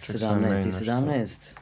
17 0.00 0.68
i 0.68 0.72
17. 0.72 1.56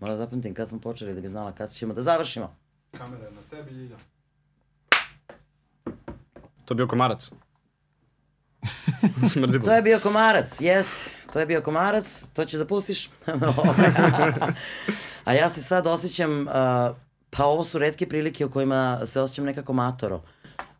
Mora 0.00 0.16
zapamtim 0.16 0.54
kad 0.54 0.68
smo 0.68 0.78
počeli 0.78 1.14
da 1.14 1.20
bi 1.20 1.28
znala 1.28 1.52
kad 1.52 1.72
ćemo 1.72 1.94
da 1.94 2.02
završimo. 2.02 2.56
Kamera 2.98 3.24
je 3.24 3.30
na 3.30 3.40
tebi, 3.50 3.70
Ljilja. 3.70 3.96
To 6.64 6.74
je 6.74 6.76
bio 6.76 6.86
komarac. 6.86 7.30
Smrdi 9.32 9.62
To 9.62 9.74
je 9.74 9.82
bio 9.82 10.00
komarac, 10.00 10.60
jest. 10.60 11.10
To 11.32 11.40
je 11.40 11.46
bio 11.46 11.60
komarac, 11.60 12.24
to 12.32 12.44
ćeš 12.44 12.58
da 12.58 12.66
pustiš. 12.66 13.10
A 15.24 15.32
ja 15.32 15.50
se 15.50 15.62
sad 15.62 15.86
osjećam, 15.86 16.40
uh, 16.40 16.46
pa 17.30 17.44
ovo 17.44 17.64
su 17.64 17.78
redke 17.78 18.08
prilike 18.08 18.46
u 18.46 18.50
kojima 18.50 19.00
se 19.06 19.20
osjećam 19.20 19.44
nekako 19.44 19.72
matoro. 19.72 20.22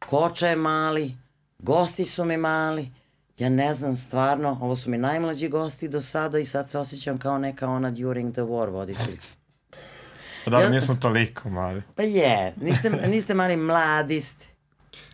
Koča 0.06 0.48
je 0.48 0.56
mali, 0.56 1.16
gosti 1.58 2.04
su 2.04 2.24
mi 2.24 2.36
mali, 2.36 2.90
ja 3.38 3.48
ne 3.48 3.74
znam 3.74 3.96
stvarno, 3.96 4.58
ovo 4.60 4.76
su 4.76 4.90
mi 4.90 4.98
najmlađi 4.98 5.48
gosti 5.48 5.88
do 5.88 6.00
sada 6.00 6.38
i 6.38 6.46
sad 6.46 6.70
se 6.70 6.78
osjećam 6.78 7.18
kao 7.18 7.38
neka 7.38 7.68
ona 7.68 7.90
during 7.90 8.32
the 8.32 8.42
war 8.42 8.68
voditelj. 8.68 9.18
Pa 10.44 10.50
da, 10.50 10.58
Ja- 10.58 10.68
nismo 10.70 10.96
toliko 10.96 11.48
mali. 11.50 11.82
Pa 11.94 12.02
je, 12.02 12.54
niste, 12.56 12.90
niste 12.90 13.34
mali 13.34 13.56
mladi 13.56 14.20
ste. 14.20 14.44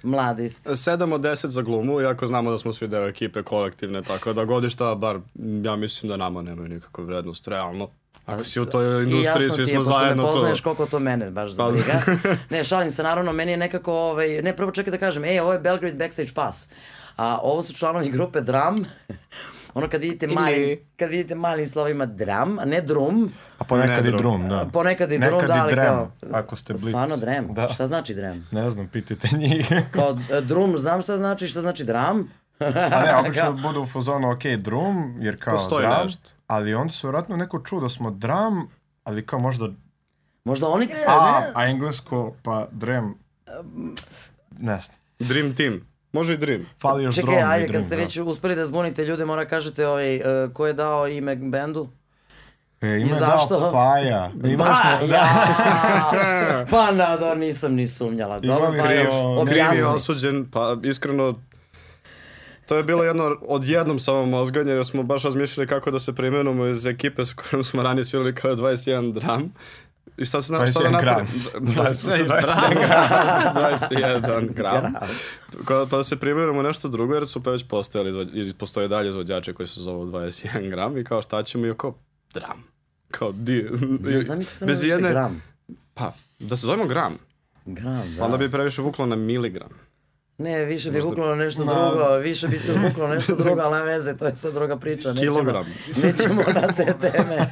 Mladi 0.02 0.48
ste. 0.48 0.70
7 0.70 1.12
od 1.12 1.20
10 1.20 1.46
za 1.46 1.62
glumu, 1.62 2.00
iako 2.00 2.26
znamo 2.26 2.50
da 2.50 2.58
smo 2.58 2.72
svi 2.72 2.88
deo 2.88 3.06
ekipe 3.06 3.42
kolektivne, 3.42 4.02
tako 4.02 4.32
da 4.32 4.44
godišta, 4.44 4.94
bar 4.94 5.18
ja 5.62 5.76
mislim 5.76 6.10
da 6.10 6.16
nama 6.16 6.42
nemaju 6.42 6.68
nikakvu 6.68 7.04
vrednost, 7.04 7.48
realno. 7.48 7.88
Ako 8.26 8.44
si 8.44 8.60
u 8.60 8.66
toj 8.66 8.84
I 8.84 9.04
industriji, 9.04 9.24
jasno 9.24 9.56
svi 9.56 9.64
ti 9.64 9.70
je, 9.70 9.74
smo 9.74 9.84
pošto 9.84 9.92
zajedno 9.92 10.22
ne 10.22 10.28
to. 10.28 10.32
poznaješ 10.32 10.60
koliko 10.60 10.86
to 10.86 10.98
mene 10.98 11.30
baš 11.30 11.56
Pa- 11.56 11.70
briga. 11.70 12.02
Ne, 12.50 12.64
šalim 12.64 12.90
se, 12.90 13.02
naravno, 13.02 13.32
meni 13.32 13.50
je 13.50 13.56
nekako, 13.56 13.92
ovaj, 13.94 14.42
ne, 14.42 14.56
prvo 14.56 14.70
čekaj 14.70 14.90
da 14.90 14.98
kažem, 14.98 15.24
ej, 15.24 15.40
ovo 15.40 15.52
je 15.52 15.58
Belgrade 15.58 15.96
Backstage 15.96 16.32
Pass. 16.34 16.68
A 17.16 17.38
ovo 17.42 17.62
su 17.62 17.74
članovi 17.74 18.10
grupe 18.10 18.40
Drum. 18.40 18.84
ono 19.74 19.88
kad 19.88 20.00
vidite 20.00 20.26
malim, 20.26 20.78
kad 20.96 21.10
vidite 21.10 21.34
malim 21.34 21.68
slovima 21.68 22.06
drum, 22.06 22.58
a 22.58 22.64
ne 22.64 22.80
drum, 22.80 23.32
A 23.58 23.64
ponekad 23.64 24.04
Ne, 24.04 24.10
i 24.10 24.16
drum. 24.16 24.48
da. 24.48 24.68
ponekad 24.72 25.12
i 25.12 25.18
Nekad 25.18 25.38
drum, 25.38 25.48
da, 25.48 25.62
ali 25.62 25.72
drem, 25.72 25.86
kao... 25.86 26.10
ako 26.32 26.56
ste 26.56 26.72
blic. 26.72 26.88
Stvarno 26.88 27.16
drem? 27.16 27.54
Da. 27.54 27.68
Šta 27.68 27.86
znači 27.86 28.14
drem? 28.14 28.48
Ne 28.50 28.70
znam, 28.70 28.88
pitajte 28.88 29.28
njih. 29.36 29.68
Kao 29.94 30.18
e, 30.32 30.40
drum, 30.40 30.78
znam 30.78 31.02
šta 31.02 31.16
znači, 31.16 31.48
šta 31.48 31.60
znači 31.60 31.84
drum? 31.84 32.30
A 32.58 33.02
ne, 33.04 33.16
obično 33.26 33.52
budu 33.52 33.82
u 33.82 33.86
fazonu, 33.86 34.30
ok, 34.30 34.42
drum, 34.58 35.16
jer 35.20 35.40
kao 35.40 35.54
Postoji 35.54 35.86
drum, 35.86 36.04
nešto. 36.04 36.30
ali 36.46 36.74
onda 36.74 36.92
su 36.92 37.06
vjerojatno 37.06 37.36
neko 37.36 37.58
čuo 37.58 37.80
da 37.80 37.88
smo 37.88 38.10
drum, 38.10 38.68
ali 39.04 39.26
kao 39.26 39.38
možda, 39.38 39.68
Možda 40.44 40.68
oni 40.68 40.88
a, 41.06 41.40
ne? 41.40 41.52
a 41.54 41.66
englesko, 41.66 42.34
pa 42.42 42.68
drem, 42.72 43.14
ne 44.58 44.80
znam. 44.80 44.96
Dream 45.18 45.54
Team. 45.54 45.93
Može 46.14 46.34
i 46.34 46.38
Dream. 46.38 46.66
Fali 46.80 47.04
još 47.04 47.14
Čekaj, 47.16 47.42
ajde, 47.42 47.68
kad 47.68 47.84
ste 47.84 47.96
da. 47.96 48.02
već 48.02 48.16
uspeli 48.18 48.54
da 48.54 48.66
zbunite 48.66 49.04
ljude, 49.04 49.24
mora 49.24 49.44
kažete 49.44 49.86
ovaj, 49.86 50.16
e, 50.16 50.22
ko 50.52 50.66
je 50.66 50.72
dao 50.72 51.08
ime 51.08 51.36
bendu? 51.36 51.88
E, 52.80 52.86
ima 52.88 53.06
I 53.06 53.14
zašto? 53.14 53.60
dao 53.60 53.72
Paja. 53.72 54.30
Imali 54.34 54.56
Pa, 54.58 54.64
smo, 54.98 55.06
da, 55.06 55.14
ja! 55.14 56.66
pa 56.70 56.90
nador, 56.92 57.36
nisam 57.36 57.74
ni 57.74 57.86
sumnjala. 57.88 58.40
Dobro, 58.40 58.66
pa 58.70 58.86
je, 58.86 59.04
Kriv- 59.04 59.46
Kriv 59.46 59.56
je 59.56 59.64
objasni. 59.64 59.82
osuđen, 59.86 60.50
pa 60.50 60.76
iskreno, 60.82 61.34
to 62.66 62.76
je 62.76 62.82
bilo 62.82 63.04
jedno 63.04 63.36
odjednom 63.42 63.98
samo 63.98 64.26
mozganje, 64.26 64.72
jer 64.72 64.84
smo 64.84 65.02
baš 65.02 65.22
razmišljali 65.22 65.66
kako 65.66 65.90
da 65.90 65.98
se 65.98 66.14
preimenujemo 66.14 66.66
iz 66.66 66.86
ekipe 66.86 67.24
s 67.24 67.32
kojom 67.32 67.64
smo 67.64 67.82
ranije 67.82 68.04
svirali 68.04 68.34
kao 68.34 68.52
21 68.52 69.12
dram. 69.12 69.52
I 70.16 70.24
sad 70.24 70.42
se 70.42 70.46
znam 70.46 70.66
šta 70.66 70.80
da 70.80 70.88
21 70.88 70.92
napravim. 70.92 71.26
gram. 71.52 71.74
21 73.56 74.54
gram. 74.54 74.92
Kao, 75.64 75.86
pa 75.86 75.96
da 75.96 76.04
se 76.04 76.16
preimenujemo 76.16 76.62
nešto 76.62 76.88
drugo, 76.88 77.14
jer 77.14 77.26
su 77.26 77.42
pa 77.42 77.50
već 77.50 77.64
postojali, 77.64 78.28
postoje 78.52 78.88
dalje 78.88 79.08
izvođače 79.08 79.52
koji 79.52 79.66
se 79.66 79.80
zovu 79.80 80.06
21 80.06 80.70
gram 80.70 80.98
i 80.98 81.04
kao 81.04 81.22
šta 81.22 81.42
ćemo 81.42 81.66
i 81.66 81.74
kao 81.74 81.94
dram. 82.34 82.64
Kao 83.10 83.32
di. 83.32 83.70
Ja 84.06 84.22
zamislim 84.22 84.68
da 84.68 84.74
se 84.74 84.86
jedne- 84.86 85.10
gram. 85.10 85.42
Pa, 85.94 86.12
da 86.38 86.56
se 86.56 86.66
zovemo 86.66 86.84
gram. 86.86 87.18
Gram, 87.66 88.02
da. 88.06 88.18
Pa 88.18 88.24
onda 88.24 88.36
bi 88.36 88.50
previše 88.50 88.82
vuklo 88.82 89.06
na 89.06 89.16
miligram. 89.16 89.68
Ne, 90.38 90.64
više 90.64 90.90
bi 90.90 91.00
vuklo 91.00 91.26
na 91.26 91.34
nešto 91.34 91.64
drugo, 91.64 92.16
više 92.16 92.48
bi 92.48 92.58
se 92.58 92.72
vuklo 92.72 93.08
nešto 93.08 93.36
drugo, 93.42 93.60
ali 93.60 93.78
ne 93.78 93.82
veze, 93.82 94.16
to 94.16 94.26
je 94.26 94.36
sad 94.36 94.54
druga 94.54 94.76
priča. 94.76 95.12
Nećemo, 95.12 95.32
Kilogram. 95.32 95.66
Nećemo 96.02 96.42
na 96.54 96.72
te 96.72 96.94
teme. 97.00 97.46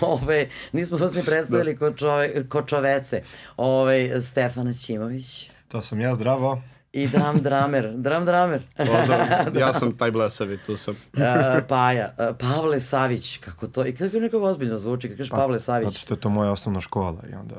Ove, 0.00 0.48
nismo 0.72 1.08
se 1.08 1.18
ni 1.18 1.24
predstavili 1.24 1.76
ko, 1.76 1.92
čove, 1.92 2.48
ko 2.48 2.62
čovece. 2.62 3.22
Ove, 3.56 4.20
Stefana 4.20 4.74
Ćimović 4.74 5.52
to 5.72 5.82
sam 5.82 6.00
ja, 6.00 6.14
zdravo. 6.14 6.62
i 6.92 7.08
Dram 7.08 7.42
Dramer. 7.42 7.92
Dram 7.96 8.24
Dramer. 8.24 8.62
Pozdrav, 8.76 9.56
ja 9.56 9.72
sam 9.72 9.96
taj 9.96 10.10
blesavi, 10.10 10.58
tu 10.58 10.76
sam. 10.76 10.94
E, 11.16 11.60
Paja, 11.68 12.14
e, 12.18 12.32
Pavle 12.38 12.80
Savić, 12.80 13.36
kako 13.36 13.66
to, 13.66 13.86
i 13.86 13.94
kako 13.94 14.16
nekako 14.16 14.44
ozbiljno 14.44 14.78
zvuči, 14.78 15.08
kako 15.08 15.16
kažeš 15.16 15.30
Pavle 15.30 15.58
Zato 15.58 15.64
Savić. 15.64 15.98
što 15.98 16.14
je 16.14 16.20
to 16.20 16.28
moja 16.28 16.50
osnovna 16.50 16.80
škola 16.80 17.22
i 17.32 17.34
onda... 17.34 17.56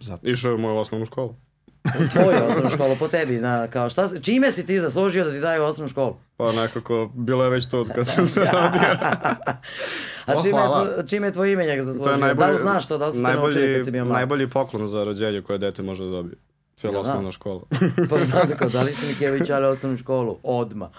Zato. 0.00 0.28
Išao 0.28 0.48
je 0.48 0.54
u 0.54 0.58
moju 0.58 0.76
osnovnu 0.76 1.06
školu. 1.06 1.34
Tvoju 2.12 2.44
osnovnu 2.44 2.70
školu, 2.70 2.96
po 2.96 3.08
tebi, 3.08 3.34
na, 3.34 3.68
kao 3.68 3.90
šta, 3.90 4.08
si- 4.08 4.22
čime 4.22 4.50
si 4.50 4.66
ti 4.66 4.80
zaslužio 4.80 5.24
da 5.24 5.30
ti 5.30 5.40
daju 5.40 5.62
osnovnu 5.64 5.88
školu? 5.88 6.16
Pa 6.36 6.52
nekako, 6.52 7.10
bilo 7.14 7.44
je 7.44 7.50
već 7.50 7.68
to 7.68 7.84
kad 7.86 8.06
sam 8.06 8.26
se 8.26 8.40
rodio. 8.40 8.60
A 10.26 10.34
O, 10.34 10.42
čime, 10.42 10.58
je 10.58 11.06
čime 11.06 11.26
je 11.26 11.32
tvoj 11.32 11.52
ime 11.52 11.64
njega 11.64 11.82
zaslužio? 11.82 12.16
Najbolji, 12.16 12.34
da 12.36 12.48
li 12.48 12.58
znaš 12.58 12.88
to, 12.88 12.98
da 12.98 13.06
li 13.06 13.12
su 13.12 13.18
te 13.18 13.22
naučili 13.24 13.44
najbolji, 13.54 13.74
kad 13.74 13.84
si 13.84 13.90
bio 13.90 14.04
mlad? 14.04 14.14
najbolji 14.14 14.50
poklon 14.50 14.88
za 14.88 15.04
rođenje 15.04 15.42
koje 15.42 15.58
dete 15.58 15.82
može 15.82 16.04
da 16.04 16.10
dobije. 16.10 16.36
Cijela 16.76 16.96
Jel 16.96 17.04
da? 17.04 17.10
osnovna 17.10 17.32
škola. 17.32 17.60
Pa 18.10 18.16
da, 18.18 18.46
tako, 18.46 18.68
da 18.68 18.82
li 18.82 18.94
su 18.94 19.06
Mikević 19.06 19.50
ali 19.50 19.66
osnovnu 19.66 19.98
školu? 19.98 20.38
Odma. 20.42 20.90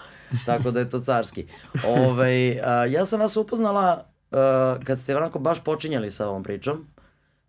Tako 0.46 0.70
da 0.70 0.80
je 0.80 0.90
to 0.90 1.00
carski. 1.00 1.44
Ove, 1.86 2.26
a, 2.64 2.86
ja 2.86 3.04
sam 3.04 3.20
vas 3.20 3.36
upoznala 3.36 4.04
a, 4.30 4.76
kad 4.84 5.00
ste 5.00 5.16
onako 5.16 5.38
baš 5.38 5.64
počinjali 5.64 6.10
sa 6.10 6.28
ovom 6.28 6.42
pričom. 6.42 6.86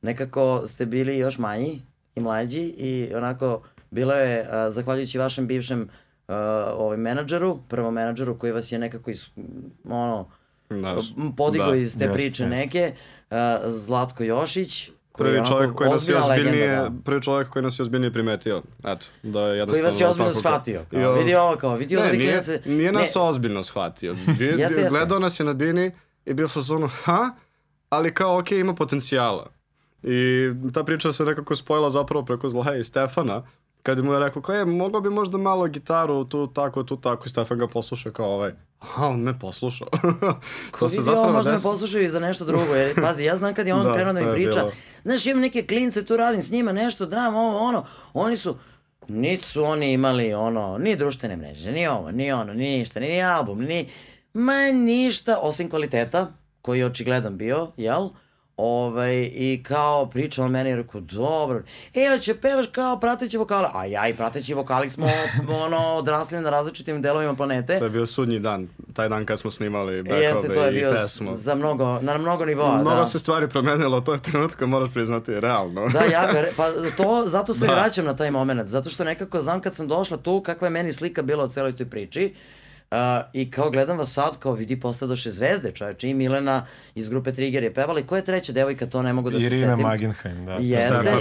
Nekako 0.02 0.64
ste 0.68 0.86
bili 0.86 1.18
još 1.18 1.38
manji 1.38 1.82
i 2.16 2.22
mlađi 2.22 2.62
i 2.62 3.12
onako 3.16 3.62
bilo 3.92 4.14
je, 4.14 4.48
a, 4.52 4.72
zahvaljujući 4.72 5.18
vašem 5.18 5.48
bivšem 5.48 5.90
a, 6.28 6.36
ovaj 6.74 6.98
menadžeru, 6.98 7.60
prvom 7.68 7.94
menadžeru 7.94 8.38
koji 8.38 8.52
vas 8.52 8.72
je 8.72 8.80
nekako 8.80 9.12
is, 9.12 9.30
ono, 9.86 10.28
Da, 10.70 10.98
podigao 11.38 11.70
da. 11.70 11.76
iz 11.76 11.98
te 11.98 12.04
Jeste, 12.04 12.14
priče 12.14 12.44
jeste. 12.44 12.48
neke, 12.48 12.94
a, 13.30 13.58
Zlatko 13.66 14.24
Jošić, 14.24 14.90
Prvi 15.18 15.46
čovjek 15.48 15.74
koji 15.74 15.90
nas 15.90 16.08
je 16.08 16.16
legenda, 16.16 16.34
ozbiljnije, 16.34 16.68
da. 16.70 16.92
prvi 17.06 17.22
čovjek 17.22 17.50
koji 17.50 17.64
nas 17.64 17.80
je 17.80 17.84
ozbiljnije 17.84 18.14
primetio. 18.14 18.62
Eto, 18.80 19.06
da 19.24 19.42
je 19.42 19.58
jednostavno 19.58 19.66
koji 19.74 19.84
vas 19.84 20.00
je 20.02 20.08
ozbiljno 20.08 20.30
tako- 20.30 20.40
shvatio. 20.40 20.82
Kao, 20.92 21.00
oz- 21.02 21.18
vidi 21.18 21.36
ovo, 21.36 21.56
kao, 21.56 21.76
vidi 21.76 21.98
ovo, 21.98 22.06
nije, 22.08 22.20
klinac- 22.34 22.66
nije 22.68 22.92
nas 22.92 23.16
ne, 23.16 23.22
ozbiljno 23.22 23.64
shvatio. 23.64 24.14
Vi, 24.40 24.46
Jeste, 24.46 24.62
jeste. 24.62 24.88
Gledao 24.90 25.20
nas 25.20 25.40
je 25.40 25.46
na 25.46 25.54
bini 25.54 25.92
i 26.26 26.34
bio 26.34 26.48
fazonu, 26.48 26.90
ha? 26.96 27.30
Ali 27.90 28.14
kao, 28.14 28.40
ok, 28.40 28.52
ima 28.52 28.76
potencijala. 28.76 29.48
I 30.08 30.54
ta 30.74 30.84
priča 30.84 31.14
se 31.14 31.26
nekako 31.26 31.56
spojila 31.56 31.90
zapravo 31.90 32.26
preko 32.26 32.50
Zlaja 32.50 32.78
i 32.78 32.84
Stefana, 32.84 33.44
kad 33.84 34.04
mu 34.04 34.14
je 34.14 34.20
rekao, 34.20 34.42
kao 34.42 34.56
je, 34.56 34.66
mogao 34.66 35.02
bi 35.02 35.10
možda 35.10 35.38
malo 35.38 35.68
gitaru 35.68 36.26
tu 36.26 36.48
tako, 36.48 36.84
tu 36.84 36.98
tako, 36.98 37.26
i 37.26 37.30
Stefan 37.30 37.58
ga 37.58 37.68
posluša 37.68 38.12
kao 38.12 38.34
ovaj, 38.34 38.52
aha, 38.80 39.08
on 39.08 39.20
me 39.20 39.40
poslušao. 39.40 39.88
Ko 40.72 40.88
vidi 40.88 41.10
ovo, 41.10 41.32
možda 41.32 41.52
me 41.52 41.60
poslušaju 41.60 42.06
i 42.06 42.10
za 42.10 42.20
nešto 42.20 42.46
drugo. 42.46 42.76
Jer, 42.76 43.02
pazi, 43.02 43.24
ja 43.24 43.38
znam 43.38 43.54
kad 43.54 43.68
je 43.68 43.74
on 43.80 43.86
Da, 43.86 43.94
krenuo 43.94 44.14
da 44.14 44.22
mi 44.22 44.32
priča, 44.32 44.60
bilo. 44.60 44.72
znaš, 45.04 45.26
imam 45.26 45.42
neke 45.42 45.64
klince, 45.64 46.06
tu 46.06 46.18
radim 46.18 46.44
s 46.44 46.52
njima 46.52 46.72
nešto, 46.72 47.06
dram, 47.06 47.36
ovo, 47.36 47.60
ono. 47.60 47.86
Oni 48.14 48.38
su, 48.38 48.58
niti 49.08 49.48
su 49.48 49.64
oni 49.64 49.94
imali 49.94 50.34
ono, 50.34 50.78
ni 50.78 50.96
društvene 50.96 51.36
mreže, 51.36 51.72
ni 51.72 51.88
ovo, 51.88 52.12
ni 52.12 52.32
ono, 52.32 52.54
ni 52.54 52.78
ništa, 52.78 53.00
ni 53.00 53.24
album, 53.24 53.60
ni, 53.60 53.90
ma 54.34 54.72
ništa, 54.72 55.40
osim 55.42 55.70
kvaliteta, 55.70 56.34
koji 56.62 56.80
je 56.80 56.86
očigledan 56.86 57.38
bio, 57.38 57.72
jel? 57.78 58.10
Ovaj, 58.58 59.16
i 59.26 59.64
kao 59.64 60.06
priča 60.06 60.44
on 60.44 60.52
meni, 60.52 60.76
rekao, 60.76 61.02
dobro, 61.02 61.64
e, 61.96 62.10
hoće 62.10 62.36
pevaš 62.36 62.66
kao 62.68 63.00
prateći 63.00 63.38
vokale, 63.38 63.68
a 63.74 63.86
ja 63.86 64.08
i 64.08 64.14
prateći 64.14 64.54
vokali 64.54 64.90
smo, 64.90 65.08
ono, 65.66 65.78
odrasli 65.78 66.40
na 66.40 66.50
različitim 66.50 67.02
delovima 67.02 67.36
planete. 67.36 67.80
To 67.80 67.84
je 67.84 67.90
bio 67.90 68.06
sudnji 68.06 68.40
dan, 68.40 68.68
taj 68.94 69.10
dan 69.10 69.26
kad 69.26 69.40
smo 69.40 69.52
snimali 69.52 69.94
Jeste, 69.96 70.08
to 70.08 70.20
je 70.44 70.48
backove 70.48 70.70
i 70.70 70.72
bio 70.72 70.92
pesmu. 70.94 71.32
za 71.34 71.56
mnogo, 71.56 72.00
na 72.02 72.18
mnogo 72.18 72.46
nivoa, 72.46 72.76
Mnogo 72.76 72.90
da. 72.90 73.06
se 73.06 73.20
stvari 73.20 73.50
promenilo, 73.50 74.02
to 74.02 74.14
je 74.14 74.20
trenutka, 74.22 74.66
moraš 74.66 74.90
priznati, 74.94 75.40
realno. 75.40 75.88
Da, 75.90 76.04
ja, 76.04 76.28
pa 76.58 76.64
to, 76.98 77.24
zato 77.26 77.54
se 77.54 77.68
Da. 77.68 77.74
vraćam 77.74 78.06
na 78.06 78.16
taj 78.16 78.32
moment, 78.32 78.70
zato 78.70 78.90
što 78.90 79.04
nekako 79.04 79.42
znam 79.42 79.62
kad 79.62 79.76
sam 79.76 79.88
došla 79.88 80.18
tu, 80.18 80.42
kakva 80.42 80.68
je 80.68 80.72
meni 80.72 80.94
slika 80.94 81.22
bila 81.22 81.44
o 81.44 81.50
celoj 81.50 81.76
toj 81.76 81.90
priči, 81.90 82.34
Uh, 82.36 82.65
I 83.34 83.52
kao 83.52 83.70
gledam 83.70 83.98
vas 83.98 84.14
sad, 84.14 84.40
kao 84.40 84.54
vidi 84.54 84.80
postadoše 84.80 85.32
zvezde, 85.32 85.72
čoveče, 85.72 86.10
i 86.10 86.14
Milena 86.14 86.68
iz 86.96 87.10
grupe 87.10 87.34
Trigger 87.34 87.64
je 87.64 87.74
pevala 87.74 88.00
i 88.00 88.04
koja 88.04 88.18
je 88.18 88.26
treća 88.26 88.52
devojka, 88.52 88.86
to 88.86 89.02
ne 89.02 89.14
mogu 89.14 89.30
da 89.30 89.40
se 89.40 89.46
Irina 89.46 89.68
setim. 89.68 89.88
Magenheim, 89.88 90.46
da. 90.46 90.54
Jeste. 90.54 91.14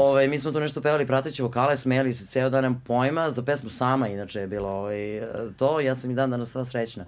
Ovaj, 0.00 0.28
mi 0.28 0.38
smo 0.38 0.52
tu 0.52 0.60
nešto 0.60 0.80
pevali 0.80 1.06
prateći 1.06 1.42
vokale, 1.42 1.76
smeli 1.76 2.12
se 2.12 2.26
ceo 2.26 2.50
dan 2.50 2.62
nemam 2.62 2.82
pojma, 2.86 3.30
za 3.30 3.42
pesmu 3.42 3.70
sama 3.70 4.08
inače 4.08 4.40
je 4.40 4.46
bilo 4.46 4.68
ovaj, 4.68 5.22
to, 5.56 5.80
ja 5.80 5.94
sam 5.94 6.10
i 6.10 6.14
dan 6.14 6.30
danas 6.30 6.50
sva 6.50 6.64
srećna 6.64 7.04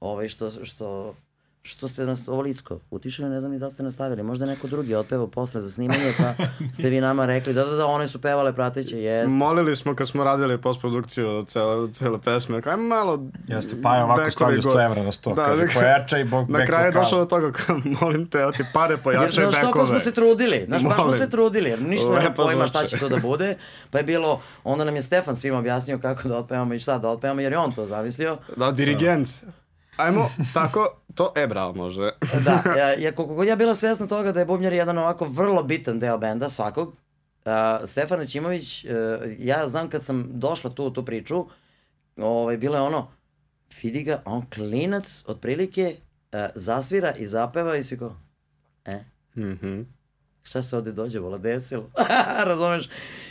ovaj, 0.00 0.28
što, 0.28 0.64
što, 0.64 1.14
što 1.66 1.88
ste 1.88 2.06
nas 2.06 2.28
ovo 2.28 2.42
licko 2.42 2.78
utišili, 2.90 3.28
ne 3.28 3.40
znam 3.40 3.52
ni 3.52 3.58
da 3.58 3.70
ste 3.70 3.82
nastavili. 3.82 4.22
Možda 4.22 4.44
je 4.44 4.50
neko 4.50 4.66
drugi 4.66 4.94
otpevao 4.94 5.26
posle 5.26 5.60
za 5.60 5.70
snimanje, 5.70 6.12
pa 6.18 6.44
ste 6.74 6.90
vi 6.90 7.00
nama 7.00 7.26
rekli 7.26 7.52
da, 7.52 7.64
da, 7.64 7.70
da, 7.70 7.86
one 7.86 8.08
su 8.08 8.20
pevale 8.20 8.52
prateće, 8.52 8.98
jest. 8.98 9.30
Molili 9.30 9.76
smo 9.76 9.94
kad 9.94 10.08
smo 10.08 10.24
radili 10.24 10.58
postprodukciju 10.58 11.44
cele, 11.44 11.92
cele 11.92 12.18
pesme, 12.20 12.62
kao, 12.62 12.76
malo... 12.76 13.22
Jeste, 13.48 13.76
pa 13.82 13.96
je 13.96 14.04
ovako 14.04 14.30
stavio 14.30 14.60
go- 14.62 14.70
100 14.70 14.84
evra 14.86 15.02
na 15.02 15.12
sto, 15.12 15.34
Da, 15.34 15.44
kaže, 15.46 15.62
da, 15.62 15.68
pojačaj, 15.74 16.24
bog, 16.24 16.50
Na 16.50 16.58
bek 16.58 16.66
kraju 16.66 16.86
je 16.86 16.92
došlo 16.92 17.18
do 17.18 17.24
toga, 17.24 17.52
kao, 17.52 17.80
molim 18.00 18.26
te, 18.26 18.38
evo 18.38 18.52
ti 18.52 18.64
pare, 18.72 18.92
Jer, 18.92 19.02
pojačaj 19.02 19.30
znaš, 19.32 19.54
toliko 19.54 19.78
bekove. 19.78 19.86
smo 19.86 19.98
se 20.00 20.12
trudili, 20.12 20.64
znaš, 20.66 20.82
baš 20.82 20.94
smo 20.94 21.04
Molim. 21.04 21.18
se 21.18 21.30
trudili, 21.30 21.70
jer 21.70 21.82
ništa 21.82 22.08
nema 22.10 22.30
pojma 22.30 22.66
šta 22.66 22.86
će 22.86 22.98
to 22.98 23.08
da 23.08 23.16
bude. 23.16 23.56
Pa 23.90 23.98
je 23.98 24.04
bilo, 24.04 24.40
onda 24.64 24.84
nam 24.84 24.96
je 24.96 25.02
Stefan 25.02 25.36
svima 25.36 25.58
objasnio 25.58 25.98
kako 25.98 26.28
da 26.28 26.38
otpevamo 26.38 26.74
i 26.74 26.78
šta 26.78 26.98
da 26.98 27.08
otpevamo, 27.08 27.40
jer 27.40 27.52
je 27.52 27.58
on 27.58 27.72
to 27.72 27.86
zamislio. 27.86 28.38
Da, 28.56 28.72
dirigent. 28.72 29.28
Ajmo, 29.96 30.30
tako, 30.54 30.86
to, 31.14 31.32
e, 31.36 31.46
bravo, 31.46 31.72
može. 31.74 32.10
Da, 32.44 32.62
ja, 32.78 32.92
ja, 32.92 33.12
koliko 33.14 33.34
god 33.34 33.46
ja 33.46 33.56
bila 33.56 33.74
svjesna 33.74 34.06
toga 34.06 34.32
da 34.32 34.40
je 34.40 34.46
bubnjar 34.46 34.72
jedan 34.72 34.98
ovako 34.98 35.24
vrlo 35.24 35.62
bitan 35.62 35.98
deo 35.98 36.18
benda, 36.18 36.50
svakog, 36.50 36.88
uh, 36.88 37.52
Stefan 37.84 38.26
Ćimović, 38.26 38.84
uh, 38.84 38.90
ja 39.38 39.68
znam 39.68 39.88
kad 39.90 40.04
sam 40.04 40.26
došla 40.30 40.70
tu 40.70 40.84
u 40.84 40.90
tu 40.90 41.04
priču, 41.04 41.46
ovaj, 42.16 42.56
bilo 42.56 42.76
je 42.76 42.82
ono, 42.82 43.08
vidi 43.82 44.02
ga, 44.02 44.22
on 44.24 44.46
klinac, 44.54 45.24
otprilike, 45.26 45.96
uh, 46.32 46.38
zasvira 46.54 47.12
i 47.12 47.26
zapeva 47.26 47.76
i 47.76 47.82
svi 47.82 47.98
kao, 47.98 48.16
e, 48.84 49.04
Mhm. 49.36 49.80
šta 50.42 50.62
se 50.62 50.76
ovde 50.76 50.92
dođe, 50.92 51.18
vola, 51.18 51.38
desilo, 51.38 51.90
razumeš? 52.50 52.88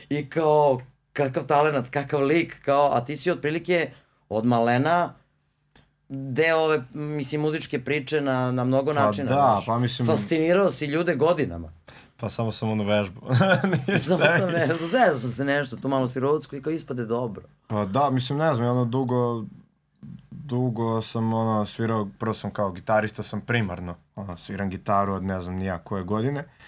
I 0.09 0.29
kao, 0.29 0.81
kakav 1.13 1.45
talenat, 1.45 1.89
kakav 1.89 2.23
lik, 2.23 2.62
kao, 2.62 2.94
a 2.94 3.06
ti 3.06 3.15
si 3.15 3.31
otprilike 3.31 3.91
od 4.29 4.45
malena 4.45 5.13
deo 6.25 6.57
ove, 6.57 6.83
mislim, 6.94 7.41
muzičke 7.41 7.79
priče 7.79 8.21
na, 8.21 8.51
na 8.51 8.63
mnogo 8.63 8.94
Pa 8.94 9.00
načina. 9.01 9.27
da, 9.27 9.33
znaš. 9.33 9.65
pa 9.65 9.79
mislim- 9.79 10.07
Fascinirao 10.07 10.69
si 10.69 10.85
ljude 10.85 11.15
godinama. 11.15 11.71
Pa 12.17 12.29
samo 12.29 12.51
sam 12.51 12.69
ono 12.69 12.83
vežbu. 12.83 13.21
Samo 14.00 14.23
sam 14.29 14.50
ne, 14.50 14.67
zezao 14.81 15.15
sam 15.15 15.29
se 15.29 15.45
nešto, 15.45 15.75
tu 15.75 15.88
malo 15.88 16.07
sirodsko 16.07 16.56
i 16.56 16.62
kao 16.62 16.71
ispade 16.71 17.06
dobro. 17.06 17.44
Pa 17.67 17.85
da, 17.85 18.09
mislim, 18.09 18.39
ne 18.39 18.56
znam, 18.56 18.67
ja 18.67 18.71
ono 18.71 18.85
dugo, 18.85 19.45
dugo 20.31 21.01
sam 21.01 21.33
ono 21.33 21.65
svirao, 21.65 22.07
prvo 22.19 22.33
sam 22.33 22.51
kao 22.51 22.71
gitarista 22.71 23.23
sam 23.23 23.41
primarno, 23.41 23.95
ono, 24.15 24.38
sviram 24.38 24.69
gitaru 24.69 25.13
od 25.13 25.23
ne 25.23 25.41
znam 25.41 25.56
nija 25.56 25.77
koje 25.77 26.03
godine. 26.03 26.44
Priznaj. 26.44 26.64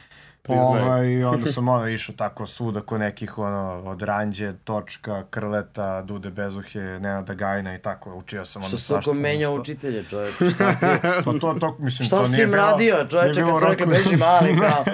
Ovaj, 0.47 1.07
I 1.07 1.23
onda 1.23 1.51
sam 1.51 1.67
ono 1.67 1.87
išao 1.87 2.15
tako 2.15 2.45
svuda 2.45 2.81
ko 2.81 2.97
nekih 2.97 3.37
ono, 3.37 3.83
od 3.85 4.01
Ranđe, 4.01 4.53
Točka, 4.63 5.23
Krleta, 5.29 6.01
Dude 6.01 6.29
Bezuhe, 6.29 6.79
Nenada 6.79 7.33
Gajina 7.33 7.75
i 7.75 7.77
tako, 7.77 8.15
učio 8.15 8.45
sam 8.45 8.61
ono 8.61 8.67
Što 8.67 8.77
si 8.77 8.83
svašta 8.83 9.05
toliko 9.05 9.21
menjao 9.21 9.57
nešto. 9.57 9.61
učitelje, 9.61 10.03
čovječ, 10.03 10.33
šta 10.35 10.71
ti? 10.71 10.85
Pa 11.25 11.31
to, 11.39 11.55
to, 11.59 11.75
mislim, 11.79 12.05
Šta 12.05 12.17
to 12.17 12.23
si 12.23 12.31
nije 12.31 12.43
im 12.43 12.53
radio, 12.53 12.95
bilo 13.35 13.51
kad 13.51 13.59
su 13.59 13.65
rekli, 13.65 13.85
beži 13.85 14.17
mali, 14.17 14.57
kao. 14.61 14.85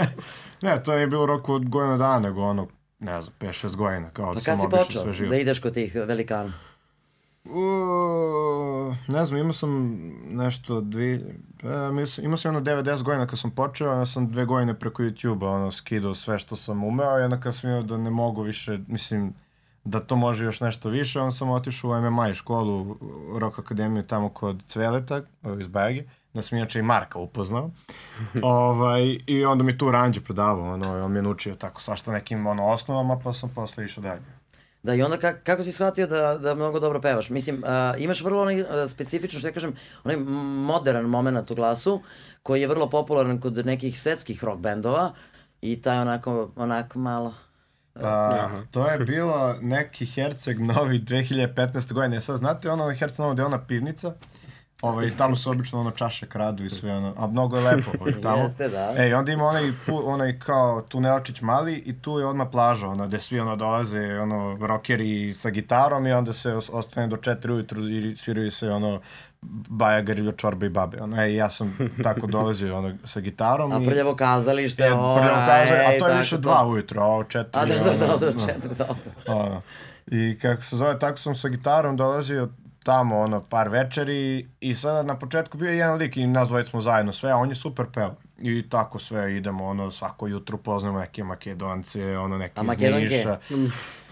ne, 0.62 0.84
to 0.84 0.94
je 0.94 1.08
bilo 1.08 1.26
roku 1.26 1.54
od 1.54 1.70
godina 1.70 1.98
dana, 1.98 2.20
nego 2.20 2.42
ono, 2.42 2.68
ne 3.00 3.22
znam, 3.22 3.34
5-6 3.40 3.76
godina, 3.76 4.10
kao 4.10 4.34
Pa 4.34 4.40
da 4.40 4.42
kad 4.46 4.62
si 4.62 4.68
počeo 4.70 5.28
da 5.30 5.36
ideš 5.36 5.60
kod 5.60 5.74
tih 5.74 5.96
velikana? 5.96 6.54
U, 7.46 8.94
ne 9.08 9.26
znam, 9.26 9.40
imao 9.40 9.54
sam 9.54 10.00
nešto 10.30 10.82
dvi, 10.82 11.14
e, 11.64 11.92
mislim, 11.92 12.26
imao 12.26 12.38
sam 12.38 12.56
jedno 12.56 12.72
9-10 12.72 13.04
godina 13.04 13.28
kad 13.28 13.40
sam 13.40 13.52
počeo, 13.52 13.94
ja 13.94 14.06
sam 14.06 14.32
dve 14.32 14.46
godine 14.46 14.80
preko 14.80 15.04
YouTube-a 15.04 15.50
ono, 15.50 15.72
skidao 15.72 16.14
sve 16.14 16.40
što 16.40 16.56
sam 16.56 16.84
umeo 16.84 17.20
i 17.20 17.24
onda 17.24 17.40
kad 17.40 17.56
sam 17.56 17.70
imao 17.70 17.84
da 17.84 17.98
ne 17.98 18.10
mogu 18.10 18.42
više, 18.42 18.80
mislim, 18.88 19.34
da 19.84 20.00
to 20.00 20.16
može 20.16 20.46
još 20.46 20.62
nešto 20.62 20.90
više, 20.90 21.20
onda 21.20 21.36
sam 21.36 21.50
otišao 21.50 21.92
u 21.92 22.02
MMA 22.02 22.34
školu, 22.34 22.98
u 23.34 23.40
Rock 23.40 23.60
Akademiju 23.60 24.04
tamo 24.04 24.30
kod 24.30 24.64
Cveleta, 24.68 25.22
iz 25.60 25.68
Bajage, 25.68 26.04
da 26.34 26.42
sam 26.42 26.58
inače 26.58 26.80
i 26.80 26.84
Marka 26.84 27.20
upoznao. 27.20 27.72
ovaj, 28.44 29.18
I 29.28 29.46
onda 29.46 29.64
mi 29.64 29.78
tu 29.78 29.92
ranđe 29.92 30.22
predavao, 30.22 30.74
ono, 30.74 31.06
on 31.06 31.12
mi 31.12 31.18
je 31.18 31.24
naučio 31.24 31.56
tako 31.56 31.82
svašta 31.82 32.12
nekim 32.12 32.48
ono, 32.48 32.66
osnovama, 32.66 33.20
pa 33.24 33.34
sam 33.34 33.50
posle 33.56 33.86
išao 33.86 34.02
dalje. 34.02 34.22
Da, 34.84 34.96
i 34.96 35.02
onda 35.02 35.18
kak, 35.18 35.44
kako 35.44 35.64
si 35.64 35.72
shvatio 35.72 36.08
da, 36.08 36.38
da 36.38 36.56
mnogo 36.56 36.80
dobro 36.80 37.02
pevaš? 37.02 37.30
Mislim, 37.30 37.64
uh, 37.64 38.02
imaš 38.02 38.24
vrlo 38.24 38.42
onaj 38.42 38.62
uh, 38.62 38.68
specifično, 38.88 39.40
što 39.40 39.48
ja 39.48 39.54
kažem, 39.54 39.76
onaj 40.04 40.18
modern 40.66 41.06
moment 41.06 41.52
u 41.52 41.56
glasu, 41.56 42.02
koji 42.44 42.62
je 42.62 42.68
vrlo 42.68 42.90
popularan 42.90 43.40
kod 43.40 43.66
nekih 43.66 44.00
svetskih 44.00 44.44
rock 44.44 44.62
bendova 44.62 45.14
i 45.62 45.82
taj 45.82 46.00
onako, 46.00 46.52
onako 46.56 47.00
malo... 47.00 47.34
Pa, 47.94 48.50
to 48.72 48.88
je 48.88 49.00
bilo 49.00 49.56
neki 49.62 50.06
Herceg 50.06 50.60
Novi 50.60 51.00
2015. 51.00 51.94
godine. 51.94 52.22
Sad 52.22 52.38
znate 52.38 52.72
ono 52.72 52.94
Herceg 52.94 53.20
Novi 53.20 53.34
gde 53.34 53.42
je 53.42 53.46
ona 53.46 53.66
pivnica? 53.66 54.14
Ovaj, 54.84 55.10
tamo 55.18 55.36
su 55.36 55.50
obično 55.50 55.80
ono 55.80 55.92
čaše 55.92 56.28
kradu 56.28 56.66
i 56.66 56.70
sve 56.70 56.96
ono, 56.96 57.14
a 57.18 57.28
mnogo 57.28 57.58
je 57.58 57.64
lepo 57.64 57.92
ovaj, 58.00 58.14
tamo. 58.24 58.44
Jeste, 58.44 58.70
da. 58.70 58.94
Ej, 58.98 59.14
onda 59.14 59.32
ima 59.32 59.46
onaj, 59.46 59.72
pu, 59.86 60.02
onaj 60.06 60.40
kao 60.40 60.82
tunelčić 60.82 61.42
mali 61.42 61.76
i 61.76 62.02
tu 62.02 62.20
je 62.20 62.26
odmah 62.26 62.48
plaža, 62.52 62.88
ono, 62.88 63.08
gde 63.08 63.20
svi 63.20 63.40
ono 63.40 63.56
dolaze, 63.56 64.20
ono, 64.20 64.58
rockeri 64.62 65.34
sa 65.34 65.50
gitarom 65.50 66.08
i 66.08 66.12
onda 66.12 66.34
se 66.34 66.54
os- 66.54 66.70
ostane 66.74 67.08
do 67.08 67.16
4 67.16 67.52
ujutru 67.52 67.90
i 67.90 68.16
sviraju 68.16 68.52
se, 68.52 68.70
ono, 68.70 69.02
Baja 69.70 70.02
Gariljo, 70.02 70.32
Čorba 70.32 70.66
i 70.66 70.70
Babe. 70.70 71.02
Ono, 71.02 71.22
ej, 71.22 71.36
ja 71.36 71.50
sam 71.50 71.78
tako 72.04 72.28
dolazio, 72.38 72.78
ono, 72.78 72.94
sa 73.04 73.20
gitarom 73.20 73.72
A 73.72 73.80
prljavo 73.80 74.16
kazalište, 74.16 74.84
E, 74.84 74.86
prljavo 74.88 75.08
ovaj, 75.08 75.48
kaže, 75.48 75.74
a 75.74 76.00
to 76.00 76.08
je 76.08 76.18
više 76.18 76.38
dva 76.38 76.68
ujutro, 76.68 77.02
a 77.02 77.06
ovo 77.06 77.24
četiri... 77.24 77.62
A 77.62 77.66
da, 77.66 77.74
da, 77.74 78.08
da, 78.08 78.18
da, 78.18 78.32
no. 78.32 78.40
četiri, 78.48 78.76
dobro. 78.78 78.96
Ono. 79.28 79.62
I 80.08 80.38
kako 80.42 80.64
se 80.64 80.76
zove, 80.76 81.00
tako 81.00 81.18
sam 81.18 81.36
sa 81.36 81.48
gitarom 81.48 81.98
dolazio 81.98 82.50
tamo, 82.84 83.20
ono, 83.20 83.42
par 83.42 83.70
večeri 83.70 84.48
i 84.60 84.76
sada 84.76 85.04
na 85.04 85.20
početku 85.20 85.58
bio 85.58 85.70
je 85.70 85.78
jedan 85.78 85.98
lik 85.98 86.18
i 86.18 86.28
nas 86.28 86.48
dvojica 86.48 86.70
smo 86.70 86.82
zajedno 86.82 87.12
sve, 87.12 87.32
a 87.32 87.38
on 87.38 87.50
je 87.50 87.56
super 87.56 87.86
peo. 87.94 88.16
I 88.40 88.70
tako 88.70 89.00
sve 89.00 89.38
idemo, 89.38 89.66
ono, 89.66 89.92
svako 89.92 90.28
jutro 90.28 90.58
poznamo 90.58 91.00
neke 91.00 91.24
makedonce, 91.24 92.18
ono, 92.18 92.38
neke 92.38 92.60
A 92.60 92.64
iz 92.64 92.68
Makedonke? 92.68 93.16
Niša. 93.16 93.40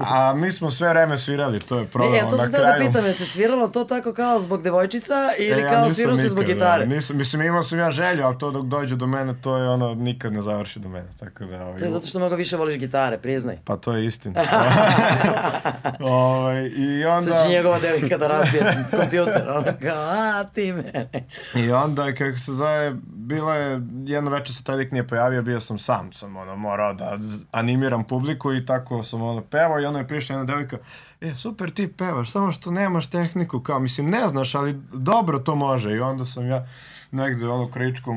A 0.00 0.34
mi 0.34 0.52
smo 0.52 0.70
sve 0.70 0.88
vreme 0.88 1.18
svirali, 1.18 1.60
to 1.60 1.78
je 1.78 1.86
problem. 1.86 2.12
Ne, 2.12 2.18
ja 2.18 2.28
to 2.28 2.38
sam 2.38 2.52
da 2.52 2.58
kraju- 2.58 2.86
pitam, 2.86 3.04
je 3.04 3.12
se 3.12 3.26
sviralo 3.26 3.68
to 3.68 3.84
tako 3.84 4.12
kao 4.12 4.40
zbog 4.40 4.62
devojčica 4.62 5.14
ili 5.38 5.60
E, 5.60 5.64
ja 5.64 5.70
kao 5.72 5.94
svirao 5.94 6.16
se 6.16 6.28
zbog 6.28 6.44
nikad, 6.44 6.54
gitare? 6.56 6.86
Da, 6.86 6.94
nisam, 6.94 7.16
mislim, 7.16 7.42
imao 7.42 7.62
sam 7.62 7.78
ja 7.78 7.90
želju, 7.90 8.24
ali 8.24 8.38
to 8.38 8.50
dok 8.50 8.64
dođe 8.66 8.96
do 8.96 9.06
mene, 9.06 9.34
to 9.42 9.56
je 9.56 9.68
ono, 9.68 9.94
nikad 9.94 10.32
ne 10.32 10.42
završi 10.42 10.78
do 10.78 10.88
mene, 10.88 11.08
tako 11.20 11.44
da... 11.44 11.62
Ovaj, 11.64 11.78
To 11.78 11.84
je 11.84 11.90
zato 11.90 12.06
što 12.06 12.18
mnogo 12.18 12.36
više 12.36 12.56
voliš 12.56 12.78
gitare, 12.78 13.18
priznaj. 13.18 13.56
Pa 13.64 13.76
to 13.76 13.92
je 13.92 14.06
istina. 14.06 14.40
ovaj, 16.00 16.66
I 16.66 17.04
onda... 17.04 17.30
Sad 17.30 17.42
će 17.44 17.48
njegova 17.50 17.78
devika 17.78 18.18
da 18.18 18.26
razbije 18.28 18.84
kompjuter, 18.90 19.50
ono 19.50 19.64
kao, 19.82 20.10
a 20.10 20.44
ti 20.54 20.72
mene. 20.72 21.08
I 21.54 21.70
onda, 21.72 22.14
kako 22.14 22.38
se 22.38 22.52
zove, 22.52 22.92
bila 23.04 23.54
je, 23.54 23.80
jedno 24.04 24.30
večer 24.30 24.56
se 24.56 24.64
taj 24.64 24.76
lik 24.76 24.92
nije 24.92 25.06
pojavio, 25.06 25.42
bio 25.42 25.60
sam 25.60 25.78
sam, 25.78 26.12
sam 26.12 26.36
ono, 26.36 26.56
morao 26.56 26.94
da 26.94 27.18
animiram 27.50 28.04
publiku 28.04 28.52
i 28.54 28.66
tako 28.66 29.04
sam 29.04 29.21
ono 29.24 29.42
pevao 29.42 29.80
i 29.80 29.84
onda 29.84 29.98
je 29.98 30.08
prišla 30.08 30.36
jedna 30.36 30.44
devojka, 30.44 30.78
e, 31.20 31.34
super 31.34 31.70
ti 31.70 31.92
pevaš, 31.92 32.30
samo 32.30 32.52
što 32.52 32.70
nemaš 32.70 33.10
tehniku, 33.10 33.60
kao, 33.60 33.78
mislim, 33.78 34.06
ne 34.06 34.28
znaš, 34.28 34.54
ali 34.54 34.80
dobro 34.92 35.38
to 35.38 35.54
može 35.54 35.92
i 35.92 36.00
onda 36.00 36.24
sam 36.24 36.46
ja 36.46 36.66
negde 37.10 37.48
ono 37.48 37.70
kričkom 37.70 38.16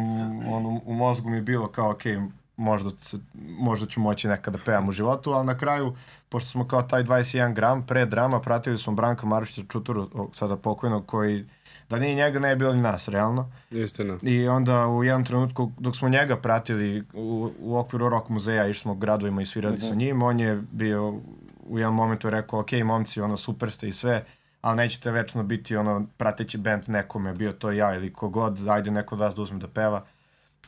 ono, 0.54 0.82
u 0.86 0.94
mozgu 0.94 1.30
mi 1.30 1.36
je 1.36 1.42
bilo 1.42 1.68
kao, 1.68 1.92
okej, 1.92 2.22
možda, 2.58 2.90
se, 3.00 3.18
možda 3.60 3.86
ću 3.86 4.00
moći 4.00 4.28
nekad 4.28 4.54
da 4.54 4.60
pevam 4.66 4.90
u 4.90 4.92
životu, 4.92 5.32
ali 5.32 5.46
na 5.46 5.58
kraju, 5.58 5.96
pošto 6.30 6.50
smo 6.50 6.68
kao 6.68 6.82
taj 6.82 7.04
21 7.04 7.54
gram 7.54 7.86
pre 7.86 8.06
drama, 8.06 8.42
pratili 8.42 8.78
smo 8.78 8.94
Branka 8.94 9.26
Marušića 9.26 9.68
Čuturu, 9.70 10.30
sada 10.34 10.58
pokojnog, 10.58 11.06
koji 11.06 11.46
da 11.90 12.00
nije 12.00 12.16
njega 12.16 12.40
ne 12.40 12.56
bi 12.56 12.60
bilo 12.60 12.74
ni 12.74 12.82
nas, 12.82 13.08
realno. 13.08 13.52
Istina. 13.72 14.18
I 14.22 14.48
onda 14.48 14.88
u 14.88 15.04
jednom 15.04 15.26
trenutku, 15.26 15.72
dok 15.78 15.96
smo 15.96 16.10
njega 16.10 16.38
pratili 16.38 17.04
u, 17.14 17.52
u 17.60 17.78
okviru 17.78 18.10
rock 18.10 18.30
muzeja, 18.30 18.68
išli 18.68 18.82
smo 18.82 18.96
gradovima 18.96 19.42
i 19.42 19.46
svirali 19.46 19.82
sa 19.82 19.96
njim, 19.96 20.22
on 20.22 20.40
je 20.40 20.62
bio 20.72 21.20
u 21.68 21.80
jednom 21.80 21.96
momentu 21.96 22.28
je 22.28 22.32
rekao, 22.32 22.60
ok, 22.60 22.72
momci, 22.86 23.22
ono, 23.22 23.38
super 23.38 23.72
ste 23.72 23.88
i 23.88 23.92
sve, 23.92 24.26
ali 24.62 24.78
nećete 24.78 25.12
večno 25.12 25.44
biti 25.44 25.76
ono 25.76 26.06
prateći 26.18 26.58
band 26.58 26.84
nekome, 26.88 27.34
bio 27.34 27.52
to 27.52 27.72
ja 27.72 27.96
ili 27.96 28.14
kogod, 28.14 28.68
ajde 28.68 28.92
neko 28.92 29.16
od 29.16 29.22
vas 29.22 29.36
da 29.36 29.42
uzme 29.42 29.60
da 29.60 29.68
peva. 29.68 30.06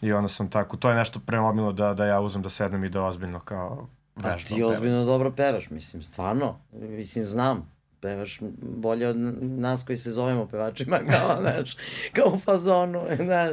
I 0.01 0.13
onda 0.13 0.27
sam 0.27 0.49
tako, 0.49 0.77
to 0.77 0.89
je 0.89 0.95
nešto 0.95 1.19
prelomilo 1.19 1.71
da, 1.71 1.93
da 1.93 2.05
ja 2.05 2.19
uzmem 2.21 2.43
da 2.43 2.49
sednem 2.49 2.83
i 2.83 2.89
da 2.89 3.03
ozbiljno 3.03 3.39
kao 3.39 3.87
Pa 4.13 4.21
vežbam. 4.21 4.47
ti 4.47 4.55
pevam. 4.55 4.71
ozbiljno 4.71 5.05
dobro 5.05 5.31
pevaš, 5.31 5.69
mislim, 5.69 6.03
stvarno. 6.03 6.59
Mislim, 6.71 7.25
znam. 7.25 7.76
Pevaš 8.01 8.39
bolje 8.61 9.07
od 9.07 9.17
nas 9.41 9.83
koji 9.83 9.97
se 9.97 10.11
zovemo 10.11 10.45
pevačima, 10.47 10.99
kao, 11.11 11.37
znaš, 11.41 11.77
kao 12.13 12.25
u 12.27 12.37
fazonu, 12.37 13.01
znaš. 13.17 13.51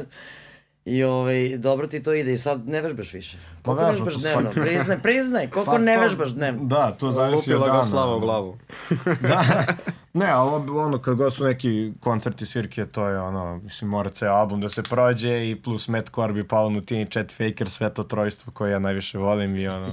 I 0.85 1.03
ovaj, 1.03 1.57
dobro 1.57 1.87
ti 1.87 2.03
to 2.03 2.13
ide 2.13 2.33
i 2.33 2.37
sad 2.37 2.67
ne 2.67 2.81
vežbaš 2.81 3.13
više. 3.13 3.37
Koliko 3.61 3.83
Pa 3.83 3.89
vežbaš 3.89 4.13
to 4.13 4.19
dnevno? 4.19 4.41
svaki- 4.43 4.61
Priznaj, 4.61 4.99
priznaj, 4.99 5.49
koliko 5.49 5.71
Pa 5.71 5.77
ne 5.77 5.95
to- 5.95 6.01
vežbaš 6.01 6.29
dnevno? 6.29 6.63
Da, 6.63 6.91
to 6.91 7.11
zavisi 7.11 7.53
od 7.53 7.59
Lupila 7.59 7.67
dana. 7.67 7.79
ga 7.79 7.85
slava 7.85 8.15
u 8.15 8.19
glavu. 8.19 8.57
da. 9.21 9.65
Ne, 10.13 10.35
ovo, 10.35 10.55
ono, 10.79 10.99
kad 10.99 11.15
god 11.15 11.33
su 11.33 11.43
neki 11.43 11.69
koncerti, 11.99 12.45
svirke, 12.45 12.85
to 12.85 13.07
je 13.07 13.19
ono, 13.19 13.57
mislim, 13.57 13.89
mora 13.89 14.09
ceo 14.09 14.31
album 14.31 14.61
da 14.61 14.69
se 14.69 14.83
prođe 14.83 15.49
i 15.49 15.55
plus 15.57 15.87
Matt 15.87 16.11
Corby, 16.11 16.43
Paolo 16.43 16.69
Nutini, 16.69 17.05
Chet 17.07 17.31
Faker, 17.31 17.69
sve 17.69 17.93
to 17.93 18.03
trojstvo 18.03 18.53
koje 18.53 18.71
ja 18.71 18.79
najviše 18.79 19.17
volim 19.17 19.55
i 19.55 19.67
ono, 19.67 19.87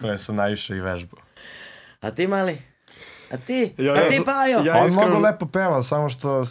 koje 0.00 0.18
sam 0.18 0.36
najviše 0.36 0.76
i 0.76 0.80
vežbao. 0.80 1.20
A 2.00 2.10
ti 2.10 2.26
mali? 2.26 2.58
A 3.30 3.36
ti? 3.36 3.72
Ja- 3.78 3.92
A 3.92 3.96
ja 3.96 4.08
ti 4.08 4.16
sam- 4.16 4.24
Pajo? 4.24 4.58
ja- 4.60 4.76
On 4.76 4.86
iskreno- 4.86 5.06
mnogo 5.06 5.18
lepo 5.20 5.46
peva, 5.46 5.82
samo 5.82 6.08
što 6.08 6.44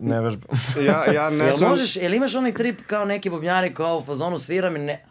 ne 0.00 0.20
vežbam. 0.20 0.58
Ja, 0.86 1.12
ja 1.12 1.30
ne 1.30 1.44
Jel 1.44 1.54
znam... 1.54 1.70
možeš, 1.70 1.96
jel 1.96 2.14
imaš 2.14 2.34
onaj 2.34 2.52
trip 2.52 2.80
kao 2.82 3.04
neki 3.04 3.30
bubnjari 3.30 3.74
kao 3.74 3.98
u 3.98 4.02
fazonu 4.02 4.38
sviram 4.38 4.76
i 4.76 4.80
ne, 4.80 5.04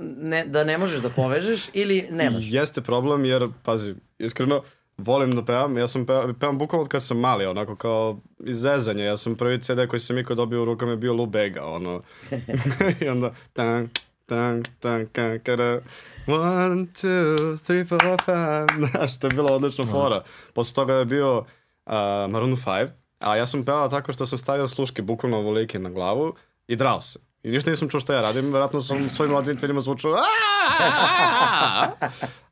ne, 0.00 0.44
da 0.44 0.64
ne 0.64 0.78
možeš 0.78 1.00
da 1.00 1.08
povežeš 1.10 1.68
ili 1.72 2.08
nemaš? 2.10 2.42
Jeste 2.42 2.80
problem 2.80 3.24
jer, 3.24 3.48
pazi, 3.62 3.94
iskreno, 4.18 4.62
volim 4.98 5.32
da 5.32 5.44
pevam, 5.44 5.78
ja 5.78 5.88
sam 5.88 6.06
pevam, 6.06 6.34
pevam 6.34 6.58
bukvalno 6.58 6.82
od 6.82 6.88
kad 6.88 7.02
sam 7.02 7.18
mali, 7.18 7.46
onako 7.46 7.76
kao 7.76 8.18
iz 8.38 8.56
zezanja, 8.56 9.04
ja 9.04 9.16
sam 9.16 9.34
prvi 9.34 9.60
CD 9.60 9.86
koji 9.88 10.00
sam 10.00 10.18
ikad 10.18 10.36
dobio 10.36 10.62
u 10.62 10.64
rukama 10.64 10.90
je 10.90 10.96
bio 10.96 11.14
Lubega, 11.14 11.64
ono, 11.64 12.02
i 13.00 13.08
onda, 13.08 13.34
tan, 13.52 13.88
tan, 14.26 14.62
tan, 14.80 15.06
kan, 15.06 15.38
kada, 15.38 15.80
one, 16.26 16.86
two, 16.86 17.56
three, 17.66 17.84
four, 17.84 18.00
five, 18.24 18.66
znaš, 18.90 19.18
to 19.18 19.26
je 19.26 19.34
bila 19.34 19.52
odlična 19.52 19.86
fora. 19.86 20.22
Posle 20.54 20.74
toga 20.74 20.94
je 20.94 21.04
bio 21.04 21.38
uh, 21.38 21.44
Maroon 22.28 22.56
5, 22.56 22.88
a 23.18 23.36
ja 23.36 23.46
sam 23.46 23.64
pevao 23.64 23.88
tako 23.88 24.12
što 24.12 24.26
sam 24.26 24.38
stavio 24.38 24.68
sluške 24.68 25.02
bukvalno 25.02 25.38
ovolike 25.38 25.78
na 25.78 25.90
glavu 25.90 26.34
i 26.66 26.76
drao 26.76 27.02
se. 27.02 27.18
I 27.42 27.50
ništa 27.50 27.70
nisam 27.70 27.88
čuo 27.88 28.00
šta 28.00 28.14
ja 28.14 28.20
radim, 28.20 28.52
verovatno 28.52 28.80
sam 28.80 29.08
svojim 29.08 29.34
roditeljima 29.34 29.80
zvučao 29.80 30.12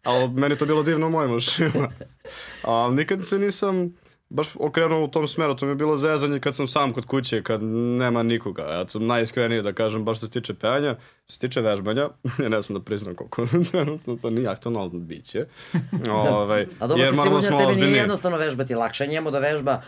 ali 0.04 0.28
meni 0.28 0.56
to 0.56 0.66
bilo 0.66 0.82
divno 0.82 1.06
u 1.06 1.10
mojim 1.10 1.34
ušima. 1.34 1.88
Ali 2.62 2.94
nikad 2.94 3.24
se 3.24 3.38
nisam 3.38 3.94
baš 4.30 4.48
okrenuo 4.58 5.04
u 5.04 5.08
tom 5.08 5.28
smeru, 5.28 5.54
to 5.54 5.66
mi 5.66 5.72
je 5.72 5.76
bilo 5.76 5.96
zezanje 5.96 6.40
kad 6.40 6.56
sam 6.56 6.68
sam 6.68 6.92
kod 6.92 7.04
kuće, 7.06 7.42
kad 7.42 7.62
nema 7.62 8.22
nikoga. 8.22 8.62
Ja 8.62 8.84
to 8.84 8.98
najiskrenije 8.98 9.62
da 9.62 9.72
kažem, 9.72 10.04
baš 10.04 10.16
što 10.16 10.26
se 10.26 10.32
tiče 10.32 10.54
pevanja, 10.54 10.96
što 11.24 11.32
se 11.32 11.38
tiče 11.38 11.60
vežbanja, 11.60 12.08
ja 12.42 12.48
ne 12.48 12.60
znam 12.60 12.78
da 12.78 12.84
priznam 12.84 13.14
koliko 13.14 13.46
trenutno 13.70 14.16
to 14.16 14.30
nije 14.30 14.48
aktualno 14.48 14.88
biće. 14.88 15.46
Ovaj, 16.10 16.66
A 16.78 16.86
dobro, 16.86 17.04
jer 17.04 17.12
ti 17.12 17.16
sigurno 17.16 17.42
smo 17.42 17.58
tebi 17.58 17.62
nije 17.62 17.70
ozbiljni. 17.70 17.98
jednostavno 17.98 18.38
vežbati, 18.38 18.74
lakše 18.74 19.04
je 19.04 19.08
njemu 19.08 19.30
da 19.30 19.38
vežba 19.38 19.82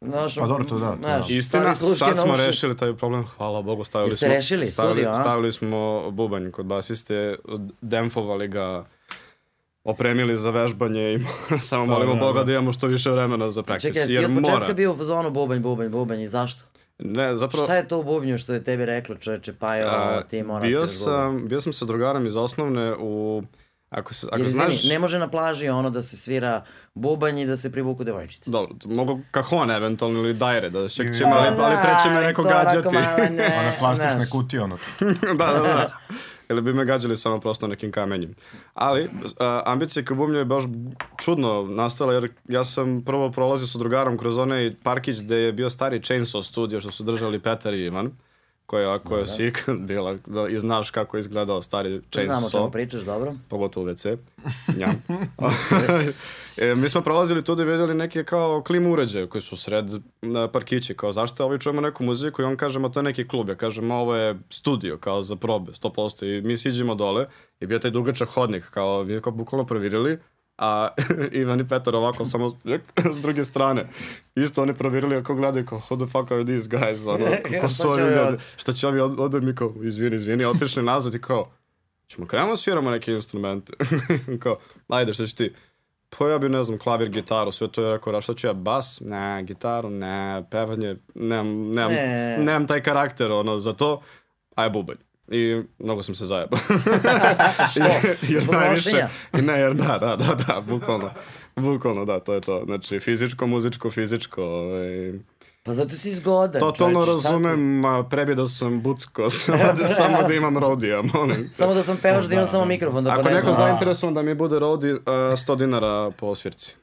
Znaš, 0.00 0.34
Pa 0.34 0.46
dobro, 0.46 0.64
to 0.64 0.78
da, 0.78 0.90
to 0.90 0.96
da. 1.02 1.18
Istina, 1.28 1.42
stavi 1.42 1.74
sluške 1.74 2.16
sad 2.16 2.18
smo 2.18 2.46
rešili 2.46 2.76
taj 2.76 2.96
problem, 2.96 3.24
hvala 3.26 3.62
Bogu, 3.62 3.84
stavili 3.84 4.10
Jeste 4.10 4.26
smo, 4.26 4.34
rešili 4.34 4.68
stavili, 4.68 4.94
studio, 4.94 5.14
stavili 5.14 5.52
smo 5.52 6.10
bubanj 6.10 6.50
kod 6.50 6.66
basiste, 6.66 7.36
demfovali 7.80 8.48
ga, 8.48 8.84
opremili 9.84 10.38
za 10.38 10.50
vežbanje 10.50 11.14
i 11.14 11.20
samo 11.68 11.86
molimo 11.86 12.14
da, 12.14 12.20
Boga 12.20 12.38
da. 12.38 12.44
da 12.44 12.52
imamo 12.52 12.72
što 12.72 12.86
više 12.86 13.10
vremena 13.10 13.50
za 13.50 13.62
praktis, 13.62 13.88
Čekaj, 13.88 14.00
jesi 14.00 14.08
ti 14.08 14.14
jer 14.14 14.24
od 14.24 14.44
početka 14.44 14.72
bio 14.72 14.92
u 14.92 14.96
fazonu 14.96 15.30
bubanj, 15.30 15.60
bubanj, 15.60 15.88
bubanj 15.88 16.22
i 16.22 16.28
zašto? 16.28 16.64
Ne, 16.98 17.36
zapravo, 17.36 17.64
Šta 17.64 17.76
je 17.76 17.88
to 17.88 17.98
u 17.98 18.02
bubnju 18.02 18.38
što 18.38 18.52
je 18.52 18.64
tebi 18.64 18.86
reklo 18.86 19.14
čoveče, 19.16 19.52
pa 19.52 19.76
jo, 19.76 19.88
a, 19.88 20.22
ti 20.22 20.42
mora 20.42 20.66
bio 20.66 20.86
se 20.86 20.92
razgovarati? 20.92 21.38
sam, 21.38 21.48
bio 21.48 21.60
sam 21.60 21.72
sa 21.72 21.84
drugarom 21.84 22.26
iz 22.26 22.36
osnovne 22.36 22.94
u, 22.98 23.42
ako, 23.90 24.14
se, 24.14 24.26
ako 24.30 24.40
Jer 24.40 24.50
znaš... 24.50 24.84
ne 24.84 24.98
može 24.98 25.18
na 25.18 25.28
plaži 25.28 25.68
ono 25.68 25.90
da 25.90 26.02
se 26.02 26.16
svira 26.16 26.64
bubanj 26.94 27.38
i 27.40 27.46
da 27.46 27.56
se 27.56 27.72
privuku 27.72 28.04
devojčice. 28.04 28.50
Dobro, 28.50 28.76
mogu 28.84 29.20
kaхон 29.30 29.70
eventualno 29.70 30.18
ili 30.18 30.34
dajre, 30.34 30.70
da 30.70 30.88
se 30.88 31.14
ćemo, 31.18 31.34
ali, 31.34 31.56
ali 31.60 31.76
pre 31.82 31.94
će 32.02 32.08
me 32.08 32.14
Da, 32.14 32.26
neko 32.26 32.42
to 32.42 32.48
gađati. 32.48 32.96
One 32.96 33.76
plastične 33.78 34.30
kutije, 34.30 34.62
ono. 34.62 34.78
da, 35.38 35.46
da, 35.46 35.60
da. 35.60 35.90
Ili 36.52 36.62
bi 36.62 36.72
me 36.72 36.84
gađali 36.84 37.16
samo 37.16 37.40
prosto 37.40 37.66
nekim 37.66 37.92
kamenjem. 37.92 38.34
Ali, 38.74 39.02
uh, 39.04 39.10
ambicija 39.64 40.04
ka 40.04 40.14
je 40.14 40.44
baš 40.44 40.64
čudno 41.16 41.62
nastala, 41.62 42.12
jer 42.12 42.30
ja 42.48 42.64
sam 42.64 43.02
prvo 43.04 43.30
prolazio 43.30 43.66
sa 43.66 43.78
drugarom 43.78 44.18
kroz 44.18 44.38
onaj 44.38 44.74
parkić 44.82 45.20
gde 45.20 45.36
je 45.36 45.52
bio 45.52 45.70
stari 45.70 46.00
Chainsaw 46.00 46.42
studio 46.42 46.80
što 46.80 46.90
su 46.90 47.04
držali 47.04 47.40
Petar 47.40 47.74
i 47.74 47.84
Ivan 47.84 48.10
koja 48.72 48.92
je, 48.92 48.98
koja 48.98 49.20
je 49.20 49.26
sik 49.26 49.64
bila, 49.88 50.16
da, 50.26 50.48
i 50.48 50.60
znaš 50.60 50.90
kako 50.90 51.16
je 51.16 51.20
izgledao 51.20 51.62
stari 51.62 51.88
Znamo 51.88 52.46
o 52.46 52.50
čemu 52.50 52.64
Chainsaw, 52.64 52.70
pričaš, 52.70 53.00
dobro. 53.00 53.34
pogotovo 53.48 53.86
WC. 53.86 54.16
Ja. 54.82 54.94
e, 56.70 56.74
mi 56.74 56.88
smo 56.88 57.00
prolazili 57.00 57.44
tu 57.44 57.54
da 57.54 57.64
vidjeli 57.64 57.94
neke 57.94 58.24
kao 58.24 58.62
klim 58.62 58.86
uređaje 58.86 59.26
koji 59.26 59.42
su 59.42 59.56
sred 59.56 59.84
parkiće, 60.52 60.94
kao 60.94 61.12
zašto 61.12 61.44
ovi 61.44 61.60
čujemo 61.60 61.80
neku 61.80 62.04
muziku 62.04 62.42
i 62.42 62.44
on 62.44 62.56
kaže, 62.56 62.78
ma 62.78 62.88
to 62.88 63.00
je 63.00 63.04
neki 63.04 63.28
klub, 63.28 63.48
ja 63.48 63.54
kažem, 63.54 63.90
ovo 63.90 64.16
je 64.16 64.38
studio, 64.50 64.96
kao 64.98 65.22
za 65.22 65.36
probe, 65.36 65.72
100%, 65.72 66.38
i 66.38 66.40
mi 66.40 66.56
siđemo 66.56 66.94
dole 66.94 67.26
i 67.60 67.66
bio 67.66 67.78
taj 67.78 67.90
dugačak 67.90 68.28
hodnik, 68.28 68.64
kao 68.70 69.04
mi 69.04 69.12
je 69.12 69.20
kao 69.20 69.32
bukvalno 69.32 69.66
provirili, 69.66 70.18
a 70.62 70.88
Ivan 71.40 71.60
i 71.60 71.68
Petar 71.68 71.96
ovako 71.96 72.24
samo 72.24 72.50
s 73.12 73.20
druge 73.20 73.44
strane. 73.44 73.84
Isto 74.34 74.62
oni 74.62 74.74
provirili 74.74 75.16
ako 75.16 75.34
gledaju 75.34 75.66
kao 75.66 75.78
who 75.78 75.96
the 75.96 76.06
fuck 76.06 76.32
are 76.32 76.44
these 76.44 76.68
guys, 76.68 77.08
ono, 77.08 77.26
ko 77.60 77.68
su 77.68 77.88
ovi 77.88 78.02
ljudi, 78.02 78.42
šta 78.56 78.72
će 78.72 78.88
ovi 78.88 79.00
od, 79.00 79.20
ode 79.20 79.40
mi 79.40 79.54
kao, 79.54 79.74
izvini, 79.82 80.16
izvini, 80.16 80.44
otišli 80.44 80.82
nazad 80.82 81.14
i 81.14 81.20
kao, 81.20 81.50
ćemo 82.06 82.26
krenemo 82.26 82.56
sviramo 82.56 82.90
neke 82.90 83.12
instrumente. 83.12 83.72
kao, 84.42 84.56
ajde, 84.88 85.14
šta 85.14 85.24
ćeš 85.26 85.34
ti? 85.34 85.52
Pa 86.18 86.28
ja 86.28 86.38
bi, 86.38 86.48
ne 86.48 86.64
znam, 86.64 86.78
klavir, 86.78 87.08
gitaru, 87.08 87.52
sve 87.52 87.68
to 87.68 87.84
je 87.84 87.92
rekao, 87.92 88.20
šta 88.20 88.34
ću 88.34 88.46
ja, 88.46 88.52
bas? 88.52 89.00
Ne, 89.00 89.42
gitaru, 89.42 89.90
ne, 89.90 90.44
pevanje, 90.50 90.96
nemam, 91.14 91.70
nemam, 91.70 91.92
Ne. 91.92 92.38
nemam 92.38 92.66
taj 92.66 92.82
karakter, 92.82 93.32
ono, 93.32 93.58
za 93.58 93.72
to, 93.72 94.02
aj 94.54 94.70
bubanj. 94.70 94.96
I 95.32 95.62
mnogo 95.78 96.02
sam 96.02 96.14
se 96.14 96.26
zajebao. 96.26 96.58
Što? 97.70 98.08
jer 98.32 98.40
Zbog 98.40 98.54
najviše, 98.54 99.06
ne, 99.32 99.60
jer 99.60 99.74
da, 99.74 99.98
da, 99.98 100.16
da, 100.16 100.34
da, 100.34 100.60
bukvalno. 100.60 101.10
Bukvalno, 101.56 102.04
da, 102.04 102.20
to 102.20 102.34
je 102.34 102.40
to. 102.40 102.62
Znači, 102.64 103.00
fizičko, 103.00 103.46
muzičko, 103.46 103.90
fizičko. 103.90 104.42
Ovaj. 104.42 105.12
Pa 105.64 105.72
zato 105.72 105.96
si 105.96 106.12
zgodan. 106.12 106.60
Totalno 106.60 107.00
ti- 107.02 107.06
razumem, 107.06 107.84
a 107.84 108.04
prebi 108.10 108.34
da 108.34 108.48
sam 108.48 108.82
bucko, 108.82 109.30
samo 109.46 109.72
da, 109.72 109.88
samo 109.88 110.22
da 110.22 110.34
imam 110.34 110.58
rodija, 110.58 111.02
molim. 111.14 111.48
Samo 111.52 111.74
da 111.74 111.82
sam 111.82 111.96
pevač 111.96 112.24
da 112.26 112.34
imam 112.34 112.46
samo 112.46 112.64
mikrofon, 112.64 113.04
da 113.04 113.12
Ako 113.12 113.22
neko 113.30 113.52
zainteresovan 113.52 114.14
da 114.14 114.22
mi 114.22 114.34
bude 114.34 114.58
rodi, 114.58 114.92
uh, 114.92 115.00
100 115.04 115.56
dinara 115.56 116.10
po 116.10 116.34
svirci. 116.34 116.74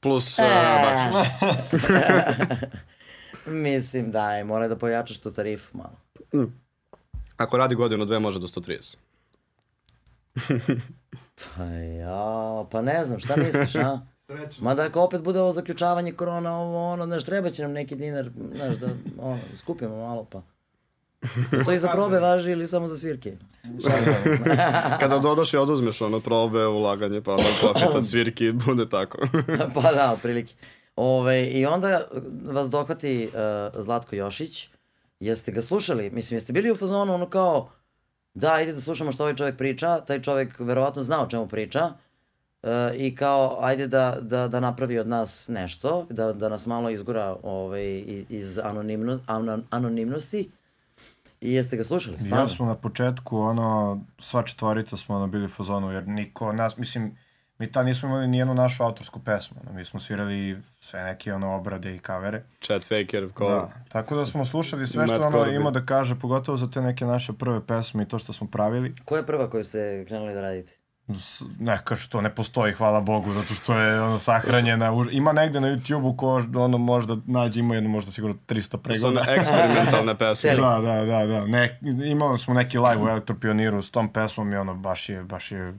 Plus 0.00 0.38
uh, 0.38 0.44
E. 0.44 0.48
bakšiš. 0.82 1.32
Mislim, 3.46 4.10
daj, 4.10 4.44
mora 4.44 4.68
da 4.68 4.76
pojačaš 4.76 5.18
tu 5.18 5.32
tarifu 5.32 5.76
malo. 5.76 5.96
Ako 7.42 7.56
radi 7.56 7.74
godinu, 7.74 8.04
dve, 8.04 8.18
može 8.18 8.38
do 8.38 8.46
130. 8.46 8.96
Pa 11.56 11.64
ja, 11.64 12.64
pa 12.70 12.82
ne 12.82 13.04
znam, 13.04 13.20
šta 13.20 13.36
misliš, 13.36 13.74
a? 13.74 14.00
Mada 14.60 14.82
ako 14.82 15.02
opet 15.02 15.22
bude 15.22 15.40
ovo 15.40 15.52
zaključavanje 15.52 16.12
korona, 16.12 16.58
ovo 16.58 16.92
ono, 16.92 17.06
znaš, 17.06 17.24
treba 17.24 17.50
će 17.50 17.62
nam 17.62 17.72
neki 17.72 17.96
dinar, 17.96 18.30
znaš, 18.54 18.76
da, 18.76 18.86
ono, 19.18 19.38
da 19.50 19.56
skupimo 19.56 19.96
malo, 19.96 20.24
pa. 20.24 20.42
Da 21.50 21.64
to 21.64 21.72
i 21.72 21.78
za 21.78 21.88
probe 21.88 22.18
važi 22.18 22.50
ili 22.50 22.66
samo 22.66 22.88
za 22.88 22.96
svirke? 22.96 23.36
Kada 25.00 25.18
dodaš 25.18 25.54
i 25.54 25.56
oduzmeš 25.56 26.00
ono 26.00 26.20
probe, 26.20 26.66
ulaganje, 26.66 27.20
pa 27.20 27.32
onda 27.32 27.44
profit 27.60 27.94
od 27.94 28.06
svirki, 28.06 28.52
bude 28.52 28.88
tako. 28.88 29.18
pa 29.74 29.92
da, 29.92 30.12
otprilike. 30.12 30.54
Ove, 30.96 31.46
I 31.46 31.66
onda 31.66 32.00
vas 32.44 32.70
dohvati 32.70 33.28
uh, 33.28 33.82
Zlatko 33.82 34.16
Jošić. 34.16 34.68
Jeste 35.22 35.52
ga 35.52 35.62
slušali? 35.62 36.10
Mislim, 36.10 36.36
jeste 36.36 36.52
bili 36.52 36.70
u 36.70 36.74
fazonu 36.74 37.14
ono 37.14 37.30
kao 37.30 37.68
da, 38.34 38.52
ajde 38.52 38.72
da 38.72 38.80
slušamo 38.80 39.12
što 39.12 39.22
ovaj 39.22 39.34
čovjek 39.34 39.56
priča. 39.56 40.00
Taj 40.00 40.22
čovjek 40.22 40.58
verovatno 40.58 41.02
zna 41.02 41.22
o 41.22 41.26
čemu 41.26 41.48
priča. 41.48 41.92
Uh, 42.62 42.68
I 42.96 43.14
kao, 43.14 43.58
ajde 43.60 43.86
da, 43.86 44.18
da, 44.20 44.48
da 44.48 44.60
napravi 44.60 44.98
od 44.98 45.08
nas 45.08 45.48
nešto, 45.48 46.06
da, 46.10 46.32
da 46.32 46.48
nas 46.48 46.66
malo 46.66 46.90
izgura 46.90 47.36
ovaj, 47.42 48.04
iz 48.28 48.58
anonimno, 48.58 49.18
anon, 49.26 49.64
anonimnosti. 49.70 50.50
I 51.40 51.52
jeste 51.52 51.76
ga 51.76 51.84
slušali? 51.84 52.20
Stvarno? 52.20 52.44
Ja 52.44 52.48
smo 52.48 52.66
na 52.66 52.74
početku, 52.74 53.38
ono, 53.38 54.00
sva 54.18 54.42
četvorica 54.42 54.96
smo 54.96 55.16
ono 55.16 55.26
bili 55.26 55.44
u 55.44 55.48
fazonu, 55.48 55.92
jer 55.92 56.08
niko 56.08 56.52
nas, 56.52 56.76
mislim, 56.76 57.16
mi 57.62 57.72
tad 57.72 57.86
nismo 57.86 58.08
imali 58.08 58.28
nijednu 58.28 58.54
našu 58.54 58.82
autorsku 58.82 59.20
pesmu, 59.20 59.56
ono, 59.62 59.72
mi 59.78 59.84
smo 59.84 60.00
svirali 60.00 60.56
sve 60.80 61.02
neke 61.02 61.34
ono 61.34 61.54
obrade 61.54 61.94
i 61.94 61.98
kavere. 61.98 62.42
Chat 62.60 62.82
faker, 62.82 63.32
ko... 63.34 63.48
Da, 63.48 63.70
tako 63.88 64.16
da 64.16 64.26
smo 64.26 64.44
slušali 64.44 64.86
sve 64.86 65.06
što 65.06 65.20
ono 65.20 65.46
ima 65.46 65.70
da 65.70 65.86
kaže, 65.86 66.14
pogotovo 66.14 66.56
za 66.56 66.70
te 66.70 66.80
neke 66.80 67.04
naše 67.04 67.32
prve 67.32 67.66
pesme 67.66 68.02
i 68.02 68.06
to 68.06 68.18
što 68.18 68.32
smo 68.32 68.46
pravili. 68.46 68.94
Koja 69.04 69.18
je 69.18 69.26
prva 69.26 69.50
koju 69.50 69.64
ste 69.64 70.04
krenuli 70.08 70.34
da 70.34 70.40
radite? 70.40 70.81
S- 71.10 71.44
Neka 71.58 71.96
što 71.96 72.20
ne 72.20 72.30
postoji, 72.30 72.72
hvala 72.72 73.00
Bogu, 73.00 73.32
zato 73.32 73.54
što 73.54 73.74
je 73.74 74.02
ono 74.02 74.18
sahranjena. 74.18 74.92
Ima 75.10 75.32
negde 75.32 75.60
na 75.60 75.68
YouTube-u 75.68 76.16
ko 76.16 76.28
ono 76.56 76.78
možda 76.78 77.16
nađe, 77.26 77.60
ima 77.60 77.74
jedno 77.74 77.90
možda 77.90 78.12
sigurno 78.12 78.36
300 78.38 78.60
Su 78.62 78.78
pregleda. 78.78 79.20
one 79.20 79.32
eksperimentalne 79.32 80.14
pesme. 80.18 80.50
Da, 80.50 80.78
da, 80.78 81.04
da, 81.04 81.26
da. 81.26 81.46
Ne, 81.46 81.78
imali 82.06 82.38
smo 82.38 82.54
neki 82.54 82.78
live 82.78 82.96
u 82.98 83.08
Elektropioniru 83.08 83.82
s 83.82 83.90
tom 83.90 84.08
pesmom 84.08 84.52
i 84.52 84.56
ono 84.56 84.74
baš 84.74 85.08
je, 85.08 85.22
baš 85.24 85.52
je 85.52 85.74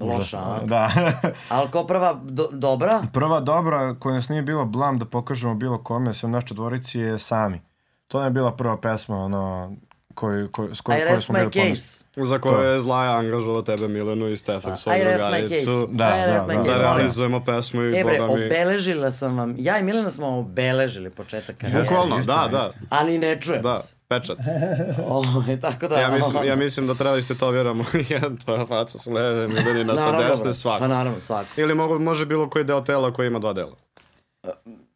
Loša, 0.00 0.38
a? 0.38 0.58
Da. 0.64 0.90
Ali 1.48 1.70
kao 1.70 1.86
prva 1.86 2.20
do, 2.22 2.48
dobra? 2.52 3.02
Prva 3.12 3.40
dobra 3.40 3.94
koja 3.94 4.14
nas 4.14 4.28
nije 4.28 4.42
bilo 4.42 4.64
blam 4.64 4.98
da 4.98 5.04
pokažemo 5.04 5.54
bilo 5.54 5.78
kome, 5.78 6.14
sem 6.14 6.30
naše 6.30 6.54
dvorici 6.54 6.98
je 6.98 7.18
Sami. 7.18 7.60
To 8.06 8.22
je 8.22 8.30
bila 8.30 8.52
prva 8.52 8.76
pesma, 8.76 9.16
ono, 9.16 9.72
koju, 10.18 10.48
koju, 10.48 10.74
s 10.74 10.80
kojom, 10.80 11.00
koju 11.08 11.20
smo 11.20 11.34
bili 11.34 11.50
ponosni. 11.52 12.06
Za 12.16 12.38
koje 12.38 12.68
je 12.68 12.80
Zlaja 12.80 13.12
angažovao 13.12 13.62
tebe, 13.62 13.88
Milenu 13.88 14.28
i 14.28 14.36
Stefan, 14.36 14.76
svoju 14.76 14.98
I 14.98 15.04
rest 15.04 15.24
my 15.24 15.30
drugaricu. 15.30 15.64
case. 15.80 15.86
Da, 15.90 16.04
da, 16.06 16.26
da, 16.28 16.46
Da 16.46 16.54
molim. 16.54 16.78
realizujemo 16.78 17.44
pesmu 17.44 17.82
i 17.82 17.86
E 17.90 18.04
bre, 18.04 18.18
boga 18.18 18.34
mi... 18.34 18.46
obeležila 18.46 19.10
sam 19.10 19.38
vam, 19.38 19.54
ja 19.58 19.78
i 19.78 19.82
Milena 19.82 20.10
smo 20.10 20.38
obeležili 20.38 21.10
početak 21.10 21.56
karijere. 21.56 21.82
Bukvalno, 21.82 22.16
da, 22.16 22.48
da. 22.52 22.70
Ali 22.90 23.18
ne 23.18 23.40
čujem 23.40 23.62
Da, 23.62 23.76
se. 23.76 23.96
pečat. 24.08 24.38
Ovo, 25.06 25.24
tako 25.60 25.88
da... 25.88 26.00
Ja 26.00 26.10
mislim, 26.10 26.44
ja 26.44 26.56
mislim 26.56 26.86
da 26.86 26.94
treba 26.94 27.16
istetoviramo 27.16 27.84
jedan 28.08 28.36
tvoja 28.36 28.66
faca 28.66 28.98
s 28.98 29.06
leve, 29.06 29.48
Milenina 29.48 29.96
sa 29.96 30.28
desne, 30.28 30.54
svako. 30.54 30.80
Pa 30.80 30.88
naravno, 30.88 31.20
svako. 31.20 31.48
Ili 31.56 31.74
mogu, 31.74 31.98
može 31.98 32.26
bilo 32.26 32.50
koji 32.50 32.64
deo 32.64 32.80
tela 32.80 33.12
koji 33.12 33.26
ima 33.26 33.38
dva 33.38 33.52
dela. 33.52 33.76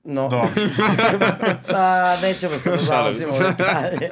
No, 0.05 0.23
Dobro. 0.23 0.49
pa 1.73 2.17
nećemo 2.23 2.59
se 2.59 2.71
da 2.71 2.77
zalazimo 2.77 3.31
u 3.31 3.39
detalje. 3.39 4.11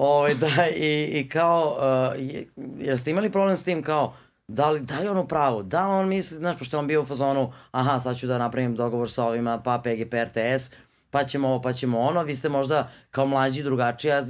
Ovaj, 0.00 0.34
da, 0.34 0.46
i, 0.68 1.04
i 1.14 1.28
kao, 1.28 1.76
uh, 2.12 2.20
je- 2.22 2.46
jer 2.78 2.98
ste 2.98 3.10
imali 3.10 3.30
problem 3.30 3.56
s 3.56 3.62
tim 3.62 3.82
kao, 3.82 4.14
da 4.48 4.70
li, 4.70 4.80
da 4.80 4.98
li 4.98 5.04
je 5.04 5.10
on 5.10 5.18
u 5.18 5.26
pravu, 5.26 5.62
da 5.62 5.88
li 5.88 5.94
on 5.94 6.08
misli, 6.08 6.36
znaš, 6.36 6.58
pošto 6.58 6.76
je 6.76 6.78
on 6.78 6.86
bio 6.86 7.02
u 7.02 7.06
fazonu, 7.06 7.52
aha, 7.72 8.00
sad 8.00 8.16
ću 8.16 8.26
da 8.26 8.38
napravim 8.38 8.76
dogovor 8.76 9.10
sa 9.10 9.24
ovima, 9.24 9.58
pa 9.58 9.78
PGP 9.78 10.14
RTS, 10.14 10.70
pa 11.10 11.24
ćemo 11.24 11.48
ovo, 11.48 11.62
pa 11.62 11.72
ćemo 11.72 11.98
ono, 12.00 12.22
vi 12.22 12.36
ste 12.36 12.48
možda 12.48 12.90
kao 13.10 13.26
mlađi 13.26 13.62
drugačija, 13.62 14.22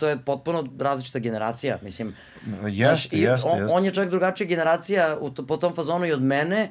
to 0.00 0.08
je 0.08 0.18
potpuno 0.18 0.68
različita 0.78 1.18
generacija, 1.18 1.78
mislim. 1.82 2.14
Znaš, 2.44 2.72
Jeste, 2.72 3.16
i 3.16 3.20
jeste, 3.20 3.48
on, 3.48 3.58
jeste. 3.58 3.74
on 3.74 3.84
je 3.84 3.94
čak 3.94 4.08
drugačija 4.10 4.46
generacija 4.46 5.16
u 5.20 5.34
po 5.36 5.56
tom 5.56 5.74
fazonu 5.74 6.06
i 6.06 6.12
od 6.12 6.22
mene, 6.22 6.68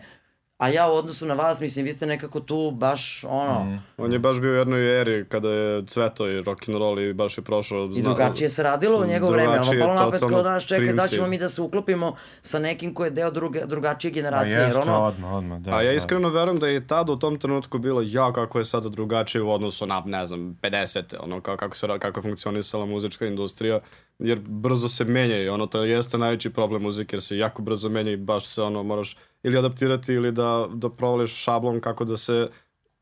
a 0.57 0.69
ja 0.69 0.91
u 0.91 0.93
odnosu 0.93 1.25
na 1.25 1.33
vas, 1.33 1.61
mislim, 1.61 1.85
vi 1.85 1.93
ste 1.93 2.05
nekako 2.05 2.39
tu 2.39 2.71
baš, 2.71 3.23
ono, 3.23 3.65
Mhm. 3.65 3.75
On 3.97 4.13
je 4.13 4.19
baš 4.19 4.39
bio 4.39 4.51
u 4.51 4.55
jednoj 4.55 5.01
eri 5.01 5.25
kada 5.29 5.49
je 5.49 5.85
cveto 5.87 6.27
i 6.27 6.41
rock'n'roll 6.41 7.09
i 7.09 7.13
baš 7.13 7.37
je 7.37 7.43
prošao... 7.43 7.89
I 7.95 8.01
drugačije 8.01 8.49
se 8.49 8.63
radilo 8.63 8.99
u 8.99 9.05
njegovo 9.05 9.31
vreme, 9.31 9.57
ali 9.57 9.79
palo 9.79 10.11
totalno 10.11 10.35
kao 10.35 10.43
daš, 10.43 10.67
čekaj, 10.67 10.93
da 10.93 11.07
ćemo 11.07 11.27
mi 11.27 11.37
da 11.37 11.49
se 11.49 11.61
uklopimo 11.61 12.15
sa 12.41 12.59
nekim 12.59 12.93
ko 12.93 13.05
je 13.05 13.11
deo 13.11 13.31
druge, 13.31 13.65
drugačije 13.65 14.11
generacije, 14.11 14.59
jeste, 14.59 14.79
jer 14.79 14.89
ono, 14.89 15.03
odmah, 15.03 15.33
odmah, 15.33 15.59
da. 15.59 15.71
A 15.71 15.81
ja 15.81 15.91
da. 15.91 15.93
iskreno 15.93 16.29
verujem 16.29 16.59
da 16.59 16.67
je 16.67 16.87
tada 16.87 17.11
u 17.11 17.15
tom 17.15 17.39
trenutku 17.39 17.77
bilo 17.77 18.01
ja 18.05 18.33
kako 18.33 18.59
je 18.59 18.65
sada 18.65 18.89
drugačije 18.89 19.41
u 19.41 19.51
odnosu 19.51 19.85
na, 19.85 20.03
ne 20.05 20.27
znam, 20.27 20.57
50. 20.61 21.15
Ono, 21.19 21.41
kako, 21.41 21.75
se, 21.75 21.87
kako 21.99 22.19
je 22.19 22.23
funkcionisala 22.23 22.85
muzička 22.85 23.25
industrija. 23.25 23.79
Jer 24.19 24.39
brzo 24.39 24.87
se 24.87 25.05
menja 25.05 25.37
i 25.37 25.49
ono, 25.49 25.67
to 25.67 25.83
jeste 25.83 26.17
najveći 26.17 26.49
problem 26.49 26.81
muzike 26.81 27.15
jer 27.15 27.21
se 27.21 27.37
jako 27.37 27.61
brzo 27.61 27.89
menja 27.89 28.11
i 28.11 28.17
baš 28.17 28.47
se 28.47 28.61
ono, 28.61 28.83
moraš 28.83 29.17
ili 29.43 29.57
adaptirati 29.57 30.13
ili 30.13 30.31
da, 30.31 30.67
da 30.73 30.89
provališ 30.89 31.43
šablon 31.43 31.79
kako 31.79 32.05
da 32.05 32.17
se 32.17 32.49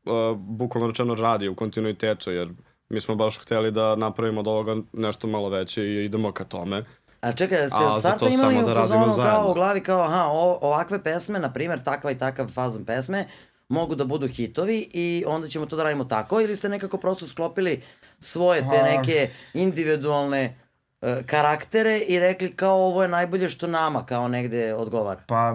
uh, 0.04 0.36
bukvalno 0.36 0.88
rečeno 0.88 1.14
radi 1.14 1.48
u 1.48 1.54
kontinuitetu 1.54 2.30
jer 2.30 2.48
mi 2.88 3.00
smo 3.00 3.14
baš 3.14 3.38
hteli 3.38 3.70
da 3.70 3.96
napravimo 3.96 4.40
od 4.40 4.48
ovoga 4.48 4.76
nešto 4.92 5.26
malo 5.26 5.48
veće 5.48 5.82
i 5.82 6.04
idemo 6.04 6.32
ka 6.32 6.44
tome. 6.44 6.84
a 7.20 7.32
čekaj, 7.32 7.68
ste 7.68 7.76
A 7.76 7.94
od 7.94 8.00
starta 8.00 8.28
imali 8.28 8.54
samo 8.54 8.64
u 8.64 8.68
da 8.68 8.74
radimo 8.74 9.04
fazonu 9.04 9.14
kao 9.14 9.24
zajedno. 9.24 9.50
u 9.50 9.54
glavi 9.54 9.80
kao, 9.80 10.02
aha, 10.02 10.24
o, 10.28 10.58
ovakve 10.62 11.02
pesme, 11.02 11.38
na 11.38 11.52
primjer, 11.52 11.82
takva 11.82 12.10
i 12.10 12.18
takav 12.18 12.48
fazon 12.48 12.84
pesme, 12.84 13.24
mogu 13.68 13.94
da 13.94 14.04
budu 14.04 14.28
hitovi 14.28 14.90
i 14.92 15.24
onda 15.26 15.48
ćemo 15.48 15.66
to 15.66 15.76
da 15.76 15.82
radimo 15.82 16.04
tako, 16.04 16.40
ili 16.40 16.56
ste 16.56 16.68
nekako 16.68 16.98
prosto 16.98 17.26
sklopili 17.26 17.82
svoje 18.20 18.60
te 18.60 18.82
neke 18.82 19.30
individualne 19.54 20.63
karaktere 21.26 21.98
i 21.98 22.18
rekli 22.18 22.52
kao 22.52 22.76
ovo 22.76 23.02
je 23.02 23.08
najbolje 23.08 23.48
što 23.48 23.66
nama 23.66 24.06
kao 24.06 24.28
negde 24.28 24.74
odgovara. 24.74 25.20
Pa, 25.26 25.54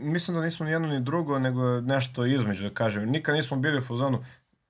mislim 0.00 0.36
da 0.36 0.42
nismo 0.42 0.66
ni 0.66 0.72
jedno 0.72 0.88
ni 0.88 1.00
drugo, 1.00 1.38
nego 1.38 1.80
nešto 1.80 2.26
između, 2.26 2.68
da 2.68 2.74
kažem. 2.74 3.10
Nikad 3.10 3.34
nismo 3.34 3.56
bili 3.56 3.78
u 3.78 3.82
fazonu, 3.82 4.24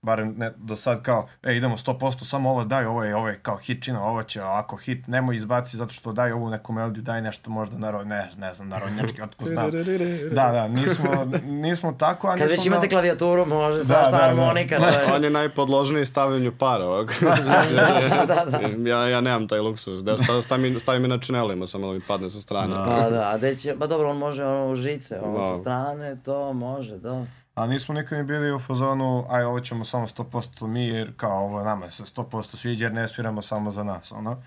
barem 0.04 0.34
ne, 0.36 0.52
do 0.56 0.76
sad 0.76 1.02
kao, 1.02 1.26
e, 1.42 1.56
idemo 1.56 1.76
100%, 1.76 2.24
samo 2.24 2.50
ovo 2.50 2.64
daj, 2.64 2.86
ovo 2.86 3.04
je, 3.04 3.16
ovo 3.16 3.28
je 3.28 3.38
kao 3.38 3.56
hitčina, 3.56 4.04
ovo 4.04 4.22
će 4.22 4.42
ovako 4.42 4.76
hit, 4.76 5.06
nemoj 5.06 5.36
izbaci 5.36 5.76
zato 5.76 5.92
što 5.92 6.12
daj 6.12 6.32
ovu 6.32 6.50
neku 6.50 6.72
melodiju, 6.72 7.02
daj 7.02 7.22
nešto 7.22 7.50
možda 7.50 7.78
narod, 7.78 8.06
ne, 8.06 8.30
ne 8.36 8.54
znam, 8.54 8.68
narodnjački, 8.68 9.22
otko 9.22 9.46
znam. 9.46 9.70
Da, 10.30 10.50
da, 10.50 10.68
nismo, 10.68 11.10
nismo 11.44 11.92
tako, 11.92 12.26
a 12.26 12.30
Kad 12.30 12.40
nismo... 12.40 12.52
već 12.52 12.66
imate 12.66 12.88
klavijaturu, 12.88 13.46
može 13.46 13.78
Da, 13.78 13.84
svašta 13.84 14.10
da, 14.10 14.16
da. 14.16 14.22
harmonika, 14.22 14.78
to 14.78 14.86
je... 14.88 15.12
On 15.14 15.24
je 15.24 15.30
najpodložniji 15.30 16.06
stavljanju 16.06 16.52
para 16.52 16.84
ovog. 16.84 17.12
ja, 18.86 19.08
ja 19.08 19.20
nemam 19.20 19.48
taj 19.48 19.58
luksus. 19.60 20.02
Da, 20.02 20.18
sta- 20.18 20.42
stavim, 20.42 20.80
stavim 20.80 21.04
i 21.04 21.08
na 21.08 21.18
činelima, 21.18 21.66
samo 21.66 21.86
da 21.86 21.92
mi 21.92 22.00
padne 22.00 22.28
sa 22.28 22.40
strane. 22.40 22.74
Pa 22.76 23.10
da, 23.10 23.30
a 23.30 23.38
gde 23.38 23.56
će, 23.56 23.76
pa 23.78 23.86
dobro, 23.86 24.10
on 24.10 24.16
može 24.18 24.44
ono 24.44 24.68
u 24.68 24.76
žice, 24.76 25.20
ono 25.20 25.42
sa 25.42 25.50
Da. 25.50 25.56
strane, 25.56 26.16
to 26.16 26.52
može, 26.52 26.96
da. 26.96 27.24
A 27.54 27.66
nismo 27.66 27.94
nikad 27.94 28.18
ni 28.18 28.24
bili 28.24 28.52
u 28.52 28.58
fazonu, 28.58 29.26
aj 29.30 29.44
ovo 29.44 29.60
ćemo 29.60 29.84
samo 29.84 30.06
100% 30.06 30.66
mi, 30.66 30.86
jer 30.86 31.12
kao 31.16 31.44
ovo 31.44 31.62
nama 31.62 31.90
se 31.90 32.02
100% 32.02 32.56
sviđa, 32.56 32.84
jer 32.84 32.92
ne 32.92 33.08
sviramo 33.08 33.42
samo 33.42 33.70
za 33.70 33.84
nas, 33.84 34.12
ono. 34.12 34.42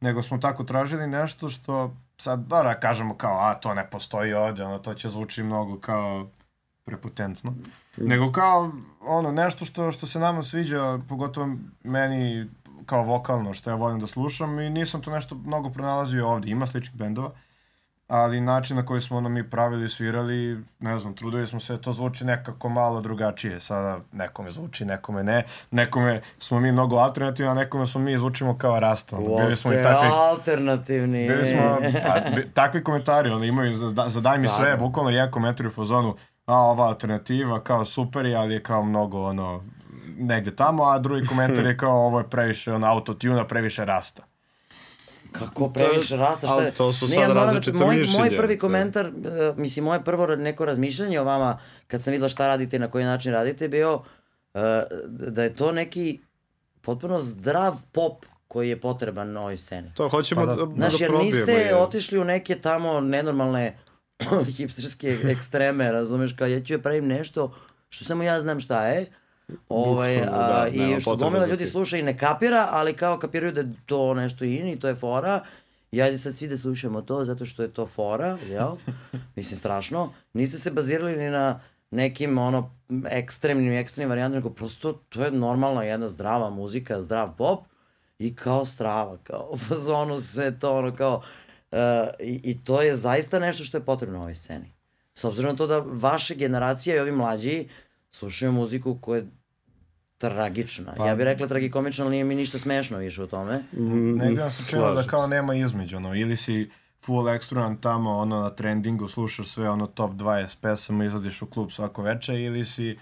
Nego 0.00 0.22
smo 0.22 0.38
tako 0.38 0.64
tražili 0.64 1.06
nešto 1.06 1.48
što, 1.48 1.94
sad, 2.18 2.40
da, 2.40 2.80
kažemo 2.80 3.14
kao, 3.14 3.38
a 3.40 3.54
to 3.54 3.74
ne 3.74 3.90
postoji 3.90 4.34
ovdje, 4.34 4.64
ono, 4.64 4.78
to 4.78 4.94
će 4.94 5.08
zvuči 5.08 5.42
mnogo 5.42 5.78
kao 5.78 6.26
prepotentno. 6.84 7.54
Nego 7.96 8.32
kao, 8.32 8.72
ono, 9.00 9.32
nešto 9.32 9.64
što, 9.64 9.92
što 9.92 10.06
se 10.06 10.18
nama 10.18 10.42
sviđa, 10.42 10.98
pogotovo 11.08 11.56
meni 11.84 12.50
kao 12.86 13.02
vokalno, 13.02 13.54
što 13.54 13.70
ja 13.70 13.76
volim 13.76 14.00
da 14.00 14.06
slušam 14.06 14.60
i 14.60 14.70
nisam 14.70 15.02
to 15.02 15.10
nešto 15.10 15.34
mnogo 15.34 15.70
pronalazio 15.70 16.28
ovdje. 16.28 16.52
Ima 16.52 16.66
sličnih 16.66 16.96
bendova, 16.96 17.30
ali 18.08 18.40
način 18.40 18.76
na 18.76 18.86
koji 18.86 19.00
smo 19.00 19.16
ono 19.16 19.28
mi 19.28 19.50
pravili, 19.50 19.88
svirali, 19.88 20.64
ne 20.80 20.98
znam, 20.98 21.14
trudili 21.14 21.46
smo 21.46 21.60
se, 21.60 21.80
to 21.80 21.92
zvuči 21.92 22.24
nekako 22.24 22.68
malo 22.68 23.00
drugačije. 23.00 23.60
Sada 23.60 23.98
nekome 24.12 24.50
zvuči, 24.50 24.84
nekome 24.84 25.22
ne. 25.22 25.44
Nekome 25.70 26.20
smo 26.38 26.60
mi 26.60 26.72
mnogo 26.72 26.96
alternativni, 26.96 27.50
a 27.50 27.54
nekome 27.54 27.86
smo 27.86 28.00
mi 28.00 28.18
zvučimo 28.18 28.58
kao 28.58 28.80
rasta. 28.80 29.16
Ono, 29.16 29.36
bili 29.36 29.56
smo 29.56 29.72
i 29.72 29.82
takvi, 29.82 30.08
alternativni. 30.12 31.28
bili 31.28 31.46
smo, 31.46 31.78
pa, 32.06 32.40
takvi 32.54 32.84
komentari, 32.84 33.30
ono, 33.30 33.44
imaju 33.44 33.74
za, 33.74 33.88
za 34.08 34.20
daj 34.20 34.38
mi 34.38 34.48
sve, 34.48 34.76
bukvalno 34.76 35.10
jedan 35.10 35.30
komentar 35.30 35.66
u 35.66 35.70
fazonu, 35.70 36.16
a 36.46 36.56
ova 36.56 36.86
alternativa 36.86 37.60
kao 37.60 37.84
super 37.84 38.26
je, 38.26 38.36
ali 38.36 38.54
je 38.54 38.62
kao 38.62 38.82
mnogo, 38.82 39.28
ono, 39.28 39.64
negde 40.18 40.56
tamo, 40.56 40.84
a 40.84 40.98
drugi 40.98 41.26
komentar 41.26 41.66
je 41.66 41.76
kao 41.82 42.06
ovo 42.06 42.18
je 42.18 42.28
previše, 42.28 42.72
ono, 42.72 42.86
autotuna, 42.86 43.46
previše 43.46 43.84
rasta. 43.84 44.31
Kako 45.32 45.68
previše 45.70 46.16
rasta, 46.16 46.46
šta 46.46 46.56
ali 46.56 46.64
je? 46.64 46.70
to 46.72 46.92
su 46.92 47.04
Ne, 47.04 47.08
sad 47.08 47.18
ja 47.18 47.28
moram 47.28 47.34
da- 47.36 47.44
različita 47.44 47.78
moj, 47.78 47.86
Moj 47.86 47.96
mišljenja. 47.98 48.36
prvi 48.36 48.54
Da. 48.56 48.60
komentar, 48.60 49.06
uh, 49.06 49.12
mislim, 49.56 49.84
moje 49.84 50.02
prvo 50.02 50.26
neko 50.28 50.64
razmišljanje 50.64 51.20
o 51.20 51.24
vama, 51.24 51.58
kad 51.86 52.02
sam 52.02 52.12
videla 52.12 52.28
šta 52.28 52.46
radite 52.46 52.76
i 52.76 52.80
na 52.80 52.90
koji 52.90 53.04
način 53.04 53.32
radite, 53.32 53.68
bio 53.68 53.94
uh, 53.94 54.60
da 55.08 55.42
je 55.42 55.54
to 55.54 55.72
neki 55.72 56.20
potpuno 56.80 57.20
zdrav 57.20 57.76
pop 57.92 58.12
koji 58.48 58.68
je 58.68 58.80
potreban 58.80 59.32
na 59.32 59.40
ovoj 59.40 59.56
sceni. 59.56 59.90
To 59.94 60.08
hoćemo 60.08 60.40
Pa 60.40 60.46
da, 60.46 60.54
da. 60.56 60.66
da, 60.66 60.74
Znaš, 60.74 61.00
jer 61.00 61.10
probijemo. 61.10 61.36
niste 61.36 61.52
je. 61.52 61.76
otišli 61.76 62.18
u 62.18 62.24
neke 62.24 62.54
tamo 62.56 63.00
nenormalne 63.00 63.78
hipsterske 64.56 65.18
ekstreme, 65.24 65.92
razumeš, 65.92 66.32
kao 66.32 66.46
ja 66.46 66.60
ću 66.60 66.74
je 66.74 66.78
pravim 66.80 67.06
nešto 67.06 67.54
što 67.88 68.04
samo 68.04 68.22
ja 68.22 68.40
znam 68.40 68.60
šta 68.60 68.86
je. 68.86 69.06
Ovaj, 69.68 70.20
a, 70.20 70.26
da, 70.28 70.68
I 70.72 71.00
što 71.00 71.16
gomila 71.16 71.46
ljudi 71.46 71.66
sluša 71.66 71.96
i 71.96 72.02
ne 72.02 72.18
kapira, 72.18 72.68
ali 72.70 72.92
kao 72.92 73.18
kapiraju 73.18 73.52
da 73.52 73.64
to 73.86 74.14
nešto 74.14 74.44
in 74.44 74.68
i 74.68 74.80
to 74.80 74.88
je 74.88 74.94
fora. 74.94 75.44
I 75.92 76.02
ajde 76.02 76.18
sad 76.18 76.34
svi 76.34 76.48
da 76.48 76.58
slušamo 76.58 77.02
to 77.02 77.24
zato 77.24 77.46
što 77.46 77.62
je 77.62 77.68
to 77.68 77.86
fora, 77.86 78.38
jel? 78.48 78.76
Mislim, 79.36 79.58
strašno. 79.58 80.12
Niste 80.32 80.58
se 80.58 80.70
bazirali 80.70 81.16
ni 81.16 81.30
na 81.30 81.60
nekim 81.90 82.38
ono 82.38 82.74
ekstremnim, 83.10 83.72
ekstremnim 83.72 84.08
varijantama, 84.08 84.36
nego 84.36 84.50
prosto 84.50 84.92
to 84.92 85.24
je 85.24 85.30
normalna 85.30 85.84
jedna 85.84 86.08
zdrava 86.08 86.50
muzika, 86.50 87.02
zdrav 87.02 87.36
pop 87.36 87.64
i 88.18 88.34
kao 88.34 88.64
strava, 88.66 89.18
kao 89.22 89.48
u 89.52 89.56
fazonu 89.56 90.20
sve 90.20 90.58
to 90.58 90.76
ono 90.78 90.96
kao 90.96 91.22
uh, 91.72 91.78
i, 92.20 92.40
i 92.44 92.64
to 92.64 92.82
je 92.82 92.96
zaista 92.96 93.38
nešto 93.38 93.64
što 93.64 93.76
je 93.76 93.84
potrebno 93.84 94.18
ovoj 94.18 94.34
sceni. 94.34 94.72
S 95.14 95.24
obzirom 95.24 95.50
na 95.50 95.56
to 95.56 95.66
da 95.66 95.78
vaše 95.78 96.34
generacije 96.34 96.96
i 96.96 97.00
ovi 97.00 97.12
mlađi 97.12 97.68
slušaju 98.12 98.52
muziku 98.52 98.98
koja 99.00 99.18
je 99.18 99.26
tragična. 100.18 100.94
Pa- 100.96 101.06
Ja 101.06 101.16
bih 101.16 101.24
rekla 101.24 101.46
tragikomična, 101.46 102.04
ali 102.04 102.10
nije 102.10 102.24
mi 102.24 102.34
ništa 102.34 102.58
smešno 102.58 102.98
više 102.98 103.22
u 103.22 103.26
tome. 103.26 103.58
Mm, 103.72 104.16
Negdje 104.16 104.40
nam 104.40 104.50
se 104.50 104.70
činilo 104.70 104.94
da 104.94 105.06
kao 105.06 105.26
nema 105.26 105.54
između, 105.54 105.96
ono, 105.96 106.14
ili 106.14 106.36
si 106.36 106.70
full 107.04 107.28
ekstruan 107.28 107.76
tamo, 107.76 108.10
ono, 108.10 108.40
na 108.40 108.50
trendingu, 108.50 109.08
slušaš 109.08 109.48
sve, 109.48 109.70
ono, 109.70 109.86
top 109.86 110.10
20 110.12 110.56
pesama, 110.60 111.04
izlaziš 111.04 111.42
u 111.42 111.46
klub 111.46 111.70
svako 111.70 112.02
veče, 112.02 112.34
ili 112.34 112.64
si, 112.64 112.98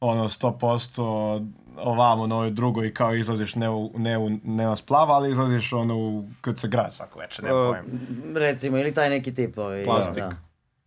ono, 0.00 0.24
100% 0.24 1.46
ovamo 1.76 2.26
na 2.26 2.34
ovoj 2.34 2.50
drugoj, 2.50 2.94
kao 2.94 3.14
izlaziš 3.14 3.54
ne, 3.54 3.70
u, 3.70 3.92
ne, 3.96 4.18
u, 4.18 4.30
ne 4.44 4.64
na 4.64 4.76
splava, 4.76 5.14
ali 5.14 5.30
izlaziš, 5.32 5.72
ono, 5.72 5.96
u, 5.98 6.28
kad 6.40 6.58
se 6.58 6.68
grad 6.68 6.94
svako 6.94 7.18
veče, 7.18 7.42
nema 7.42 7.60
Uh, 7.60 7.66
pojma. 7.68 7.88
Recimo, 8.36 8.78
ili 8.78 8.94
taj 8.94 9.10
neki 9.10 9.34
tip. 9.34 9.58
Ovaj, 9.58 9.84
Plastik. 9.84 10.24
Da. 10.24 10.30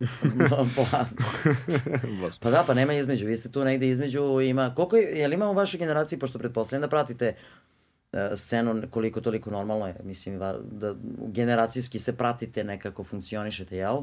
Pa 2.40 2.50
da, 2.50 2.64
pa 2.66 2.74
nema 2.74 2.92
između. 2.92 3.26
Vi 3.26 3.36
ste 3.36 3.52
tu 3.52 3.64
negde 3.64 3.88
između, 3.88 4.40
ima... 4.40 4.74
Koliko 4.74 4.96
je, 4.96 5.18
je 5.18 5.28
li 5.28 5.34
ima 5.34 5.50
u 5.50 5.54
vašoj 5.54 5.78
generaciji, 5.78 6.18
pošto 6.18 6.38
pretpostavljam 6.38 6.80
da 6.80 6.88
pratite 6.88 7.34
e, 8.12 8.30
scenu 8.36 8.82
koliko 8.90 9.20
toliko 9.20 9.50
normalno 9.50 9.86
je, 9.86 9.96
mislim, 10.02 10.38
da 10.38 10.94
generacijski 11.26 11.98
se 11.98 12.16
pratite, 12.16 12.64
nekako 12.64 13.04
funkcionišete, 13.04 13.76
jel? 13.76 13.98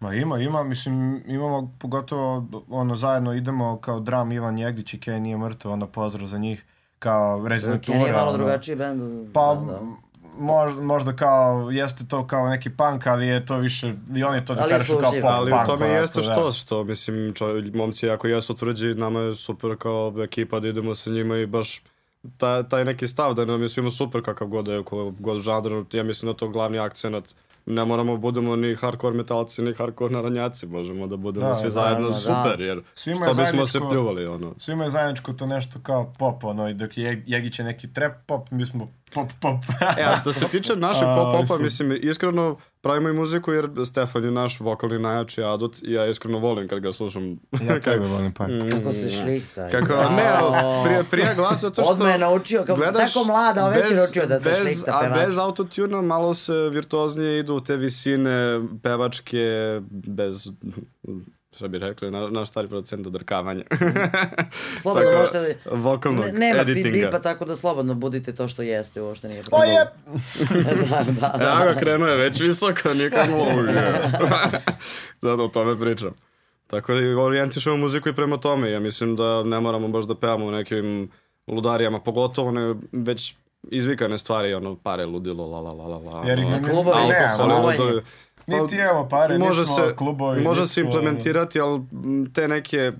Ma 0.00 0.14
ima, 0.14 0.38
ima, 0.38 0.64
mislim, 0.64 1.22
imamo 1.26 1.76
pogotovo, 1.78 2.46
ono, 2.68 2.96
zajedno 2.96 3.34
idemo 3.34 3.80
kao 3.80 4.00
dram 4.00 4.32
Ivan 4.32 4.58
Jegdić 4.58 4.94
i 4.94 4.98
Kenny 4.98 5.18
nije 5.18 5.36
mrtav, 5.36 5.72
ono, 5.72 5.86
pozdrav 5.86 6.26
za 6.26 6.38
njih, 6.38 6.64
kao 6.98 7.48
rezidentura. 7.48 7.98
Kenny 7.98 8.06
je 8.06 8.12
malo 8.12 8.28
ono. 8.28 8.38
drugačiji 8.38 8.76
band. 8.76 9.32
Pa, 9.32 9.54
da, 9.54 9.72
da. 9.72 9.80
Možda, 10.38 10.82
možda 10.82 11.16
kao, 11.16 11.70
jeste 11.70 12.04
to 12.08 12.26
kao 12.26 12.48
neki 12.48 12.70
punk, 12.70 13.06
ali 13.06 13.26
je 13.26 13.46
to 13.46 13.58
više, 13.58 13.94
i 14.16 14.24
oni 14.24 14.44
to 14.44 14.54
da 14.54 14.62
Ali 14.62 14.70
kažu 14.70 14.98
kao 15.00 15.10
pop 15.10 15.24
Ali 15.24 15.50
punk. 15.50 15.62
u 15.62 15.66
tome 15.66 15.86
onako, 15.86 16.00
jeste 16.00 16.20
da. 16.20 16.32
što, 16.32 16.52
što, 16.52 16.84
mislim, 16.84 17.32
čo, 17.34 17.46
momci 17.74 18.10
ako 18.10 18.28
jesu 18.28 18.54
tvrđi, 18.54 18.94
nama 18.94 19.20
je 19.20 19.36
super 19.36 19.76
kao 19.78 20.14
ekipa 20.22 20.60
da 20.60 20.68
idemo 20.68 20.94
sa 20.94 21.10
njima 21.10 21.36
i 21.36 21.46
baš 21.46 21.82
taj, 22.36 22.68
taj 22.68 22.84
neki 22.84 23.08
stav 23.08 23.34
da 23.34 23.44
nam 23.44 23.62
je 23.62 23.68
svima 23.68 23.90
super 23.90 24.22
kakav 24.22 24.48
god 24.48 24.68
je, 24.68 24.82
god 25.18 25.40
žanr, 25.40 25.84
ja 25.92 26.02
mislim 26.02 26.32
da 26.32 26.36
to 26.36 26.48
glavni 26.48 26.78
akcenat 26.78 27.34
ne 27.70 27.84
moramo 27.84 28.16
budemo 28.16 28.56
ni 28.56 28.74
hardcore 28.74 29.16
metalci, 29.16 29.62
ni 29.62 29.74
hardcore 29.74 30.14
narodnjaci, 30.14 30.66
možemo 30.66 31.06
da 31.06 31.16
budemo 31.16 31.48
Da, 31.48 31.54
svi 31.54 31.70
zajedno 31.70 32.08
naravno, 32.08 32.34
da. 32.34 32.44
super, 32.44 32.60
jer 32.60 32.82
Svima 32.94 33.26
što 33.26 33.34
bismo 33.34 33.66
se 33.66 33.78
pljuvali, 33.78 34.26
ono. 34.26 34.54
Svima 34.58 34.84
je 34.84 34.90
zajedničko 34.90 35.32
to 35.32 35.46
nešto 35.46 35.78
kao 35.82 36.12
pop, 36.18 36.44
ono, 36.44 36.68
i 36.68 36.74
dok 36.74 36.98
je 36.98 37.22
Jegić 37.26 37.58
je 37.58 37.64
neki 37.64 37.92
trap 37.92 38.12
pop, 38.26 38.50
mi 38.50 38.66
smo 38.66 38.92
pop 39.14 39.28
pop. 39.40 39.56
E, 39.98 40.02
a 40.02 40.16
što 40.16 40.32
se 40.32 40.48
tiče 40.48 40.76
našeg 40.76 41.08
A, 41.08 41.16
pop-opa, 41.16 41.62
mislim. 41.62 41.88
mislim, 41.88 42.10
iskreno 42.10 42.56
pravimo 42.80 43.08
i 43.08 43.12
muziku 43.12 43.52
jer 43.52 43.70
Stefan 43.86 44.24
je 44.24 44.30
naš 44.30 44.60
vokalni 44.60 44.98
najjači 44.98 45.42
adut 45.42 45.82
i 45.82 45.92
ja 45.92 46.06
iskreno 46.06 46.38
volim 46.38 46.68
kad 46.68 46.80
ga 46.80 46.92
slušam. 46.92 47.38
ja 47.68 47.80
tebe 47.84 48.06
volim 48.06 48.32
pa. 48.32 48.46
Kako 48.70 48.92
se 48.92 49.10
šlihta. 49.10 49.68
Kako, 49.68 49.94
ne, 49.94 50.28
prije, 50.84 51.04
prije 51.10 51.34
glasa 51.36 51.56
zato 51.56 51.82
što... 51.82 51.92
Odmah 51.92 52.12
je 52.12 52.18
naučio, 52.18 52.64
kao 52.64 52.76
tako 52.76 53.24
mlada, 53.26 53.64
a 53.64 53.68
već 53.68 53.90
je 53.90 53.96
naučio 53.96 54.26
da 54.26 54.40
se 54.40 54.50
bez, 54.50 54.58
šlihta 54.58 54.98
A 54.98 55.00
pevač. 55.00 55.26
bez 55.26 55.38
autotuna 55.38 56.02
malo 56.02 56.34
se 56.34 56.54
virtuoznije 56.54 57.38
idu 57.38 57.60
te 57.60 57.76
visine 57.76 58.60
pevačke, 58.82 59.80
bez 59.90 60.48
šta 61.52 61.68
bi 61.68 61.78
rekli, 61.78 62.10
na, 62.10 62.28
naš 62.28 62.48
stari 62.48 62.68
producent 62.68 63.06
odrkavanja. 63.06 63.64
Slobodno 64.82 65.08
Tako, 65.08 65.18
možete 65.20 65.40
da... 65.64 65.70
vokalnog 65.72 66.24
Ne, 66.24 66.32
nema 66.32 66.60
editinga. 66.60 66.90
bipa 66.90 67.18
tako 67.18 67.44
da 67.44 67.56
slobodno 67.56 67.94
budite 67.94 68.34
to 68.34 68.48
što 68.48 68.62
jeste, 68.62 69.02
uopšte 69.02 69.28
nije 69.28 69.40
O 69.40 69.44
problem. 69.44 69.70
je! 69.70 69.84
da, 70.90 71.04
da, 71.12 71.34
da. 71.38 71.52
Evo 71.56 71.74
ga, 71.74 71.80
krenuo 71.80 72.08
je 72.08 72.16
već 72.18 72.40
visoko, 72.40 72.94
nikad 72.94 73.28
lože. 73.30 73.82
Zato 75.22 75.44
o 75.44 75.48
tome 75.48 75.78
pričam. 75.78 76.10
Tako 76.66 76.94
da 76.94 77.20
orijentišemo 77.20 77.76
muziku 77.76 78.08
i 78.08 78.14
prema 78.14 78.36
tome. 78.36 78.70
Ja 78.70 78.80
mislim 78.80 79.16
da 79.16 79.42
ne 79.42 79.60
moramo 79.60 79.88
baš 79.88 80.04
da 80.04 80.14
pevamo 80.14 80.46
u 80.46 80.50
nekim 80.50 81.10
ludarijama, 81.46 82.00
pogotovo 82.00 82.50
ne 82.50 82.74
već 82.92 83.34
izvikane 83.62 84.18
stvari, 84.18 84.54
ono, 84.54 84.76
pare, 84.76 85.06
ludilo, 85.06 85.46
la 85.46 85.60
la 85.60 85.72
la 85.72 85.86
la 85.86 85.98
la. 85.98 86.22
Jer 86.26 86.38
ono, 86.38 86.50
ne- 86.50 86.62
klubovi, 86.62 87.08
ne, 87.08 87.16
alkohol, 87.18 87.50
ono, 87.50 87.66
ludo- 87.66 88.00
Niti 88.50 88.76
evo 88.76 89.08
pare, 89.10 89.38
može 89.38 89.60
nismo 89.60 89.76
se, 89.76 89.96
klubovi. 89.96 90.42
može 90.42 90.60
niti 90.60 90.72
se 90.72 90.80
implementirati, 90.80 91.60
ali 91.60 91.80
te 92.34 92.48
neke 92.48 92.92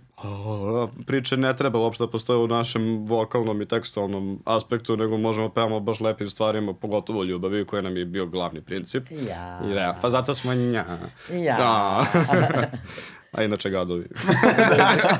priče 1.07 1.37
ne 1.37 1.57
treba 1.57 1.79
uopšte 1.79 2.05
da 2.05 2.11
postoje 2.11 2.39
u 2.39 2.47
našem 2.47 3.07
vokalnom 3.07 3.63
i 3.63 3.67
tekstualnom 3.67 4.43
aspektu, 4.45 4.97
nego 4.97 5.17
možemo 5.17 5.49
pevamo 5.49 5.81
baš 5.81 6.01
lepim 6.01 6.29
stvarima, 6.29 6.75
pogotovo 6.75 7.25
ljubavi, 7.25 7.65
koji 7.65 7.83
nam 7.83 7.97
je 7.97 8.05
bio 8.05 8.27
glavni 8.27 8.61
princip. 8.61 9.05
Ja. 9.29 9.61
I 9.71 9.75
rea, 9.75 9.99
pa 10.03 10.11
zato 10.11 10.35
smo 10.35 10.55
nja. 10.55 10.85
Ja. 11.31 11.57
Da. 11.57 12.07
A 13.33 13.43
inače 13.43 13.71
gadovi. 13.71 14.09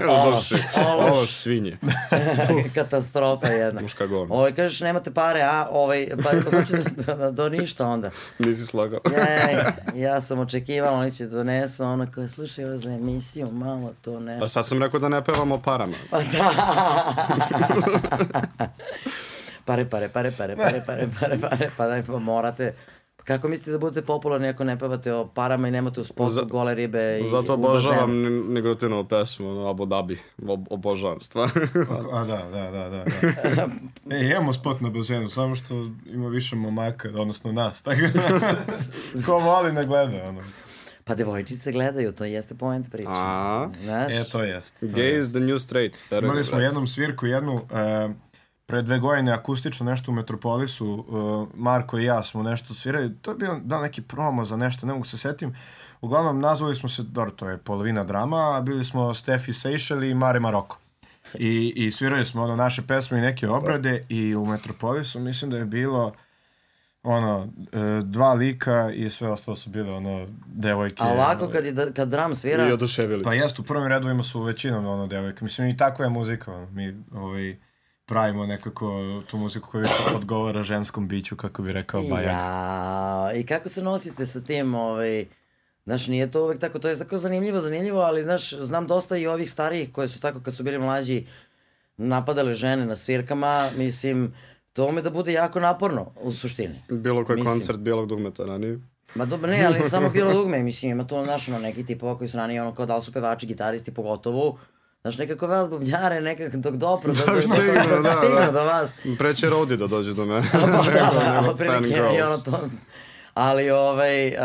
Ološ, 0.09 0.53
ološ. 0.53 1.11
Ološ 1.11 1.35
svinje. 1.35 1.79
Katastrofa 2.75 3.47
jedna. 3.47 3.81
Muška 3.81 4.07
govna. 4.07 4.35
Ovaj, 4.35 4.55
kažeš, 4.55 4.81
nemate 4.81 5.11
pare, 5.11 5.43
a, 5.43 5.69
ovaj, 5.71 6.09
pa 6.25 6.31
hoću 6.57 6.73
da, 7.07 7.15
da, 7.15 7.31
do 7.31 7.49
ništa 7.49 7.87
onda. 7.87 8.11
Nisi 8.39 8.67
slagao. 8.67 9.01
Ej, 9.17 9.57
ja 10.03 10.21
sam 10.21 10.39
očekivala, 10.39 10.99
oni 10.99 11.11
će 11.11 11.27
donesu 11.27 11.85
ono 11.85 12.07
koje 12.15 12.29
slušaj 12.29 12.65
ovo 12.65 12.77
za 12.77 12.91
emisiju, 12.91 13.51
malo 13.51 13.93
to 14.01 14.21
ne. 14.21 14.39
Pa 14.41 14.49
sad 14.49 14.67
sam 14.67 14.83
rekao 14.83 15.01
da 15.01 15.09
ne 15.09 15.25
pevamo 15.25 15.55
o 15.55 15.61
parama. 15.61 15.97
Pa 16.11 16.19
da. 16.19 16.51
pare, 19.65 19.85
pare, 19.91 20.09
pare, 20.09 20.31
pare, 20.31 20.57
pare, 20.57 20.83
pare, 20.87 21.09
pare, 21.21 21.39
pare, 21.39 21.71
pa 21.77 21.87
daj, 21.87 22.03
pa 22.03 22.19
morate. 22.19 22.75
Kako 23.25 23.49
mislite 23.49 23.71
da 23.71 23.79
budete 23.79 24.07
popularni 24.07 24.49
ako 24.49 24.65
ne 24.65 24.79
pevate 24.79 25.13
o 25.15 25.27
parama 25.27 25.69
i 25.69 25.71
nemate 25.71 26.01
u 26.01 26.05
spotu 26.05 26.31
Za- 26.31 26.43
gole 26.43 26.75
ribe 26.75 27.21
i 27.21 27.27
Zato 27.27 27.55
obožavam 27.55 28.11
Nigrotinovu 28.55 29.05
pesmu, 29.05 29.69
Abu 29.69 29.87
Dhabi. 29.87 30.19
Ob, 30.47 30.67
obožavam 30.71 31.21
stvar. 31.21 31.51
A 32.13 32.25
da, 32.25 32.37
da, 32.53 32.71
da, 32.71 32.89
da. 32.89 33.05
da. 33.55 33.67
e, 34.17 34.31
imamo 34.31 34.53
spot 34.53 34.81
na 34.81 34.91
bazenu, 34.91 35.29
samo 35.29 35.55
što 35.55 35.87
ima 36.07 36.29
više 36.29 36.57
momaka, 36.57 37.09
odnosno 37.15 37.53
nas, 37.53 37.83
tako 37.83 38.01
da 38.15 38.55
ko 39.27 39.39
voli 39.39 39.73
ne 39.73 39.87
gleda, 39.87 40.29
ono. 40.29 40.41
Pa 41.05 41.15
devojčice 41.15 41.73
gledaju, 41.73 42.13
to 42.13 42.25
jeste 42.25 42.55
point 42.55 42.91
priče. 42.91 43.09
A? 43.11 43.69
Znaš? 43.85 44.13
E, 44.13 44.25
to 44.33 44.43
jest. 44.43 44.81
to 44.81 44.87
Gay 44.87 45.01
jest. 45.01 45.29
is 45.29 45.33
the 45.35 45.41
new 45.41 45.59
straight. 45.59 46.13
Imali 46.23 46.45
smo 46.45 46.59
jednom 46.59 46.87
svirku, 46.87 47.27
jednu, 47.27 47.61
e, 47.73 48.09
pre 48.71 48.83
dve 48.83 48.99
godine 48.99 49.33
akustično 49.33 49.87
nešto 49.87 50.11
u 50.11 50.15
Metropolisu, 50.15 51.05
e, 51.09 51.57
Marko 51.57 51.99
i 51.99 52.05
ja 52.05 52.23
smo 52.23 52.43
nešto 52.43 52.75
svirali, 52.75 53.15
to 53.23 53.31
je 53.31 53.37
bio 53.37 53.61
da 53.65 53.81
neki 53.81 54.03
promo 54.03 54.45
za 54.45 54.57
nešto, 54.57 54.87
ne 54.87 54.93
mogu 54.93 55.05
se 55.05 55.19
setim. 55.19 55.57
Uglavnom, 56.01 56.41
nazvali 56.41 56.75
smo 56.77 56.89
se, 56.89 57.03
dobro, 57.03 57.31
to 57.31 57.49
je 57.49 57.59
polovina 57.59 58.05
drama, 58.05 58.57
a 58.57 58.61
bili 58.61 58.85
smo 58.85 59.15
Stefi 59.15 59.53
Seychelles 59.53 60.11
i 60.11 60.15
Mare 60.15 60.41
Maroko. 60.41 60.79
I, 61.35 61.73
I 61.77 61.91
svirali 61.91 62.25
smo 62.25 62.43
ono 62.43 62.57
naše 62.57 62.83
pesme 62.83 63.19
i 63.19 63.21
neke 63.21 63.49
obrade 63.49 64.05
i 64.09 64.35
u 64.37 64.47
Metropolisu 64.47 65.21
mislim 65.21 65.51
da 65.51 65.57
je 65.57 65.65
bilo 65.65 66.13
ono, 67.03 67.49
e, 67.73 68.03
dva 68.05 68.33
lika 68.33 68.91
i 68.91 69.11
sve 69.11 69.31
ostalo 69.31 69.57
su 69.57 69.71
bile 69.71 69.93
ono, 69.93 70.27
devojke. 70.47 71.03
A 71.03 71.07
ovako 71.07 71.45
ono, 71.45 71.53
kad, 71.53 71.65
je, 71.65 71.73
da- 71.73 71.93
kad 71.93 72.09
dram 72.09 72.35
svira, 72.35 72.69
I 72.69 72.73
oduševili. 72.73 73.25
Pa 73.25 73.35
jest, 73.35 73.59
u 73.59 73.63
prvim 73.63 73.87
redovima 73.87 74.23
su 74.23 74.43
većinom 74.43 74.87
ono 74.87 75.07
devojke. 75.07 75.45
Mislim, 75.45 75.69
i 75.69 75.77
takva 75.77 76.05
je 76.05 76.11
muzika. 76.11 76.53
Ono. 76.53 76.71
Mi 76.71 76.97
ovaj, 77.15 77.57
pravimo 78.11 78.47
nekako 78.47 79.03
tu 79.27 79.37
muziku 79.37 79.71
koja 79.71 79.81
više 79.81 80.15
odgovara 80.15 80.63
ženskom 80.63 81.09
biću, 81.09 81.37
kako 81.37 81.63
bi 81.63 81.73
rekao 81.73 82.03
Bajag. 82.03 82.27
Ja, 82.27 83.31
i 83.35 83.47
kako 83.47 83.69
se 83.69 83.83
nosite 83.83 84.27
sa 84.27 84.41
tim, 84.41 84.75
ovaj, 84.75 85.27
znaš, 85.85 86.09
nije 86.09 86.31
to 86.31 86.43
uvek 86.45 86.59
tako, 86.61 86.79
to 86.79 86.89
je 86.89 86.99
tako 86.99 87.19
zanimljivo, 87.19 87.61
zanimljivo, 87.61 88.01
ali, 88.01 88.23
znaš, 88.23 88.53
znam 88.53 88.87
dosta 88.87 89.17
i 89.17 89.27
ovih 89.27 89.51
starijih 89.51 89.93
koje 89.93 90.09
su 90.09 90.21
tako, 90.21 90.41
kad 90.41 90.57
su 90.57 90.63
bili 90.63 90.79
mlađi, 90.79 91.27
napadale 91.97 92.55
žene 92.55 92.87
na 92.87 92.97
svirkama, 92.97 93.71
mislim, 93.77 94.35
to 94.73 94.87
ume 94.87 95.03
da 95.03 95.11
bude 95.11 95.33
jako 95.33 95.61
naporno, 95.61 96.13
u 96.21 96.33
suštini. 96.33 96.83
Bilo 96.89 97.25
koji 97.25 97.37
Mislim. 97.37 97.59
koncert 97.59 97.79
bijelog 97.79 98.09
dugmeta, 98.09 98.47
na 98.47 98.59
nije? 98.59 98.81
Ma 99.15 99.25
dobro, 99.25 99.51
ne, 99.51 99.65
ali 99.65 99.83
samo 99.83 100.11
bilo 100.19 100.33
dugme, 100.33 100.63
mislim, 100.63 100.93
ima 100.93 101.07
to, 101.07 101.25
znaš, 101.25 101.49
ono, 101.49 101.59
neki 101.59 101.87
tipova 101.87 102.19
koji 102.19 102.29
su 102.29 102.37
ranije, 102.37 102.63
ono, 102.63 102.75
kao 102.75 102.87
da 102.87 102.97
li 102.97 103.03
su 103.03 103.13
pevači, 103.13 103.47
gitaristi, 103.47 103.95
pogotovo, 103.95 104.59
znaš, 105.03 105.19
nekako 105.19 105.47
vas 105.47 105.71
bubnjare, 105.71 106.21
nekako 106.21 106.57
dok 106.57 106.75
dopru, 106.75 107.13
dok, 107.13 107.27
dok, 107.27 107.43
stignu, 107.43 107.75
dok 107.91 108.03
da, 108.03 108.13
stignu 108.13 108.41
da. 108.41 108.51
do 108.53 108.65
vas. 108.65 108.97
Preće 109.19 109.51
Rodi 109.51 109.77
da 109.77 109.87
dođe 109.87 110.15
do 110.15 110.25
mene. 110.25 110.49
Pa 110.53 110.59
da, 110.59 111.11
da, 111.43 111.51
otprilike 111.51 112.01
i 112.19 112.23
ono 112.23 112.37
to. 112.37 112.61
Ali, 113.35 113.71
ovaj, 113.71 114.37
a, 114.37 114.43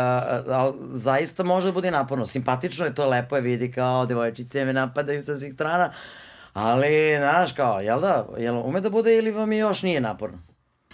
a, 0.48 0.72
zaista 0.90 1.42
može 1.42 1.68
da 1.68 1.72
bude 1.72 1.90
naporno. 1.90 2.26
Simpatično 2.26 2.84
je 2.84 2.94
to, 2.94 3.08
lepo 3.08 3.36
je 3.36 3.42
vidi 3.42 3.72
kao 3.72 4.06
devojčice 4.06 4.64
me 4.64 4.72
napadaju 4.72 5.22
sa 5.22 5.36
svih 5.36 5.54
strana. 5.54 5.92
Ali, 6.52 7.16
znaš, 7.18 7.52
kao, 7.52 7.80
jel 7.80 8.00
da, 8.00 8.26
jel 8.38 8.58
ume 8.58 8.80
da 8.80 8.90
bude 8.90 9.16
ili 9.16 9.30
vam 9.30 9.52
još 9.52 9.82
nije 9.82 10.00
naporno? 10.00 10.38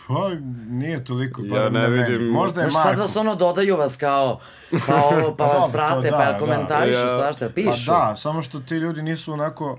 Pa, 0.09 0.31
nije 0.69 1.05
toliko. 1.05 1.43
Ja 1.43 1.49
barem 1.51 1.73
ne 1.73 1.89
vidim- 1.89 2.23
Možda 2.23 2.61
je 2.61 2.65
Znaš, 2.65 2.75
sad 2.75 2.87
Marko. 2.87 3.03
vas 3.03 3.17
ono 3.17 3.35
dodaju 3.35 3.77
vas 3.77 3.97
kao, 3.97 4.41
kao 4.87 5.09
ovo, 5.09 5.35
pa 5.37 5.45
Pa 5.45 5.47
vas 5.49 5.73
prate, 5.73 6.11
pa 6.11 6.33
da, 6.33 6.39
komentarišu, 6.39 6.99
da. 6.99 7.05
Ja- 7.05 7.11
svašta, 7.13 7.47
Pa 7.47 7.55
pišu. 7.55 7.87
da, 7.87 8.15
samo 8.17 8.43
što 8.43 8.61
ti 8.61 8.75
ljudi 8.75 9.03
nisu 9.03 9.33
onako, 9.33 9.79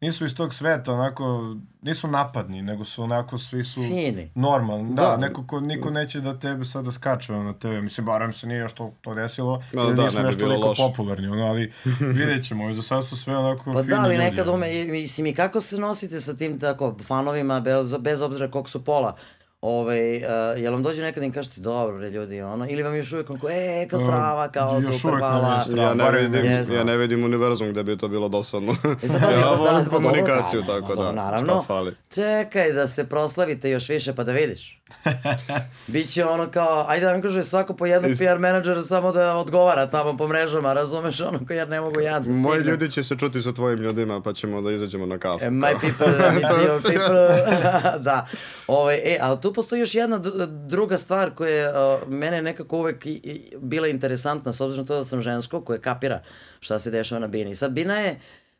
nisu 0.00 0.24
iz 0.24 0.34
tog 0.34 0.54
sveta, 0.54 0.92
onako, 0.92 1.54
nisu 1.82 2.08
napadni, 2.08 2.62
nego 2.62 2.84
su 2.84 3.02
onako, 3.02 3.38
svi 3.38 3.64
su 3.64 3.80
Fini. 3.82 4.32
normalni. 4.34 4.94
Da, 4.94 5.02
Da. 5.02 5.16
neko 5.16 5.44
ko, 5.46 5.60
niko 5.60 5.90
neće 5.90 6.20
da 6.20 6.38
tebe 6.38 6.64
sada 6.64 6.92
skače 6.92 7.32
na 7.34 7.52
tebe. 7.52 7.80
Mislim, 7.80 8.06
barem 8.06 8.32
se 8.32 8.46
nije 8.46 8.58
još 8.58 8.72
to, 8.72 8.92
to 9.00 9.14
desilo, 9.14 9.62
Ma 9.72 9.82
ili 9.82 9.94
da, 9.94 10.02
nismo 10.02 10.20
još 10.20 10.38
toliko 10.38 10.68
loše. 10.68 10.82
popularni, 10.82 11.28
ono, 11.28 11.44
ali 11.44 11.72
vidjet 12.14 12.44
ćemo, 12.44 12.72
za 12.72 12.82
sad 12.82 13.06
su 13.06 13.16
sve 13.16 13.36
onako 13.36 13.64
Pa 13.64 13.78
fini 13.78 13.84
da, 13.86 13.96
ali 13.96 14.14
ljudi, 14.14 14.24
nekad 14.24 14.48
ume, 14.48 14.72
i- 14.74 14.88
mislim, 14.88 15.26
i 15.26 15.34
kako 15.34 15.60
se 15.60 15.78
nosite 15.78 16.20
sa 16.20 16.34
tim 16.34 16.60
tako 16.60 16.96
fanovima, 17.02 17.60
bez, 17.60 17.94
bez 17.96 18.20
obzira 18.20 18.50
kog 18.50 18.68
su 18.68 18.84
pola? 18.84 19.16
Ovaj, 19.64 20.16
uh, 20.16 20.22
jel 20.56 20.72
vam 20.72 20.82
dođe 20.82 21.02
nekad 21.02 21.22
i 21.22 21.26
im 21.26 21.32
kažete, 21.32 21.60
dobro 21.60 21.98
bre 21.98 22.10
ljudi, 22.10 22.42
ono, 22.42 22.66
ili 22.68 22.82
vam 22.82 22.96
još 22.96 23.12
uvijek 23.12 23.30
onako, 23.30 23.48
e, 23.50 23.86
kao 23.90 23.98
strava, 23.98 24.48
kao 24.48 24.80
još 24.80 25.00
super, 25.00 25.18
hvala. 25.18 25.64
strava. 25.64 25.88
Ja 25.88 25.94
ne, 25.94 26.20
vidim, 26.20 26.76
ja 26.76 26.84
ne 26.84 26.96
vidim 26.96 27.24
univerzum 27.24 27.70
gde 27.70 27.82
bi 27.82 27.98
to 27.98 28.08
bilo 28.08 28.28
dosadno. 28.28 28.76
E 29.02 29.08
sad 29.08 29.22
ja 29.40 29.40
pa 29.42 29.54
volim 29.54 29.84
da, 29.84 29.90
pa 29.90 29.98
dobro, 29.98 30.10
komunikaciju, 30.10 30.60
da, 30.60 30.66
tako 30.66 30.86
pa 30.86 30.94
da. 30.94 30.94
dobro, 30.94 31.12
naravno. 31.12 31.52
Šta 31.52 31.62
fali? 31.66 31.94
Čekaj 32.14 32.72
da 32.72 32.86
se 32.86 33.08
proslavite 33.08 33.70
još 33.70 33.88
više 33.88 34.14
pa 34.14 34.24
da 34.24 34.32
vidiš. 34.32 34.82
Biće 35.86 36.24
ono 36.24 36.50
kao, 36.50 36.84
ajde 36.88 37.06
da 37.06 37.12
vam 37.12 37.22
kaže 37.22 37.42
svako 37.42 37.74
po 37.74 37.86
jednog 37.86 38.12
PR 38.12 38.38
menadžera 38.38 38.82
samo 38.82 39.12
da 39.12 39.36
odgovara 39.36 39.90
tamo 39.90 40.16
po 40.16 40.28
mrežama, 40.28 40.72
razumeš 40.72 41.20
ono 41.20 41.46
kao 41.46 41.54
jer 41.54 41.68
ne 41.68 41.80
mogu 41.80 42.00
ja 42.00 42.20
da 42.20 42.30
Moji 42.30 42.38
stignem. 42.54 42.66
ljudi 42.66 42.90
će 42.90 43.04
se 43.04 43.16
čuti 43.16 43.42
sa 43.42 43.52
tvojim 43.52 43.78
ljudima, 43.78 44.20
pa 44.22 44.32
ćemo 44.32 44.60
da 44.62 44.70
izađemo 44.72 45.06
na 45.06 45.18
kafu. 45.18 45.44
E, 45.44 45.50
my 45.50 45.74
people, 45.80 46.06
your 46.06 46.82
people. 46.90 47.44
da. 48.00 48.26
Ove, 48.66 48.94
e, 48.94 49.18
ali 49.20 49.40
tu 49.40 49.52
postoji 49.52 49.80
još 49.80 49.94
jedna 49.94 50.18
dru- 50.18 50.46
druga 50.66 50.98
stvar 50.98 51.30
koja 51.30 51.50
je 51.50 51.68
uh, 51.68 51.74
mene 52.08 52.42
nekako 52.42 52.78
uvek 52.78 53.06
i, 53.06 53.10
i, 53.12 53.56
bila 53.58 53.88
interesantna, 53.88 54.52
s 54.52 54.60
obzirom 54.60 54.86
to 54.86 54.96
da 54.96 55.04
sam 55.04 55.20
žensko, 55.20 55.60
koje 55.60 55.80
kapira 55.80 56.22
šta 56.60 56.78
se 56.78 56.90
dešava 56.90 57.18
na 57.18 57.26
Bini. 57.26 57.54
Sad, 57.54 57.72
Bina 57.72 57.94
je 57.94 58.10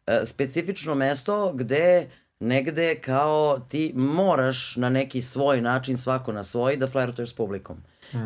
uh, 0.06 0.14
specifično 0.24 0.94
mesto 0.94 1.52
gde 1.52 2.06
negde 2.40 3.00
kao 3.00 3.58
ti 3.68 3.92
moraš 3.96 4.76
na 4.76 4.88
neki 4.88 5.22
svoj 5.22 5.60
način, 5.60 5.96
svako 5.96 6.32
na 6.32 6.44
svoj, 6.44 6.76
da 6.76 6.86
flertuješ 6.86 7.30
s 7.30 7.32
publikom. 7.32 7.76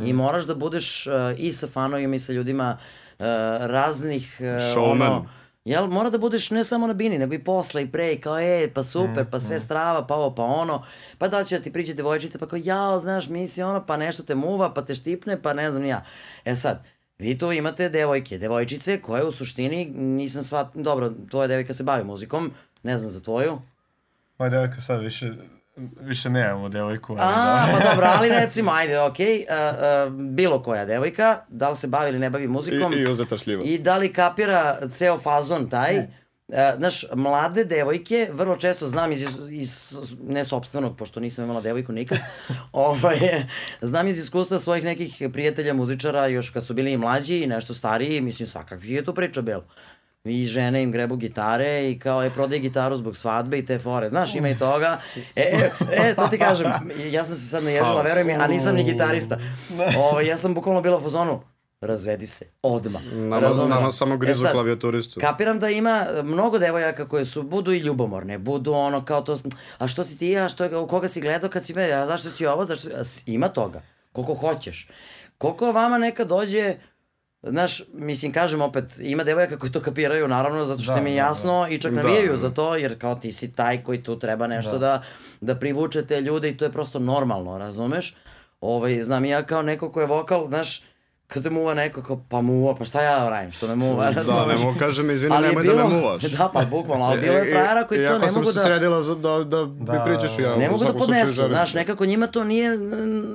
I 0.05 0.13
moraš 0.13 0.45
da 0.45 0.55
budeš 0.55 1.07
uh, 1.07 1.13
i 1.37 1.53
sa 1.53 1.67
fanovima 1.67 2.17
i 2.17 2.19
sa 2.19 2.33
ljudima 2.33 2.79
uh, 2.79 3.25
raznih 3.61 4.37
uh, 4.41 4.47
Showman. 4.47 5.07
ono, 5.07 5.29
Jel, 5.65 5.87
mora 5.87 6.11
da 6.11 6.19
budeš 6.19 6.51
ne 6.51 6.65
samo 6.65 6.87
na 6.87 6.93
bini, 6.93 7.19
nego 7.19 7.35
i 7.35 7.45
posle 7.45 7.83
i 7.83 7.93
pre, 7.93 8.13
i 8.13 8.21
kao, 8.21 8.41
e, 8.41 8.71
pa 8.75 8.83
super, 8.83 9.25
Mm, 9.25 9.31
pa 9.31 9.41
sve 9.41 9.61
strava, 9.61 10.07
pa 10.07 10.15
ovo, 10.15 10.35
pa 10.35 10.43
ono, 10.43 10.85
pa 11.19 11.29
da 11.29 11.45
će 11.45 11.59
da 11.59 11.65
ti 11.65 11.73
priđe 11.73 11.95
devojčica, 11.95 12.39
pa 12.39 12.47
kao, 12.47 12.59
jao, 12.63 13.01
znaš, 13.01 13.29
misli 13.29 13.63
ono, 13.63 13.87
pa 13.87 13.97
nešto 13.97 14.23
te 14.23 14.35
muva, 14.35 14.75
pa 14.75 14.83
te 14.85 14.95
štipne, 14.95 15.43
pa 15.43 15.53
ne 15.53 15.71
znam 15.71 15.85
ja. 15.85 16.05
E 16.45 16.57
sad, 16.57 16.87
vi 17.19 17.39
tu 17.39 17.53
imate 17.53 17.89
devojke, 17.89 18.39
devojčice 18.39 19.01
koje 19.01 19.25
u 19.25 19.33
suštini 19.33 19.85
nisam 19.95 20.43
svat, 20.43 20.67
dobro, 20.75 21.13
tvoja 21.31 21.47
devojka 21.47 21.75
se 21.75 21.85
bavi 21.85 22.05
muzikom, 22.05 22.53
ne 22.83 22.99
znam 22.99 23.11
za 23.11 23.21
tvoju. 23.21 23.59
Moja 24.39 24.51
devojka 24.51 24.81
sad 24.81 25.01
više, 25.01 25.33
više 26.01 26.31
nemamo 26.31 26.69
devojku. 26.69 27.13
ali 27.13 27.23
A, 27.23 27.67
da. 27.67 27.79
pa 27.79 27.85
dobro, 27.91 28.07
ali 28.15 28.29
recimo, 28.29 28.71
ajde, 28.71 29.01
okej, 29.01 29.27
okay, 29.27 30.07
uh, 30.07 30.13
uh, 30.13 30.21
bilo 30.35 30.63
koja 30.63 30.85
devojka, 30.85 31.39
da 31.49 31.71
li 31.71 31.77
se 31.77 31.87
bavi 31.87 32.11
ili 32.11 32.19
ne 32.19 32.31
bavi 32.31 32.49
muzikom, 32.49 32.93
I, 32.93 32.97
i 32.97 33.07
uzeta 33.07 33.37
šljiva. 33.37 33.63
i 33.65 33.79
da 33.79 33.97
li 33.97 34.13
kapira 34.13 34.89
ceo 34.91 35.19
fazon 35.19 35.71
taj, 35.71 35.97
e, 35.97 36.07
znaš, 36.77 37.05
mlade 37.15 37.65
devojke, 37.65 38.29
vrlo 38.33 38.57
često 38.57 38.89
znam 38.89 39.13
iz, 39.13 39.27
iz 39.51 39.97
ne 40.23 40.45
sobstvenog, 40.45 40.97
pošto 40.97 41.21
nisam 41.21 41.45
imala 41.45 41.61
devojku 41.61 41.93
nikad, 41.93 42.19
ovaj, 42.73 43.19
znam 43.81 44.09
iz 44.09 44.19
iskustva 44.19 44.59
svojih 44.59 44.85
nekih 44.85 45.23
prijatelja 45.33 45.75
muzičara, 45.75 46.27
još 46.27 46.51
kad 46.51 46.67
su 46.67 46.75
bili 46.75 46.93
i 46.93 46.99
mlađi 46.99 47.39
i 47.39 47.47
nešto 47.47 47.75
stariji, 47.75 48.21
mislim, 48.21 48.47
svakakvih 48.47 48.91
je 48.91 49.05
to 49.05 49.15
priča 49.15 49.43
bilo. 49.43 49.65
I 50.25 50.47
žene 50.47 50.83
im 50.83 50.93
grebu 50.93 51.17
gitare 51.17 51.91
i 51.91 51.99
kao 51.99 52.23
je 52.23 52.31
prodaj 52.31 52.59
gitaru 52.59 52.97
zbog 52.97 53.17
svadbe 53.17 53.59
i 53.59 53.67
te 53.67 53.79
fore. 53.79 54.09
Znaš, 54.09 54.35
ima 54.35 54.49
i 54.49 54.59
toga. 54.59 54.99
E, 55.37 55.43
e, 55.43 55.71
e 55.93 56.15
to 56.15 56.29
ti 56.29 56.39
kažem, 56.39 56.73
ja 57.11 57.25
sam 57.25 57.37
se 57.37 57.49
sad 57.49 57.65
naježila, 57.65 58.03
veruj 58.03 58.25
mi, 58.25 58.33
a 58.33 58.47
nisam 58.47 58.75
ni 58.75 58.85
gitarista. 58.85 59.39
Ovo, 59.99 60.21
ja 60.21 60.37
sam 60.37 60.55
bukvalno 60.55 60.81
bila 60.81 60.99
u 60.99 61.01
fazonu, 61.01 61.43
razvedi 61.81 62.27
se, 62.27 62.45
odma. 62.63 63.01
Nama, 63.13 63.39
Razumeš? 63.39 63.69
nama 63.69 63.93
samo 63.93 64.17
grizu 64.17 64.43
E 64.43 64.43
sad, 64.43 64.53
klavijaturistu. 64.53 65.21
Kapiram 65.21 65.59
da 65.59 65.69
ima 65.69 66.07
mnogo 66.23 66.59
devojaka 66.59 67.09
koje 67.09 67.25
su, 67.25 67.43
budu 67.43 67.73
i 67.73 67.79
ljubomorne, 67.79 68.39
budu 68.39 68.73
ono 68.73 69.05
kao 69.05 69.21
to, 69.21 69.39
a 69.79 69.89
što 69.89 70.05
ti 70.05 70.19
ti, 70.19 70.39
a 70.39 70.49
što, 70.49 70.83
u 70.83 70.87
koga 70.87 71.09
si 71.09 71.21
gledao 71.21 71.51
kad 71.51 71.65
si 71.67 71.75
me, 71.75 71.93
a 71.93 72.07
zašto 72.07 72.31
si 72.31 72.47
ovo, 72.47 72.65
zašto, 72.65 72.89
ima 73.27 73.49
toga, 73.49 73.83
koliko 74.13 74.35
hoćeš. 74.35 74.89
Koliko 75.39 75.73
vama 75.73 75.99
neka 75.99 76.25
dođe, 76.25 76.75
Znaš, 77.43 77.83
mislim, 77.93 78.33
kažem 78.33 78.63
opet, 78.63 78.85
ima 79.01 79.25
devojaka 79.25 79.59
koji 79.59 79.73
to 79.73 79.81
kapiraju, 79.81 80.29
naravno, 80.29 80.65
zato 80.65 80.83
što 80.83 80.93
Da, 80.93 80.99
im 80.99 81.07
je 81.07 81.13
da, 81.13 81.17
jasno 81.19 81.67
i 81.71 81.79
čak 81.79 81.93
Da. 81.93 82.03
navijaju 82.03 82.37
za 82.37 82.51
to, 82.51 82.77
jer 82.77 82.99
kao 82.99 83.15
ti 83.15 83.33
si 83.33 83.53
taj 83.53 83.83
koji 83.83 84.03
tu 84.03 84.19
treba 84.19 84.47
nešto 84.47 84.79
da, 84.79 85.03
da, 85.41 85.55
privuče 85.55 86.07
te 86.07 86.21
ljude 86.21 86.49
i 86.49 86.57
to 86.57 86.65
je 86.65 86.73
prosto 86.73 86.99
normalno, 86.99 87.59
razumeš? 87.59 88.17
Ovaj, 88.61 89.03
znam 89.03 89.25
ja 89.25 89.43
kao 89.43 89.63
neko 89.63 89.93
ko 89.93 90.01
je 90.01 90.07
vokal, 90.07 90.49
znaš, 90.49 90.83
kad 91.29 91.43
te 91.43 91.51
muva 91.51 91.75
neko 91.75 92.03
kao, 92.03 92.21
pa 92.29 92.41
muva, 92.41 92.75
pa 92.75 92.85
šta 92.85 93.03
ja 93.03 93.29
radim, 93.31 93.53
što 93.53 93.69
me 93.69 93.77
muva, 93.77 94.05
Da, 94.05 94.11
razumeš? 94.21 94.59
ne 94.59 94.67
mogu 94.67 94.79
kažem, 94.79 95.11
izvini, 95.11 95.35
Ali 95.35 95.45
je 95.45 95.49
nemoj 95.49 95.65
da 95.65 95.73
me 95.73 95.77
bilo- 95.79 95.89
muvaš. 95.91 96.23
Da, 96.39 96.51
pa 96.55 96.63
bukvalno, 96.63 97.05
ali 97.05 97.21
bilo 97.21 97.35
je 97.35 97.45
frajera 97.45 97.85
koji 97.85 97.99
to 97.99 98.05
Iako 98.05 98.19
ne 98.19 98.29
sam 98.29 98.43
mogu 98.43 98.53
se 98.53 98.59
da... 98.59 98.65
sredila 98.65 99.03
za, 99.03 99.15
da, 99.15 99.45
da, 99.45 99.65
mi 99.67 99.73
Da, 99.81 100.05
pričaš 100.07 100.39
i 100.39 100.43
ja. 100.43 100.57
Ne 100.57 100.69
u 100.69 100.73
mogu 100.73 100.85
da 100.85 100.93
podnesu, 100.95 101.47
znaš, 101.47 101.75
nekako 101.75 102.07
njima 102.07 102.27
to 102.27 102.45
nije 102.45 102.71
mm, 102.71 102.85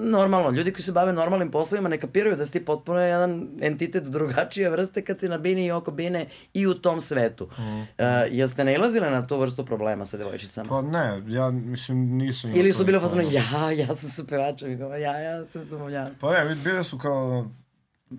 normalno. 0.03 0.49
Ljudi 0.49 0.73
koji 0.73 0.81
se 0.81 0.91
bave 0.91 1.13
normalnim 1.13 1.51
poslovima 1.51 1.89
ne 1.89 1.99
kapiraju 1.99 2.35
da 2.35 2.45
si 2.45 2.51
ti 2.51 2.65
potpuno 2.65 2.99
jedan 2.99 3.47
entitet 3.61 4.03
drugačije 4.03 4.69
vrste 4.69 5.01
kad 5.01 5.19
si 5.19 5.29
na 5.29 5.37
bini 5.37 5.65
i 5.65 5.71
oko 5.71 5.91
bine 5.91 6.25
i 6.53 6.67
u 6.67 6.73
tom 6.73 7.01
svetu. 7.01 7.47
Mhm. 7.53 7.79
Uh, 7.79 7.85
jeste 8.29 8.63
nailazile 8.63 9.09
na 9.09 9.27
tu 9.27 9.37
vrstu 9.37 9.65
problema 9.65 10.05
sa 10.05 10.17
devojčicama? 10.17 10.69
Pa 10.69 10.81
ne, 10.83 11.21
ja 11.27 11.51
mislim 11.51 11.97
nisam 12.07 12.51
Ili 12.53 12.73
su 12.73 12.85
bile 12.85 12.97
u 12.97 13.01
ono. 13.03 13.21
ja, 13.23 13.71
ja 13.71 13.87
sam 13.87 14.09
sa 14.09 14.23
pevačem, 14.23 14.79
ja, 14.81 15.19
ja 15.19 15.45
sam 15.45 15.65
sa 15.65 15.77
momljanom. 15.77 16.13
Pa 16.21 16.31
ne, 16.33 16.55
bile 16.55 16.83
su 16.83 16.97
kao 16.97 17.45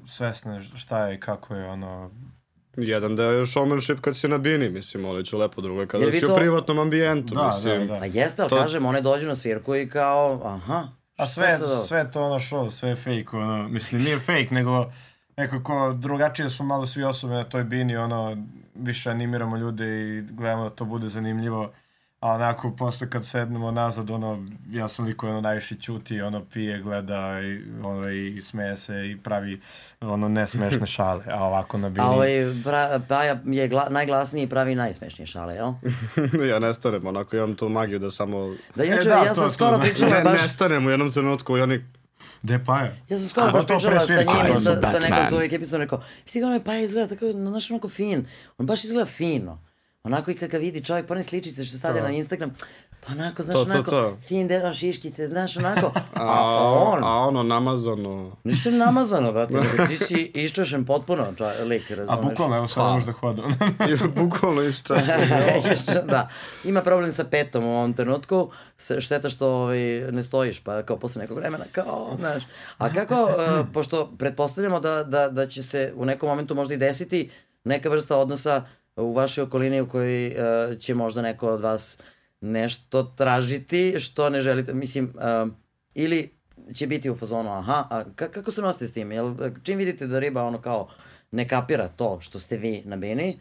svesne 0.07 0.63
šta 0.63 1.07
je 1.07 1.15
i 1.15 1.21
kako 1.21 1.55
je 1.55 1.69
ono... 1.69 2.11
Jedan 2.77 3.17
deo 3.17 3.31
je 3.31 3.47
showmanship 3.47 4.01
kad 4.01 4.17
si 4.17 4.29
na 4.29 4.39
bini, 4.39 4.69
mislim, 4.69 5.05
ali 5.05 5.25
ću 5.25 5.39
lepo 5.39 5.61
drugo. 5.61 5.87
Kada 5.87 6.13
si 6.13 6.21
to- 6.21 6.35
u 6.35 6.37
privatnom 6.37 6.79
ambijentu, 6.79 7.35
Da, 7.35 7.47
mislim. 7.47 7.79
da, 7.79 7.93
da. 7.95 7.99
Pa 8.01 8.07
jeste, 8.07 8.43
ali 8.43 8.49
To- 8.49 8.57
kažem, 8.57 8.87
one 8.87 9.01
dođu 9.01 9.27
na 9.27 9.35
svirku 9.35 9.75
i 9.77 9.89
kao, 9.89 10.41
aha, 10.45 10.89
A 11.17 11.27
šta 11.27 11.35
sve, 11.35 11.51
sad 11.51 11.87
sve 11.87 12.11
to 12.11 12.23
ono 12.23 12.35
show, 12.37 12.71
sve 12.71 12.89
je 12.89 12.97
fake, 12.97 13.27
ono, 13.33 13.69
mislim, 13.69 14.01
nije 14.03 14.19
fake, 14.19 14.49
nego 14.51 14.93
nekako 15.37 15.93
drugačije 15.93 16.51
su 16.51 16.65
malo 16.65 16.87
svi 16.87 17.05
osobe 17.05 17.35
na 17.35 17.45
toj 17.45 17.65
bini, 17.65 17.97
ono, 17.97 18.37
više 18.75 19.11
animiramo 19.11 19.57
ljude 19.57 19.85
i 19.87 20.23
gledamo 20.23 20.65
da 20.65 20.71
to 20.71 20.85
bude 20.85 21.09
zanimljivo, 21.09 21.73
a 22.25 22.29
onako, 22.29 22.71
posle 22.71 23.11
kad 23.11 23.27
sednemo 23.27 23.71
nazad, 23.71 24.11
ono, 24.11 24.45
ja 24.71 24.89
sam 24.89 25.05
liko, 25.05 25.29
ono, 25.29 25.41
najviše 25.41 25.77
ćuti, 25.77 26.21
ono, 26.21 26.45
pije, 26.45 26.81
gleda 26.81 27.41
i, 27.41 27.63
ono, 27.83 28.11
i 28.11 28.43
smeje 28.43 28.77
se 28.77 29.11
i 29.11 29.17
pravi, 29.17 29.61
ono, 30.01 30.29
nesmešne 30.29 30.87
šale, 30.97 31.25
a 31.31 31.45
ovako 31.45 31.79
na 31.79 31.89
bini... 31.89 32.07
A 32.07 32.11
ovaj, 32.11 32.31
pra, 32.65 33.01
Paja 33.09 33.41
je 33.47 33.69
gla, 33.69 33.89
najglasniji 33.91 34.43
i 34.43 34.47
pravi 34.47 34.75
najsmešnije 34.75 35.27
šale, 35.27 35.55
jel? 35.55 35.73
ja 36.51 36.59
ne 36.59 36.75
stanem, 36.75 37.07
onako 37.07 37.37
imam 37.37 37.55
tu 37.55 37.69
magiju 37.69 37.99
da 37.99 38.11
samo... 38.11 38.55
Da, 38.75 38.85
inače, 38.85 39.09
E, 39.09 39.11
da, 39.11 39.17
ja 39.17 39.25
to- 39.25 39.35
sam 39.35 39.45
to 39.45 39.51
skoro 39.51 39.77
znači. 39.77 39.91
pričala 39.91 40.11
Ne, 40.11 40.25
baš... 40.25 40.43
ne 40.43 40.49
stanem 40.49 40.87
u 40.87 40.91
jednom 40.91 41.11
trenutku 41.11 41.59
i 41.59 41.61
oni... 41.61 41.85
Gde 42.43 42.65
pa 42.67 42.81
je? 42.81 43.01
Ja 43.09 43.19
sam 43.19 43.29
skoro 43.29 43.47
A, 43.47 43.51
baš 43.53 43.63
to 43.63 43.75
pričala 43.75 44.01
sa 44.01 44.23
njim, 44.23 44.57
sa, 44.57 44.83
sa 44.83 44.99
nekom 44.99 45.29
tu 45.29 45.41
ekipi, 45.41 45.67
sam 45.67 45.81
rekao, 45.81 46.03
ti 46.33 46.41
ga 46.41 46.47
onaj 46.47 46.65
pa 46.65 46.75
izgleda 46.75 47.09
tako, 47.09 47.33
znaš, 47.33 47.71
onako 47.71 47.89
fin. 47.89 48.27
On 48.59 48.67
baš 48.67 48.85
izgleda 48.85 49.07
fino. 49.07 49.59
Onako 50.05 50.31
i 50.31 50.35
kad 50.35 50.51
ga 50.51 50.59
vidi 50.59 50.85
čovjek, 50.85 51.07
pa 51.07 51.15
one 51.15 51.23
sličice 51.23 51.65
što 51.65 51.77
stavlja 51.77 52.03
na 52.03 52.11
Instagram, 52.11 52.55
pa 53.01 53.13
onako, 53.13 53.43
znaš, 53.43 53.55
To, 53.55 53.65
to, 53.65 53.71
onako, 53.71 53.91
to. 53.91 54.17
fin 54.23 54.49
dero 54.49 54.75
šiškice, 54.75 55.27
znaš, 55.27 55.57
onako. 55.57 55.87
A, 56.15 56.23
A, 56.25 56.83
on, 56.87 57.05
a 57.05 57.19
ono 57.19 57.43
namazano... 57.43 58.37
ništa 58.45 58.69
je 58.69 58.77
namazano, 58.77 59.33
brate, 59.33 59.55
ti 59.89 59.99
si 59.99 60.31
iščešen 60.35 60.85
potpuno, 60.85 61.33
čovjek, 61.39 61.61
lik, 61.61 61.91
A 61.91 61.95
razumeš? 61.95 62.25
bukvalno, 62.25 62.57
evo 62.57 62.69
sad 62.69 62.87
ne 62.87 62.93
može 62.93 63.07
da 63.07 63.13
hoda. 63.13 63.43
Bukvalno 64.17 64.63
iščešeno. 64.63 65.73
Išče- 65.73 66.05
da. 66.05 66.29
Ima 66.65 66.83
problem 66.83 67.13
sa 67.13 67.25
petom 67.25 67.65
u 67.65 67.71
ovom 67.71 67.93
trenutku, 67.93 68.51
šteta 68.99 69.29
što 69.29 69.49
ovaj, 69.49 69.79
ne 70.11 70.23
stojiš, 70.23 70.61
pa 70.61 70.83
kao 70.83 70.97
posle 70.97 71.23
nekog 71.23 71.37
vremena, 71.37 71.65
kao, 71.73 72.17
znaš. 72.19 72.43
A 72.79 72.93
kako, 72.93 73.23
uh, 73.23 73.31
pošto 73.73 74.13
pretpostavljamo 74.19 74.81
da, 74.81 75.05
da, 75.05 75.29
da 75.29 75.47
će 75.47 75.63
se 75.63 75.93
u 75.97 76.05
nekom 76.05 76.29
momentu 76.29 76.55
možda 76.55 76.75
i 76.75 76.79
desiti 76.79 77.31
neka 77.65 77.89
vrsta 77.89 78.17
odnosa 78.17 78.65
u 78.97 79.13
vašoj 79.13 79.45
okolini 79.45 79.81
u 79.81 79.89
kojoj 79.89 80.27
uh, 80.29 80.79
će 80.79 80.95
možda 80.95 81.23
neko 81.23 81.49
od 81.49 81.61
vas 81.61 81.99
nešto 82.41 83.03
tražiti 83.03 84.01
što 84.01 84.31
ne 84.31 84.43
želite, 84.43 84.75
mislim, 84.75 85.13
uh, 85.15 85.53
ili 85.95 86.31
će 86.75 86.87
biti 86.87 87.11
u 87.11 87.17
fazonu, 87.17 87.51
aha, 87.51 87.87
a 87.91 88.05
ka- 88.05 88.31
kako 88.31 88.51
se 88.51 88.63
nosite 88.63 88.87
s 88.87 88.93
tim? 88.93 89.13
Jel, 89.13 89.35
čim 89.63 89.79
vidite 89.79 90.07
da 90.07 90.19
riba 90.19 90.43
ono 90.43 90.59
kao 90.61 90.89
ne 91.31 91.49
kapira 91.49 91.89
to 91.89 92.21
što 92.21 92.39
ste 92.39 92.57
vi 92.57 92.83
na 92.85 92.97
bini, 92.97 93.39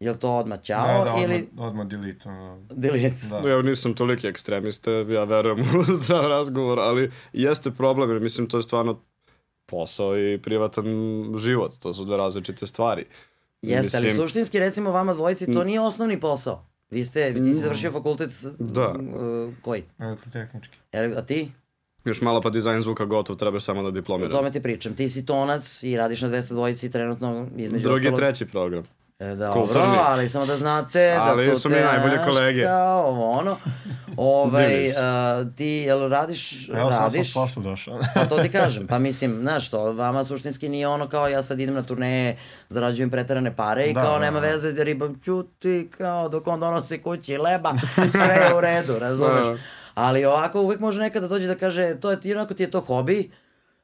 jel 0.00 0.14
to 0.14 0.36
odmah 0.36 0.62
ćao 0.62 0.86
Ne, 0.86 0.92
da, 0.92 1.00
odmah, 1.00 1.22
ili 1.22 1.48
odmah 1.58 1.86
delete, 1.86 2.28
ono. 2.28 2.66
delete? 2.70 3.26
Da. 3.30 3.48
Ja 3.48 3.62
nisam 3.62 3.94
toliki 3.94 4.26
ekstremista, 4.26 4.90
ja 4.90 5.24
verujem 5.24 5.60
u 5.90 5.94
zdrav 5.94 6.28
razgovor, 6.28 6.78
ali 6.80 7.10
jeste 7.32 7.70
problem, 7.70 8.10
jer 8.10 8.20
mislim 8.20 8.48
to 8.48 8.56
je 8.56 8.62
stvarno 8.62 9.00
posao 9.66 10.18
i 10.18 10.38
privatan 10.42 10.86
život, 11.38 11.72
to 11.78 11.92
su 11.92 12.04
dve 12.04 12.16
različite 12.16 12.66
stvari. 12.66 13.06
Jeste, 13.62 13.96
ali 13.96 14.06
Mislim- 14.06 14.22
suštinski 14.22 14.58
recimo 14.58 14.90
vama 14.90 15.14
dvojici 15.14 15.46
to 15.46 15.64
nije 15.64 15.80
osnovni 15.80 16.20
posao. 16.20 16.66
Vi 16.90 17.04
ste, 17.04 17.34
ti 17.34 17.42
si 17.42 17.52
završio 17.54 17.92
fakultet 17.92 18.30
s- 18.32 18.46
Da. 18.58 18.88
uh, 18.90 19.54
koji? 19.56 19.82
Elektrotehnički. 19.98 20.78
E, 20.92 21.12
A 21.16 21.22
ti? 21.22 21.50
Još 22.04 22.20
malo 22.20 22.40
pa 22.40 22.50
dizajn 22.50 22.80
zvuka 22.80 23.04
gotov, 23.04 23.36
trebaš 23.36 23.64
samo 23.64 23.82
da 23.82 23.88
O 23.88 23.90
diplomiraš. 23.90 24.32
tome 24.32 24.52
ti 24.52 24.62
pričam. 24.62 24.94
Ti 24.94 25.08
si 25.08 25.26
tonac 25.26 25.82
i 25.82 25.96
radiš 25.96 26.20
na 26.22 26.28
200 26.28 26.48
dvojici 26.48 26.90
trenutno 26.90 27.48
između 27.56 27.82
Drugi, 27.84 28.00
ostalog. 28.00 28.18
treći 28.18 28.44
program. 28.46 28.82
E, 29.20 29.34
dobro, 29.34 29.60
kulturni. 29.60 29.96
ali 30.06 30.28
samo 30.28 30.46
da 30.46 30.56
znate 30.56 31.16
Ali 31.20 31.46
da 31.46 31.52
tu 31.52 31.58
su 31.60 31.68
mi 31.68 31.74
te, 31.74 31.84
najbolje 31.84 32.18
kolege. 32.24 32.64
Kao 32.64 33.06
ovo 33.06 33.30
ono. 33.30 33.56
Ovaj, 34.16 34.92
a, 34.98 35.44
ti, 35.56 35.66
jel 35.66 36.08
radiš, 36.08 36.68
Evo 36.68 36.90
sam 36.90 37.02
radiš? 37.02 37.32
sam 37.32 37.42
s 37.42 37.44
poslu 37.44 37.62
došao. 37.62 37.98
Pa 38.14 38.24
to 38.24 38.38
ti 38.38 38.48
kažem, 38.52 38.86
pa 38.86 38.98
mislim, 38.98 39.38
znaš 39.40 39.70
to, 39.70 39.92
vama 39.92 40.24
suštinski 40.24 40.68
nije 40.68 40.88
ono 40.88 41.08
kao 41.08 41.28
ja 41.28 41.42
sad 41.42 41.60
idem 41.60 41.74
na 41.74 41.82
turneje, 41.82 42.36
zarađujem 42.68 43.10
preterane 43.10 43.56
pare 43.56 43.84
i 43.86 43.92
Da, 43.92 44.02
kao 44.02 44.12
da, 44.12 44.18
nema 44.18 44.40
da. 44.40 44.46
veze, 44.46 44.84
riba 44.84 45.08
ćuti, 45.24 45.90
kao 45.98 46.28
dok 46.28 46.46
on 46.46 46.60
donosi 46.60 46.98
kući 46.98 47.36
leba, 47.38 47.72
sve 48.24 48.34
je 48.34 48.54
u 48.54 48.60
redu, 48.60 48.98
razumeš? 48.98 49.46
Da. 49.46 49.56
Ali 49.94 50.24
ovako 50.24 50.60
uvek 50.60 50.80
može 50.80 51.00
nekada 51.00 51.28
dođe 51.28 51.46
da 51.46 51.54
kaže, 51.54 52.00
to 52.00 52.10
je 52.10 52.20
ti, 52.20 52.34
onako 52.34 52.54
ti 52.54 52.62
je 52.62 52.70
to 52.70 52.80
hobi, 52.80 53.30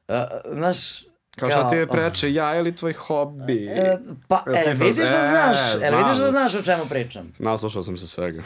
uh, 0.07 0.15
znaš, 0.53 1.06
Kao 1.37 1.49
šta 1.51 1.69
ti 1.69 1.75
je 1.75 1.87
preče, 1.87 2.33
ja 2.33 2.55
ili 2.55 2.75
tvoj 2.75 2.93
hobi? 2.93 3.65
E, 3.67 3.97
pa, 4.27 4.43
Jel 4.47 4.55
e, 4.57 4.63
ti 4.63 4.69
vidiš 4.73 4.95
da 4.97 5.03
E, 5.03 5.29
znaš, 5.29 5.57
e, 5.73 5.91
vidiš 5.91 6.15
znam. 6.15 6.19
da 6.19 6.31
znaš 6.31 6.55
o 6.55 6.61
čemu 6.61 6.85
pričam. 6.85 7.31
Naslušao 7.39 7.83
sam 7.83 7.97
se 7.97 8.07
svega. 8.07 8.41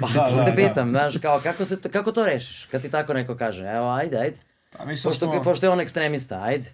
Pa 0.00 0.06
Da, 0.08 0.26
to 0.26 0.36
da, 0.36 0.44
te 0.44 0.50
da. 0.50 0.56
pitam, 0.58 0.90
znaš, 0.90 1.14
kao, 1.18 1.40
kako, 1.40 1.64
se, 1.64 1.80
to- 1.80 1.88
kako 1.88 2.12
to 2.12 2.24
rešiš, 2.26 2.64
kad 2.64 2.82
ti 2.82 2.90
tako 2.90 3.14
neko 3.14 3.36
kaže, 3.36 3.64
evo, 3.66 3.90
ajde, 3.90 4.18
ajde. 4.18 4.36
A 4.72 4.84
mi 4.84 4.96
sad 4.96 5.10
Pošto, 5.10 5.26
smo... 5.26 5.42
pošto 5.42 5.66
je 5.66 5.70
on 5.70 5.80
ekstremista, 5.80 6.42
ajde. 6.42 6.72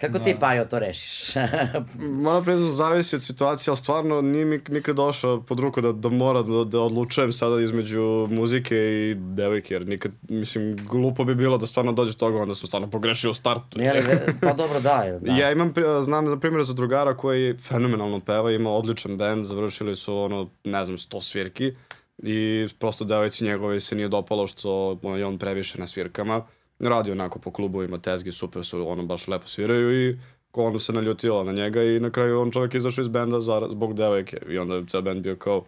Kako 0.00 0.18
ti, 0.18 0.36
Pajo, 0.40 0.64
to 0.64 0.78
rešiš? 0.78 1.34
Moram 2.24 2.44
priznam, 2.44 2.70
zavisi 2.70 3.16
od 3.16 3.22
situacije, 3.22 3.70
ali 3.72 3.76
stvarno 3.76 4.20
nije 4.20 4.44
mi 4.44 4.60
nikad 4.68 4.96
došao 4.96 5.42
pod 5.42 5.60
ruku 5.60 5.80
da, 5.80 5.92
da 5.92 6.08
mora 6.08 6.42
da, 6.42 6.64
da 6.64 6.80
odlučujem 6.80 7.32
sada 7.32 7.60
između 7.60 8.26
muzike 8.30 8.76
i 8.76 9.14
devojke, 9.14 9.74
jer 9.74 9.86
nikad, 9.86 10.12
mislim, 10.28 10.76
glupo 10.76 11.24
bi 11.24 11.34
bilo 11.34 11.58
da 11.58 11.66
stvarno 11.66 11.92
dođe 11.92 12.12
do 12.12 12.18
toga, 12.18 12.42
onda 12.42 12.54
sam 12.54 12.66
stvarno 12.66 12.90
pogrešio 12.90 13.30
u 13.30 13.34
startu. 13.34 13.78
Nije 13.78 13.92
li, 13.92 14.00
ve- 14.00 14.34
pa 14.40 14.52
dobro, 14.52 14.80
da. 14.80 15.04
da. 15.20 15.32
Ja 15.32 15.52
imam, 15.52 15.74
znam 16.02 16.28
za 16.28 16.36
primjer 16.36 16.64
za 16.64 16.72
drugara 16.74 17.16
koji 17.16 17.58
fenomenalno 17.58 18.20
peva, 18.20 18.50
ima 18.52 18.70
odličan 18.70 19.16
band, 19.16 19.44
završili 19.44 19.96
su 19.96 20.18
ono, 20.18 20.50
ne 20.64 20.84
znam, 20.84 20.96
100 20.96 21.22
svirki 21.22 21.72
i 22.18 22.68
prosto 22.78 23.04
devojci 23.04 23.44
njegove 23.44 23.80
se 23.80 23.96
nije 23.96 24.08
dopalo 24.08 24.46
što 24.46 25.00
je 25.18 25.26
on 25.26 25.38
previše 25.38 25.78
na 25.78 25.86
svirkama. 25.86 26.46
Radi 26.80 27.10
onako 27.10 27.38
po 27.38 27.50
klubovima, 27.50 27.98
tezgi, 27.98 28.32
super 28.32 28.64
su, 28.64 28.88
ono 28.88 29.02
baš 29.02 29.28
lepo 29.28 29.48
sviraju 29.48 30.08
i 30.08 30.18
ko 30.50 30.64
onda 30.64 30.80
se 30.80 30.92
naljutila 30.92 31.44
na 31.44 31.52
njega 31.52 31.82
i 31.82 32.00
na 32.00 32.10
kraju 32.10 32.40
on 32.40 32.50
čovjek 32.50 32.74
izašao 32.74 33.02
iz 33.02 33.08
benda 33.08 33.40
za, 33.40 33.68
zbog 33.70 33.94
devojke 33.94 34.36
i 34.48 34.58
onda 34.58 34.74
je 34.74 34.86
ceo 34.86 35.02
band 35.02 35.22
bio 35.22 35.36
kao 35.36 35.64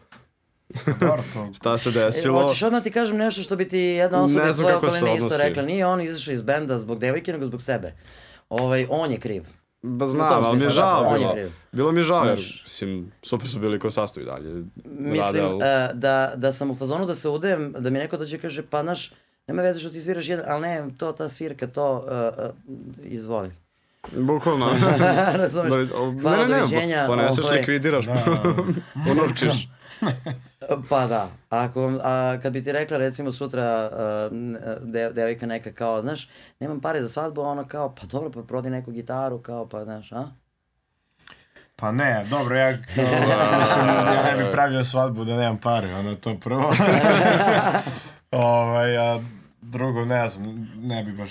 šta 1.56 1.78
se 1.78 1.88
E, 1.88 1.92
desilo. 1.92 2.42
Hoćeš 2.42 2.62
odmah 2.62 2.82
ti 2.82 2.90
kažem 2.90 3.16
nešto 3.16 3.42
što 3.42 3.56
bi 3.56 3.68
ti 3.68 3.78
jedna 3.78 4.22
osoba 4.22 4.48
iz 4.48 4.54
svoje 4.54 4.76
okoline 4.76 5.16
isto 5.16 5.36
rekla. 5.38 5.62
Nije 5.62 5.86
on 5.86 6.00
izašao 6.00 6.34
iz 6.34 6.42
benda 6.42 6.78
zbog 6.78 6.98
devojke, 6.98 7.32
nego 7.32 7.44
zbog 7.44 7.62
sebe. 7.62 7.92
Ovaj, 8.48 8.86
on 8.90 9.10
je 9.10 9.18
kriv. 9.18 9.42
Ba 9.82 10.06
znam, 10.06 10.44
ali 10.44 10.48
mi 10.48 10.54
je 10.54 10.60
smislu, 10.60 10.82
da, 10.82 10.86
žao 10.86 11.04
on 11.04 11.14
je 11.14 11.18
bilo. 11.18 11.32
kriv. 11.32 11.50
Bilo 11.72 11.92
mi 11.92 12.00
je 12.00 12.04
žao, 12.04 12.24
jer, 12.24 12.38
mislim, 12.64 13.12
super 13.22 13.48
su 13.48 13.58
bili 13.58 13.78
ko 13.78 13.90
sastavi 13.90 14.26
dalje. 14.26 14.64
Mislim 14.84 15.20
Rade, 15.20 15.40
ali- 15.40 15.62
e, 15.62 15.90
da, 15.94 16.32
da 16.36 16.52
sam 16.52 16.70
u 16.70 16.74
fazonu 16.74 17.06
da 17.06 17.14
se 17.14 17.28
udem, 17.28 17.74
da 17.78 17.90
mi 17.90 17.98
neko 17.98 18.16
dođe 18.16 18.36
i 18.36 18.40
kaže, 18.40 18.62
pa 18.62 18.82
naš, 18.82 19.12
nema 19.50 19.62
veze 19.62 19.80
što 19.80 19.90
ti 19.90 20.00
sviraš 20.00 20.28
jedan, 20.28 20.44
ali 20.48 20.60
ne, 20.60 20.84
to, 20.98 21.12
ta 21.12 21.28
svirka, 21.28 21.66
to, 21.66 22.06
uh, 22.38 22.44
uh, 22.44 22.84
izvoli. 23.02 23.50
Bukvalno. 24.12 24.70
Razumeš? 25.42 25.72
Da, 25.72 25.96
Hvala, 26.22 26.36
ne, 26.36 26.48
ne, 26.48 26.58
doviđenja, 26.58 27.04
poneseš, 27.06 27.44
ovaj. 27.44 27.58
likvidiraš, 27.58 28.06
unovčiš. 29.12 29.68
Pa 30.88 31.06
da, 31.06 31.28
ako, 31.48 31.92
a 32.02 32.38
kad 32.42 32.52
bi 32.52 32.64
ti 32.64 32.72
rekla 32.72 32.96
recimo 32.96 33.32
sutra 33.32 33.90
uh, 33.92 34.38
de, 34.80 35.10
devojka 35.12 35.46
neka 35.46 35.72
kao, 35.72 36.02
znaš, 36.02 36.28
nemam 36.60 36.80
pare 36.80 37.02
za 37.02 37.08
svadbu, 37.08 37.40
a 37.40 37.48
ona 37.48 37.68
kao, 37.68 37.94
pa 37.94 38.06
dobro, 38.06 38.30
pa 38.30 38.42
prodi 38.42 38.70
neku 38.70 38.90
gitaru, 38.90 39.38
kao, 39.38 39.68
pa 39.68 39.84
znaš, 39.84 40.12
a? 40.12 40.24
Pa 41.76 41.92
ne, 41.92 42.26
dobro, 42.30 42.56
ja, 42.56 42.70
mislim, 43.60 43.86
ja 43.88 44.36
ne 44.36 44.44
bi 44.44 44.50
pravio 44.52 44.84
svadbu 44.84 45.24
da 45.24 45.36
nemam 45.36 45.58
pare, 45.58 45.94
ono 45.94 46.14
to 46.14 46.36
prvo. 46.40 46.74
ovaj, 48.30 48.98
a 48.98 49.20
drugo, 49.70 50.04
ne 50.04 50.28
znam, 50.28 50.68
ne 50.76 51.04
bi 51.04 51.12
baš, 51.12 51.30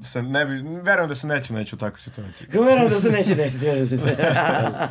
se, 0.00 0.22
ne 0.22 0.44
bi, 0.46 0.52
verujem 0.82 1.08
da 1.08 1.14
se 1.14 1.26
neću 1.26 1.54
neću 1.54 1.76
u 1.76 1.78
takvu 1.78 1.98
situaciju. 1.98 2.46
Kao 2.52 2.62
verujem 2.62 2.88
da 2.88 2.96
se 2.96 3.10
neće 3.10 3.34
desiti. 3.34 3.66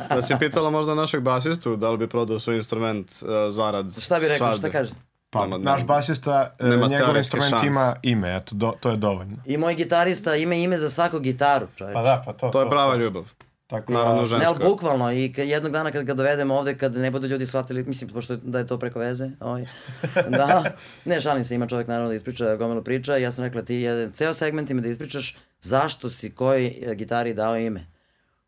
Da 0.08 0.22
si 0.22 0.34
pitala 0.40 0.70
možda 0.70 0.94
našeg 0.94 1.20
basistu 1.20 1.76
da 1.76 1.90
li 1.90 1.98
bi 1.98 2.08
prodao 2.08 2.38
svoj 2.38 2.56
instrument 2.56 3.10
uh, 3.22 3.28
zarad 3.50 4.00
šta 4.00 4.20
bi 4.20 4.28
rekao, 4.28 4.56
šta 4.56 4.70
kaže? 4.70 4.92
Pa, 5.30 5.46
Nema- 5.46 5.58
naš 5.58 5.84
basista, 5.84 6.54
e, 6.58 6.64
nema 6.64 6.86
njegov 6.86 7.16
instrument 7.16 7.50
šanse. 7.50 7.66
ima 7.66 7.94
ime, 8.02 8.36
eto, 8.36 8.54
do, 8.54 8.72
to 8.80 8.90
je 8.90 8.96
dovoljno. 8.96 9.36
I 9.46 9.56
moj 9.56 9.74
gitarista 9.74 10.36
ima 10.36 10.54
ime 10.54 10.78
za 10.78 10.90
svaku 10.90 11.20
gitaru, 11.20 11.66
čovječ. 11.76 11.94
Pa 11.94 12.02
da, 12.02 12.22
pa 12.26 12.32
to. 12.32 12.48
To 12.48 12.60
je 12.60 12.70
prava 12.70 12.96
ljubav. 12.96 13.24
Tako 13.68 13.92
Naravno, 13.92 14.26
da. 14.26 14.38
Ne, 14.38 14.44
ali 14.44 14.58
bukvalno, 14.58 15.12
i 15.12 15.32
jednog 15.36 15.72
dana 15.72 15.92
kad 15.92 16.04
ga 16.04 16.14
dovedemo 16.14 16.54
ovde, 16.54 16.78
kad 16.78 16.94
ne 16.94 17.10
budu 17.10 17.26
ljudi 17.26 17.46
shvatili, 17.46 17.84
mislim, 17.84 18.10
pošto 18.10 18.36
da 18.36 18.58
je 18.58 18.66
to 18.66 18.78
preko 18.78 18.98
veze, 18.98 19.30
ovaj, 19.40 19.66
da, 20.38 20.76
ne, 21.04 21.20
šalim 21.20 21.44
se, 21.44 21.54
ima 21.54 21.66
čovjek 21.66 21.88
naravno 21.88 22.08
da 22.08 22.14
ispriča 22.14 22.56
gomilu 22.56 22.84
priča, 22.84 23.16
ja 23.16 23.32
sam 23.32 23.44
rekla 23.44 23.62
ti 23.62 23.74
jedan 23.74 24.12
ceo 24.12 24.34
segment 24.34 24.70
ima 24.70 24.80
da 24.80 24.88
ispričaš 24.88 25.36
zašto 25.60 26.10
si 26.10 26.30
koji 26.30 26.78
e, 26.82 26.94
gitari 26.94 27.34
dao 27.34 27.56
ime. 27.56 27.86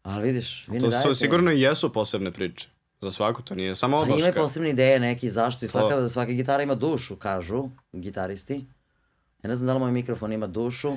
Ali 0.03 0.23
vidiš, 0.25 0.69
vi 0.69 0.75
ne 0.75 0.81
To 0.81 0.89
dajete. 0.89 1.09
su, 1.09 1.15
sigurno 1.15 1.53
i 1.53 1.61
jesu 1.61 1.93
posebne 1.93 2.33
priče. 2.33 2.69
Za 3.01 3.11
svaku, 3.11 3.43
to 3.43 3.55
nije 3.55 3.77
samo 3.77 4.01
Pa 4.01 4.07
ima 4.07 4.15
odlaska. 4.15 4.41
posebne 4.41 4.71
ideje 4.71 5.01
neki 5.01 5.31
zašto 5.31 5.65
i 5.65 5.69
svaka, 5.69 6.09
svaka 6.09 6.33
gitara 6.33 6.63
ima 6.63 6.75
dušu, 6.75 7.17
kažu 7.17 7.69
gitaristi. 7.93 8.65
Ja 9.43 9.49
ne 9.49 9.57
znam 9.57 9.67
da 9.67 9.73
li 9.75 9.81
moj 9.81 9.93
mikrofon 9.93 10.33
ima 10.33 10.47
dušu. 10.47 10.97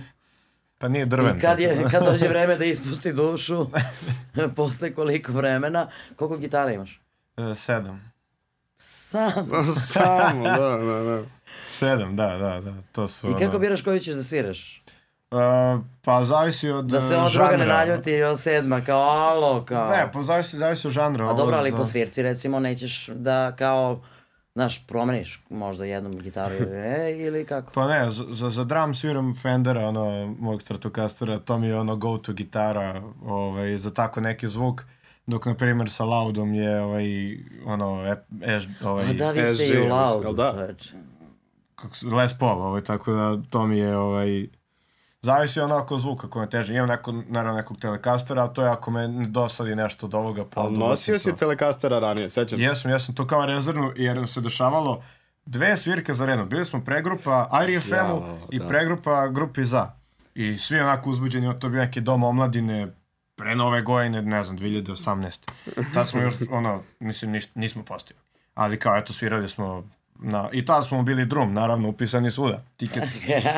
Pa 0.84 0.89
nije 0.89 1.06
drven. 1.06 1.38
I 1.38 1.39
kad, 1.39 1.60
je, 1.60 1.86
kad 1.91 2.06
dođe 2.06 2.28
vreme 2.28 2.56
da 2.56 2.65
ispusti 2.65 3.13
dušu, 3.13 3.67
posle 4.56 4.93
koliko 4.93 5.32
vremena, 5.32 5.88
koliko 6.15 6.38
gitara 6.38 6.72
imaš? 6.72 7.02
E, 7.38 7.56
sedam. 7.56 8.13
Sam. 8.78 9.50
Samo, 9.76 10.43
da, 10.43 10.78
da, 10.78 11.04
da. 11.04 11.22
Sedam, 11.69 12.15
da, 12.15 12.28
da, 12.28 12.62
da, 12.62 12.74
to 12.91 13.08
su... 13.08 13.30
I 13.30 13.46
kako 13.46 13.60
biraš 13.60 13.82
koju 13.82 14.00
ćeš 14.00 14.13
da 14.13 14.24
sviraš? 14.24 14.84
E, 15.32 15.36
pa 16.02 16.24
zavisi 16.24 16.69
od 16.69 16.86
Da 16.86 17.02
se 17.02 17.13
e, 17.13 17.17
ova 17.17 17.30
druga 17.30 17.52
ne 17.52 17.58
žanra. 17.58 17.76
naljuti 17.78 18.24
od 18.24 18.39
sedma, 18.39 18.82
kao 18.82 19.02
alo, 19.02 19.65
kao... 19.65 19.89
Ne, 19.89 20.12
pa 20.13 20.24
zavisi, 20.24 20.58
zavisi 20.58 20.88
od 20.88 20.93
žanra. 20.93 21.30
A 21.30 21.34
dobro, 21.34 21.56
ali 21.56 21.72
za- 21.72 21.78
po 21.78 21.86
svirci 21.86 22.24
recimo 22.24 22.60
nećeš 22.60 23.08
da 23.08 23.56
kao, 23.58 24.02
znaš, 24.55 24.87
promeniš 24.87 25.43
možda 25.49 25.85
jednom 25.85 26.19
gitaru 26.19 26.55
ili 26.55 26.71
ne, 26.71 27.17
ili 27.17 27.45
kako? 27.45 27.73
Pa 27.73 27.87
ne, 27.87 28.11
za, 28.11 28.25
za, 28.29 28.49
za 28.49 28.63
drum 28.63 28.95
sviram 28.95 29.35
Fendera, 29.41 29.87
ono, 29.87 30.35
mog 30.39 30.61
Stratocastera, 30.61 31.39
to 31.39 31.57
mi 31.57 31.67
je 31.67 31.79
ono 31.79 31.95
go-to 31.95 32.33
gitara, 32.33 33.01
ovaj, 33.25 33.77
za 33.77 33.93
tako 33.93 34.21
neki 34.21 34.47
zvuk, 34.47 34.83
dok, 35.27 35.45
na 35.45 35.55
primjer, 35.55 35.89
sa 35.89 36.03
Loudom 36.03 36.53
je, 36.53 36.81
ovaj, 36.81 37.37
ono, 37.65 38.15
e, 38.41 38.59
ovaj, 38.83 39.05
A 39.09 39.13
da, 39.13 39.31
vi 39.31 39.47
ste 39.47 39.55
SG, 39.55 39.61
i 39.61 39.77
u 39.77 39.83
jel 39.83 39.95
Laudu, 39.95 40.33
da? 40.33 40.67
Les 42.17 42.37
Paul, 42.39 42.61
ovaj, 42.61 42.81
tako 42.81 43.13
da 43.13 43.37
to 43.49 43.67
mi 43.67 43.77
je, 43.77 43.97
ovaj, 43.97 44.47
zavisi 45.23 45.59
onako 45.62 45.97
zvuka 45.97 46.29
koji 46.29 46.41
me 46.41 46.49
teže. 46.49 46.73
Imam 46.73 46.88
neko, 46.88 47.12
naravno 47.12 47.57
nekog 47.57 47.77
telekastera, 47.77 48.41
ali 48.41 48.53
to 48.53 48.63
je 48.63 48.69
ako 48.69 48.91
me 48.91 49.07
dosadi 49.27 49.75
nešto 49.75 50.05
od 50.05 50.13
ovoga. 50.13 50.45
Pa 50.53 50.62
Ali 50.62 50.77
nosio 50.77 51.19
si 51.19 51.29
to. 51.31 51.36
telekastera 51.36 51.99
ranije, 51.99 52.29
sećam 52.29 52.59
se. 52.59 52.63
Jesam, 52.63 52.91
jesam 52.91 53.15
to 53.15 53.27
kao 53.27 53.45
rezervnu 53.45 53.91
jer 53.95 54.15
nam 54.15 54.27
se 54.27 54.41
dešavalo 54.41 55.03
dve 55.45 55.77
svirke 55.77 56.13
za 56.13 56.25
redom. 56.25 56.49
Bili 56.49 56.65
smo 56.65 56.83
pregrupa 56.83 57.47
Airi 57.51 57.79
FM-u 57.79 57.89
Sjao, 57.89 58.38
i 58.51 58.59
da. 58.59 58.67
pregrupa 58.67 59.27
grupi 59.27 59.65
za. 59.65 59.91
I 60.36 60.57
svi 60.57 60.79
onako 60.79 61.09
uzbuđeni, 61.09 61.59
to 61.59 61.69
bio 61.69 61.81
neki 61.81 62.01
dom 62.01 62.23
omladine 62.23 62.88
pre 63.36 63.55
nove 63.55 63.81
godine, 63.81 64.21
ne 64.21 64.43
znam, 64.43 64.57
2018. 64.57 65.51
Tad 65.93 66.09
smo 66.09 66.21
još, 66.21 66.33
ono, 66.51 66.81
mislim, 66.99 67.31
niš, 67.31 67.55
nismo 67.55 67.83
postali. 67.83 68.19
Ali 68.53 68.79
kao, 68.79 68.97
eto, 68.97 69.13
svirali 69.13 69.49
smo 69.49 69.83
na... 70.19 70.49
I 70.51 70.65
tada 70.65 70.81
smo 70.81 71.03
bili 71.03 71.25
drum, 71.25 71.53
naravno, 71.53 71.89
upisani 71.89 72.31
svuda. 72.31 72.63
Tiket. 72.77 73.03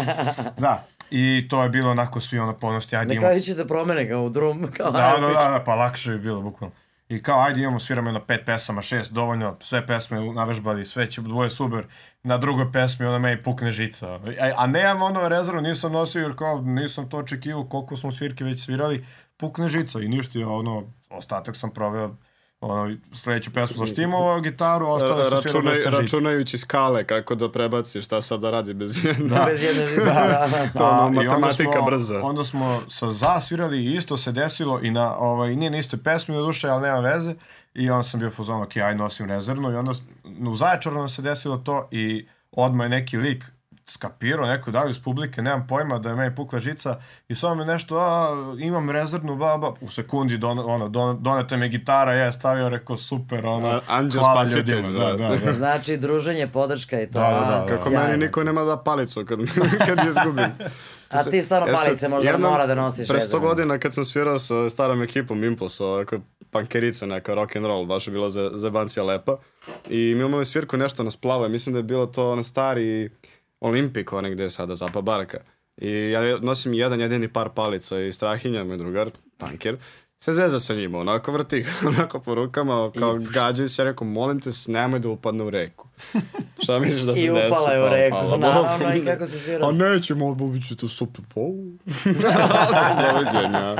da. 0.57 0.85
I 1.09 1.47
to 1.49 1.63
je 1.63 1.69
bilo 1.69 1.91
onako 1.91 2.19
svi 2.19 2.39
ono 2.39 2.53
ponosti, 2.53 2.95
ajde 2.95 3.07
Na 3.07 3.13
imamo 3.13 3.27
kraju 3.27 3.41
ćete 3.41 3.67
promene 3.67 4.05
ga 4.05 4.17
u 4.17 4.29
drum, 4.29 4.71
kao 4.77 4.91
da, 4.91 5.13
ajde, 5.15 5.27
da, 5.27 5.27
da, 5.27 5.49
da, 5.51 5.63
pa 5.63 5.75
lakše 5.75 6.11
je 6.11 6.17
bilo, 6.17 6.41
bukvalno. 6.41 6.75
I 7.09 7.23
kao, 7.23 7.41
ajde 7.41 7.61
imamo, 7.61 7.79
sviramo 7.79 8.09
jedno 8.09 8.25
pet 8.25 8.41
pesama, 8.45 8.81
šest, 8.81 9.11
dovoljno, 9.11 9.57
sve 9.61 9.87
pesme 9.87 10.33
navežbali, 10.33 10.85
sve 10.85 11.11
će 11.11 11.21
dvoje 11.21 11.49
super. 11.49 11.85
Na 12.23 12.37
drugoj 12.37 12.71
pesmi 12.71 13.05
ona 13.05 13.19
meni 13.19 13.43
pukne 13.43 13.71
žica. 13.71 14.07
A, 14.13 14.19
a 14.57 14.67
nemam 14.67 15.01
ono 15.01 15.29
rezervu, 15.29 15.61
nisam 15.61 15.91
nosio 15.91 16.21
jer 16.21 16.35
kao 16.35 16.61
nisam 16.61 17.09
to 17.09 17.17
očekivao 17.17 17.63
koliko 17.63 17.97
smo 17.97 18.11
svirke 18.11 18.43
već 18.43 18.65
svirali, 18.65 19.05
pukne 19.37 19.67
žica 19.67 19.99
i 19.99 20.07
ništa, 20.07 20.39
ono, 20.47 20.83
ostatak 21.09 21.55
sam 21.55 21.71
proveo 21.71 22.15
ono, 22.67 22.95
sledeću 23.13 23.51
pesmu 23.53 23.85
zaštimovao 23.85 24.41
gitaru, 24.41 24.85
a 24.85 24.93
ostalo 24.93 25.23
sam 25.23 25.41
svirao 25.41 25.61
Računaj, 25.61 25.75
bez 25.75 25.83
te 25.83 25.89
žice. 25.91 26.01
računajući 26.01 26.57
skale, 26.57 27.03
kako 27.03 27.35
da 27.35 27.51
prebaciš, 27.51 28.05
šta 28.05 28.21
sad 28.21 28.39
da 28.39 28.51
radi 28.51 28.73
bez 28.73 29.05
jedna. 29.05 29.45
Bez 29.45 29.63
jedne 29.63 29.87
žice, 29.91 30.05
da. 30.05 30.47
Ono, 30.75 30.85
A, 30.85 31.23
i 31.23 31.27
onda 31.27 31.39
matematika 31.39 31.71
smo, 31.71 31.85
brza. 31.85 32.21
Onda 32.23 32.43
smo 32.43 32.81
sa 32.89 33.11
za 33.11 33.41
svirali 33.41 33.85
i 33.85 33.93
isto 33.93 34.17
se 34.17 34.31
desilo 34.31 34.79
i 34.83 34.91
na, 34.91 35.17
ovaj, 35.17 35.55
nije 35.55 35.71
na 35.71 35.77
istoj 35.77 35.99
pesmi 36.03 36.35
do 36.35 36.41
duše, 36.41 36.69
ali 36.69 36.81
nema 36.81 36.99
veze. 36.99 37.35
I 37.73 37.89
onda 37.89 38.03
sam 38.03 38.19
bio 38.19 38.29
fuzon, 38.29 38.61
ok, 38.61 38.77
aj 38.77 38.95
nosim 38.95 39.25
rezervnu. 39.25 39.71
I 39.71 39.75
onda 39.75 39.91
u 40.49 40.55
Zaječaru 40.55 40.95
nam 40.95 41.09
se 41.09 41.21
desilo 41.21 41.57
to 41.57 41.87
i 41.91 42.27
odmah 42.51 42.85
je 42.85 42.89
neki 42.89 43.17
lik 43.17 43.45
skapirao, 43.87 44.45
neko 44.45 44.71
da 44.71 44.85
iz 44.89 44.99
publike, 44.99 45.41
nemam 45.41 45.67
pojma 45.67 45.99
da 45.99 46.09
je 46.09 46.15
meni 46.15 46.35
pukla 46.35 46.59
žica 46.59 46.99
i 47.27 47.35
samo 47.35 47.55
mi 47.55 47.65
nešto, 47.65 47.97
a, 47.97 48.27
imam 48.59 48.89
rezervnu, 48.89 49.35
bla, 49.35 49.73
u 49.81 49.89
sekundi 49.89 50.37
don, 50.37 50.59
ono, 50.59 50.89
don, 50.89 51.23
donete 51.23 51.57
mi 51.57 51.69
gitara, 51.69 52.13
ja 52.13 52.25
je 52.25 52.33
stavio, 52.33 52.69
rekao, 52.69 52.97
super, 52.97 53.45
ono, 53.45 53.67
A- 53.67 53.79
anđeo 53.87 54.21
hvala 54.21 54.43
ljudima, 54.45 54.89
da, 54.89 55.13
da. 55.13 55.27
da, 55.29 55.35
da. 55.37 55.53
Znači, 55.53 55.97
druženje, 55.97 56.47
podrška 56.47 57.01
i 57.01 57.07
to. 57.07 57.19
Da, 57.19 57.29
da, 57.29 57.39
da, 57.39 57.61
da. 57.61 57.65
Kako 57.67 57.89
sjajno. 57.89 58.03
meni 58.03 58.25
niko 58.25 58.43
nema 58.43 58.63
da 58.63 58.77
palicu 58.77 59.25
kad, 59.25 59.39
kad 59.87 59.97
je 59.97 60.09
izgubim. 60.09 60.45
A 61.09 61.23
ti 61.23 61.41
stvarno 61.41 61.67
sam- 61.67 61.85
palice 61.85 62.07
možda 62.09 62.29
jednom 62.29 62.51
mora 62.51 62.67
da 62.67 62.75
nosiš. 62.75 63.07
Pre 63.07 63.19
sto 63.19 63.25
rezervno. 63.27 63.47
godina 63.47 63.77
kad 63.77 63.93
sam 63.93 64.05
svirao 64.05 64.39
sa 64.39 64.69
starom 64.69 65.01
ekipom 65.01 65.43
Impulse, 65.43 65.83
ovako 65.83 66.17
pankerica 66.51 67.05
neka, 67.05 67.33
rock 67.33 67.55
and 67.55 67.65
roll, 67.65 67.85
baš 67.85 68.07
je 68.07 68.11
bila 68.11 68.29
za, 68.29 68.51
zebancija 68.55 69.03
lepa. 69.03 69.37
I 69.89 70.15
mi 70.15 70.25
imali 70.25 70.45
svirku 70.45 70.77
nešto 70.77 71.03
na 71.03 71.11
splava, 71.11 71.47
mislim 71.47 71.73
da 71.73 71.79
je 71.79 71.83
bilo 71.83 72.05
to 72.05 72.31
ono 72.31 72.43
stari 72.43 73.09
Olimpik, 73.59 74.13
onaj 74.13 74.31
gde 74.31 74.43
je 74.43 74.49
sada 74.49 74.75
Zapa 74.75 75.01
Baraka. 75.01 75.37
I 75.77 75.89
ja 76.11 76.37
nosim 76.41 76.73
jedan 76.73 77.01
jedini 77.01 77.27
par 77.27 77.49
palica 77.55 77.99
i 77.99 78.11
Strahinja, 78.13 78.63
moj 78.63 78.77
drugar, 78.77 79.11
panker, 79.37 79.77
se 80.25 80.33
zeza 80.33 80.59
sa 80.59 80.75
njima, 80.75 80.99
onako 80.99 81.31
vrti 81.31 81.57
ih, 81.57 81.81
onako 81.87 82.19
po 82.19 82.35
rukama, 82.35 82.91
kao 82.99 83.17
gađaju 83.33 83.69
se, 83.69 83.81
ja 83.81 83.85
rekao, 83.85 84.07
molim 84.07 84.39
te, 84.39 84.49
nemoj 84.67 84.99
da 84.99 85.09
upadne 85.09 85.43
u 85.43 85.49
reku. 85.49 85.87
Šta 86.63 86.79
misliš 86.79 87.01
da 87.03 87.15
se 87.15 87.21
I 87.21 87.29
desi? 87.29 87.47
upala 87.47 87.71
je 87.71 87.83
u 87.83 87.87
Pa, 87.87 87.95
reku, 87.95 88.17
hvala 88.17 88.37
naravno, 88.37 88.95
i 88.95 89.05
kako 89.05 89.27
se 89.27 89.39
svira. 89.39 89.67
A 89.67 89.71
nećemo, 89.71 90.35
bit 90.35 90.67
će 90.67 90.75
to 90.75 90.89
super. 90.89 91.25
Wow. 91.35 91.77
Doviđenja. 93.03 93.75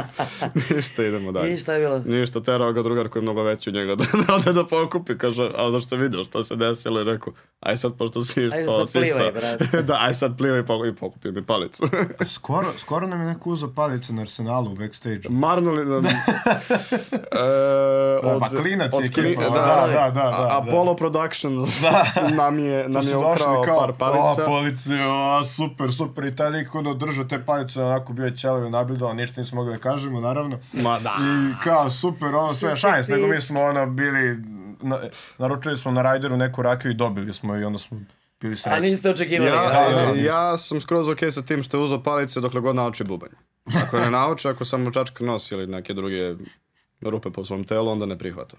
Ništa, 0.75 1.03
idemo 1.03 1.31
dalje. 1.31 1.53
I 1.53 1.59
šta 1.59 1.73
je 1.73 1.79
bilo? 1.79 1.99
Ništa, 2.05 2.43
terao 2.43 2.73
ga 2.73 2.81
drugar 2.81 3.09
koji 3.09 3.21
je 3.21 3.23
mnogo 3.23 3.43
veći 3.43 3.69
od 3.69 3.75
njega 3.75 3.95
da, 3.95 4.05
da 4.27 4.35
ode 4.35 4.53
da 4.53 4.65
pokupi, 4.65 5.17
kaže, 5.17 5.49
a 5.55 5.71
zašto 5.71 5.89
se 5.89 5.97
vidio 5.97 6.23
šta 6.23 6.43
se 6.43 6.55
desilo 6.55 7.01
i 7.01 7.03
rekao, 7.03 7.33
aj 7.59 7.77
sad 7.77 7.97
pošto 7.97 8.23
si 8.23 8.43
ispao 8.43 8.85
sad 8.85 9.01
plivaj, 9.01 9.31
brate. 9.31 9.81
da, 9.81 9.97
aj 10.01 10.13
sad 10.13 10.37
plivaj 10.37 10.59
i 10.59 10.65
pokupi, 10.65 10.89
i 10.89 10.95
pokupi 10.95 11.31
mi 11.31 11.45
palicu. 11.45 11.83
Skoro, 12.29 12.67
skoro 12.77 13.07
nam 13.07 13.21
je 13.21 13.27
neko 13.27 13.49
uzao 13.49 13.73
palicu 13.75 14.13
na 14.13 14.21
Arsenalu 14.21 14.71
u 14.71 14.75
backstage. 14.75 15.29
Marnuli 15.29 15.85
nam... 15.85 16.03
e, 17.31 17.95
Da, 18.23 18.39
pa 18.39 18.49
klinac 18.51 18.93
je 18.93 18.97
od 18.97 19.03
kli- 19.03 19.27
ekipa, 19.27 19.43
da, 19.43 19.49
da, 19.49 19.87
da, 19.87 19.93
da, 19.93 20.09
da, 20.11 20.31
da. 20.31 20.57
Apollo 20.59 20.95
Productions 20.95 21.69
nam 22.37 22.59
je, 22.59 22.89
nam 22.89 23.07
je 23.07 23.17
ukrao 23.17 23.63
kao, 23.63 23.79
par 23.79 23.93
palica. 23.93 24.43
o, 24.43 24.45
police, 24.45 24.89
o, 24.95 25.43
super, 25.45 25.93
super, 25.93 26.23
i 26.23 26.35
taj 26.35 26.49
lik 26.49 26.75
ono 26.75 26.93
držao 26.93 27.23
te 27.23 27.45
palice, 27.45 27.83
onako 27.83 28.13
bio 28.13 28.25
je 28.25 28.37
ćelavi 28.37 28.69
nabildao, 28.69 29.13
ništa 29.13 29.41
nismo 29.41 29.55
mogli 29.55 29.73
da 29.73 29.79
kažemo, 29.79 30.19
naravno. 30.19 30.59
Ma 30.73 30.99
da. 30.99 31.13
I 31.19 31.63
kao, 31.63 31.89
super, 31.89 32.35
ono, 32.35 32.51
sve 32.51 32.77
šajns, 32.77 33.07
nego 33.07 33.27
mi 33.27 33.41
smo, 33.41 33.61
ono, 33.61 33.85
bili, 33.85 34.37
na, 34.81 34.99
naručili 35.37 35.77
smo 35.77 35.91
na 35.91 36.01
Rajderu 36.01 36.37
neku 36.37 36.61
rakiju 36.61 36.91
i 36.91 36.95
dobili 36.95 37.33
smo 37.33 37.55
i 37.55 37.63
onda 37.63 37.79
smo 37.79 37.99
bili 38.45 38.53
A 38.55 38.57
srećni. 38.57 38.81
niste 38.81 39.09
očekivali 39.09 39.51
Ja, 39.51 39.63
ga. 39.63 39.95
da, 39.95 40.11
da. 40.13 40.19
ja 40.19 40.57
sam 40.57 40.81
skroz 40.81 41.09
ok 41.09 41.19
sa 41.31 41.41
tim 41.41 41.63
što 41.63 41.77
je 41.77 41.83
uzao 41.83 42.03
palice 42.03 42.39
dokle 42.39 42.61
god 42.61 42.75
nauči 42.75 43.03
bubanj. 43.03 43.29
Ako 43.77 43.99
ne 43.99 44.11
nauči, 44.11 44.47
ako 44.47 44.65
samo 44.65 44.91
čačka 44.91 45.23
nosi 45.23 45.53
ili 45.55 45.67
neke 45.67 45.93
druge 45.93 46.35
rupe 47.01 47.29
po 47.29 47.45
svom 47.45 47.63
telu, 47.63 47.91
onda 47.91 48.05
ne 48.05 48.17
prihvata. 48.17 48.57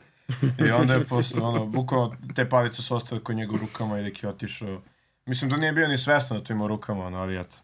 I 0.61 0.71
onda 0.71 0.95
je 0.95 1.05
posle, 1.05 1.43
ono, 1.43 1.67
bukvalno 1.67 2.17
te 2.35 2.49
palice 2.49 2.83
su 2.83 2.97
ostale 2.97 3.21
kod 3.21 3.37
njega 3.37 3.55
u 3.55 3.59
rukama 3.59 4.01
i 4.01 4.05
dek 4.05 4.23
je 4.23 4.29
otišao. 4.29 4.81
Mislim 5.27 5.51
da 5.51 5.57
nije 5.57 5.73
bio 5.73 5.89
ni 5.89 5.99
svestan 5.99 6.39
da 6.39 6.45
to 6.45 6.53
ima 6.53 6.65
u 6.65 6.69
rukama, 6.69 7.07
ono, 7.07 7.19
ali 7.19 7.41
eto. 7.41 7.57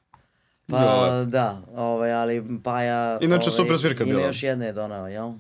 Pa 0.67 0.79
da, 1.27 1.61
ovaj, 1.75 2.13
ali 2.13 2.45
Paja... 2.65 3.19
Inače, 3.21 3.49
ovaj, 3.49 3.57
super 3.57 3.79
svirka 3.79 4.05
Ima 4.05 4.13
bila. 4.13 4.27
još 4.27 4.43
jedna 4.43 4.65
je 4.65 4.73
donao, 4.73 5.09
jel? 5.09 5.33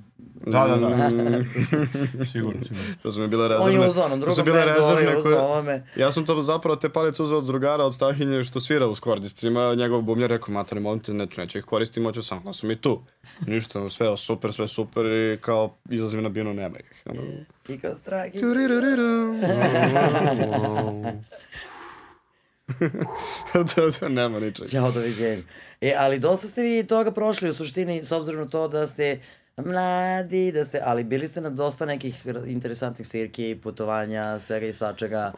Da, 0.47 0.67
da, 0.69 0.77
da. 0.79 0.89
Sigurno, 2.27 2.63
sigurno. 2.63 2.63
to 3.03 3.13
su 3.13 3.21
mi 3.21 3.29
bile 3.29 3.45
On 3.45 3.51
rezervne. 3.51 3.75
je 3.77 3.91
uzao 3.91 4.05
onom 4.05 4.21
drugom 4.21 4.35
su 4.37 4.43
bile 4.45 4.65
rezervne 4.67 5.03
je 5.03 5.09
uzao 5.09 5.23
koje... 5.23 5.39
ovome. 5.39 5.87
Ja 5.97 6.13
sam 6.13 6.27
to 6.27 6.43
zapravo 6.43 6.77
te 6.77 6.89
palice 6.89 7.23
uzeo 7.23 7.39
od 7.39 7.45
drugara 7.45 7.85
od 7.85 7.95
Stahinje 7.95 8.45
što 8.45 8.61
svira 8.61 8.87
u 8.87 8.95
skordiscima. 8.95 9.75
Njegov 9.75 10.03
bubnjar 10.03 10.31
rekao, 10.31 10.49
materi, 10.51 10.81
molim 10.81 11.01
te, 11.01 11.15
neću, 11.15 11.41
neću 11.41 11.59
ih 11.59 11.65
koristim, 11.65 12.05
hoću 12.05 12.23
sam, 12.23 12.43
da 12.45 12.53
su 12.53 12.67
mi 12.67 12.77
tu. 12.77 13.03
Ništa, 13.47 13.91
sve 13.91 14.17
super, 14.17 14.53
sve 14.53 14.69
super 14.69 15.07
i 15.07 15.39
kao 15.41 15.75
izlazim 15.91 16.23
na 16.23 16.29
binu, 16.29 16.55
nema 16.55 16.77
ih. 16.79 17.05
I 17.69 17.79
kao 17.79 17.95
strah. 17.95 18.27
i- 18.27 18.41
to, 23.67 23.91
to 23.91 24.09
nema 24.09 24.41
ničeg. 24.41 24.69
Ćao, 24.69 24.91
doviđenja. 24.91 25.43
E, 25.81 25.95
ali 25.99 26.19
dosta 26.19 26.47
ste 26.47 26.63
vi 26.63 26.85
toga 26.85 27.11
prošli 27.11 27.51
u 27.51 27.55
suštini, 27.55 28.05
s 28.05 28.13
obzirom 28.13 28.41
na 28.41 28.49
to 28.49 28.69
da 28.69 28.87
ste 28.87 29.21
mladi, 29.57 30.53
da 30.53 30.65
ste, 30.65 30.81
ali 30.85 31.05
bili 31.05 31.29
ste 31.29 31.41
na 31.41 31.51
dosta 31.51 31.87
nekih 31.87 32.27
interesantnih 32.47 33.07
svirki, 33.09 33.61
putovanja, 33.63 34.39
svega 34.39 34.67
i 34.67 34.73
svačega. 34.73 35.33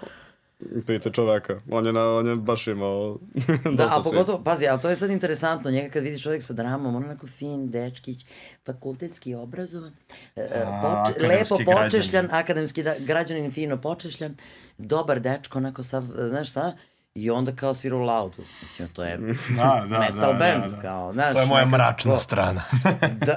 Pite 0.87 1.11
čoveka, 1.11 1.61
on 1.71 1.87
je, 1.87 1.93
na, 1.93 2.11
on 2.11 2.27
je 2.27 2.37
baš 2.37 2.67
imao 2.67 3.19
Da, 3.77 3.85
a 3.85 4.01
pogotovo, 4.05 4.45
pazi, 4.45 4.67
ali 4.67 4.81
to 4.81 4.91
je 4.91 4.97
sad 4.97 5.11
interesantno, 5.11 5.71
njega 5.71 5.89
kad 5.89 6.03
vidiš 6.03 6.23
čovjek 6.23 6.43
sa 6.43 6.53
dramom, 6.53 6.97
on 6.97 7.05
onako 7.05 7.27
fin, 7.27 7.71
dečkić, 7.71 8.27
fakultetski 8.67 9.35
obrazovan, 9.35 9.93
e, 10.37 10.41
e, 10.41 10.63
A, 10.67 11.05
poče, 11.07 11.27
lepo 11.27 11.57
građanin. 11.57 11.91
počešljan, 11.91 12.29
akademski 12.31 12.83
da, 12.83 12.95
građanin, 12.99 13.51
fino 13.51 13.81
počešljan, 13.81 14.37
dobar 14.79 15.21
dečko, 15.21 15.59
onako 15.59 15.83
sav, 15.83 16.03
znaš 16.29 16.51
šta, 16.51 16.73
i 17.15 17.31
onda 17.31 17.53
kao 17.53 17.75
svira 17.75 17.97
u 17.97 18.03
laudu. 18.03 18.43
Mislim, 18.63 18.89
to 18.89 19.05
je 19.05 19.17
Da, 19.57 19.87
da, 19.91 19.99
metal 19.99 20.33
da, 20.33 20.39
band, 20.39 20.65
da, 20.65 20.77
da. 20.77 20.81
kao, 20.81 21.13
znaš. 21.13 21.35
To 21.35 21.41
je 21.41 21.47
moja 21.47 21.67
mračna 21.67 22.19
strana. 22.19 22.63
da, 23.27 23.37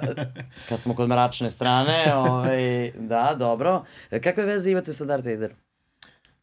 kad 0.70 0.82
smo 0.82 0.96
kod 0.96 1.10
mračne 1.10 1.50
strane, 1.50 2.16
ovaj, 2.16 2.92
da, 2.96 3.36
dobro. 3.38 3.84
E, 4.12 4.22
Kakve 4.22 4.44
veze 4.44 4.72
imate 4.72 4.94
sa 4.94 5.06
Darth 5.06 5.28
Vader? 5.28 5.54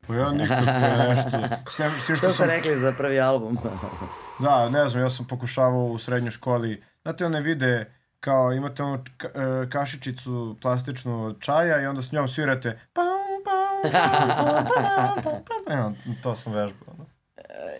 Pa 0.07 0.15
ja 0.15 0.33
nikako 0.33 0.65
nešto. 1.09 1.29
S 1.71 1.77
tem- 1.77 2.01
s 2.01 2.07
tim 2.07 2.17
Šta 2.17 2.17
što 2.17 2.29
ste 2.29 2.37
sam, 2.37 2.47
rekli 2.47 2.77
za 2.77 2.93
prvi 2.99 3.21
album? 3.21 3.59
da, 4.43 4.69
ne 4.69 4.89
znam, 4.89 5.03
ja 5.03 5.11
sam 5.11 5.27
pokušavao 5.27 5.85
u 5.87 5.99
srednjoj 5.99 6.31
školi, 6.31 6.83
znate 7.03 7.27
one 7.27 7.41
vide 7.41 7.95
kao 8.21 8.53
imate 8.53 8.83
onu 8.83 9.05
e, 9.25 9.71
kašičicu 9.71 10.57
plastičnu 10.63 11.25
od 11.25 11.41
čaja 11.41 11.81
i 11.83 11.87
onda 11.87 12.03
s 12.03 12.13
njom 12.13 12.29
svirate 12.29 12.81
pam, 12.93 13.05
pam, 13.45 13.93
pam, 13.93 14.33
pam, 14.35 14.65
pam, 14.75 15.23
pam, 15.25 15.43
pam. 15.67 15.79
Evo, 15.79 15.93
to 16.23 16.37
sam 16.37 16.53
vežbao. 16.53 16.94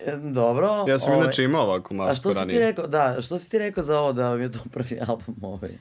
E, 0.05 0.17
dobro. 0.17 0.85
Ja 0.87 0.99
sam 0.99 1.13
ovaj, 1.13 1.23
inače 1.23 1.43
imao 1.43 1.63
ovakvu 1.63 1.95
masku 1.95 2.11
A 2.11 2.15
što 2.15 2.29
si 2.33 2.35
ti 2.35 2.39
ranije. 2.39 2.59
rekao, 2.59 2.87
da, 2.87 3.17
što 3.21 3.39
si 3.39 3.49
ti 3.49 3.59
rekao 3.59 3.83
za 3.83 3.99
ovo 3.99 4.13
da 4.13 4.29
vam 4.29 4.41
je 4.41 4.51
to 4.51 4.59
prvi 4.71 4.99
album 5.07 5.35
ovaj? 5.41 5.71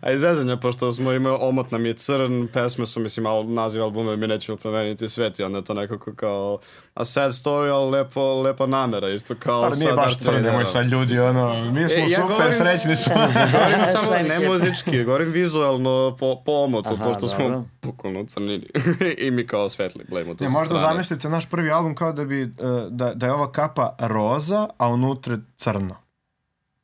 A 0.00 0.12
iz 0.12 0.20
zezanja, 0.20 0.56
pošto 0.56 0.92
smo 0.92 1.12
imali, 1.12 1.38
omot 1.40 1.70
nam 1.70 1.86
je 1.86 1.94
crn, 1.94 2.48
pesme 2.48 2.86
su, 2.86 3.00
mislim, 3.00 3.26
al, 3.26 3.44
naziv 3.46 3.82
albuma 3.82 4.16
mi 4.16 4.26
nećemo 4.26 4.58
promeniti 4.58 5.08
svet 5.08 5.38
i 5.38 5.42
onda 5.42 5.58
je 5.58 5.64
to 5.64 5.74
nekako 5.74 6.14
kao 6.14 6.58
a 6.94 7.04
sad 7.04 7.32
story, 7.32 7.70
ali 7.70 7.90
lepo, 7.92 8.34
lepa 8.34 8.66
namera, 8.66 9.08
isto 9.08 9.34
kao 9.34 9.62
Ali 9.62 9.76
nije 9.76 9.92
baš 9.92 10.18
crn, 10.18 10.42
nemoj 10.42 10.66
sad 10.66 10.86
ljudi, 10.86 11.18
ono, 11.18 11.64
mi 11.64 11.88
smo 11.88 11.98
E, 11.98 12.00
ja 12.02 12.20
super, 12.20 12.28
govorim- 12.28 12.52
srećni 12.52 12.96
smo. 12.96 13.14
Govorim 13.52 13.84
samo 13.86 14.16
ne 14.28 14.48
muzički, 14.48 15.04
govorim 15.04 15.30
vizualno 15.30 16.16
po, 16.20 16.36
po 16.36 16.52
omotu, 16.54 16.88
Aha, 16.90 17.04
pošto 17.04 17.26
dobro. 17.28 17.46
smo 17.46 17.68
bukvalno 17.82 18.24
crnini. 18.24 18.66
I 19.18 19.30
mi 19.30 19.46
kao 19.46 19.68
svetli, 19.68 20.04
blejmo 20.08 20.34
to 20.34 20.44
Ne, 20.44 20.50
možda 20.50 20.66
strane. 20.68 20.88
zamislite 20.88 21.28
naš 21.28 21.48
prvi 21.48 21.70
album 21.70 21.94
kao 21.94 22.12
da 22.12 22.24
bi, 22.24 22.42
e, 22.42 22.46
da, 22.90 23.14
da 23.14 23.26
je 23.26 23.32
ova 23.32 23.52
kapa 23.52 23.96
roza, 24.00 24.68
a 24.78 24.88
unutra 24.88 25.38
crno. 25.56 25.96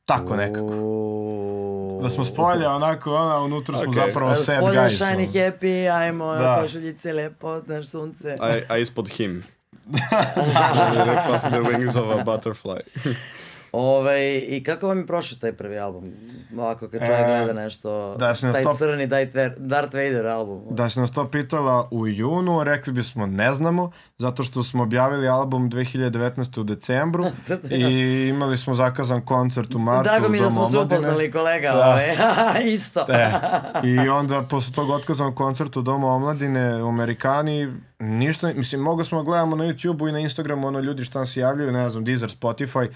Tako 0.05 0.35
nekako. 0.35 0.73
Da 2.01 2.09
smo 2.09 2.25
spolje, 2.25 2.67
onako, 2.67 3.15
ona 3.15 3.45
vnutro 3.45 3.75
okay. 3.75 3.83
smo 3.83 3.93
zapravo 3.93 4.31
vse. 4.31 4.55
Spolje, 4.57 4.79
shiny 4.79 5.27
happy, 5.33 5.91
ajmo, 5.91 6.37
poželjice 6.61 7.13
lepo, 7.13 7.59
znaš 7.59 7.87
sunce. 7.87 8.37
A, 8.39 8.59
a 8.69 8.77
izpod 8.77 9.09
him. 9.09 9.43
Rekla, 11.05 11.39
the 11.49 11.59
wings 11.59 11.95
of 11.95 12.19
a 12.19 12.23
butterfly. 12.23 12.79
Ove, 13.77 14.37
I 14.37 14.63
kako 14.63 14.87
vam 14.87 14.97
je 14.97 15.05
prošao 15.05 15.37
taj 15.39 15.53
prvi 15.53 15.79
album? 15.79 16.03
Ovako, 16.53 16.87
kad 16.87 16.99
čovjek 16.99 17.19
E, 17.19 17.25
gleda 17.27 17.53
nešto, 17.53 18.15
da 18.15 18.33
taj 18.43 18.63
to- 18.63 18.73
crni, 18.73 19.09
taj 19.09 19.25
Darth 19.57 19.93
Vader 19.93 20.27
album. 20.27 20.61
Da 20.69 20.89
se 20.89 20.99
nas 20.99 21.11
to 21.11 21.27
pitala 21.27 21.87
u 21.91 22.07
junu, 22.07 22.63
rekli 22.63 22.93
bismo 22.93 23.25
ne 23.25 23.53
znamo, 23.53 23.91
zato 24.17 24.43
što 24.43 24.63
smo 24.63 24.83
objavili 24.83 25.27
album 25.27 25.69
2019. 25.69 26.59
u 26.59 26.63
decembru 26.63 27.25
i 27.71 27.83
imali 28.27 28.57
smo 28.57 28.73
zakazan 28.73 29.21
koncert 29.21 29.75
u 29.75 29.79
martu 29.79 30.03
Drago 30.03 30.29
mi 30.29 30.39
da 30.39 30.49
smo 30.49 30.65
se 30.65 30.77
upoznali, 30.79 31.31
kolega, 31.31 31.71
Da. 31.71 31.89
ove. 31.89 32.15
isto. 32.73 33.05
E, 33.09 33.31
I 33.83 34.09
onda 34.09 34.41
posle 34.43 34.73
tog 34.73 34.89
otkazanog 34.89 35.35
koncerta 35.35 35.79
u 35.79 35.83
Domu 35.83 36.07
omladine 36.07 36.83
u 36.83 36.87
Amerikani, 36.87 37.73
ništa, 37.99 38.53
mislim, 38.53 38.81
mogli 38.81 39.05
smo 39.05 39.17
da 39.17 39.25
gledamo 39.25 39.55
na 39.55 39.63
YouTube-u 39.63 40.07
i 40.07 40.11
na 40.11 40.19
Instagramu, 40.19 40.67
ono 40.67 40.79
ljudi 40.79 41.03
šta 41.03 41.25
se 41.25 41.39
javljaju, 41.39 41.71
ne 41.71 41.89
znam, 41.89 42.05
Deezer, 42.05 42.29
Spotify, 42.31 42.87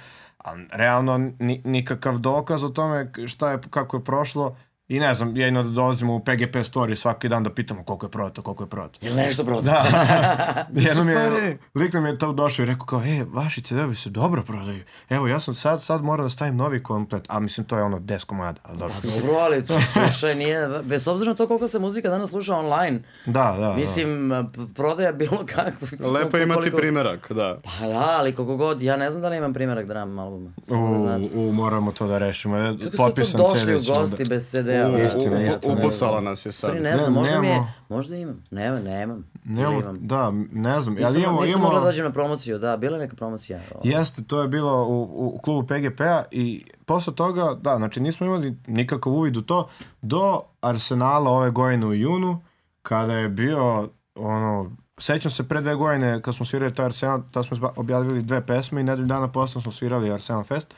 a 0.43 0.55
realno 0.71 1.17
ni, 1.39 1.61
nikakav 1.65 2.17
dokaz 2.17 2.63
o 2.63 2.69
tome 2.69 3.11
šta 3.27 3.51
je, 3.51 3.59
kako 3.69 3.97
je 3.97 4.03
prošlo 4.03 4.57
i 4.89 4.99
ne 4.99 5.13
znam, 5.13 5.37
jedino 5.37 5.63
da 5.63 5.69
dolazimo 5.69 6.15
u 6.15 6.19
PGP 6.21 6.55
story 6.55 6.95
svaki 6.95 7.29
dan 7.29 7.43
da 7.43 7.49
pitamo 7.51 7.83
koliko 7.83 8.05
je 8.05 8.11
prodato, 8.11 8.41
koliko 8.41 8.63
je 8.63 8.69
prodato. 8.69 8.99
Jel 9.01 9.15
nešto 9.15 9.43
prodato? 9.45 9.91
Da. 9.91 10.65
Jednom 10.79 11.09
je, 11.09 11.15
pare. 11.15 11.57
lik 11.75 11.93
nam 11.93 12.05
je 12.05 12.17
to 12.17 12.33
došao 12.33 12.63
i 12.63 12.67
rekao 12.67 12.85
kao, 12.85 13.01
e, 13.01 13.25
vaši 13.25 13.61
CD-ovi 13.63 13.95
se 13.95 14.09
dobro 14.09 14.43
prodaju. 14.43 14.79
Evo, 15.09 15.27
ja 15.27 15.39
sam 15.39 15.53
sad, 15.55 15.83
sad 15.83 16.03
moram 16.03 16.25
da 16.25 16.29
stavim 16.29 16.55
novi 16.55 16.83
komplet. 16.83 17.25
A 17.27 17.39
mislim, 17.39 17.65
to 17.65 17.77
je 17.77 17.83
ono 17.83 17.99
10 17.99 18.25
komada, 18.25 18.61
ali 18.63 18.77
dobro. 18.77 18.95
Dobro, 19.05 19.33
ali 19.35 19.65
to 19.65 19.79
slušaj, 19.93 20.35
nije, 20.35 20.69
bez 20.83 21.07
obzira 21.07 21.29
na 21.29 21.35
to 21.35 21.47
koliko 21.47 21.67
se 21.67 21.79
muzika 21.79 22.09
danas 22.09 22.29
sluša 22.29 22.55
online, 22.55 22.99
Da, 23.25 23.31
da, 23.51 23.59
da. 23.59 23.73
mislim, 23.73 24.31
p- 24.53 24.73
prodaja 24.75 25.11
bilo 25.13 25.45
kakvu. 25.45 25.87
Lepo 26.07 26.37
je 26.37 26.43
imati 26.43 26.59
koliko- 26.59 26.77
primerak, 26.77 27.31
da. 27.31 27.59
Pa 27.63 27.87
da, 27.87 27.99
ali 28.11 28.35
koliko 28.35 28.57
god, 28.57 28.81
ja 28.81 28.97
ne 28.97 29.09
znam 29.09 29.21
da 29.21 29.29
li 29.29 29.37
imam 29.37 29.53
primjerak 29.53 29.87
dram 29.87 30.19
albuma. 30.19 30.51
Samo 30.63 30.99
da. 30.99 31.17
U, 31.35 31.49
u, 31.49 31.53
moramo 31.53 31.91
to 31.91 32.07
da 32.07 32.17
rešimo. 32.17 32.57
Kako 32.87 33.11
ste 33.11 33.23
tu 33.27 33.37
došli 33.39 33.75
u 33.75 33.81
gosti 33.83 34.23
da- 34.23 34.29
bez 34.29 34.49
CD-a? 34.49 34.78
Brate? 34.87 35.05
istina, 35.05 35.47
istina. 35.47 35.73
Upucala 35.73 36.21
nas 36.21 36.45
je 36.45 36.51
sad. 36.51 36.69
Stvari, 36.69 36.83
ne 36.83 36.91
Ne, 36.91 36.97
znam, 36.97 37.13
možda 37.13 37.39
mi 37.39 37.47
je, 37.47 37.63
možda 37.89 38.15
imam. 38.15 38.43
Ne, 38.51 38.71
nemam. 38.81 39.25
Nemamo, 39.43 39.79
imam. 39.79 39.97
da, 40.01 40.31
ne 40.51 40.81
znam. 40.81 40.95
Ali 40.95 41.05
Nisam, 41.05 41.21
imamo, 41.21 41.41
nisam 41.41 41.59
imamo, 41.59 41.65
mogla 41.65 41.79
da 41.79 41.85
dođem 41.85 42.05
na 42.05 42.11
promociju, 42.11 42.59
da, 42.59 42.77
bila 42.77 42.97
je 42.97 43.03
neka 43.03 43.15
promocija. 43.15 43.59
o. 43.75 43.81
Jeste, 43.83 44.23
to 44.23 44.41
je 44.41 44.47
bilo 44.47 44.85
u, 44.85 45.31
u 45.35 45.39
klubu 45.43 45.67
PGP-a 45.67 46.23
i 46.31 46.65
posle 46.85 47.15
toga, 47.15 47.53
da, 47.61 47.77
znači 47.77 47.99
nismo 47.99 48.25
imali 48.25 48.57
nikakav 48.67 49.13
uvid 49.13 49.37
u 49.37 49.41
to 49.41 49.69
do 50.01 50.41
Arsenala 50.61 51.31
ove 51.31 51.49
godine 51.51 51.85
u 51.85 51.93
junu, 51.93 52.41
kada 52.81 53.13
je 53.13 53.29
bio, 53.29 53.89
ono, 54.15 54.71
sećam 54.97 55.31
se 55.31 55.47
pre 55.47 55.61
dve 55.61 55.75
godine 55.75 56.21
kad 56.21 56.35
smo 56.35 56.45
svirali 56.45 56.75
taj 56.75 56.85
Arsenal, 56.85 57.21
tada 57.31 57.43
smo 57.43 57.73
objavili 57.75 58.21
dve 58.21 58.45
pesme 58.45 58.81
i 58.81 58.83
nedelju 58.83 59.07
dana 59.07 59.27
posle 59.31 59.61
smo 59.61 59.71
svirali 59.71 60.11
Arsenal 60.11 60.43
Fest 60.43 60.75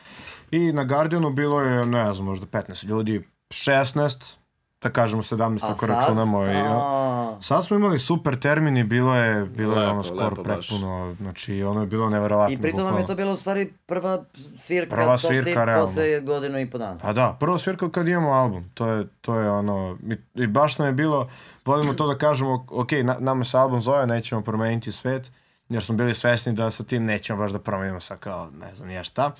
i 0.51 0.71
na 0.71 0.83
Guardianu 0.83 1.29
bilo 1.29 1.61
je, 1.61 1.85
ne 1.85 2.13
znam, 2.13 2.25
možda 2.25 2.45
15 2.45 2.85
ljudi, 2.85 3.21
16, 3.51 4.35
da 4.81 4.89
kažemo 4.89 5.23
17 5.23 5.63
A 5.63 5.67
ako 5.67 5.77
sad? 5.77 5.89
računamo. 5.89 6.45
I, 6.45 6.55
A, 6.55 7.37
Sad 7.41 7.65
smo 7.65 7.77
imali 7.77 7.99
super 7.99 8.39
termini, 8.39 8.83
bilo 8.83 9.15
je, 9.15 9.45
bilo 9.45 9.73
je 9.73 9.79
Lepo, 9.79 9.91
ono 9.91 10.03
skoro 10.03 10.23
lepo 10.25 10.43
baš. 10.43 10.67
prepuno, 10.67 11.15
znači 11.19 11.63
ono 11.63 11.81
je 11.81 11.87
bilo 11.87 12.09
neverovatno. 12.09 12.53
I 12.53 12.57
pritom 12.57 12.83
vam 12.83 12.97
je 12.97 13.05
to 13.07 13.15
bila 13.15 13.31
u 13.31 13.35
stvari 13.35 13.73
prva 13.85 14.23
svirka, 14.57 14.95
Prva 14.95 15.17
svirka, 15.17 15.45
tip 15.45 15.55
realno. 15.55 15.81
posle 15.81 16.19
godinu 16.21 16.59
i 16.59 16.69
po 16.69 16.77
dana. 16.77 16.97
Pa 16.97 17.13
da, 17.13 17.37
prvo 17.39 17.57
svirka 17.57 17.89
kad 17.89 18.07
imamo 18.07 18.29
album, 18.29 18.71
to 18.73 18.87
je, 18.87 19.07
to 19.21 19.35
je 19.35 19.51
ono, 19.51 19.97
i, 20.03 20.17
i 20.35 20.47
baš 20.47 20.77
nam 20.77 20.87
je 20.87 20.93
bilo, 20.93 21.29
volimo 21.65 21.93
to 21.93 22.07
da 22.07 22.17
kažemo, 22.17 22.65
ok, 22.69 22.91
na, 22.93 23.15
nama 23.19 23.43
se 23.43 23.57
album 23.57 23.81
zove, 23.81 24.07
nećemo 24.07 24.41
promeniti 24.41 24.91
svet, 24.91 25.31
jer 25.69 25.83
smo 25.83 25.95
bili 25.95 26.15
svesni 26.15 26.53
da 26.53 26.71
sa 26.71 26.83
tim 26.83 27.05
nećemo 27.05 27.39
baš 27.39 27.51
da 27.51 27.59
promenimo 27.59 27.99
sa 27.99 28.15
kao, 28.15 28.49
ne 28.51 28.75
znam 28.75 28.89
ja 28.89 29.03
šta, 29.03 29.31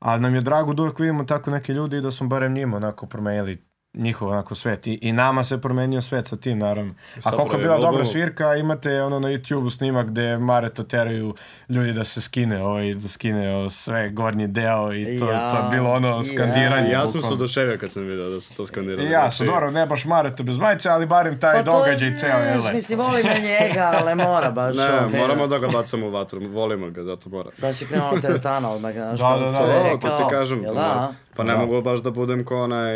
ali 0.00 0.22
nam 0.22 0.34
je 0.34 0.40
drago 0.40 0.74
da 0.74 0.82
uvek 0.82 0.98
vidimo 0.98 1.24
tako 1.24 1.50
neke 1.50 1.72
ljudi 1.72 1.96
i 1.96 2.00
da 2.00 2.10
smo 2.10 2.28
barem 2.28 2.54
njima 2.54 2.76
onako 2.76 3.06
promenili 3.06 3.69
njihov 3.94 4.28
onako 4.28 4.54
svet 4.54 4.86
I, 4.86 4.98
i 5.02 5.12
nama 5.12 5.44
se 5.44 5.60
promenio 5.60 6.02
svet 6.02 6.26
sa 6.26 6.36
tim 6.36 6.58
naravno. 6.58 6.94
A 7.24 7.30
koliko 7.30 7.56
je 7.56 7.62
bila 7.62 7.74
dobra 7.74 7.88
album. 7.88 8.06
svirka, 8.06 8.56
imate 8.56 9.02
ono 9.02 9.18
na 9.18 9.28
YouTube 9.28 9.76
snimak 9.76 10.06
gde 10.06 10.38
Mareta 10.38 10.84
teraju 10.84 11.34
ljudi 11.68 11.92
da 11.92 12.04
se 12.04 12.20
skine, 12.20 12.62
ovaj, 12.62 12.94
da 12.94 13.08
skine 13.08 13.54
ovaj, 13.56 13.70
sve 13.70 14.10
gornji 14.10 14.46
deo 14.46 14.94
i 14.94 15.18
to, 15.18 15.30
Ja, 15.32 15.50
to 15.50 15.56
je 15.56 15.62
bilo 15.70 15.90
ono 15.92 16.08
ja. 16.16 16.24
skandiranje. 16.24 16.90
Ja 16.90 17.06
sam 17.06 17.22
se 17.22 17.28
oduševio 17.32 17.78
kad 17.78 17.92
sam 17.92 18.02
vidio 18.02 18.30
da 18.30 18.40
su 18.40 18.54
to 18.54 18.66
skandirali. 18.66 19.10
Ja 19.10 19.20
Znači, 19.20 19.36
sam, 19.36 19.46
dobro, 19.46 19.70
ne 19.70 19.86
baš 19.86 20.04
Mareta 20.04 20.42
bez 20.42 20.58
majice, 20.58 20.88
ali 20.88 21.06
barem 21.06 21.40
taj 21.40 21.54
Pa 21.54 21.62
to 21.62 21.78
događaj 21.78 22.10
ceo 22.16 22.38
je 22.38 22.54
lep. 22.64 22.74
Mislim, 22.74 22.98
volimo 22.98 23.30
njega, 23.42 23.92
ali 24.00 24.14
mora 24.14 24.50
baš. 24.50 24.76
Ne, 24.76 24.84
ovaj, 24.84 25.20
moramo 25.20 25.46
da 25.46 25.58
ga 25.58 25.68
bacamo 25.68 26.06
u 26.06 26.10
vatru, 26.10 26.40
volimo 26.48 26.90
ga, 26.90 27.04
zato 27.04 27.28
mora. 27.28 27.50
Sad 27.52 27.76
će 27.76 27.86
krenuo 27.86 28.18
teretana 28.22 28.70
odmah, 28.70 28.92
znaš, 28.92 29.18
Da, 29.18 29.24
kao 29.24 29.38
da, 29.38 29.44
da, 29.44 29.50
sve, 29.50 29.92
O, 29.94 29.96
to 29.96 30.06
kao, 30.08 30.18
ti 30.18 30.24
kažem. 30.30 30.62
jel 30.62 30.74
da? 30.74 31.12
Pa 31.40 31.44
ne 31.44 31.52
Da. 31.52 31.58
mogu 31.58 31.82
baš 31.82 32.00
da 32.00 32.10
budem 32.10 32.44
ko 32.44 32.56
onaj 32.58 32.92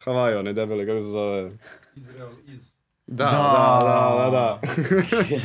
Hawaii, 0.00 0.34
onaj 0.34 0.52
debeli, 0.52 0.86
kako 0.86 1.00
se 1.00 1.06
zove? 1.06 1.50
Izrael 1.96 2.28
iz. 2.46 2.72
Da, 3.06 3.24
da, 3.24 3.30
da, 3.82 4.24
da, 4.24 4.30
da. 4.30 4.58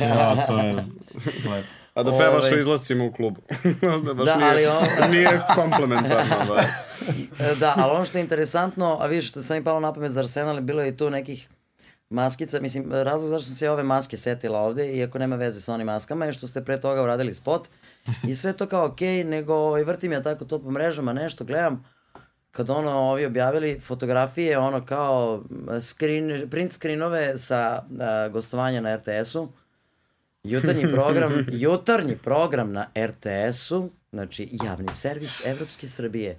Ja, 0.04 0.36
to 0.46 0.58
je 0.58 0.72
lep. 0.72 1.64
A 1.94 2.02
da 2.02 2.10
pevaš 2.10 2.40
Ovaj. 2.40 2.54
u 2.54 2.60
izlascima 2.60 3.04
u 3.04 3.12
klubu. 3.12 3.40
da, 4.06 4.14
baš 4.14 4.26
Da, 4.26 4.36
nije, 4.36 4.50
ali 4.50 4.66
on- 4.66 5.10
nije 5.12 5.40
komplementarno. 5.54 6.36
Da. 7.38 7.54
Da, 7.54 7.74
ali 7.76 7.92
ono 7.92 8.04
što 8.04 8.18
je 8.18 8.22
interesantno, 8.22 8.98
a 9.00 9.06
vidiš 9.06 9.28
što 9.28 9.42
sam 9.42 9.56
mi 9.56 9.64
palo 9.64 9.80
na 9.80 9.92
pamet 9.92 10.12
za 10.12 10.20
Arsenal, 10.20 10.60
bilo 10.60 10.82
je 10.82 10.88
i 10.88 10.96
tu 10.96 11.10
nekih 11.10 11.48
maskica, 12.10 12.60
mislim, 12.60 12.92
razlog 12.92 13.30
zašto 13.30 13.46
sam 13.46 13.54
se 13.54 13.70
ove 13.70 13.82
maske 13.82 14.16
setila 14.16 14.60
ovde, 14.60 14.88
iako 14.88 15.18
nema 15.18 15.36
veze 15.36 15.60
sa 15.60 15.74
onim 15.74 15.86
maskama, 15.86 16.24
je 16.24 16.32
što 16.32 16.46
ste 16.46 16.64
pre 16.64 16.76
toga 16.76 17.02
uradili 17.02 17.34
spot 17.34 17.68
i 18.24 18.36
sve 18.36 18.52
to 18.52 18.66
kao 18.66 18.86
okej, 18.86 19.24
nego 19.24 19.54
ovaj, 19.54 19.84
vrtim 19.84 20.12
ja 20.12 20.22
tako 20.22 20.44
to 20.44 20.58
po 20.58 20.70
mrežama, 20.70 21.12
nešto 21.12 21.44
gledam, 21.44 21.84
kad 22.54 22.70
ono 22.70 22.90
ovi 22.90 23.24
objavili 23.26 23.80
fotografije, 23.80 24.58
ono 24.58 24.86
kao 24.86 25.44
screen, 25.80 26.50
print 26.50 26.72
screenove 26.72 27.38
sa 27.38 27.82
a, 28.00 28.28
gostovanja 28.28 28.80
na 28.80 28.96
RTS-u, 28.96 29.48
jutarnji 30.44 30.92
program, 30.92 31.46
jutarnji 31.66 32.16
program 32.16 32.72
na 32.72 32.86
RTS-u, 32.96 33.90
znači 34.12 34.48
javni 34.64 34.92
servis 34.92 35.46
Evropske 35.46 35.88
Srbije, 35.88 36.38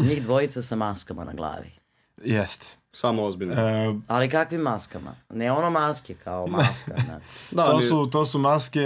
njih 0.00 0.22
dvojica 0.22 0.62
sa 0.62 0.76
maskama 0.76 1.24
na 1.24 1.32
glavi. 1.32 1.70
Jeste. 2.24 2.66
Samo 2.94 3.22
ozbiljno. 3.24 3.54
E, 3.54 3.94
Ali 4.08 4.28
kakvim 4.28 4.60
maskama? 4.60 5.14
Ne 5.30 5.52
ono 5.52 5.70
maske 5.70 6.14
kao 6.14 6.46
maska, 6.46 6.92
na, 7.08 7.20
da, 7.50 7.64
to, 7.64 7.70
ali- 7.70 7.82
su, 7.82 8.06
to 8.06 8.26
su 8.26 8.38
maske 8.38 8.84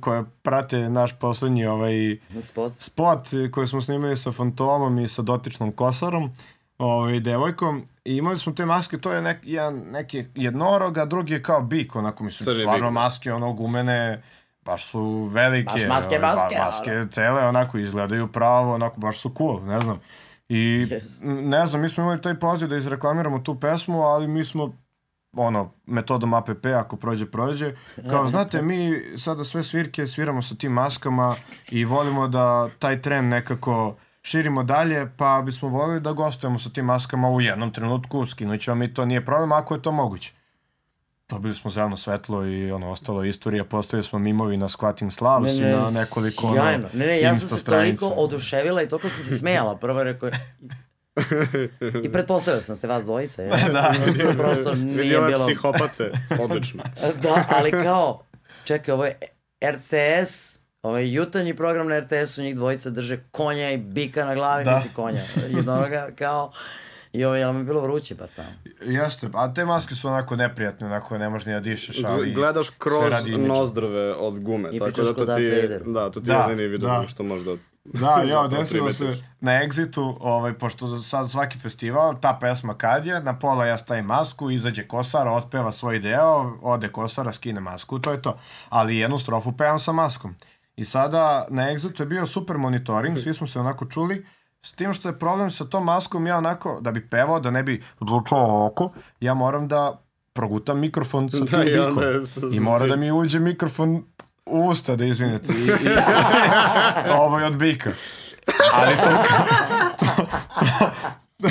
koje 0.00 0.24
prate 0.42 0.78
naš 0.80 1.18
poslednji 1.18 1.66
ovaj, 1.66 1.92
spot. 2.40 2.72
spot 2.74 3.18
koji 3.52 3.66
smo 3.66 3.80
snimili 3.80 4.16
sa 4.16 4.32
Fantomom 4.32 4.98
i 4.98 5.08
sa 5.08 5.22
dotičnom 5.22 5.72
kosarom, 5.72 6.30
ovaj, 6.78 7.20
devojkom, 7.20 7.82
i 8.04 8.16
imali 8.16 8.38
smo 8.38 8.52
te 8.52 8.66
maske, 8.66 8.98
to 8.98 9.12
je 9.12 9.22
nek, 9.22 9.38
jedan, 9.42 9.82
neki 9.86 10.24
jednorog, 10.34 10.98
a 10.98 11.04
drugi 11.04 11.32
je 11.32 11.42
kao 11.42 11.62
bik, 11.62 11.96
onako 11.96 12.24
mislim, 12.24 12.44
Crni 12.44 12.60
stvarno 12.60 12.86
bik. 12.86 12.94
maske, 12.94 13.32
ono, 13.32 13.52
gumene, 13.52 14.22
baš 14.64 14.84
su 14.84 15.02
velike. 15.24 15.72
Baš 15.72 15.86
maske, 15.88 16.18
ovaj, 16.18 16.34
maske, 16.34 16.56
Ba, 16.58 16.64
maske 16.66 17.06
cele, 17.10 17.42
onako, 17.42 17.78
izgledaju 17.78 18.28
pravo, 18.28 18.74
onako, 18.74 19.00
baš 19.00 19.18
su 19.18 19.34
cool, 19.38 19.62
ne 19.62 19.80
znam. 19.80 20.00
I, 20.54 20.86
Yes. 20.90 21.20
ne 21.50 21.66
znam, 21.66 21.82
mi 21.82 21.88
smo 21.88 22.02
imali 22.02 22.22
taj 22.22 22.34
poziv 22.38 22.68
da 22.68 22.76
izreklamiramo 22.76 23.38
tu 23.38 23.60
pesmu, 23.60 24.02
ali 24.02 24.28
mi 24.28 24.44
smo 24.44 24.72
ono, 25.36 25.70
metodom 25.86 26.34
APP, 26.34 26.66
ako 26.66 26.96
prođe, 26.96 27.26
prođe. 27.30 27.74
Kao, 28.10 28.28
znate, 28.28 28.62
mi 28.62 29.02
sada 29.16 29.44
sve 29.44 29.62
svirke 29.62 30.06
sviramo 30.06 30.42
sa 30.42 30.54
tim 30.54 30.72
maskama 30.72 31.36
i 31.70 31.84
volimo 31.84 32.28
da 32.28 32.68
taj 32.78 33.00
trend 33.02 33.28
nekako 33.28 33.96
širimo 34.22 34.62
dalje, 34.62 35.10
pa 35.16 35.42
bismo 35.44 35.68
volili 35.68 36.00
da 36.00 36.12
gostujemo 36.12 36.58
sa 36.58 36.70
tim 36.70 36.84
maskama 36.84 37.30
u 37.30 37.40
jednom 37.40 37.72
trenutku, 37.72 38.26
skinut 38.26 38.60
ćemo 38.60 38.74
mi 38.74 38.94
to, 38.94 39.04
nije 39.04 39.24
problem, 39.24 39.52
ako 39.52 39.74
je 39.74 39.82
to 39.82 39.92
moguće. 39.92 40.32
Dobili 41.32 41.54
smo 41.54 41.70
zeleno 41.70 41.96
svetlo 41.96 42.46
i 42.46 42.72
ono, 42.72 42.90
ostalo 42.90 43.22
je 43.22 43.28
istorija, 43.28 43.64
postavili 43.64 44.04
smo 44.04 44.18
mimovi 44.18 44.56
na 44.56 44.68
Squatting 44.68 45.10
Slavs 45.10 45.50
i 45.50 45.60
na 45.60 45.90
nekoliko 45.90 46.46
ono, 46.46 46.56
sjajno. 46.56 46.88
Ne, 46.92 47.06
ne, 47.06 47.20
ja 47.20 47.36
sam 47.36 47.58
se 47.58 47.64
toliko 47.64 48.06
oduševila 48.06 48.82
i 48.82 48.88
toliko 48.88 49.08
sam 49.08 49.24
se 49.24 49.38
smejala. 49.38 49.76
Prvo 49.76 50.04
rekao, 50.04 50.30
I 52.04 52.12
pretpostavio 52.12 52.60
sam 52.60 52.76
ste 52.76 52.86
vas 52.86 53.04
dvojica, 53.04 53.42
je. 53.42 53.48
da. 53.72 53.94
Prosto 54.36 54.70
Vidi 54.70 54.84
nije 54.84 55.18
ove 55.18 55.28
bilo... 55.28 55.46
psihopate, 55.46 56.12
odlično. 56.40 56.82
Da, 57.22 57.44
ali 57.56 57.70
kao, 57.70 58.22
čekaj, 58.64 58.92
ovo 58.92 59.04
je 59.04 59.18
RTS, 59.64 60.58
ovaj 60.82 61.14
jutarnji 61.14 61.56
program 61.56 61.88
na 61.88 62.00
RTS-u, 62.00 62.42
njih 62.42 62.56
dvojica 62.56 62.90
drže 62.90 63.20
konja 63.30 63.70
i 63.70 63.76
bika 63.76 64.24
na 64.24 64.34
glavi, 64.34 64.64
Da. 64.64 64.74
mislim 64.74 64.92
konja, 64.94 65.22
jednoga, 65.48 66.08
kao, 66.18 66.52
i 67.12 67.24
ovo, 67.24 67.34
jel 67.34 67.52
mi 67.52 67.60
je 67.60 67.64
bilo 67.64 67.80
vruće 67.80 68.14
bar 68.14 68.28
tamo? 68.36 68.48
Jeste, 68.80 69.28
a 69.34 69.54
te 69.54 69.64
maske 69.64 69.94
su 69.94 70.08
onako 70.08 70.36
neprijatne, 70.36 70.86
onako 70.86 71.18
ne 71.18 71.28
možeš 71.28 71.46
ni 71.46 71.52
da 71.52 71.60
dišeš, 71.60 72.04
ali... 72.04 72.32
Gledaš 72.32 72.70
kroz 72.70 73.12
nozdrave 73.38 74.14
od 74.14 74.40
gume, 74.40 74.68
I 74.72 74.78
tako 74.78 75.02
da 75.02 75.14
ko 75.14 75.26
to 75.26 75.34
ti, 75.34 75.60
Vader. 75.62 75.82
da, 75.86 76.10
to 76.10 76.20
ti 76.20 76.26
Da, 76.26 76.46
jedini 76.48 76.68
video 76.68 76.88
da. 76.88 77.08
što 77.08 77.22
možda 77.22 77.56
Da, 77.84 78.08
ja, 78.08 78.26
zapravo 78.26 78.48
desilo 78.48 78.92
se 78.92 79.16
na 79.40 79.52
Exitu, 79.52 80.16
ovaj, 80.20 80.58
pošto 80.58 80.98
sad 80.98 81.30
svaki 81.30 81.58
festival, 81.58 82.20
ta 82.20 82.38
pesma 82.40 82.74
kad 82.74 83.06
je, 83.06 83.20
na 83.20 83.38
pola 83.38 83.66
ja 83.66 83.78
stavim 83.78 84.04
masku, 84.04 84.50
izađe 84.50 84.86
Kosara, 84.88 85.30
otpeva 85.30 85.72
svoj 85.72 85.98
deo, 85.98 86.58
ode 86.62 86.88
Kosara, 86.88 87.32
skine 87.32 87.60
masku, 87.60 87.98
to 87.98 88.12
je 88.12 88.22
to. 88.22 88.38
Ali 88.68 88.96
jednu 88.96 89.18
strofu 89.18 89.52
pevam 89.52 89.78
sa 89.78 89.92
maskom. 89.92 90.34
I 90.76 90.84
sada 90.84 91.46
na 91.50 91.70
Exitu 91.70 92.02
je 92.02 92.06
bio 92.06 92.26
super 92.26 92.58
monitoring, 92.58 93.18
svi 93.18 93.34
smo 93.34 93.46
se 93.46 93.60
onako 93.60 93.84
čuli, 93.84 94.26
s 94.62 94.72
tim 94.72 94.92
što 94.92 95.08
je 95.08 95.18
problem 95.18 95.50
sa 95.50 95.64
tom 95.64 95.84
maskom, 95.84 96.26
ja 96.26 96.38
onako, 96.38 96.78
da 96.80 96.90
bi 96.90 97.00
pevao, 97.02 97.40
da 97.40 97.50
ne 97.50 97.62
bi 97.62 97.82
zvučao 98.00 98.66
oko, 98.66 98.90
ja 99.20 99.34
moram 99.34 99.68
da 99.68 100.02
progutam 100.32 100.78
mikrofon 100.78 101.30
sa 101.30 101.38
Da, 101.38 101.46
tim 101.46 101.60
i 101.62 101.64
bikom. 101.64 102.02
s- 102.22 102.38
I 102.52 102.60
mora 102.60 102.86
da 102.86 102.96
mi 102.96 103.12
uđe 103.12 103.38
mikrofon 103.40 104.04
u 104.46 104.60
usta, 104.60 104.96
da 104.96 105.04
izvinete. 105.04 105.52
I, 105.52 105.56
i, 105.56 105.88
ovo 107.14 107.38
je 107.38 107.46
od 107.46 107.56
bika. 107.56 107.90
Ali 108.74 108.94
to, 108.94 109.10
to, 109.98 110.06
to, 110.58 111.48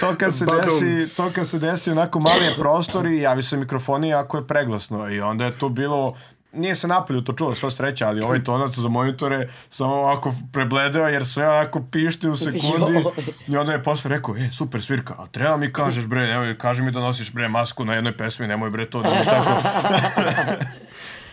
to 0.00 0.14
kad 0.16 0.34
se 0.34 0.46
desi, 0.46 1.16
to 1.16 1.30
kad 1.30 1.48
se 1.48 1.58
desi 1.58 1.90
onako 1.90 2.20
mali 2.20 2.44
je 2.44 2.54
prostor 2.54 3.06
i 3.06 3.18
javi 3.18 3.42
se 3.42 3.56
mikrofon 3.56 4.04
i 4.04 4.08
jako 4.08 4.36
je 4.36 4.46
preglasno. 4.46 5.08
I 5.08 5.20
onda 5.20 5.44
je 5.44 5.52
to 5.52 5.68
bilo 5.68 6.14
nije 6.52 6.74
se 6.74 6.88
napolju 6.88 7.20
to 7.20 7.32
čulo, 7.32 7.54
sva 7.54 7.70
sreća, 7.70 8.08
ali 8.08 8.20
ovaj 8.20 8.44
tonac 8.44 8.74
za 8.74 8.88
monitore 8.88 9.48
samo 9.70 9.94
ovako 9.94 10.34
prebledeo 10.52 11.08
jer 11.08 11.26
sve 11.26 11.48
onako 11.48 11.82
pišti 11.90 12.28
u 12.28 12.36
sekundi 12.36 13.04
i 13.46 13.56
onda 13.56 13.72
je 13.72 13.82
posle 13.82 14.08
rekao, 14.10 14.36
e, 14.36 14.50
super 14.50 14.82
svirka, 14.82 15.14
a 15.18 15.26
treba 15.26 15.56
mi 15.56 15.72
kažeš 15.72 16.06
bre, 16.06 16.26
nemoj, 16.26 16.58
kaži 16.58 16.82
mi 16.82 16.90
da 16.90 17.00
nosiš 17.00 17.32
bre 17.32 17.48
masku 17.48 17.84
na 17.84 17.94
jednoj 17.94 18.16
pesmi, 18.16 18.46
nemoj 18.46 18.70
bre 18.70 18.90
to, 18.90 19.02
nemoj 19.02 19.24
tako. 19.24 19.50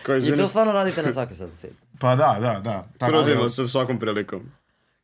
Kao 0.02 0.16
I 0.16 0.36
to 0.36 0.46
stvarno 0.46 0.72
radite 0.72 1.02
na 1.02 1.12
svakoj 1.12 1.34
sad 1.34 1.52
svijet. 1.52 1.76
Pa 1.98 2.16
da, 2.16 2.36
da, 2.40 2.60
da. 2.60 2.86
Tako 2.98 3.12
da- 3.12 3.24
trudimo 3.24 3.48
se 3.48 3.68
svakom 3.68 3.98
prilikom. 3.98 4.50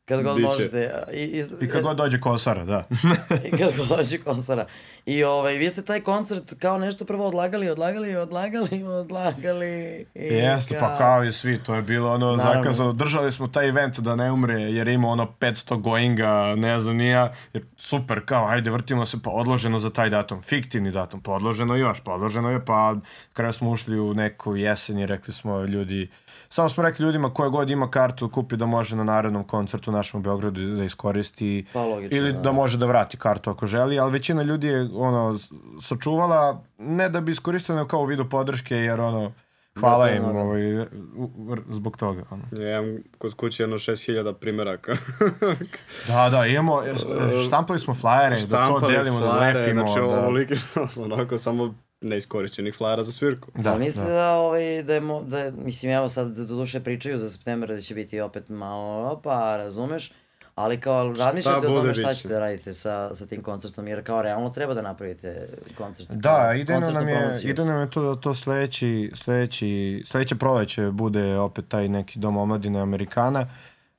Kad 0.05 0.23
god 0.23 0.35
Biće. 0.35 0.47
možete. 0.47 0.91
I, 1.13 1.17
i, 1.17 1.43
I 1.61 1.69
kad 1.69 1.83
god 1.83 1.97
dođe 1.97 2.19
kosara, 2.19 2.65
da. 2.65 2.87
I 3.47 3.51
kad 3.51 3.77
god 3.77 3.87
dođe 3.97 4.17
konsara. 4.17 4.65
I 5.05 5.23
ovaj, 5.23 5.55
vi 5.55 5.69
ste 5.69 5.81
taj 5.81 6.01
koncert 6.01 6.53
kao 6.59 6.77
nešto 6.77 7.05
prvo 7.05 7.27
odlagali, 7.27 7.69
odlagali, 7.69 8.15
odlagali, 8.15 8.83
odlagali. 9.01 10.05
I 10.15 10.23
Jeste, 10.23 10.79
pa 10.79 10.97
kao 10.97 11.23
i 11.23 11.31
svi, 11.31 11.63
to 11.63 11.75
je 11.75 11.81
bilo 11.81 12.13
ono 12.13 12.35
Naravno. 12.35 12.63
zakazano. 12.63 12.93
Držali 12.93 13.31
smo 13.31 13.47
taj 13.47 13.67
event 13.67 13.99
da 13.99 14.15
ne 14.15 14.31
umre, 14.31 14.53
jer 14.61 14.87
ima 14.87 15.07
ono 15.07 15.27
500 15.39 15.81
goinga, 15.81 16.55
ne 16.57 16.79
znam, 16.79 16.97
nija. 16.97 17.33
Jer 17.53 17.63
super, 17.77 18.21
kao, 18.25 18.47
ajde, 18.47 18.71
vrtimo 18.71 19.05
se, 19.05 19.17
pa 19.23 19.29
odloženo 19.29 19.79
za 19.79 19.89
taj 19.89 20.09
datum. 20.09 20.41
Fiktivni 20.41 20.91
datum, 20.91 21.21
pa 21.21 21.31
odloženo 21.31 21.75
još, 21.75 21.99
pa 22.03 22.13
odloženo 22.13 22.49
je, 22.49 22.65
pa 22.65 22.95
kada 23.33 23.51
smo 23.51 23.69
ušli 23.69 23.99
u 23.99 24.13
neku 24.13 24.55
jesen 24.55 24.99
i 24.99 25.05
rekli 25.05 25.33
smo 25.33 25.61
ljudi, 25.63 26.09
samo 26.53 26.69
smo 26.69 26.83
rekli 26.83 27.05
ljudima 27.05 27.33
koja 27.33 27.49
god 27.49 27.69
ima 27.69 27.91
kartu, 27.91 28.29
kupi 28.29 28.57
da 28.57 28.65
može 28.65 28.95
na 28.95 29.03
narednom 29.03 29.43
koncertu 29.43 29.91
u 29.91 29.93
našem 29.93 30.19
u 30.19 30.23
Beogradu 30.23 30.61
da 30.61 30.83
iskoristi. 30.83 31.65
Pa 31.73 31.85
logično, 31.85 32.17
ili 32.17 32.33
da. 32.33 32.39
da 32.39 32.51
može 32.51 32.77
da 32.77 32.85
vrati 32.85 33.17
kartu 33.17 33.49
ako 33.49 33.67
želi, 33.67 33.99
ali 33.99 34.11
većina 34.11 34.43
ljudi 34.43 34.67
je 34.67 34.89
ono 34.93 35.39
sačuvala 35.81 36.63
ne 36.77 37.09
da 37.09 37.21
bi 37.21 37.31
iskoristila 37.31 37.77
nego 37.77 37.87
kao 37.87 37.99
u 37.99 38.05
vidu 38.05 38.29
podrške 38.29 38.75
jer 38.75 38.99
ono 38.99 39.31
hvala 39.79 40.05
Da, 40.05 40.11
im 40.11 40.23
ovaj, 40.25 40.85
zbog 41.69 41.97
toga. 41.97 42.23
Ono. 42.29 42.63
Ja 42.63 42.81
imam 42.81 42.97
kod 43.17 43.33
kuće 43.33 43.63
jedno 43.63 43.77
6000 43.77 44.33
primjeraka. 44.33 44.91
Da, 46.07 46.29
da, 46.29 46.45
imamo, 46.45 46.81
štampali 47.47 47.79
smo 47.79 47.93
flajere, 47.93 48.41
da 48.47 48.67
to 48.67 48.87
delimo, 48.87 49.19
da 49.19 49.29
flajere, 49.29 49.59
lepimo. 49.59 49.87
Znači, 49.87 49.99
da. 49.99 50.05
ovoliki 50.05 50.55
što 50.55 50.87
su 50.87 51.03
onako 51.03 51.37
samo 51.37 51.73
neiskorišćenih 52.03 52.75
flajera 52.75 53.03
za 53.03 53.11
svirku. 53.11 53.51
Da, 53.55 53.61
Da, 53.61 53.77
mislite 53.77 54.11
da, 54.11 54.31
ovaj, 54.31 54.83
da, 54.83 54.93
je, 54.93 55.01
mo- 55.01 55.23
da 55.23 55.39
je, 55.39 55.51
mislim, 55.51 55.91
evo 55.91 56.09
sad 56.09 56.27
do 56.37 56.55
duše 56.55 56.79
pričaju 56.79 57.19
za 57.19 57.29
september 57.29 57.69
da 57.69 57.81
će 57.81 57.95
biti 57.95 58.19
opet 58.21 58.49
malo, 58.49 59.11
opa, 59.11 59.57
razumeš, 59.57 60.11
ali 60.55 60.79
kao 60.79 61.13
razmišljate 61.13 61.67
o 61.67 61.75
tome 61.75 61.93
šta 61.93 62.13
ćete 62.13 62.27
da 62.29 62.39
radite 62.39 62.73
sa, 62.73 63.15
sa 63.15 63.25
tim 63.25 63.41
koncertom, 63.43 63.87
jer 63.87 64.03
kao 64.03 64.21
realno 64.21 64.49
treba 64.49 64.73
da 64.73 64.81
napravite 64.81 65.49
koncert. 65.77 66.09
Da, 66.09 66.53
idejno 66.57 66.91
nam 66.91 67.07
je, 67.09 67.17
promociju. 67.19 67.49
idejno 67.49 67.71
nam 67.71 67.81
je 67.81 67.89
to 67.89 68.15
da 68.15 68.21
to 68.21 68.33
sledeći, 68.35 69.11
sledeći, 69.15 70.03
sledeće 70.05 70.35
proleće 70.35 70.91
bude 70.91 71.37
opet 71.37 71.65
taj 71.67 71.87
neki 71.87 72.19
dom 72.19 72.37
omladine 72.37 72.79
Amerikana. 72.79 73.47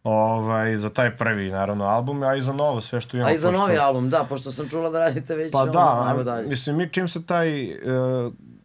Ovaj, 0.04 0.76
za 0.76 0.88
taj 0.88 1.16
prvi, 1.16 1.50
naravno, 1.50 1.84
album, 1.84 2.22
a 2.22 2.34
i 2.34 2.42
za 2.42 2.52
novo, 2.52 2.80
sve 2.80 3.00
što 3.00 3.16
imamo. 3.16 3.30
A 3.30 3.34
i 3.34 3.38
za 3.38 3.48
pošto- 3.48 3.60
novi 3.60 3.78
album, 3.78 4.10
da, 4.10 4.24
pošto 4.24 4.50
sam 4.50 4.68
čula 4.68 4.90
da 4.90 4.98
radite 4.98 5.36
već 5.36 5.52
Pa 5.52 5.58
ono, 5.58 5.72
da, 5.72 6.04
ajmo 6.06 6.22
dalje. 6.22 6.48
mislim, 6.48 6.76
mi 6.76 6.88
čim 6.88 7.08
se 7.08 7.26
taj 7.26 7.62
e, 7.64 7.76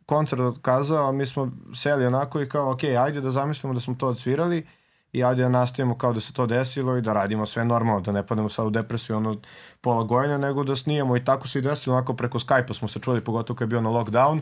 koncert 0.05 0.41
otkazao, 0.41 1.11
mi 1.11 1.25
smo 1.25 1.51
seli 1.75 2.05
onako 2.05 2.41
i 2.41 2.49
kao, 2.49 2.71
ok, 2.71 2.83
ajde 2.83 3.21
da 3.21 3.31
zamislimo 3.31 3.73
da 3.73 3.79
smo 3.79 3.95
to 3.95 4.07
odsvirali 4.07 4.67
i 5.13 5.23
ajde 5.23 5.43
da 5.43 5.49
nastavimo 5.49 5.97
kao 5.97 6.13
da 6.13 6.19
se 6.19 6.33
to 6.33 6.45
desilo 6.45 6.97
i 6.97 7.01
da 7.01 7.13
radimo 7.13 7.45
sve 7.45 7.65
normalno, 7.65 8.01
da 8.01 8.11
ne 8.11 8.25
pademo 8.25 8.49
sad 8.49 8.65
u 8.65 8.69
depresiju 8.69 9.17
ono 9.17 9.35
pola 9.81 10.03
godina, 10.03 10.37
nego 10.37 10.63
da 10.63 10.75
snijemo 10.75 11.17
i 11.17 11.25
tako 11.25 11.47
se 11.47 11.59
i 11.59 11.61
desilo, 11.61 11.95
onako 11.95 12.13
preko 12.13 12.39
Skype-a 12.39 12.73
smo 12.73 12.87
se 12.87 12.99
čuli, 12.99 13.21
pogotovo 13.21 13.57
kad 13.57 13.65
je 13.65 13.69
bio 13.69 13.81
na 13.81 13.89
lockdown 13.89 14.41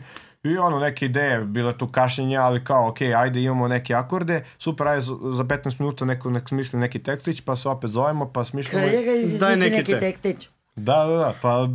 i 0.50 0.58
ono, 0.58 0.78
neke 0.78 1.06
ideje, 1.06 1.40
bile 1.40 1.78
tu 1.78 1.88
kašnjenja, 1.88 2.42
ali 2.42 2.64
kao, 2.64 2.88
ok, 2.88 3.00
ajde 3.00 3.42
imamo 3.42 3.68
neke 3.68 3.94
akorde, 3.94 4.44
super, 4.58 4.88
ajde 4.88 5.00
za 5.00 5.14
za 5.32 5.44
15 5.44 5.80
minuta 5.80 6.04
neko 6.04 6.30
nek 6.30 6.48
smisli 6.48 6.78
neki 6.78 7.02
tekstić, 7.02 7.40
pa 7.40 7.56
se 7.56 7.68
opet 7.68 7.90
zovemo, 7.90 8.32
pa 8.32 8.44
smišljamo. 8.44 8.86
Kaj 8.86 9.04
ga 9.04 9.12
izmisli 9.12 9.56
neki 9.56 9.70
neki 9.70 9.92
tek. 9.92 10.00
tekstić? 10.00 10.48
Da, 10.76 11.04
da, 11.06 11.16
da, 11.16 11.32
pa 11.42 11.54
ono, 11.54 11.68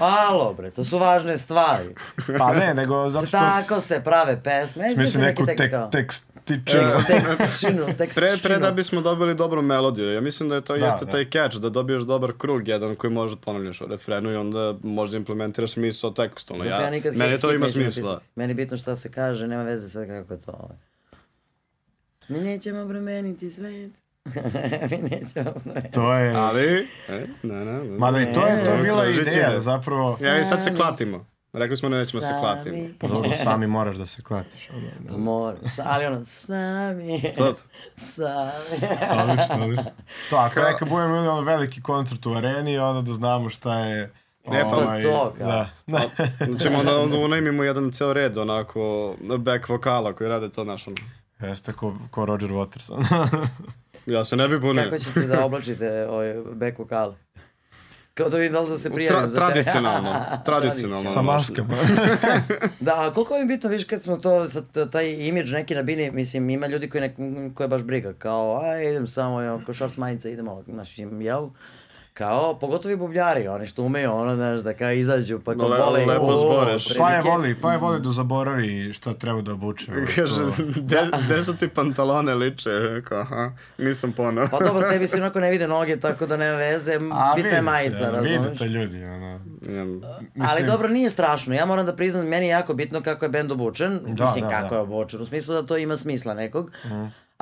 Alo 0.28 0.54
bre, 0.54 0.70
to 0.70 0.84
su 0.84 0.98
važne 0.98 1.38
stvari. 1.38 1.94
pa 2.38 2.52
ne, 2.54 2.74
nego 2.74 3.10
zato 3.10 3.26
što... 3.26 3.38
tako 3.38 3.80
se 3.80 4.00
prave 4.04 4.42
pesme, 4.42 4.84
Smisli 4.94 5.02
izmisli 5.02 5.22
neki 5.22 5.42
neku 5.42 5.90
tek, 5.90 6.12
tek, 6.44 6.58
kao. 6.66 7.02
tekstičinu. 7.02 7.86
tekstičinu, 7.88 8.06
Pre, 8.16 8.42
pre 8.44 8.58
da 8.58 8.70
bismo 8.70 9.00
dobili 9.00 9.34
dobru 9.34 9.62
melodiju. 9.62 10.12
Ja 10.12 10.20
mislim 10.20 10.48
da 10.48 10.54
je 10.54 10.60
to 10.60 10.76
Da, 10.76 10.86
jeste 10.86 11.04
da. 11.04 11.10
taj 11.10 11.24
catch, 11.26 11.56
da 11.56 11.68
dobiješ 11.70 12.02
dobar 12.02 12.32
krug 12.34 12.68
jedan 12.68 12.94
koji 12.94 13.10
možeš 13.12 13.32
da 13.32 13.40
ponavljaš 13.40 13.80
u 13.80 13.86
refrenu 13.86 14.30
i 14.30 14.36
onda 14.36 14.74
možda 14.82 15.16
implementiraš 15.16 15.72
smisao 15.72 16.10
tekstualno. 16.12 16.64
Zato 16.64 16.74
ja 16.76 16.90
nikad 16.90 17.16
meni 17.16 17.32
hit- 17.32 17.40
to 17.40 17.48
hit 17.48 17.56
ima 17.56 17.68
smisla. 17.68 18.02
napisati. 18.04 18.30
Meni 18.36 18.50
je 18.50 18.54
bitno 18.54 18.76
šta 18.76 18.96
se 18.96 19.10
kaže, 19.10 19.46
nema 19.46 19.62
veze 19.62 19.88
sad 19.88 20.06
kako 20.08 20.34
je 20.34 20.40
to. 20.40 20.52
ovaj. 20.52 20.76
Mi 22.28 22.40
nećemo 22.40 22.88
promeniti 22.88 23.50
svet. 23.50 23.92
Mi 24.90 24.98
nećemo 25.00 25.52
promeniti. 25.54 25.92
To 25.92 26.14
je... 26.14 26.32
Ali, 26.32 26.88
e, 27.08 27.26
ne, 27.42 27.54
ne, 27.56 27.72
ne. 27.74 27.98
Mada 27.98 28.20
i 28.20 28.24
to 28.24 28.46
je, 28.46 28.64
to 28.64 28.70
je 28.70 28.78
bila 28.78 29.06
ideja, 29.08 29.50
da- 29.50 29.60
zapravo... 29.60 30.16
Ja 30.20 30.40
i 30.40 30.44
sad 30.44 30.62
se 30.62 30.74
klatimo. 30.76 31.26
Rekli 31.52 31.76
smo 31.76 31.88
da 31.88 31.96
nećemo 31.96 32.22
se 32.22 32.28
klatimo. 32.40 32.76
Sami. 32.76 32.94
Pa 33.00 33.06
dobro, 33.06 33.30
sami 33.36 33.66
moraš 33.66 33.96
da 33.96 34.06
se 34.06 34.22
klatiš. 34.22 34.68
ono, 34.70 35.18
Mor, 35.18 35.54
sa- 35.66 35.82
ali 35.86 36.06
ono, 36.06 36.24
sami. 36.24 37.22
To- 37.36 37.54
Sami. 37.96 38.76
Odlično, 39.22 39.54
odlično. 39.56 39.90
To, 40.30 40.36
ako 40.36 40.60
neka 40.60 40.84
budemo 40.84 41.08
imali 41.08 41.28
ono 41.28 41.40
veliki 41.40 41.82
koncert 41.82 42.26
u 42.26 42.32
areni, 42.32 42.78
onda 42.78 43.02
da 43.02 43.14
znamo 43.14 43.50
šta 43.50 43.78
je... 43.78 44.12
Ne, 44.46 44.60
pa 44.62 44.68
ovaj, 44.68 45.02
to, 45.02 45.34
kao. 45.38 45.46
Da. 45.46 45.70
da. 45.86 46.00
Ćemo 46.58 46.78
onda, 46.78 46.98
onda 46.98 47.16
unajmimo 47.16 47.62
jedan 47.62 47.90
ceo 47.90 48.12
red, 48.12 48.38
onako, 48.38 49.14
back 49.38 49.68
vokala 49.68 50.12
koji 50.12 50.30
rade 50.30 50.48
to 50.48 50.64
naš, 50.64 50.86
ono. 50.86 50.96
Jeste 51.40 51.72
ko, 51.72 51.94
ko 52.10 52.26
Roger 52.26 52.50
Waters. 52.50 52.90
Ja 54.06 54.24
se 54.24 54.36
ne 54.36 54.48
bi 54.48 54.58
bunio. 54.58 54.84
Kako 54.84 54.98
ćete 54.98 55.20
da 55.20 55.44
oblačite 55.44 56.06
ovaj 56.06 56.34
back 56.52 56.78
vokale? 56.78 57.14
Kao 58.14 58.28
da 58.28 58.36
vidim 58.36 58.52
da 58.52 58.60
li 58.60 58.70
da 58.70 58.78
se 58.78 58.90
prijavim 58.90 59.20
Tra, 59.20 59.30
za 59.30 59.38
tebe. 59.38 59.52
tradicionalno, 59.52 60.24
tradicionalno. 60.46 61.10
Sa 61.10 61.22
maskama. 61.22 61.74
Da, 62.80 62.92
a 62.96 63.12
koliko 63.12 63.32
vam 63.34 63.42
je 63.42 63.46
bitno, 63.46 63.70
viš 63.70 63.84
kad 63.84 64.02
smo 64.02 64.16
to, 64.16 64.46
sad, 64.46 64.90
taj 64.90 65.12
imidž 65.12 65.52
neki 65.52 65.74
na 65.74 65.82
bini, 65.82 66.10
mislim, 66.10 66.50
ima 66.50 66.66
ljudi 66.66 66.88
koji, 66.90 67.00
ne, 67.00 67.14
koje 67.54 67.68
baš 67.68 67.82
briga, 67.82 68.12
kao, 68.12 68.60
aj, 68.62 68.90
idem 68.90 69.06
samo, 69.06 69.40
jo, 69.42 69.60
ko 69.66 69.74
shorts 69.74 69.96
majica, 69.96 70.28
idemo, 70.28 70.62
znaš, 70.68 70.98
im, 70.98 71.22
jel? 71.22 71.48
Kao, 72.14 72.54
pogotovo 72.54 72.92
i 72.92 72.96
bubljari, 72.96 73.48
oni 73.48 73.66
što 73.66 73.82
umeju, 73.82 74.12
ono, 74.12 74.34
znaš, 74.36 74.60
da 74.60 74.74
kao 74.74 74.92
izađu, 74.92 75.40
pa 75.40 75.54
kao 75.54 75.68
Le- 75.68 75.78
bole, 75.78 76.06
lepo 76.06 76.36
zboreš. 76.38 76.98
Pa 76.98 77.10
je 77.10 77.22
voli, 77.22 77.54
pa 77.54 77.72
je 77.72 77.78
voli 77.78 78.00
da 78.00 78.10
zaboravi 78.10 78.62
šta 78.92 79.14
treba 79.14 79.40
da 79.42 79.52
obuče. 79.52 79.86
Kaže, 80.16 80.34
to. 80.36 80.62
de, 80.76 80.98
de 81.28 81.42
su 81.42 81.56
ti 81.56 81.68
pantalone 81.68 82.34
liče? 82.34 82.70
Rekao, 82.70 83.18
aha, 83.20 83.50
nisam 83.78 84.12
ponao. 84.12 84.48
Pa 84.50 84.58
dobro, 84.58 84.90
tebi 84.90 85.08
se 85.08 85.16
onako 85.16 85.40
ne 85.40 85.50
vide 85.50 85.68
noge, 85.68 85.96
tako 85.98 86.26
da 86.26 86.36
nema 86.36 86.56
veze, 86.56 86.98
A, 87.12 87.32
bitna 87.36 87.50
je 87.50 87.62
majica, 87.62 88.10
razumiješ? 88.10 88.40
Vidite 88.40 88.64
ljudi, 88.66 89.04
ono. 89.04 89.40
Imam- 89.62 90.00
Ali 90.42 90.64
dobro, 90.64 90.88
nije 90.88 91.10
strašno. 91.10 91.54
Ja 91.54 91.66
moram 91.66 91.86
da 91.86 91.94
priznam, 91.94 92.26
meni 92.26 92.46
je 92.46 92.50
jako 92.50 92.74
bitno 92.74 93.00
kako 93.02 93.24
je 93.24 93.28
bend 93.28 93.52
obučen. 93.52 94.00
Da, 94.06 94.24
Mislim, 94.24 94.44
da, 94.44 94.50
kako 94.50 94.68
da. 94.68 94.74
je 94.74 94.80
obučen. 94.80 95.20
U 95.20 95.26
smislu 95.26 95.54
da 95.54 95.62
to 95.62 95.76
ima 95.76 95.96
smisla 95.96 96.34
nekog. 96.34 96.70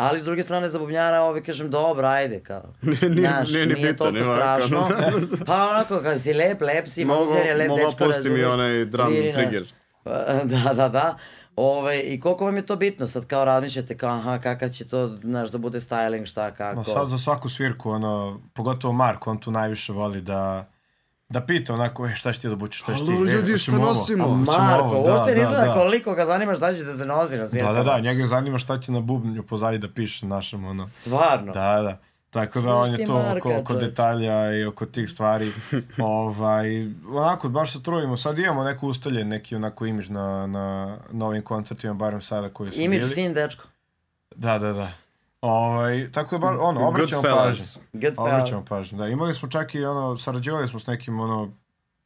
Ali 0.01 0.21
s 0.21 0.25
druge 0.25 0.43
strane 0.43 0.69
za 0.69 0.79
bubnjara 0.79 1.21
ovi 1.21 1.43
kažem 1.43 1.71
dobro, 1.71 2.07
ajde 2.07 2.41
kao. 2.41 2.63
nije- 2.83 3.29
Znaš, 3.29 3.51
nije 3.51 3.67
ni 3.67 3.75
nije 3.75 3.93
bitan, 3.93 4.07
toliko 4.07 4.29
ovako, 4.29 4.43
strašno. 4.67 4.79
ono. 4.79 5.27
pa 5.47 5.69
onako 5.69 5.99
kao 5.99 6.19
si 6.19 6.35
lep, 6.35 6.61
lep 6.61 6.89
si, 6.89 7.05
Mogu, 7.05 7.25
Mogu, 7.25 7.37
je 7.37 7.55
lep 7.55 7.69
mogu 7.69 7.81
dečko, 7.81 8.05
pusti 8.05 8.31
mi 8.31 8.45
onaj 8.45 8.85
drum 8.85 9.09
Virina. 9.09 9.33
trigger. 9.33 9.73
da, 10.65 10.75
da, 10.75 10.89
da. 10.89 11.17
Ove, 11.57 12.01
I 12.01 12.21
koliko 12.21 12.45
vam 12.45 12.57
je 12.57 12.67
to 12.67 12.77
bitno? 12.77 13.07
Sad 13.07 13.27
kao 13.27 13.45
razmišljate 13.45 13.97
kao, 13.97 14.11
aha, 14.11 14.39
kakav 14.39 14.69
će 14.69 14.89
to, 14.89 15.09
znaš, 15.09 15.51
da 15.51 15.59
bude 15.59 15.81
styling, 15.81 16.27
šta, 16.27 16.51
kako. 16.51 16.77
No, 16.77 16.85
sad 16.85 17.09
za 17.09 17.19
svaku 17.19 17.49
svirku, 17.49 17.91
ono, 17.91 18.41
pogotovo 18.55 18.93
Mark, 18.93 19.27
on 19.27 19.39
tu 19.39 19.51
najviše 19.51 19.93
voli 19.93 20.21
da 20.21 20.70
da 21.31 21.41
pita 21.47 21.75
onako, 21.75 22.07
e, 22.07 22.15
šta 22.15 22.33
ćeš 22.33 22.41
ti 22.41 22.49
da 22.49 22.55
obučeš, 22.55 22.81
šta 22.83 22.93
ćeš 22.95 23.07
ti? 23.07 23.13
Alo, 23.13 23.29
E, 23.29 23.33
ljudi, 23.33 23.59
šta 23.59 23.73
nosimo? 23.73 24.35
Marko, 24.35 24.85
ovo, 24.87 25.05
da, 25.07 25.13
uopšte 25.13 25.31
da, 25.31 25.37
ne 25.37 25.43
izgleda 25.43 25.65
da. 25.67 25.73
koliko 25.73 26.15
ga 26.15 26.25
zanima 26.27 26.55
šta 26.55 26.75
će 26.75 26.85
da 26.85 26.97
se 26.97 27.07
nosi 27.07 27.37
na 27.37 27.47
svijetu. 27.49 27.67
Da, 27.69 27.73
da, 27.73 27.83
da, 27.83 28.01
njega 28.01 28.27
zanima 28.27 28.59
šta 28.59 28.81
će 28.81 28.93
na 28.93 29.01
bubnju 29.01 29.43
pozadi 29.43 29.79
da 29.79 29.89
piše 29.89 30.27
našem, 30.27 30.65
ono. 30.65 30.89
Stvarno. 30.89 31.53
Da, 31.53 31.83
da. 31.83 31.99
Tako 32.31 32.61
da 32.61 32.75
on 32.75 32.91
je 32.91 33.05
to 33.07 33.15
Marka, 33.15 33.49
oko, 33.49 33.59
oko 33.61 33.75
detalja 33.75 34.57
i 34.57 34.65
oko 34.65 34.87
tih 34.87 35.11
stvari. 35.11 35.53
ovaj, 35.99 36.87
onako, 37.09 37.49
baš 37.49 37.73
se 37.73 37.83
trudimo. 37.83 38.17
Sad 38.17 38.39
imamo 38.39 38.65
neku 38.65 38.89
ustaljen, 38.89 39.29
neki 39.29 39.57
onako 39.57 39.87
imidž 39.87 40.09
na, 40.09 40.47
na 40.47 40.97
novim 41.13 41.43
koncertima, 41.43 41.95
barem 41.95 42.21
sada 42.23 42.49
koji 42.49 42.73
su 42.73 42.81
Imidž 42.81 43.05
bili. 43.05 43.15
fin 43.15 43.35
dečko. 43.35 43.65
Da, 44.37 44.59
da, 44.59 44.73
da. 44.73 44.93
Ovaj, 45.41 46.13
tako 46.13 46.35
da, 46.35 46.41
bar, 46.41 46.57
ono, 46.61 46.89
obraćamo 46.89 47.23
pažnju. 47.25 47.65
Obraćamo 48.19 48.65
pažnju, 48.65 48.99
da. 48.99 49.09
Imali 49.09 49.35
smo 49.35 49.49
čak 49.49 49.75
i 49.75 49.85
ono, 49.85 50.17
sarađivali 50.17 50.69
smo 50.69 50.81
s 50.81 50.87
nekim, 50.87 51.21
ono, 51.21 51.51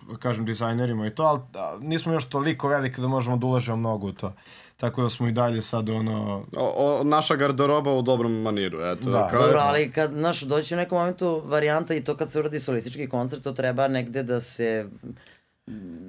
da 0.03 0.16
kažem, 0.16 0.45
dizajnerima 0.45 1.07
i 1.07 1.11
to, 1.11 1.22
ali 1.22 1.41
a, 1.55 1.76
nismo 1.80 2.12
još 2.12 2.24
toliko 2.24 2.68
veliki 2.68 3.01
da 3.01 3.09
možemo 3.09 3.37
da 3.37 3.47
ulažemo 3.47 3.76
mnogo 3.76 4.07
u 4.07 4.12
to. 4.12 4.32
Tako 4.76 5.03
da 5.03 5.09
smo 5.09 5.28
i 5.28 5.32
dalje 5.32 5.62
sad, 5.62 5.91
ono, 5.91 6.45
O, 6.57 6.72
o, 6.76 7.05
naša 7.05 7.37
garderoba 7.37 7.93
u 7.93 8.03
dobrom 8.03 8.32
maniru, 8.32 8.78
eto. 8.82 9.11
Da. 9.11 9.28
kao- 9.28 9.43
Dobro, 9.43 9.59
ali 9.59 9.91
kad, 9.91 10.11
znaš, 10.12 10.41
doći 10.41 10.74
u 10.74 10.78
nekom 10.78 10.99
momentu 10.99 11.43
varijanta 11.45 11.95
i 11.95 12.05
to 12.05 12.16
kad 12.16 12.30
se 12.30 12.39
uradi 12.39 12.61
solistički 12.61 13.09
koncert, 13.09 13.43
to 13.43 13.53
treba 13.53 13.89
negde 13.89 14.22
da 14.22 14.41
se 14.41 14.87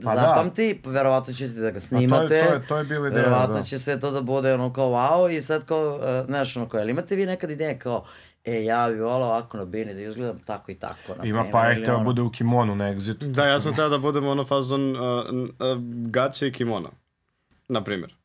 Pa 0.03 0.15
da. 0.15 0.21
zapamti, 0.21 0.81
verovatno 0.85 1.33
ćete 1.33 1.53
da 1.53 1.71
ga 1.71 1.79
snimate, 1.79 2.27
to 2.27 2.53
je- 2.53 2.67
to 2.67 2.77
je 2.77 2.83
bila 2.83 3.07
ideja, 3.07 3.21
verovatno 3.21 3.55
da. 3.55 3.61
će 3.61 3.79
sve 3.79 3.99
to 3.99 4.11
da 4.11 4.21
bude 4.21 4.53
ono 4.53 4.73
kao 4.73 4.87
wow 4.87 5.29
i 5.29 5.41
sad 5.41 5.65
kao, 5.65 5.95
uh, 5.95 6.25
znaš, 6.25 6.57
ono 6.57 6.69
kao, 6.69 6.79
jel 6.79 6.89
imate 6.89 7.15
vi 7.15 7.25
nekad 7.25 7.51
ideje 7.51 7.79
kao, 7.79 8.05
e, 8.45 8.63
ja 8.63 8.89
bi 8.89 8.95
volao 8.95 9.23
ovako 9.23 9.57
na 9.57 9.65
bini 9.65 9.93
da 9.93 10.01
izgledam 10.01 10.39
tako 10.39 10.71
i 10.71 10.75
tako, 10.75 11.15
na 11.17 11.25
ima 11.25 11.45
pa 11.51 11.65
je 11.65 11.73
ili 11.73 11.81
hteo 11.83 11.95
ono. 11.95 12.03
bude 12.03 12.21
u 12.21 12.31
kimonu 12.31 12.75
na 12.75 12.85
Exitu. 12.85 13.25
Da, 13.25 13.45
ja 13.45 13.59
sam 13.59 13.75
teo 13.75 13.89
da 13.89 13.97
budem 13.97 14.27
ono 14.27 14.45
fazon 14.45 14.91
uh, 14.91 14.99
uh, 14.99 15.45
gaće 16.05 16.47
i 16.47 16.53
kimono. 16.53 16.91
Na 17.67 17.83
primjer. 17.83 18.15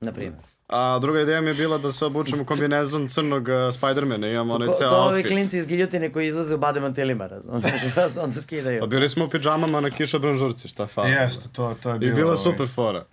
Na 0.00 0.12
primjer. 0.12 0.34
A 0.68 0.98
druga 0.98 1.20
ideja 1.20 1.40
mi 1.40 1.48
je 1.48 1.54
bila 1.54 1.78
da 1.78 1.92
se 1.92 2.04
obučem 2.04 2.40
u 2.40 2.44
kombinezon 2.44 3.08
crnog 3.08 3.42
uh, 3.42 3.54
Spidermana, 3.74 4.28
imam 4.28 4.50
onaj 4.50 4.68
ceo 4.68 4.88
to 4.88 4.96
ovi 4.96 5.06
outfit. 5.08 5.26
klinci 5.26 5.58
iz 5.58 5.66
giljotine 5.66 6.12
koji 6.12 6.26
izlaze 6.26 6.54
u 6.54 6.58
bade 6.58 6.80
mantilima, 6.80 7.26
razumiješ, 7.26 7.82
da 7.94 8.08
se 8.08 8.20
onda 8.20 8.34
skidaju. 8.34 8.80
Pa 8.80 8.86
bili 8.86 9.08
smo 9.08 9.24
u 9.24 9.30
pidžamama 9.30 9.80
na 9.80 9.90
kiša 9.90 10.18
branžurci, 10.18 10.68
šta 10.68 10.86
fali. 10.86 11.10
Jeste, 11.10 11.48
to, 11.52 11.76
to 11.82 11.90
je 11.90 11.96
I 11.96 11.98
bilo... 11.98 12.14
bila 12.14 12.26
ovaj, 12.26 12.36
super 12.36 12.68
fora. 12.68 13.04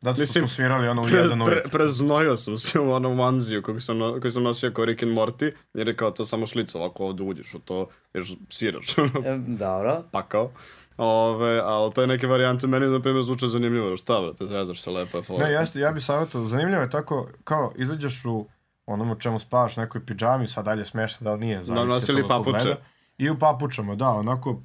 Zato 0.00 0.14
što 0.14 0.20
Mislim, 0.20 0.46
smo 0.46 0.54
svirali 0.54 0.88
ono 0.88 1.02
u 1.02 1.04
Pre, 1.04 1.18
jedan 1.18 1.40
pre, 1.40 1.52
ujutru. 1.52 1.70
preznojio 1.70 2.36
sam 2.36 2.58
se 2.58 2.80
u 2.80 2.92
onom 2.92 3.20
onesie 3.20 3.62
koji 3.62 3.80
sam, 3.80 3.98
no, 3.98 4.20
koji 4.20 4.30
sam 4.30 4.42
nosio 4.42 4.70
kao 4.70 4.84
Rick 4.84 5.02
and 5.02 5.12
Morty, 5.12 5.52
jer 5.74 5.88
je 5.88 5.96
kao 5.96 6.10
to 6.10 6.24
samo 6.24 6.46
šlica, 6.46 6.78
ovako 6.78 7.04
ovdje 7.04 7.26
uđeš 7.26 7.54
u 7.54 7.58
to, 7.58 7.88
jer 8.14 8.24
sviraš, 8.50 8.98
E, 8.98 9.02
Dobro. 9.48 10.02
pakao. 10.10 10.50
Ove, 10.96 11.60
ali 11.64 11.92
te 11.92 12.06
neke 12.06 12.26
varijante 12.26 12.66
meni, 12.66 12.86
na 12.86 13.00
primjer, 13.00 13.24
zvuče 13.24 13.46
zanimljivo, 13.46 13.96
šta 13.96 14.20
brate, 14.20 14.46
zezaš 14.46 14.82
se 14.82 14.90
lepo 14.90 15.18
je 15.18 15.22
fora. 15.22 15.44
Ne, 15.44 15.52
jeste, 15.52 15.80
ja 15.80 15.92
bih 15.92 16.04
savjetao, 16.04 16.44
zanimljivo 16.46 16.82
je 16.82 16.90
tako, 16.90 17.28
kao 17.44 17.72
izađeš 17.76 18.24
u 18.24 18.46
onom 18.86 19.10
u 19.10 19.14
čemu 19.14 19.38
spavaš, 19.38 19.76
nekoj 19.76 20.06
pidžami, 20.06 20.48
sad 20.48 20.64
dalje 20.64 20.84
smešno, 20.84 21.24
da 21.24 21.34
li 21.34 21.40
nije, 21.40 21.64
zavisi 21.64 21.86
nosi 21.86 22.12
od 22.12 22.16
li 22.16 22.22
toga 22.22 22.34
ko 22.34 22.44
papuče? 22.44 22.64
gleda. 22.64 22.80
I 23.18 23.30
u 23.30 23.38
papučama, 23.38 23.94
da, 23.94 24.08
onako, 24.08 24.60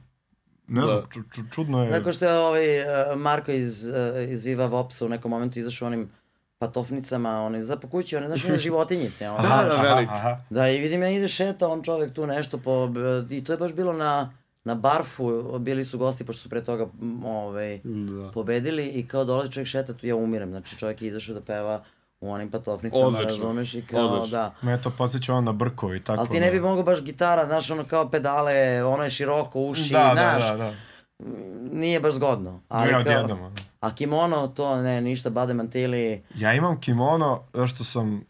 ne 0.67 0.81
Da. 0.81 0.87
znam, 0.87 1.03
ču, 1.11 1.19
ču, 1.31 1.41
čudno 1.51 1.83
je... 1.83 1.89
Nakon 1.89 2.13
što 2.13 2.25
je 2.25 2.39
ovaj 2.39 2.79
uh, 2.81 3.19
Marko 3.19 3.51
iz, 3.51 3.87
uh, 3.87 4.31
iz 4.31 4.45
Viva 4.45 4.65
Vopsa 4.65 5.05
u 5.05 5.09
nekom 5.09 5.31
momentu 5.31 5.59
izašao 5.59 5.87
onim 5.87 6.09
patofnicama, 6.57 7.41
one, 7.41 7.63
za 7.63 7.75
po 7.77 7.87
kući, 7.87 8.15
one, 8.15 8.27
znaš, 8.27 8.45
one 8.45 8.57
životinjice, 8.67 9.29
ono. 9.29 9.41
Da, 9.41 9.69
da, 9.69 9.81
veliki. 9.81 10.11
Aha. 10.13 10.37
Da, 10.49 10.69
i 10.69 10.81
vidim 10.81 11.01
ja 11.01 11.09
ide 11.09 11.27
šeta, 11.27 11.67
on 11.67 11.83
čovek 11.83 12.13
tu 12.13 12.27
nešto 12.27 12.57
po... 12.57 12.89
I 13.29 13.43
to 13.43 13.53
je 13.53 13.57
baš 13.57 13.73
bilo 13.73 13.93
na, 13.93 14.33
na 14.69 14.75
barfu, 14.75 15.25
bili 15.59 15.85
su 15.85 15.97
gosti, 15.97 16.25
pošto 16.25 16.41
su 16.41 16.49
pre 16.49 16.63
toga 16.63 16.87
ovaj, 17.25 17.79
Da. 17.83 18.31
pobedili 18.31 18.85
i 18.85 19.07
kao 19.07 19.25
dolazi 19.25 19.51
čovjek 19.51 19.67
šeta, 19.67 19.93
tu 19.93 20.07
ja 20.07 20.15
umirem. 20.15 20.49
Znači 20.49 20.77
čovjek 20.77 21.01
je 21.01 21.07
izašao 21.07 21.35
da 21.35 21.41
peva 21.41 21.83
u 22.19 22.31
onim 22.31 22.51
patofnicama, 22.51 23.05
Odlično, 23.05 23.25
razumeš, 23.27 23.73
i 23.73 23.81
kao, 23.81 24.07
odlično. 24.07 24.27
da. 24.29 24.53
Me 24.61 24.81
to 24.81 24.91
podsjeća 24.91 25.33
ono 25.33 25.41
na 25.41 25.51
brko 25.53 25.93
i 25.93 25.99
tako. 25.99 26.19
Ali 26.19 26.29
ti 26.29 26.39
ne 26.39 26.51
bi 26.51 26.59
ono. 26.59 26.67
mogao 26.67 26.83
baš 26.83 27.03
gitara, 27.03 27.45
znaš, 27.45 27.71
ono 27.71 27.83
kao 27.85 28.09
pedale, 28.09 28.53
ono 28.85 29.03
je 29.03 29.09
široko, 29.09 29.61
uši, 29.61 29.93
Da, 29.93 29.99
da, 29.99 30.13
znaš, 30.13 30.49
da, 30.49 30.57
da. 30.57 30.73
nije 31.71 31.99
baš 31.99 32.13
zgodno. 32.13 32.61
Ali 32.69 32.83
Dve 32.83 32.91
kao, 32.93 32.99
odjednom. 33.01 33.39
ono. 33.39 33.55
a 33.79 33.95
kimono, 33.95 34.47
to 34.47 34.75
ne, 34.75 35.01
ništa, 35.01 35.29
bade 35.29 35.53
mantili, 35.53 36.23
Ja 36.35 36.53
imam 36.53 36.81
kimono, 36.81 37.43
zašto 37.53 37.83
sam, 37.83 38.23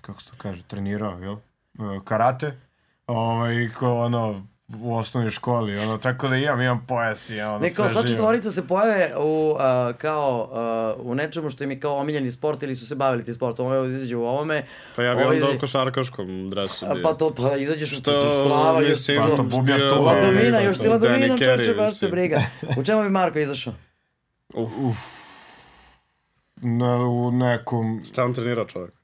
kako 0.00 0.22
se 0.22 0.30
to 0.30 0.36
kaže, 0.38 0.62
trenirao, 0.62 1.18
jel? 1.18 1.32
Eh, 1.34 2.00
Karate. 2.04 2.60
Ovaj, 3.06 3.54
ko 3.78 3.92
ono, 3.94 4.46
u 4.74 4.96
osnovnoj 4.96 5.30
školi, 5.30 5.78
ono, 5.78 5.98
tako 5.98 6.28
da 6.28 6.36
imam, 6.36 6.60
imam 6.60 6.84
pojas 6.88 7.30
i 7.30 7.40
ono, 7.40 7.58
Ne, 7.58 7.70
kao 7.70 7.84
sve 7.84 7.92
sva 7.92 8.02
četvorica 8.04 8.50
se 8.50 8.66
pojave 8.66 9.10
u, 9.18 9.50
uh, 9.50 9.58
kao, 9.96 10.48
uh, 10.96 11.06
u 11.06 11.14
nečemu 11.14 11.50
što 11.50 11.64
im 11.64 11.70
je 11.70 11.80
kao 11.80 11.96
omiljeni 11.96 12.30
sport 12.30 12.62
ili 12.62 12.76
su 12.76 12.86
se 12.86 12.94
bavili 12.94 13.24
ti 13.24 13.34
sportom. 13.34 13.66
Ovo 13.66 13.84
izađe 13.86 14.16
u 14.16 14.24
ovome. 14.24 14.64
Pa 14.96 15.02
ja 15.02 15.14
bi 15.14 15.22
onda 15.22 15.34
izađe- 15.36 15.56
u 15.56 15.60
košarkaškom 15.60 16.50
dresu 16.50 16.86
A, 16.86 16.94
bio. 16.94 17.02
Pa 17.02 17.12
to, 17.12 17.34
pa 17.34 17.56
izađeš 17.56 17.92
u 17.92 17.94
Što, 17.94 18.10
što, 18.10 18.44
strava, 18.44 18.80
još 18.80 18.88
mislim, 18.90 19.18
Pa 19.20 19.36
to 19.36 19.42
bio- 19.42 19.78
to, 19.80 19.94
Ladovina, 19.96 20.48
ovaj, 20.48 20.64
još 20.64 20.78
ti 20.78 20.88
ladovina, 20.88 21.38
čoče, 21.38 21.74
baš 21.74 21.98
te 21.98 22.08
briga. 22.08 22.42
U 22.78 22.84
čemu 22.84 23.02
bi 23.02 23.10
Marko 23.10 23.38
izašao? 23.38 23.72
Na, 26.56 26.96
u 26.96 27.30
nekom, 27.32 28.02
Šta 28.04 28.24
on 28.24 28.34
trenirao 28.34 28.64
čovjek? 28.64 28.99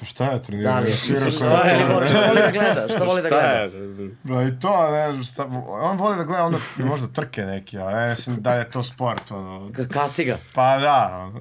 Pa 0.00 0.06
šta 0.06 0.24
je 0.24 0.42
trenirao? 0.42 0.72
Da 0.72 0.78
li 0.78 0.86
je, 0.86 0.90
mislim, 0.92 1.32
šta, 1.32 1.62
je, 1.62 1.86
voli- 1.86 2.06
šta 2.06 2.20
voli 2.20 2.40
da 2.42 2.50
gleda? 2.50 2.88
Šta 2.88 3.04
voli 3.04 3.22
da 3.22 3.28
gleda? 3.28 3.48
je? 3.48 4.10
Pa 4.28 4.42
i 4.44 4.60
to, 4.60 4.90
ne 4.90 5.10
znam 5.10 5.24
šta, 5.24 5.44
on 5.68 5.96
voli 5.96 6.16
da 6.16 6.24
gleda 6.24 6.44
ono, 6.44 6.58
možda 6.78 7.06
trke 7.08 7.42
neki, 7.42 7.78
a 7.78 7.90
ne 7.92 8.08
mislim 8.08 8.36
da 8.38 8.54
je 8.54 8.70
to 8.70 8.82
sport, 8.82 9.30
ono. 9.30 9.68
Ka- 9.68 9.88
Kaciga. 9.88 10.36
Pa 10.54 10.78
da, 10.78 11.08
ono. 11.18 11.40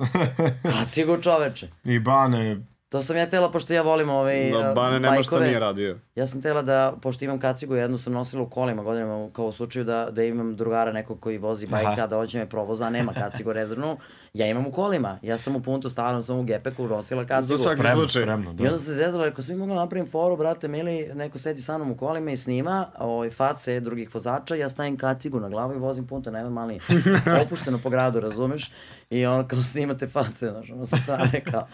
Kacigu 0.74 1.18
čoveče. 1.18 1.68
I 1.84 2.00
Bane, 2.00 2.58
To 2.90 3.02
sam 3.02 3.18
ja 3.18 3.30
tela, 3.30 3.52
pošto 3.52 3.74
ja 3.74 3.82
volim 3.82 4.10
ovaj, 4.10 4.52
Da, 4.52 4.74
Bane 4.76 5.00
nema 5.00 5.24
šta 5.24 5.40
nije 5.40 5.60
radio. 5.60 5.98
Ja 6.16 6.28
sam 6.28 6.42
tela 6.42 6.62
da, 6.62 6.94
pošto 7.02 7.26
imam 7.26 7.40
kacigu, 7.40 7.76
jednu 7.76 7.98
sam 7.98 8.14
nosila 8.14 8.42
u 8.42 8.50
kolima 8.50 8.84
godinama, 8.84 9.30
kao 9.34 9.46
u 9.46 9.54
slučaju 9.54 9.86
da, 9.86 10.08
da 10.12 10.24
imam 10.24 10.56
drugara 10.56 10.92
nekog 10.92 11.20
koji 11.20 11.38
vozi 11.38 11.68
bajka, 11.68 11.90
Aha. 11.90 12.08
da 12.08 12.16
hoće 12.16 12.38
me 12.38 12.50
provoza, 12.50 12.86
a 12.86 12.90
nema 12.90 13.14
kacigu 13.14 13.54
rezervnu, 13.54 13.98
ja 14.34 14.48
imam 14.48 14.68
u 14.68 14.72
kolima. 14.72 15.20
Ja 15.22 15.38
sam 15.38 15.56
u 15.56 15.62
puntu 15.62 15.90
stavljam 15.90 16.24
sam 16.24 16.40
u 16.40 16.44
gepeku, 16.44 16.88
nosila 16.88 17.26
kacigu. 17.26 17.58
Za 17.58 17.64
svaki 17.64 17.80
spremno, 17.80 18.02
slučaj. 18.02 18.22
spremno, 18.22 18.52
I 18.52 18.54
da. 18.54 18.64
onda 18.64 18.78
sam 18.78 18.86
se 18.86 18.94
zezala, 18.94 19.26
rekao, 19.26 19.44
svi 19.44 19.56
mogu 19.56 19.74
napravim 19.76 20.12
foru, 20.12 20.38
brate, 20.38 20.68
mili, 20.68 21.10
neko 21.14 21.38
sedi 21.38 21.62
sa 21.62 21.78
mnom 21.78 21.92
u 21.92 21.98
kolima 21.98 22.32
i 22.32 22.38
snima 22.38 22.86
ovaj, 23.00 23.30
face 23.30 23.80
drugih 23.80 24.16
vozača, 24.16 24.56
ja 24.56 24.70
stavim 24.70 24.98
kacigu 24.98 25.40
na 25.40 25.50
glavu 25.50 25.74
i 25.74 25.78
vozim 25.78 26.08
punta, 26.08 26.32
nema 26.32 26.50
mali, 26.50 26.80
opušteno 27.46 27.80
po 27.84 27.90
gradu, 27.90 28.20
razumeš? 28.20 28.72
I 29.10 29.26
ono 29.26 29.48
kao 29.48 29.64
snimate 29.64 30.08
face, 30.08 30.48
znaš, 30.48 30.70
ono 30.70 30.86
sa 30.86 30.98
strane, 30.98 31.42
kao. 31.52 31.68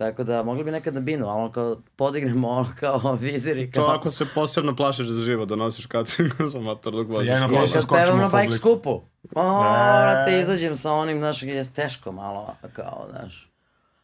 Tako 0.00 0.24
da, 0.24 0.42
mogli 0.42 0.64
bi 0.64 0.70
nekad 0.70 0.94
da 0.94 1.00
binu, 1.00 1.28
ali 1.28 1.40
ono 1.40 1.52
kao 1.52 1.76
podignemo 1.96 2.48
ono 2.48 2.68
kao 2.80 3.12
vizir 3.20 3.58
i 3.58 3.70
kao... 3.70 3.86
To 3.86 3.92
ako 3.92 4.10
se 4.10 4.26
posebno 4.34 4.76
plašiš 4.76 5.08
za 5.08 5.24
život, 5.24 5.48
da 5.48 5.56
nosiš 5.56 5.86
kacingu 5.86 6.46
za 6.52 6.60
motor 6.60 6.92
dok 6.92 7.08
voziš. 7.08 7.28
Ja 7.28 7.46
na 7.46 7.54
Ja 7.54 7.60
kad 7.60 7.68
skočimo 7.68 8.04
pevam 8.04 8.18
na 8.18 8.28
bajk 8.28 8.46
publiku. 8.46 8.56
skupu, 8.56 8.90
o, 9.34 9.62
Ne. 9.62 10.02
brate, 10.02 10.40
izađem 10.40 10.76
sa 10.76 10.92
onim, 10.92 11.18
znaš, 11.18 11.42
je 11.42 11.64
teško 11.72 12.12
malo, 12.12 12.56
kao, 12.72 13.06
znaš. 13.10 13.50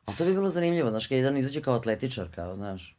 Ali 0.06 0.16
to 0.16 0.24
bi 0.24 0.32
bilo 0.32 0.50
zanimljivo, 0.50 0.90
znaš, 0.90 1.06
kad 1.06 1.18
jedan 1.18 1.36
izađe 1.36 1.62
kao 1.62 1.74
atletičar, 1.74 2.28
kao, 2.34 2.56
znaš. 2.56 2.95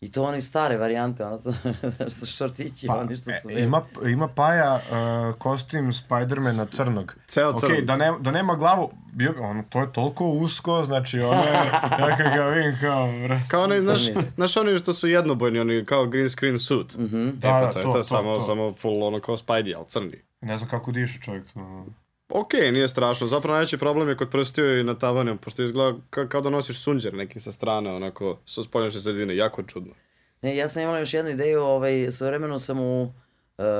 I 0.00 0.12
to 0.12 0.22
oni 0.22 0.40
stare 0.40 0.76
varijante, 0.76 1.24
ono, 1.24 1.38
sa 2.16 2.26
šortići, 2.26 2.86
Pa, 2.86 2.98
oni 2.98 3.16
što 3.16 3.30
su 3.42 3.50
e, 3.50 3.62
ima, 3.62 3.82
ima 4.06 4.28
Paja 4.28 4.74
uh, 4.74 5.34
kostim 5.38 5.92
Spidermana 5.92 6.66
crnog. 6.72 7.14
Ceo 7.28 7.50
Okej, 7.50 7.60
crn. 7.60 7.86
da, 7.86 7.96
ne, 7.96 8.12
da 8.20 8.30
nema 8.30 8.54
glavu, 8.54 8.92
bio, 9.12 9.34
ono, 9.40 9.64
to 9.68 9.80
je 9.80 9.92
toliko 9.92 10.24
usko, 10.24 10.82
znači 10.82 11.20
ono 11.20 11.40
je, 11.40 11.52
ja 12.00 12.16
kad 12.16 12.36
ga 12.36 12.44
vidim 12.44 12.78
kao, 12.80 13.06
bre, 13.06 13.40
Kao 13.48 13.64
onaj, 13.64 13.80
znaš, 13.80 14.02
znaš 14.34 14.56
oni 14.56 14.78
što 14.78 14.92
su 14.92 15.08
jednobojni, 15.08 15.60
oni 15.60 15.84
kao 15.84 16.06
green 16.06 16.30
screen 16.30 16.58
suit. 16.58 16.96
Mhm. 16.96 17.30
Da, 17.34 17.48
e, 17.48 17.50
pa 17.50 17.60
da, 17.60 17.70
to, 17.70 17.78
je 17.78 17.84
to, 17.84 17.90
to, 17.90 17.98
to, 17.98 18.04
samo, 18.04 18.34
to. 18.34 18.40
samo 18.40 18.72
full 18.72 19.02
ono 19.02 19.20
kao 19.20 19.36
Spidey, 19.36 19.76
ali 19.76 19.86
crni. 19.88 20.22
ne 20.40 20.58
znam 20.58 20.70
kako 20.70 20.92
diše 20.92 21.20
čovjek. 21.20 21.44
ono. 21.54 21.86
Okej, 22.28 22.72
nije 22.72 22.88
strašno. 22.88 23.26
Zapravo 23.26 23.52
najveći 23.54 23.78
problem 23.78 24.08
je 24.08 24.16
kod 24.16 24.30
prstiju 24.30 24.80
i 24.80 24.84
na 24.84 24.94
tavanju, 24.98 25.36
pošto 25.36 25.62
izgleda 25.62 25.98
ka, 26.10 26.28
kao 26.28 26.40
da 26.40 26.50
nosiš 26.50 26.82
sunđer 26.82 27.14
neki 27.14 27.40
sa 27.40 27.52
strane, 27.52 27.94
onako, 27.94 28.38
sa 28.46 28.62
spoljašnje 28.62 29.00
sredine. 29.00 29.36
Jako 29.36 29.62
čudno. 29.62 29.94
Ne, 30.42 30.56
ja 30.56 30.68
sam 30.68 30.82
imala 30.82 30.98
još 30.98 31.14
jednu 31.14 31.30
ideju, 31.30 31.62
ovaj, 31.62 32.12
svojevremeno 32.12 32.58
sam 32.58 32.80
u 32.80 33.02
uh, 33.02 33.10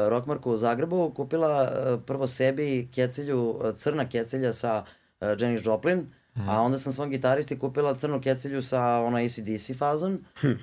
Rockmarku 0.08 0.50
u 0.50 0.58
Zagrebu 0.58 1.10
kupila 1.16 1.62
uh, 1.62 2.00
prvo 2.06 2.26
sebi 2.26 2.88
kecilju, 2.94 3.50
uh, 3.50 3.74
crna 3.76 4.08
kecilja 4.08 4.52
sa 4.52 4.84
uh, 5.20 5.28
Janis 5.38 5.60
Joplin, 5.64 6.06
a 6.48 6.60
onda 6.60 6.78
sam 6.78 6.92
svom 6.92 7.10
gitaristi 7.10 7.58
kupila 7.58 7.94
crnu 7.94 8.20
kecilju 8.20 8.62
sa 8.62 8.82
ono 8.82 9.18
ACDC 9.18 9.78
fazon, 9.78 10.18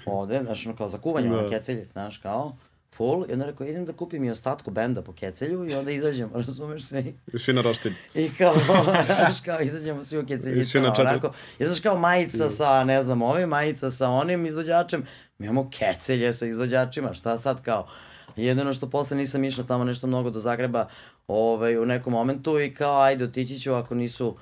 ovde, 0.05 0.41
znaš, 0.43 0.65
ono 0.67 0.75
kao 0.75 0.89
za 0.89 0.97
kuvanje, 0.97 1.27
ono 1.31 1.41
Da. 1.41 1.49
kecilje, 1.49 1.88
znaš, 1.91 2.17
kao, 2.17 2.57
full, 2.97 3.25
i 3.29 3.33
onda 3.33 3.45
rekao, 3.45 3.67
idem 3.67 3.85
da 3.85 3.93
kupim 3.93 4.23
i 4.23 4.31
ostatku 4.31 4.71
benda 4.71 5.01
po 5.01 5.13
kecelju 5.13 5.69
i 5.69 5.73
onda 5.73 5.91
izađemo, 5.91 6.31
razumeš 6.47 6.83
svi? 6.83 7.15
I 7.33 7.39
svi 7.39 7.53
na 7.53 7.61
roštilj. 7.61 7.93
I 8.15 8.29
kao, 8.37 8.53
znaš, 9.05 9.41
kao 9.45 9.61
izađemo 9.61 10.05
svi 10.05 10.17
u 10.17 10.21
I 10.21 10.25
svi 10.25 10.37
keceljicama, 10.37 10.87
na 10.87 10.93
četiri- 10.95 11.01
onako. 11.01 11.33
I 11.59 11.65
znaš 11.65 11.79
kao 11.79 11.97
majica 11.97 12.49
sa, 12.49 12.83
ne 12.83 13.03
znam, 13.03 13.21
ovim, 13.21 13.49
majica 13.49 13.91
sa 13.91 14.09
onim 14.09 14.45
izvođačem. 14.45 15.05
Mi 15.37 15.45
imamo 15.45 15.69
kecelje 15.69 16.33
sa 16.33 16.45
izvođačima, 16.45 17.13
šta 17.13 17.37
sad 17.37 17.61
kao? 17.61 17.87
Jedino 18.35 18.73
što 18.73 18.89
posle 18.89 19.17
nisam 19.17 19.43
išla 19.43 19.63
tamo 19.63 19.83
nešto 19.83 20.07
mnogo 20.07 20.29
do 20.29 20.39
Zagreba 20.39 20.87
ovaj, 21.27 21.77
u 21.77 21.85
nekom 21.85 22.13
momentu 22.13 22.59
i 22.59 22.73
kao, 22.73 23.01
ajde, 23.01 23.23
otići 23.23 23.59
ću 23.59 23.73
ako 23.73 23.95
nisu 23.95 24.37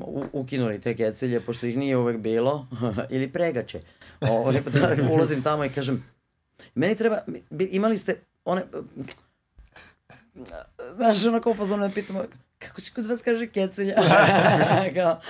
u, 0.00 0.24
ukinuli 0.32 0.80
te 0.80 0.96
kecelje, 0.96 1.40
pošto 1.40 1.66
ih 1.66 1.76
nije 1.76 1.96
uvek 1.96 2.16
bilo, 2.16 2.66
ili 3.10 3.32
pregače. 3.32 3.80
Ovaj, 4.20 4.62
pa 4.64 4.70
da, 4.70 4.96
ulazim 5.12 5.42
tamo 5.42 5.64
i 5.64 5.68
kažem, 5.68 6.04
meni 6.74 6.96
treba, 6.96 7.18
imali 7.70 7.98
ste 7.98 8.20
one, 8.44 8.62
znaš, 10.94 11.24
onako 11.24 11.50
u 11.50 11.54
fazonu 11.54 11.86
me 11.86 11.92
pitamo, 11.94 12.22
kako 12.58 12.80
se 12.80 12.90
kod 12.94 13.06
vas 13.06 13.20
kaže 13.22 13.46
kecelja? 13.46 13.94
Kao, 14.94 15.20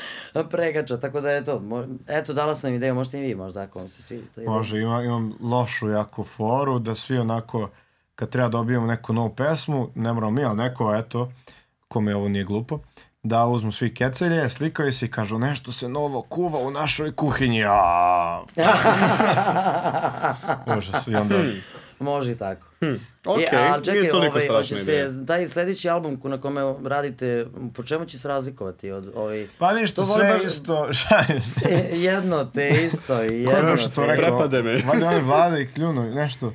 pregača, 0.48 1.00
tako 1.00 1.20
da 1.20 1.32
eto, 1.32 1.60
mo, 1.60 1.86
eto, 2.08 2.32
dala 2.32 2.54
sam 2.54 2.74
ideju, 2.74 2.94
možete 2.94 3.18
i 3.18 3.22
vi 3.22 3.34
možda, 3.34 3.60
ako 3.60 3.78
vam 3.78 3.88
se 3.88 4.02
svidi. 4.02 4.26
To 4.34 4.40
je 4.40 4.48
Može, 4.48 4.80
ima, 4.80 5.02
imam 5.02 5.32
lošu 5.40 5.88
jako 5.88 6.24
foru, 6.24 6.78
da 6.78 6.94
svi 6.94 7.18
onako, 7.18 7.70
kad 8.14 8.28
treba 8.28 8.48
dobijemo 8.48 8.86
neku 8.86 9.12
novu 9.12 9.34
pesmu, 9.34 9.90
ne 9.94 10.12
moramo 10.12 10.30
mi, 10.30 10.44
ali 10.44 10.56
neko, 10.56 10.94
eto, 10.94 11.32
kome 11.88 12.16
ovo 12.16 12.28
nije 12.28 12.44
glupo, 12.44 12.78
da 13.24 13.46
uzmu 13.46 13.72
svi 13.72 13.94
kecelje, 13.94 14.48
slikaju 14.48 14.92
se 14.92 15.06
i 15.06 15.10
kažu 15.10 15.38
nešto 15.38 15.72
se 15.72 15.88
novo 15.88 16.22
kuva 16.22 16.58
u 16.58 16.70
našoj 16.70 17.12
kuhinji. 17.12 17.64
A... 17.66 18.42
Užas, 20.78 21.06
i 21.06 21.14
onda... 21.14 21.36
Može 21.98 22.32
i 22.32 22.38
tako. 22.38 22.66
Okej, 23.24 23.44
e, 23.44 23.68
ali 23.70 23.84
čekaj, 23.84 24.00
nije 24.00 24.10
toliko 24.10 24.36
ovaj, 24.36 24.44
strašna 24.44 24.78
ideja. 24.78 25.10
se, 25.10 25.26
taj 25.26 25.48
sledeći 25.48 25.88
album 25.88 26.20
na 26.24 26.40
kome 26.40 26.60
radite, 26.84 27.46
po 27.74 27.82
čemu 27.82 28.04
će 28.04 28.18
se 28.18 28.28
razlikovati 28.28 28.90
od 28.90 29.12
ovaj... 29.14 29.46
Pa 29.58 29.74
ništa, 29.74 30.04
sve 30.04 30.24
baš- 30.24 30.46
isto, 30.46 30.88
šalim 30.92 31.40
se. 31.40 31.60
Sve 31.60 31.88
jedno 31.92 32.44
te 32.44 32.88
isto 32.92 33.24
i 33.24 33.28
Ko 33.28 33.50
je 33.50 33.56
jedno 33.56 33.70
baš 33.70 33.84
to 33.84 33.88
te 33.88 34.06
rekao? 34.06 34.38
Prepade 34.38 34.62
me. 34.62 34.82
Valjda 34.86 35.08
oni 35.08 35.20
vlada 35.20 35.58
i 35.58 35.72
kljunu, 35.72 36.02
nešto, 36.02 36.52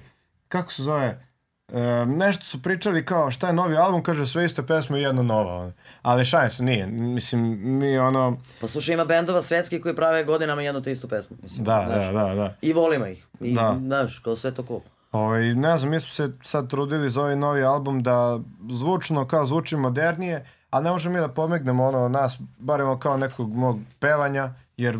kako 0.47 0.73
se 0.73 0.83
zove, 0.83 1.28
e, 1.73 2.05
nešto 2.05 2.45
su 2.45 2.61
pričali 2.61 3.05
kao 3.05 3.31
šta 3.31 3.47
je 3.47 3.53
novi 3.53 3.77
album, 3.77 4.03
kaže 4.03 4.27
sve 4.27 4.45
iste 4.45 4.63
pesme 4.63 4.99
i 4.99 5.01
jedna 5.01 5.21
nova. 5.21 5.71
Ali 6.01 6.25
se, 6.25 6.63
nije. 6.63 6.87
Mislim, 6.87 7.59
mi 7.79 7.97
ono, 7.97 8.37
Pa 8.61 8.67
slušaj, 8.67 8.93
ima 8.93 9.05
bendova 9.05 9.41
svetski 9.41 9.81
koji 9.81 9.95
prave 9.95 10.23
godinama 10.23 10.61
jednu 10.61 10.81
te 10.81 10.91
istu 10.91 11.07
pesmu. 11.07 11.37
Mislim, 11.43 11.65
da, 11.65 11.85
znaš. 11.89 12.05
da, 12.05 12.23
da, 12.23 12.35
da. 12.35 12.55
I 12.61 12.73
volimo 12.73 13.05
ih. 13.05 13.25
I, 13.41 13.53
Da. 13.53 13.77
znaš, 13.79 14.19
kao 14.19 14.35
sve 14.35 14.51
to 14.51 14.63
cool. 14.63 14.81
Ovaj, 15.11 15.55
ne 15.55 15.77
znam, 15.77 15.91
mi 15.91 15.99
smo 15.99 16.09
se 16.09 16.31
sad 16.43 16.69
trudili 16.69 17.09
za 17.09 17.21
ovaj 17.21 17.35
novi 17.35 17.63
album 17.63 18.03
da 18.03 18.39
zvučno 18.69 19.27
kao 19.27 19.45
zvuči 19.45 19.75
modernije, 19.75 20.45
ali 20.69 20.83
ne 20.83 20.91
možemo 20.91 21.15
mi 21.15 21.21
da 21.21 21.27
pomegnemo 21.27 21.87
ono 21.87 22.09
nas, 22.09 22.37
barem 22.59 22.99
kao 22.99 23.17
nekog 23.17 23.55
mog 23.55 23.79
pevanja, 23.99 24.53
jer 24.77 24.97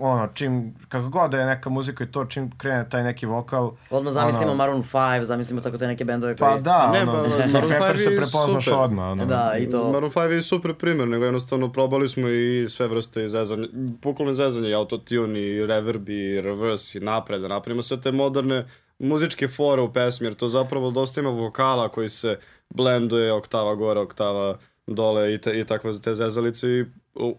ono, 0.00 0.28
čim, 0.34 0.74
kako 0.88 1.08
god 1.08 1.30
da 1.30 1.40
je 1.40 1.46
neka 1.46 1.70
muzika 1.70 2.04
i 2.04 2.12
to, 2.12 2.24
čim 2.24 2.50
krene 2.58 2.88
taj 2.88 3.04
neki 3.04 3.26
vokal, 3.26 3.72
Odmah 3.90 4.12
zamislimo 4.12 4.46
Ono- 4.46 4.56
Maroon 4.56 4.82
5, 4.82 5.22
zamislimo 5.22 5.60
tako 5.60 5.78
te 5.78 5.86
neke 5.86 6.04
bendove 6.04 6.36
koji... 6.36 6.50
pa 6.50 6.58
da, 6.58 6.90
Ne, 6.92 7.02
ono, 7.02 7.12
pa, 7.12 7.46
Maroon 7.52 7.70
Pepper 7.70 7.96
5 7.96 7.98
se 7.98 8.16
prepoznaš 8.16 8.64
super. 8.64 8.78
odmah, 8.78 9.12
ono. 9.12 9.26
Da, 9.26 9.54
i 9.58 9.70
to... 9.70 9.92
Maroon 9.92 10.12
5 10.12 10.30
je 10.30 10.42
super 10.42 10.74
primjer, 10.74 11.08
nego 11.08 11.24
jednostavno 11.24 11.72
probali 11.72 12.08
smo 12.08 12.28
i 12.28 12.66
sve 12.68 12.88
vrste 12.88 13.28
zezanja, 13.28 13.68
bukvalno 14.02 14.34
zezanja, 14.34 14.68
i 14.68 14.74
autotune, 14.74 15.40
i 15.40 15.66
reverb, 15.66 16.08
i 16.08 16.40
reverse, 16.40 16.98
i 16.98 17.00
napred, 17.00 17.40
da 17.40 17.48
napravimo 17.48 17.82
sve 17.82 18.00
te 18.00 18.12
moderne 18.12 18.66
muzičke 18.98 19.48
fore 19.48 19.82
u 19.82 19.92
pesmi, 19.92 20.26
jer 20.26 20.34
to 20.34 20.48
zapravo 20.48 20.90
dosta 20.90 21.20
ima 21.20 21.30
vokala 21.30 21.88
koji 21.88 22.08
se 22.08 22.38
blenduje, 22.70 23.32
oktava 23.32 23.74
gore, 23.74 24.00
oktava 24.00 24.58
dole 24.86 25.34
i, 25.34 25.38
te, 25.38 25.60
i 25.60 25.64
takve 25.64 25.98
te 25.98 26.14
zezalice 26.14 26.68
i 26.68 26.84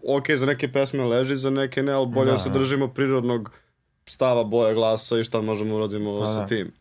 ok, 0.08 0.30
za 0.36 0.46
neke 0.46 0.72
pesme 0.72 1.04
leži, 1.04 1.36
za 1.36 1.50
neke 1.50 1.82
ne, 1.82 1.92
ali 1.92 2.06
bolje 2.06 2.26
da, 2.26 2.32
Da, 2.32 2.38
se 2.38 2.48
da. 2.48 2.58
držimo 2.58 2.88
prirodnog 2.88 3.50
stava, 4.06 4.44
boja 4.44 4.74
glasa 4.74 5.18
i 5.18 5.24
šta 5.24 5.40
možemo 5.40 5.76
uradimo 5.76 6.16
Pa 6.18 6.26
sa 6.26 6.40
da. 6.40 6.46
tim. 6.46 6.72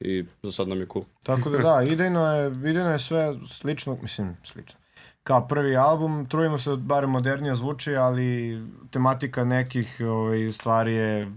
I 0.00 0.24
za 0.42 0.52
sad 0.52 0.68
nam 0.68 0.80
je 0.80 0.86
cool. 0.92 1.04
Tako 1.22 1.50
da 1.50 1.58
da, 1.58 1.82
idejno 1.88 2.32
je, 2.32 2.46
idejno 2.46 2.90
je 2.90 2.98
sve 2.98 3.34
slično, 3.48 3.98
mislim, 4.02 4.36
slično. 4.44 4.80
Kao 5.22 5.48
prvi 5.48 5.76
album, 5.76 6.26
trudimo 6.28 6.58
se 6.58 6.70
da 6.70 6.76
barem 6.76 7.10
modernije 7.10 7.54
zvuči, 7.54 7.96
ali 7.96 8.58
tematika 8.90 9.44
nekih 9.44 9.96
ovaj, 10.00 10.50
stvari 10.50 10.92
je 10.94 11.32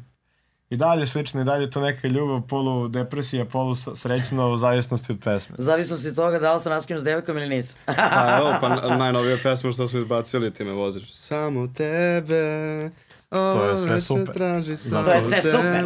i 0.74 0.78
dalje 0.78 1.06
slična, 1.06 1.42
i 1.42 1.44
dalje 1.44 1.64
je 1.64 1.70
to 1.70 1.82
neka 1.82 2.08
ljubav, 2.08 2.42
polu 2.42 2.88
depresija, 2.88 3.46
polu 3.46 3.76
srećno 3.76 4.52
u 4.52 4.58
zavisnosti 4.58 5.12
od 5.12 5.20
pesme. 5.24 5.56
U 5.60 5.62
zavisnosti 5.62 6.10
od 6.10 6.16
toga 6.16 6.40
da 6.40 6.54
li 6.54 6.62
sam 6.62 6.72
raskinuo 6.72 7.00
s 7.00 7.04
devojkom 7.04 7.38
ili 7.38 7.50
nisam. 7.50 7.80
A 8.18 8.38
evo, 8.38 8.54
pa 8.62 8.96
najnovija 8.98 9.38
pesma 9.44 9.72
što 9.72 9.88
smo 9.88 10.00
izbacili, 10.00 10.54
ti 10.54 10.64
me 10.64 10.72
voziš. 10.72 11.14
Samo 11.14 11.68
tebe, 11.68 12.90
To 13.30 13.66
je 13.66 13.78
sve 13.78 14.02
super. 14.02 14.34
Traži 14.36 14.78
samo 14.78 15.04
To 15.04 15.12
je 15.12 15.22
sve 15.22 15.42
super. 15.42 15.86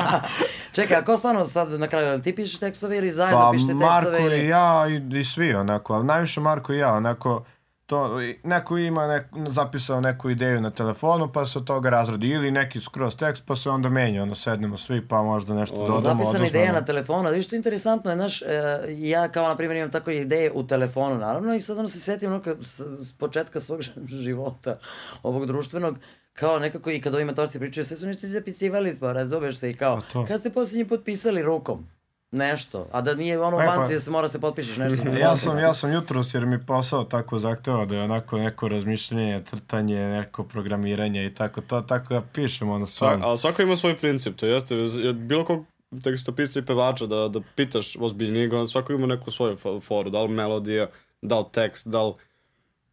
Čekaj, 0.76 0.96
a 0.96 1.04
ko 1.04 1.16
stvarno 1.16 1.44
sad 1.44 1.70
na 1.70 1.88
kraju, 1.88 2.20
ti 2.22 2.34
pišeš 2.34 2.58
tekstove 2.58 2.98
ili 2.98 3.10
zajedno 3.10 3.40
Pa 3.40 3.50
pišete 3.52 3.74
Marko 3.74 4.10
tekstove? 4.10 4.36
i 4.36 4.40
Ili... 4.40 4.48
ja 4.48 4.86
i, 4.88 5.20
i 5.20 5.24
svi 5.24 5.54
onako, 5.54 5.94
ali 5.94 6.04
najviše 6.04 6.40
Marko 6.40 6.72
i 6.72 6.78
ja 6.78 6.94
onako, 6.94 7.44
to, 7.90 8.20
neko 8.44 8.78
ima 8.78 9.06
nek, 9.06 9.26
zapisao 9.48 10.00
neku 10.00 10.30
ideju 10.30 10.60
na 10.60 10.70
telefonu 10.70 11.32
pa 11.32 11.46
se 11.46 11.58
od 11.58 11.64
toga 11.64 11.90
razradi 11.90 12.28
ili 12.28 12.50
neki 12.50 12.80
skroz 12.80 13.16
tekst 13.16 13.42
pa 13.46 13.56
se 13.56 13.70
onda 13.70 13.88
menja, 13.88 14.22
ono 14.22 14.34
sednemo 14.34 14.76
svi 14.76 15.08
pa 15.08 15.22
možda 15.22 15.54
nešto 15.54 15.76
Ono, 15.76 15.86
dodamo, 15.86 16.24
Zapisana 16.24 16.46
ideja 16.46 16.72
na 16.72 16.84
telefonu, 16.84 17.28
ali 17.28 17.42
što 17.42 17.54
je 17.54 17.58
interesantno 17.58 18.10
je, 18.10 18.16
znaš, 18.16 18.42
e, 18.42 18.46
ja 18.88 19.28
kao 19.28 19.48
na 19.48 19.56
primjer 19.56 19.76
imam 19.76 19.90
tako 19.90 20.10
ideje 20.10 20.52
u 20.54 20.66
telefonu, 20.66 21.18
naravno, 21.18 21.54
i 21.54 21.60
sad 21.60 21.78
ono 21.78 21.88
se 21.88 22.00
setim 22.00 22.32
ono, 22.32 22.42
s, 22.62 22.80
s 22.80 23.12
početka 23.18 23.60
svog 23.60 23.80
života, 24.24 24.78
ovog 25.22 25.46
društvenog, 25.46 25.98
kao 26.32 26.58
nekako 26.58 26.90
i 26.90 27.00
kad 27.00 27.14
ovi 27.14 27.24
matorci 27.24 27.58
pričaju, 27.58 27.84
sve 27.84 27.96
su 27.96 28.06
nešto 28.06 28.26
zapisivali, 28.26 28.96
pa 29.00 29.12
razumeš 29.12 29.58
te 29.58 29.70
i 29.70 29.74
kao, 29.74 30.00
Pa 30.12 30.24
kad 30.24 30.40
ste 30.40 30.50
posljednji 30.50 30.88
potpisali 30.88 31.42
rukom? 31.42 31.99
Nešto, 32.32 32.88
a 32.92 33.00
da 33.00 33.14
nije 33.14 33.40
ono 33.40 33.56
u 33.56 33.60
E, 33.60 33.66
pa- 33.66 33.76
banci 33.76 33.92
da 33.92 34.00
se 34.00 34.10
mora 34.10 34.28
se 34.28 34.40
potpišeš 34.40 34.76
nešto. 34.76 35.08
Ja 35.10 35.36
sam, 35.36 35.58
ja 35.58 35.74
sam 35.74 35.92
jutros, 35.92 36.34
jer 36.34 36.46
mi 36.46 36.66
posao 36.66 37.04
tako 37.04 37.38
zahteva 37.38 37.84
da 37.84 37.96
je 37.96 38.02
onako 38.02 38.38
neko 38.38 38.68
razmišljanje, 38.68 39.42
crtanje, 39.44 39.96
neko 39.98 40.44
programiranje 40.44 41.24
i 41.24 41.34
tako 41.34 41.60
to, 41.60 41.80
tako 41.80 42.14
ja 42.14 42.22
pišem 42.24 42.70
ono 42.70 42.86
Sva, 42.86 42.92
stvarno. 42.96 43.26
ali 43.26 43.38
svako 43.38 43.62
ima 43.62 43.76
svoj 43.76 43.96
princip, 43.96 44.36
to 44.36 44.46
jeste, 44.46 44.74
bilo 45.14 45.44
kog 45.44 45.64
tekstopisca 45.98 46.58
i 46.58 46.64
pevača 46.64 47.06
da, 47.06 47.28
da 47.28 47.40
pitaš 47.56 47.96
ozbiljnijeg, 47.96 48.52
on 48.52 48.66
svako 48.66 48.92
ima 48.92 49.06
neku 49.06 49.30
svoju 49.30 49.56
fo- 49.56 49.82
foru, 49.82 50.10
da 50.10 50.22
li 50.22 50.28
melodija, 50.28 50.86
da 51.22 51.38
li 51.38 51.44
tekst, 51.52 51.86
da 51.86 52.02
li... 52.02 52.12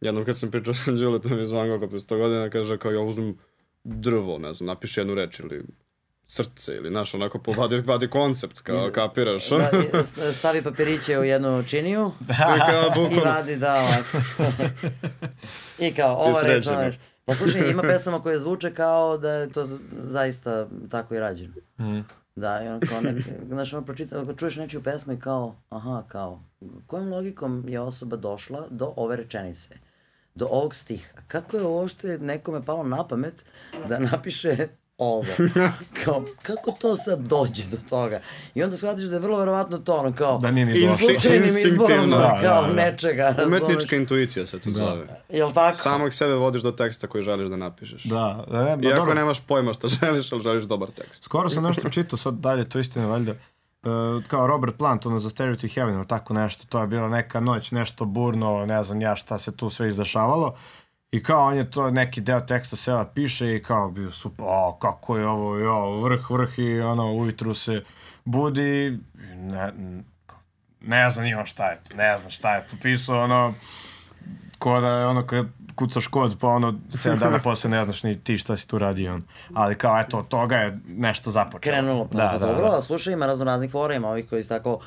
Jednom 0.00 0.24
kad 0.24 0.38
sam 0.38 0.50
pričao 0.50 0.74
sa 0.84 0.92
Đuletom 0.92 1.40
iz 1.40 1.50
Van 1.50 1.68
Gogha 1.68 1.86
pre 1.86 1.98
100 1.98 2.18
godina, 2.18 2.50
kaže 2.50 2.78
kao 2.78 2.92
ja 2.92 3.00
uzmem 3.00 3.38
drvo, 3.84 4.38
ne 4.38 4.54
znam, 4.54 4.66
napiši 4.66 5.00
jednu 5.00 5.14
reč 5.14 5.40
ili 5.40 5.62
srce 6.30 6.76
ili 6.76 6.88
znaš, 6.88 7.14
onako 7.14 7.38
povadi, 7.38 7.80
vadi 7.80 8.10
koncept, 8.10 8.60
kao 8.60 8.90
kapiraš. 8.94 9.48
Da, 9.48 9.70
i 10.30 10.32
stavi 10.32 10.62
papiriće 10.62 11.18
u 11.18 11.24
jednu 11.24 11.62
činiju 11.62 12.10
I 12.56 12.60
kao, 12.70 12.86
i 12.86 12.88
bukvalno, 12.88 13.32
vadi 13.32 13.56
da 13.56 13.74
ovako. 13.74 14.18
I 15.86 15.94
kao, 15.94 16.16
ova 16.16 16.42
reč, 16.42 16.66
reč. 16.66 16.94
Pa 17.24 17.34
slušaj, 17.34 17.70
ima 17.70 17.82
pesama 17.82 18.22
koje 18.22 18.38
zvuče 18.38 18.74
kao 18.74 19.18
da 19.18 19.32
je 19.32 19.52
to 19.52 19.68
zaista 20.02 20.68
tako 20.90 21.14
i 21.14 21.18
rađeno. 21.18 21.54
Mm. 21.78 22.00
Da, 22.36 22.62
i 22.64 22.68
ono 22.68 22.80
kao, 22.88 23.00
ne, 23.00 23.14
znaš, 23.48 23.72
ono 23.72 23.84
pročita, 23.84 24.20
ako 24.20 24.34
čuješ 24.34 24.56
nečiju 24.56 24.82
pesmu 24.82 25.12
i 25.12 25.20
kao, 25.20 25.56
aha, 25.68 26.02
kao, 26.08 26.42
kojom 26.86 27.08
logikom 27.08 27.64
je 27.68 27.80
osoba 27.80 28.16
došla 28.16 28.66
do 28.70 28.92
ove 28.96 29.16
rečenice? 29.16 29.74
Do 30.34 30.46
ovog 30.50 30.74
stiha. 30.74 31.18
Kako 31.28 31.56
je 31.56 31.62
uopšte 31.62 32.18
nekome 32.18 32.64
palo 32.64 32.82
na 32.82 33.08
pamet 33.08 33.44
da 33.88 33.98
napiše 33.98 34.68
ovo? 34.98 35.24
Kao, 36.04 36.24
kako 36.42 36.72
to 36.72 36.96
sad 36.96 37.18
dođe 37.20 37.62
do 37.70 37.76
toga? 37.88 38.20
I 38.54 38.62
onda 38.62 38.76
shvatiš 38.76 39.04
da 39.04 39.16
je 39.16 39.20
vrlo 39.20 39.38
verovatno 39.38 39.78
to 39.78 39.94
ono 39.96 40.12
kao, 40.12 40.38
Da 40.38 40.50
nije 40.50 40.66
ni 40.66 40.80
došlo. 40.80 40.96
slučajnim 40.96 41.58
izborom. 41.58 42.10
Da, 42.10 42.38
kao 42.42 42.62
da, 42.62 42.68
da. 42.68 42.74
nečega, 42.74 43.34
umetnička 43.46 43.96
intuicija 43.96 44.46
se 44.46 44.58
to 44.58 44.70
zove. 44.70 45.06
Jel 45.28 45.52
tako? 45.52 45.76
Samog 45.76 46.12
sebe 46.14 46.34
vodiš 46.34 46.62
do 46.62 46.70
teksta 46.70 47.06
koji 47.06 47.24
želiš 47.24 47.48
da 47.48 47.56
napišeš. 47.56 48.04
Da, 48.04 48.44
da, 48.50 48.64
ne, 48.64 48.76
ba, 48.76 48.82
Iako 48.88 48.98
dobro. 48.98 49.14
nemaš 49.14 49.40
pojma 49.40 49.72
šta 49.74 49.88
želiš, 50.00 50.32
ali 50.32 50.42
želiš 50.42 50.64
dobar 50.64 50.88
tekst. 50.90 51.24
Skoro 51.24 51.48
sam 51.48 51.62
nešto 51.64 51.88
čitao 51.88 52.16
sad 52.16 52.34
dalje, 52.34 52.68
to 52.68 52.78
istina 52.78 53.06
valjda. 53.06 53.32
Uh, 53.82 54.24
kao 54.28 54.46
Robert 54.46 54.76
Plant, 54.78 55.06
ono 55.06 55.18
za 55.18 55.30
Stereo 55.30 55.56
to 55.56 55.68
Heaven 55.74 55.94
ili 55.94 56.06
tako 56.06 56.34
nešto, 56.34 56.64
to 56.68 56.80
je 56.80 56.86
bila 56.86 57.08
neka 57.08 57.40
noć, 57.40 57.70
nešto 57.70 58.04
burno, 58.04 58.66
ne 58.66 58.82
znam 58.82 59.00
ja 59.00 59.16
šta 59.16 59.38
se 59.38 59.56
tu 59.56 59.70
sve 59.70 59.88
izdešavalo. 59.88 60.56
I 61.12 61.22
kao 61.22 61.46
on 61.46 61.56
je 61.56 61.70
to 61.70 61.90
neki 61.90 62.20
deo 62.20 62.40
teksta 62.40 62.76
seba 62.76 63.04
piše 63.14 63.56
i 63.56 63.62
kao 63.62 63.90
bio 63.90 64.10
super, 64.10 64.46
o 64.48 64.78
kako 64.80 65.16
je 65.16 65.26
ovo, 65.26 65.56
jo, 65.56 66.00
vrh, 66.00 66.30
vrh 66.30 66.58
i 66.58 66.80
ono 66.80 67.12
ujutru 67.12 67.54
se 67.54 67.82
budi, 68.24 68.98
ne, 69.34 69.72
ne 70.80 71.10
znam 71.10 71.24
ni 71.24 71.34
on 71.34 71.46
šta 71.46 71.70
je 71.70 71.80
to, 71.88 71.94
ne 71.94 72.18
znam 72.18 72.30
šta 72.30 72.54
je 72.54 72.66
to 72.66 72.76
pisao, 72.82 73.24
ono, 73.24 73.54
ko 74.58 74.80
da 74.80 74.88
je 74.88 75.06
ono 75.06 75.26
kad 75.26 75.46
kucaš 75.74 76.06
kod 76.06 76.36
pa 76.40 76.48
ono 76.48 76.72
7 76.72 77.18
dana 77.22 77.38
posle 77.38 77.70
ne 77.70 77.84
znaš 77.84 78.02
ni 78.02 78.20
ti 78.24 78.38
šta 78.38 78.56
si 78.56 78.68
tu 78.68 78.78
radio 78.78 79.14
on. 79.14 79.22
Ali 79.54 79.78
kao 79.78 80.00
eto 80.00 80.18
od 80.18 80.28
toga 80.28 80.56
je 80.56 80.78
nešto 80.86 81.30
započelo. 81.30 81.72
Krenulo, 81.72 82.08
pa 82.08 82.16
da, 82.16 82.24
da, 82.24 82.38
da, 82.38 82.46
dobro, 82.46 82.70
da. 82.70 82.76
a 82.76 82.80
slušaj, 82.80 83.12
ima 83.12 83.26
razno 83.26 83.44
raznih 83.44 83.70
fora, 83.70 83.94
ima 83.94 84.08
ovih 84.08 84.28
koji 84.28 84.42
su 84.42 84.48
tako 84.48 84.80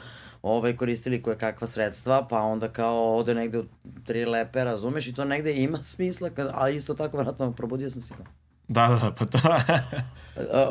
ove 0.43 0.77
koristili 0.77 1.21
koje 1.21 1.37
kakva 1.37 1.67
sredstva, 1.67 2.27
pa 2.27 2.41
onda 2.41 2.67
kao 2.67 3.17
ode 3.17 3.35
negde 3.35 3.59
u 3.59 3.65
tri 4.05 4.25
lepe, 4.25 4.63
razumeš, 4.63 5.07
i 5.07 5.13
to 5.13 5.25
negde 5.25 5.53
ima 5.53 5.83
smisla, 5.93 6.29
kad, 6.29 6.51
a 6.53 6.69
isto 6.69 6.93
tako, 6.93 7.17
vratno, 7.17 7.51
probudio 7.51 7.89
sam 7.89 8.01
se 8.01 8.13
kao, 8.17 8.25
Da, 8.67 8.99
da, 9.01 9.11
pa 9.11 9.25
to. 9.25 9.39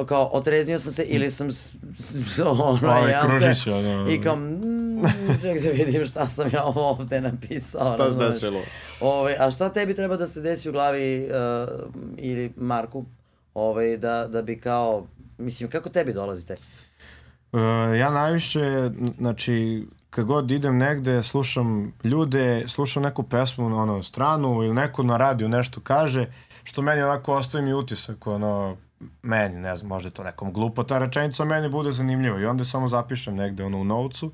kao, 0.09 0.31
otreznio 0.33 0.79
sam 0.79 0.93
se 0.93 1.03
ili 1.03 1.31
sam, 1.31 1.49
ono, 2.47 2.89
Ovaj 2.89 3.11
jel 3.11 3.21
te? 3.23 3.29
kružić, 3.29 3.67
ono. 3.67 4.11
I 4.11 4.21
kao, 4.21 4.37
mm, 4.37 5.03
ček 5.43 5.63
da 5.63 5.71
vidim 5.71 6.05
šta 6.05 6.27
sam 6.27 6.51
ja 6.53 6.65
ovde 6.65 7.21
napisao. 7.21 7.85
Šta 7.85 7.97
se 7.97 8.03
razumeš? 8.05 8.29
desilo? 8.33 8.61
Ove, 9.01 9.37
a 9.39 9.51
šta 9.51 9.73
tebi 9.73 9.95
treba 9.95 10.17
da 10.17 10.27
se 10.27 10.41
desi 10.41 10.69
u 10.69 10.73
glavi 10.73 11.29
uh, 11.31 11.91
ili 12.17 12.53
Marku, 12.57 13.05
ovaj, 13.55 13.97
da, 13.97 14.27
da 14.29 14.43
bi 14.43 14.61
kao, 14.61 15.07
mislim, 15.39 15.71
kako 15.71 15.89
tebi 15.89 16.13
dolazi 16.13 16.47
tekst? 16.47 16.71
Uh, 17.53 17.61
ja 17.99 18.11
najviše, 18.11 18.91
znači, 19.13 19.87
kad 20.11 20.25
god 20.25 20.51
idem 20.51 20.79
negde, 20.79 21.23
slušam 21.23 21.93
ljude, 22.05 22.65
slušam 22.69 23.03
neku 23.03 23.23
pesmu 23.23 23.69
na 23.69 23.77
ono, 23.77 24.03
stranu 24.03 24.63
ili 24.63 24.75
neko 24.75 25.03
na 25.03 25.17
radiju 25.17 25.49
nešto 25.49 25.81
kaže, 25.81 26.27
što 26.65 26.83
meni 26.83 27.03
onako 27.03 27.33
ostaje 27.35 27.65
mi 27.65 27.75
utisak, 27.75 28.27
ono, 28.27 28.77
meni, 29.23 29.61
ne 29.61 29.77
znam, 29.77 29.89
možda 29.89 30.09
je 30.09 30.13
to 30.13 30.25
nekom 30.25 30.53
glupo 30.53 30.83
ta 30.83 30.99
rečenica, 30.99 31.45
meni 31.45 31.69
bude 31.69 31.93
zanimljivo 31.93 32.39
i 32.39 32.47
onda 32.47 32.65
samo 32.65 32.89
zapišem 32.89 33.37
negde 33.37 33.65
ono 33.65 33.79
u 33.79 33.85
novcu. 33.85 34.33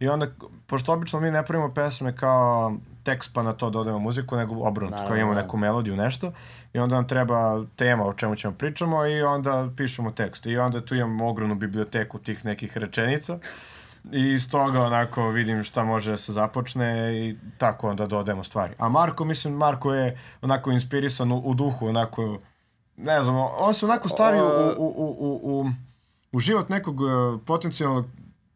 I 0.00 0.08
onda, 0.08 0.26
pošto 0.66 0.92
obično 0.92 1.20
mi 1.20 1.30
ne 1.30 1.46
pravimo 1.46 1.74
pesme 1.74 2.16
kao 2.16 2.76
tekst 3.04 3.30
pa 3.34 3.42
na 3.42 3.52
to 3.52 3.70
dodajemo 3.70 3.98
muziku, 3.98 4.36
nego 4.36 4.54
obrnuto, 4.54 4.96
kao 5.06 5.16
imamo 5.16 5.34
da. 5.34 5.42
neku 5.42 5.56
melodiju, 5.56 5.96
nešto 5.96 6.32
i 6.72 6.78
onda 6.78 6.94
nam 6.94 7.08
treba 7.08 7.64
tema 7.76 8.04
o 8.04 8.12
čemu 8.12 8.36
ćemo 8.36 8.54
pričamo 8.54 9.06
i 9.06 9.22
onda 9.22 9.68
pišemo 9.76 10.10
tekst 10.10 10.46
i 10.46 10.56
onda 10.56 10.80
tu 10.80 10.94
imam 10.94 11.20
ogromnu 11.20 11.54
biblioteku 11.54 12.18
tih 12.18 12.44
nekih 12.44 12.76
rečenica 12.76 13.38
i 14.12 14.32
iz 14.32 14.50
toga 14.50 14.82
onako 14.82 15.28
vidim 15.28 15.64
šta 15.64 15.84
može 15.84 16.10
da 16.10 16.16
se 16.16 16.32
započne 16.32 17.14
i 17.14 17.36
tako 17.58 17.90
onda 17.90 18.06
dodajemo 18.06 18.44
stvari. 18.44 18.74
A 18.78 18.88
Marko, 18.88 19.24
mislim, 19.24 19.54
Marko 19.54 19.94
je 19.94 20.18
onako 20.42 20.70
inspirisan 20.70 21.32
u, 21.32 21.38
u 21.38 21.54
duhu, 21.54 21.86
onako, 21.86 22.38
ne 22.96 23.22
znam, 23.22 23.36
on 23.58 23.74
se 23.74 23.86
onako 23.86 24.08
stavi 24.08 24.40
u, 24.40 24.44
u, 24.44 24.86
u, 24.86 25.16
u, 25.18 25.40
u, 25.42 25.70
u 26.32 26.40
život 26.40 26.68
nekog 26.68 27.00
uh, 27.00 27.40
potencijalnog 27.46 28.06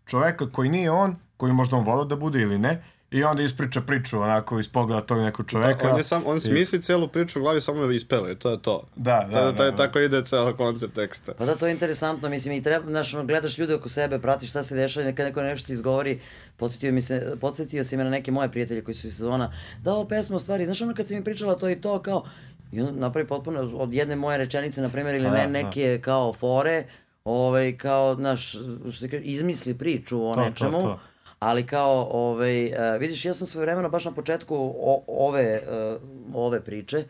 čoveka 0.07 0.51
koji 0.51 0.68
nije 0.68 0.90
on, 0.90 1.16
koji 1.36 1.53
možda 1.53 1.76
on 1.76 1.84
volio 1.84 2.05
da 2.05 2.16
bude 2.16 2.40
ili 2.40 2.59
ne, 2.59 2.82
i 3.11 3.24
onda 3.24 3.42
ispriča 3.42 3.80
priču 3.80 4.20
onako 4.20 4.59
iz 4.59 4.68
pogleda 4.68 5.00
tog 5.02 5.18
nekog 5.18 5.46
čoveka. 5.46 5.78
Pa, 5.78 5.90
on 5.90 5.96
je 5.96 6.04
sam, 6.04 6.22
on 6.26 6.40
smisli 6.40 6.82
celu 6.82 7.09
priču 7.09 7.38
u 7.38 7.42
glavi, 7.42 7.61
samo 7.61 7.84
je 7.84 7.96
ispeva 7.96 8.30
i 8.30 8.36
to 8.36 8.50
je 8.50 8.62
to. 8.62 8.82
Da, 8.96 9.02
da, 9.22 9.38
To- 9.38 9.44
da, 9.44 9.52
to 9.52 9.64
je- 9.64 9.70
da. 9.70 9.76
Tako 9.76 9.98
ide 9.98 10.24
ceo 10.24 10.54
koncept 10.54 10.94
teksta. 10.94 11.34
Pa 11.34 11.44
da, 11.44 11.57
to 11.57 11.66
je 11.66 11.72
interesantno, 11.72 12.28
mislim, 12.28 12.54
i 12.54 12.62
treba, 12.62 12.90
znaš, 12.90 13.14
ono, 13.14 13.24
gledaš 13.24 13.59
ljude 13.59 13.74
oko 13.74 13.88
sebe, 13.88 14.18
pratiš 14.18 14.50
šta 14.50 14.62
se 14.62 14.74
dešava 14.74 15.09
i 15.09 15.14
kad 15.14 15.26
neko 15.26 15.42
nešto 15.42 15.72
izgovori, 15.72 16.20
podsjetio, 16.57 16.92
mi 16.92 17.02
se, 17.02 17.36
podsjetio 17.40 17.84
si 17.84 17.96
me 17.96 18.04
na 18.04 18.11
neke 18.11 18.30
moje 18.30 18.50
prijatelje 18.50 18.82
koji 18.82 18.94
su 18.94 19.07
iz 19.09 19.14
sezona, 19.14 19.52
da 19.78 19.92
ovo 19.92 20.04
pesma 20.04 20.36
u 20.36 20.40
stvari, 20.40 20.64
znaš 20.64 20.82
ono 20.82 20.94
kad 20.94 21.09
si 21.09 21.14
mi 21.14 21.24
pričala 21.24 21.54
to 21.54 21.70
i 21.70 21.76
to, 21.76 22.02
kao, 22.02 22.24
i 22.72 22.80
on 22.80 22.94
napravi 22.94 23.26
potpuno 23.28 23.61
od 23.74 23.94
jedne 23.94 24.16
moje 24.16 24.38
rečenice, 24.38 24.80
na 24.80 24.88
primjer, 24.88 25.14
ili 25.14 25.24
Pa 25.24 25.30
ne, 25.30 25.36
da, 25.38 25.46
da. 25.46 25.52
neke 25.52 26.00
kao 26.00 26.32
fore, 26.32 26.84
ovaj, 27.24 27.76
kao, 27.76 28.14
znaš, 28.14 28.50
što 28.90 29.00
ti 29.00 29.11
kaže, 29.11 29.22
izmisli 29.22 29.74
priču 29.74 30.22
o 30.22 30.34
To, 30.34 30.34
to, 30.36 30.40
nečemu, 30.42 30.80
to. 30.80 30.98
Ali 31.39 31.66
kao, 31.66 32.09
ovaj, 32.12 32.66
uh, 32.66 33.01
vidiš, 33.01 33.24
ja 33.24 33.34
sam 33.34 33.47
svoje 33.47 33.64
vremeno 33.64 33.89
baš 33.89 34.05
na 34.05 34.12
početku 34.14 34.57
o, 34.80 35.05
ove, 35.07 35.62
uh, 35.68 36.01
ove 36.34 36.64
priče, 36.64 37.05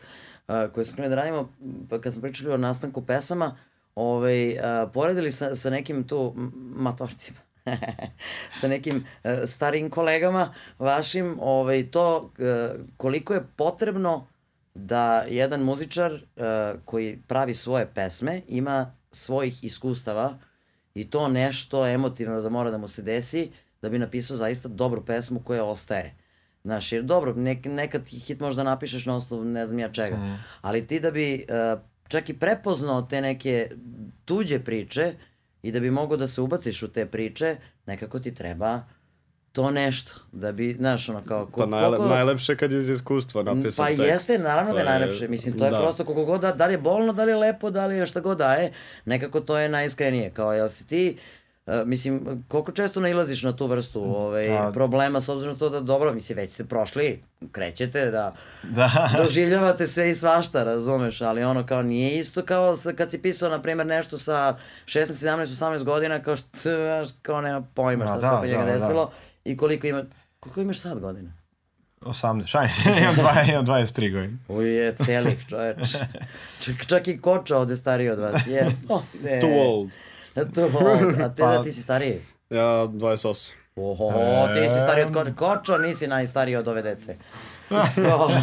uh, 0.47 0.55
koje 0.73 0.85
smo 0.85 0.95
krenuli 0.95 1.15
da 1.15 1.21
radimo, 1.21 1.53
pa 1.89 2.01
kad 2.01 2.13
smo 2.13 2.21
pričali 2.21 2.51
o 2.51 2.57
nastanku 2.57 3.05
pesama, 3.05 3.57
ovaj, 3.95 4.49
uh, 4.49 4.57
poredili 4.93 5.31
sa, 5.31 5.55
sa 5.55 5.69
nekim 5.69 6.03
tu 6.03 6.33
matorcima. 6.75 7.47
sa 8.59 8.67
nekim 8.67 9.05
e, 9.23 9.47
starijim 9.47 9.89
kolegama 9.89 10.53
vašim, 10.79 11.37
ovaj, 11.41 11.91
to 11.91 12.31
e, 12.39 12.69
koliko 12.97 13.33
je 13.33 13.47
potrebno 13.55 14.27
da 14.73 15.23
jedan 15.29 15.61
muzičar 15.61 16.13
e, 16.13 16.19
koji 16.85 17.19
pravi 17.27 17.53
svoje 17.53 17.87
pesme 17.93 18.41
ima 18.47 18.95
svojih 19.11 19.63
iskustava 19.63 20.37
i 20.93 21.09
to 21.09 21.27
nešto 21.27 21.87
emotivno 21.87 22.41
da 22.41 22.49
mora 22.49 22.71
da 22.71 22.77
mu 22.77 22.87
se 22.87 23.01
desi 23.01 23.51
da 23.81 23.89
bi 23.89 23.99
napisao 23.99 24.37
zaista 24.37 24.69
dobru 24.69 25.05
pesmu 25.05 25.39
koja 25.39 25.65
ostaje. 25.65 26.15
Znaš, 26.63 26.91
jer 26.91 27.03
dobro, 27.03 27.33
nek, 27.33 27.65
nekad 27.65 28.05
hit 28.05 28.39
možda 28.39 28.63
napišeš 28.63 29.05
na 29.05 29.15
osnovu 29.15 29.43
ne 29.43 29.67
znam 29.67 29.79
ja 29.79 29.91
čega, 29.91 30.17
mm. 30.17 30.43
ali 30.61 30.87
ti 30.87 30.99
da 30.99 31.11
bi 31.11 31.45
uh, 31.49 31.79
čak 32.07 32.29
i 32.29 32.39
prepoznao 32.39 33.01
te 33.01 33.21
neke 33.21 33.69
tuđe 34.25 34.59
priče 34.59 35.13
i 35.61 35.71
da 35.71 35.79
bi 35.79 35.91
mogao 35.91 36.17
da 36.17 36.27
se 36.27 36.41
ubaciš 36.41 36.83
u 36.83 36.87
te 36.87 37.05
priče, 37.05 37.55
nekako 37.85 38.19
ti 38.19 38.33
treba 38.33 38.81
to 39.51 39.71
nešto, 39.71 40.11
da 40.31 40.51
bi, 40.51 40.75
znaš, 40.79 41.09
ono, 41.09 41.23
kao... 41.25 41.49
Pa 41.55 41.65
najle, 41.65 41.97
koliko... 41.97 42.15
najlepše 42.15 42.55
kad 42.55 42.71
je 42.71 42.79
iz 42.79 42.89
iskustva 42.89 43.43
napisan 43.43 43.85
pa 43.85 43.87
tekst. 43.87 44.01
Pa 44.01 44.07
jeste, 44.07 44.37
naravno 44.37 44.73
da 44.73 44.79
je 44.79 44.85
najlepše, 44.85 45.27
mislim, 45.27 45.57
to 45.57 45.65
je 45.65 45.71
da. 45.71 45.79
prosto 45.79 46.05
koliko 46.05 46.25
god 46.25 46.41
da, 46.41 46.51
da 46.51 46.65
li 46.65 46.73
je 46.73 46.77
bolno, 46.77 47.13
da 47.13 47.23
li 47.23 47.31
je 47.31 47.35
lepo, 47.35 47.69
da 47.69 47.85
li 47.85 47.97
je 47.97 48.05
šta 48.05 48.19
god 48.19 48.37
daje, 48.37 48.71
nekako 49.05 49.41
to 49.41 49.57
je 49.57 49.69
najiskrenije, 49.69 50.29
kao, 50.29 50.53
jel 50.53 50.69
si 50.69 50.87
ti, 50.87 51.17
Uh, 51.17 51.36
mislim, 51.85 52.43
koliko 52.47 52.71
često 52.71 52.99
nailaziš 52.99 53.43
na 53.43 53.55
tu 53.55 53.67
vrstu 53.67 54.03
ovaj, 54.03 54.47
da. 54.47 54.71
problema 54.73 55.21
s 55.21 55.29
obzirom 55.29 55.53
na 55.53 55.59
to 55.59 55.69
da 55.69 55.79
dobro, 55.79 56.13
mislim, 56.13 56.37
već 56.37 56.51
ste 56.51 56.65
prošli, 56.65 57.21
krećete 57.51 58.11
da, 58.11 58.35
da. 58.77 59.09
doživljavate 59.17 59.87
sve 59.87 60.09
i 60.09 60.15
svašta, 60.15 60.63
razumeš, 60.63 61.21
ali 61.21 61.43
ono 61.43 61.65
kao 61.65 61.83
nije 61.83 62.19
isto 62.19 62.45
kao 62.45 62.75
sa, 62.75 62.93
kad 62.93 63.11
si 63.11 63.21
pisao, 63.21 63.49
na 63.49 63.61
primjer, 63.61 63.87
nešto 63.87 64.17
sa 64.17 64.57
16, 64.85 65.05
17, 65.05 65.45
18 65.45 65.83
godina, 65.83 66.23
kao 66.23 66.37
što, 66.37 66.49
znaš, 66.63 67.07
kao 67.21 67.41
nema 67.41 67.61
pojma 67.73 68.05
šta 68.05 68.15
da, 68.15 68.27
se 68.27 68.33
oko 68.33 68.45
njega 68.45 68.65
da, 68.65 68.73
desilo 68.73 69.05
da. 69.05 69.51
i 69.51 69.57
koliko 69.57 69.87
ima, 69.87 70.03
koliko 70.39 70.61
imaš 70.61 70.79
sad 70.79 70.99
godina? 70.99 71.31
18, 72.01 72.47
šajn, 72.47 72.69
imam, 73.01 73.15
20, 73.15 73.49
imam 73.49 73.65
23 73.65 74.13
godine. 74.13 74.37
Uj, 74.47 74.69
je 74.69 74.95
celih 74.95 75.45
čoveč. 75.49 75.95
Čak, 76.63 76.85
čak 76.85 77.07
i 77.07 77.21
koča 77.21 77.57
ovde 77.57 77.75
stariji 77.75 78.09
od 78.09 78.19
vas. 78.19 78.47
Je, 78.47 78.75
oh. 78.89 79.01
Too 79.41 79.49
old. 79.49 79.91
To, 80.45 80.65
a 81.23 81.29
te 81.29 81.41
pa, 81.41 81.51
da 81.51 81.63
ti 81.63 81.71
si 81.71 81.81
stariji? 81.81 82.21
Ja, 82.49 82.87
28. 82.87 83.53
Oho, 83.75 84.11
e... 84.49 84.53
ti 84.53 84.69
si 84.69 84.79
stariji 84.79 85.05
od 85.05 85.13
Kočo, 85.13 85.33
Kočo, 85.35 85.77
nisi 85.77 86.07
najstariji 86.07 86.55
od 86.55 86.67
ove 86.67 86.81
dece. 86.81 87.15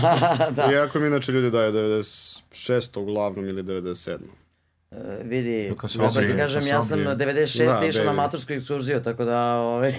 da. 0.57 0.73
Iako 0.73 1.01
mi 1.01 1.07
inače 1.07 1.33
ljudi 1.33 1.51
daju 1.51 1.73
96. 1.73 3.01
uglavnom 3.01 3.49
ili 3.49 3.63
97. 3.63 4.19
Uh, 4.91 4.99
vidi, 5.23 5.75
opet 6.01 6.31
ti 6.31 6.37
kažem, 6.37 6.67
ja 6.67 6.83
sam 6.83 6.99
96. 6.99 7.81
Da, 7.81 7.87
išao 7.87 8.05
na 8.05 8.13
matursku 8.13 8.53
ekskurziju, 8.53 9.03
tako 9.03 9.25
da... 9.25 9.57
Ovaj, 9.57 9.93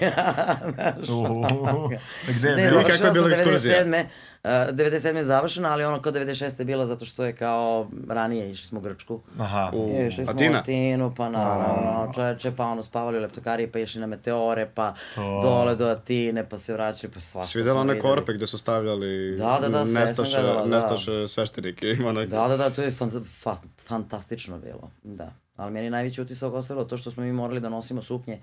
Gde 2.38 2.48
je 2.48 2.56
ne, 2.56 2.68
bila 2.68 2.80
ekskurzija? 2.80 3.84
97. 3.84 4.04
Uh, 4.46 4.52
97. 4.52 5.16
je 5.16 5.24
završena, 5.24 5.72
ali 5.72 5.84
ono 5.84 6.02
kao 6.02 6.12
96. 6.12 6.58
je 6.58 6.64
bila 6.64 6.86
zato 6.86 7.04
što 7.04 7.24
je 7.24 7.36
kao 7.36 7.88
ranije 8.08 8.50
išli 8.50 8.66
smo 8.66 8.78
u 8.78 8.82
Grčku. 8.82 9.20
Aha. 9.38 9.70
U, 9.74 10.06
išli 10.06 10.26
smo 10.26 10.34
Atina. 10.34 10.58
u 10.58 10.60
Atinu, 10.60 11.14
pa 11.16 11.28
na, 11.28 11.38
na, 11.38 12.12
čoveče, 12.14 12.52
pa 12.56 12.64
ono 12.64 12.82
spavali 12.82 13.18
u 13.18 13.20
leptokari, 13.20 13.66
pa 13.66 13.78
išli 13.78 14.00
na 14.00 14.06
meteore, 14.06 14.70
pa 14.74 14.94
to. 15.14 15.40
dole 15.42 15.76
do 15.76 15.86
Atine, 15.86 16.48
pa 16.48 16.58
se 16.58 16.72
vraćali, 16.72 17.12
pa 17.12 17.20
svašta 17.20 17.50
smo 17.50 17.58
videla 17.58 17.80
one 17.80 18.00
korpe 18.00 18.32
gde 18.32 18.46
su 18.46 18.58
stavljali 18.58 19.36
da, 19.36 19.58
da, 19.62 19.68
da, 19.68 19.86
sve 19.86 20.00
nestaše, 20.00 20.36
gledala, 20.40 20.66
da. 20.66 20.76
nestaše 20.76 21.28
sveštenike. 21.28 21.86
Ima 21.86 22.12
neki... 22.12 22.30
Da, 22.30 22.48
da, 22.48 22.56
da, 22.56 22.70
to 22.70 22.82
je 22.82 22.90
fan, 22.90 23.10
fa, 23.42 23.56
fantastično 23.86 24.58
bilo, 24.58 24.90
da. 25.02 25.32
Ali 25.56 25.72
meni 25.72 25.90
najveći 25.90 26.22
utisak 26.22 26.52
ostavilo 26.52 26.84
to 26.84 26.96
što 26.96 27.10
smo 27.10 27.22
mi 27.22 27.32
morali 27.32 27.60
da 27.60 27.68
nosimo 27.68 28.02
suknje 28.02 28.34
da 28.36 28.42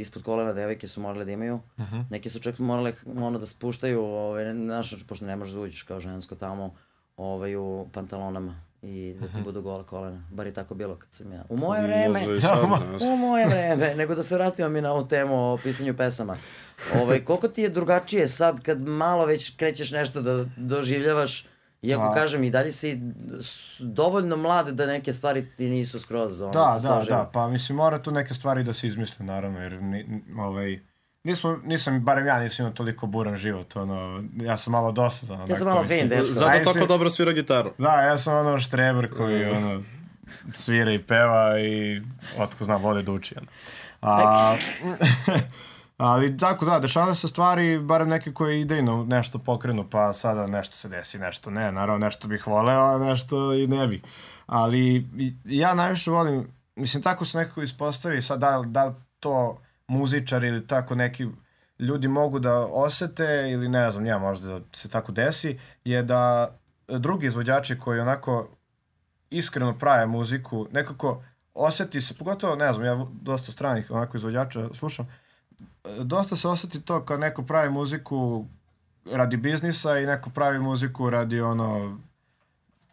ispod 0.00 0.22
kolena 0.22 0.52
devojke 0.52 0.88
su 0.88 1.00
morale 1.00 1.24
da 1.24 1.32
imaju. 1.32 1.54
Uh 1.54 1.84
mhm. 1.84 1.96
-huh. 1.96 2.04
Neki 2.10 2.30
su 2.30 2.40
čak 2.40 2.58
morale 2.58 2.92
ono 3.16 3.38
da 3.38 3.46
spuštaju, 3.46 4.00
ovaj, 4.00 4.52
znaš, 4.52 5.06
pošto 5.08 5.24
ne 5.24 5.36
možeš 5.36 5.54
da 5.54 5.60
uđeš 5.60 5.82
kao 5.82 6.00
žensko 6.00 6.34
tamo, 6.34 6.74
ovaj, 7.16 7.56
u 7.56 7.86
pantalonama 7.92 8.60
i 8.82 9.14
da 9.14 9.20
ti 9.20 9.26
uh 9.26 9.30
mhm. 9.30 9.40
-huh. 9.40 9.44
budu 9.44 9.62
gola 9.62 9.82
kolena. 9.82 10.22
Bar 10.32 10.46
je 10.46 10.52
tako 10.52 10.74
bilo 10.74 10.96
kad 10.96 11.12
sam 11.12 11.32
ja. 11.32 11.44
U 11.48 11.56
moje 11.56 11.82
vreme, 11.82 12.20
u 13.12 13.16
moje 13.16 13.46
vreme, 13.46 13.94
nego 13.94 14.14
da 14.14 14.22
se 14.22 14.34
vratimo 14.34 14.68
mi 14.68 14.80
na 14.80 14.92
ovu 14.92 15.08
temu 15.08 15.52
o 15.52 15.58
pisanju 15.62 15.96
pesama. 15.96 16.36
Ovaj, 17.02 17.24
koliko 17.24 17.48
ti 17.48 17.62
je 17.62 17.68
drugačije 17.68 18.28
sad 18.28 18.62
kad 18.62 18.80
malo 18.80 19.26
već 19.26 19.56
krećeš 19.56 19.90
nešto 19.90 20.22
da 20.22 20.44
doživljavaš 20.56 21.46
Iako 21.84 22.08
pa, 22.08 22.14
kažem 22.14 22.44
i 22.44 22.50
dalje 22.50 22.72
si 22.72 23.00
dovoljno 23.80 24.36
mlad 24.36 24.68
da 24.68 24.86
neke 24.86 25.14
stvari 25.14 25.48
ti 25.56 25.68
nisu 25.68 26.00
skroz 26.00 26.40
ono, 26.40 26.52
da, 26.52 26.80
se 26.80 26.88
da, 26.88 27.04
da, 27.08 27.30
pa 27.32 27.48
mislim 27.48 27.76
mora 27.76 28.02
tu 28.02 28.10
neke 28.10 28.34
stvari 28.34 28.62
da 28.62 28.72
se 28.72 28.86
izmisle 28.86 29.26
naravno 29.26 29.62
jer 29.62 29.82
ni, 29.82 30.22
ovaj, 30.38 30.80
nismo, 31.24 31.58
nisam, 31.64 32.04
barem 32.04 32.26
ja 32.26 32.38
nisam 32.38 32.64
imao 32.66 32.74
toliko 32.74 33.06
buran 33.06 33.36
život, 33.36 33.76
ono, 33.76 34.22
ja 34.40 34.58
sam 34.58 34.70
malo 34.70 34.92
dosadan. 34.92 35.40
Ono, 35.40 35.52
ja 35.52 35.56
sam 35.56 35.66
malo 35.66 35.84
fin, 35.84 36.08
dečko. 36.08 36.32
Zato 36.32 36.58
tako 36.64 36.72
si, 36.72 36.86
dobro 36.86 37.10
svira 37.10 37.32
gitaru. 37.32 37.72
Da, 37.78 38.00
ja 38.00 38.18
sam 38.18 38.46
ono 38.46 38.58
štreber 38.58 39.10
koji, 39.16 39.44
ono, 39.44 39.82
svira 40.52 40.92
i 40.92 41.02
peva 41.02 41.60
i 41.60 42.02
otko 42.38 42.64
znam, 42.64 42.82
vode 42.82 43.02
da 43.02 43.12
uči, 43.12 43.34
ono. 43.38 43.46
A, 44.02 44.56
Ali 45.96 46.38
tako 46.38 46.64
da, 46.64 46.78
dešavaju 46.78 47.14
se 47.14 47.28
stvari, 47.28 47.78
barem 47.78 48.08
neke 48.08 48.32
koje 48.32 48.60
idejno 48.60 49.04
nešto 49.04 49.38
pokrenu, 49.38 49.90
pa 49.90 50.12
sada 50.12 50.46
nešto 50.46 50.76
se 50.76 50.88
desi, 50.88 51.18
nešto 51.18 51.50
ne, 51.50 51.72
naravno 51.72 52.06
nešto 52.06 52.28
bih 52.28 52.46
voleo, 52.46 52.82
a 52.84 52.98
nešto 52.98 53.54
i 53.54 53.66
ne 53.66 53.86
bih. 53.86 54.02
Ali 54.46 55.06
ja 55.44 55.74
najviše 55.74 56.10
volim, 56.10 56.48
mislim 56.76 57.02
tako 57.02 57.24
se 57.24 57.38
nekako 57.38 57.62
ispostavi, 57.62 58.22
sad 58.22 58.40
da, 58.40 58.62
da 58.66 58.94
to 59.20 59.60
muzičar 59.88 60.44
ili 60.44 60.66
tako 60.66 60.94
neki 60.94 61.26
ljudi 61.78 62.08
mogu 62.08 62.38
da 62.38 62.58
osete 62.58 63.50
ili 63.50 63.68
ne 63.68 63.90
znam, 63.90 64.06
ja 64.06 64.18
možda 64.18 64.48
da 64.48 64.60
se 64.72 64.88
tako 64.88 65.12
desi, 65.12 65.58
je 65.84 66.02
da 66.02 66.54
drugi 66.88 67.26
izvođači 67.26 67.78
koji 67.78 68.00
onako 68.00 68.48
iskreno 69.30 69.78
prave 69.78 70.06
muziku, 70.06 70.66
nekako 70.72 71.22
oseti 71.54 72.00
se, 72.00 72.14
pogotovo, 72.14 72.56
ne 72.56 72.72
znam, 72.72 72.86
ja 72.86 73.06
dosta 73.12 73.52
stranih 73.52 73.90
onako 73.90 74.16
izvođača 74.16 74.68
slušam, 74.74 75.08
dosta 76.00 76.36
se 76.36 76.48
oseti 76.48 76.80
to 76.80 77.04
kad 77.04 77.20
neko 77.20 77.42
pravi 77.42 77.70
muziku 77.70 78.46
radi 79.04 79.36
biznisa 79.36 79.98
i 79.98 80.06
neko 80.06 80.30
pravi 80.30 80.58
muziku 80.58 81.10
radi 81.10 81.40
ono 81.40 81.98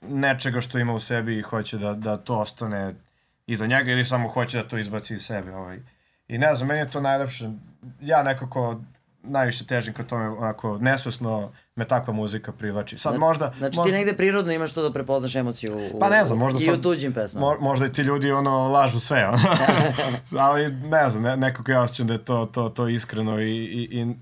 nečega 0.01 0.61
što 0.61 0.79
ima 0.79 0.93
u 0.93 0.99
sebi 0.99 1.37
i 1.37 1.41
hoće 1.41 1.77
da, 1.77 1.93
da 1.93 2.17
to 2.17 2.39
ostane 2.39 2.93
iza 3.47 3.67
njega 3.67 3.91
ili 3.91 4.05
samo 4.05 4.29
hoće 4.29 4.57
da 4.57 4.67
to 4.67 4.77
izbaci 4.77 5.13
iz 5.13 5.25
sebe. 5.25 5.55
Ovaj. 5.55 5.79
I 6.27 6.37
ne 6.37 6.55
znam, 6.55 6.67
meni 6.67 6.79
je 6.79 6.91
to 6.91 7.01
najlepše. 7.01 7.49
Ja 8.01 8.23
nekako 8.23 8.81
najviše 9.23 9.65
težim 9.65 9.93
ka 9.93 10.03
tome, 10.03 10.29
onako, 10.29 10.77
nesvesno 10.77 11.51
me 11.75 11.85
takva 11.85 12.13
muzika 12.13 12.51
privlači. 12.51 12.97
Sad 12.97 13.19
možda... 13.19 13.53
Znači 13.57 13.77
možda... 13.77 13.91
ti 13.91 13.97
negde 13.97 14.13
prirodno 14.13 14.51
imaš 14.51 14.71
to 14.73 14.81
da 14.81 14.93
prepoznaš 14.93 15.35
emociju 15.35 15.77
u, 15.93 15.99
pa 15.99 16.09
ne 16.09 16.25
znam, 16.25 16.39
možda 16.39 16.59
i 16.59 16.61
sad, 16.61 16.79
u 16.79 16.81
tuđim 16.81 17.13
pesmama. 17.13 17.47
Mo, 17.47 17.59
možda 17.59 17.85
i 17.85 17.91
ti 17.91 18.01
ljudi 18.01 18.31
ono 18.31 18.67
lažu 18.67 18.99
sve, 18.99 19.27
ono. 19.27 19.37
ali 20.45 20.71
ne 20.71 21.09
znam, 21.09 21.23
ne, 21.23 21.37
nekako 21.37 21.71
ja 21.71 21.81
osjećam 21.81 22.07
da 22.07 22.13
je 22.13 22.25
to, 22.25 22.45
to, 22.45 22.69
to 22.69 22.87
iskreno 22.87 23.41
i, 23.41 23.57
i, 23.57 23.99
i 23.99 24.15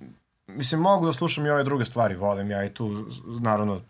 mislim 0.47 0.81
mogu 0.81 1.05
da 1.05 1.13
slušam 1.13 1.45
i 1.45 1.49
ove 1.49 1.63
druge 1.63 1.85
stvari, 1.85 2.15
volim 2.15 2.51
ja 2.51 2.65
i 2.65 2.69
tu 2.69 3.05
naravno 3.41 3.81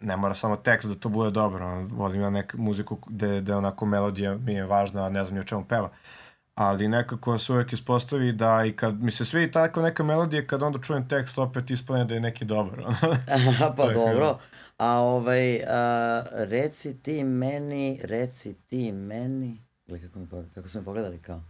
ne 0.00 0.16
mora 0.16 0.34
samo 0.34 0.56
tekst 0.56 0.88
da 0.88 0.94
to 0.94 1.08
bude 1.08 1.30
dobro, 1.30 1.86
volim 1.90 2.20
ja 2.20 2.30
neku 2.30 2.58
muziku 2.58 2.98
gde, 3.06 3.40
gde 3.40 3.54
onako 3.54 3.86
melodija 3.86 4.34
mi 4.34 4.52
je 4.52 4.66
važna, 4.66 5.04
a 5.04 5.08
ne 5.08 5.24
znam 5.24 5.34
ni 5.34 5.40
o 5.40 5.44
čemu 5.44 5.64
peva. 5.64 5.86
Uh, 5.86 6.20
ali 6.60 6.88
nekako 6.88 7.38
se 7.38 7.52
uvek 7.52 7.72
ispostavi 7.72 8.32
da 8.32 8.64
i 8.64 8.72
kad 8.72 9.02
mi 9.02 9.10
se 9.10 9.24
svi 9.24 9.50
tako 9.50 9.82
neka 9.82 10.04
melodija, 10.04 10.46
kad 10.46 10.62
onda 10.62 10.78
čujem 10.78 11.08
tekst 11.08 11.38
opet 11.38 11.70
ispane 11.70 12.04
da 12.04 12.14
je 12.14 12.20
neki 12.20 12.44
dobar. 12.44 12.82
pa 13.76 13.92
dobro. 13.92 14.38
A 14.78 14.98
ovaj, 14.98 15.62
a, 15.68 16.22
reci 16.32 17.02
ti 17.02 17.24
meni, 17.24 18.00
reci 18.04 18.54
ti 18.54 18.92
meni, 18.92 19.62
Gledaj 19.86 20.08
kako, 20.08 20.18
mi, 20.18 20.28
kako 20.54 20.68
su 20.68 20.78
me 20.78 20.84
pogledali 20.84 21.18
kao. 21.22 21.42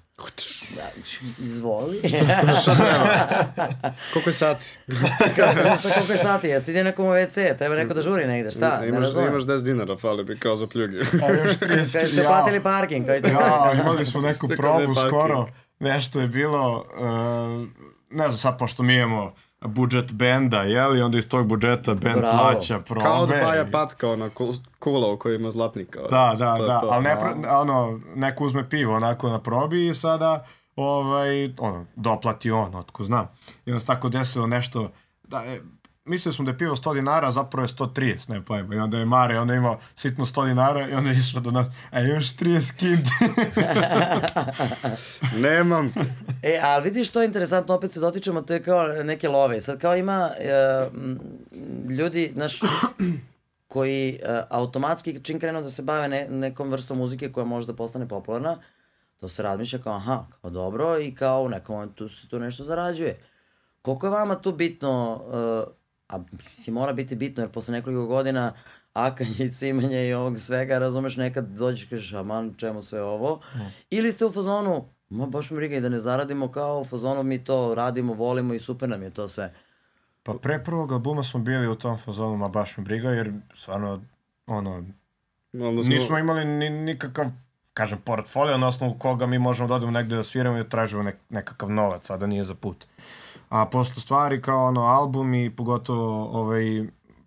Da, 0.76 0.90
izvoli. 1.44 2.00
Šta 2.62 2.74
treba? 2.82 3.08
Koliko 4.12 4.30
je 4.30 4.34
sati? 4.34 4.66
kako, 5.36 5.54
koliko 5.94 6.12
je 6.12 6.18
sati? 6.18 6.48
Ja 6.48 6.60
si 6.60 6.70
ide 6.70 6.84
nekom 6.84 7.06
u 7.06 7.08
WC, 7.08 7.58
treba 7.58 7.74
neko 7.74 7.94
da 7.94 8.02
žuri 8.02 8.26
negde, 8.26 8.50
šta? 8.50 8.84
Imaš, 8.86 9.14
ne 9.14 9.26
imaš 9.26 9.42
10 9.42 9.64
dinara, 9.64 9.96
fali 9.96 10.24
bi 10.24 10.38
kao 10.38 10.56
za 10.56 10.66
pljugi. 10.66 10.96
A 10.96 11.32
još 11.32 11.56
30. 11.58 11.92
Kaj 11.92 12.06
ste 12.06 12.24
platili 12.24 12.62
parking? 12.62 13.06
Kaj 13.06 13.20
ja, 13.24 13.72
imali 13.80 14.06
smo 14.06 14.20
neku 14.20 14.48
probu 14.48 14.94
skoro, 15.08 15.46
nešto 15.78 16.20
je 16.20 16.28
bilo, 16.28 16.84
uh, 16.94 17.68
ne 18.10 18.28
znam 18.28 18.38
sad, 18.38 18.58
pošto 18.58 18.82
mi 18.82 18.94
imamo 18.94 19.32
budžet 19.60 20.12
benda, 20.12 20.62
jeli? 20.62 21.02
Onda 21.02 21.18
iz 21.18 21.28
tog 21.28 21.46
budžeta 21.46 21.94
bend 21.94 22.16
Bravo. 22.16 22.38
plaća 22.38 22.78
probe. 22.78 23.04
Kao 23.04 23.26
da 23.26 23.36
Baja 23.36 23.66
Patka, 23.72 24.10
ona 24.10 24.30
kula 24.78 25.12
u 25.12 25.18
kojoj 25.18 25.36
ima 25.36 25.50
zlatnika. 25.50 26.00
Da, 26.10 26.34
da, 26.38 26.56
to, 26.56 26.66
da, 26.66 26.80
to. 26.80 26.88
ali 26.90 27.04
ne, 27.04 27.16
ono, 27.48 28.00
neko 28.14 28.44
uzme 28.44 28.68
pivo 28.68 28.96
onako 28.96 29.28
na 29.28 29.40
probi 29.40 29.88
i 29.88 29.94
sada 29.94 30.46
ovaj, 30.82 31.54
ono, 31.58 31.86
doplati 31.96 32.50
on, 32.50 32.74
otko 32.74 33.04
znam. 33.04 33.28
I 33.66 33.70
onda 33.70 33.80
se 33.80 33.86
tako 33.86 34.08
desilo 34.08 34.46
nešto, 34.46 34.92
da, 35.22 35.42
mislili 36.04 36.34
smo 36.34 36.44
da 36.44 36.50
je 36.50 36.58
pivo 36.58 36.76
100 36.76 36.94
dinara, 36.94 37.28
a 37.28 37.32
zapravo 37.32 37.64
je 37.64 37.68
130, 37.68 38.30
ne 38.30 38.44
pojma. 38.44 38.74
I 38.74 38.78
onda 38.78 38.98
je 38.98 39.04
Mare, 39.04 39.38
onda 39.38 39.52
je 39.52 39.58
imao 39.58 39.80
sitno 39.94 40.26
100 40.26 40.46
dinara 40.48 40.88
i 40.88 40.92
onda 40.92 41.10
je 41.10 41.18
išao 41.18 41.40
do 41.40 41.50
nas, 41.50 41.68
a 41.90 42.00
još 42.00 42.36
30 42.36 42.76
kinti. 42.76 43.10
Nemam. 45.46 45.92
E, 46.42 46.60
ali 46.62 46.84
vidiš 46.84 47.08
što 47.08 47.20
je 47.20 47.26
interesantno, 47.26 47.74
opet 47.74 47.92
se 47.92 48.00
dotičemo, 48.00 48.42
to 48.42 48.52
je 48.52 48.62
kao 48.62 48.88
neke 48.88 49.28
love. 49.28 49.60
Sad 49.60 49.78
kao 49.78 49.96
ima 49.96 50.30
e, 50.38 50.52
ljudi, 51.90 52.30
znaš, 52.34 52.60
koji 53.68 54.08
e, 54.22 54.42
automatski 54.50 55.20
čim 55.22 55.40
krenu 55.40 55.62
da 55.62 55.68
se 55.68 55.82
bave 55.82 56.08
ne, 56.08 56.26
nekom 56.30 56.70
vrstom 56.70 56.98
muzike 56.98 57.32
koja 57.32 57.44
može 57.44 57.66
da 57.66 57.74
postane 57.74 58.08
popularna, 58.08 58.58
to 59.20 59.28
se 59.28 59.42
razmišlja 59.42 59.78
kao 59.78 59.94
aha, 59.94 60.24
kao 60.40 60.50
dobro 60.50 60.98
i 60.98 61.14
kao 61.14 61.42
u 61.42 61.48
nekom 61.48 61.74
momentu 61.74 62.08
se 62.08 62.28
tu 62.28 62.38
nešto 62.38 62.64
zarađuje. 62.64 63.16
Koliko 63.82 64.06
je 64.06 64.10
vama 64.10 64.34
tu 64.34 64.52
bitno, 64.52 65.22
e, 65.32 65.70
a 66.08 66.18
mislim 66.50 66.74
mora 66.74 66.92
biti 66.92 67.14
bitno 67.14 67.42
jer 67.42 67.50
posle 67.50 67.72
nekoliko 67.72 68.06
godina 68.06 68.52
akanje 68.92 69.34
i 69.38 69.50
cimanje 69.50 70.08
i 70.08 70.14
ovog 70.14 70.38
svega, 70.38 70.78
razumeš, 70.78 71.16
nekad 71.16 71.48
dođeš 71.48 71.84
i 71.84 71.88
kažeš, 71.88 72.12
aman, 72.12 72.54
čemu 72.56 72.82
sve 72.82 73.02
ovo? 73.02 73.40
Ili 73.90 74.12
ste 74.12 74.24
u 74.24 74.32
fazonu, 74.32 74.84
ma 75.08 75.26
baš 75.26 75.50
mi 75.50 75.56
briga 75.56 75.76
i 75.76 75.80
da 75.80 75.88
ne 75.88 75.98
zaradimo 75.98 76.52
kao 76.52 76.80
u 76.80 76.84
fazonu 76.84 77.22
mi 77.22 77.44
to 77.44 77.74
radimo, 77.74 78.14
volimo 78.14 78.54
i 78.54 78.60
super 78.60 78.88
nam 78.88 79.02
je 79.02 79.10
to 79.10 79.28
sve. 79.28 79.54
Pa 80.22 80.34
pre 80.34 80.64
prvog 80.64 80.92
albuma 80.92 81.22
smo 81.22 81.40
bili 81.40 81.68
u 81.68 81.74
tom 81.74 81.98
fazonu, 81.98 82.36
ma 82.36 82.48
baš 82.48 82.76
me 82.76 82.84
briga, 82.84 83.10
jer 83.10 83.32
stvarno, 83.54 84.02
ono, 84.46 84.84
Onda 85.52 85.82
smo, 85.82 85.94
nismo 85.94 86.18
imali 86.18 86.44
ni, 86.44 86.70
nikakav, 86.70 87.26
kažem, 87.74 87.98
portfolio 88.04 88.58
na 88.58 88.66
osnovu 88.66 88.94
koga 88.98 89.26
mi 89.26 89.38
možemo 89.38 89.68
da 89.68 89.74
odemo 89.74 89.92
negde 89.92 90.16
da 90.16 90.22
sviramo 90.22 90.58
i 90.58 90.62
da 90.62 90.68
tražimo 90.68 91.02
nek, 91.02 91.16
nekakav 91.28 91.70
novac, 91.70 92.10
a 92.10 92.16
da 92.16 92.26
nije 92.26 92.44
za 92.44 92.54
put. 92.54 92.86
A 93.48 93.66
posle 93.66 94.02
stvari 94.02 94.42
kao 94.42 94.66
ono 94.66 94.80
album 94.80 95.34
i 95.34 95.50
pogotovo 95.56 96.40
ovaj, 96.40 96.84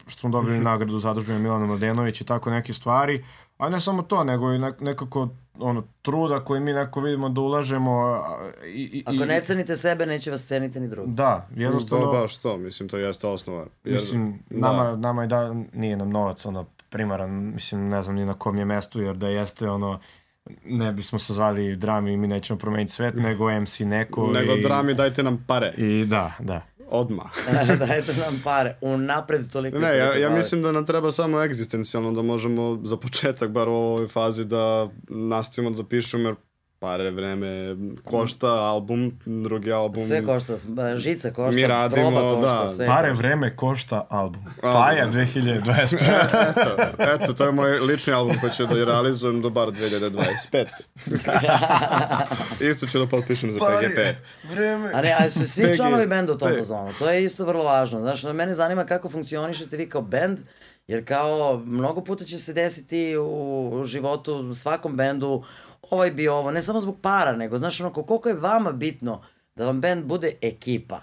što 0.08 0.20
smo 0.20 0.30
dobili 0.30 0.60
nagradu 0.60 1.00
zadužbine 1.00 1.40
Milana 1.40 1.66
Mladenović 1.66 2.22
i 2.22 2.26
tako 2.26 2.50
neke 2.50 2.74
stvari, 2.74 3.26
a 3.58 3.70
ne 3.70 3.82
samo 3.82 4.02
to, 4.02 4.24
nego 4.24 4.54
i 4.54 4.58
nek- 4.58 4.82
nekako 4.82 5.30
ono, 5.60 5.84
truda 6.02 6.40
koji 6.40 6.62
mi 6.62 6.74
neko 6.74 7.02
vidimo 7.02 7.30
da 7.30 7.42
ulažemo 7.42 8.24
i, 8.66 8.82
i, 8.82 9.04
Ako 9.06 9.26
ne 9.26 9.42
cenite 9.42 9.76
sebe, 9.76 10.06
neće 10.06 10.32
vas 10.32 10.46
ceniti 10.46 10.80
ni 10.80 10.88
drugi. 10.88 11.12
Da, 11.12 11.48
jednostavno... 11.56 12.06
To 12.06 12.12
baš 12.12 12.38
to, 12.38 12.58
mislim, 12.58 12.90
to 12.90 12.98
jeste 12.98 13.28
osnova. 13.28 13.66
Jer, 13.84 13.94
Mislim, 13.94 14.40
nama, 14.50 14.96
nama 14.96 15.24
i 15.24 15.28
da, 15.28 15.54
nije 15.74 15.98
nam 15.98 16.10
novac 16.10 16.46
ono 16.46 16.66
primaran, 16.90 17.30
mislim, 17.32 17.90
ne 17.90 18.02
znam 18.02 18.16
ni 18.16 18.26
na 18.26 18.34
kom 18.34 18.58
je 18.58 18.66
mestu, 18.66 19.02
jer 19.02 19.16
da 19.16 19.28
jeste 19.28 19.70
ono, 19.70 20.00
ne 20.66 20.92
bismo 20.92 21.20
se 21.20 21.34
zvali 21.34 21.76
drami 21.76 22.14
i 22.14 22.18
mi 22.18 22.28
nećemo 22.28 22.60
promeniti 22.60 22.94
svet, 22.94 23.16
nego 23.16 23.60
MC 23.62 23.80
neko. 23.80 24.28
Nego 24.40 24.54
i, 24.54 24.62
drami, 24.62 24.94
dajte 24.94 25.24
nam 25.24 25.44
pare. 25.48 25.74
I 25.78 26.06
da, 26.06 26.34
da. 26.40 26.62
Odmah. 26.90 27.32
Dajte 27.88 28.14
nam 28.14 28.42
pare. 28.44 28.78
Unapred 28.82 29.52
toliko. 29.52 29.80
Ne, 29.80 29.98
ja, 29.98 30.16
ja 30.16 30.30
mislim 30.30 30.62
da 30.62 30.72
nam 30.72 30.86
treba 30.86 31.12
samo 31.12 31.42
egzistencijalno 31.42 32.12
da 32.12 32.22
možemo 32.22 32.80
za 32.84 32.98
početak, 32.98 33.52
bar 33.52 33.70
u 33.70 33.74
ovoj 33.74 34.08
fazi, 34.08 34.46
da 34.46 34.90
nastavimo 35.10 35.76
da 35.76 35.84
pišemo, 35.84 36.30
jer 36.30 36.36
pare, 36.84 37.12
vreme 37.12 37.76
košta, 38.04 38.48
album, 38.50 39.12
drugi 39.26 39.72
album. 39.72 40.02
Sve 40.02 40.26
košta, 40.26 40.58
s- 40.58 40.68
žica 40.96 41.32
košta, 41.32 41.56
Mi 41.56 41.68
radimo, 41.68 42.10
proba 42.10 42.22
košta, 42.34 42.62
da. 42.62 42.68
sve 42.68 42.88
Pare 42.88 43.10
košta. 43.10 43.20
vreme 43.20 43.56
košta 43.56 44.08
album. 44.10 44.42
Album. 44.64 44.82
Paja 44.82 45.08
2025. 45.08 45.96
eto, 46.50 46.76
eto, 47.16 47.34
to 47.34 47.46
je 47.46 47.52
moj 47.52 47.72
lični 47.72 48.14
album 48.14 48.36
koji 48.40 48.52
ću 48.52 48.66
da 48.66 48.84
realizujem 48.86 49.42
do 49.42 49.50
bar 49.50 49.68
2025. 49.68 50.66
Isto 52.70 52.88
ću 52.88 53.00
da 53.00 53.08
potpišem 53.08 53.52
za 53.52 53.60
PGP. 53.60 53.98
vreme. 54.46 54.92
A 54.94 55.02
ne, 55.02 55.16
ali 55.20 55.32
su 55.32 55.48
svi 55.48 55.76
članovi 55.76 56.08
benda 56.08 56.34
u 56.34 56.38
tom 56.38 56.50
P. 56.50 56.58
fazonu. 56.58 56.92
To 56.94 57.10
je 57.10 57.24
isto 57.24 57.46
vrlo 57.46 57.64
važno. 57.64 58.00
Znaš, 58.02 58.24
mene 58.26 58.54
zanima 58.54 58.86
kako 58.86 59.10
funkcionišete 59.10 59.78
vi 59.78 59.90
kao 59.90 60.02
bend, 60.02 60.40
jer 60.88 61.06
kao 61.06 61.58
mnogo 61.58 62.02
puta 62.02 62.26
će 62.26 62.38
se 62.38 62.54
desiti 62.54 63.18
u, 63.18 63.24
u 63.72 63.86
životu 63.86 64.56
svakom 64.56 64.96
bendu 64.96 65.44
ovaj 65.90 66.12
bi 66.12 66.28
ovo, 66.28 66.52
ne 66.52 66.62
samo 66.62 66.82
zbog 66.82 67.02
para, 67.02 67.36
nego 67.36 67.58
znaš 67.58 67.82
ono, 67.82 67.94
koliko 67.94 68.30
je 68.30 68.36
vama 68.36 68.72
bitno 68.72 69.22
da 69.56 69.66
vam 69.66 69.82
bend 69.82 70.06
bude 70.06 70.32
ekipa. 70.42 71.02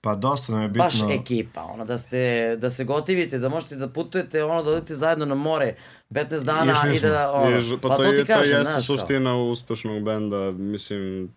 Pa 0.00 0.14
dosta 0.14 0.52
nam 0.52 0.62
je 0.62 0.68
bitno... 0.68 0.84
Baš 0.84 0.94
ekipa, 1.20 1.62
ono, 1.62 1.84
da 1.84 1.98
ste, 1.98 2.56
da 2.56 2.70
se 2.70 2.84
gotivite, 2.84 3.38
da 3.38 3.48
možete 3.48 3.76
da 3.76 3.88
putujete, 3.88 4.44
ono, 4.44 4.62
da 4.62 4.70
odete 4.70 4.94
zajedno 4.94 5.26
na 5.26 5.34
more 5.34 5.74
15 6.10 6.44
dana 6.44 6.74
i 6.96 7.00
da, 7.00 7.32
ono, 7.32 7.78
pa, 7.82 7.88
pa, 7.88 7.96
to, 7.96 8.02
to, 8.02 8.10
ti 8.10 8.16
je, 8.16 8.24
to 8.24 8.32
kažem, 8.32 8.58
jeste 8.58 8.82
suština 8.82 9.36
uspešnog 9.36 10.04
benda, 10.04 10.52
mislim, 10.52 11.34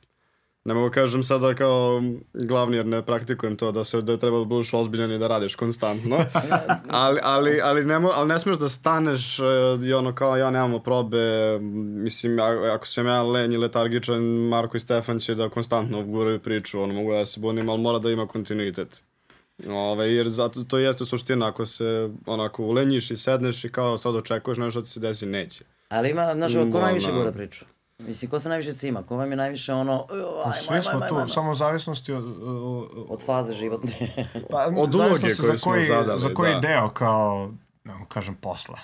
ne 0.66 0.74
mogu 0.74 0.90
kažem 0.90 1.24
sada 1.24 1.54
kao 1.54 2.02
glavni 2.34 2.78
jer 2.78 2.86
ne 2.86 3.02
praktikujem 3.06 3.56
to 3.56 3.72
da 3.72 3.84
se 3.84 4.02
da 4.02 4.18
treba 4.18 4.40
da 4.40 4.46
budeš 4.46 4.74
ozbiljan 4.74 5.12
i 5.12 5.20
da 5.20 5.28
radiš 5.28 5.56
konstantno. 5.56 6.18
ali, 6.90 7.20
ali, 7.24 7.62
ali, 7.62 7.86
ne, 7.86 8.00
mo, 8.00 8.12
ali 8.14 8.28
ne 8.28 8.40
smeš 8.40 8.58
da 8.58 8.70
staneš 8.70 9.40
e, 9.40 9.44
i 9.86 9.94
ono 9.94 10.16
kao 10.16 10.38
ja 10.38 10.52
nemamo 10.52 10.80
probe, 10.80 11.60
mislim 12.04 12.40
ako 12.74 12.88
sam 12.88 13.08
ja 13.08 13.24
lenj 13.24 13.54
i 13.54 13.58
letargičan, 13.58 14.22
Marko 14.24 14.78
i 14.78 14.80
Stefan 14.80 15.20
će 15.20 15.36
da 15.36 15.50
konstantno 15.50 16.04
guraju 16.04 16.40
priču, 16.40 16.82
ono 16.82 16.94
mogu 16.94 17.14
ja 17.14 17.26
se 17.26 17.40
bunim, 17.40 17.70
ali 17.70 17.82
mora 17.82 18.00
da 18.00 18.12
ima 18.12 18.28
kontinuitet. 18.28 19.04
Ove, 19.70 20.14
jer 20.14 20.30
zato, 20.30 20.64
to 20.64 20.78
jeste 20.78 21.06
suština, 21.06 21.48
ako 21.48 21.66
se 21.66 22.10
onako 22.26 22.64
ulenjiš 22.64 23.12
i 23.12 23.18
sedneš 23.18 23.66
i 23.66 23.72
kao 23.72 23.98
sad 23.98 24.16
očekuješ 24.16 24.58
nešto 24.58 24.80
da 24.80 24.86
se 24.86 25.00
desi, 25.00 25.26
neće. 25.26 25.64
Ali 25.90 26.10
ima, 26.10 26.34
znaš, 26.36 26.54
ko 26.54 26.80
najviše 26.80 27.12
gura 27.12 27.32
priču? 27.32 27.66
Mislim, 27.98 28.32
ko 28.32 28.40
se 28.40 28.50
najviše 28.50 28.74
cima? 28.74 29.04
Ko 29.04 29.16
vam 29.16 29.32
je 29.32 29.38
najviše 29.38 29.74
ono, 29.74 30.06
"Ajmo, 30.12 30.42
ajmo, 30.44 30.54
Svi 30.54 30.82
smo 30.82 31.00
tu, 31.10 31.34
samo 31.34 31.54
zavisnosti 31.54 32.14
od, 32.14 32.24
od, 32.44 33.06
od 33.10 33.26
faze 33.26 33.54
životne. 33.54 33.92
pa, 34.52 34.66
Od 34.78 34.96
uloge 34.96 35.34
za 35.34 35.58
smo 35.58 35.72
koji, 35.72 35.84
zadali, 35.84 36.20
Za 36.20 36.34
koji 36.34 36.54
da. 36.54 36.60
deo, 36.60 36.90
kao, 36.90 37.52
ne 37.84 37.94
mogu 37.94 38.06
kažem 38.06 38.36
posla. 38.36 38.80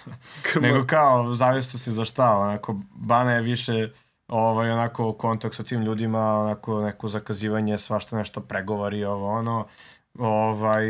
Nego 0.61 0.85
kao, 0.87 1.33
zavisnosti 1.33 1.91
za 1.91 2.05
šta, 2.05 2.37
onako, 2.37 2.75
Bana 2.95 3.33
je 3.33 3.41
više 3.41 3.89
ovaj, 4.27 4.71
onako 4.71 5.13
kontakt 5.13 5.55
sa 5.55 5.63
tim 5.63 5.81
ljudima, 5.81 6.39
onako 6.39 6.81
neko 6.81 7.07
zakazivanje, 7.07 7.77
svašta 7.77 8.17
nešto 8.17 8.41
pregovori, 8.41 9.05
ovo 9.05 9.31
ono, 9.33 9.65
ovaj, 10.19 10.85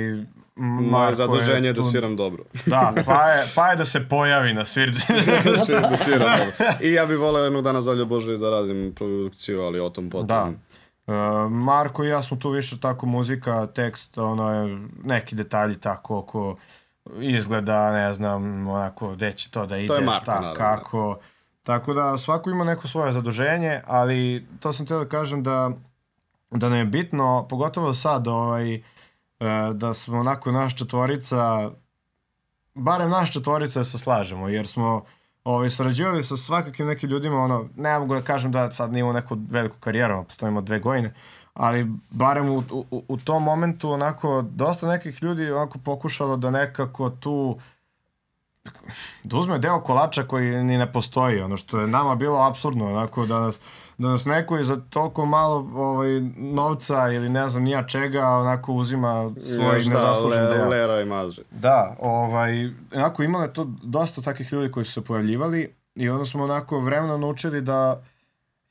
Moje 0.55 0.89
Marko 0.89 1.15
zaduženje 1.15 1.67
je 1.67 1.73
da 1.73 1.83
sviram 1.83 2.15
dobro. 2.15 2.43
Da, 2.65 2.93
pa 3.05 3.27
je, 3.29 3.45
pa 3.55 3.67
je 3.67 3.75
da 3.75 3.85
se 3.85 4.07
pojavi 4.09 4.53
na 4.53 4.65
svirci. 4.65 5.13
da, 5.45 5.57
sviram, 5.65 5.91
da 5.91 5.97
sviram 5.97 6.31
dobro. 6.37 6.75
I 6.81 6.93
ja 6.93 7.05
bih 7.05 7.17
voleo 7.17 7.43
jednog 7.43 7.63
dana 7.63 7.81
zalje 7.81 8.05
Bože 8.05 8.37
da 8.37 8.49
radim 8.49 8.93
produkciju, 8.95 9.61
ali 9.61 9.79
o 9.79 9.89
tom 9.89 10.09
potom. 10.09 10.27
Da. 10.27 10.51
Uh, 11.07 11.51
Marko 11.51 12.03
i 12.03 12.09
ja 12.09 12.23
smo 12.23 12.37
tu 12.37 12.49
više 12.49 12.79
tako 12.79 13.05
muzika, 13.05 13.67
tekst, 13.67 14.17
ono, 14.17 14.77
neki 15.03 15.35
detalji 15.35 15.75
tako 15.75 16.17
oko 16.17 16.55
izgleda, 17.19 17.91
ne 17.91 18.13
znam, 18.13 18.67
onako, 18.67 19.11
gde 19.11 19.33
će 19.33 19.51
to 19.51 19.65
da 19.65 19.77
ide, 19.77 20.01
Marko, 20.01 20.21
šta, 20.21 20.33
naravno, 20.33 20.55
kako. 20.55 21.19
Tako 21.63 21.93
da 21.93 22.17
svako 22.17 22.49
ima 22.49 22.63
neko 22.63 22.87
svoje 22.87 23.13
zaduženje, 23.13 23.81
ali 23.87 24.47
to 24.59 24.73
sam 24.73 24.85
teo 24.85 24.99
da 24.99 25.09
kažem 25.09 25.43
da, 25.43 25.71
da 26.51 26.69
nam 26.69 26.77
je 26.77 26.85
bitno, 26.85 27.47
pogotovo 27.49 27.93
sad, 27.93 28.27
ovaj, 28.27 28.73
e, 28.73 28.81
da 29.73 29.93
smo 29.93 30.19
onako 30.19 30.51
naš 30.51 30.75
četvorica, 30.75 31.71
barem 32.73 33.09
naš 33.09 33.33
četvorica 33.33 33.83
se 33.83 33.97
slažemo, 33.97 34.49
jer 34.49 34.67
smo 34.67 35.03
ovaj, 35.43 35.69
sarađivali 35.69 36.23
sa 36.23 36.37
svakakim 36.37 36.87
nekim 36.87 37.09
ljudima, 37.09 37.37
ono, 37.37 37.69
ne 37.75 37.99
mogu 37.99 38.15
da 38.15 38.21
kažem 38.21 38.51
da 38.51 38.71
sad 38.71 38.93
nimamo 38.93 39.13
neku 39.13 39.37
veliku 39.49 39.75
karijeru, 39.79 40.23
postojimo 40.23 40.61
dve 40.61 40.79
godine, 40.79 41.13
ali 41.53 41.91
barem 42.09 42.49
u, 42.49 42.63
u, 42.71 43.03
u 43.07 43.17
tom 43.17 43.43
momentu 43.43 43.91
onako 43.91 44.41
dosta 44.41 44.87
nekih 44.87 45.23
ljudi 45.23 45.51
onako 45.51 45.79
pokušalo 45.79 46.37
da 46.37 46.49
nekako 46.51 47.09
tu 47.09 47.59
da 49.23 49.37
uzme 49.37 49.59
deo 49.59 49.79
kolača 49.79 50.23
koji 50.23 50.63
ni 50.63 50.77
ne 50.77 50.93
postoji, 50.93 51.41
ono 51.41 51.57
što 51.57 51.79
je 51.79 51.87
nama 51.87 52.15
bilo 52.15 52.39
absurdno, 52.39 52.85
onako 52.85 53.25
da 53.25 53.39
nas, 53.39 53.59
da 54.01 54.09
nas 54.09 54.25
neko 54.25 54.59
i 54.59 54.63
za 54.63 54.75
toliko 54.89 55.25
malo 55.25 55.69
ovaj, 55.75 56.21
novca 56.37 57.11
ili 57.11 57.29
ne 57.29 57.49
znam 57.49 57.63
nija 57.63 57.87
čega, 57.87 58.27
onako 58.27 58.73
uzima 58.73 59.29
svoj 59.39 59.75
Još 59.75 59.85
da, 59.85 59.93
nezaslužen 59.93 60.43
le, 60.43 60.53
deo. 60.57 60.69
lera 60.69 61.01
i 61.01 61.05
maže. 61.05 61.41
Da, 61.51 61.95
ovaj, 61.99 62.69
onako 62.95 63.23
imalo 63.23 63.43
je 63.43 63.53
to 63.53 63.67
dosta 63.83 64.21
takih 64.21 64.53
ljudi 64.53 64.71
koji 64.71 64.85
su 64.85 64.91
se 64.91 65.01
pojavljivali 65.03 65.75
i 65.95 66.09
onda 66.09 66.25
smo 66.25 66.43
onako 66.43 66.79
vremeno 66.79 67.17
naučili 67.17 67.61
da 67.61 68.03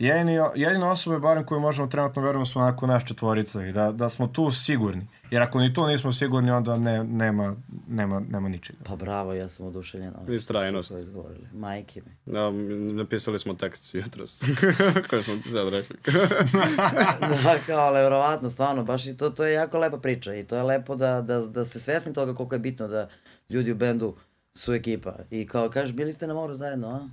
jedini, 0.00 0.38
jedine 0.54 0.86
osobe, 0.86 1.18
barem 1.18 1.44
koje 1.44 1.60
možemo 1.60 1.88
trenutno 1.88 2.22
verujemo, 2.22 2.46
su 2.46 2.58
onako 2.58 2.86
naš 2.86 3.04
četvorica 3.04 3.66
i 3.66 3.72
da, 3.72 3.92
da 3.92 4.08
smo 4.08 4.26
tu 4.26 4.50
sigurni. 4.50 5.06
Jer 5.30 5.42
ako 5.42 5.60
ni 5.60 5.74
tu 5.74 5.86
nismo 5.86 6.12
sigurni, 6.12 6.50
onda 6.50 6.76
ne, 6.76 7.04
nema, 7.04 7.56
nema, 7.88 8.20
nema 8.30 8.48
ničega. 8.48 8.78
Pa 8.84 8.96
bravo, 8.96 9.34
ja 9.34 9.48
sam 9.48 9.66
oduševljen. 9.66 10.12
ste 10.22 10.34
Istrajnost. 10.34 10.90
izgovorili. 10.90 11.48
Majke 11.52 12.02
mi. 12.06 12.32
Da, 12.32 12.50
napisali 12.94 13.38
smo 13.38 13.54
tekst 13.54 13.94
jutros. 13.94 14.40
Koje 15.10 15.22
smo 15.22 15.34
ti 15.36 15.48
sad 15.48 15.68
rekli. 15.68 15.96
da, 17.44 17.56
kao, 17.66 17.80
ali 17.80 18.00
verovatno, 18.02 18.50
stvarno, 18.50 18.84
baš 18.84 19.06
i 19.06 19.16
to, 19.16 19.30
to 19.30 19.44
je 19.44 19.52
jako 19.52 19.78
lepa 19.78 19.98
priča 19.98 20.34
i 20.34 20.44
to 20.44 20.56
je 20.56 20.62
lepo 20.62 20.96
da, 20.96 21.22
da, 21.22 21.38
da 21.38 21.64
se 21.64 21.80
svesni 21.80 22.14
toga 22.14 22.34
koliko 22.34 22.54
je 22.54 22.58
bitno 22.58 22.88
da 22.88 23.08
ljudi 23.50 23.72
u 23.72 23.74
bendu 23.76 24.16
su 24.54 24.74
ekipa. 24.74 25.12
I 25.30 25.46
kao, 25.46 25.70
kažeš, 25.70 25.92
bili 25.94 26.12
ste 26.12 26.26
na 26.26 26.34
moru 26.34 26.54
zajedno, 26.54 26.88
a? 26.88 27.08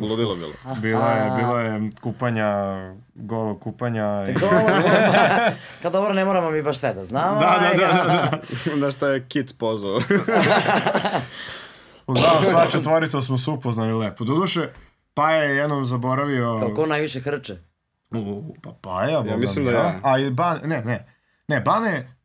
Ludilo 0.00 0.34
bilo. 0.36 0.52
Bilo 0.82 1.08
je, 1.08 1.30
bilo 1.36 1.58
je 1.58 1.90
kupanja, 2.00 2.50
golo 3.14 3.58
kupanja. 3.58 4.26
I... 4.28 4.32
Dobro, 4.32 4.60
kao 5.82 5.90
dobro, 5.96 6.12
ne 6.14 6.24
moramo 6.24 6.50
mi 6.50 6.62
baš 6.62 6.78
sve 6.78 6.94
da 6.94 7.04
znamo. 7.04 7.40
Da, 7.40 7.58
da, 7.60 7.78
da, 7.78 8.38
da, 8.74 8.76
da. 8.86 8.90
Šta 8.90 9.08
je 9.08 9.26
Kit 9.28 9.58
pozvao. 9.58 10.00
Uglavnom, 12.06 12.44
sva 12.44 12.66
četvorica 12.72 13.20
smo 13.20 13.38
se 13.38 13.50
upoznali 13.50 13.92
lepo. 13.92 14.24
Doduše, 14.24 14.68
pa 15.14 15.30
je 15.30 15.56
jednom 15.56 15.84
zaboravio... 15.84 16.58
Kao 16.60 16.74
ko 16.74 16.86
najviše 16.86 17.20
hrče? 17.20 17.56
U, 18.10 18.54
pa 18.62 18.70
Paja, 18.80 19.20
Boga 19.20 19.36
mislim 19.36 19.64
mi, 19.64 19.70
da 19.70 19.76
ja. 19.76 20.00
A 20.02 20.18
i 20.18 20.30
Ban, 20.30 20.60
ne, 20.64 20.82
ne. 20.84 21.06
Ne, 21.48 21.60
Bane, 21.60 22.15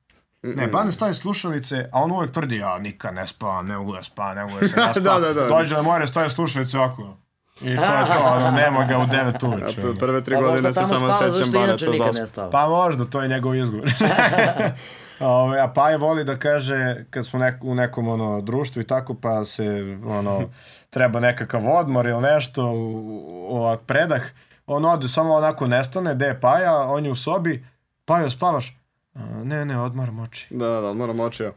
ne, 0.43 0.67
Bane 0.67 0.91
stavi 0.91 1.13
slušalice, 1.13 1.89
a 1.91 2.01
on 2.01 2.11
uvek 2.11 2.31
tvrdi, 2.31 2.57
ja 2.57 2.77
nikad 2.79 3.15
ne 3.15 3.27
spavam, 3.27 3.67
ne 3.67 3.77
mogu 3.77 3.93
da 3.93 4.03
spavam, 4.03 4.35
ne 4.35 4.43
mogu 4.43 4.59
da 4.61 4.67
se 4.67 4.75
ne 4.77 4.93
spavam. 4.93 5.21
Da, 5.21 5.27
da, 5.27 5.33
da. 5.33 5.47
Dođe 5.47 5.75
na 5.75 5.81
more, 5.81 6.07
stavi 6.07 6.29
slušalice 6.29 6.77
ovako. 6.77 7.17
I 7.61 7.75
to 7.75 7.83
je 7.83 8.05
to, 8.07 8.23
ono, 8.25 8.51
nema 8.51 8.83
ga 8.83 8.97
u 8.97 9.01
9 9.01 9.45
uveče. 9.47 9.81
Prve 9.99 10.23
tri 10.23 10.35
Pa 10.35 10.41
godine 10.41 10.73
se 10.73 10.81
samo 10.81 11.13
sećam 11.13 11.31
zašto 11.31 11.57
inače 11.57 11.85
Baneta 11.85 11.85
nikad 11.87 12.13
za 12.13 12.21
ne 12.21 12.27
spava. 12.27 12.49
Pa 12.49 12.67
možda, 12.67 13.05
to 13.05 13.21
je 13.21 13.27
njegov 13.27 13.55
izgovor. 13.55 13.89
Ove, 15.19 15.59
a 15.59 15.67
Paja 15.67 15.97
voli 15.97 16.23
da 16.23 16.35
kaže, 16.35 17.05
kad 17.09 17.25
smo 17.25 17.39
nek, 17.39 17.63
u 17.63 17.75
nekom 17.75 18.07
ono, 18.07 18.41
društvu 18.41 18.81
i 18.81 18.87
tako, 18.87 19.13
pa 19.13 19.45
se 19.45 19.67
ono, 20.07 20.41
treba 20.89 21.19
nekakav 21.19 21.61
odmor 21.67 22.05
ili 22.05 22.21
nešto, 22.21 22.65
u- 22.65 23.47
ovak 23.49 23.79
predah, 23.81 24.21
on 24.67 24.85
ode, 24.85 25.07
samo 25.07 25.33
onako 25.33 25.67
nestane, 25.67 26.15
gde 26.15 26.25
je 26.25 26.39
Paja, 26.39 26.77
on 26.81 27.05
je 27.05 27.11
u 27.11 27.15
sobi, 27.15 27.65
Pajo, 28.05 28.29
spavaš? 28.29 28.77
"A, 29.13 29.43
ne, 29.43 29.65
ne, 29.65 29.79
odmaram 29.81 30.19
oči. 30.19 30.47
Da, 30.51 30.67
da, 30.67 30.81
da, 30.81 30.93
moram 30.93 31.19
očio. 31.19 31.53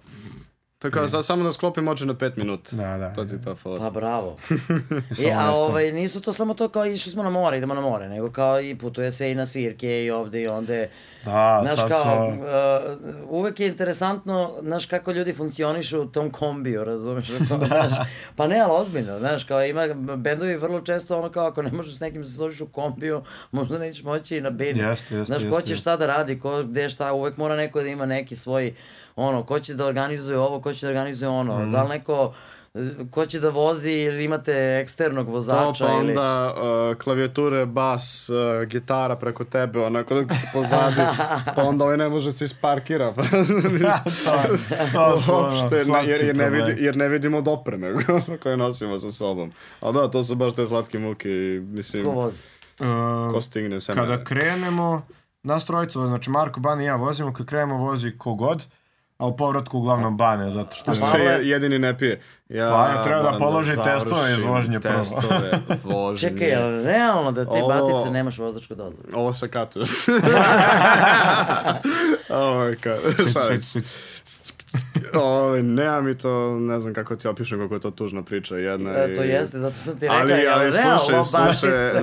Tako 0.91 1.07
da 1.07 1.23
samo 1.23 1.45
da 1.45 1.53
sklopim 1.53 1.89
oči 1.89 2.07
na 2.07 2.15
pet 2.15 2.37
minuta. 2.37 2.77
Da, 2.77 2.99
da. 2.99 3.13
To 3.13 3.25
ti 3.25 3.35
je 3.35 3.43
ta 3.43 3.55
fora. 3.55 3.79
Pa 3.79 3.91
bravo. 3.91 4.37
I, 5.25 5.31
a 5.41 5.53
ovaj, 5.53 5.93
nisu 5.93 6.21
to 6.21 6.33
samo 6.33 6.55
to 6.55 6.69
kao 6.69 6.87
išli 6.87 7.13
smo 7.13 7.23
na 7.23 7.31
more, 7.31 7.57
idemo 7.57 7.75
na 7.75 7.81
more, 7.81 8.09
nego 8.09 8.31
kao 8.31 8.61
i 8.61 8.79
putuje 8.79 9.13
se 9.13 9.31
i 9.31 9.35
na 9.35 9.47
svirke 9.47 10.05
i 10.05 10.11
ovde 10.11 10.43
i 10.43 10.49
onde. 10.49 10.89
Da, 11.25 11.61
Znaš 11.65 11.81
sad 11.81 11.89
kao, 11.89 12.03
smo... 12.03 12.27
uh, 12.29 13.31
uvek 13.31 13.61
je 13.61 13.67
interesantno, 13.67 14.55
znaš 14.63 14.87
kako 14.87 15.13
ljudi 15.13 15.33
funkcionišu 15.33 16.03
u 16.03 16.07
tom 16.07 16.31
kombiju, 16.31 16.85
razumeš? 16.85 17.29
Kao, 17.49 17.59
znaš, 17.67 17.93
pa 18.37 18.47
ne, 18.47 18.61
ali 18.61 18.73
ozbiljno, 18.73 19.19
znaš, 19.19 19.45
kao 19.45 19.65
ima 19.65 19.87
bendovi 20.17 20.57
vrlo 20.57 20.81
često 20.81 21.19
ono 21.19 21.31
kao 21.31 21.47
ako 21.47 21.63
ne 21.63 21.73
možeš 21.73 21.97
s 21.97 22.01
nekim 22.01 22.23
da 22.23 22.29
se 22.29 22.35
složiš 22.35 22.61
u 22.61 22.67
kombiju, 22.67 23.23
možda 23.53 23.79
nećeš 23.79 24.03
moći 24.03 24.37
i 24.37 24.41
na 24.41 24.51
bini. 24.51 24.81
Jeste, 24.81 25.15
jeste, 25.15 25.39
Znaš, 25.39 25.53
ko 25.53 25.63
će 25.63 25.77
šta 25.77 25.97
da 25.97 26.07
radi, 26.07 26.39
ko 26.39 26.63
gde 26.63 26.89
šta, 26.89 27.13
uvek 27.13 27.37
mora 27.37 27.57
neko 27.57 27.83
da 27.83 27.89
ima 27.89 28.07
neki 28.07 28.37
svoj, 28.37 28.75
ono, 29.17 29.43
ko 29.43 29.61
će 29.61 29.75
da 29.75 29.87
organizuje 29.87 30.39
ovo, 30.39 30.61
ko 30.61 30.73
će 30.75 30.87
da 30.87 30.91
organizuje 30.91 31.29
ono, 31.29 31.59
Mhm. 31.63 31.73
da 31.73 31.83
li 31.83 31.89
neko, 31.89 32.35
ko 33.11 33.27
će 33.27 33.41
da 33.41 33.49
vozi 33.51 33.93
ili 33.93 34.25
imate 34.25 34.53
eksternog 34.83 35.27
To 35.27 35.33
vozača 35.33 35.87
pa 35.87 35.93
ili... 35.93 36.01
onda 36.11 36.55
uh, 36.91 36.97
klavijature, 36.97 37.67
bas, 37.67 38.29
uh, 38.29 38.37
gitara 38.69 39.17
preko 39.17 39.45
tebe, 39.45 39.81
onako 39.81 40.15
dok 40.15 40.25
ste 40.33 40.51
pozadi, 40.53 41.01
pa 41.57 41.63
onda 41.63 41.85
ovaj 41.85 41.97
ne 41.97 42.09
može 42.09 42.33
se 42.33 42.45
isparkira. 42.45 43.13
Pa, 44.25 44.43
to 44.93 45.19
su, 45.19 45.35
ono, 45.35 45.61
Uopšte, 45.61 45.77
ne, 45.77 45.85
slatki 45.85 46.11
jer, 46.11 46.25
jer, 46.25 46.37
ne 46.37 46.51
vidi, 46.51 46.75
jer 46.79 46.97
ne 46.97 47.09
vidimo 47.09 47.39
od 47.39 47.49
opreme 47.49 47.95
koje 48.43 48.57
nosimo 48.57 48.99
sa 48.99 49.11
sobom. 49.11 49.53
A 49.81 49.93
da, 49.93 50.11
to 50.11 50.25
su 50.25 50.35
baš 50.35 50.55
te 50.55 50.67
slatke 50.67 50.99
muke 50.99 51.29
i 51.31 51.61
mislim, 51.61 52.05
Ko 52.05 52.11
vozi? 52.11 52.43
Uh, 52.81 52.87
ko 53.33 53.41
stigne 53.43 53.79
kada 53.95 54.25
krenemo, 54.25 55.03
nas 55.43 55.65
trojica, 55.65 56.07
znači 56.07 56.31
Marko, 56.31 56.61
Bane 56.61 56.83
i 56.83 56.87
ja 56.87 56.97
vozimo, 56.97 57.33
kad 57.33 57.47
krenemo 57.47 57.77
vozi 57.77 58.13
kogod, 58.19 58.65
a 59.19 59.27
u 59.27 59.37
povratku 59.37 59.79
uglavnom 59.79 60.17
Bane, 60.17 60.51
zato 60.51 60.77
što 60.77 60.91
je... 60.91 60.97
Što 60.97 61.17
je 61.17 61.49
jedini 61.49 61.79
ne 61.79 61.99
pije. 61.99 62.21
Ja 62.49 62.69
Pa, 62.69 62.89
ja 62.89 63.03
treba 63.05 63.23
da 63.23 63.39
položi 63.39 63.73
testove 63.85 64.33
iz 64.33 64.43
vožnje 64.43 64.81
prvo. 64.81 64.99
Testove 64.99 65.61
vožnje. 65.85 66.29
Čekaj, 66.29 66.49
jel 66.49 66.83
realno 66.83 67.33
da 67.33 67.45
ti 67.45 67.51
Ovo- 67.53 67.69
batice 67.69 68.11
nemaš 68.11 68.39
vozačku 68.39 68.75
dozvolu? 68.75 69.09
Ovo 69.15 69.33
se 69.33 69.49
katuje. 69.49 69.85
Ovo 72.31 72.63
je 72.63 72.77
ka... 72.77 72.95
šta 73.31 73.41
je? 73.43 73.63
Sit, 73.63 73.85
sit. 74.25 74.55
Ovo, 75.15 75.57
nema 75.57 76.01
mi 76.01 76.19
to, 76.19 76.31
ne 76.53 76.81
znam 76.81 76.95
kako 76.95 77.17
ti 77.17 77.29
opišem 77.29 77.59
kako 77.59 77.75
je 77.75 77.81
to 77.81 77.91
tužna 77.91 78.23
priča 78.23 78.57
jedna. 78.57 78.91
E, 78.93 79.15
to 79.15 79.25
i- 79.25 79.29
jeste, 79.29 79.59
zato 79.59 79.75
sam 79.75 79.95
ti 79.95 80.01
rekao, 80.01 80.19
Ali, 80.21 80.47
ali 80.49 80.71
realno 80.71 80.99
slušaj, 80.99 81.25
slušaj, 81.55 82.03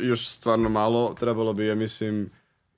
još 0.00 0.28
stvarno 0.28 0.68
malo, 0.68 1.14
trebalo 1.14 1.52
bi, 1.52 1.66
ja 1.66 1.74
mislim, 1.74 2.30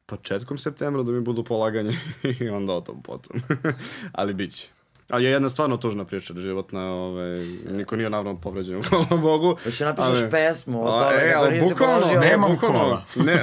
početkom 0.08 0.58
septembra 0.58 1.02
da 1.02 1.12
mi 1.12 1.20
budu 1.20 1.44
polaganje 1.44 1.98
i 2.40 2.48
onda 2.48 2.72
o 2.72 2.80
tom 2.80 3.02
potom. 3.02 3.40
ali 4.12 4.34
bit 4.34 4.54
će. 4.54 4.77
Ali 5.08 5.24
je 5.24 5.30
jedna 5.30 5.48
stvarno 5.48 5.76
tužna 5.76 6.04
priča 6.04 6.34
životna, 6.36 6.80
ovaj, 6.84 7.28
niko 7.70 7.96
nije 7.96 8.10
naravno 8.10 8.36
povređen, 8.36 8.82
hvala 8.84 9.06
Bogu. 9.12 9.56
Hoće 9.64 9.84
napišeš 9.84 10.08
ali- 10.12 10.30
pesmu 10.30 10.82
o 10.82 10.88
A, 10.88 11.02
tome 11.02 11.16
e, 11.22 11.34
ali 11.36 11.60
bukvalno, 11.60 12.20
nemam 12.20 12.56
kola. 12.58 13.02
Ne, 13.16 13.32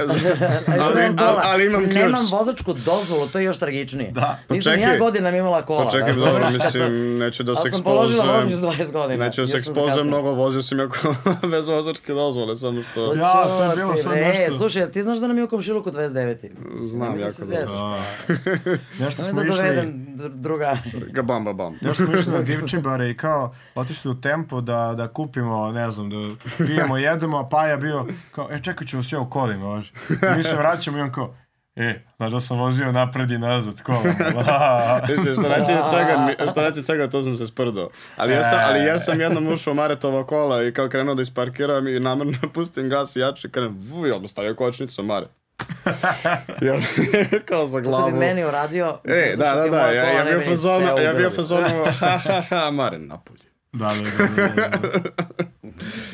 ali, 0.78 1.02
ali, 1.18 1.38
ali 1.42 1.66
imam 1.66 1.82
ključ. 1.82 1.94
Nemam 1.94 2.26
vozačku 2.28 2.72
dozvolu, 2.74 3.26
to 3.26 3.38
je 3.38 3.44
još 3.44 3.58
tragičnije. 3.58 4.10
Da. 4.10 4.38
Pa 4.48 4.54
Nisam 4.54 4.72
ni 4.72 4.80
ja 4.80 4.86
čekaj. 4.86 4.98
godinama 4.98 5.36
imala 5.36 5.62
kola. 5.62 5.84
Pa 5.84 5.90
čekaj, 5.90 6.08
razumeš? 6.08 6.28
dobro, 6.28 6.46
sam- 6.46 6.62
mislim, 6.64 7.18
neću 7.18 7.42
da 7.42 7.54
se 7.54 7.60
ali 7.60 7.70
sam 7.70 7.82
položila 7.82 8.24
ekspozujem. 8.24 8.44
vožnju 8.44 8.56
s 8.56 8.88
20 8.88 8.92
godina. 8.92 9.24
Neću 9.26 9.40
da 9.40 9.46
se 9.48 9.52
sam 9.52 9.58
ekspozujem 9.72 10.06
mnogo, 10.06 10.30
vozio 10.32 10.62
sam 10.62 10.78
jako 10.78 11.14
bez 11.48 11.66
vozačke 11.66 12.12
dozvole, 12.14 12.56
samo 12.56 12.82
što... 12.82 13.06
To 13.06 13.14
Ja, 13.14 13.44
to 13.48 13.64
je 13.64 13.76
bilo 13.76 13.92
bre. 14.04 14.20
nešto. 14.22 14.52
Slušaj, 14.52 14.86
ti 14.86 15.02
znaš 15.02 15.18
da 15.18 15.26
nam 15.26 15.38
je 15.38 15.44
u 15.44 15.48
komšiluku 15.48 15.90
29. 15.90 16.48
Znam 16.82 17.12
da 17.12 17.20
jako 17.20 17.32
dobro. 17.40 17.74
Da. 17.74 17.98
Nešto 18.98 19.22
smo 19.22 19.26
Nemoj 19.26 19.44
da 19.44 19.48
išli... 19.48 19.64
dovedem 19.64 20.06
dr- 20.08 20.28
drugari. 20.32 20.78
Bam. 21.56 21.78
Još 21.80 21.96
smo 21.96 22.14
išli 22.14 22.32
na 22.32 22.42
divčibare 22.42 23.10
i 23.10 23.16
kao 23.16 23.54
otišli 23.74 24.10
u 24.10 24.20
tempo 24.20 24.60
da, 24.60 24.94
da 24.96 25.08
kupimo, 25.08 25.72
ne 25.72 25.90
znam, 25.90 26.10
da 26.10 26.16
pijemo, 26.66 26.96
jedemo, 27.08 27.38
a 27.38 27.48
Paja 27.48 27.76
bio 27.76 28.06
kao, 28.30 28.48
e 28.50 28.62
čekaj 28.62 28.86
ćemo 28.86 29.02
sve 29.02 29.18
u 29.18 29.30
kolima, 29.30 29.66
važi. 29.66 29.92
I 30.10 30.36
mi 30.36 30.42
se 30.42 30.56
vraćamo 30.56 30.98
i 30.98 31.00
on 31.00 31.12
kao, 31.12 31.34
e, 31.76 32.04
znaš 32.16 32.32
da 32.32 32.40
sam 32.40 32.58
vozio 32.58 32.92
napred 32.92 33.30
i 33.30 33.38
nazad 33.38 33.82
kolom. 33.82 34.02
Mislim, 35.08 35.34
što 35.34 35.42
reći 35.42 35.72
od 35.72 35.90
svega, 35.90 36.34
što 36.50 36.62
reći 36.62 36.78
od 36.78 36.86
svega, 36.86 37.10
to 37.10 37.22
sam 37.22 37.36
se 37.36 37.46
sprdao. 37.46 37.88
Ali 38.16 38.32
ja 38.32 38.44
sam, 38.44 38.58
ali 38.62 38.84
ja 38.84 38.98
sam 38.98 39.20
jednom 39.20 39.48
ušao 39.48 39.72
u 39.72 39.74
Maretova 39.74 40.26
kola 40.26 40.64
i 40.64 40.72
kao 40.72 40.88
krenuo 40.88 41.14
da 41.14 41.22
isparkiram 41.22 41.88
i 41.88 42.00
namerno 42.00 42.38
pustim 42.54 42.88
gas 42.88 43.16
i 43.16 43.20
jače, 43.20 43.50
krenem, 43.50 43.76
vuj, 43.78 44.12
odmah 44.12 44.30
stavio 44.30 44.54
kočnicu, 44.54 45.02
Mare. 45.02 45.26
Ja, 46.62 46.80
kao 47.44 47.66
za 47.66 47.72
To 47.72 47.80
da 47.80 47.88
glavu. 47.90 48.12
bi 48.12 48.18
meni 48.18 48.44
uradio. 48.44 48.98
E, 49.04 49.34
da, 49.36 49.54
da, 49.54 49.68
da, 49.70 49.78
ja, 49.78 50.04
ja 50.04 50.24
bio 50.24 50.38
bi 50.38 50.44
fazonu, 50.44 50.86
ja 51.02 51.12
bio 51.12 51.30
fazonu, 51.30 51.68
ha, 52.00 52.18
ha, 52.18 52.40
ha, 52.50 52.70
Mare, 52.70 52.98
napolje. 52.98 53.44
da, 53.72 53.88
da, 53.94 54.26
da, 54.36 54.48
da, 54.48 54.68
da. 54.68 55.44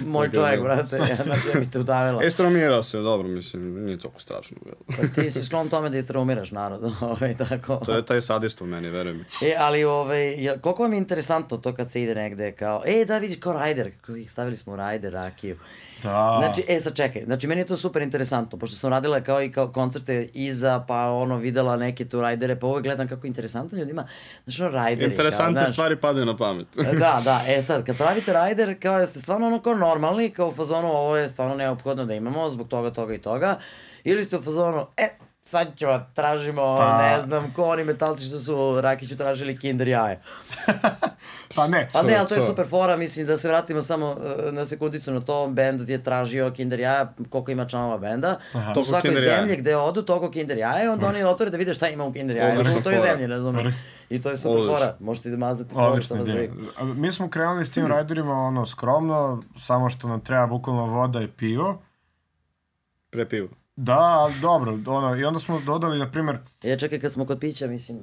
Moj 0.07 0.27
Tako 0.31 0.35
čovjek, 0.37 0.61
da. 0.61 0.65
brate, 0.65 0.97
ja, 0.97 1.17
znači 1.25 1.49
ja 1.55 1.61
bi 1.61 1.71
te 1.71 1.79
udavila. 1.79 2.23
E, 2.25 2.31
stromirao 2.31 2.83
se, 2.83 2.99
dobro, 2.99 3.29
mislim, 3.29 3.85
nije 3.85 3.99
toliko 3.99 4.21
strašno. 4.21 4.57
Pa 4.87 5.09
ti 5.15 5.31
si 5.31 5.45
sklon 5.45 5.69
tome 5.69 5.91
da 5.91 5.99
istraumiraš 5.99 6.51
narod, 6.51 6.93
ovaj, 7.01 7.37
tako. 7.37 7.77
To 7.87 7.97
je 7.97 8.05
taj 8.05 8.21
sadist 8.23 8.61
u 8.61 8.67
meni, 8.67 8.89
veruj 8.91 9.13
mi. 9.13 9.25
E, 9.43 9.55
ali 9.59 9.85
ovaj, 9.85 10.45
ja, 10.45 10.59
koliko 10.59 10.83
vam 10.83 10.93
je 10.93 10.99
interesantno 10.99 11.57
to 11.57 11.75
kad 11.75 11.91
se 11.91 12.03
ide 12.03 12.15
negde 12.15 12.53
kao, 12.53 12.83
e, 12.87 13.05
da 13.05 13.19
vidiš 13.19 13.41
kao 13.41 13.53
rajder, 13.53 13.91
kako 14.01 14.17
ih 14.17 14.31
stavili 14.31 14.57
smo 14.57 14.73
u 14.73 14.77
rajder, 14.77 15.13
rakiju. 15.13 15.59
Da. 16.03 16.37
Znači, 16.39 16.65
e, 16.69 16.81
sad 16.81 16.97
čekaj, 16.97 17.25
znači 17.25 17.47
meni 17.47 17.61
je 17.61 17.67
to 17.67 17.77
super 17.77 18.03
interesantno, 18.03 18.59
pošto 18.59 18.77
sam 18.77 18.91
radila 18.91 19.21
kao 19.21 19.43
i 19.43 19.53
kao 19.53 19.73
koncerte 19.73 20.29
iza, 20.35 20.85
pa 20.89 21.11
ono, 21.11 21.37
videla 21.37 21.77
neke 21.77 22.05
tu 22.05 22.21
rajdere, 22.21 22.59
pa 22.59 22.67
uvek 22.67 22.83
gledam 22.83 23.09
kako 23.09 23.27
je 23.27 23.29
interesantno 23.29 23.79
ljudima, 23.79 24.05
znači 24.45 24.63
ono, 24.63 24.71
rajderi. 24.71 25.11
Interesantne 25.11 25.55
kao, 25.55 25.65
znaš, 25.65 25.75
stvari 25.75 25.97
padaju 25.97 26.27
na 26.27 26.37
pamet. 26.37 26.67
da, 26.77 27.21
da, 27.25 27.41
e 27.47 27.63
sad, 27.63 27.87
kad 27.87 27.97
pravite 27.97 28.33
rajder, 28.33 28.81
kao 28.83 28.99
jeste 28.99 29.19
stvarno 29.19 29.47
ono 29.47 29.63
kao 29.63 29.75
normalni, 29.75 30.31
kao 30.31 30.49
u 30.49 30.53
fazonu 30.53 30.89
ovo 30.89 31.17
je 31.17 31.29
stvarno 31.29 31.55
neophodno 31.55 32.05
da 32.05 32.15
imamo 32.15 32.51
zbog 32.51 32.69
toga, 32.69 32.91
toga 32.91 33.15
i 33.15 33.19
toga, 33.19 33.59
ili 34.05 34.25
ste 34.25 34.37
u 34.37 34.43
fazonu, 34.43 34.87
e, 34.97 35.09
sad 35.45 35.69
ćemo, 35.77 36.07
tražimo, 36.15 36.77
Pa- 36.79 37.03
ne 37.03 37.21
znam, 37.21 37.53
ko 37.55 37.65
oni 37.65 37.85
metalci 37.85 38.25
što 38.25 38.41
su 38.41 38.81
Rakiću 38.81 39.17
tražili 39.17 39.59
kinder 39.59 39.89
jaje. 39.89 40.21
Pa 41.57 41.67
ne, 41.67 41.89
Pa 41.93 42.03
ne, 42.03 42.17
ali 42.17 42.29
to 42.29 42.35
je 42.35 42.41
to. 42.41 42.47
super 42.47 42.67
fora, 42.67 42.97
mislim 42.97 43.27
da 43.27 43.37
se 43.37 43.49
vratimo 43.49 43.83
samo 43.83 44.11
uh, 44.11 44.53
na 44.53 44.67
sekundicu 44.67 45.13
na 45.13 45.21
to, 45.21 45.49
bend 45.49 45.89
je 45.89 46.03
tražio 46.03 46.51
Kinder 46.51 46.81
jaja, 46.81 47.13
koliko 47.31 47.51
ima 47.51 47.67
članova 47.67 47.99
benda, 47.99 48.37
u 48.51 48.59
Toliko 48.75 48.85
svakoj 48.85 49.17
zemlji 49.17 49.57
gde 49.57 49.77
odu, 49.77 50.03
toliko 50.03 50.31
Kinder 50.31 50.59
jaja, 50.59 50.93
onda 50.93 51.07
oni 51.07 51.25
otvore 51.25 51.51
da 51.51 51.57
vide 51.57 51.75
šta 51.75 51.89
ima 51.89 52.05
u 52.05 52.13
Kinder 52.13 52.37
jaja, 52.37 52.53
Odlična 52.53 52.79
u 52.79 52.83
toj 52.83 52.99
zemlji, 53.01 53.27
razumeš? 53.27 53.75
I 54.11 54.23
to 54.23 54.31
je 54.31 54.37
super 54.37 54.51
Odlično. 54.51 54.75
fora, 54.75 54.97
možete 55.01 55.31
da 55.31 55.37
mazate 55.37 55.75
fora 55.75 56.01
što 56.01 56.15
vas 56.15 56.25
briga. 56.25 56.55
Mi 56.83 57.13
smo 57.13 57.31
krenuli 57.31 57.65
s 57.65 57.71
tim 57.71 57.87
rajderima 57.87 58.33
ono 58.35 58.67
skromno, 58.67 59.43
samo 59.61 59.91
što 59.91 60.09
nam 60.09 60.21
treba 60.21 60.47
bukvalno 60.47 60.87
voda 60.87 61.21
i 61.21 61.29
pivo. 61.29 61.83
Pre 63.11 63.29
pivo. 63.29 63.49
Da, 63.77 64.31
dobro, 64.41 64.79
ono, 64.87 65.17
i 65.17 65.25
onda 65.25 65.41
smo 65.41 65.61
dodali, 65.61 65.99
na 65.99 66.11
primjer, 66.11 66.39
Ja 66.63 66.77
čekaj, 66.77 67.01
kad 67.01 67.13
smo 67.13 67.27
kod 67.27 67.39
pića, 67.39 67.67
mislim, 67.67 67.99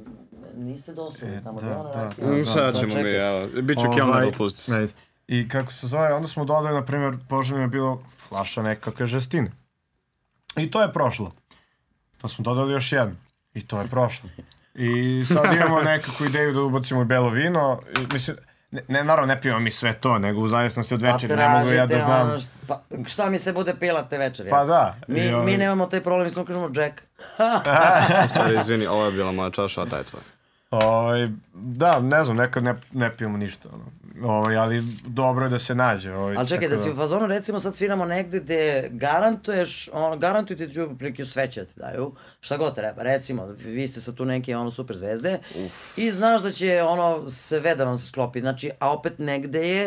niste 0.55 0.93
dosuli 0.93 1.31
E, 1.31 1.43
tamo 1.43 1.61
da, 1.61 1.67
da, 1.67 1.73
da, 1.73 1.91
rakija. 1.93 2.27
da. 2.27 2.33
Mm, 2.33 2.45
sad 2.45 2.75
sad 2.75 2.89
ćemo 2.89 3.03
mi, 3.03 3.09
evo. 3.09 3.47
Biću 3.61 3.85
Ovaj, 3.85 3.97
kelner 3.97 4.23
opusti. 4.25 4.71
ne, 4.71 4.87
I 5.27 5.49
kako 5.49 5.73
se 5.73 5.87
zove, 5.87 6.13
onda 6.13 6.27
smo 6.27 6.45
dodali, 6.45 6.75
na 6.75 6.85
primjer, 6.85 7.17
poželjno 7.29 7.61
je 7.61 7.67
bilo 7.67 8.03
flaša 8.17 8.61
nekakve 8.61 9.05
žestine. 9.07 9.51
I 10.57 10.71
to 10.71 10.81
je 10.81 10.93
prošlo. 10.93 11.31
Pa 12.21 12.27
smo 12.27 12.43
dodali 12.43 12.73
još 12.73 12.91
jednu. 12.91 13.15
I 13.53 13.67
to 13.67 13.81
je 13.81 13.87
prošlo. 13.87 14.29
I 14.75 15.23
sad 15.25 15.53
imamo 15.55 15.81
nekakvu 15.81 16.25
ideju 16.25 16.53
da 16.53 16.61
ubacimo 16.61 17.01
i 17.01 17.05
belo 17.05 17.29
vino. 17.29 17.81
I, 18.01 18.13
mislim, 18.13 18.37
ne, 18.71 18.81
ne, 18.87 19.03
naravno 19.03 19.27
ne 19.27 19.41
pijemo 19.41 19.59
mi 19.59 19.71
sve 19.71 19.93
to, 19.93 20.19
nego 20.19 20.41
u 20.41 20.47
zavisnosti 20.47 20.93
od 20.93 21.01
Pa 21.01 21.07
večeri, 21.07 21.35
ne 21.35 21.49
mogu 21.49 21.71
ja 21.71 21.81
da 21.81 21.87
tražite 21.87 22.05
znam. 22.05 22.21
ono 22.21 22.39
št- 22.39 22.49
pa, 22.67 22.79
šta 23.07 23.29
mi 23.29 23.39
se 23.39 23.53
bude 23.53 23.73
pila 23.75 24.03
te 24.03 24.17
večeri? 24.17 24.49
Pa 24.49 24.65
da. 24.65 24.95
Mi, 25.07 25.19
i, 25.19 25.35
mi 25.35 25.57
nemamo 25.57 25.85
taj 25.85 26.01
problem, 26.01 26.23
mi 26.23 26.31
samo 26.31 26.45
kažemo 26.45 26.69
Jack. 26.75 27.01
Stvari, 28.29 28.57
izvini, 28.57 28.87
ovo 28.87 29.05
je 29.05 29.11
bila 29.11 29.31
moja 29.31 29.49
čaša, 29.49 29.81
a 29.81 29.85
daj 29.85 30.03
tvoje. 30.03 30.23
Ovaj, 30.71 31.29
da, 31.53 31.99
ne 31.99 32.23
znam, 32.23 32.37
nekad 32.37 32.63
ne, 32.63 32.75
ne 32.91 33.17
pijemo 33.17 33.37
ništa, 33.37 33.69
ono. 33.73 33.83
Ovaj, 34.23 34.57
ali 34.57 34.83
dobro 35.05 35.45
je 35.45 35.49
da 35.49 35.59
se 35.59 35.75
nađe. 35.75 36.13
Ovaj, 36.13 36.35
Ali 36.37 36.47
čekaj, 36.47 36.67
tako 36.67 36.77
da 36.77 36.83
si 36.83 36.91
u 36.91 36.95
fazonu, 36.95 37.27
recimo 37.27 37.59
sad 37.59 37.75
sviramo 37.75 38.05
negde 38.05 38.39
gde 38.39 38.89
garantuješ, 38.91 39.89
ono, 39.93 40.17
garantuju 40.17 40.57
ti 40.57 40.67
da 40.67 40.73
ću 40.73 40.97
prilike 40.97 41.25
sve 41.25 41.51
će 41.51 41.65
ti 41.65 41.73
daju, 41.75 42.11
šta 42.39 42.57
god 42.57 42.75
treba, 42.75 43.03
recimo, 43.03 43.45
vi 43.65 43.87
ste 43.87 44.01
sad 44.01 44.15
tu 44.15 44.25
neke 44.25 44.57
ono 44.57 44.71
super 44.71 44.95
zvezde 44.95 45.39
i 45.97 46.11
znaš 46.11 46.41
da 46.41 46.51
će 46.51 46.81
ono 46.83 47.29
sve 47.29 47.75
da 47.75 47.83
vam 47.85 47.97
se 47.97 48.07
sklopi, 48.07 48.39
znači, 48.39 48.71
a 48.79 48.93
opet 48.93 49.19
negde 49.19 49.67
je, 49.67 49.85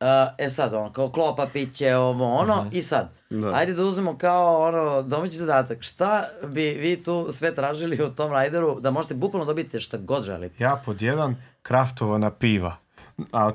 uh, 0.00 0.06
e 0.38 0.50
sad 0.50 0.74
ono, 0.74 0.92
kao 0.92 1.10
klopa, 1.10 1.46
piće, 1.52 1.96
ovo, 1.96 2.34
ono, 2.34 2.66
i 2.72 2.82
sad, 2.82 3.08
Da. 3.30 3.54
ajde 3.54 3.74
da 3.74 3.82
uzmemo 3.82 4.18
kao 4.18 4.62
ono 4.62 5.02
domaći 5.02 5.36
zadatak, 5.36 5.82
šta 5.82 6.24
bi 6.46 6.70
vi 6.70 7.02
tu 7.02 7.28
sve 7.30 7.54
tražili 7.54 8.04
u 8.04 8.10
tom 8.10 8.32
rajderu, 8.32 8.80
da 8.80 8.90
možete 8.90 9.14
bukvalno 9.14 9.44
dobiti 9.46 9.80
šta 9.80 9.96
god 9.96 10.24
želite. 10.24 10.64
Ja 10.64 10.82
pod 10.84 11.02
jedan, 11.02 11.36
kraftovana 11.62 12.30
piva. 12.30 12.76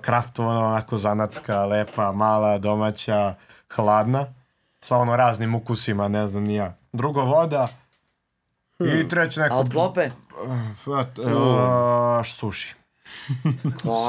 Kraftovana 0.02 0.68
onako 0.68 0.98
zanatska, 0.98 1.66
lepa, 1.66 2.12
mala, 2.12 2.58
domaća, 2.58 3.36
hladna. 3.76 4.26
Sa 4.80 4.98
ono 4.98 5.16
raznim 5.16 5.56
ukusima, 5.56 6.08
ne 6.08 6.28
znam 6.28 6.44
ni 6.44 6.56
ja. 6.56 6.74
Drugo 6.94 7.22
voda. 7.22 7.68
I 8.80 9.10
treće 9.10 9.42
A 9.42 9.44
neko... 9.44 9.56
od 9.56 9.72
klope? 9.72 10.10
Uh, 10.46 12.26
suši. 12.26 12.76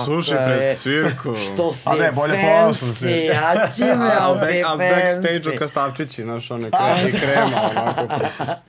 Suši 0.05 0.31
pred 0.47 0.77
svirku. 0.77 1.35
Što 1.35 1.73
si 1.73 1.89
A 1.89 1.95
ne, 1.95 2.13
bolje 2.13 2.35
fancy, 2.35 3.11
ja 3.11 3.69
će 3.77 3.85
me, 3.85 4.11
A, 4.21 4.35
back, 4.41 4.53
a 4.67 4.77
backstage-u 4.77 5.59
kastavčići, 5.59 6.23
znaš, 6.23 6.51
one 6.51 6.71
kremi 6.71 7.13
krema, 7.13 7.61
onako, 7.71 8.15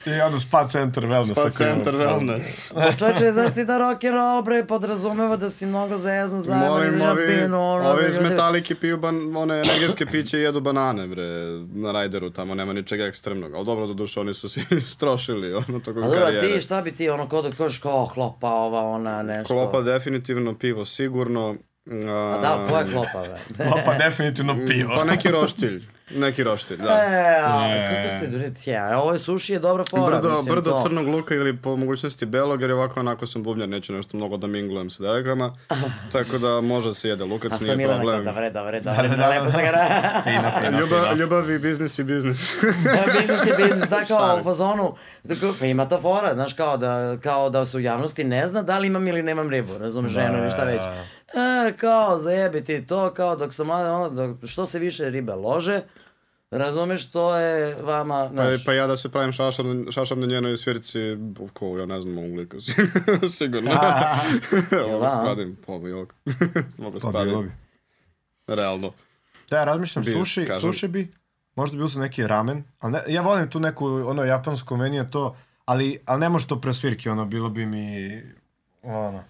I 0.05 0.21
onda 0.21 0.39
spa 0.39 0.67
centar 0.67 1.03
wellness. 1.03 1.35
pa 1.35 1.41
ako 1.41 1.49
centar 1.49 1.93
wellness. 1.93 2.73
Pa 2.73 2.91
čoče, 2.91 3.31
znaš 3.31 3.53
ti 3.53 3.65
da 3.65 3.77
rock 3.77 4.03
and 4.03 4.13
roll, 4.15 4.41
bre, 4.41 4.65
podrazumeva 4.65 5.35
da 5.37 5.49
si 5.49 5.65
mnogo 5.65 5.97
zezno 5.97 6.41
zajedno, 6.41 6.69
Molim, 6.69 6.97
na 6.97 7.11
ovi, 7.11 7.27
pinu, 7.27 7.71
ono, 7.71 7.89
ovi 7.89 8.01
da 8.01 8.07
iz 8.07 8.19
Metalike 8.19 8.75
piju 8.75 8.97
ban, 8.97 9.37
one 9.37 9.55
energetske 9.55 10.05
piće 10.05 10.39
i 10.39 10.41
jedu 10.41 10.61
banane, 10.61 11.07
bre, 11.07 11.25
na 11.73 11.91
rajderu 11.91 12.29
tamo, 12.29 12.55
nema 12.55 12.73
ničega 12.73 13.05
ekstremnog. 13.05 13.53
Ali 13.53 13.65
dobro, 13.65 13.87
do 13.87 13.93
duše, 13.93 14.19
oni 14.19 14.33
su 14.33 14.49
svi 14.49 14.63
strošili, 14.95 15.53
ono, 15.53 15.79
tokom 15.79 16.03
A 16.03 16.05
dobro, 16.05 16.21
karijere. 16.21 16.53
ti 16.53 16.61
šta 16.61 16.81
bi 16.81 16.91
ti, 16.91 17.09
ono, 17.09 17.29
kod 17.29 17.45
da 17.45 17.51
kažeš 17.51 17.77
kao 17.79 18.09
klopa, 18.13 18.49
ova, 18.49 18.81
ona, 18.81 19.23
nešto. 19.23 19.53
Klopa 19.53 19.81
definitivno, 19.81 20.18
pivo 20.59 20.85
sigurno. 20.85 21.55
A 22.07 22.37
da, 22.41 22.65
koja 22.69 22.79
je 22.79 22.91
klopa, 22.91 23.23
bre? 23.57 23.83
Pa 23.85 23.93
definitivno 23.93 24.57
pivo. 24.67 24.95
Pa 24.95 25.03
neki 25.03 25.27
roštilj, 25.27 25.87
neki 26.15 26.43
roštilj, 26.43 26.77
da. 26.77 26.89
E, 26.89 27.41
a, 27.43 27.95
kako 27.95 28.17
ste 28.17 28.27
dureci, 28.27 28.69
ja, 28.69 28.99
ovo 29.01 29.13
je 29.13 29.19
suši 29.19 29.53
je 29.53 29.59
dobra 29.59 29.83
fora, 29.89 30.17
Brdo, 30.17 30.29
mislim, 30.29 30.55
brdo 30.55 30.71
to. 30.71 30.81
crnog 30.83 31.07
luka 31.07 31.35
ili 31.35 31.57
po 31.57 31.75
mogućnosti 31.75 32.25
belog, 32.25 32.61
jer 32.61 32.71
ovako 32.71 32.99
onako 32.99 33.27
sam 33.27 33.43
bubnjar, 33.43 33.69
neću 33.69 33.93
nešto 33.93 34.17
mnogo 34.17 34.37
da 34.37 34.47
minglujem 34.47 34.89
sa 34.89 35.03
devojkama, 35.03 35.55
tako 36.13 36.37
da 36.37 36.61
može 36.61 36.93
se 36.93 37.09
jede 37.09 37.23
lukac, 37.25 37.51
A 37.51 37.57
sam 37.57 37.65
nije 37.65 37.77
Milana 37.77 38.01
kao, 38.01 38.03
problem. 38.03 38.25
dobre, 38.25 38.49
dobre, 38.49 38.79
dobre, 38.81 39.07
da, 39.07 39.15
da, 39.15 39.29
lepo 39.29 39.45
da. 39.45 39.51
sam 39.51 39.61
ga 39.61 40.79
Ljubav, 40.79 41.17
ljubav 41.17 41.51
i 41.51 41.59
biznis 41.59 41.99
i 41.99 42.03
biznis. 42.03 42.55
Da, 42.83 43.19
biznis 43.19 43.45
je 43.45 43.65
biznis, 43.65 43.89
da, 43.89 44.05
kao 44.07 44.37
u 44.39 44.43
fazonu, 44.43 44.95
da, 45.23 45.35
pa 45.59 45.65
ima 45.65 45.87
ta 45.87 45.97
fora, 46.01 46.33
znaš, 46.33 46.53
kao 46.53 46.77
da, 46.77 47.17
kao 47.23 47.49
da 47.49 47.65
se 47.65 47.77
u 47.77 47.79
javnosti 47.79 48.23
ne 48.23 48.47
zna 48.47 48.61
da 48.61 48.79
li 48.79 48.87
imam 48.87 49.07
ili 49.07 49.23
nemam 49.23 49.49
ribu, 49.49 49.77
razumeš, 49.77 50.11
ženu 50.11 50.37
ili 50.37 50.51
šta 50.51 50.63
već. 50.63 50.81
E, 51.33 51.73
kao, 51.77 52.19
zajebi 52.19 52.63
ti 52.63 52.87
to, 52.87 53.13
kao 53.13 53.35
dok 53.35 53.53
sam 53.53 53.69
ono, 53.69 54.09
dok, 54.09 54.37
što 54.45 54.65
se 54.65 54.79
više 54.79 55.09
ribe 55.09 55.33
lože, 55.33 55.81
razumeš, 56.51 57.11
to 57.11 57.35
je 57.35 57.75
vama, 57.81 58.23
Pa, 58.27 58.33
znaš, 58.33 58.65
pa 58.65 58.73
ja 58.73 58.87
da 58.87 58.97
se 58.97 59.11
pravim 59.11 59.31
šašar, 59.31 59.65
šašar 59.91 60.17
na 60.17 60.25
njenoj 60.27 60.57
svirici, 60.57 60.99
ko, 61.53 61.77
ja 61.77 61.85
ne 61.85 62.01
znam 62.01 62.17
ovog 62.17 62.35
lika, 62.35 62.57
sigurno. 63.37 63.71
Ovo 64.85 64.99
da? 64.99 65.09
spadim, 65.09 65.57
pa 65.67 65.77
bi 65.77 65.91
ovog. 65.91 66.13
Mogu 66.77 66.99
Pa 66.99 67.09
bi. 67.11 67.13
spadim, 67.13 67.51
realno. 68.47 68.91
Da, 69.49 69.57
ja 69.57 69.63
razmišljam, 69.63 70.05
Biz, 70.05 70.13
suši, 70.13 70.45
kažem. 70.45 70.61
suši 70.61 70.87
bi, 70.87 71.13
možda 71.55 71.77
bi 71.77 71.83
uzeo 71.83 72.01
neki 72.01 72.27
ramen, 72.27 72.63
ali 72.79 72.91
ne, 72.93 72.99
ja 73.07 73.21
volim 73.21 73.49
tu 73.49 73.59
neku, 73.59 73.85
ono, 73.85 74.23
japansko 74.23 74.77
meni 74.77 74.97
je 74.97 75.11
to, 75.11 75.35
ali, 75.65 75.99
ali 76.05 76.19
ne 76.19 76.29
može 76.29 76.47
to 76.47 76.61
pre 76.61 76.73
svirke, 76.73 77.11
ono, 77.11 77.25
bilo 77.25 77.49
bi 77.49 77.65
mi, 77.65 78.21
ono, 78.83 79.23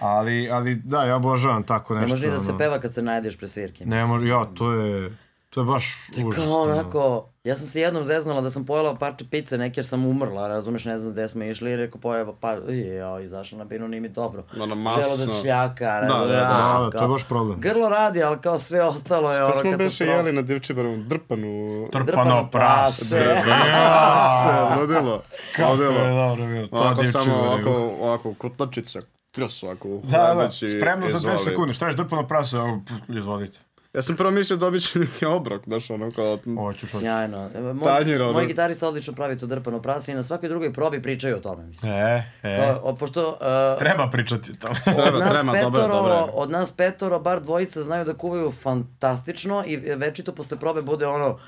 ali, 0.00 0.50
ali 0.50 0.74
da, 0.74 1.04
ja 1.04 1.16
obožavam 1.16 1.62
tako 1.62 1.94
ne 1.94 2.00
nešto. 2.00 2.12
može 2.16 2.26
ni 2.26 2.32
da 2.32 2.40
se 2.40 2.52
peva 2.58 2.78
kad 2.78 2.94
se 2.94 3.02
najdeš 3.02 3.38
pre 3.38 3.48
svirke. 3.48 3.86
Ne 3.86 4.06
može, 4.06 4.28
ja, 4.28 4.44
to 4.44 4.72
je, 4.72 5.16
to 5.50 5.60
je 5.60 5.64
baš 5.64 6.08
užas. 6.26 6.44
Kao 6.44 6.62
onako, 6.62 7.28
ja 7.44 7.56
sam 7.56 7.66
se 7.66 7.80
jednom 7.80 8.04
zeznula 8.04 8.40
da 8.40 8.50
sam 8.50 8.66
pojela 8.66 8.94
parče 8.94 9.24
pice 9.30 9.58
neke 9.58 9.78
jer 9.78 9.86
sam 9.86 10.06
umrla, 10.06 10.48
razumeš, 10.48 10.84
ne 10.84 10.98
znam 10.98 11.12
gde 11.12 11.28
smo 11.28 11.44
išli 11.44 11.70
i 11.70 11.76
rekao 11.76 12.00
pojeva 12.00 12.32
par, 12.40 12.60
ja, 12.98 13.20
izašla 13.20 13.58
na 13.58 13.64
binu, 13.64 13.88
nije 13.88 14.00
mi 14.00 14.08
dobro. 14.08 14.44
Ono 14.54 14.66
Želo 14.66 14.76
da 14.76 15.24
masno. 15.24 15.42
šljaka, 15.42 15.84
Da, 15.84 16.00
ne 16.00 16.06
znam, 16.08 16.28
da, 16.28 16.34
da, 16.34 16.78
a, 16.78 16.88
da, 16.92 16.98
to 16.98 17.04
je 17.04 17.08
baš 17.08 17.24
problem. 17.28 17.60
Grlo 17.60 17.88
radi, 17.88 18.22
ali 18.22 18.38
kao 18.40 18.58
sve 18.58 18.82
ostalo 18.84 19.32
je 19.32 19.44
ono 19.44 19.52
Šta 19.52 19.60
smo 19.60 19.70
beše 19.70 19.78
katastrofa. 19.78 20.12
jeli 20.12 20.32
na 20.32 20.42
divčibaru, 20.42 20.96
drpanu... 20.96 21.88
Drpano 21.92 22.48
prase. 22.52 23.20
prase. 23.20 23.42
Prase, 23.44 24.80
ludilo, 24.80 25.22
Kako 25.56 25.82
je 25.82 26.14
dobro 26.14 26.46
bilo, 26.46 26.66
to 26.66 26.76
Ovako 26.76 26.94
dječje 27.02 27.12
samo, 27.12 27.34
ovako, 27.34 27.70
ovako, 28.00 28.34
kutlačica, 28.34 29.00
kljus 29.34 29.62
ovako, 29.62 29.88
Da, 30.02 30.34
da, 30.34 30.50
spremno 30.50 31.08
za 31.08 31.18
dve 31.18 31.34
izvoli. 31.34 31.38
sekunde, 31.38 31.72
šta 31.72 31.86
ješ 31.86 31.96
drpano 31.96 32.26
prase, 32.26 32.56
evo, 32.56 32.80
izvolite. 33.08 33.58
Ja 33.94 34.02
sam 34.02 34.16
prvo 34.16 34.30
mislio 34.30 34.56
dobit 34.56 34.82
ću 34.82 34.98
neki 34.98 35.26
obrok, 35.26 35.64
znaš, 35.64 35.90
ono 35.90 36.10
kao... 36.10 36.38
Hoću, 36.56 36.86
hoću. 36.86 36.98
Sjajno. 36.98 37.50
E, 37.54 37.60
Moj, 37.60 37.84
Tanjir, 37.84 38.22
ono. 38.22 38.32
moj 38.32 38.46
gitarista 38.46 38.88
odlično 38.88 39.12
pravi 39.12 39.38
to 39.38 39.46
drpano 39.46 39.82
prase 39.82 40.12
i 40.12 40.14
na 40.14 40.22
svakoj 40.22 40.48
drugoj 40.48 40.72
probi 40.72 41.02
pričaju 41.02 41.36
o 41.36 41.40
tome, 41.40 41.64
mislim. 41.66 41.92
E, 41.92 42.32
e, 42.42 42.56
Kao, 42.56 42.80
o, 42.82 42.94
pošto 42.94 43.28
uh, 43.28 43.78
treba 43.78 44.10
pričati 44.10 44.52
o 44.52 44.54
tome. 44.54 44.80
Treba, 45.02 45.18
nas 45.18 45.30
treba, 45.30 45.52
petoro, 45.52 45.70
dobro 45.70 45.88
dobro 45.88 46.28
od 46.32 46.50
nas 46.50 46.72
petoro, 46.72 47.18
bar 47.20 47.40
dvojica 47.40 47.82
znaju 47.82 48.04
da 48.04 48.14
kuvaju 48.14 48.52
fantastično 48.52 49.64
i 49.66 49.76
večito 49.76 50.32
posle 50.32 50.58
probe 50.58 50.82
bude 50.82 51.06
ono, 51.06 51.38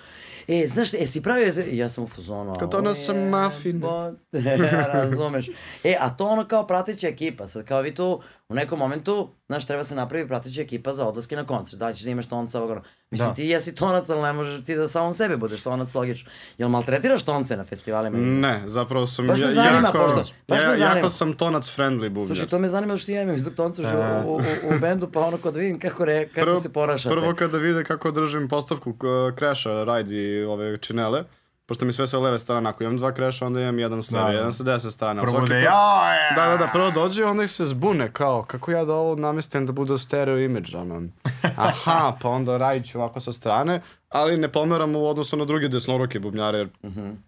E, 0.48 0.68
znaš, 0.68 0.94
e, 0.94 1.06
si 1.06 1.22
pravio, 1.22 1.52
ja 1.72 1.88
sam 1.88 2.04
u 2.04 2.08
fazonu. 2.08 2.54
Kad 2.54 2.74
"Au, 2.74 2.80
donosam 2.82 3.16
jebote." 3.16 3.30
mafine. 3.30 3.86
Razumeš. 4.92 5.48
E, 5.84 5.96
a 6.00 6.10
to 6.16 6.26
ono 6.26 6.48
kao 6.48 6.66
prateća 6.66 7.08
ekipa, 7.08 7.46
sad 7.46 7.64
kao 7.64 7.80
vi 7.80 7.94
tu 7.94 8.20
u 8.48 8.54
nekom 8.54 8.78
momentu, 8.78 9.28
znaš, 9.46 9.66
treba 9.66 9.84
se 9.84 9.94
napravi 9.94 10.28
prateća 10.28 10.60
ekipa 10.60 10.92
za 10.92 11.06
odlaske 11.06 11.36
na 11.36 11.44
koncert, 11.44 11.78
da 11.78 11.92
ćeš 11.92 12.02
da 12.02 12.10
imaš 12.10 12.26
tonca 12.26 12.58
ovog 12.58 12.70
ono. 12.70 12.82
Mislim, 13.10 13.28
Da. 13.28 13.34
ti 13.34 13.44
jesi 13.44 13.74
tonac, 13.74 14.10
ali 14.10 14.22
ne 14.22 14.32
možeš 14.32 14.64
ti 14.64 14.74
da 14.74 14.88
samom 14.88 15.14
sebi 15.14 15.36
budeš 15.36 15.62
tonac, 15.62 15.94
logično. 15.94 16.30
Jel 16.58 16.68
maltretiraš 16.68 17.22
tonce 17.22 17.56
na 17.56 17.64
festivalima? 17.64 18.18
Ne, 18.18 18.62
zapravo 18.66 19.06
sam 19.06 19.26
Baš 19.26 19.38
me 19.38 19.44
ja- 19.44 19.50
zanima, 19.50 19.88
jako, 19.88 19.98
pošto- 19.98 20.32
baš 20.48 20.58
me 20.58 20.64
ja, 20.64 20.76
zanima. 20.76 20.96
jako 20.96 21.10
sam 21.10 21.32
tonac 21.34 21.64
friendly 21.68 22.08
bubnjar. 22.08 22.26
Slušaj, 22.26 22.46
to 22.46 22.58
me 22.58 22.68
zanima 22.68 22.96
što 22.96 23.12
ja 23.12 23.22
imam 23.22 23.34
izdog 23.34 23.54
tonca 23.54 23.82
E. 23.82 24.22
u, 24.24 24.32
u, 24.32 24.36
u, 24.36 24.78
bendu, 24.80 25.08
pa 25.08 25.20
ono 25.20 25.36
da 25.38 25.50
vidim 25.50 25.78
kako, 25.80 26.04
re, 26.04 26.28
kako 26.28 26.56
se 26.56 26.72
ponašate. 26.72 27.14
Prvo 27.14 27.34
kada 27.34 27.58
vide 27.58 27.84
kako 27.84 28.10
držim 28.10 28.48
postavku 28.48 28.90
uh, 28.90 28.96
kreša, 29.34 29.84
rajdi 29.84 30.06
ove 30.42 30.78
činele, 30.78 31.24
pošto 31.66 31.84
mi 31.84 31.92
sve 31.92 32.06
sa 32.06 32.18
leve 32.18 32.38
strane, 32.38 32.70
ako 32.70 32.84
imam 32.84 32.96
dva 32.96 33.12
kreša, 33.12 33.46
onda 33.46 33.60
imam 33.60 33.78
jedan 33.78 34.02
s 34.02 34.10
leve, 34.10 34.24
Da, 34.24 34.30
da. 34.30 34.36
jedan 34.36 34.52
sa 34.52 34.62
desne 34.62 34.90
strane. 34.90 35.22
Prvo 35.22 35.40
da 35.40 35.56
ja, 35.56 36.12
Da, 36.36 36.46
da, 36.46 36.56
da, 36.56 36.68
prvo 36.72 36.90
dođe, 36.90 37.24
onda 37.24 37.42
ih 37.42 37.50
se 37.50 37.64
zbune, 37.64 38.12
kao, 38.12 38.42
kako 38.42 38.70
ja 38.70 38.84
da 38.84 38.94
ovo 38.94 39.14
namestim 39.16 39.66
da 39.66 39.72
bude 39.72 39.98
stereo 39.98 40.38
image, 40.38 40.76
ono. 40.76 41.02
Aha, 41.56 42.16
pa 42.22 42.28
onda 42.28 42.56
radit 42.56 42.86
ću 42.86 42.98
ovako 42.98 43.20
sa 43.20 43.32
strane, 43.32 43.80
ali 44.08 44.36
ne 44.36 44.52
pomeram 44.52 44.96
u 44.96 45.06
odnosu 45.06 45.36
na 45.36 45.44
druge 45.44 45.68
desnoruke 45.68 46.18
bubnjare, 46.20 46.58
jer 46.58 46.68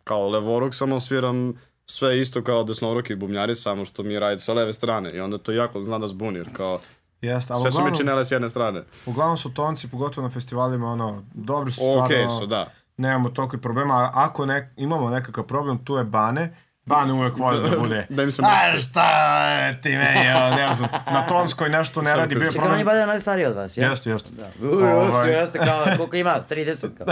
kao 0.05 0.29
levoruk 0.29 0.75
samo 0.75 1.01
sviram 1.01 1.61
sve 1.87 2.21
isto 2.21 2.43
kao 2.43 2.65
desnoruki 2.65 3.15
bubnjari, 3.15 3.55
samo 3.55 3.85
što 3.85 4.03
mi 4.03 4.15
je 4.15 4.21
radit 4.21 4.41
sa 4.43 4.53
leve 4.53 4.73
strane 4.73 5.13
i 5.13 5.21
onda 5.21 5.39
to 5.39 5.53
jako 5.53 5.83
zna 5.83 5.99
da 5.99 6.09
zbuni, 6.09 6.39
jer 6.39 6.49
kao, 6.53 6.79
Jeste, 7.21 7.53
ali 7.53 7.63
sve 7.63 7.71
su 7.71 7.77
mi 7.77 7.83
uglavnom, 7.83 7.99
činele 7.99 8.25
s 8.25 8.31
jedne 8.31 8.49
strane. 8.49 8.83
uglavnom 9.07 9.37
su 9.37 9.55
tonci, 9.55 9.89
pogotovo 9.89 10.27
na 10.27 10.33
festivalima, 10.33 10.93
ono, 10.93 11.23
dobri 11.35 11.73
su 11.73 11.81
Okej 11.85 12.17
stvarno. 12.17 12.41
su, 12.41 12.47
da. 12.47 12.71
Nemamo 12.99 13.29
toliko 13.29 13.59
problema, 13.59 13.95
a 13.95 14.11
ako 14.15 14.47
ne, 14.47 14.73
imamo 14.77 15.11
nekakav 15.11 15.45
problem, 15.45 15.85
tu 15.85 15.97
je 15.97 16.05
Bane. 16.05 16.55
Bane 16.85 17.13
uvek 17.13 17.39
voli 17.39 17.71
da 17.71 17.79
bude. 17.79 18.07
Da 18.11 18.23
im 18.23 18.33
se 18.33 18.43
A 18.45 18.79
šta 18.79 19.09
je 19.49 19.81
ti 19.81 19.89
meni, 19.89 20.21
ne 20.57 20.75
znam, 20.75 20.89
na 21.07 21.27
tonskoj 21.27 21.69
nešto 21.69 22.03
ne 22.03 22.17
radi, 22.17 22.35
bio 22.35 22.45
je 22.45 22.53
Čekaj, 22.53 22.69
on 22.69 22.73
je 22.73 22.77
problem. 22.77 22.97
balja 22.97 23.07
najstariji 23.07 23.47
od 23.47 23.57
vas, 23.57 23.77
ja? 23.77 23.89
Jeste, 23.91 24.11
jeste. 24.11 24.29
Da. 24.31 24.45
U, 24.63 24.67
jeste, 24.67 24.95
Ovaj. 24.95 25.31
jeste, 25.31 25.59
kao, 25.59 25.85
koliko 25.97 26.17
ima? 26.17 26.41
30, 26.51 26.89
kao. 26.99 27.07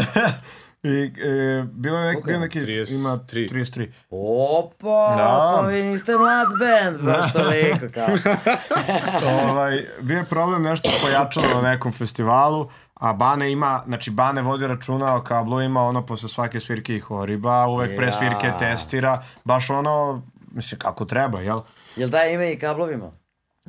I 0.82 1.12
e, 1.22 1.64
bilo 1.72 1.98
je 1.98 2.04
neki, 2.04 2.14
Koliko 2.14 2.26
bio 2.26 2.34
ima? 2.36 2.44
neki, 2.44 2.60
33. 2.60 2.94
ima 2.94 3.10
33. 3.10 3.90
Opa, 4.10 5.14
Da. 5.16 5.58
pa 5.60 5.66
vi 5.66 5.82
niste 5.82 6.12
mlad 6.12 6.48
band, 6.58 7.00
baš 7.00 7.32
toliko, 7.32 7.86
kao. 7.94 8.06
ovaj, 9.50 9.86
bio 10.00 10.16
je 10.18 10.24
problem 10.24 10.62
nešto 10.62 10.90
pojačalo 11.02 11.46
na 11.62 11.68
nekom 11.70 11.92
festivalu, 11.92 12.70
a 13.00 13.12
Bane 13.12 13.52
ima, 13.52 13.82
znači 13.86 14.10
Bane 14.10 14.42
vodi 14.42 14.66
računa 14.66 15.16
o 15.16 15.22
kablu, 15.22 15.62
ima 15.62 15.82
ono 15.82 16.06
posle 16.06 16.28
svake 16.28 16.60
svirke 16.60 16.96
i 16.96 17.00
horiba, 17.00 17.66
uvek 17.66 17.96
pre 17.96 18.06
Ja. 18.06 18.12
svirke 18.12 18.52
testira, 18.58 19.22
baš 19.44 19.70
ono, 19.70 20.22
mislim, 20.52 20.78
kako 20.78 21.04
treba, 21.04 21.40
jel? 21.40 21.60
Jel 21.96 22.08
daje 22.08 22.34
ime 22.34 22.52
i 22.52 22.58
kablovima? 22.58 23.10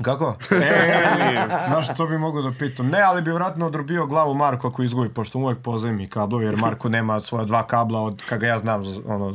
Kako? 0.01 0.35
E, 0.61 1.47
znaš 1.67 1.93
što 1.93 2.07
bi 2.07 2.17
mogu 2.17 2.41
da 2.41 2.51
pitam? 2.59 2.87
Ne, 2.87 3.01
ali 3.01 3.21
bi 3.21 3.31
vratno 3.31 3.65
odrubio 3.67 4.05
glavu 4.05 4.33
Marko 4.33 4.67
ako 4.67 4.83
izgubi, 4.83 5.09
pošto 5.13 5.39
mu 5.39 5.45
uvek 5.45 5.59
pozajmi 5.63 6.09
kablovi, 6.09 6.45
jer 6.45 6.55
Marko 6.57 6.89
nema 6.89 7.19
svoja 7.19 7.45
dva 7.45 7.67
kabla 7.67 8.01
od 8.01 8.23
kaga 8.29 8.47
ja 8.47 8.59
znam, 8.59 8.81
ono, 9.05 9.25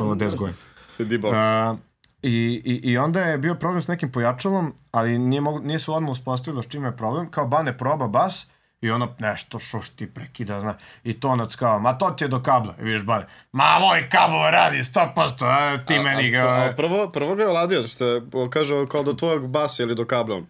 ono 0.00 0.14
10 0.14 0.36
godina. 0.36 0.56
D-box. 0.98 1.32
A, 1.34 1.76
i, 2.22 2.62
i, 2.64 2.90
I 2.90 2.98
onda 2.98 3.20
je 3.20 3.38
bio 3.38 3.54
problem 3.54 3.82
s 3.82 3.88
nekim 3.88 4.12
pojačalom, 4.12 4.74
ali 4.90 5.18
nije, 5.18 5.40
mogu, 5.40 5.60
nije 5.60 5.78
se 5.78 5.90
odmah 5.90 6.10
uspostavilo 6.10 6.62
s 6.62 6.68
čime 6.68 6.88
je 6.88 6.96
problem. 6.96 7.30
Kao 7.30 7.46
Bane 7.46 7.78
proba 7.78 8.06
bas 8.08 8.46
i 8.84 8.90
ono 8.90 9.08
nešto 9.18 9.58
šuš 9.58 9.88
ti 9.88 10.06
prekida, 10.06 10.60
zna. 10.60 10.74
I 11.04 11.20
tonac 11.20 11.56
kao, 11.56 11.78
ma 11.78 11.98
to 11.98 12.10
ti 12.10 12.24
je 12.24 12.28
do 12.28 12.42
kabla. 12.42 12.74
I 12.80 12.84
vidiš 12.84 13.02
Bane, 13.02 13.26
ma 13.52 13.78
moj 13.80 14.08
kabel 14.08 14.50
radi 14.50 14.78
100%, 14.78 15.44
a, 15.44 15.84
ti 15.86 15.98
meni 15.98 16.30
ga... 16.30 16.38
A, 16.38 16.68
a 16.68 16.72
prvo, 16.76 17.08
prvo 17.08 17.34
ga 17.34 17.42
je 17.42 17.48
oladio, 17.48 17.88
što 17.88 18.06
je, 18.06 18.22
kaže 18.50 18.74
kao 18.90 19.02
do 19.02 19.12
tvojeg 19.12 19.46
basa 19.46 19.82
ili 19.82 19.94
do 19.94 20.04
kabla. 20.04 20.42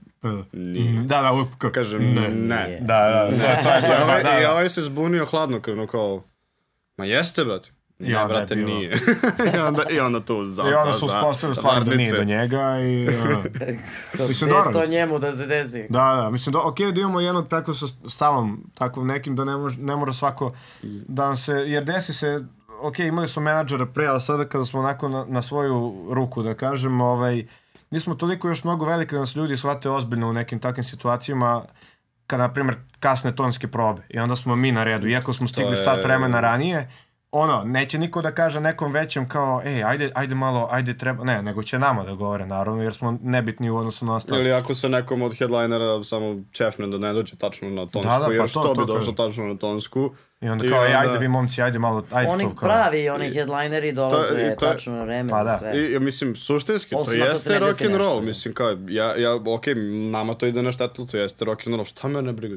Nije. 0.53 1.03
Da, 1.03 1.23
da, 1.23 1.33
uvijek 1.33 1.49
kao, 1.59 1.71
Kaže, 1.71 1.99
ne. 1.99 2.29
ne. 2.29 2.79
Da, 2.81 3.01
da, 3.01 3.29
to 3.31 3.47
je, 3.47 3.63
to 3.63 3.69
je, 3.71 3.81
to 3.81 3.87
I 3.87 3.97
je, 3.97 4.03
ovaj, 4.03 4.23
da, 4.23 4.31
da. 4.31 4.41
I 4.41 4.45
ovaj 4.45 4.69
se 4.69 4.83
zbunio 4.83 5.27
hladnokrvno 5.27 5.87
kao, 5.87 6.23
ma 6.97 7.05
jeste, 7.05 7.45
brate. 7.45 7.71
Ne, 7.99 8.09
je 8.11 8.27
brate, 8.29 8.55
bilo. 8.57 8.69
nije. 8.69 8.91
I, 9.55 9.59
onda, 9.59 9.83
I 9.91 10.01
onda 10.01 10.21
tu 10.21 10.47
za, 10.47 10.63
I 10.63 10.75
onda 10.75 10.93
su 10.93 11.07
uspostavili 11.07 11.57
stvarno 11.57 11.85
da 11.85 11.95
nije 11.95 12.13
do 12.13 12.25
njega 12.25 12.79
i... 12.81 13.09
Uh, 14.19 14.29
Mislim, 14.29 14.51
dobro. 14.51 14.73
to 14.73 14.87
njemu 14.87 15.19
da 15.19 15.35
se 15.35 15.47
desi? 15.47 15.87
Da, 15.91 16.21
da, 16.23 16.31
mislim 16.31 16.53
da 16.53 16.61
okej 16.61 16.93
da 16.93 17.01
imamo 17.01 17.21
jednog 17.21 17.49
tako 17.49 17.75
sa 17.75 17.87
stavom, 18.07 18.71
tako 18.75 19.05
nekim 19.05 19.37
da 19.37 19.45
ne, 19.45 19.57
mož, 19.57 19.77
ne 19.79 19.97
mora 19.97 20.13
svako 20.13 20.53
da 21.09 21.27
nam 21.27 21.37
se, 21.37 21.53
jer 21.53 21.85
desi 21.85 22.13
se, 22.13 22.45
ok, 22.81 22.99
imali 22.99 23.29
smo 23.29 23.43
menadžera 23.43 23.87
pre, 23.87 24.07
ali 24.07 24.21
sada 24.21 24.45
kada 24.45 24.65
smo 24.65 24.81
onako 24.81 25.09
na, 25.09 25.25
na 25.29 25.43
svoju 25.43 26.07
ruku, 26.11 26.43
da 26.43 26.55
kažem, 26.55 27.01
ovaj, 27.01 27.47
nismo 27.91 28.15
toliko 28.15 28.49
još 28.49 28.65
mnogo 28.65 28.87
veliki 28.87 29.15
da 29.15 29.21
nas 29.21 29.37
ljudi 29.37 29.57
shvate 29.57 29.91
ozbiljno 29.91 30.29
u 30.29 30.33
nekim 30.33 30.59
takvim 30.59 30.85
situacijama, 30.85 31.63
kada, 32.27 32.43
na 32.43 32.53
primjer, 32.53 32.77
kasne 33.01 33.31
tonske 33.33 33.69
probe. 33.69 34.03
I 34.09 34.19
onda 34.19 34.37
smo 34.37 34.57
mi 34.57 34.73
na 34.73 34.85
redu, 34.85 35.09
iako 35.09 35.33
smo 35.33 35.49
stigli 35.49 35.73
je- 35.73 35.77
sat 35.77 36.05
vremena 36.05 36.41
ranije, 36.41 36.91
ono, 37.35 37.65
neće 37.65 37.99
niko 37.99 38.23
da 38.23 38.33
kaže 38.33 38.61
nekom 38.61 38.93
većem 38.93 39.29
kao, 39.29 39.63
ej, 39.65 39.85
ajde, 39.85 40.11
ajde 40.15 40.35
malo, 40.35 40.69
ajde 40.71 40.99
treba, 40.99 41.25
ne, 41.25 41.43
nego 41.43 41.63
će 41.63 41.79
nama 41.79 42.05
da 42.05 42.13
govore, 42.15 42.47
naravno, 42.47 42.83
jer 42.83 42.95
smo 42.95 43.19
nebitni 43.23 43.71
u 43.71 43.77
odnosu 43.77 44.07
na 44.07 44.15
ostale. 44.15 44.41
Ili 44.41 44.53
ako 44.53 44.75
se 44.75 44.89
nekom 44.89 45.23
od 45.23 45.35
headlinera 45.35 46.05
samo 46.05 46.41
čefne 46.53 46.87
da 46.87 46.99
ne 46.99 47.13
dođe 47.13 47.37
tačno 47.37 47.71
na 47.71 47.83
tonsku, 47.83 48.01
Da, 48.05 48.19
da, 48.19 48.27
pa 48.27 48.33
jer 48.33 48.43
to- 48.43 48.49
što 48.49 48.63
to 48.65 48.75
bi 48.77 48.87
došlo 48.87 49.13
tačno 49.15 49.45
na 49.45 49.57
tonsku. 49.57 50.11
I 50.41 50.49
onda 50.49 50.67
I 50.67 50.69
kao, 50.69 50.79
ej, 50.79 50.87
onda- 50.87 50.99
ajde 51.01 51.19
vi 51.19 51.29
momci, 51.29 51.63
ajde 51.63 51.79
malo, 51.79 52.05
ajde 52.11 52.31
Oni 52.31 52.45
to 52.45 52.51
kao. 52.51 52.69
pravi, 52.69 53.09
oni 53.09 53.31
headlineri 53.31 53.93
dolaze 53.93 54.29
To 54.29 54.41
i 54.43 54.51
to 54.51 54.67
tačno 54.67 54.93
na 54.93 55.03
vreme 55.03 55.31
Pa 55.31 55.39
za 55.39 55.45
da. 55.45 55.57
sve. 55.57 55.73
I, 55.79 55.93
ja 55.93 56.01
mislim, 56.01 56.37
suštinski, 56.37 56.95
Osim 56.95 57.21
to 57.21 57.27
jeste 57.27 57.59
rock 57.59 57.83
and 57.83 57.97
roll, 57.97 58.21
da. 58.21 58.27
mislim, 58.27 58.55
kao, 58.55 58.77
ja, 58.89 59.17
ja, 59.17 59.35
okej, 59.47 59.75
nama 60.11 60.35
to 60.35 60.47
ide 60.47 60.63
na 60.63 60.73
štetu, 60.73 61.07
to 61.07 61.17
jeste 61.17 61.45
rock 61.45 61.67
and 61.67 61.75
roll, 61.75 61.85
šta 61.87 62.09
me 62.09 62.23
ne 62.23 62.33
briga, 62.33 62.57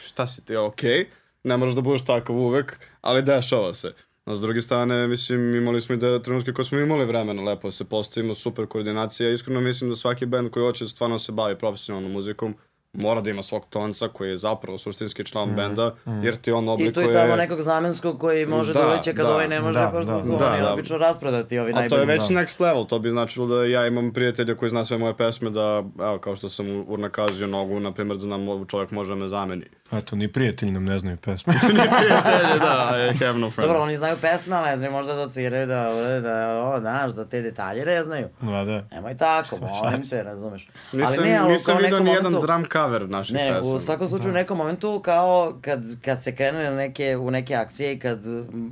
šta 0.00 0.26
si 0.26 0.40
ti, 0.40 0.56
okej, 0.56 1.06
ne 1.44 1.56
moraš 1.56 1.74
da 1.74 1.80
budeš 1.80 2.04
takav 2.04 2.36
uvek, 2.36 2.78
ali 3.00 3.22
dešava 3.22 3.74
se. 3.74 3.92
A 4.24 4.34
s 4.34 4.40
druge 4.40 4.62
strane, 4.62 5.08
mislim, 5.08 5.54
imali 5.54 5.80
smo 5.80 5.94
i 5.94 5.98
da 5.98 6.22
trenutke 6.22 6.52
koje 6.52 6.64
smo 6.64 6.78
imali 6.78 7.04
vremena 7.04 7.42
lepo 7.42 7.68
da 7.68 7.72
se 7.72 7.84
postavimo, 7.84 8.34
super 8.34 8.66
koordinacija, 8.66 9.30
iskreno 9.30 9.60
mislim 9.60 9.90
da 9.90 9.96
svaki 9.96 10.26
band 10.26 10.50
koji 10.50 10.66
hoće 10.66 10.86
stvarno 10.86 11.14
da 11.14 11.18
se 11.18 11.32
bavi 11.32 11.58
profesionalnom 11.58 12.12
muzikom, 12.12 12.54
mora 12.92 13.20
da 13.20 13.30
ima 13.30 13.42
svog 13.42 13.62
tonca 13.70 14.08
koji 14.08 14.30
je 14.30 14.36
zapravo 14.36 14.78
suštinski 14.78 15.24
član 15.24 15.56
benda, 15.56 15.94
jer 16.22 16.36
ti 16.36 16.52
on 16.52 16.64
I 16.64 16.66
tu 16.66 16.72
oblikuje... 16.72 17.10
i 17.10 17.12
tamo 17.12 17.36
nekog 17.36 17.62
zamenskog 17.62 18.20
koji 18.20 18.46
može 18.46 18.72
da, 18.72 18.80
Da, 18.80 18.86
uveće 18.86 19.14
kad 19.14 19.26
da, 19.26 19.34
ovaj 19.34 19.48
ne 19.48 19.60
može, 19.60 19.78
da, 19.78 19.90
pošto 19.92 20.12
da, 20.12 20.20
su 20.20 20.36
da, 20.38 20.52
oni 20.52 20.60
da. 20.60 20.72
obično 20.72 20.98
rasprodati 20.98 21.58
ovi 21.58 21.72
A 21.72 21.74
to 21.74 21.80
najbolji. 21.80 22.00
je 22.00 22.06
već 22.06 22.22
next 22.22 22.60
level, 22.60 22.86
to 22.86 22.98
bi 22.98 23.10
značilo 23.10 23.46
da 23.46 23.64
ja 23.64 23.86
imam 23.86 24.12
prijatelja 24.12 24.54
koji 24.54 24.68
zna 24.68 24.84
sve 24.84 24.98
moje 24.98 25.16
pesme, 25.16 25.50
da, 25.50 25.84
evo, 26.00 26.18
kao 26.18 26.36
što 26.36 26.48
sam 26.48 26.84
urnakazio 26.88 27.46
nogu, 27.46 27.80
na 27.80 27.92
primjer, 27.92 28.18
da 28.18 28.26
nam 28.26 28.48
ovo 28.48 28.64
čovjek 28.64 28.90
može 28.90 29.08
da 29.08 29.14
me 29.14 29.28
zameni. 29.28 29.64
Eto, 29.92 30.16
ni 30.16 30.32
prijatelji 30.32 30.72
nam 30.72 30.84
ne 30.84 30.98
znaju 30.98 31.16
pesme. 31.16 31.54
Prijatelji, 31.60 32.60
da, 32.60 33.10
I 33.14 33.18
have 33.18 33.38
no 33.38 33.50
friends. 33.50 33.66
Dobro, 33.68 33.82
oni 33.82 33.96
znaju 33.96 34.16
pesme, 34.20 34.56
ali 34.56 34.68
ne 34.68 34.76
znaju 34.76 34.92
možda 34.92 35.14
da 35.14 35.22
odsviraju, 35.22 35.66
da, 35.66 35.90
urede, 35.94 36.20
da, 36.20 36.62
o, 36.62 36.80
znaš, 36.80 37.12
da 37.12 37.24
te 37.24 37.42
detalje 37.42 37.86
ne 37.86 38.04
znaju. 38.04 38.28
da, 38.40 38.64
da. 38.64 38.84
Nemoj 38.90 39.16
tako, 39.16 39.56
molim 39.82 40.08
te, 40.08 40.22
razumeš. 40.22 40.68
Nisam, 40.92 41.14
ali 41.18 41.30
ne, 41.30 41.36
ali 41.36 41.52
nisam 41.52 41.76
vidio 41.78 42.00
ni 42.00 42.10
jedan 42.10 42.32
drum 42.32 42.64
cover 42.72 43.08
naših 43.08 43.34
Ne, 43.34 43.52
pesama. 43.52 43.76
u 43.76 43.78
svakom 43.78 44.08
slučaju 44.08 44.30
u 44.30 44.34
nekom 44.34 44.58
momentu 44.58 45.00
kao 45.04 45.58
kad, 45.60 45.82
kad 46.04 46.22
se 46.22 46.36
krene 46.36 46.64
na 46.64 46.76
neke, 46.76 47.16
u 47.16 47.30
neke 47.30 47.54
akcije 47.54 47.92
i 47.92 47.98
kad 47.98 48.20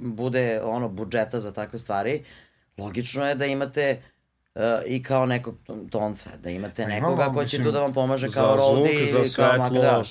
bude 0.03 0.61
ono 0.65 0.89
budžeta 0.89 1.41
za 1.41 1.53
takve 1.53 1.79
stvari, 1.79 2.25
logično 2.79 3.29
je 3.29 3.35
da 3.35 3.47
imate 3.47 4.03
uh, 4.55 4.63
i 4.87 5.03
kao 5.03 5.27
nekog 5.27 5.55
tonca, 5.91 6.31
da 6.43 6.51
imate 6.51 6.83
Pa 6.83 6.89
nekoga 6.89 7.23
imamo, 7.23 7.35
ko 7.35 7.45
će 7.45 7.59
mislim, 7.59 7.65
tu 7.65 7.73
da 7.73 7.81
vam 7.81 7.93
pomaže 7.93 8.29
kao 8.29 8.87
ili 8.89 9.13
kao 9.13 9.25
svetlo. 9.25 10.05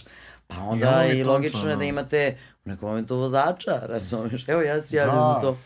Pa 0.48 0.56
onda 0.60 0.86
Imamo 0.86 1.04
i 1.04 1.24
logično 1.24 1.70
je 1.70 1.76
da 1.76 1.84
imate 1.84 2.38
u 2.66 2.70
nekom 2.70 2.90
momentu 2.90 3.18
vozača, 3.18 3.72
razumeš? 3.88 4.48
Evo 4.48 4.62
ja 4.62 4.82
se 4.82 4.96
javljam 4.96 5.16
Da. 5.16 5.34
za 5.34 5.40
to. 5.42 5.58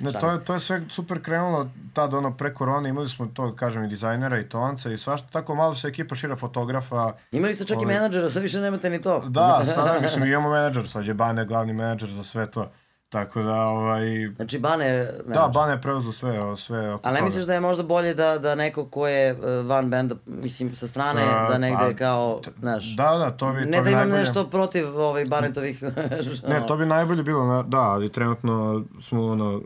Ne, 0.00 0.12
to 0.12 0.30
je, 0.30 0.44
to 0.44 0.54
je 0.54 0.60
sve 0.60 0.82
super 0.90 1.22
krenulo 1.22 1.68
tad 1.92 2.14
ono 2.14 2.36
pre 2.36 2.54
korone, 2.54 2.88
imali 2.88 3.08
smo 3.08 3.26
to, 3.26 3.54
kažem, 3.54 3.84
i 3.84 3.88
dizajnera 3.88 4.40
i 4.40 4.48
tonca 4.48 4.90
i 4.90 4.98
svašta, 4.98 5.28
tako 5.28 5.54
malo 5.54 5.74
se 5.74 5.88
ekipa 5.88 6.14
šira 6.14 6.36
fotografa. 6.36 7.12
Imali 7.32 7.54
ste 7.54 7.64
čak 7.64 7.74
i 7.74 7.76
Ovaj. 7.76 7.94
menadžera, 7.94 8.28
sad 8.28 8.42
više 8.42 8.60
nemate 8.60 8.90
ni 8.90 9.02
to. 9.02 9.20
Da, 9.20 9.62
sada 9.74 10.00
mislim 10.00 10.24
imamo 10.24 10.50
menadžer, 10.50 10.88
sad 10.88 11.06
je 11.06 11.14
Bane 11.14 11.44
glavni 11.44 11.72
menadžer 11.72 12.10
za 12.10 12.24
sve 12.24 12.46
to. 12.46 12.70
Tako 13.08 13.42
da, 13.42 13.54
ovaj, 13.54 14.28
Znači, 14.36 14.58
Bane, 14.58 15.08
da. 15.26 15.50
Bane 15.54 15.72
je 15.72 15.80
preuzeo 15.80 16.12
sve, 16.12 16.56
sve 16.56 16.94
oko 16.94 17.08
Ali 17.08 17.16
ne 17.16 17.22
misliš 17.22 17.44
da 17.44 17.54
je 17.54 17.60
možda 17.60 17.82
bolje 17.82 18.14
da, 18.14 18.38
da 18.38 18.54
neko 18.54 18.86
ko 18.86 19.08
je 19.08 19.32
uh, 19.32 19.66
van 19.66 19.90
benda, 19.90 20.14
mislim, 20.26 20.74
sa 20.74 20.86
strane, 20.86 21.22
A, 21.22 21.48
da 21.48 21.58
negde 21.58 21.90
pa, 21.90 21.96
kao, 21.96 22.40
znaš, 22.60 22.96
Da, 22.96 23.18
da, 23.18 23.30
to 23.30 23.52
bi, 23.52 23.60
ne 23.60 23.64
to 23.64 23.70
da 23.76 23.82
bi 23.82 23.90
imam 23.90 24.08
najbolje. 24.08 24.20
nešto 24.20 24.46
protiv 24.46 24.98
ovaj, 24.98 25.24
Baretovih... 25.24 25.82
Ne, 26.48 26.66
to 26.66 26.76
bi 26.76 26.86
najbolje 26.86 27.22
bilo, 27.22 27.46
na, 27.46 27.62
da, 27.62 27.80
ali 27.80 28.12
trenutno 28.12 28.84
smo 29.00 29.26
ono, 29.26 29.60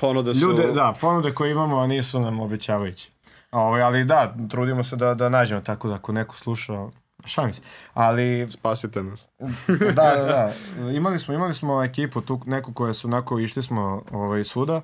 Ponude 0.00 0.34
su... 0.34 0.40
ljude, 0.40 0.72
da, 0.72 0.94
ponude 1.00 1.34
koje 1.34 1.50
imamo, 1.50 1.78
a 1.78 1.86
nisu 1.86 2.20
nam 2.20 2.40
obećavajući. 2.40 3.10
Ovaj, 3.50 3.82
ali 3.82 4.04
da, 4.04 4.34
trudimo 4.50 4.84
se 4.84 4.96
da, 4.96 5.14
da 5.14 5.28
nađemo 5.28 5.60
tako 5.60 5.88
da 5.88 5.94
ako 5.94 6.12
neko 6.12 6.36
sluša, 6.36 6.86
šalim 7.24 7.52
se. 7.52 7.62
Ali, 7.94 8.46
Spasite 8.48 9.02
nas. 9.02 9.26
da, 9.96 10.14
da, 10.16 10.24
da, 10.24 10.52
imali 10.90 11.18
smo, 11.18 11.34
imali 11.34 11.54
smo 11.54 11.82
ekipu 11.82 12.20
tu, 12.20 12.40
neku 12.46 12.72
koja 12.72 12.94
su 12.94 13.08
onako, 13.08 13.38
išli 13.38 13.62
smo 13.62 14.02
ovaj, 14.10 14.44
svuda. 14.44 14.82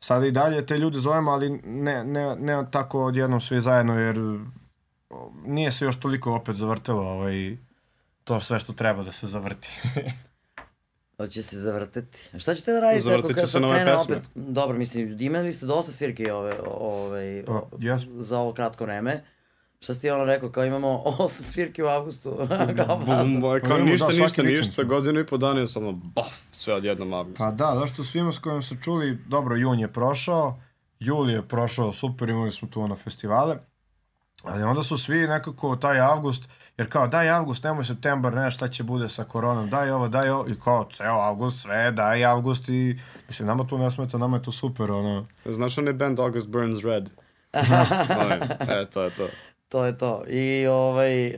Sada 0.00 0.26
i 0.26 0.30
dalje 0.30 0.66
te 0.66 0.78
ljude 0.78 0.98
zovemo, 0.98 1.30
ali 1.30 1.50
ne, 1.64 2.04
ne, 2.04 2.36
ne 2.36 2.66
tako 2.70 3.04
odjednom 3.04 3.40
svi 3.40 3.60
zajedno, 3.60 4.00
jer 4.00 4.18
o, 5.10 5.32
nije 5.46 5.72
se 5.72 5.84
još 5.84 6.00
toliko 6.00 6.34
opet 6.34 6.56
zavrtelo 6.56 7.02
ovaj, 7.02 7.56
to 8.24 8.40
sve 8.40 8.58
što 8.58 8.72
treba 8.72 9.02
da 9.02 9.12
se 9.12 9.26
zavrti. 9.26 9.68
Hoće 11.16 11.42
se 11.42 11.56
zavrteti. 11.56 12.28
A 12.32 12.38
šta 12.38 12.54
ćete 12.54 12.72
da 12.72 12.80
radite 12.80 13.02
Zavrtit 13.02 13.24
ako 13.24 13.34
će 13.34 13.40
kad 13.40 13.50
se 13.50 13.60
nove 13.60 13.84
pesme. 13.84 14.16
opet... 14.16 14.28
Dobro, 14.34 14.78
mislim, 14.78 15.16
imali 15.20 15.52
ste 15.52 15.66
dosta 15.66 15.92
svirke 15.92 16.32
ove, 16.32 16.60
ove, 16.66 17.44
Pa, 17.46 17.62
jes. 17.78 18.02
za 18.02 18.38
ovo 18.38 18.52
kratko 18.52 18.84
vreme. 18.84 19.24
Šta 19.80 19.94
si 19.94 20.00
ti 20.00 20.10
ono 20.10 20.24
rekao, 20.24 20.48
kao 20.48 20.64
imamo 20.64 21.02
osam 21.18 21.44
svirke 21.44 21.84
u 21.84 21.86
avgustu, 21.86 22.36
kao 22.86 22.96
Bum, 22.96 23.06
baza. 23.06 23.38
boj, 23.40 23.60
Pa 23.60 23.68
kao 23.68 23.78
ništa, 23.78 24.06
da, 24.06 24.22
ništa, 24.22 24.42
ništa, 24.42 24.82
godinu 24.82 25.20
i 25.20 25.26
po 25.26 25.36
dana 25.36 25.60
je 25.60 25.66
samo 25.66 25.92
baf, 25.92 26.38
sve 26.52 26.74
odjednom 26.74 27.12
avgust. 27.12 27.38
Pa 27.38 27.50
da, 27.50 27.76
zašto 27.80 28.04
svima 28.04 28.32
s 28.32 28.38
kojim 28.38 28.62
se 28.62 28.76
čuli, 28.84 29.18
dobro, 29.26 29.56
jun 29.56 29.80
je 29.80 29.92
prošao, 29.92 30.58
juli 31.00 31.32
je 31.32 31.48
prošao, 31.48 31.92
super, 31.92 32.28
imali 32.28 32.50
smo 32.50 32.68
tu 32.68 32.82
ono 32.82 32.94
festivale, 32.94 33.56
ali 34.42 34.62
onda 34.62 34.82
su 34.82 34.98
svi 34.98 35.26
nekako 35.26 35.76
taj 35.76 36.00
avgust, 36.00 36.48
jer 36.78 36.88
kao 36.88 37.06
daj 37.08 37.30
avgust, 37.30 37.64
nemoj 37.64 37.84
septembar, 37.84 38.34
ne, 38.34 38.50
šta 38.50 38.68
će 38.68 38.82
bude 38.82 39.08
sa 39.08 39.24
koronom, 39.24 39.70
daj 39.70 39.90
ovo, 39.90 40.08
daj 40.08 40.28
ovo, 40.30 40.48
i 40.48 40.54
kao 40.64 40.88
ceo 40.92 41.14
avgust, 41.14 41.62
sve, 41.62 41.90
daj 41.90 42.24
avgust 42.24 42.68
i, 42.68 42.98
mislim, 43.28 43.48
nama 43.48 43.66
tu 43.66 43.78
ne 43.78 43.90
smeta, 43.90 44.18
nama 44.18 44.36
je 44.36 44.42
to 44.42 44.52
super, 44.52 44.90
ono, 44.90 45.26
Znaš 45.44 45.78
onaj 45.78 45.92
band 45.92 46.20
August 46.20 46.48
Burns 46.48 46.84
Red? 46.84 47.10
E, 48.68 48.86
to 48.86 49.02
je 49.02 49.10
to. 49.10 49.28
To 49.68 49.84
je 49.84 49.98
to. 49.98 50.24
I 50.28 50.66
ovaj, 50.66 51.26
uh, 51.26 51.34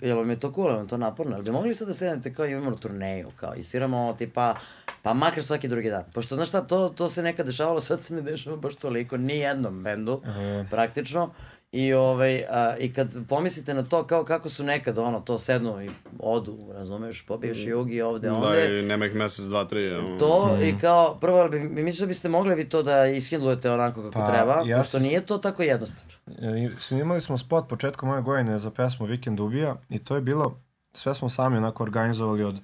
jel 0.00 0.16
vam 0.16 0.30
je 0.30 0.40
to 0.40 0.52
cool, 0.52 0.68
vam 0.68 0.88
to 0.88 0.96
naporno? 0.96 1.36
Jel 1.36 1.42
bi 1.42 1.50
mogli 1.50 1.74
sad 1.74 1.88
da 1.88 1.94
sednete 1.94 2.34
kao 2.34 2.46
imamo 2.46 2.76
turneju, 2.76 3.30
kao 3.36 3.54
i 3.54 3.64
sviramo 3.64 4.14
tipa, 4.18 4.54
pa 5.02 5.14
makar 5.14 5.42
svaki 5.42 5.68
drugi 5.68 5.90
dan. 5.90 6.04
Pošto, 6.14 6.34
znaš 6.34 6.48
šta, 6.48 6.60
to, 6.60 6.88
to 6.88 7.08
se 7.08 7.22
nekad 7.22 7.46
dešavalo, 7.46 7.80
sad 7.88 8.02
se 8.02 8.14
ne 8.14 8.22
dešava 8.22 8.56
baš 8.56 8.74
toliko, 8.74 9.16
ni 9.16 9.38
jednom 9.38 9.82
bendu, 9.82 10.22
praktično. 10.70 11.30
I, 11.76 11.94
ovaj, 11.94 12.44
a, 12.44 12.76
I 12.78 12.92
kad 12.92 13.08
pomislite 13.28 13.74
na 13.74 13.82
to 13.84 14.04
kao 14.04 14.24
kako 14.24 14.48
su 14.48 14.64
nekad 14.64 14.98
ono, 14.98 15.20
to 15.20 15.38
sednu 15.38 15.82
i 15.82 15.90
odu, 16.18 16.58
razumeš, 16.70 17.22
popiješ 17.22 17.66
jugi 17.66 18.00
ovde, 18.02 18.28
Da, 18.28 18.34
onde. 18.34 18.80
i 18.80 18.82
nema 18.82 19.06
ih 19.06 19.14
mesec, 19.14 19.44
dva, 19.44 19.64
tri. 19.64 19.90
ono. 19.90 20.18
To 20.18 20.58
i 20.62 20.78
kao, 20.78 21.14
prvo, 21.14 21.48
bi, 21.48 21.58
misliš 21.60 22.00
da 22.00 22.06
biste 22.06 22.28
mogli 22.28 22.54
vi 22.54 22.68
to 22.68 22.82
da 22.82 23.06
ishindlujete 23.06 23.70
onako 23.70 24.02
kako 24.02 24.12
Pa, 24.14 24.26
treba, 24.26 24.62
ja 24.62 24.78
pošto 24.78 24.90
sam- 24.90 25.02
nije 25.02 25.20
to 25.22 25.38
tako 25.38 25.62
jednostavno. 25.62 26.12
E, 26.28 26.70
i- 26.90 26.94
imali 26.94 27.20
smo 27.20 27.38
spot 27.38 27.68
početkom 27.68 28.08
ove 28.08 28.22
godine 28.22 28.58
za 28.58 28.70
pesmu 28.70 29.06
Vikend 29.06 29.40
ubija 29.40 29.76
i 29.88 29.98
to 29.98 30.14
je 30.14 30.20
bilo, 30.22 30.60
sve 30.92 31.14
smo 31.14 31.28
sami 31.28 31.56
onako 31.56 31.82
organizovali 31.82 32.44
od, 32.44 32.60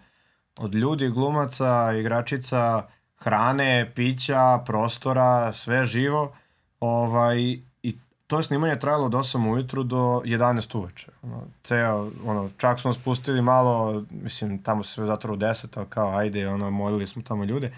od 0.59 0.75
ljudi, 0.75 1.09
glumaca, 1.09 1.93
igračica, 1.95 2.83
hrane, 3.17 3.93
pića, 3.95 4.59
prostora, 4.59 5.53
sve 5.53 5.85
živo. 5.85 6.33
Ovaj, 6.81 7.37
to 8.31 8.37
je 8.39 8.43
snimanje 8.43 8.77
trajalo 8.77 9.07
od 9.07 9.13
8 9.13 9.53
ujutru 9.53 9.83
do 9.83 10.23
11 10.25 10.79
uveče. 10.79 11.07
Ono, 11.23 11.43
ceo, 11.63 12.11
ono, 12.27 12.49
čak 12.59 12.81
smo 12.81 12.93
spustili 12.93 13.43
malo, 13.43 14.05
mislim, 14.11 14.63
tamo 14.63 14.83
se 14.83 14.93
sve 14.93 15.07
zatvoro 15.07 15.35
u 15.35 15.37
10, 15.37 15.67
ali 15.75 15.87
kao, 15.89 16.17
ajde, 16.17 16.49
ono, 16.49 16.71
molili 16.71 17.07
smo 17.07 17.23
tamo 17.23 17.45
ljude. 17.45 17.73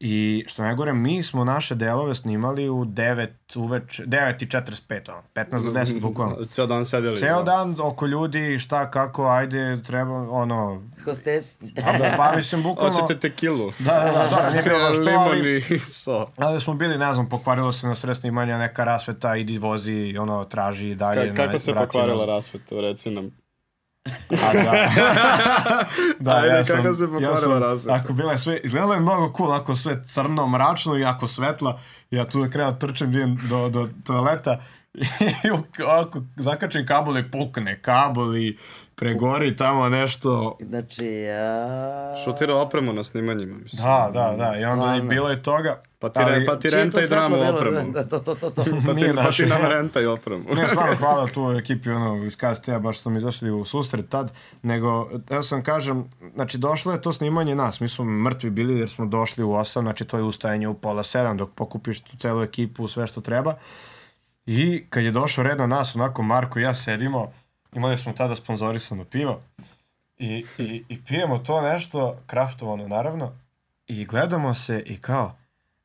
I 0.00 0.44
što 0.48 0.62
najgore, 0.62 0.92
mi 0.92 1.22
smo 1.22 1.44
naše 1.44 1.74
delove 1.74 2.14
snimali 2.14 2.68
u 2.68 2.84
9 2.84 3.28
uveč, 3.56 4.00
9 4.00 4.42
i 4.42 4.46
45, 4.46 5.10
ono, 5.10 5.22
15 5.34 5.64
do 5.64 5.80
10 5.80 6.00
bukvalno. 6.00 6.36
Ceo 6.50 6.66
dan 6.66 6.84
sedeli. 6.84 7.18
Ceo 7.18 7.42
da. 7.42 7.42
dan 7.42 7.76
oko 7.78 8.06
ljudi, 8.06 8.58
šta, 8.58 8.90
kako, 8.90 9.26
ajde, 9.28 9.82
treba, 9.82 10.30
ono, 10.30 10.82
Hostesice. 11.04 11.82
da, 11.82 12.14
pa 12.16 12.36
mislim, 12.36 12.62
bukvalno... 12.68 13.00
Hoćete 13.00 13.20
tekilu. 13.20 13.72
Da, 13.78 13.92
da, 13.92 14.12
da, 14.12 14.42
da, 14.42 14.50
nije 14.50 14.62
bilo 14.62 14.78
baš 14.88 14.96
to, 14.96 15.02
Limon 15.02 15.28
ali, 15.28 15.64
i 15.70 15.78
so. 15.78 16.26
ali 16.36 16.60
smo 16.60 16.74
bili, 16.74 16.98
ne 16.98 17.14
znam, 17.14 17.28
pokvarilo 17.28 17.72
se 17.72 17.86
na 17.88 17.94
sred 17.94 18.16
snimanja 18.16 18.58
neka 18.58 18.84
rasveta, 18.84 19.36
idi 19.36 19.58
vozi, 19.58 20.16
ono, 20.20 20.44
traži 20.44 20.88
i 20.88 20.94
dalje. 20.94 21.28
Ka, 21.28 21.34
kako 21.34 21.52
na- 21.52 21.58
se 21.58 21.74
pokvarila 21.74 22.26
rasveta, 22.26 22.80
reci 22.80 23.10
nam. 23.10 23.43
A, 24.04 24.52
da. 24.52 24.88
da, 26.20 26.36
Ajde, 26.36 26.64
kako 26.72 26.94
se 26.94 27.06
pokvarila 27.06 27.38
sam- 27.38 27.58
rasveta? 27.62 27.94
Ako 27.94 28.12
bila 28.12 28.32
je 28.32 28.38
sve, 28.38 28.60
izgledalo 28.64 28.94
je 28.94 29.00
mnogo 29.00 29.32
cool, 29.36 29.52
ako 29.52 29.74
sve 29.74 30.06
crno, 30.06 30.46
mračno 30.46 30.96
i 30.96 31.00
jako 31.00 31.28
svetla. 31.28 31.80
Ja 32.10 32.24
tu 32.24 32.40
da 32.42 32.50
krenem 32.50 32.78
trčem 32.78 33.10
idem 33.12 33.38
do, 33.50 33.68
do 33.68 33.88
toaleta 34.04 34.60
i 35.44 35.50
ako 35.86 36.22
zakačem 36.36 36.86
kabel 36.86 37.18
i 37.18 37.30
pukne 37.30 37.78
kabel 37.82 38.36
i 38.36 38.58
pregori 39.04 39.56
tamo 39.56 39.88
nešto. 39.88 40.56
Znači, 40.60 41.06
ja... 41.06 42.16
Šutira 42.24 42.56
opremu 42.56 42.92
na 42.92 43.04
snimanjima, 43.04 43.56
mislim. 43.58 43.82
Da, 43.82 44.10
da, 44.12 44.34
da. 44.36 44.56
I 44.56 44.64
onda 44.64 44.84
i 44.84 44.88
Stvarno. 44.88 45.08
bilo 45.08 45.30
je 45.30 45.42
toga. 45.42 45.82
Pa 45.98 46.08
ti, 46.08 46.18
ali- 46.22 46.38
re, 46.38 46.46
pa 46.46 46.56
ti 46.56 46.70
renta 46.70 47.00
i 47.00 47.08
dramu 47.08 47.36
bilo? 47.36 47.48
opremu. 47.50 47.92
Da, 47.92 48.04
to, 48.04 48.18
to, 48.18 48.34
to, 48.34 48.50
to. 48.50 48.64
Pa 48.86 48.94
ti, 48.94 49.12
pa 49.16 49.30
ti 49.30 49.46
nam 49.46 49.62
renta 49.62 50.00
i 50.00 50.06
opremu. 50.06 50.44
Ne, 50.54 50.68
stvarno 50.68 50.96
hvala 50.96 51.26
tu 51.34 51.52
ekipi 51.52 51.90
ono, 51.90 52.24
iz 52.24 52.36
KST-a, 52.36 52.78
baš 52.78 52.98
smo 53.00 53.16
izašli 53.16 53.50
u 53.50 53.64
susret 53.64 54.08
tad, 54.08 54.32
nego, 54.62 55.10
ja 55.30 55.42
sam 55.42 55.62
kažem, 55.62 56.04
znači 56.34 56.58
došlo 56.58 56.92
je 56.92 57.02
to 57.02 57.12
snimanje 57.12 57.54
nas, 57.54 57.80
mi 57.80 57.88
smo 57.88 58.04
mrtvi 58.04 58.50
bili 58.50 58.78
jer 58.78 58.88
smo 58.90 59.06
došli 59.06 59.44
u 59.44 59.48
8, 59.50 59.80
znači 59.80 60.04
to 60.04 60.16
je 60.16 60.22
ustajanje 60.22 60.68
u 60.68 60.74
pola 60.74 61.02
7 61.02 61.36
dok 61.36 61.50
pokupiš 61.54 62.00
tu 62.00 62.16
celu 62.16 62.42
ekipu, 62.42 62.88
sve 62.88 63.06
što 63.06 63.20
treba. 63.20 63.54
I 64.46 64.84
kad 64.90 65.04
je 65.04 65.10
došao 65.10 65.44
red 65.44 65.58
na 65.58 65.66
nas, 65.66 65.96
onako 65.96 66.22
Marko 66.22 66.58
i 66.58 66.62
ja 66.62 66.74
sedimo, 66.74 67.32
imali 67.74 67.98
smo 67.98 68.12
tada 68.12 68.34
sponzorisano 68.34 69.04
pivo 69.04 69.40
i, 70.18 70.44
i, 70.58 70.84
i 70.88 71.04
pijemo 71.04 71.38
to 71.38 71.60
nešto, 71.60 72.18
kraftovano 72.26 72.88
naravno, 72.88 73.32
i 73.86 74.04
gledamo 74.04 74.54
se 74.54 74.82
i 74.86 75.00
kao, 75.00 75.36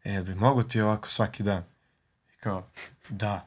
e, 0.03 0.23
bi 0.23 0.35
mogu 0.35 0.63
ti 0.63 0.81
ovako 0.81 1.09
svaki 1.09 1.43
dan? 1.43 1.63
I 2.33 2.37
kao, 2.39 2.63
da, 3.09 3.45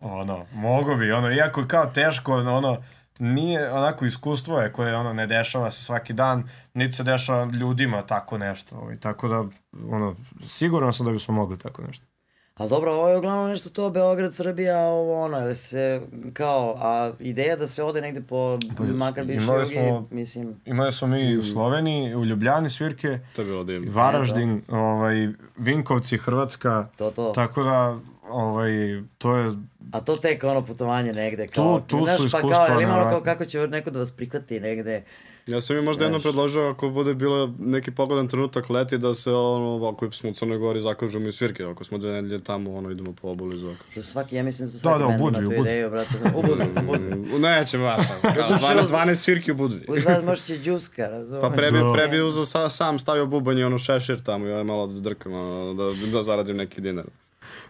ono, 0.00 0.46
mogu 0.52 0.96
bi, 0.96 1.12
ono, 1.12 1.30
iako 1.30 1.60
je 1.60 1.68
kao 1.68 1.86
teško, 1.86 2.34
ono, 2.34 2.82
nije 3.18 3.72
onako 3.72 4.04
iskustvo 4.04 4.60
je 4.60 4.72
koje 4.72 4.96
ono 4.96 5.12
ne 5.12 5.26
dešava 5.26 5.70
se 5.70 5.82
svaki 5.82 6.12
dan, 6.12 6.48
niti 6.74 6.96
se 6.96 7.02
dešava 7.02 7.44
ljudima 7.44 8.06
tako 8.06 8.38
nešto, 8.38 8.76
ovaj, 8.76 8.96
tako 9.00 9.28
da, 9.28 9.44
ono, 9.90 10.16
siguran 10.48 10.92
sam 10.92 11.06
da 11.06 11.12
bismo 11.12 11.34
mogli 11.34 11.58
tako 11.58 11.82
nešto. 11.82 12.06
Ali 12.54 12.70
dobro, 12.70 12.92
ovo 12.92 13.08
je 13.08 13.16
uglavnom 13.16 13.48
nešto 13.48 13.70
to, 13.70 13.90
Beograd, 13.90 14.34
Srbija, 14.34 14.78
ovo 14.80 15.20
ono, 15.20 15.38
ili 15.38 15.54
se, 15.54 16.00
kao, 16.32 16.74
a 16.76 17.12
ideja 17.20 17.56
da 17.56 17.66
se 17.66 17.82
ode 17.82 18.00
negde 18.00 18.20
po, 18.20 18.58
makar 18.86 19.24
bivši 19.24 19.44
imali 19.44 19.62
jugi, 19.62 19.74
smo- 19.74 20.08
mislim, 20.10 20.54
Imali 20.64 20.92
smo 20.92 21.08
mi 21.08 21.36
u 21.36 21.44
Sloveniji, 21.44 22.14
u 22.14 22.24
Ljubljani 22.24 22.70
svirke, 22.70 23.18
To 23.36 23.42
je 23.42 23.46
bilo 23.46 23.64
divno. 23.64 23.92
Varaždin, 23.92 24.62
ovaj, 24.68 25.14
Vinkovci, 25.56 26.18
Hrvatska, 26.18 26.88
to, 26.96 27.10
to. 27.10 27.32
tako 27.32 27.62
da, 27.62 27.98
ovaj, 28.34 28.70
to 29.18 29.36
je, 29.36 29.50
A 29.92 30.00
to 30.00 30.16
tek 30.16 30.44
ono 30.44 30.64
putovanje 30.64 31.12
negde, 31.12 31.46
kao, 31.46 31.80
tu 31.80 31.98
su 31.98 32.04
znaš, 32.18 32.32
pa 32.32 32.40
kao, 32.40 32.80
ima 32.80 32.94
ono 32.94 33.10
kao 33.10 33.20
kako 33.22 33.44
će 33.44 33.58
neko 33.60 33.90
da 33.90 33.98
vas 33.98 34.10
prihvati 34.10 34.60
negde, 34.60 35.04
Ja 35.46 35.60
sam 35.60 35.76
im 35.76 35.84
možda 35.84 36.04
jedno 36.04 36.18
predložio 36.18 36.62
ako 36.62 36.88
bude 36.90 37.14
bilo 37.14 37.54
neki 37.58 37.90
pogodan 37.90 38.28
trenutak 38.28 38.70
leti 38.70 38.98
da 38.98 39.14
se 39.14 39.32
ono, 39.32 39.86
ako 39.86 40.12
smo 40.12 40.30
u 40.30 40.34
Crnoj 40.34 40.58
Gori 40.58 40.82
zakažemo 40.82 41.28
i 41.28 41.32
svirke, 41.32 41.64
ako 41.64 41.84
smo 41.84 41.98
dve 41.98 42.12
nedelje 42.12 42.38
tamo, 42.40 42.74
ono 42.74 42.90
idemo 42.90 43.12
po 43.12 43.28
oboli 43.28 43.58
zakažemo. 43.58 43.94
to 43.94 44.02
svaki, 44.02 44.36
ja 44.36 44.42
mislim 44.42 44.68
da 44.68 44.72
tu 44.72 44.76
Da, 44.76 44.80
svaki 44.80 44.98
da, 44.98 45.06
u 45.06 45.08
bend 45.08 45.20
ima 45.20 45.24
Budvi, 45.30 45.46
u 45.46 45.50
tu 45.50 45.56
Budvi. 45.56 45.60
ideju, 45.62 45.90
brate, 45.90 46.08
u 46.28 46.42
Budvi, 46.42 46.64
u 46.76 46.86
Budvi. 46.86 47.10
U 47.36 47.40
nećemo, 47.40 47.84
baš, 47.84 48.06
Doduše, 48.24 48.64
12, 48.66 48.84
uz- 48.84 48.90
12 48.90 49.14
svirki 49.14 49.52
u 49.52 49.56
Budvi. 49.56 49.80
Vas 50.06 50.24
možeš 50.24 50.44
će 50.44 50.56
džuska, 50.56 51.02
razumeš? 51.02 51.40
Pa 51.42 51.50
pre 51.50 51.70
bi, 51.70 51.78
Da. 51.78 51.92
pre 51.92 52.08
bi 52.08 52.22
uzeo 52.22 52.44
sa, 52.44 52.70
sam 52.70 52.98
stavio 52.98 53.26
bubanj 53.26 53.58
i 53.58 53.64
ono 53.64 53.78
šešir 53.78 54.22
tamo 54.22 54.46
i 54.46 54.50
ja 54.50 54.62
malo 54.62 54.86
da 54.86 55.00
drkam, 55.00 55.32
ono, 55.32 55.74
da, 55.74 55.84
da 56.08 56.22
zaradim 56.22 56.56
neki 56.56 56.80
dinar. 56.80 57.04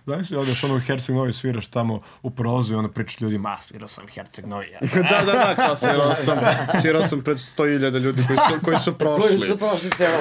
Znaš 0.04 0.28
si 0.28 0.36
odeš 0.36 0.64
ono 0.64 0.76
u 0.76 0.80
Herceg 0.80 1.14
Novi 1.14 1.32
sviraš 1.32 1.66
tamo 1.66 2.00
u 2.22 2.30
prolazu 2.30 2.74
i 2.74 2.76
onda 2.76 2.92
pričaš 2.92 3.20
ljudima, 3.20 3.48
a 3.48 3.58
svirao 3.58 3.88
sam 3.88 4.06
Herceg 4.08 4.46
Novi. 4.46 4.70
Ja. 4.70 4.78
da, 5.10 5.24
da, 5.26 5.32
da, 5.32 5.54
kao 5.56 5.76
svirao 5.76 6.14
sam, 6.14 6.38
svirao 6.80 7.02
sam 7.02 7.22
pred 7.22 7.36
100.000 7.36 7.98
ljudi 7.98 8.22
koji 8.26 8.38
su, 8.38 8.64
koji 8.64 8.78
su 8.78 8.98
prošli. 8.98 9.28
Koji 9.38 9.50
su 9.50 9.58
prošli 9.58 9.90
celo. 9.90 10.20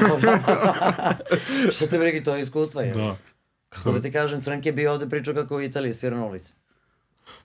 Što 1.72 1.88
te 1.91 1.99
brigi, 1.99 2.23
to 2.23 2.35
je 2.35 2.41
iskustva, 2.41 2.81
je. 2.81 2.93
Da. 2.93 3.15
Kako 3.69 3.91
da 3.91 4.01
ti 4.01 4.11
kažem, 4.11 4.41
Crnke 4.41 4.69
je 4.69 4.73
bio 4.73 4.91
ovde 4.93 5.10
pričao 5.10 5.34
kako 5.34 5.55
u 5.55 5.61
Italiji 5.61 5.93
svira 5.93 6.18
na 6.18 6.26
ulici. 6.26 6.53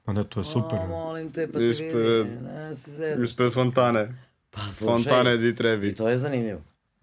Ma 0.06 0.12
ne, 0.12 0.24
to 0.24 0.40
je 0.40 0.44
super. 0.44 0.78
O, 0.78 0.86
molim 0.86 1.32
te, 1.32 1.46
pa 1.52 1.58
ti 1.58 1.64
Ispred- 1.64 2.22
vidi, 2.22 2.36
ne 2.54 2.74
se. 2.74 3.16
Ispred 3.24 3.52
fontane. 3.52 4.14
Pa 4.50 4.60
slušaj, 4.60 4.86
Fontane 4.86 5.36
di 5.36 5.48
i 5.48 5.54
trebi. 5.56 5.94
to 5.94 6.08
je 6.08 6.18
zanimljivo. 6.18 6.60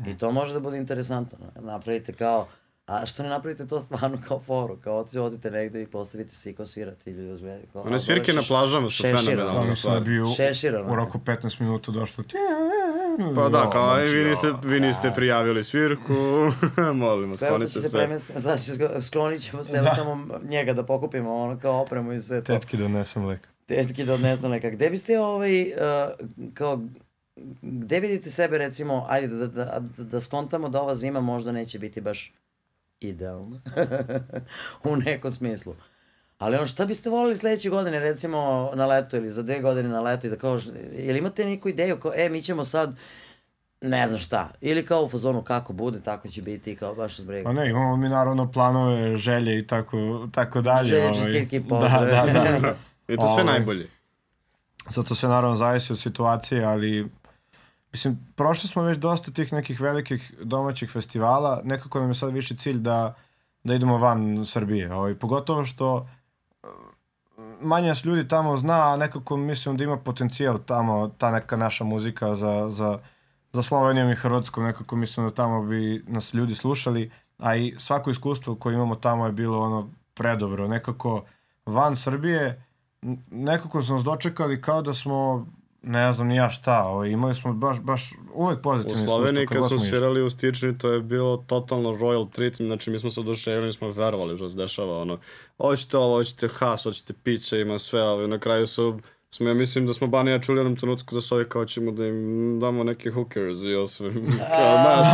I 0.07 0.17
to 0.17 0.31
može 0.31 0.53
da 0.53 0.59
bude 0.59 0.77
interesantno. 0.77 1.37
Napravite 1.61 2.13
kao, 2.13 2.47
a 2.87 3.05
što 3.05 3.23
ne 3.23 3.29
napravite 3.29 3.67
to 3.67 3.79
stvarno 3.79 4.17
kao 4.27 4.39
foru, 4.39 4.77
kao 4.77 4.97
oti- 4.97 5.19
odite 5.19 5.51
negde 5.51 5.81
i 5.81 5.87
postavite 5.87 6.31
se 6.31 6.49
i 6.49 6.55
kao 6.55 6.65
svirati 6.65 7.11
ili 7.11 7.31
uzme. 7.31 7.61
Kao, 7.73 7.81
One 7.81 7.99
svirke 7.99 8.33
na 8.33 8.41
plažama 8.41 8.89
su 8.89 9.01
fenomenalne. 9.03 9.53
Da, 9.53 9.59
mislim 9.59 9.67
da 9.67 9.75
stvari. 9.75 10.03
bi 10.05 10.19
u, 10.19 10.25
ono. 10.75 10.91
u 10.91 10.95
roku 10.95 11.17
15 11.17 11.61
minuta 11.61 11.91
došlo. 11.91 12.23
Pa 13.35 13.49
da, 13.49 13.69
kao, 13.69 13.89
aj, 13.89 14.01
znači, 14.01 14.17
vi 14.17 14.25
niste, 14.25 14.53
vi 14.63 14.79
niste 14.79 15.11
prijavili 15.15 15.63
svirku, 15.63 16.13
molimo, 16.95 17.25
evo 17.25 17.37
sad 17.37 17.47
sklonite 17.47 17.71
se 17.71 17.81
se. 17.81 18.39
sad 18.39 18.59
se- 18.59 18.77
sklonit 19.01 19.41
ćemo 19.41 19.63
se, 19.63 19.77
evo 19.77 19.83
Da. 19.83 19.89
samo 19.91 20.27
njega 20.43 20.73
da 20.73 20.83
pokupimo, 20.83 21.31
ono 21.33 21.59
kao 21.59 21.81
opremu 21.81 22.13
i 22.13 22.21
sve 22.21 22.43
to. 22.43 22.53
Tetki 22.53 22.77
donesem 22.77 23.25
lek. 23.25 23.47
tetki 23.65 24.05
da 24.05 24.13
odnesem 24.13 24.51
neka. 24.51 24.69
Gde 24.69 24.89
biste 24.89 25.19
ovaj, 25.19 25.61
uh, 25.61 25.67
kao, 26.53 26.79
gde 27.61 27.99
vidite 27.99 28.29
sebe 28.29 28.57
recimo, 28.57 29.05
ajde 29.09 29.27
da, 29.27 29.47
da, 29.47 29.65
da, 29.97 30.03
da 30.03 30.19
skontamo 30.19 30.69
da 30.69 30.81
ova 30.81 30.95
zima 30.95 31.21
možda 31.21 31.51
neće 31.51 31.79
biti 31.79 32.01
baš 32.01 32.33
idealna 32.99 33.61
u 34.89 34.95
nekom 34.95 35.31
smislu. 35.31 35.75
Ali 36.37 36.55
ono, 36.55 36.67
šta 36.67 36.85
biste 36.85 37.09
volili 37.09 37.35
sledeće 37.35 37.69
godine, 37.69 37.99
recimo 37.99 38.71
na 38.75 38.85
leto 38.85 39.17
ili 39.17 39.29
za 39.29 39.43
dve 39.43 39.59
godine 39.59 39.89
na 39.89 40.01
leto 40.01 40.27
i 40.27 40.29
da 40.29 40.35
kao, 40.35 40.59
ili 40.91 41.19
imate 41.19 41.45
neku 41.45 41.69
ideju 41.69 41.99
kao, 41.99 42.11
e, 42.15 42.29
mi 42.29 42.41
ćemo 42.41 42.65
sad, 42.65 42.95
ne 43.81 44.07
znam 44.07 44.19
šta, 44.19 44.49
ili 44.61 44.85
kao 44.85 45.03
u 45.03 45.09
fazonu 45.09 45.41
kako 45.41 45.73
bude, 45.73 45.99
tako 46.01 46.27
će 46.27 46.41
biti 46.41 46.71
i 46.71 46.75
kao 46.75 46.95
baš 46.95 47.19
zbrega. 47.19 47.43
Pa 47.43 47.53
ne, 47.53 47.69
imamo 47.69 47.97
mi 47.97 48.09
naravno 48.09 48.51
planove, 48.51 49.17
želje 49.17 49.59
i 49.59 49.67
tako, 49.67 50.27
tako 50.31 50.61
dalje. 50.61 50.87
Želje, 50.87 51.03
ovaj. 51.03 51.13
čestitke 51.13 51.55
i 51.55 51.59
Da, 51.59 51.67
pozdrave. 51.69 52.11
da, 52.11 52.23
da. 52.61 52.75
I 53.13 53.17
to 53.17 53.21
sve 53.21 53.43
Ovaj. 53.43 53.45
najbolje. 53.45 53.89
Zato 54.89 55.15
sve 55.15 55.29
naravno 55.29 55.55
zavisi 55.55 55.93
od 55.93 55.99
situacije, 55.99 56.63
ali 56.63 57.09
mislim, 57.95 58.19
prošli 58.35 58.69
smo 58.69 58.81
već 58.83 58.97
dosta 58.97 59.31
tih 59.31 59.53
nekih 59.53 59.81
velikih 59.81 60.33
domaćih 60.41 60.89
festivala, 60.91 61.61
nekako 61.63 61.99
nam 61.99 62.09
je 62.09 62.15
sad 62.15 62.33
više 62.33 62.55
cilj 62.55 62.77
da, 62.77 63.13
da 63.63 63.75
idemo 63.75 63.97
van 63.97 64.45
Srbije, 64.45 64.93
ovaj, 64.93 65.15
pogotovo 65.15 65.63
što 65.65 66.07
eh, 66.63 66.67
manje 67.61 67.87
nas 67.87 68.05
ljudi 68.05 68.27
tamo 68.27 68.57
zna, 68.57 68.93
a 68.93 68.97
nekako 68.97 69.37
mislim 69.37 69.77
da 69.77 69.83
ima 69.83 69.97
potencijal 69.97 70.59
tamo, 70.65 71.07
ta 71.17 71.31
neka 71.31 71.57
naša 71.57 71.83
muzika 71.83 72.35
za, 72.35 72.69
za, 72.69 72.99
za 73.53 73.63
Slovenijom 73.63 74.11
i 74.11 74.15
Hrvatskom, 74.15 74.63
nekako 74.63 74.95
mislim 74.95 75.27
da 75.27 75.33
tamo 75.33 75.63
bi 75.63 76.03
nas 76.07 76.33
ljudi 76.33 76.55
slušali, 76.55 77.11
a 77.37 77.55
i 77.55 77.75
svako 77.77 78.11
iskustvo 78.11 78.55
koje 78.55 78.73
imamo 78.73 78.95
tamo 78.95 79.25
je 79.25 79.31
bilo 79.31 79.61
ono 79.61 79.89
predobro, 80.13 80.67
nekako 80.67 81.23
van 81.65 81.95
Srbije, 81.95 82.65
nekako 83.31 83.83
su 83.83 83.93
nas 83.93 84.03
dočekali 84.03 84.61
kao 84.61 84.81
da 84.81 84.93
smo 84.93 85.47
ne 85.85 86.13
znam 86.13 86.27
ni 86.27 86.35
ja 86.35 86.49
šta, 86.49 86.83
ovaj, 86.83 87.09
imali 87.09 87.35
smo 87.35 87.53
baš, 87.53 87.79
baš 87.81 88.13
uvek 88.33 88.59
U 88.59 88.61
pozitivne 88.61 89.05
Sloveniji 89.05 89.43
iskustva 89.43 89.61
kad 89.61 89.69
god 89.69 89.79
smo 89.79 89.89
svirali 89.89 90.23
u 90.23 90.29
Stični, 90.29 90.77
to 90.77 90.91
je 90.91 91.01
bilo 91.01 91.37
totalno 91.37 91.89
royal 91.89 92.31
treat, 92.31 92.55
znači 92.55 92.91
mi 92.91 92.99
smo 92.99 93.09
se 93.09 93.19
oduševili, 93.19 93.73
smo 93.73 93.91
verovali 93.91 94.35
što 94.37 94.49
se 94.49 94.57
dešava, 94.57 95.01
ono, 95.01 95.19
hoćete 95.57 95.97
ovo, 95.97 96.17
hoćete 96.17 96.47
has, 96.47 96.83
hoćete 96.83 97.13
piće, 97.23 97.61
ima 97.61 97.79
sve, 97.79 98.01
ali 98.01 98.27
na 98.27 98.39
kraju 98.39 98.67
su, 98.67 98.99
smo, 99.31 99.47
ja 99.47 99.53
mislim 99.53 99.87
da 99.87 99.93
smo 99.93 100.07
Banija 100.07 100.39
čuli 100.39 100.57
u 100.57 100.59
jednom 100.59 100.75
trenutku 100.75 101.15
da 101.15 101.21
su 101.21 101.35
ovi 101.35 101.45
kao 101.49 101.65
ćemo 101.65 101.91
da 101.91 102.05
im 102.05 102.59
damo 102.59 102.83
neke 102.83 103.11
hookers 103.11 103.63
i 103.63 103.75
osve, 103.75 104.13
kao, 104.57 104.77
znaš, 104.81 105.07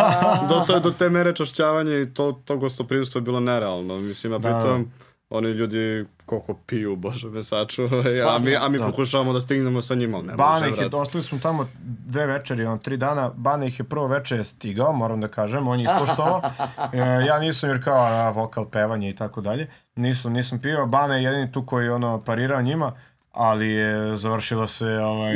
do, 0.49 0.63
to, 0.67 0.79
do 0.79 0.91
te 0.91 1.09
mere 1.09 1.35
čašćavanja 1.35 1.99
i 1.99 2.13
to, 2.13 2.41
to 2.45 2.57
gostoprimstvo 2.57 3.19
je 3.19 3.23
bilo 3.23 3.39
nerealno, 3.39 3.99
mislim, 3.99 4.33
a 4.33 4.37
Da, 4.37 4.49
pritom, 4.49 4.91
oni 5.31 5.47
ljudi 5.49 6.05
koliko 6.25 6.53
piju, 6.53 6.95
bože 6.95 7.27
me 7.27 7.43
sačuvaj, 7.43 8.21
a 8.21 8.39
mi, 8.39 8.55
a 8.55 8.69
mi 8.69 8.77
pokušavamo 8.77 9.33
da 9.33 9.39
stignemo 9.39 9.81
sa 9.81 9.95
njima, 9.95 10.17
ali 10.17 10.27
ne 10.27 10.33
Bane 10.33 10.69
može, 10.69 10.69
ih 10.69 10.81
je, 10.81 10.99
ostali 10.99 11.23
smo 11.23 11.39
tamo 11.39 11.67
dve 11.83 12.25
večeri, 12.25 12.65
on 12.65 12.79
tri 12.79 12.97
dana, 12.97 13.31
Bane 13.35 13.67
ih 13.67 13.79
je 13.79 13.83
prvo 13.83 14.07
večer 14.07 14.45
stigao, 14.45 14.93
moram 14.93 15.21
da 15.21 15.27
kažem, 15.27 15.67
on 15.67 15.79
je 15.79 15.83
ispoštovao. 15.83 16.41
E, 16.93 17.25
ja 17.27 17.39
nisam 17.39 17.69
jer 17.69 17.83
kao 17.83 18.05
a, 18.05 18.29
vokal, 18.29 18.69
pevanje 18.69 19.09
i 19.09 19.15
tako 19.15 19.41
dalje. 19.41 19.67
Nisam, 19.95 20.33
nisam 20.33 20.59
pio, 20.59 20.85
Bane 20.85 21.15
je 21.15 21.23
jedini 21.23 21.51
tu 21.51 21.65
koji 21.65 21.85
je 21.85 21.93
ono 21.93 22.23
parirao 22.23 22.61
njima, 22.61 22.91
ali 23.31 23.69
je 23.69 24.15
završilo 24.15 24.67
se 24.67 24.87
ovaj... 24.87 25.33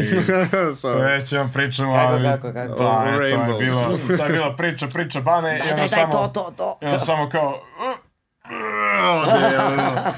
Već 1.14 1.32
vam 1.32 1.52
pričamo, 1.54 1.94
Kako, 1.94 2.14
ali... 2.14 2.24
kako, 2.24 2.54
kako? 2.54 2.76
Pa, 2.76 3.04
to 3.04 3.22
je 3.22 3.58
bilo, 3.60 3.98
to 4.18 4.24
je 4.24 4.30
bila 4.30 4.56
priča, 4.56 4.88
priča 4.88 5.22
Bane 5.22 5.58
i 5.58 5.60
Daj, 5.60 5.68
ono 5.68 5.76
daj, 5.76 5.88
daj, 5.88 6.02
samo... 6.02 6.12
to, 6.12 6.28
to, 6.28 6.54
to. 6.58 6.78
I 6.82 6.86
ono 6.86 7.00
samo 7.00 7.30
kao... 7.30 7.62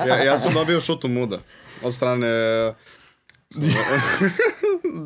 ja, 0.08 0.16
ja 0.18 0.38
sam 0.38 0.54
dobio 0.54 0.82
šutu 0.82 1.08
muda 1.08 1.40
od 1.84 1.94
strane 1.94 2.28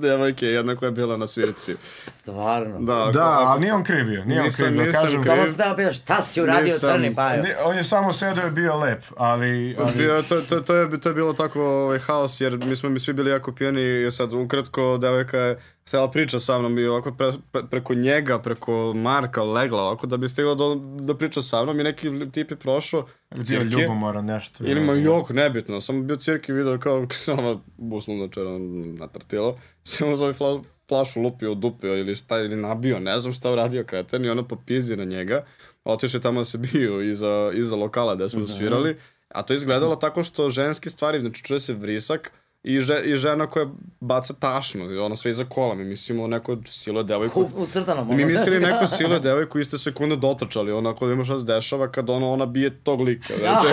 devojke, 0.01 0.45
jedna 0.45 0.75
koja 0.75 0.87
je 0.87 0.91
bila 0.91 1.17
na 1.17 1.27
svirci. 1.27 1.75
Stvarno. 2.07 2.79
Da, 2.79 3.11
Da, 3.13 3.23
ali 3.23 3.61
nije 3.61 3.73
on 3.73 3.83
kriv 3.83 4.05
bio, 4.05 4.25
nije 4.25 4.39
on 4.39 4.45
Nisam- 4.45 4.65
kriv 4.65 4.73
bio, 4.73 4.85
nisam 4.85 5.01
kažem. 5.01 5.21
kriv. 5.21 5.33
Kako 5.33 5.49
se 5.49 5.57
da 5.57 5.73
pijaš, 5.77 5.97
šta 5.97 6.21
si 6.21 6.41
uradio 6.41 6.63
Nisam- 6.63 6.89
crni 6.89 7.15
pajo? 7.15 7.43
Ni- 7.43 7.53
On 7.63 7.77
je 7.77 7.83
samo 7.83 8.13
sedeo 8.13 8.47
i 8.47 8.51
bio 8.51 8.77
lep, 8.77 9.03
ali... 9.17 9.75
ali... 9.79 9.91
Bio, 9.93 10.21
to, 10.21 10.41
to, 10.41 10.59
to, 10.59 10.75
je, 10.75 10.99
to 10.99 11.09
je 11.09 11.15
bilo 11.15 11.33
tako 11.33 11.61
ovaj, 11.61 11.99
haos, 11.99 12.41
jer 12.41 12.57
mi 12.57 12.75
smo 12.75 12.89
mi 12.89 12.99
svi 12.99 13.13
bili 13.13 13.31
jako 13.31 13.51
pijani 13.51 13.81
i 14.01 14.11
sad 14.11 14.33
ukratko 14.33 14.97
devojka 14.97 15.37
je 15.37 15.59
htjela 15.87 16.11
priča 16.11 16.39
sa 16.39 16.59
mnom 16.59 16.79
i 16.79 16.85
ovako 16.85 17.11
pre, 17.11 17.31
pre- 17.53 17.67
preko 17.69 17.93
njega, 17.93 18.39
preko 18.39 18.93
Marka 18.93 19.43
legla 19.43 19.83
ovako 19.83 20.07
da 20.07 20.17
bi 20.17 20.29
stigla 20.29 20.55
do, 20.55 20.75
da 20.99 21.17
priča 21.17 21.41
sa 21.41 21.63
mnom 21.63 21.79
i 21.79 21.83
neki 21.83 22.09
tip 22.31 22.51
je 22.51 22.57
prošao 22.57 23.05
Bio 23.35 23.43
cirke. 23.43 23.65
ljubomoran 23.65 24.25
nešto. 24.25 24.63
Ili 24.67 24.81
ma 24.81 24.93
jok, 24.93 25.29
nebitno, 25.29 25.81
samo 25.81 26.01
bio 26.01 26.15
cirki 26.17 26.51
video 26.53 26.79
kao 26.79 27.07
sama 27.25 27.59
busno 27.77 28.27
čera 28.27 28.57
natrtilo, 28.99 29.57
samo 29.83 30.15
zove 30.15 30.33
fla, 30.33 30.61
flašu 30.87 31.21
lupio, 31.21 31.53
dupio 31.55 31.97
ili 31.97 32.15
šta, 32.15 32.39
ili 32.39 32.55
nabio, 32.55 32.99
ne 32.99 33.19
znam 33.19 33.33
šta 33.33 33.51
uradio 33.51 33.83
kreten 33.83 34.25
i 34.25 34.29
ona 34.29 34.43
popizi 34.43 34.95
na 34.95 35.03
njega, 35.03 35.45
otišao 35.83 36.17
je 36.17 36.21
tamo 36.21 36.41
da 36.41 36.45
se 36.45 36.57
bio 36.57 37.01
iza, 37.01 37.51
iza 37.53 37.75
lokala 37.75 38.15
gde 38.15 38.29
smo 38.29 38.47
svirali, 38.47 38.97
a 39.27 39.41
to 39.41 39.53
je 39.53 39.55
izgledalo 39.55 39.95
tako 39.95 40.23
što 40.23 40.49
ženske 40.49 40.89
stvari, 40.89 41.19
znači 41.19 41.43
čuje 41.43 41.59
se 41.59 41.73
vrisak, 41.73 42.31
i, 42.63 42.79
že, 42.79 43.01
i 43.05 43.15
žena 43.15 43.47
koja 43.47 43.65
baca 43.99 44.33
tašnu, 44.33 44.91
i 44.91 44.97
ona 44.97 45.15
sve 45.15 45.31
iza 45.31 45.45
kola, 45.49 45.75
mi 45.75 45.83
mislimo 45.83 46.27
neko 46.27 46.57
silo 46.65 47.03
devojku. 47.03 47.41
U, 47.41 47.63
u 47.63 47.67
crtanom. 47.67 48.15
Mi 48.15 48.25
mislili 48.25 48.59
neko 48.69 48.87
silo 48.87 49.19
devojku 49.19 49.59
iste 49.59 49.77
sekunde 49.77 50.15
dotrčali, 50.15 50.71
onako 50.71 51.07
da 51.07 51.13
ima 51.13 51.23
šta 51.23 51.39
se 51.39 51.45
dešava 51.45 51.91
kad 51.91 52.09
ono, 52.09 52.31
ona 52.31 52.45
bije 52.45 52.83
tog 52.83 53.01
lika, 53.01 53.33
znači. 53.39 53.67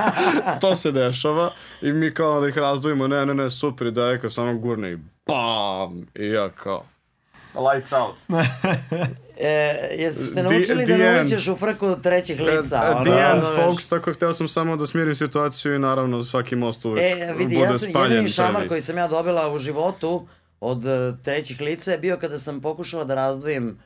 to 0.60 0.76
se 0.76 0.92
dešava 0.92 1.50
i 1.82 1.92
mi 1.92 2.14
kao 2.14 2.40
da 2.40 2.48
ih 2.48 2.58
razdvojimo, 2.58 3.08
ne, 3.08 3.26
ne, 3.26 3.34
ne, 3.34 3.50
super, 3.50 3.90
devojka, 3.90 4.30
samo 4.30 4.58
gurne 4.58 4.92
i 4.92 4.98
BAM! 5.26 6.06
I 6.14 6.26
ja 6.26 6.48
kao, 6.48 6.84
lights 7.54 7.92
out. 7.92 8.16
E, 9.38 9.48
jeste 9.92 10.24
te 10.24 10.32
The- 10.32 10.42
naučili 10.44 10.84
the 10.84 10.92
da 10.92 10.98
ne 10.98 11.06
end. 11.06 11.20
uličeš 11.20 11.48
u 11.48 11.56
frku 11.56 11.96
trećih 11.96 12.40
lica? 12.40 12.76
At 12.78 12.94
ono, 12.96 13.04
the 13.04 13.10
end, 13.12 13.42
razumeš? 13.42 13.64
folks, 13.64 13.88
tako 13.88 14.12
hteo 14.12 14.34
sam 14.34 14.48
samo 14.48 14.76
da 14.76 14.86
smirim 14.86 15.14
situaciju 15.14 15.74
i 15.74 15.80
naravno 15.80 16.24
svaki 16.24 16.56
most 16.56 16.84
uvek 16.84 17.02
E, 17.02 17.32
vidi, 17.32 17.54
bude 17.54 17.66
ja 17.66 17.74
sam 17.74 17.90
spaljen 17.90 18.12
jedini 18.12 18.28
šamar 18.28 18.54
prvi. 18.54 18.68
koji 18.68 18.80
sam 18.80 18.98
ja 18.98 19.08
dobila 19.08 19.50
u 19.50 19.58
životu 19.58 20.26
od 20.60 20.86
e, 20.86 20.90
trećih 21.22 21.60
lica 21.60 21.92
je 21.92 21.98
bio 21.98 22.16
kada 22.16 22.38
sam 22.38 22.60
pokušala 22.60 23.04
da 23.04 23.14
razdvojim 23.16 23.78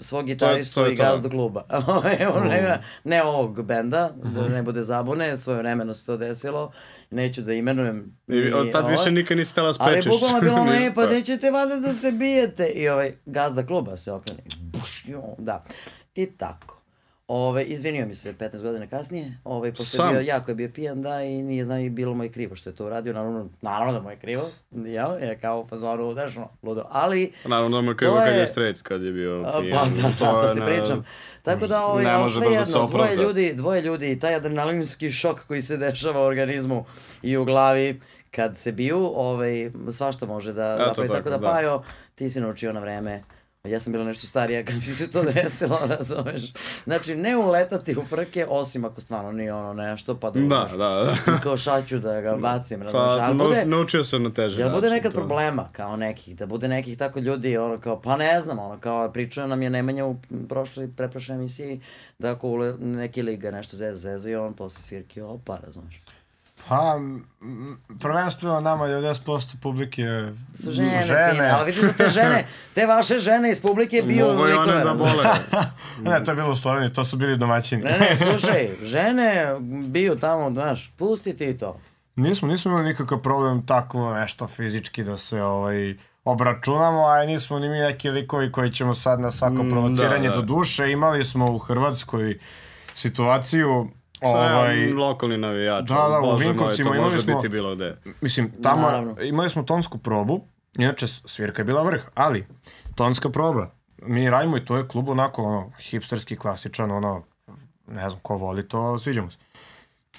svog 0.00 0.26
gitaristu 0.26 0.86
i. 0.86 0.92
Mm. 0.92 0.96
gazdu 0.96 1.30
kluba. 1.30 1.64
Evo, 2.20 2.40
ne, 2.40 2.82
ne 3.04 3.22
ovog 3.22 3.62
benda, 3.62 4.10
da 4.34 4.48
ne 4.48 4.62
bude 4.62 4.84
zabune, 4.84 5.38
svoje 5.38 5.58
vremeno 5.58 5.94
se 5.94 6.06
to 6.06 6.16
desilo. 6.16 6.72
Neću 7.10 7.42
da 7.42 7.52
imenujem. 7.52 8.16
I 8.28 8.52
od 8.52 8.72
tad 8.72 8.84
ovaj. 8.84 8.96
više 8.96 9.10
nikad 9.10 9.36
nisi 9.36 9.60
Ali 9.60 9.74
sprečiš. 9.74 10.12
bukvalno 10.12 10.36
je 10.36 10.42
bilo 10.42 10.60
ono, 10.62 10.72
e, 10.72 10.92
pa 10.94 11.06
nećete 11.06 11.50
valjda 11.50 11.76
da 11.76 11.94
se 11.94 12.12
bijete. 12.12 12.66
I 12.66 12.88
ovaj 12.88 13.12
gazda 13.26 13.66
kluba 13.66 13.96
se 13.96 14.12
okrene. 14.12 14.42
Buš, 14.60 15.04
jo, 15.06 15.22
da. 15.38 15.64
I 16.14 16.26
tako. 16.26 16.79
Ove, 17.32 17.64
izvinio 17.64 18.06
mi 18.06 18.14
se 18.14 18.32
15 18.34 18.62
godina 18.62 18.86
kasnije, 18.86 19.32
ovaj, 19.44 19.70
pošto 19.70 19.84
Sam? 19.86 20.06
je 20.06 20.12
bio, 20.12 20.28
jako 20.28 20.50
je 20.50 20.54
bio 20.54 20.68
pijan, 20.68 21.02
da, 21.02 21.22
i 21.22 21.42
nije 21.42 21.64
znam 21.64 21.80
i 21.80 21.90
bilo 21.90 22.14
mu 22.14 22.24
je 22.24 22.28
krivo 22.28 22.56
što 22.56 22.70
je 22.70 22.76
to 22.76 22.86
uradio, 22.86 23.12
naravno, 23.12 23.48
naravno 23.62 23.92
da 23.92 24.00
mu 24.00 24.10
je 24.10 24.16
krivo, 24.16 24.42
ja, 24.72 25.06
je 25.08 25.38
kao 25.38 25.66
fazonu, 25.66 26.12
znaš, 26.12 26.32
ludo, 26.62 26.84
ali, 26.90 27.32
Naravno 27.44 27.76
da 27.76 27.82
mu 27.82 27.90
je 27.90 27.96
krivo 27.96 28.12
To 28.12 28.18
kad 28.18 28.28
je 28.28 28.38
je- 28.38 28.46
straight, 28.46 28.82
kad 28.82 29.02
je 29.02 29.12
bio 29.12 29.44
pijan. 29.60 29.78
pa 29.78 30.02
da, 30.02 30.32
da, 30.32 30.40
to 30.40 30.48
je 30.48 30.54
ti 30.54 30.60
pričam. 30.66 31.04
Tako 31.42 31.66
da, 31.66 31.84
ovaj, 31.84 32.04
ne 32.04 32.28
sve 32.28 32.40
da 32.40 32.46
jedno, 32.48 32.64
dvoje 32.66 32.84
opravda. 32.84 33.14
ljudi, 33.14 33.54
dvoje 33.54 33.82
ljudi, 33.82 34.18
taj 34.18 34.34
adrenalinski 34.34 35.10
šok 35.12 35.40
koji 35.40 35.62
se 35.62 35.76
dešava 35.76 36.20
u 36.20 36.24
organizmu 36.24 36.84
i 37.22 37.36
u 37.36 37.44
glavi, 37.44 38.00
kad 38.30 38.58
se 38.58 38.72
biju, 38.72 39.12
ovaj, 39.14 39.70
svašta 39.92 40.26
može 40.26 40.52
da 40.52 40.68
napravi, 40.78 40.94
tako, 41.08 41.18
tako, 41.18 41.30
da, 41.30 41.38
da. 41.38 41.46
Pajo, 41.48 41.82
ti 42.14 42.30
si 42.30 42.40
naučio 42.40 42.72
na 42.72 42.80
vreme. 42.80 43.22
Ja 43.64 43.80
sam 43.80 43.92
bila 43.92 44.04
nešto 44.04 44.26
starija 44.26 44.64
kad 44.64 44.74
mi 44.76 44.94
se 44.94 45.08
to 45.08 45.22
desilo, 45.34 45.78
razumeš? 45.88 46.42
Znači, 46.84 47.14
ne 47.16 47.36
uletati 47.38 47.96
u 47.96 48.04
frke, 48.04 48.46
osim 48.46 48.84
ako 48.84 49.00
stvarno 49.00 49.32
nije 49.32 49.54
ono 49.54 49.72
nešto, 49.74 50.16
pa 50.16 50.30
da, 50.30 50.40
Da, 50.40 50.68
da, 50.68 50.76
da. 51.26 51.38
kao 51.38 51.56
šaću 51.56 51.98
da 51.98 52.20
ga 52.20 52.34
bacim, 52.34 52.82
razumeš? 52.82 53.06
Pa, 53.08 53.28
nau- 53.28 53.38
bude, 53.38 53.64
naučio 53.66 54.04
sam 54.04 54.22
na 54.22 54.30
teže 54.30 54.60
Jel 54.60 54.68
bude 54.68 54.80
način 54.80 54.92
nekad 54.92 55.12
to. 55.12 55.18
problema 55.18 55.68
kao 55.72 55.96
nekih, 55.96 56.36
da 56.36 56.46
bude 56.46 56.68
nekih 56.68 56.98
tako 56.98 57.18
ljudi, 57.18 57.56
ono 57.56 57.78
kao, 57.78 58.00
pa 58.00 58.16
ne 58.16 58.40
znam, 58.40 58.58
ono 58.60 58.78
kao, 58.78 59.10
pričao 59.10 59.46
nam 59.46 59.62
je 59.62 59.70
Nemanja 59.70 60.06
u 60.06 60.16
prošloj, 60.48 60.88
preprošloj 60.90 61.34
emisiji, 61.34 61.80
da 62.18 62.30
ako 62.30 62.48
ule, 62.48 62.74
neki 62.74 63.22
liga 63.22 63.50
nešto 63.50 63.76
zeza, 63.76 63.96
zeza 63.98 64.30
i 64.30 64.36
on 64.36 64.54
posle 64.54 64.82
svirki, 64.82 65.20
opa, 65.22 65.58
razumeš. 65.58 66.00
Pa, 66.68 66.98
prvenstveno 68.00 68.60
nama 68.60 68.86
90% 68.86 69.60
publike 69.62 70.02
Su 70.54 70.70
žene, 70.72 71.02
fine, 71.32 71.50
ali 71.50 71.72
vidim 71.72 71.88
da 71.88 71.92
te 71.92 72.08
žene, 72.08 72.46
te 72.74 72.86
vaše 72.86 73.18
žene 73.18 73.50
iz 73.50 73.62
publike 73.62 74.02
bio 74.06 74.26
Mogu 74.26 74.48
i 74.48 74.52
one 74.52 74.84
da 74.84 74.94
bole. 74.94 75.24
Ne, 76.10 76.24
to 76.24 76.30
je 76.30 76.36
bilo 76.36 76.50
u 76.50 76.56
Sloveniji, 76.56 76.92
to 76.92 77.04
su 77.04 77.16
bili 77.16 77.36
domaćini. 77.36 77.82
Ne, 77.82 77.98
ne, 77.98 78.16
slušaj, 78.26 78.68
žene 78.82 79.56
bio 79.88 80.14
tamo, 80.14 80.50
znaš, 80.50 80.92
pusti 80.96 81.36
ti 81.36 81.58
to. 81.58 81.80
Nismo, 82.16 82.48
nismo 82.48 82.70
imali 82.70 82.84
nikakav 82.88 83.18
problem 83.18 83.66
tako 83.66 84.14
nešto 84.14 84.46
fizički 84.46 85.04
da 85.04 85.16
se 85.16 85.42
ovaj, 85.42 85.94
obračunamo, 86.24 87.06
a 87.06 87.24
nismo 87.24 87.58
ni 87.58 87.68
mi 87.68 87.78
neki 87.78 88.10
likovi 88.10 88.52
koji 88.52 88.72
ćemo 88.72 88.94
sad 88.94 89.20
na 89.20 89.30
svako 89.30 89.62
Mm, 89.62 89.70
provociranje 89.70 90.28
da, 90.28 90.34
da. 90.34 90.40
do 90.40 90.46
duše. 90.46 90.90
Imali 90.90 91.24
smo 91.24 91.52
u 91.52 91.58
Hrvatskoj 91.58 92.38
situaciju 92.94 93.88
Ovaj... 94.22 94.92
lokalni 94.92 95.36
navijač. 95.36 95.88
Da, 95.88 95.94
da, 95.94 96.18
u 96.18 96.22
Bože 96.22 96.44
moj, 96.44 96.52
Vinkovcima 96.52 96.90
imali 96.90 97.02
može 97.02 97.20
smo- 97.20 97.34
biti 97.34 97.48
bilo 97.48 97.74
gde. 97.74 97.96
Mislim, 98.20 98.52
tamo 98.62 98.82
Naravno. 98.82 99.16
imali 99.22 99.50
smo 99.50 99.62
tonsku 99.62 99.98
probu, 99.98 100.40
inače 100.78 101.06
svirka 101.08 101.60
je 101.60 101.66
bila 101.66 101.82
vrh, 101.82 102.02
ali 102.14 102.46
tonska 102.94 103.30
proba, 103.30 103.70
mi 103.98 104.30
radimo 104.30 104.56
i 104.56 104.64
to 104.64 104.76
je 104.76 104.88
klub 104.88 105.08
onako 105.08 105.42
ono, 105.42 105.72
hipsterski, 105.80 106.36
klasičan, 106.36 106.90
ono, 106.90 107.22
ne 107.86 108.08
znam 108.08 108.20
ko 108.22 108.36
voli 108.36 108.68
to, 108.68 108.98
sviđamo 108.98 109.30
se. 109.30 109.38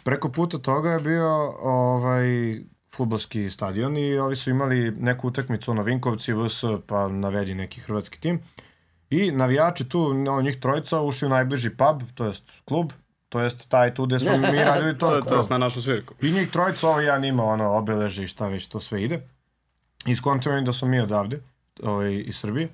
Preko 0.04 0.30
puta 0.30 0.58
toga 0.58 0.90
je 0.90 1.00
bio 1.00 1.28
ovaj 1.62 2.60
futbolski 2.92 3.50
stadion 3.50 3.98
i 3.98 4.18
ovi 4.18 4.36
su 4.36 4.50
imali 4.50 4.92
neku 4.92 5.28
utakmicu 5.28 5.74
na 5.74 5.82
Vinkovci, 5.82 6.34
VS, 6.34 6.64
pa 6.88 7.08
navedi 7.08 7.56
neki 7.56 7.82
hrvatski 7.82 8.20
tim. 8.20 8.40
I 9.10 9.32
navijači 9.32 9.90
tu, 9.90 10.14
njih 10.44 10.60
trojica, 10.60 11.02
ušli 11.02 11.26
u 11.26 11.30
najbliži 11.30 11.70
pub, 11.70 12.02
to 12.16 12.26
jest 12.26 12.44
klub, 12.66 12.92
to 13.32 13.40
jest 13.40 13.70
taj 13.70 13.94
tu 13.94 14.06
gde 14.06 14.20
smo 14.20 14.38
mi 14.38 14.64
radili 14.64 14.98
To 15.00 15.16
je 15.16 15.22
tonsku 15.22 15.50
to 15.50 15.54
na 15.54 15.58
našu 15.58 15.82
svirku. 15.82 16.14
I 16.22 16.32
njih 16.32 16.52
trojica, 16.52 16.88
ovaj 16.88 17.06
jedan 17.06 17.26
ima 17.26 17.44
ono 17.44 17.72
obeleže 17.72 18.24
i 18.24 18.28
šta 18.28 18.48
već 18.48 18.68
to 18.68 18.80
sve 18.80 19.04
ide. 19.04 19.22
I 20.06 20.16
skontio 20.16 20.58
im 20.58 20.66
da 20.66 20.74
smo 20.74 20.88
mi 20.88 21.00
odavde, 21.00 21.40
ovaj, 21.84 22.24
iz 22.26 22.38
Srbije. 22.38 22.70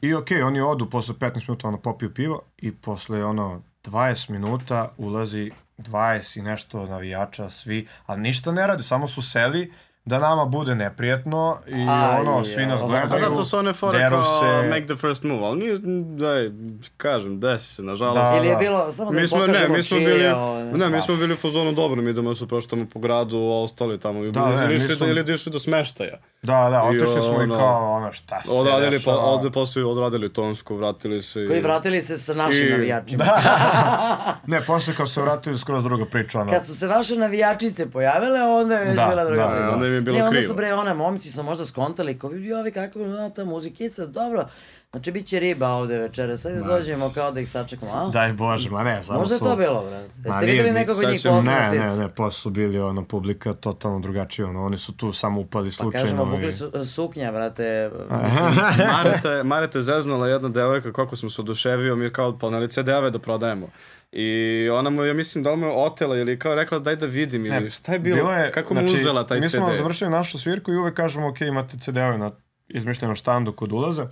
I 0.00 0.14
okej, 0.14 0.42
oni 0.42 0.60
odu 0.60 0.90
posle 0.90 1.14
15 1.14 1.48
minuta, 1.48 1.68
ono, 1.68 1.78
popiju 1.78 2.14
pivo 2.14 2.42
i 2.58 2.72
posle, 2.72 3.24
ono, 3.24 3.62
20 3.84 4.30
minuta 4.30 4.92
ulazi 4.96 5.50
20 5.78 6.38
i 6.38 6.42
nešto 6.42 6.86
navijača, 6.86 7.50
svi, 7.50 7.88
ali 8.06 8.20
ništa 8.20 8.52
ne 8.52 8.66
rade, 8.66 8.82
samo 8.82 9.08
su 9.08 9.22
seli 9.22 9.72
da 10.10 10.18
nama 10.20 10.44
bude 10.46 10.74
neprijatno 10.74 11.58
i 11.68 11.74
Aj, 11.80 12.20
ono, 12.20 12.44
svi 12.44 12.66
nas. 12.66 12.82
A 12.82 12.86
gledaju, 12.86 13.28
da, 13.28 13.34
to 13.36 13.44
su 13.44 13.58
one 13.58 13.72
fore 13.72 14.08
kao 14.10 14.22
se. 14.40 14.68
make 14.68 14.86
the 14.86 14.96
first 14.96 15.22
move, 15.24 15.42
ali 15.42 15.58
nije, 15.58 15.78
daj, 16.18 16.50
kažem, 16.96 17.40
desi 17.40 17.74
se, 17.74 17.82
nažalost. 17.82 18.22
Da, 18.22 18.36
Ili 18.36 18.46
je 18.46 18.52
da. 18.52 18.58
bilo, 18.58 18.92
samo 18.92 19.10
da 19.10 19.20
Mi 19.20 19.28
smo, 19.28 19.38
ne, 19.38 19.68
mi 19.68 19.82
smo 19.82 19.98
čije, 19.98 20.08
bili, 20.08 20.28
ovaj, 20.28 20.64
ne, 20.64 20.88
mi 20.88 21.00
smo 21.00 21.16
bili 21.16 21.32
u 21.32 21.38
fazonu 21.38 21.72
dobro, 21.72 22.02
mi 22.02 22.10
idemo 22.10 22.34
se 22.34 22.46
proštamo 22.46 22.86
po 22.86 22.98
gradu, 22.98 23.36
a 23.38 23.62
ostali 23.62 24.00
tamo, 24.00 24.22
Da, 24.22 24.48
ne, 24.48 24.64
ili, 24.64 24.74
išli, 24.76 24.88
smo- 24.88 25.06
do, 25.06 25.12
ili 25.12 25.34
išli 25.34 25.52
do 25.52 25.58
smeštaja. 25.58 26.18
Da, 26.42 26.68
da, 26.70 26.82
otišli 26.84 27.22
smo 27.22 27.42
i 27.44 27.48
kao, 27.50 27.92
ono, 27.92 28.12
šta 28.12 28.40
se 28.40 28.52
Odradili, 28.52 28.90
dešava. 28.90 29.16
ovde 29.18 29.50
posle 29.50 29.84
odradili 29.84 30.32
tonsku, 30.32 30.76
vratili 30.76 31.22
se. 31.22 31.42
i- 31.42 31.46
Koji 31.46 31.60
vratili 31.60 32.02
se 32.02 32.18
sa 32.18 32.34
našim 32.34 32.66
I- 32.66 32.70
navijačima. 32.70 33.24
Ne, 34.46 34.60
posle 34.62 34.94
kao 34.94 35.06
se 35.06 35.22
vratili 35.22 35.58
skroz 35.58 35.84
druga 35.84 36.04
priča, 36.06 36.40
ono. 36.40 36.50
Kad 36.50 36.66
su 36.66 36.74
se 36.74 36.86
vaše 36.88 37.16
navijačice 37.16 37.90
pojavile, 37.90 38.42
onda 38.42 38.74
je 38.74 38.84
već 38.84 38.96
Da, 38.96 39.06
bila 39.06 39.24
druga 39.24 39.42
da, 39.42 39.48
priča. 39.48 39.64
E, 39.64 39.68
onda 39.68 39.86
je 39.86 39.99
je 40.00 40.04
bilo 40.04 40.18
ne, 40.18 40.24
onda 40.24 40.30
krivo. 40.32 40.48
su 40.48 40.56
bre, 40.56 40.74
ona, 40.74 40.94
momci 40.94 41.30
su 41.30 41.42
možda 41.42 41.66
skontali, 41.66 42.18
kao 42.18 42.30
vidi 42.30 42.52
ovi 42.52 42.72
kako, 42.72 42.98
no, 42.98 43.30
ta 43.30 43.44
muzikica, 43.44 44.06
dobro. 44.06 44.48
Znači, 44.90 45.12
bit 45.12 45.26
će 45.26 45.40
riba 45.40 45.68
ovde 45.68 45.98
večera, 45.98 46.36
sad 46.36 46.52
dođemo 46.58 47.10
kao 47.10 47.32
da 47.32 47.40
ih 47.40 47.50
sačekamo, 47.50 47.92
a? 47.92 48.08
Daj 48.08 48.32
Bože, 48.32 48.70
ma 48.70 48.82
ne, 48.84 49.02
samo 49.02 49.18
Možda 49.18 49.34
je 49.34 49.38
su... 49.38 49.44
to 49.44 49.56
bilo, 49.56 49.80
brate. 49.82 50.08
Jeste 50.24 50.46
videli 50.46 50.68
ni- 50.68 50.74
nekog 50.74 50.96
od 50.98 51.10
njih 51.10 51.24
na 51.24 51.40
Ne, 51.72 51.78
ne, 51.80 51.96
ne, 51.96 52.08
posle 52.08 52.30
su 52.32 52.50
bili 52.50 52.80
ono, 52.80 53.04
publika 53.04 53.52
totalno 53.52 54.00
drugačija, 54.00 54.48
ono, 54.48 54.64
oni 54.64 54.78
su 54.78 54.92
tu 54.92 55.12
samo 55.12 55.40
upali 55.40 55.68
Pa 55.68 55.72
slučajno. 55.72 56.04
kažemo, 56.06 56.24
i- 56.24 56.30
bukli 56.30 56.52
su, 56.52 56.84
suknja, 56.86 57.32
brate. 57.32 57.90
Mareta, 58.94 59.32
je- 59.32 59.44
Mareta 59.44 59.78
je 59.78 59.82
zeznula 59.82 60.28
jedna 60.28 60.48
devojka, 60.48 60.92
kako 60.92 61.16
sam 61.16 61.30
se 61.30 61.40
oduševio, 61.40 61.96
mi 61.96 62.04
je 62.04 62.12
kao 62.12 62.32
poneli 62.34 62.68
CD-ove 62.68 63.10
da 63.10 63.18
prodajemo. 63.18 63.68
I 64.12 64.68
ona 64.72 64.90
mu, 64.90 65.04
ja 65.04 65.14
mislim, 65.14 65.44
da 65.44 65.50
li 65.50 65.56
mu 65.56 65.66
je 65.66 65.72
otela 65.72 66.16
ili 66.16 66.38
kao 66.38 66.54
rekla 66.54 66.78
daj 66.78 66.96
da 66.96 67.06
vidim 67.06 67.46
ili 67.46 67.60
Ne, 67.60 67.70
šta 67.70 67.92
je 67.92 67.98
bilo, 67.98 68.30
kako 68.54 68.74
mu 68.74 68.84
uzela 68.84 69.26
taj 69.26 69.40
mi 69.40 69.48
CD? 69.48 69.56
smo 69.56 69.74
završili 69.76 70.10
našu 70.10 70.38
svirku 70.38 70.72
i 70.72 70.76
uvek 70.76 70.94
kažemo, 70.94 71.28
ok, 71.28 71.40
imate 71.40 71.78
CD-ove 71.78 72.18
na 72.18 72.30
izmišljenom 72.68 73.16
štandu 73.16 73.52
kod 73.52 73.72
ulaza. 73.72 74.08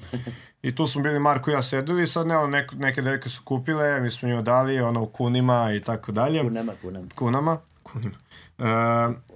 I 0.62 0.74
tu 0.74 0.86
smo 0.86 1.02
bili 1.02 1.18
Marko 1.18 1.50
i 1.50 1.54
ja 1.54 1.62
sedeli 1.62 2.02
i 2.02 2.06
sad 2.06 2.26
ne, 2.26 2.36
ono, 2.36 2.46
nek, 2.46 2.72
neke 2.72 3.02
devojke 3.02 3.28
su 3.28 3.42
kupile, 3.44 4.00
mi 4.00 4.10
smo 4.10 4.28
njima 4.28 4.42
dali, 4.42 4.80
ono, 4.80 5.02
u 5.02 5.06
kunima 5.06 5.72
i 5.76 5.80
tako 5.80 6.12
dalje. 6.12 6.42
Kunama, 6.42 6.72
kunama. 6.82 7.06
kunama. 7.14 7.58
Kunima. 7.82 8.14
E, 8.58 8.64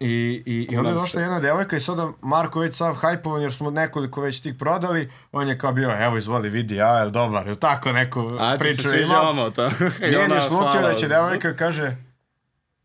i, 0.01 0.43
i, 0.47 0.69
I 0.71 0.77
onda 0.77 0.91
je 0.91 0.95
došla 0.95 1.09
se. 1.09 1.21
jedna 1.21 1.41
devojka 1.41 1.77
i 1.77 1.81
sada 1.81 2.09
Marko 2.23 2.61
već 2.61 2.77
sav 2.77 2.95
hajpovan 2.95 3.43
jer 3.43 3.53
smo 3.53 3.71
nekoliko 3.71 4.21
već 4.21 4.41
tih 4.41 4.55
prodali, 4.59 5.11
on 5.33 5.49
je 5.49 5.59
kao 5.59 5.73
bio, 5.73 6.05
evo 6.05 6.17
izvoli 6.17 6.49
vidi, 6.49 6.77
ja, 6.77 6.99
je 6.99 7.11
dobar, 7.11 7.49
je 7.49 7.55
tako 7.55 7.93
neku 7.93 8.31
A 8.41 8.53
se 8.53 8.59
priču 8.59 8.83
sviđa 8.83 9.05
imao. 9.05 9.31
ono, 9.31 9.51
to. 9.51 9.67
I 10.13 10.17
ona, 10.17 10.41
hvala. 10.49 10.81
da 10.89 10.95
će 10.95 11.09
devojka 11.09 11.57
kaže, 11.57 11.97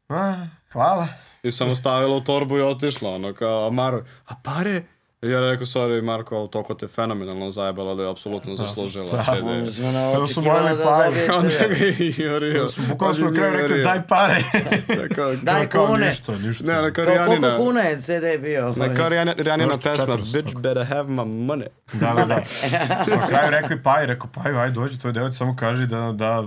a, 0.10 0.48
hvala. 0.72 1.08
I 1.44 1.52
samo 1.52 1.76
stavila 1.76 2.16
u 2.16 2.22
torbu 2.22 2.58
i 2.58 2.62
otišla, 2.62 3.10
ono, 3.16 3.34
kao, 3.34 3.68
a 3.68 3.72
Maro, 3.72 4.04
a 4.26 4.36
pare? 4.44 4.84
I 5.22 5.30
ja 5.30 5.40
rekao, 5.42 5.66
sorry, 5.66 6.02
Marko, 6.02 6.36
ali 6.36 6.50
toliko 6.50 6.74
te 6.74 6.88
fenomenalno 6.88 7.50
zajebala 7.52 7.96
da 7.96 8.04
je 8.04 8.10
apsolutno 8.12 8.56
zaslužila 8.56 9.06
CD. 9.06 9.68
Znači, 9.70 9.84
ona 9.84 10.12
Evo 10.12 10.28
su 10.28 10.42
mojili 10.42 10.78
da 10.78 10.84
pare. 10.84 11.10
Onda 11.38 11.50
CD. 11.50 11.70
ga 11.70 11.86
je 11.86 12.14
jurio. 12.18 12.68
Bukvalno 12.90 13.14
smo 13.14 13.30
na 13.30 13.34
kraju 13.36 13.54
rekli, 13.58 13.84
daj 13.84 14.08
pare. 14.08 14.42
Tako, 14.88 15.32
Daj 15.44 15.68
Kao 15.68 15.88
kune. 15.88 16.06
ništa, 16.08 16.32
ništa. 16.34 16.82
ne, 16.82 16.94
kao 16.94 17.06
Kao 17.06 17.26
koliko 17.26 17.58
kuna 17.58 17.82
je 17.82 18.02
CD 18.02 18.42
bio? 18.42 18.74
na 18.76 18.96
kao 18.96 19.10
Rijanina, 19.10 19.34
Rijanina 19.38 19.68
Možda 19.68 19.92
pesma, 19.92 20.14
400. 20.14 20.34
bitch 20.34 20.58
better 20.58 20.86
have 20.86 21.10
my 21.10 21.26
money. 21.46 21.68
Da, 21.94 22.14
da, 22.14 22.26
da. 22.26 22.36
Na 23.16 23.28
kraju 23.28 23.52
rekli 23.52 23.84
Paj, 23.84 24.06
rekao 24.06 24.30
Paj, 24.34 24.52
aj 24.54 24.72
dođi, 24.72 25.00
tvoj 25.00 25.14
devojč 25.14 25.34
samo 25.36 25.56
kaži 25.56 25.88
da, 25.88 26.12
da 26.16 26.44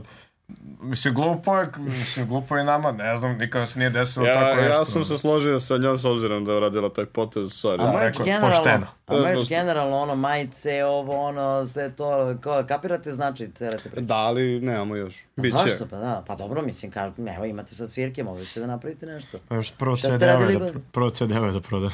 Mislim, 0.82 1.14
glupo 1.14 1.56
je, 1.56 1.68
mislim, 1.78 2.28
glupo 2.28 2.56
je 2.56 2.64
nama, 2.64 2.92
ne 2.92 3.16
znam, 3.16 3.38
nikada 3.38 3.66
se 3.66 3.78
nije 3.78 3.90
desilo 3.90 4.26
Ja, 4.26 4.34
tako 4.34 4.60
nešto. 4.60 4.78
ja 4.78 4.84
sam 4.84 5.04
se 5.04 5.18
složio 5.18 5.60
sa 5.60 5.76
njom 5.78 5.98
s 5.98 6.04
obzirom 6.04 6.44
da 6.44 6.52
je 6.52 6.56
uradila 6.56 6.88
taj 6.88 7.06
potez, 7.06 7.48
sorry. 7.48 7.80
A 7.88 7.92
merch 7.92 8.04
rekao, 8.04 8.24
generalno, 8.24 8.56
pošteno. 8.56 8.86
A 9.10 9.22
merch 9.22 9.48
generalno, 9.48 9.96
ono, 9.96 10.14
majice, 10.14 10.84
ovo, 10.84 11.20
ono, 11.20 11.66
sve 11.66 11.92
to, 11.92 12.36
kao, 12.40 12.64
kapirate 12.68 13.12
znači 13.12 13.50
cele 13.54 13.76
te 13.76 13.90
priče? 13.90 14.00
Da, 14.00 14.16
ali 14.16 14.60
nemamo 14.60 14.96
još. 14.96 15.24
Pa 15.36 15.42
Biće. 15.42 15.52
Zašto? 15.54 15.86
Pa 15.86 15.96
da, 15.96 16.24
pa 16.26 16.34
dobro, 16.34 16.62
mislim, 16.62 16.92
kao, 16.92 17.12
evo 17.36 17.44
imate 17.44 17.74
sad 17.74 17.90
svirke, 17.90 18.24
mogli 18.24 18.46
ste 18.46 18.60
da 18.60 18.66
napravite 18.66 19.06
nešto. 19.06 19.38
Pa 19.48 19.54
Još 19.54 19.72
prvo 19.78 19.96
CD-ove 19.96 20.26
radili, 20.26 20.58
da, 20.72 20.80
prvo 20.92 21.10
CD-ove 21.10 21.52
da 21.52 21.60
prodam. 21.60 21.90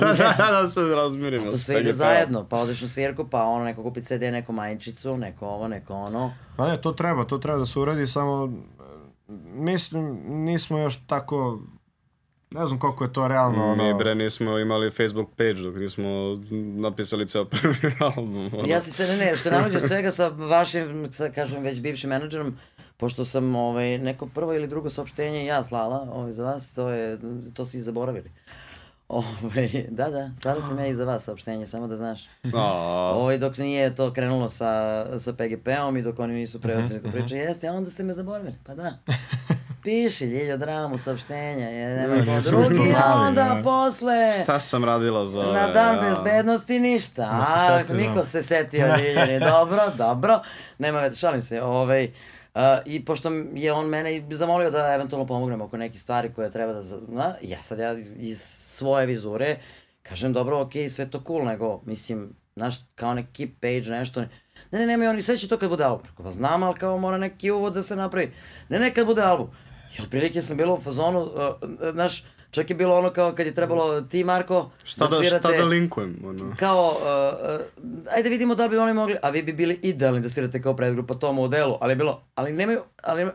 da, 0.00 0.12
da, 0.38 0.60
da 0.60 0.68
se 0.68 0.80
razmirimo. 0.80 1.50
To 1.50 1.56
sve 1.56 1.80
ide 1.80 1.92
zajedno, 1.92 2.46
pa 2.48 2.56
odeš 2.56 2.82
na 2.82 2.88
svirku, 2.88 3.28
pa 3.28 3.42
ono, 3.42 3.64
neko 3.64 3.82
kupi 3.82 4.04
CD, 4.04 4.22
neko 4.22 4.52
majičicu, 4.52 5.16
neko 5.16 5.46
ovo, 5.46 5.68
neko 5.68 5.94
ono. 5.94 6.32
Pa 6.56 6.68
ne, 6.68 6.80
to 6.80 6.92
treba, 6.92 7.24
to 7.24 7.38
treba 7.38 7.58
da 7.58 7.66
se 7.66 7.78
uradi, 7.78 8.06
samo 8.06 8.52
mislim, 9.54 10.20
nismo 10.26 10.78
još 10.78 11.06
tako, 11.06 11.60
ne 12.54 12.66
znam 12.66 12.78
koliko 12.78 13.04
je 13.04 13.12
to 13.12 13.28
realno, 13.28 13.66
ono... 13.72 13.84
Mi 13.84 13.94
bre 13.94 14.14
nismo 14.14 14.58
imali 14.58 14.90
Facebook 14.90 15.28
page 15.36 15.54
dok 15.54 15.74
nismo 15.74 16.08
napisali 16.76 17.28
ceo 17.28 17.44
prvi 17.44 17.92
album. 18.16 18.50
ono. 18.54 18.66
Ja 18.66 18.80
se 18.80 18.90
se, 18.90 19.06
ne, 19.06 19.16
ne, 19.16 19.36
što 19.36 19.48
je 19.48 19.52
nameđe 19.52 19.78
od 19.78 19.88
svega 19.88 20.10
sa 20.10 20.28
vašim, 20.28 21.08
sa, 21.12 21.30
kažem, 21.30 21.62
već 21.62 21.80
bivšim 21.80 22.10
menadžerom, 22.10 22.56
pošto 22.96 23.24
sam 23.24 23.56
ovaj, 23.56 23.98
neko 23.98 24.26
prvo 24.26 24.54
ili 24.54 24.66
drugo 24.68 24.90
saopštenje 24.90 25.44
ja 25.44 25.64
slala 25.64 26.08
ovaj, 26.12 26.32
za 26.32 26.44
vas, 26.44 26.72
to, 26.74 26.88
je, 26.88 27.18
to 27.54 27.64
ste 27.64 27.78
i 27.78 27.80
zaboravili. 27.80 28.30
Ovaj, 29.08 29.86
da, 29.90 30.10
da, 30.10 30.30
slala 30.42 30.62
sam 30.62 30.78
ja 30.78 30.86
i 30.86 30.94
za 30.94 31.04
vas 31.04 31.24
saopštenje, 31.24 31.66
samo 31.66 31.86
da 31.86 31.96
znaš. 31.96 32.20
A, 32.54 33.12
Ovaj, 33.14 33.38
dok 33.38 33.58
nije 33.58 33.94
to 33.94 34.12
krenulo 34.12 34.48
sa, 34.48 35.06
sa 35.18 35.32
PGP-om 35.32 35.96
i 35.96 36.02
dok 36.02 36.18
oni 36.18 36.34
nisu 36.34 36.58
Mhm, 36.58 36.98
tu 37.02 37.10
priču, 37.12 37.34
jeste, 37.34 37.68
a 37.68 37.72
onda 37.72 37.90
ste 37.90 38.04
me 38.04 38.12
zaboravili, 38.12 38.54
pa 38.64 38.74
da. 38.74 38.98
Piši, 39.82 40.24
Ljiljo, 40.24 40.56
dramu, 40.56 40.98
saopštenja, 40.98 41.68
je, 41.68 41.96
nema 41.96 42.14
Ne, 42.14 42.24
ko 42.26 42.32
nisam 42.32 42.52
drugi, 42.52 42.94
a 43.04 43.14
onda 43.14 43.54
ne. 43.54 43.62
posle... 43.62 44.32
šta 44.42 44.60
sam 44.60 44.84
radila 44.84 45.26
za 45.26 45.40
ove, 45.40 45.52
Na 45.52 45.68
dan 45.68 45.96
ja. 45.96 46.00
bezbednosti 46.00 46.80
ništa. 46.80 47.22
Da 47.22 47.44
se 47.44 47.52
A, 47.54 47.78
setio, 47.78 47.96
niko 47.96 48.14
da. 48.14 48.24
se 48.24 48.42
setio 48.42 48.96
Ljiljani. 48.96 49.40
Dobro, 49.40 49.82
dobro. 49.98 50.40
Nema 50.78 51.00
veze, 51.00 51.18
šalim 51.18 51.42
se. 51.42 51.62
Ovaj, 51.62 52.12
Uh, 52.54 52.60
I 52.84 53.04
pošto 53.04 53.30
je 53.54 53.72
on 53.72 53.86
mene 53.86 54.16
i 54.16 54.24
zamolio 54.30 54.70
da 54.70 54.94
eventualno 54.94 55.26
pomognemo 55.26 55.64
oko 55.64 55.76
nekih 55.76 56.00
stvari 56.00 56.32
koje 56.34 56.50
treba 56.50 56.72
da 56.72 56.82
zna, 56.82 57.34
ja 57.42 57.62
sad 57.62 57.78
ja 57.78 57.92
iz 58.16 58.38
svoje 58.48 59.06
vizure 59.06 59.56
kažem 60.02 60.32
dobro, 60.32 60.60
ok, 60.60 60.72
sve 60.88 61.10
to 61.10 61.22
cool, 61.26 61.44
nego 61.44 61.80
mislim, 61.86 62.36
znaš, 62.56 62.74
kao 62.94 63.14
neki 63.14 63.46
page, 63.60 63.80
nešto, 63.90 64.20
ne, 64.20 64.28
ne, 64.70 64.86
nemoj 64.86 65.08
oni, 65.08 65.22
sve 65.22 65.36
će 65.36 65.48
to 65.48 65.58
kad 65.58 65.68
bude 65.68 65.84
album. 65.84 66.06
Rekao, 66.06 66.24
Pa 66.24 66.30
znam, 66.30 66.62
ali 66.62 66.74
kao 66.76 66.98
mora 66.98 67.18
neki 67.18 67.50
uvod 67.50 67.74
da 67.74 67.82
se 67.82 67.96
napravi. 67.96 68.32
Ne, 68.68 68.78
ne, 68.78 68.94
kad 68.94 69.06
bude 69.06 69.22
album. 69.22 69.50
I 69.98 70.02
otprilike 70.02 70.42
sam 70.42 70.56
bilo 70.56 70.74
u 70.74 70.80
fazonu, 70.80 71.20
uh, 71.20 71.28
uh, 71.62 71.68
znaš, 71.92 72.24
čak 72.50 72.70
je 72.70 72.76
bilo 72.76 72.98
ono 72.98 73.10
kao 73.10 73.32
kad 73.32 73.46
je 73.46 73.54
trebalo 73.54 74.00
ti, 74.00 74.24
Marko, 74.24 74.70
Šta 74.84 75.06
da, 75.06 75.16
svirate 75.16 75.48
šta 75.48 75.58
da 75.58 75.64
linkujem, 75.64 76.22
ono. 76.24 76.54
kao, 76.58 76.86
uh, 76.86 77.60
uh, 78.06 78.14
ajde 78.16 78.28
vidimo 78.28 78.54
da 78.54 78.62
li 78.62 78.68
bi 78.68 78.78
oni 78.78 78.94
mogli, 78.94 79.16
a 79.22 79.30
vi 79.30 79.42
bi 79.42 79.52
bili 79.52 79.78
idealni 79.82 80.20
da 80.20 80.28
svirate 80.28 80.62
kao 80.62 80.76
predgrupa 80.76 81.14
tom 81.14 81.36
modelu, 81.36 81.78
ali 81.80 81.92
je 81.92 81.96
bilo, 81.96 82.22
ali 82.34 82.52
nemaju, 82.52 82.80
ali, 83.02 83.24
uh, 83.24 83.30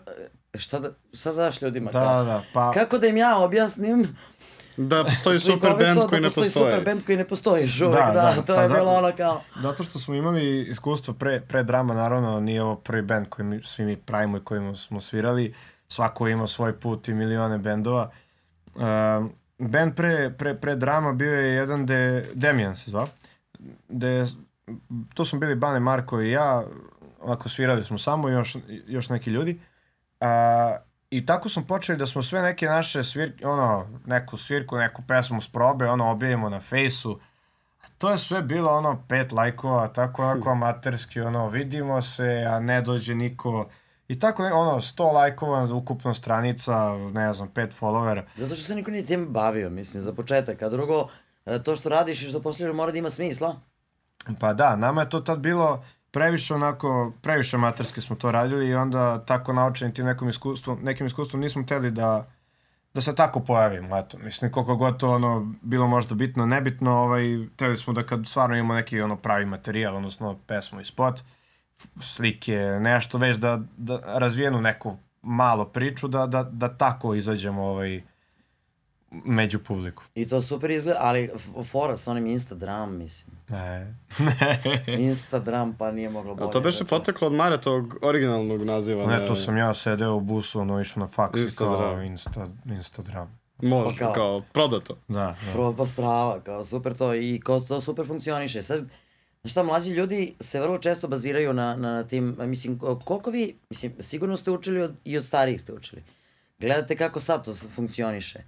šta 0.55 0.79
da, 0.79 0.89
šta 1.13 1.33
da 1.33 1.43
daš 1.43 1.61
ljudima? 1.61 1.91
Da, 1.91 1.99
kao, 1.99 2.23
da, 2.23 2.41
pa- 2.53 2.71
Kako 2.71 2.97
da 2.97 3.07
im 3.07 3.17
ja 3.17 3.37
objasnim 3.37 4.17
Da 4.77 5.03
postoji 5.03 5.39
super 5.39 5.69
band 5.79 5.99
da 5.99 6.07
koji 6.07 6.21
ne 6.21 6.27
postoji 6.27 6.45
postoji. 6.45 6.65
super 6.71 6.85
band 6.85 7.05
koji 7.05 7.17
ne 7.17 7.27
postoji 7.27 7.69
uvek, 7.81 7.95
Da, 7.95 8.11
da, 8.11 8.33
da, 8.35 8.41
to 8.41 8.55
pa 8.55 8.61
je 8.61 8.69
bilo 8.69 8.91
ono 8.91 9.15
kao, 9.17 9.41
Zato 9.61 9.83
što 9.83 9.99
smo 9.99 10.15
imali 10.15 10.61
iskustvo 10.69 11.13
pre, 11.13 11.41
pre 11.41 11.63
drama, 11.63 11.93
naravno, 11.93 12.39
nije 12.39 12.63
ovo 12.63 12.75
prvi 12.75 13.01
band 13.01 13.29
koji 13.29 13.45
mi, 13.45 13.63
svi 13.63 13.85
mi 13.85 13.97
pravimo 13.97 14.37
i 14.37 14.43
kojima 14.43 14.75
smo 14.75 15.01
svirali. 15.01 15.53
Svako 15.87 16.27
ima 16.27 16.47
svoj 16.47 16.79
put 16.79 17.07
i 17.07 17.13
milione 17.13 17.57
bendova. 17.57 18.11
Um, 18.75 19.31
band 19.57 19.95
pre, 19.95 20.33
pre, 20.37 20.55
pre 20.55 20.75
drama 20.75 21.13
bio 21.13 21.33
je 21.33 21.53
jedan 21.53 21.85
de, 21.85 22.29
Demian 22.33 22.75
se 22.75 22.91
zvao. 22.91 23.07
De, 23.89 24.25
to 25.13 25.25
smo 25.25 25.39
bili 25.39 25.55
Bane, 25.55 25.79
Marko 25.79 26.21
i 26.21 26.31
ja. 26.31 26.63
Ovako 27.21 27.49
svirali 27.49 27.83
smo 27.83 27.97
samo 27.97 28.29
i 28.29 28.33
još, 28.33 28.57
još 28.87 29.09
neki 29.09 29.29
ljudi. 29.29 29.59
A, 30.19 30.77
I 31.09 31.25
tako 31.25 31.49
smo 31.49 31.63
počeli 31.65 31.97
da 31.97 32.07
smo 32.07 32.23
sve 32.23 32.41
neke 32.41 32.65
naše 32.65 33.03
svirke, 33.03 33.47
ono, 33.47 33.87
neku 34.05 34.37
svirku, 34.37 34.77
neku 34.77 35.03
pesmu 35.07 35.41
s 35.41 35.51
probe, 35.51 35.89
ono, 35.89 36.11
objavimo 36.11 36.49
na 36.49 36.59
fejsu. 36.59 37.19
To 37.97 38.11
je 38.11 38.17
sve 38.17 38.41
bilo 38.41 38.71
ono 38.71 39.03
pet 39.07 39.31
lajkova, 39.31 39.87
tako 39.87 40.23
onako 40.23 40.49
amaterski, 40.49 41.21
ono, 41.21 41.49
vidimo 41.49 42.01
se, 42.01 42.45
a 42.49 42.59
ne 42.59 42.81
dođe 42.81 43.15
niko. 43.15 43.69
I 44.07 44.19
tako, 44.19 44.43
ono, 44.43 44.81
100 44.81 45.13
lajkova, 45.13 45.73
ukupno 45.73 46.13
stranica, 46.13 46.97
ne 46.97 47.33
znam, 47.33 47.47
pet 47.47 47.73
followera. 47.81 48.23
zato 48.37 48.55
što 48.55 48.63
se 48.63 48.75
niko 48.75 48.91
nije 48.91 49.05
tim 49.05 49.27
bavio, 49.29 49.69
mislim, 49.69 50.03
za 50.03 50.13
početak, 50.13 50.61
a 50.61 50.69
drugo, 50.69 51.07
e, 51.45 51.63
to 51.63 51.75
što 51.75 51.89
radiš 51.89 52.21
i 52.21 52.29
što 52.29 52.41
posljedno 52.41 52.73
mora 52.73 52.91
da 52.91 52.97
ima 52.97 53.09
smisla. 53.09 53.55
Pa 54.39 54.53
da, 54.53 54.75
nama 54.75 55.01
je 55.01 55.09
to 55.09 55.19
tad 55.19 55.39
bilo 55.39 55.83
previše 56.11 56.53
onako, 56.53 57.11
previše 57.21 57.55
amaterski 57.55 58.01
smo 58.01 58.15
to 58.15 58.31
radili 58.31 58.67
i 58.67 58.75
onda 58.75 59.25
tako 59.25 59.53
naučeni 59.53 59.93
tim 59.93 60.05
nekom 60.05 60.29
iskustvom, 60.29 60.79
nekim 60.83 61.05
iskustvom 61.07 61.41
nismo 61.41 61.63
hteli 61.63 61.91
da, 61.91 62.27
da 62.93 63.01
se 63.01 63.15
tako 63.15 63.39
pojavimo, 63.39 63.97
eto, 63.97 64.17
mislim, 64.17 64.51
koliko 64.51 64.75
god 64.75 64.99
to 64.99 65.09
ono 65.09 65.53
bilo 65.61 65.87
možda 65.87 66.15
bitno, 66.15 66.45
nebitno, 66.45 66.91
ovaj, 66.91 67.23
hteli 67.53 67.77
smo 67.77 67.93
da 67.93 68.03
kad 68.03 68.27
stvarno 68.27 68.55
imamo 68.55 68.73
neki 68.73 69.01
ono 69.01 69.15
pravi 69.15 69.45
materijal, 69.45 69.95
odnosno 69.95 70.37
pesmu 70.47 70.81
i 70.81 70.85
spot, 70.85 71.23
slike, 72.01 72.55
nešto 72.81 73.17
već 73.17 73.37
da, 73.37 73.61
da 73.77 73.99
razvijenu 74.05 74.61
neku 74.61 74.97
malo 75.21 75.65
priču, 75.65 76.07
da, 76.07 76.25
da, 76.27 76.43
da 76.43 76.69
tako 76.69 77.15
izađemo 77.15 77.63
ovaj, 77.63 78.01
među 79.11 79.59
publiku. 79.59 80.03
I 80.15 80.27
to 80.27 80.41
super 80.41 80.71
izgleda, 80.71 80.99
ali 81.01 81.29
fora 81.65 81.97
sa 81.97 82.11
onim 82.11 82.25
Instagram, 82.27 82.97
mislim. 82.97 83.37
Ne. 83.49 83.95
Instagram 85.09 85.73
pa 85.73 85.91
nije 85.91 86.09
moglo 86.09 86.35
bolje. 86.35 86.47
A 86.47 86.51
to 86.51 86.61
beše 86.61 86.83
dakle. 86.83 86.97
poteklo 86.97 87.27
od 87.27 87.33
Maretovog 87.33 87.97
originalnog 88.01 88.63
naziva. 88.63 89.05
Ne, 89.07 89.27
to 89.27 89.35
sam 89.35 89.57
ja 89.57 89.73
sedeo 89.73 90.13
u 90.13 90.21
busu, 90.21 90.59
ono, 90.59 90.81
išao 90.81 91.01
na 91.01 91.07
faks 91.07 91.39
i 91.39 91.41
Instagram. 91.41 91.77
kao 91.77 92.01
Insta, 92.01 92.45
Instagram. 92.65 93.39
Može, 93.61 93.91
Pa 93.91 94.05
kao- 94.05 94.13
kao, 94.13 94.41
prodato. 94.53 94.97
Da, 95.07 95.13
da. 95.15 95.35
Proba 95.53 95.87
strava, 95.87 96.39
kao 96.39 96.65
super 96.65 96.93
to 96.93 97.15
i 97.15 97.41
kao 97.43 97.59
to 97.59 97.81
super 97.81 98.07
funkcioniše. 98.07 98.63
Sad, 98.63 98.85
šta, 99.47 99.63
mlađi 99.63 99.91
ljudi 99.91 100.33
se 100.39 100.59
vrlo 100.59 100.77
često 100.77 101.07
baziraju 101.07 101.53
na, 101.53 101.75
na 101.75 102.03
tim, 102.03 102.35
mislim, 102.39 102.79
ko- 102.79 102.99
koliko 103.05 103.29
vi, 103.31 103.55
mislim, 103.69 103.93
sigurno 103.99 104.37
ste 104.37 104.51
učili 104.51 104.81
od, 104.81 104.95
i 105.05 105.17
od 105.17 105.25
starijih 105.25 105.61
ste 105.61 105.73
učili. 105.73 106.03
Gledate 106.59 106.95
kako 106.95 107.19
sad 107.19 107.45
to 107.45 107.55
funkcioniše. 107.55 108.39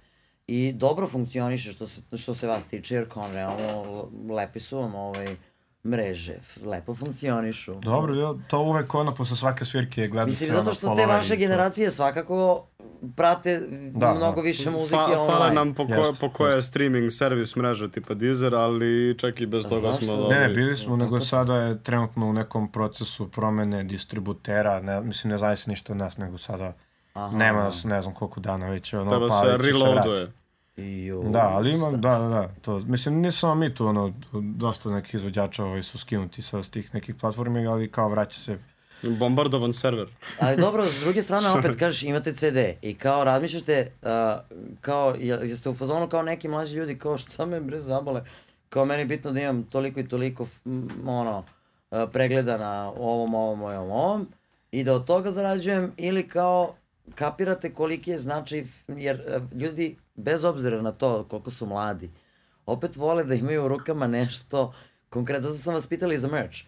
i 0.46 0.72
dobro 0.72 1.08
funkcioniše 1.08 1.72
što 1.72 1.86
se, 1.86 2.02
što 2.16 2.34
se 2.34 2.46
vas 2.46 2.64
tiče, 2.64 2.94
jer 2.94 3.08
kao 3.08 3.32
realno 3.32 4.08
lepi 4.30 4.60
su 4.60 4.78
vam 4.78 4.94
ovaj, 4.94 5.36
mreže, 5.84 6.34
lepo 6.64 6.94
funkcionišu. 6.94 7.74
Dobro, 7.74 8.14
ja, 8.14 8.34
to 8.48 8.60
uvek 8.60 8.94
ono, 8.94 9.14
posle 9.14 9.36
svake 9.36 9.64
svirke 9.64 10.08
gleda 10.08 10.26
Mislim, 10.26 10.46
se 10.46 10.52
zato 10.52 10.62
ono, 10.62 10.72
što 10.72 10.94
te 10.96 11.06
vaše 11.06 11.34
i 11.34 11.36
to. 11.36 11.40
generacije 11.40 11.90
svakako 11.90 12.66
prate 13.16 13.60
Da, 13.90 14.14
mnogo 14.14 14.36
da. 14.36 14.42
više 14.42 14.70
muzike 14.70 14.94
Fa, 14.96 15.20
online. 15.20 15.26
fale 15.28 15.50
nam 15.50 15.74
po, 15.74 15.84
koje, 15.84 15.98
Jeste, 15.98 16.20
po 16.20 16.30
koje 16.30 16.56
je 16.56 16.62
streaming 16.62 17.12
servis 17.12 17.56
mreža 17.56 17.88
tipa 17.88 18.14
Deezer, 18.14 18.54
ali 18.54 19.14
čak 19.18 19.40
i 19.40 19.46
bez 19.46 19.64
toga 19.64 19.80
zašto? 19.80 20.04
smo 20.04 20.12
Ne, 20.12 20.18
dobri. 20.18 20.36
Ne, 20.36 20.48
ne, 20.48 20.54
bili 20.54 20.76
smo, 20.76 20.96
nego 20.96 21.20
sada 21.20 21.56
je 21.56 21.82
trenutno 21.82 22.26
u 22.26 22.32
nekom 22.32 22.72
procesu 22.72 23.28
promene 23.28 23.84
distributera, 23.84 24.80
ne, 24.80 25.00
mislim, 25.00 25.30
ne 25.30 25.38
zavisi 25.38 25.70
ništa 25.70 25.92
od 25.92 25.96
nas, 25.96 26.16
nego 26.16 26.38
sada 26.38 26.72
Aha. 27.14 27.36
nema 27.36 27.62
nas, 27.62 27.84
ne 27.84 28.02
znam 28.02 28.14
koliko 28.14 28.40
dana 28.40 28.68
već, 28.68 28.92
ono, 28.94 29.10
Treba 29.10 29.28
pa 29.28 29.40
se 29.40 29.56
reloaduje. 29.58 30.32
Vrati. 30.80 31.04
Jo. 31.04 31.22
Da, 31.22 31.48
ali 31.52 31.72
imam, 31.72 32.00
da, 32.00 32.18
da, 32.18 32.28
da, 32.28 32.48
to, 32.62 32.78
mislim, 32.78 33.14
nismo 33.14 33.38
samo 33.38 33.54
mi 33.54 33.74
tu, 33.74 33.86
ono, 33.86 34.12
dosta 34.32 34.90
nekih 34.90 35.14
izvođača 35.14 35.64
ovaj, 35.64 35.82
su 35.82 35.98
skinuti 35.98 36.42
sa 36.42 36.62
tih 36.62 36.94
nekih 36.94 37.14
platformi, 37.14 37.66
ali 37.66 37.90
kao 37.90 38.08
vraća 38.08 38.40
se, 38.40 38.58
Bombardovan 39.02 39.74
server. 39.74 40.08
Ali 40.38 40.56
dobro, 40.56 40.84
s 40.84 41.00
druge 41.00 41.22
strane, 41.22 41.50
opet 41.58 41.76
kažeš 41.76 42.02
imate 42.02 42.32
CD 42.32 42.56
i 42.82 42.94
kao 42.94 43.24
razmišljate, 43.24 43.92
uh, 44.02 44.08
kao, 44.80 45.14
jeste 45.18 45.68
u 45.68 45.74
fazonu 45.74 46.08
kao 46.08 46.22
neki 46.22 46.48
mlađi 46.48 46.76
ljudi, 46.76 46.98
kao 46.98 47.18
šta 47.18 47.46
me 47.46 47.60
bre 47.60 47.80
zabole, 47.80 48.24
kao 48.68 48.84
meni 48.84 49.00
je 49.00 49.06
bitno 49.06 49.32
da 49.32 49.40
imam 49.40 49.62
toliko 49.62 50.00
i 50.00 50.08
toliko, 50.08 50.46
m, 50.64 50.88
ono, 51.06 51.38
uh, 51.38 51.98
pregleda 52.12 52.58
na 52.58 52.92
ovom, 52.96 53.34
ovom, 53.34 53.62
ovom, 53.62 53.90
ovom, 53.90 54.28
i 54.72 54.84
da 54.84 54.94
od 54.94 55.04
toga 55.04 55.30
zarađujem, 55.30 55.92
ili 55.96 56.28
kao 56.28 56.74
kapirate 57.14 57.74
koliki 57.74 58.10
je 58.10 58.18
značaj, 58.18 58.64
jer 58.88 59.22
uh, 59.36 59.60
ljudi, 59.60 59.96
bez 60.22 60.44
obzira 60.44 60.82
na 60.82 60.92
to 60.92 61.24
koliko 61.28 61.50
su 61.50 61.66
mladi, 61.66 62.10
opet 62.66 62.96
vole 62.96 63.24
da 63.24 63.34
imaju 63.34 63.64
u 63.64 63.68
rukama 63.68 64.06
nešto, 64.06 64.74
konkretno 65.08 65.48
zato 65.48 65.62
sam 65.62 65.74
vas 65.74 65.86
pitali 65.86 66.18
za 66.18 66.28
merch, 66.28 66.58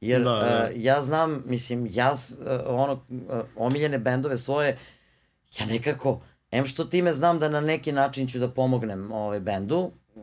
jer 0.00 0.22
Da, 0.22 0.30
da, 0.30 0.38
da. 0.38 0.68
ja 0.74 1.02
znam, 1.02 1.42
mislim, 1.46 1.88
ja 1.90 2.12
uh, 2.12 2.46
ono, 2.66 2.92
uh, 2.92 3.40
omiljene 3.56 3.98
bendove 3.98 4.38
svoje, 4.38 4.78
ja 5.60 5.66
nekako, 5.66 6.20
em 6.50 6.66
što 6.66 6.84
time 6.84 7.12
znam 7.12 7.38
da 7.38 7.48
na 7.48 7.60
neki 7.60 7.92
način 7.92 8.28
ću 8.28 8.38
da 8.38 8.50
pomognem 8.50 9.12
ovaj 9.12 9.40
bendu, 9.40 9.90
mm, 10.16 10.20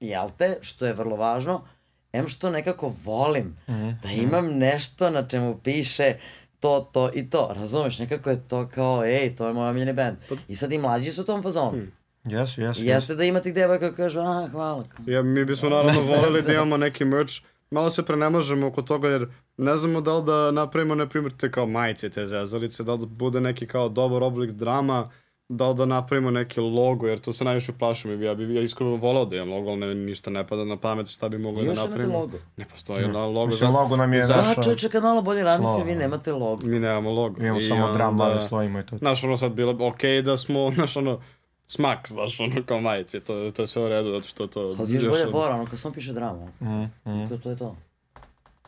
jel 0.00 0.28
te, 0.38 0.58
što 0.60 0.86
je 0.86 0.92
vrlo 0.92 1.16
važno, 1.16 1.64
em 2.12 2.28
što 2.28 2.50
nekako 2.50 2.92
volim 3.04 3.56
da 4.02 4.08
imam 4.10 4.46
nešto 4.46 5.10
na 5.10 5.28
čemu 5.28 5.58
piše 5.58 6.14
to, 6.60 6.90
to 6.92 7.10
i 7.14 7.30
to, 7.30 7.52
razumeš, 7.56 7.98
nekako 7.98 8.30
je 8.30 8.48
to 8.48 8.68
kao, 8.68 9.04
ej, 9.04 9.36
to 9.36 9.46
je 9.46 9.52
moj 9.52 9.68
omiljeni 9.68 9.92
bend. 9.92 10.16
I 10.48 10.56
sad 10.56 10.72
i 10.72 10.78
mlađi 10.78 11.12
su 11.12 11.22
u 11.22 11.24
tom 11.24 11.42
fazonu. 11.42 11.78
jesu, 12.24 12.60
jesu, 12.60 12.60
jesu. 12.60 12.82
Jeste 12.82 13.14
da 13.14 13.24
ima 13.24 13.40
tih 13.40 13.54
devojka 13.54 13.86
koji 13.86 13.96
kažu, 13.96 14.20
a, 14.20 14.48
hvala. 14.48 14.84
Ja, 15.06 15.22
mi 15.22 15.44
bismo 15.44 15.68
naravno 15.68 16.00
voleli 16.00 16.42
da 16.42 16.52
imamo 16.52 16.76
neki 16.76 17.04
merch. 17.04 17.34
Malo 17.70 17.90
se 17.90 18.02
prenemažemo 18.02 18.66
oko 18.66 18.82
toga 18.82 19.08
jer 19.08 19.28
ne 19.56 19.76
znamo 19.76 20.00
da 20.00 20.16
li 20.16 20.24
da 20.24 20.50
napravimo, 20.50 20.94
na 20.94 21.08
primjer, 21.08 21.32
te 21.32 21.50
kao 21.50 21.66
majice, 21.66 22.10
te 22.10 22.26
zezalice, 22.26 22.82
da 22.82 22.92
li 22.92 22.98
da 22.98 23.06
bude 23.06 23.40
neki 23.40 23.66
kao 23.66 23.88
dobar 23.88 24.22
oblik 24.22 24.50
drama, 24.50 25.10
da 25.48 25.72
da 25.72 25.84
napravimo 25.86 26.30
neki 26.30 26.60
logo, 26.60 27.06
jer 27.06 27.18
to 27.18 27.32
se 27.32 27.44
najviše 27.44 27.72
plašim. 27.72 28.22
Ja 28.22 28.34
bi 28.34 28.54
ja 28.54 28.62
iskreno 28.62 28.96
volao 28.96 29.24
da 29.24 29.36
imam 29.36 29.50
logo, 29.50 29.70
ali 29.70 29.78
ne, 29.78 29.94
ništa 29.96 30.30
ne 30.30 30.46
pada 30.46 30.64
na 30.64 30.76
pamet 30.76 31.08
šta 31.08 31.28
bi 31.28 31.38
mogli 31.38 31.60
da 31.60 31.66
Još 31.66 31.76
imate 31.76 31.90
napravimo. 31.90 32.18
logo? 32.18 32.38
Ne 32.56 32.64
postoji 32.66 33.04
ono 33.04 33.26
logo. 33.26 33.46
Mislim, 33.46 33.72
za- 33.72 33.78
logo 33.78 33.96
nam 33.96 34.12
je 34.12 34.20
za- 34.20 34.34
Da, 34.34 34.42
naša- 34.42 34.62
čovječe, 34.62 34.88
kad 34.88 35.02
malo 35.02 35.22
bolje 35.22 35.44
razmislim, 35.44 35.74
Slova. 35.74 35.84
vi 35.86 35.96
nemate 35.96 36.32
logo. 36.32 36.66
Mi 36.66 36.80
nemamo 36.80 37.10
logo. 37.12 37.40
Imamo 37.40 37.58
I 37.58 37.62
samo 37.62 37.92
dram, 37.92 38.08
onda- 38.10 38.24
mali 38.26 38.48
slojima 38.48 38.80
i 38.80 38.86
to. 38.86 38.98
Znaš, 38.98 39.24
ono 39.24 39.36
sad 39.36 39.52
bilo 39.52 39.76
okej 39.82 40.22
da 40.22 40.36
smo, 40.36 40.70
znaš, 40.74 40.96
ono, 40.96 41.20
smak, 41.66 42.08
znaš, 42.08 42.40
ono, 42.40 42.62
kao 42.62 42.80
majice, 42.80 43.20
to, 43.20 43.50
to 43.50 43.62
je 43.62 43.66
sve 43.66 43.84
u 43.84 43.88
redu, 43.88 44.10
zato 44.10 44.26
što 44.26 44.46
to... 44.46 44.76
Ali 44.78 44.94
još 44.94 45.04
bolje 45.06 45.26
fora, 45.26 45.54
ono, 45.54 45.66
kad 45.66 45.78
samo 45.78 45.94
piše 45.94 46.12
drama. 46.12 46.46
Mm, 46.60 46.66
mm. 47.06 47.28
To, 47.28 47.38
to 47.38 47.50
je 47.50 47.56
to. 47.56 47.76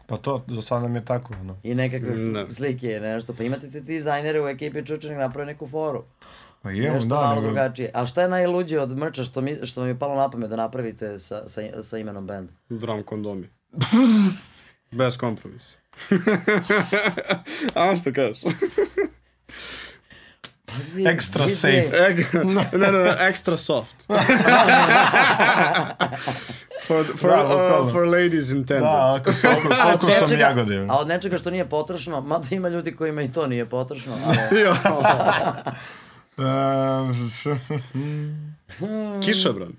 Pa 0.07 0.17
to, 0.17 0.43
za 0.47 0.63
sad 0.63 0.83
nam 0.83 0.95
je 0.95 1.05
tako, 1.05 1.35
ono. 1.41 1.57
I 1.63 1.75
nekakve 1.75 2.11
Ne. 2.11 2.47
slike 2.51 3.01
nešto. 3.03 3.33
Pa 3.33 3.43
imate 3.43 3.71
ti 3.71 3.81
dizajnere 3.81 4.43
u 4.43 4.49
ekipi 4.49 4.87
čučanih 4.87 5.19
naprave 5.19 5.47
neku 5.47 5.67
foru. 5.67 6.03
Pa 6.69 6.73
imamo, 6.73 6.95
nešto 6.95 7.09
da, 7.09 7.15
malo 7.17 7.35
nego, 7.35 7.41
drugačije. 7.43 7.91
A 7.95 8.07
šta 8.07 8.23
je 8.23 8.29
najluđe 8.29 8.81
od 8.81 8.91
mrča 8.91 9.25
što, 9.25 9.41
mi, 9.41 9.57
što 9.63 9.81
vam 9.81 9.89
je 9.89 9.99
palo 9.99 10.15
na 10.17 10.31
pamet 10.31 10.51
da 10.51 10.57
napravite 10.57 11.19
sa, 11.19 11.49
sa, 11.49 11.61
sa 11.83 11.99
imenom 11.99 12.27
benda? 12.27 12.53
Dram 12.69 13.03
kondomi. 13.03 13.49
Bez 14.93 15.17
kompromisa. 15.17 15.79
A 17.75 17.97
što 17.97 18.13
kažeš? 18.13 18.39
Pazi, 20.67 21.03
Extra 21.03 21.49
safe. 21.51 21.89
Ne, 22.45 22.69
ne, 22.73 22.93
ne, 22.93 23.17
extra 23.23 23.57
soft. 23.59 24.07
for, 26.81 27.05
for, 27.07 27.31
Bravo, 27.31 27.85
uh, 27.85 27.93
for 27.93 28.07
ladies 28.07 28.49
intended. 28.49 28.83
Da, 28.83 29.15
ako 29.15 29.33
s 29.33 29.45
oku- 29.45 29.75
s 29.75 29.81
A 29.81 29.89
od 29.89 29.95
okusom 29.95 30.15
nečega- 30.21 30.41
jagode. 30.41 30.87
A 30.89 30.99
od 30.99 31.09
nečega 31.09 31.39
što 31.39 31.51
nije 31.51 31.65
potrošno, 31.65 32.21
mada 32.21 32.47
ima 32.51 32.69
ljudi 32.69 32.97
kojima 32.97 33.23
i 33.23 33.33
to 33.33 33.47
nije 33.47 33.65
potrošno, 33.65 34.13
ali... 34.27 34.37
Ehm, 36.39 37.13
kišobran. 39.25 39.73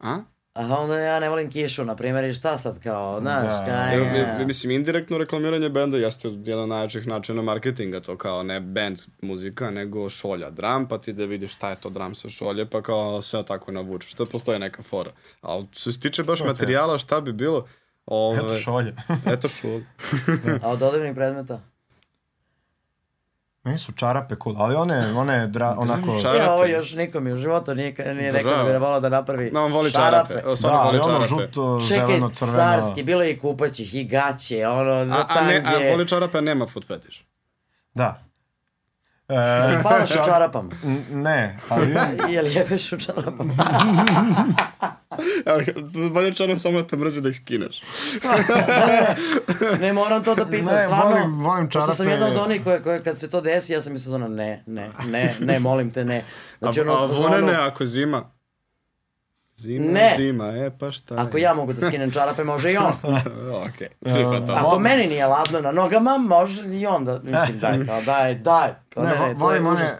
A? 0.00 0.18
A 0.54 0.78
onda 0.78 0.98
ja 0.98 1.20
ne 1.20 1.28
volim 1.28 1.50
kišu, 1.50 1.84
na 1.84 1.96
primjer, 1.96 2.24
i 2.24 2.32
šta 2.32 2.58
sad 2.58 2.78
kao, 2.80 3.20
znaš, 3.20 3.42
Da. 3.42 3.64
kaj 3.66 3.96
mi- 3.98 4.18
je... 4.18 4.46
Mislim, 4.46 4.70
indirektno 4.70 5.18
reklamiranje 5.18 5.68
benda 5.68 5.96
jeste 5.96 6.28
jedan 6.28 6.62
od 6.62 6.68
najjačih 6.68 7.06
načina 7.06 7.42
marketinga, 7.42 8.00
to 8.00 8.18
kao 8.18 8.42
ne 8.42 8.60
band 8.60 8.98
muzika, 9.22 9.70
nego 9.70 10.10
šolja 10.10 10.50
dram, 10.50 10.88
pa 10.88 10.98
ti 10.98 11.12
da 11.12 11.24
vidiš 11.24 11.52
šta 11.54 11.70
je 11.70 11.76
to 11.76 11.90
dram 11.90 12.14
sa 12.14 12.28
šolje, 12.28 12.66
pa 12.66 12.82
kao 12.82 13.22
sve 13.22 13.42
tako 13.42 13.72
navučeš, 13.72 14.10
što 14.10 14.26
postoje 14.26 14.58
neka 14.58 14.82
fora. 14.82 15.10
Ali 15.40 15.66
što 15.72 15.92
se 15.92 16.00
tiče 16.00 16.22
baš 16.22 16.40
materijala, 16.40 16.98
šta 16.98 17.20
bi 17.20 17.32
bilo, 17.32 17.66
ove, 18.06 18.36
Eto 18.38 18.54
šolje. 18.54 18.94
Eto 19.26 19.48
šolje. 19.48 19.86
A 20.62 20.68
od 20.68 20.82
odevnih 20.82 21.14
predmeta? 21.14 21.60
Meni 23.64 23.78
su 23.78 23.92
čarape 23.92 24.34
cool, 24.42 24.56
ali 24.58 24.74
one, 24.74 25.12
one 25.16 25.46
dra, 25.46 25.74
onako... 25.78 26.20
čarape. 26.22 26.38
Ja, 26.38 26.52
ovo 26.52 26.64
još 26.66 26.94
niko 26.94 27.20
mi 27.20 27.32
u 27.32 27.38
životu 27.38 27.74
nije, 27.74 28.14
nije 28.14 28.32
rekao 28.32 28.56
da 28.56 28.64
bi 28.64 28.78
volao 28.78 29.00
da 29.00 29.08
napravi 29.08 29.50
No, 29.50 29.64
on 29.64 29.72
voli 29.72 29.90
čarape. 29.92 30.34
Evo, 30.34 30.50
Da, 30.50 30.56
stvarno 30.56 30.82
voli 30.82 30.98
ono 30.98 31.06
čarape. 31.06 31.28
žuto, 31.28 31.78
Čekaj, 31.80 32.06
zeleno, 32.06 32.28
crveno. 32.28 32.56
carski, 32.56 33.02
bilo 33.02 33.22
je 33.22 33.30
i 33.30 33.38
kupaćih, 33.38 33.94
i 33.94 34.04
gaće, 34.04 34.66
ono, 34.66 34.90
A, 34.92 35.24
a, 35.28 35.40
ne, 35.40 35.62
a 35.66 35.90
voli 35.90 36.08
čarape, 36.08 36.40
nema 36.40 36.66
foot 36.66 36.86
fetish. 36.86 37.20
Da. 37.94 38.21
E, 39.28 39.34
Spavaš 39.72 40.10
u 40.12 40.24
čarapama. 40.24 40.70
n- 40.84 41.04
ne, 41.12 41.58
ali... 41.68 41.94
Jel 42.34 42.46
jebeš 42.48 42.92
u 42.92 42.98
čarapama? 42.98 43.54
Bolje 46.12 46.34
čarape 46.34 46.58
samo 46.58 46.80
da 46.80 46.86
te 46.86 46.96
mrzi 46.96 47.20
da 47.20 47.28
ih 47.28 47.36
skineš. 47.36 47.80
ne 49.80 49.92
moram 49.92 50.24
to 50.24 50.34
da 50.34 50.46
pitam, 50.46 50.66
Ne, 50.66 50.78
stvarno. 50.78 51.10
volim- 51.10 51.40
volim 51.40 51.66
Pošto 51.66 51.80
sam 51.86 52.06
čarape- 52.06 52.10
jedna 52.10 52.26
od 52.26 52.36
onih 52.36 52.64
koje, 52.64 52.82
koje 52.82 53.02
kad 53.02 53.18
se 53.18 53.30
to 53.30 53.40
desi, 53.40 53.72
ja 53.72 53.80
sam 53.80 53.92
mislio 53.92 54.14
ono, 54.14 54.28
ne, 54.28 54.62
ne, 54.66 54.90
ne, 55.06 55.34
ne, 55.40 55.58
molim 55.60 55.90
te, 55.90 56.04
ne. 56.04 56.24
Znači, 56.58 56.80
a, 56.80 56.82
ono, 56.82 56.92
a 56.92 56.96
u 56.96 57.08
fazonu, 57.08 57.22
vonene 57.24 57.52
ako 57.54 57.82
je 57.82 57.88
zima. 57.88 58.30
Zima, 59.62 59.92
Ne. 59.92 60.12
zima, 60.16 60.46
e 60.46 60.70
pa 60.72 60.90
šta 60.90 61.14
je? 61.14 61.20
Ako 61.20 61.38
ja 61.38 61.54
mogu 61.54 61.72
da 61.72 61.80
skinem 61.82 62.10
čarape, 62.10 62.44
može 62.44 62.72
i 62.72 62.76
on. 62.76 62.92
Okej, 63.66 63.88
prihvatam. 64.00 64.56
Ako 64.56 64.78
meni 64.78 65.06
nije 65.06 65.26
ladno 65.26 65.60
na 65.60 65.72
nogama, 65.72 66.18
može 66.18 66.64
i 66.70 66.86
on 66.86 67.04
da, 67.04 67.14
mislim, 67.14 67.58
daj, 67.60 67.84
kao, 67.86 68.02
daj, 68.02 68.34
daj. 68.36 68.74
Kao, 68.88 69.02
Ne, 69.02 69.10
ne, 69.10 69.18
ne, 69.18 69.18
to 69.18 69.28
je 69.28 69.34
volim 69.36 69.66
one- 69.66 69.74
užas. 69.74 69.96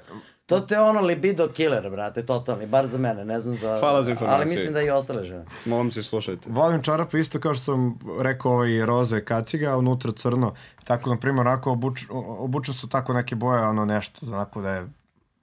To 0.47 0.61
te 0.61 0.75
je 0.75 0.81
ono 0.81 1.01
libido 1.01 1.49
killer, 1.49 1.91
brate, 1.91 2.27
totalni, 2.27 2.67
bar 2.67 2.87
za 2.87 2.99
mene, 2.99 3.25
ne 3.25 3.41
znam 3.41 3.57
za... 3.57 3.79
Hvala 3.79 4.03
za 4.03 4.11
informacije. 4.11 4.37
Ali 4.37 4.51
mislim 4.51 4.75
da 4.75 4.83
i 4.83 4.91
ostale 4.91 5.25
žene. 5.25 5.45
Momci, 5.65 6.03
slušajte. 6.03 6.49
Volim 6.51 6.83
čarape 6.83 7.19
isto 7.19 7.41
kao 7.41 7.55
što 7.55 7.65
sam 7.65 7.99
rekao 8.21 8.53
ovaj 8.53 8.87
roze 8.87 9.21
kaciga, 9.21 9.71
a 9.71 9.77
unutra 9.77 10.13
crno. 10.13 10.55
Tako, 10.85 11.11
na 11.11 11.17
primjer, 11.17 11.41
onako 11.41 11.71
obuč, 11.71 12.01
obučen 12.39 12.75
su 12.75 12.89
tako 12.89 13.13
neke 13.13 13.35
boje, 13.35 13.61
ono 13.61 13.85
nešto, 13.85 14.27
onako 14.27 14.61
da 14.61 14.71
je 14.71 14.87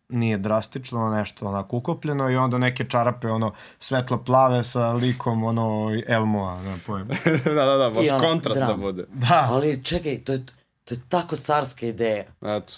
nije 0.10 0.38
drastično, 0.38 1.10
nešto 1.10 1.48
onako 1.48 1.78
ukopljeno 1.78 2.30
i 2.30 2.36
onda 2.36 2.58
neke 2.58 2.84
čarape, 2.84 3.28
ono, 3.28 3.54
svetlo 3.80 4.18
plave 4.18 4.64
sa 4.64 4.92
likom, 4.92 5.44
ono, 5.44 5.88
Elmoa, 6.08 6.62
ne 6.62 6.78
pojem. 6.86 7.08
da, 7.46 7.66
da, 7.66 7.78
da, 7.78 7.90
baš 7.90 8.06
I 8.06 8.10
ono, 8.10 8.20
kontrast 8.22 8.62
da 8.62 8.74
bude. 8.74 9.06
Da, 9.10 9.48
Ali 9.50 9.84
čekaj, 9.84 10.24
to 10.24 10.32
je, 10.32 10.46
to 10.86 10.94
je 10.94 11.00
tako 11.10 11.36
carska 11.36 11.86
ideja. 11.86 12.24
Eto. 12.42 12.74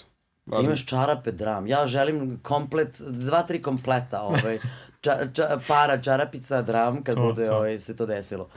Da 0.46 0.58
imaš 0.58 0.86
čarape 0.86 1.32
dram. 1.32 1.66
Ja 1.66 1.86
želim 1.86 2.40
komplet, 2.42 3.00
dva, 3.00 3.42
tri 3.42 3.62
kompleta, 3.62 4.22
ovaj, 4.22 4.58
ča, 5.00 5.12
ča, 5.32 5.58
para 5.68 6.00
čarapica 6.00 6.62
dram 6.62 7.02
kad 7.02 7.14
To, 7.14 7.22
bude 7.22 7.46
to. 7.46 7.56
Ovaj, 7.56 7.78
se 7.78 7.96
to 7.96 8.06
desilo. 8.06 8.48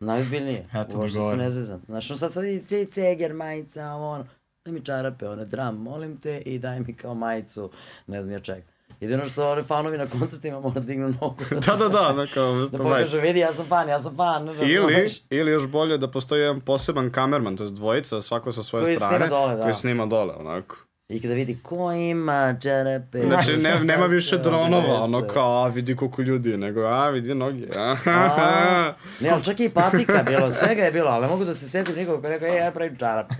Najozbiljnije. 0.00 0.68
Eto, 0.74 0.96
Možda 0.96 1.08
se 1.08 1.14
dogovoreno. 1.14 1.42
ne 1.42 1.50
zezam. 1.50 1.82
Znaš, 1.86 2.10
no 2.10 2.16
sad 2.16 2.32
sad 2.32 2.44
i 2.44 2.58
ce- 2.60 2.86
ceger, 2.86 3.34
majica, 3.34 3.86
ovo 3.86 4.10
ono. 4.10 4.24
Daj 4.64 4.72
mi 4.74 4.80
čarape, 4.80 5.28
one 5.28 5.44
dram, 5.44 5.76
molim 5.76 6.16
te 6.16 6.38
i 6.38 6.58
daj 6.58 6.80
mi 6.80 6.94
kao 6.94 7.14
majicu, 7.14 7.70
ne 8.06 8.22
znam 8.22 8.32
ja 8.32 8.40
čega. 8.40 8.62
Jedino 9.00 9.24
što 9.24 9.50
oni 9.50 9.62
fanovi 9.62 9.98
na 9.98 10.06
koncertima 10.06 10.60
mora 10.60 10.74
da 10.74 10.80
dignu 10.80 11.14
nogu. 11.20 11.36
Da, 11.66 11.76
da, 11.76 11.88
da, 11.88 12.12
neka 12.12 12.40
da 12.40 12.50
vrsta 12.50 12.78
pokažu, 12.78 13.20
vidi, 13.20 13.38
ja 13.38 13.52
sam 13.52 13.66
fan, 13.66 13.88
ja 13.88 14.00
sam 14.00 14.16
fan. 14.16 14.48
Ili, 14.48 14.76
razumeš? 14.76 15.22
ili 15.30 15.50
još 15.50 15.66
bolje 15.66 15.98
da 15.98 16.10
postoji 16.10 16.40
jedan 16.40 16.60
poseban 16.60 17.10
kamerman, 17.10 17.56
to 17.56 17.64
je 17.64 17.70
dvojica, 17.70 18.22
svako 18.22 18.52
sa 18.52 18.62
svoje 18.62 18.84
Koji 18.84 18.96
strane, 18.96 19.16
snima 19.16 19.28
dole, 19.28 19.56
da. 19.56 19.62
koji 19.62 19.74
snima 19.74 20.06
dole, 20.06 20.34
onako. 20.38 20.76
I 21.08 21.20
kada 21.22 21.34
vidi 21.34 21.58
ko 21.62 21.92
ima 21.92 22.56
čarape. 22.62 23.20
Znači, 23.20 23.56
ne, 23.56 23.80
nema 23.90 24.06
više 24.06 24.38
dronova, 24.38 25.02
ono 25.02 25.26
kao, 25.26 25.64
a 25.64 25.68
vidi 25.68 25.96
koliko 25.96 26.22
ljudi 26.22 26.50
je, 26.50 26.58
nego, 26.58 26.80
a 26.80 27.10
vidi 27.10 27.34
noge. 27.34 27.66
A, 27.76 28.92
ne, 29.20 29.30
ali 29.30 29.44
čak 29.44 29.60
i 29.60 29.68
patika 29.68 30.22
bilo, 30.22 30.52
svega 30.52 30.82
je 30.82 30.92
bilo, 30.92 31.10
ali 31.10 31.22
ne 31.22 31.28
mogu 31.28 31.44
da 31.44 31.54
se 31.54 31.68
setim 31.68 31.94
nikog 31.96 32.22
ko 32.22 32.28
rekao, 32.28 32.48
ej, 32.48 32.56
ja 32.56 32.70
pravim 32.70 32.96
čarape. 32.96 33.34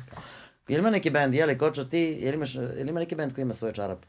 Ili 0.69 0.78
ima 0.78 0.91
neki 0.91 1.11
bend, 1.11 1.35
jeli, 1.35 1.59
Kočo, 1.59 1.85
ti, 1.85 2.01
ili, 2.03 2.35
imaš, 2.35 2.55
ili 2.55 2.86
ima 2.89 3.01
neki 3.01 3.15
bend 3.15 3.35
koji 3.35 3.43
ima 3.43 3.55
svoje 3.55 3.74
čarape? 3.74 4.07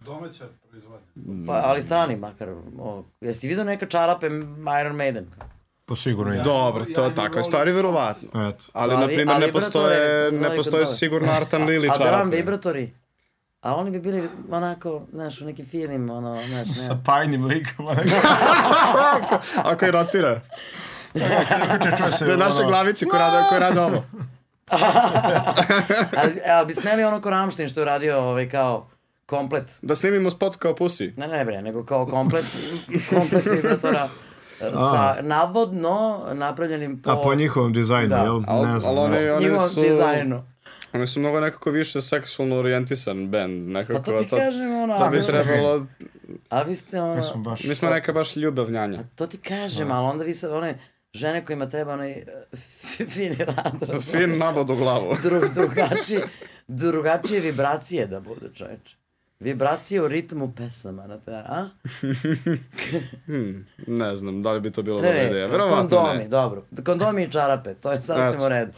Domaća 0.00 0.44
proizvodnja. 0.68 1.06
Pa, 1.46 1.52
ali 1.54 1.82
strani 1.82 2.16
makar. 2.16 2.48
O, 2.78 3.04
jesi 3.20 3.48
vidio 3.48 3.64
neka 3.64 3.86
čarape 3.86 4.26
Iron 4.80 4.96
Maiden? 4.96 5.26
Po 5.84 5.96
sigurno 5.96 6.32
je. 6.32 6.42
Dobro, 6.42 6.84
to 6.86 7.00
Ja 7.00 7.06
je 7.06 7.14
takve 7.14 7.28
volim 7.30 7.44
stvari, 7.44 7.72
verovatno. 7.72 8.48
Eto. 8.48 8.64
Ali, 8.72 8.92
Ali- 8.92 9.00
na 9.00 9.06
primjer, 9.06 9.40
ne 9.40 9.52
postoje, 9.52 10.32
ne 10.32 10.56
postoje 10.56 10.86
sigurno 10.86 11.32
Artan 11.32 11.64
Lili 11.64 11.88
A 11.90 11.92
drum 11.92 12.06
čarape. 12.06 12.36
vibratori? 12.36 12.92
A 13.60 13.74
oni 13.74 13.90
bi 13.90 14.00
bili 14.00 14.28
onako, 14.50 15.02
znaš, 15.12 15.40
u 15.40 15.44
nekim 15.44 15.66
film, 15.66 16.10
ono, 16.10 16.42
znaš, 16.48 16.68
Sa 16.78 16.94
ne. 16.94 17.00
pajnim 17.04 17.44
likom. 17.44 17.86
Ako 19.64 19.84
je 19.84 19.90
rotira. 19.90 20.40
Da 22.20 22.36
naše 22.36 22.64
glavici 22.64 23.06
koji 23.06 23.20
rade, 23.20 23.46
koji 23.48 23.60
rade 23.60 23.80
ovo. 23.80 24.02
Ali, 24.70 26.40
ali 26.50 26.66
bi 26.66 26.74
smeli 26.74 27.04
ono 27.04 27.20
ko 27.20 27.30
Ramštin 27.30 27.68
što 27.68 27.80
je 27.80 27.82
uradio 27.82 28.18
ovaj 28.18 28.48
kao 28.48 28.88
komplet. 29.26 29.78
Da 29.82 29.96
snimimo 29.96 30.30
spot 30.30 30.56
kao 30.56 30.74
pusi. 30.74 31.12
Ne, 31.16 31.28
ne 31.28 31.44
bre, 31.44 31.62
nego 31.62 31.84
kao 31.84 32.06
komplet, 32.06 32.44
komplet 33.10 33.46
vibratora 33.46 34.08
sa 34.58 35.16
navodno 35.22 36.26
napravljenim 36.34 37.02
po, 37.02 37.10
A 37.10 37.22
po 37.22 37.34
njihovom 37.34 37.72
dizajnu, 37.72 38.08
Da. 38.08 38.16
jel? 38.16 38.42
Al, 38.46 38.62
Ne 38.66 38.78
znam. 38.78 38.98
ali 38.98 39.14
oni, 39.16 39.30
oni 39.30 39.44
njihovom 39.44 39.68
su... 39.68 39.80
dizajnu. 39.82 40.42
Oni 40.92 41.06
su 41.06 41.20
mnogo 41.20 41.40
nekako 41.40 41.70
više 41.70 42.02
seksualno 42.02 42.56
orijentisan 42.58 43.28
band. 43.30 43.68
Nekako, 43.68 43.98
Pa 43.98 44.04
to 44.04 44.18
ti 44.18 44.28
kažem, 44.28 44.76
ono, 44.82 44.98
To 44.98 45.04
a 45.04 45.08
bi 45.08 45.22
trebalo... 45.22 45.86
Ali 46.48 46.70
vi 46.70 46.76
ste 46.76 47.00
ono... 47.00 47.16
Mi 47.16 47.22
smo 47.22 47.36
baš... 47.42 47.64
Mi 47.64 47.74
smo 47.74 47.90
neka 47.90 48.12
baš 48.12 48.36
ljubavnjanja. 48.36 48.98
A 49.00 49.02
to 49.14 49.26
ti 49.26 49.38
kažem, 49.38 49.90
ali 49.90 50.06
onda 50.06 50.24
vi 50.24 50.34
sad 50.34 50.52
one 50.52 50.78
žene 51.16 51.44
kojima 51.44 51.68
treba 51.68 51.92
onaj 51.92 52.10
e, 52.10 52.24
fini 53.08 53.36
rad, 53.36 54.02
Fin 54.02 54.38
nabod 54.38 54.70
u 54.70 54.76
glavu. 54.76 55.16
dru, 55.24 55.40
drugačije, 55.54 56.22
drugačije 56.68 57.40
vibracije 57.40 58.06
da 58.06 58.20
budu, 58.20 58.48
čoveče. 58.54 58.96
Vibracije 59.40 60.02
u 60.02 60.08
ritmu 60.08 60.52
pesama, 60.56 61.06
na 61.06 61.18
te, 61.18 61.32
a? 61.32 61.68
Hmm, 63.26 63.66
ne 63.86 64.16
znam, 64.16 64.42
da 64.42 64.52
li 64.52 64.60
bi 64.60 64.70
to 64.70 64.82
bilo 64.82 64.96
dobra 64.96 65.22
ideja. 65.22 65.46
Verovatno 65.46 65.76
kondomi, 65.76 66.18
ne. 66.18 66.28
dobro. 66.28 66.64
Kondomi 66.84 67.22
i 67.22 67.30
čarape, 67.30 67.74
to 67.74 67.92
je 67.92 68.02
sasvim 68.02 68.40
u 68.40 68.48
redu. 68.48 68.72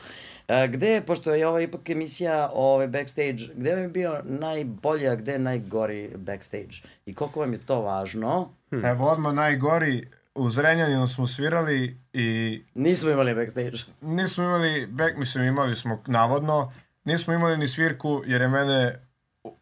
E, 0.48 0.68
gde, 0.68 1.02
pošto 1.06 1.34
je 1.34 1.46
ovo 1.48 1.60
ipak 1.60 1.90
emisija 1.90 2.50
ovaj 2.54 2.86
backstage, 2.86 3.44
gde 3.54 3.72
vam 3.72 3.82
je 3.82 3.88
bio 3.88 4.20
najbolji, 4.24 5.08
a 5.08 5.14
gde 5.14 5.38
najgori 5.38 6.10
backstage? 6.16 6.74
I 7.06 7.14
koliko 7.14 7.40
vam 7.40 7.52
je 7.52 7.58
to 7.58 7.80
važno? 7.80 8.52
Evo 8.84 9.08
odmah 9.08 9.34
najgori, 9.34 10.08
u 10.38 10.50
Zrenjaninu 10.50 11.06
smo 11.06 11.26
svirali 11.26 12.00
i 12.12 12.62
Nismo 12.74 13.10
imali 13.10 13.34
backstage. 13.34 13.78
nismo 14.02 14.44
imali 14.44 14.86
back, 14.86 15.16
mislim 15.16 15.44
imali 15.44 15.76
smo 15.76 16.02
navodno, 16.06 16.72
nismo 17.04 17.34
imali 17.34 17.56
ni 17.56 17.68
svirku 17.68 18.22
jer 18.26 18.40
je 18.40 18.48
mene 18.48 19.02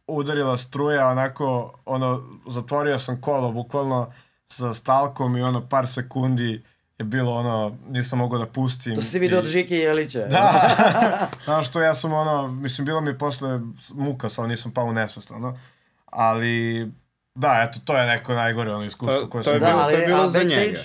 udarila 0.07 0.59
struja, 0.59 1.09
onako, 1.09 1.75
ono, 1.87 2.23
zatvorio 2.47 2.99
sam 2.99 3.21
kolo 3.21 3.53
bukvalno 3.53 4.13
sa 4.49 4.75
stalkom 4.75 5.37
i 5.37 5.43
ono 5.43 5.69
par 5.69 5.87
sekundi 5.89 6.63
je 6.99 7.05
bilo 7.05 7.35
ono, 7.35 7.77
nisam 7.89 8.19
mogao 8.19 8.39
da 8.39 8.47
pustim. 8.47 8.95
To 8.95 9.03
si 9.03 9.19
vidio 9.19 9.37
i- 9.37 9.39
od 9.39 9.47
Žike 9.47 9.77
Jelića. 9.77 10.27
Da, 10.27 10.51
znaš 11.45 11.69
što 11.69 11.81
ja 11.81 11.95
sam 11.95 12.13
ono, 12.13 12.49
mislim 12.49 12.85
bilo 12.85 13.01
mi 13.01 13.11
je 13.11 13.19
posle 13.19 13.61
muka, 13.91 14.29
samo 14.29 14.49
nisam 14.49 14.73
pao 14.73 14.85
u 14.85 14.93
nesvest, 14.93 15.31
ono, 15.31 15.59
ali 16.07 16.87
da, 17.37 17.67
eto, 17.69 17.81
to 17.85 17.99
je 17.99 18.07
neko 18.07 18.35
najgore 18.35 18.71
ono 18.73 18.85
iskustvo 18.85 19.21
To- 19.21 19.29
koje 19.29 19.43
to 19.43 19.51
sam 19.51 19.55
je 19.55 19.61
Da, 19.61 19.67
bilo- 19.67 19.79
ali, 19.79 19.93
to 19.93 20.01
je 20.01 20.07
bilo 20.07 20.19
a 20.19 20.29
za 20.29 20.39
backstage? 20.39 20.67
njega. 20.67 20.81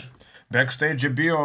Backstage 0.50 0.98
je 1.00 1.10
bio 1.12 1.38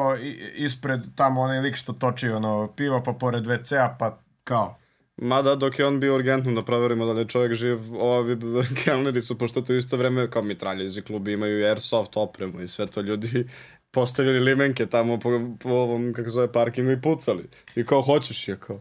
ispred 0.57 1.01
tamo 1.15 1.41
onaj 1.41 1.61
lik 1.61 1.77
što 1.77 1.93
toči 1.93 2.29
ono 2.29 2.69
pivo 2.69 3.03
pa 3.03 3.13
pored 3.13 3.45
WC-a 3.45 3.97
pa 3.99 4.19
kao. 4.45 4.79
Mada 5.17 5.55
dok 5.55 5.79
je 5.79 5.87
on 5.87 6.01
bio 6.01 6.15
urgentno 6.15 6.53
da 6.53 6.63
proverimo 6.63 7.07
da 7.07 7.13
li 7.13 7.21
je 7.21 7.29
čovjek 7.29 7.55
živ, 7.55 7.79
ovi 7.95 8.37
kelneri 8.85 9.21
su, 9.23 9.39
pošto 9.39 9.61
to 9.61 9.73
isto 9.75 9.97
vreme 9.97 10.31
kao 10.31 10.43
mitraljezi 10.43 11.03
klubi 11.03 11.33
imaju 11.33 11.67
airsoft 11.67 12.17
opremu 12.17 12.61
i 12.61 12.69
sve 12.69 12.87
to 12.87 13.01
ljudi 13.01 13.47
postavili 13.91 14.41
limenke 14.41 14.87
tamo 14.87 15.19
po, 15.19 15.31
po 15.61 15.71
ovom, 15.71 16.13
kako 16.13 16.25
se 16.25 16.33
zove, 16.33 16.53
parkingu 16.53 16.91
i 16.91 17.01
pucali. 17.01 17.45
I 17.77 17.87
kao, 17.87 18.03
hoćeš 18.03 18.49
je, 18.49 18.57
kao, 18.57 18.81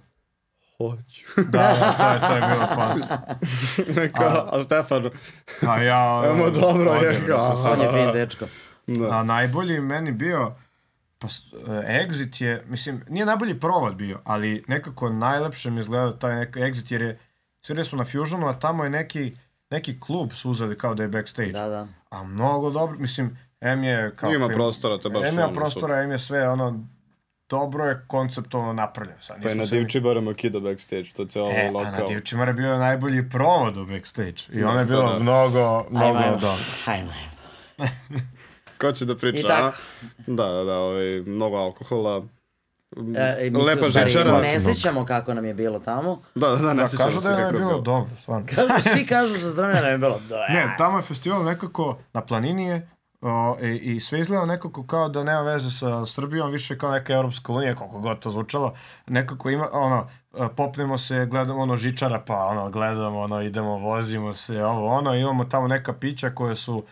hoću. 0.78 1.26
Da, 1.38 1.44
da, 1.52 1.94
to 1.98 2.14
je, 2.14 2.20
to 2.20 2.34
je 2.34 2.54
bilo 2.54 2.68
opasno. 2.72 3.08
kao, 4.18 4.50
a 4.52 4.64
Stefan, 4.64 5.10
A 5.68 5.82
ja... 5.82 6.24
Emo, 6.32 6.50
dobro 6.50 6.94
je, 6.94 7.28
kao, 7.28 7.56
On 7.74 7.82
je 7.82 7.90
fin 7.92 8.14
dečko. 8.14 8.46
da. 8.88 9.10
A 9.10 9.24
najbolji 9.24 9.80
meni 9.80 10.12
bio, 10.12 10.52
pa 11.20 11.28
e, 11.28 12.06
Exit 12.08 12.44
je, 12.44 12.64
mislim, 12.68 13.04
nije 13.10 13.26
najbolji 13.26 13.60
provod 13.60 13.96
bio, 13.96 14.22
ali 14.24 14.64
nekako 14.68 15.10
najlepše 15.10 15.72
mi 15.72 15.80
izgleda 15.80 16.20
taj 16.20 16.36
neki 16.36 16.60
Exit 16.60 16.92
jer 16.92 17.02
je, 17.02 17.20
svirali 17.62 17.86
smo 17.86 17.98
na 17.98 18.06
Fusionu, 18.06 18.48
a 18.48 18.60
tamo 18.60 18.84
je 18.84 18.90
neki, 18.90 19.38
neki 19.70 20.00
klub 20.00 20.32
su 20.34 20.50
uzeli 20.50 20.78
kao 20.78 20.94
da 20.94 21.04
je 21.04 21.10
backstage. 21.10 21.52
Da, 21.52 21.68
da. 21.68 21.88
A 22.10 22.24
mnogo 22.24 22.70
dobro, 22.70 22.98
mislim, 23.00 23.38
M 23.62 23.84
je 23.84 24.16
kao... 24.16 24.34
Ima 24.34 24.48
prostora, 24.48 24.98
to 24.98 25.08
je 25.08 25.12
baš 25.12 25.28
M 25.28 25.34
ima 25.34 25.44
ono, 25.44 25.54
prostora, 25.54 26.02
M 26.02 26.12
je 26.12 26.20
sve, 26.20 26.50
ono, 26.50 26.86
dobro 27.50 27.86
je 27.86 28.02
konceptualno 28.08 28.74
napravljeno. 28.74 29.22
Sad, 29.22 29.42
Pa 29.44 29.50
je 29.50 29.56
na 29.56 29.66
se 29.66 29.76
mi- 29.76 29.80
Divčibarama 29.80 30.34
kida 30.34 30.60
backstage, 30.60 31.06
to 31.06 31.22
je 31.22 31.28
ceo 31.28 31.46
E, 31.46 31.68
a 31.68 31.72
lokal. 31.72 31.92
na 31.92 32.08
Divčimar 32.08 32.48
je 32.48 32.54
bio 32.54 32.78
najbolji 32.78 33.30
provod 33.30 33.78
u 33.78 33.86
backstage. 33.88 34.42
I 34.52 34.64
ono 34.64 34.80
je 34.80 34.86
Da, 34.86 34.90
bilo 34.92 35.10
da. 35.10 35.20
mnogo, 35.20 35.86
mnogo 35.90 36.18
Ajmo, 36.18 36.32
dobro. 36.32 36.64
Ajmo, 36.86 37.12
ajmo. 37.12 37.92
Ko 38.78 38.92
će 38.92 39.06
da 39.06 39.16
priča, 39.16 39.40
I 39.40 39.44
tako. 39.44 39.66
a? 39.68 39.72
Da, 40.28 40.46
da, 40.46 40.64
da, 40.64 40.74
ovaj, 40.76 41.06
mnogo 41.22 41.58
alkohola. 41.58 42.26
E, 43.38 43.50
mi 43.50 43.58
Lepa 43.58 43.86
žičara. 43.88 44.42
Ne 44.42 44.60
sećamo 44.60 45.06
kako 45.06 45.34
nam 45.34 45.46
je 45.46 45.54
bilo 45.54 45.80
tamo. 45.80 46.22
Da, 46.36 46.48
da, 46.48 46.56
da, 46.56 46.74
ne 46.74 46.82
Da, 46.82 46.88
sjećam 46.88 47.06
kažu 47.06 47.22
se 47.22 47.28
da 47.28 47.34
je 47.34 47.38
kako 47.38 47.48
je 47.48 47.60
bilo 47.60 47.70
bilo. 47.70 47.82
dobro, 47.82 48.12
stvarno. 48.18 48.48
Kažu, 48.48 48.90
svi 48.90 49.06
kažu 49.06 49.36
sa 49.36 49.50
zdravlja 49.50 49.82
nam 49.82 49.92
je 49.92 49.98
bilo. 49.98 50.20
Da, 50.30 50.48
Ne, 50.48 50.76
tamo 50.78 50.98
je 50.98 51.04
festival 51.04 51.44
nekako 51.44 51.98
na 52.14 52.22
planini 52.22 52.66
je 52.66 52.90
o, 53.22 53.58
i, 53.62 53.68
i 53.96 54.00
sve 54.00 54.20
izgleda 54.20 54.46
nekako 54.46 54.86
kao 54.88 55.10
da 55.10 55.24
nema 55.24 55.42
veze 55.42 55.72
sa 55.72 56.06
Srbijom, 56.06 56.52
više 56.52 56.78
kao 56.78 56.92
neka 56.92 57.14
Europska 57.14 57.54
unija, 57.54 57.76
koliko 57.76 58.00
god 58.00 58.20
to 58.20 58.32
zvučalo. 58.32 58.74
Nekako 59.08 59.50
ima, 59.50 59.70
ono, 59.72 60.08
popnemo 60.56 60.98
se, 60.98 61.26
gledamo 61.26 61.62
ono 61.62 61.78
žičara, 61.78 62.20
pa 62.28 62.46
ono, 62.46 62.70
gledamo, 62.70 63.20
ono, 63.20 63.42
idemo, 63.42 63.78
vozimo 63.78 64.34
se, 64.34 64.64
ovo, 64.64 64.88
ono, 64.88 65.16
imamo 65.16 65.46
tamo 65.46 65.68
neka 65.68 65.94
pića 65.94 66.30
koje 66.30 66.56
su, 66.56 66.84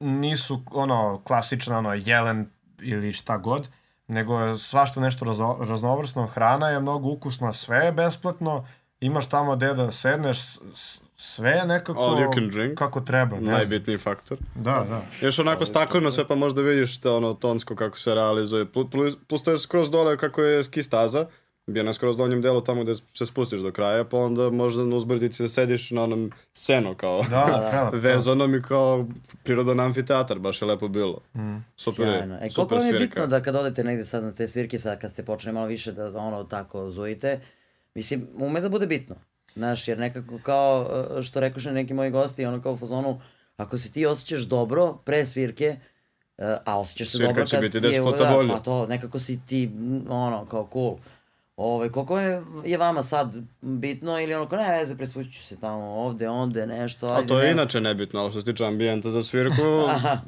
nisu, 0.00 0.62
ono, 0.70 1.20
klasična, 1.24 1.78
ono, 1.78 1.94
jelen 1.94 2.50
ili 2.80 3.12
šta 3.12 3.36
god, 3.36 3.68
nego 4.08 4.40
je 4.40 4.58
svašta 4.58 5.00
nešto 5.00 5.24
razo, 5.24 5.56
raznovrsno, 5.60 6.26
hrana 6.26 6.68
je 6.68 6.80
mnogo 6.80 7.08
ukusna, 7.08 7.52
sve 7.52 7.78
je 7.78 7.92
besplatno, 7.92 8.66
imaš 9.00 9.28
tamo 9.28 9.56
gde 9.56 9.74
da 9.74 9.90
sedneš, 9.90 10.40
s- 10.42 10.58
s- 10.74 11.00
sve 11.16 11.50
je 11.50 11.66
nekako 11.66 12.00
All 12.00 12.16
you 12.16 12.34
can 12.34 12.48
drink. 12.48 12.74
kako 12.74 13.00
treba. 13.00 13.36
ne. 13.36 13.52
Najbitniji 13.52 13.98
faktor. 13.98 14.38
Da, 14.54 14.86
da. 14.88 15.00
Još 15.22 15.38
onako 15.38 15.66
stakleno 15.66 16.12
sve 16.12 16.28
pa 16.28 16.34
možda 16.34 16.62
vidiš 16.62 17.00
te 17.00 17.10
ono 17.10 17.34
tonsko 17.34 17.76
kako 17.76 17.98
se 17.98 18.14
realizuje. 18.14 18.64
Plu- 18.66 18.88
plu- 18.88 19.16
Plus 19.26 19.42
to 19.42 19.52
je 19.52 19.58
skroz 19.58 19.90
dole 19.90 20.16
kako 20.16 20.42
je 20.42 20.64
ski 20.64 20.82
staza. 20.82 21.26
Bio 21.66 21.82
na 21.82 21.94
skroz 21.94 22.16
donjem 22.16 22.42
delu 22.42 22.60
tamo 22.60 22.82
gde 22.82 22.94
se 22.94 23.26
spustiš 23.26 23.60
do 23.60 23.72
kraja, 23.72 24.04
pa 24.04 24.16
onda 24.18 24.50
možda 24.50 24.84
na 24.84 24.96
uzbrdici 24.96 25.42
da 25.42 25.48
sediš 25.48 25.90
na 25.90 26.02
onom 26.02 26.32
seno 26.52 26.94
kao 26.94 27.22
Da, 27.22 27.28
da, 27.28 27.68
prelepo. 27.70 27.96
vezanom 27.98 28.54
i 28.54 28.62
kao 28.62 29.06
prirodan 29.42 29.80
amfiteatar, 29.80 30.38
baš 30.38 30.62
je 30.62 30.66
lepo 30.66 30.88
bilo. 30.88 31.20
Super, 31.76 32.06
je, 32.06 32.12
Sjajno. 32.12 32.34
E, 32.34 32.38
koliko 32.40 32.52
super 32.52 32.78
vam 32.78 32.86
je 32.86 32.98
bitno 32.98 33.26
da 33.26 33.42
kad 33.42 33.56
odete 33.56 33.84
negde 33.84 34.04
sad 34.04 34.24
na 34.24 34.32
te 34.32 34.48
svirke, 34.48 34.78
sad 34.78 35.00
kad 35.00 35.10
ste 35.10 35.24
počeli 35.24 35.54
malo 35.54 35.66
više 35.66 35.92
da 35.92 36.18
ono 36.18 36.44
tako 36.44 36.90
zujite, 36.90 37.40
mislim, 37.94 38.26
ume 38.36 38.60
da 38.60 38.68
bude 38.68 38.86
bitno. 38.86 39.14
Znaš, 39.56 39.88
jer 39.88 39.98
nekako 39.98 40.38
kao, 40.42 40.86
e, 41.18 41.22
što 41.22 41.40
rekoše 41.40 41.72
neki 41.72 41.94
moji 41.94 42.10
gosti, 42.10 42.46
ono 42.46 42.62
kao 42.62 42.72
u 42.72 42.76
fazonu, 42.76 43.20
ako 43.56 43.78
se 43.78 43.92
ti 43.92 44.06
osjećaš 44.06 44.42
dobro 44.42 44.92
pre 45.04 45.26
svirke, 45.26 45.76
e, 46.38 46.56
a 46.64 46.80
osjećaš 46.80 47.08
se 47.08 47.16
Svirka 47.18 47.32
dobro 47.32 47.46
kad 47.50 47.60
ti 47.60 47.76
je, 47.76 48.00
10 48.00 48.04
puta 48.12 48.24
da, 48.24 48.34
bolje. 48.34 48.48
pa 48.48 48.58
to, 48.58 48.86
nekako 48.86 49.18
si 49.18 49.40
ti, 49.46 49.70
ono, 50.08 50.44
kao 50.44 50.68
cool. 50.72 50.96
Ove, 51.56 51.92
koliko 51.92 52.18
je, 52.18 52.42
je 52.64 52.78
vama 52.78 53.02
sad 53.02 53.36
bitno 53.60 54.20
ili 54.20 54.34
ono, 54.34 54.48
ne 54.52 54.78
veze, 54.78 54.96
presvuću 54.96 55.42
se 55.42 55.60
tamo 55.60 55.84
ovde, 55.84 56.28
onde, 56.28 56.66
nešto, 56.66 57.06
A 57.06 57.16
ajde, 57.16 57.28
to 57.28 57.40
je 57.40 57.46
nema- 57.48 57.52
inače 57.52 57.80
nebitno, 57.80 58.20
ali 58.20 58.30
što 58.30 58.40
se 58.40 58.52
tiče 58.52 58.64
ambijenta 58.64 59.10
za 59.10 59.22
svirku, 59.22 59.62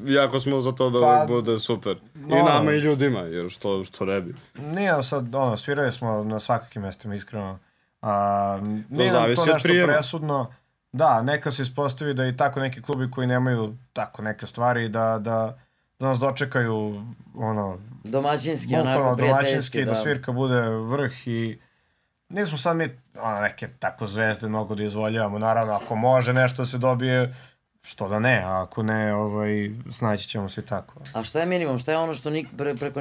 jako 0.06 0.40
smo 0.40 0.60
za 0.60 0.72
to 0.72 0.90
da 0.90 1.00
Pa, 1.00 1.24
bude 1.28 1.58
super. 1.58 1.96
I 2.14 2.18
no. 2.18 2.36
nama 2.36 2.72
i 2.72 2.78
ljudima, 2.78 3.20
jer 3.20 3.50
što, 3.50 3.84
što 3.84 4.04
ne 4.04 4.20
bi. 4.20 4.34
Nije 4.58 5.02
sad, 5.02 5.34
ono, 5.34 5.56
svirali 5.56 5.92
smo 5.92 6.24
na 6.24 6.40
svakakim 6.40 6.82
mestima, 6.82 7.14
iskreno. 7.14 7.58
A, 8.02 8.58
nije 8.90 9.12
nam 9.12 9.20
zavisi 9.20 9.36
to 9.36 9.42
od 9.42 9.48
nešto 9.48 9.68
prijema. 9.68 9.92
presudno. 9.92 10.52
Da, 10.92 11.22
neka 11.22 11.50
se 11.50 11.62
ispostavi 11.62 12.14
da 12.14 12.26
i 12.26 12.36
tako 12.36 12.60
neki 12.60 12.82
klubi 12.82 13.10
koji 13.10 13.26
nemaju 13.26 13.76
tako 13.92 14.22
neke 14.22 14.46
stvari, 14.46 14.88
da, 14.88 15.18
da, 15.18 15.58
da 15.98 16.08
nas 16.08 16.18
dočekaju, 16.18 17.04
ono, 17.34 17.78
Domaćinski, 18.04 18.76
bukvalno 18.76 19.00
onako, 19.00 19.16
domaćinski, 19.16 19.84
da. 19.84 19.90
da. 19.90 19.94
svirka 19.94 20.32
bude 20.32 20.60
vrh 20.68 21.28
i 21.28 21.58
nismo 22.28 22.58
sad 22.58 22.76
mi 22.76 22.88
ono, 23.20 23.40
neke 23.40 23.68
tako 23.78 24.06
zvezde 24.06 24.48
mnogo 24.48 24.74
da 24.74 24.84
izvoljavamo. 24.84 25.38
Naravno, 25.38 25.72
ako 25.72 25.96
može 25.96 26.32
nešto 26.32 26.62
da 26.62 26.66
se 26.66 26.78
dobije, 26.78 27.34
što 27.82 28.08
da 28.08 28.18
ne, 28.18 28.42
a 28.44 28.62
ako 28.62 28.82
ne, 28.82 29.14
ovaj, 29.14 29.70
snaći 29.90 30.28
ćemo 30.28 30.48
se 30.48 30.60
i 30.60 30.64
tako. 30.64 30.94
A 31.14 31.24
šta 31.24 31.40
je 31.40 31.46
minimum? 31.46 31.78
Šta 31.78 31.92
je 31.92 31.98
ono 31.98 32.14
što 32.14 32.30
nik, 32.30 32.48
pre, 32.56 32.74
preko 32.74 33.00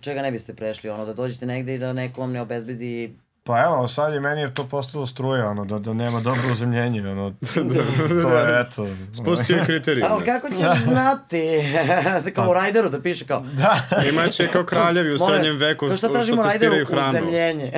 čega 0.00 0.22
ne 0.22 0.30
biste 0.30 0.54
prešli? 0.54 0.90
Ono 0.90 1.04
da 1.04 1.14
dođete 1.14 1.46
negde 1.46 1.74
i 1.74 1.78
da 1.78 1.92
neko 1.92 2.20
vam 2.20 2.32
ne 2.32 2.40
obezbedi 2.40 3.18
Pa 3.46 3.62
evo, 3.62 3.88
sad 3.88 4.12
je 4.14 4.20
meni 4.20 4.40
je 4.40 4.54
to 4.54 4.68
postalo 4.68 5.06
struje, 5.06 5.44
ono, 5.44 5.64
da, 5.64 5.78
da 5.78 5.94
nema 5.94 6.20
dobro 6.20 6.42
uzemljenje, 6.52 7.10
ono, 7.10 7.32
to 8.22 8.38
je, 8.38 8.60
eto. 8.60 8.86
Spustio 9.22 9.56
je 9.56 9.64
kriterije. 9.64 10.06
Ali 10.10 10.24
kako 10.24 10.48
ćeš 10.48 10.82
znati? 10.84 11.42
kao 12.34 12.50
u 12.50 12.54
Rajderu 12.54 12.88
da 12.88 13.00
piše 13.00 13.26
kao... 13.26 13.40
Da, 13.40 13.80
Imaće 14.12 14.48
kao 14.48 14.64
kraljevi 14.64 15.14
u 15.14 15.18
srednjem 15.18 15.56
veku 15.56 15.96
što, 15.96 16.08
tražimo 16.08 16.42
što 16.42 16.50
testiraju 16.50 16.86
hranu. 16.86 17.08
Uzemljenje. 17.08 17.72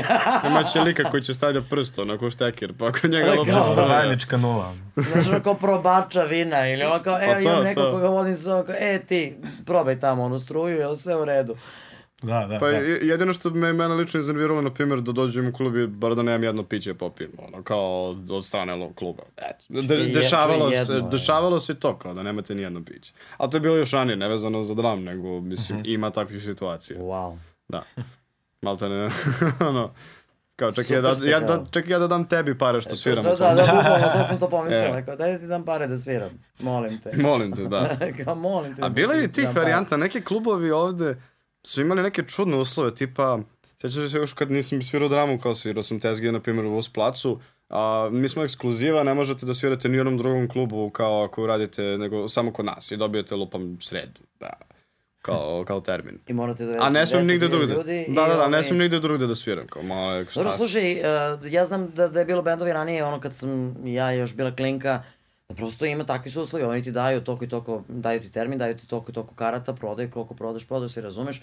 Imaće 0.47 0.81
lika 0.81 1.11
koji 1.11 1.23
će 1.23 1.35
stavlja 1.35 1.63
prst 1.71 1.99
onako 1.99 2.31
štekir, 2.31 2.73
pa 2.79 2.87
ako 2.87 3.09
njega 3.09 3.33
kao 3.35 3.45
struje. 3.45 3.87
zajednička 3.87 4.37
nula. 4.37 4.75
Znaš, 4.97 5.29
ono 5.29 5.41
kao 5.41 5.55
probača 5.55 6.23
vina 6.23 6.69
ili 6.69 6.85
ono 6.85 7.03
kao, 7.03 7.19
evo 7.23 7.33
Pa 7.35 7.43
to, 7.43 7.51
imam 7.51 7.65
neko 7.65 7.81
to. 7.81 7.93
koga 7.93 8.09
vodim 8.09 8.37
sa 8.37 8.63
kao, 8.67 8.75
e 8.79 8.99
ti, 8.99 9.37
probaj 9.65 10.01
tamo 10.01 10.25
onu 10.25 10.39
struju, 10.39 10.79
jel 10.79 10.97
sve 10.97 11.17
u 11.17 11.25
redu? 11.25 11.57
Da, 12.23 12.47
da, 12.47 12.59
Pa 12.59 12.67
da. 12.67 12.73
je- 12.73 12.99
jedino 13.03 13.33
što 13.33 13.51
me 13.51 13.73
mene 13.73 13.95
lično 13.95 14.21
iznerviralo, 14.21 14.63
na 14.63 14.71
primjer, 14.71 15.01
da 15.01 15.13
dođem 15.13 15.49
u 15.49 15.53
klub 15.53 15.77
i 15.77 15.87
bar 15.87 16.15
da 16.15 16.23
nemam 16.23 16.45
jedno 16.45 16.63
piće 16.65 16.95
popijem, 16.95 17.31
ono, 17.41 17.63
kao 17.63 17.85
od 18.29 18.45
strane 18.45 18.73
lo- 18.75 18.95
kluba. 18.95 19.23
Eto, 19.39 19.65
de, 19.83 19.95
je- 19.97 20.07
dešavalo, 20.07 20.69
je 20.69 20.85
se, 20.85 20.93
jedno, 20.93 21.09
dešavalo 21.09 21.61
se 21.61 21.73
i 21.73 21.77
to, 21.77 21.97
kao 21.97 22.15
da 22.15 22.23
nemate 22.23 22.55
ni 22.55 22.63
jedno 22.63 22.85
piće. 22.85 23.13
Ali 23.37 23.51
to 23.51 23.57
je 23.57 23.61
bilo 23.61 23.77
još 23.77 23.91
ranije, 23.91 24.17
nevezano 24.17 24.63
za 24.63 24.75
dram, 24.75 25.03
nego, 25.03 25.41
mislim, 25.41 25.79
Mhm. 25.79 25.89
ima 25.89 26.11
takvih 26.11 26.45
situacija. 26.45 27.01
Wow. 27.01 27.37
Da. 27.69 27.83
Malte 28.63 28.89
ne, 28.89 29.11
ono, 29.71 29.91
kao 30.57 30.73
čak 30.73 30.85
Super 30.85 30.97
ja, 30.97 31.03
da, 31.05 31.27
ja, 31.27 31.41
da, 31.41 31.65
čak 31.71 31.89
ja 31.89 31.99
da 31.99 32.07
dam 32.07 32.25
tebi 32.25 32.59
pare 32.59 32.81
što 32.81 32.97
sviram 32.97 33.25
Da, 33.25 33.31
da, 33.31 33.55
da, 33.55 33.63
bukvalno, 33.65 34.09
sad 34.09 34.29
sam 34.29 34.39
to 34.39 34.51
pomislila, 34.51 34.99
E. 34.99 35.05
kao, 35.05 35.17
daj 35.17 35.33
da 35.33 35.39
ti 35.39 35.47
dam 35.47 35.65
pare 35.65 35.87
da 35.87 35.99
sviram, 35.99 36.31
molim 36.61 36.99
te. 36.99 37.11
Molim 37.17 37.53
te, 37.53 37.63
da. 37.65 37.97
kao, 38.25 38.35
molim 38.35 38.77
te. 38.77 38.83
A 38.83 38.85
da 38.85 38.89
bilo 38.91 39.13
je 39.13 39.25
i 39.25 39.29
ti 39.29 39.33
tih 39.35 39.57
varijanta, 39.57 39.97
neki 39.97 40.21
klubovi 40.21 40.71
ovde 40.71 41.17
su 41.67 41.81
imali 41.81 42.03
neke 42.03 42.23
čudne 42.23 42.57
uslove, 42.57 42.95
tipa, 42.95 43.39
sjećaš 43.81 44.11
se 44.11 44.17
još 44.17 44.33
kad 44.33 44.51
nisam 44.51 44.83
svirao 44.83 45.09
dramu 45.09 45.39
kao 45.39 45.55
svirao 45.55 45.83
sam 45.83 46.01
tezgije, 46.01 46.33
na 46.33 46.41
primjer, 46.41 46.67
u 46.67 46.77
Us 46.77 46.89
placu, 46.89 47.41
a 47.69 48.09
mi 48.13 48.29
smo 48.29 48.45
ekskluziva, 48.45 49.03
ne 49.03 49.15
možete 49.15 49.47
da 49.47 49.55
svirate 49.55 49.89
ni 49.89 49.97
u 49.97 50.01
jednom 50.01 50.19
drugom 50.19 50.49
klubu 50.49 50.91
kao 50.91 51.25
ako 51.25 51.47
radite, 51.47 51.83
nego 51.83 52.29
samo 52.29 52.53
kod 52.53 52.65
nas 52.65 52.91
i 52.91 52.97
dobijete 52.97 53.35
lupam 53.35 53.79
sredu, 53.81 54.21
da, 54.41 54.51
kao, 55.23 55.65
kao 55.69 55.81
termin. 55.81 56.19
I 56.27 56.33
morate 56.33 56.65
da 56.65 56.77
A 56.81 56.91
ne 56.91 57.07
smem 57.07 57.27
nigde 57.27 57.49
drugde. 57.49 57.75
Ljudi, 57.75 58.05
Da, 58.09 58.27
da, 58.27 58.35
da, 58.35 58.49
ne 58.49 58.63
smem 58.63 58.79
nigde 58.79 59.01
drugde 59.01 59.27
da 59.27 59.35
sviram, 59.35 59.67
kao 59.67 59.83
malo, 59.83 60.25
šta 60.25 60.41
Dobro, 60.41 60.57
slušaj, 60.57 60.93
uh, 60.93 61.53
ja 61.53 61.65
znam 61.65 61.91
da, 61.91 62.09
da 62.09 62.19
je 62.19 62.27
bilo 62.27 62.43
bendovi 62.43 62.73
ranije, 62.73 63.05
ono 63.05 63.21
kad 63.21 63.35
sam 63.35 63.77
ja 63.85 64.13
još 64.13 64.35
bila 64.35 64.55
klinka, 64.55 65.03
da 65.48 65.55
prosto 65.55 65.86
ima 65.86 66.05
takvi 66.05 66.31
su 66.31 66.43
uslovi, 66.43 66.64
oni 66.64 66.82
ti 66.82 66.93
daju 66.93 67.24
toliko 67.24 67.44
i 67.44 67.48
toliko, 67.48 67.82
daju 67.89 68.20
ti 68.20 68.31
termin, 68.31 68.59
daju 68.59 68.77
ti 68.77 68.86
toliko 68.86 69.10
i 69.10 69.14
toliko 69.14 69.35
karata, 69.35 69.74
prodaj, 69.74 70.10
koliko 70.10 70.35
prodaš, 70.35 70.64
prodaš 70.66 70.93
se, 70.93 71.01
razumeš? 71.01 71.43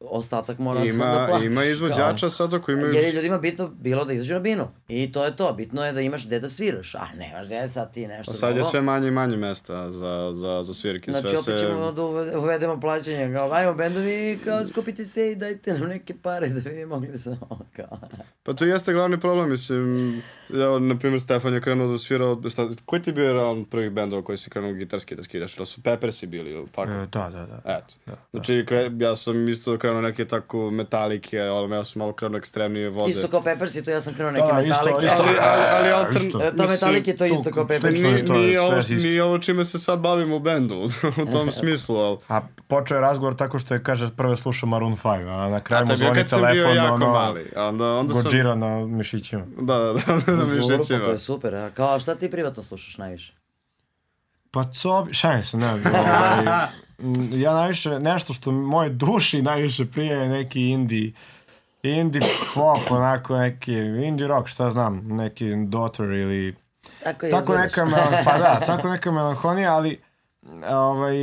Ostatak 0.00 0.58
mora 0.58 0.80
da 0.80 0.86
Ima, 0.86 1.26
platiš. 1.28 1.46
ima 1.46 1.54
kao- 1.54 1.64
izvođača 1.64 2.30
sada 2.30 2.58
koji 2.58 2.74
imaju... 2.74 2.92
Jer 2.92 3.04
je 3.04 3.12
ljudima 3.12 3.38
bitno 3.38 3.68
bilo 3.70 4.04
da 4.04 4.12
izađu 4.12 4.34
na 4.34 4.40
binu. 4.40 4.68
I 4.88 5.12
to 5.12 5.24
je 5.24 5.36
to, 5.36 5.52
bitno 5.52 5.84
je 5.84 5.92
da 5.92 6.00
imaš 6.00 6.26
gde 6.26 6.40
da 6.40 6.48
sviraš. 6.48 6.94
A 6.94 7.04
nemaš 7.16 7.46
gde 7.46 7.68
sad 7.68 7.92
ti 7.92 8.06
nešto 8.06 8.32
A 8.32 8.34
sad 8.34 8.48
je 8.48 8.54
drugo. 8.54 8.70
sve 8.70 8.80
manje 8.80 9.08
i 9.08 9.12
manje 9.12 9.36
mesta 9.36 9.92
za, 9.92 10.30
za, 10.32 10.62
za 10.62 10.74
svirke. 10.74 11.10
Znači, 11.12 11.28
sve 11.28 11.38
opet 11.38 11.58
se... 11.58 11.66
ćemo 11.66 11.92
da 11.92 12.02
uve- 12.02 12.36
uvedemo 12.36 12.80
plaćanje, 12.80 13.32
kao, 13.34 13.52
ajmo 13.52 13.74
bendovi, 13.74 14.38
kao, 14.44 14.66
skupite 14.66 15.04
se 15.04 15.32
i 15.32 15.36
dajte 15.36 15.72
nam 15.72 15.88
neke 15.88 16.14
pare 16.14 16.48
da 16.48 16.60
bi 16.62 16.86
mogli 16.86 17.18
sa 17.18 17.30
ovo, 17.30 17.58
kao. 17.76 17.98
Pa 18.42 18.52
to 18.52 18.64
jeste 18.64 18.92
glavni 18.92 19.20
problem, 19.20 19.50
mislim, 19.50 20.14
ja, 20.50 20.78
na 20.78 20.98
primjer, 20.98 21.20
Stefan 21.20 21.54
je 21.54 21.60
krenuo 21.60 21.88
da 21.88 21.98
svira, 21.98 22.26
od- 22.26 22.52
šta, 22.52 22.68
koji 22.84 23.02
ti 23.02 23.10
je 23.10 23.14
bio 23.14 23.24
jedan 23.24 23.46
od 23.50 23.66
prvih 23.70 23.90
bendova 23.90 24.22
koji 24.22 24.38
si 24.38 24.50
krenuo 24.50 24.72
gitarski 24.72 25.16
da 25.16 25.22
skiraš, 25.22 25.56
ili 25.56 25.66
su 25.66 25.82
Peppersi 25.82 26.26
bili, 26.26 26.50
ili 26.50 26.66
tako? 26.68 26.90
E, 26.90 27.06
da, 27.06 27.30
da, 27.30 27.46
da. 27.46 27.60
Eto. 27.74 28.16
Znači, 28.30 28.64
kre, 28.66 28.90
ja 28.96 29.16
sam 29.16 29.48
isto 29.48 29.78
krenuo 29.78 29.95
neke 30.00 30.24
tako 30.24 30.70
metalike, 30.70 31.40
ali 31.40 31.70
ja 31.72 31.84
sam 31.84 32.00
malo 32.00 32.12
krenuo 32.12 32.38
ekstremnije 32.38 32.90
vode. 32.90 33.10
Isto 33.10 33.28
kao 33.28 33.42
Peppers 33.42 33.74
i 33.74 33.84
to 33.84 33.90
ja 33.90 34.00
sam 34.00 34.14
krenuo 34.14 34.32
Da, 34.32 34.38
neke 34.38 34.46
da, 34.48 34.62
metalike. 34.64 35.06
isto. 35.06 35.22
Ali- 35.22 35.38
ali- 35.42 35.66
ali 35.72 36.04
altern- 36.04 36.26
isto. 36.26 36.38
To 36.56 36.66
metalike, 36.66 37.16
to 37.16 37.24
je 37.24 37.30
isto 37.30 37.50
kao 37.52 37.66
Peppers. 37.66 38.02
Ni, 38.02 38.08
je 38.08 38.26
to, 38.26 38.32
nije, 38.32 38.52
sve 38.52 38.60
ovo, 38.62 38.76
nije 38.90 39.22
ovo 39.22 39.38
čime 39.38 39.64
se 39.64 39.78
sad 39.78 40.00
bavimo 40.00 40.36
u 40.36 40.40
bendu, 40.40 40.74
u 41.22 41.32
tom 41.32 41.52
smislu, 41.60 41.96
ali... 41.96 42.16
A 42.28 42.40
počeo 42.66 42.94
je 42.94 43.00
razgovor 43.00 43.34
tako 43.34 43.58
što 43.58 43.74
je, 43.74 43.82
kaže, 43.82 44.10
prvo 44.10 44.36
slušao 44.36 44.68
Maroon 44.68 44.96
5, 44.96 45.08
a 45.36 45.50
na 45.50 45.60
kraju 45.60 45.82
A 45.82 45.86
mu 45.86 45.92
je 45.92 45.96
bio 45.96 46.04
zvoni 46.04 46.14
kad 46.14 46.28
sam 46.28 46.40
bio 46.42 46.48
telefon, 46.54 46.76
jako 46.76 46.94
ono, 46.94 47.06
mali. 47.08 47.52
a 47.56 47.64
Onda, 47.64 47.84
onda 47.86 48.14
sam... 48.14 48.22
Gojira 48.24 48.54
na 48.54 48.86
mišićima. 48.86 49.42
Da, 49.58 49.76
da, 49.76 49.84
da, 49.84 49.92
da, 49.92 50.32
mi 50.34 50.38
Dobro, 50.38 50.66
pa 50.68 50.76
šećima. 50.76 50.98
to 50.98 51.10
je 51.10 51.18
super. 51.18 51.54
A 51.54 51.70
kao, 51.70 51.94
a 51.94 51.98
šta 51.98 52.14
ti 52.14 52.30
privatno 52.30 52.62
slušaš 52.62 52.98
najviše? 52.98 53.32
Pa 54.50 54.64
co 54.64 55.06
šalim 55.12 55.42
se, 55.42 55.56
ne, 55.56 55.66
ovaj, 55.70 56.66
ja 57.32 57.54
najviše, 57.54 58.00
nešto 58.00 58.34
što 58.34 58.52
moje 58.52 58.90
duši 58.90 59.42
najviše 59.42 59.86
prije 59.86 60.16
je 60.16 60.28
neki 60.28 60.68
indie, 60.68 61.12
indie 61.82 62.22
pop, 62.54 62.90
onako 62.90 63.38
neki, 63.38 63.72
indie 63.78 64.26
rock, 64.26 64.48
šta 64.48 64.70
znam, 64.70 65.02
neki 65.06 65.54
Daughter 65.56 66.10
ili, 66.10 66.54
Tako 67.04 67.26
tako 67.30 67.54
neka, 67.54 67.84
melan, 67.84 68.24
pa 68.24 68.38
da, 68.38 68.60
tako 68.66 68.88
neka 68.88 69.10
melanholija, 69.10 69.74
ali 69.74 70.00
ovaj, 70.68 71.16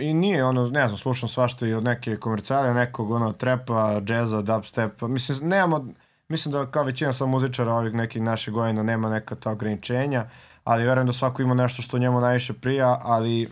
i 0.00 0.14
nije 0.14 0.44
ono, 0.44 0.68
ne 0.68 0.86
znam, 0.88 0.98
slušam 0.98 1.28
svašta 1.28 1.66
i 1.66 1.74
od 1.74 1.84
neke 1.84 2.16
komercijale, 2.16 2.74
nekog 2.74 3.10
ono 3.10 3.32
trepa, 3.32 4.00
džeza, 4.00 4.42
dubstepa, 4.42 5.08
mislim, 5.08 5.48
nemamo, 5.48 5.86
mislim 6.28 6.52
da 6.52 6.70
kao 6.70 6.84
većina 6.84 7.12
sam 7.12 7.30
muzičara 7.30 7.74
ovih 7.74 7.94
nekih 7.94 8.22
naših 8.22 8.54
godina 8.54 8.82
nema 8.82 9.10
neka 9.10 9.34
ta 9.34 9.50
ograničenja, 9.50 10.24
ali 10.64 10.84
verujem 10.84 11.06
da 11.06 11.12
svako 11.12 11.42
ima 11.42 11.54
nešto 11.54 11.82
što 11.82 11.98
njemu 11.98 12.20
najviše 12.20 12.52
prija, 12.52 13.00
ali 13.02 13.50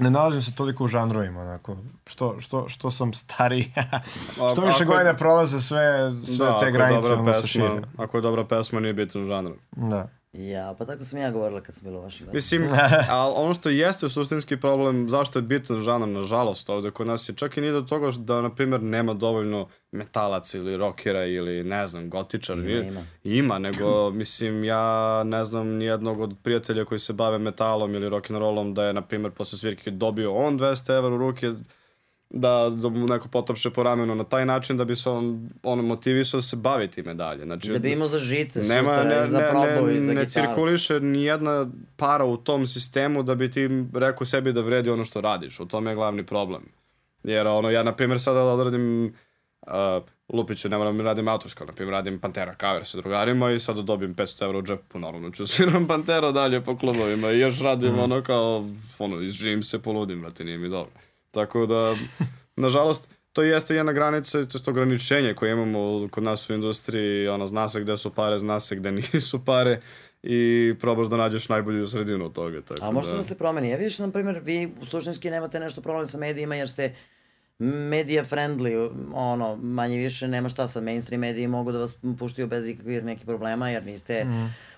ne 0.00 0.10
nalazim 0.10 0.42
se 0.42 0.54
toliko 0.54 0.84
u 0.84 0.88
žanrovima, 0.88 1.40
onako, 1.40 1.76
što, 2.06 2.40
što, 2.40 2.68
što 2.68 2.90
sam 2.90 3.12
stariji, 3.12 3.72
što 4.52 4.66
više 4.66 4.84
godina 4.84 5.14
prolaze 5.16 5.60
sve, 5.60 6.12
sve 6.36 6.46
Da, 6.46 6.58
te 6.58 6.70
granice, 6.70 7.12
ono 7.12 7.32
se 7.32 7.32
pesma, 7.32 7.48
šire. 7.48 7.82
ako 7.96 8.16
je 8.16 8.20
dobra 8.20 8.44
pesma, 8.44 8.80
nije 8.80 8.92
bitan 8.94 9.26
žanr. 9.26 9.50
Da. 9.72 10.08
Ja, 10.32 10.74
pa 10.78 10.84
tako 10.84 11.04
sam 11.04 11.18
ja 11.18 11.30
govorila 11.30 11.60
kad 11.60 11.74
sam 11.74 11.84
bila 11.84 11.98
u 11.98 12.02
vašim 12.02 12.26
godinama. 12.26 12.36
Mislim, 12.36 12.70
ali 13.18 13.34
ono 13.36 13.54
što 13.54 13.68
jeste 13.68 14.08
suštinski 14.08 14.56
problem, 14.56 15.10
zašto 15.10 15.38
je 15.38 15.42
bitan 15.42 15.82
žanr, 15.82 16.08
nažalost, 16.08 16.70
ovde 16.70 16.90
kod 16.90 17.06
nas 17.06 17.28
je 17.28 17.34
čak 17.34 17.56
i 17.56 17.60
nije 17.60 17.72
do 17.72 17.82
toga 17.82 18.10
da, 18.18 18.42
na 18.42 18.54
primjer, 18.54 18.82
nema 18.82 19.14
dovoljno 19.14 19.68
metalaca 19.92 20.58
ili 20.58 20.76
rokera 20.76 21.24
ili, 21.24 21.64
ne 21.64 21.86
znam, 21.86 22.10
gotičar. 22.10 22.58
Ima, 22.58 22.70
ima. 22.70 23.04
Ima, 23.24 23.58
nego, 23.58 24.10
mislim, 24.20 24.64
ja 24.64 25.22
ne 25.24 25.44
znam 25.44 25.68
nijednog 25.68 26.20
od 26.20 26.34
prijatelja 26.42 26.84
koji 26.84 26.98
se 26.98 27.12
bave 27.12 27.38
metalom 27.38 27.94
ili 27.94 28.10
rock'n'rollom 28.10 28.72
da 28.72 28.84
je, 28.84 28.92
na 28.92 29.02
primjer, 29.02 29.32
posle 29.32 29.58
svirke 29.58 29.90
dobio 29.90 30.34
on 30.34 30.58
200 30.58 30.96
evra 30.96 31.14
u 31.14 31.18
ruke, 31.18 31.52
da, 32.30 32.70
da 32.70 32.88
mu 32.88 33.06
neko 33.06 33.28
potapše 33.28 33.70
po 33.70 33.82
ramenu 33.82 34.14
na 34.14 34.24
taj 34.24 34.46
način 34.46 34.76
da 34.76 34.84
bi 34.84 34.96
se 34.96 35.10
on, 35.10 35.48
on 35.62 35.84
motivisao 35.84 36.38
da 36.38 36.42
se 36.42 36.56
bavi 36.56 36.88
time 36.88 37.14
dalje. 37.14 37.44
Znači, 37.44 37.72
Da 37.72 37.78
bi 37.78 37.92
imao 37.92 38.08
za 38.08 38.18
žice 38.18 38.60
nema, 38.62 38.94
sutra, 38.94 39.20
ne, 39.20 39.26
za 39.26 39.38
ne, 39.38 39.48
probu 39.48 39.86
ne, 39.86 40.00
za 40.00 40.12
ne 40.12 40.24
gitaru. 40.24 40.46
cirkuliše 40.46 41.00
ni 41.00 41.22
jedna 41.22 41.66
para 41.96 42.24
u 42.24 42.36
tom 42.36 42.66
sistemu 42.66 43.22
da 43.22 43.34
bi 43.34 43.50
ti 43.50 43.68
rekao 43.94 44.26
sebi 44.26 44.52
da 44.52 44.60
vredi 44.60 44.90
ono 44.90 45.04
što 45.04 45.20
radiš. 45.20 45.60
U 45.60 45.66
tome 45.66 45.90
je 45.90 45.94
glavni 45.94 46.26
problem. 46.26 46.62
Jer 47.24 47.46
ono, 47.46 47.70
ja 47.70 47.82
na 47.82 47.92
primjer 47.92 48.20
sada 48.20 48.42
odradim 48.42 49.14
uh, 49.66 49.72
Lupiću, 50.28 50.68
ne 50.68 50.78
moram 50.78 50.96
da 50.96 51.02
radim 51.02 51.28
autorsko, 51.28 51.64
na 51.64 51.72
primjer 51.72 51.92
radim 51.92 52.18
Pantera 52.18 52.54
cover 52.60 52.84
sa 52.84 52.98
drugarima 52.98 53.50
i 53.50 53.60
sada 53.60 53.82
dobijem 53.82 54.14
500 54.14 54.44
evra 54.44 54.58
u 54.58 54.62
džepu, 54.62 54.98
naravno 54.98 55.30
ću 55.30 55.46
sviram 55.46 55.86
Pantera 55.86 56.32
dalje 56.32 56.60
po 56.60 56.76
klubovima 56.76 57.30
i 57.30 57.38
još 57.38 57.60
radim 57.60 57.98
ono 57.98 58.22
kao, 58.22 58.68
ono, 58.98 59.20
izživim 59.20 59.62
se, 59.62 59.82
poludim, 59.82 60.20
brate, 60.20 60.44
nije 60.44 60.58
mi 60.58 60.68
dobro. 60.68 60.92
Tako 61.30 61.66
da, 61.66 61.94
nažalost, 62.56 63.08
to 63.32 63.42
jeste 63.42 63.74
jedna 63.74 63.92
granica, 63.92 64.46
to 64.46 64.58
je 64.58 64.70
ograničenje 64.70 65.34
koje 65.34 65.52
imamo 65.52 66.08
kod 66.08 66.22
nas 66.24 66.50
u 66.50 66.54
industriji, 66.54 67.28
ono, 67.28 67.46
zna 67.46 67.68
se 67.68 67.80
gde 67.80 67.96
su 67.96 68.14
pare, 68.14 68.38
zna 68.38 68.60
se 68.60 68.76
gde 68.76 68.92
nisu 69.12 69.44
pare 69.44 69.80
i 70.22 70.74
probaš 70.80 71.08
da 71.08 71.16
nađeš 71.16 71.48
najbolju 71.48 71.86
sredinu 71.86 72.24
od 72.26 72.32
toga. 72.32 72.62
Tako 72.62 72.84
A 72.84 72.90
možda 72.90 73.12
da... 73.12 73.16
da 73.16 73.22
se 73.22 73.38
promeni. 73.38 73.70
Ja 73.70 73.76
vidiš, 73.76 73.98
na 73.98 74.10
primjer, 74.10 74.40
vi 74.44 74.72
u 74.80 74.84
suštinski 74.84 75.30
nemate 75.30 75.60
nešto 75.60 75.80
problem 75.80 76.06
sa 76.06 76.18
medijima 76.18 76.54
jer 76.54 76.70
ste 76.70 76.94
media 77.60 78.24
friendly, 78.24 78.74
ono, 79.12 79.56
manje 79.56 79.98
više 79.98 80.28
nema 80.28 80.48
šta 80.48 80.68
sa 80.68 80.80
mainstream 80.80 81.20
mediji 81.20 81.48
mogu 81.48 81.72
da 81.72 81.78
vas 81.78 81.96
puštaju 82.18 82.48
bez 82.48 82.68
ikakvih 82.68 83.04
nekih 83.04 83.24
problema 83.26 83.70
jer 83.70 83.84
niste 83.84 84.24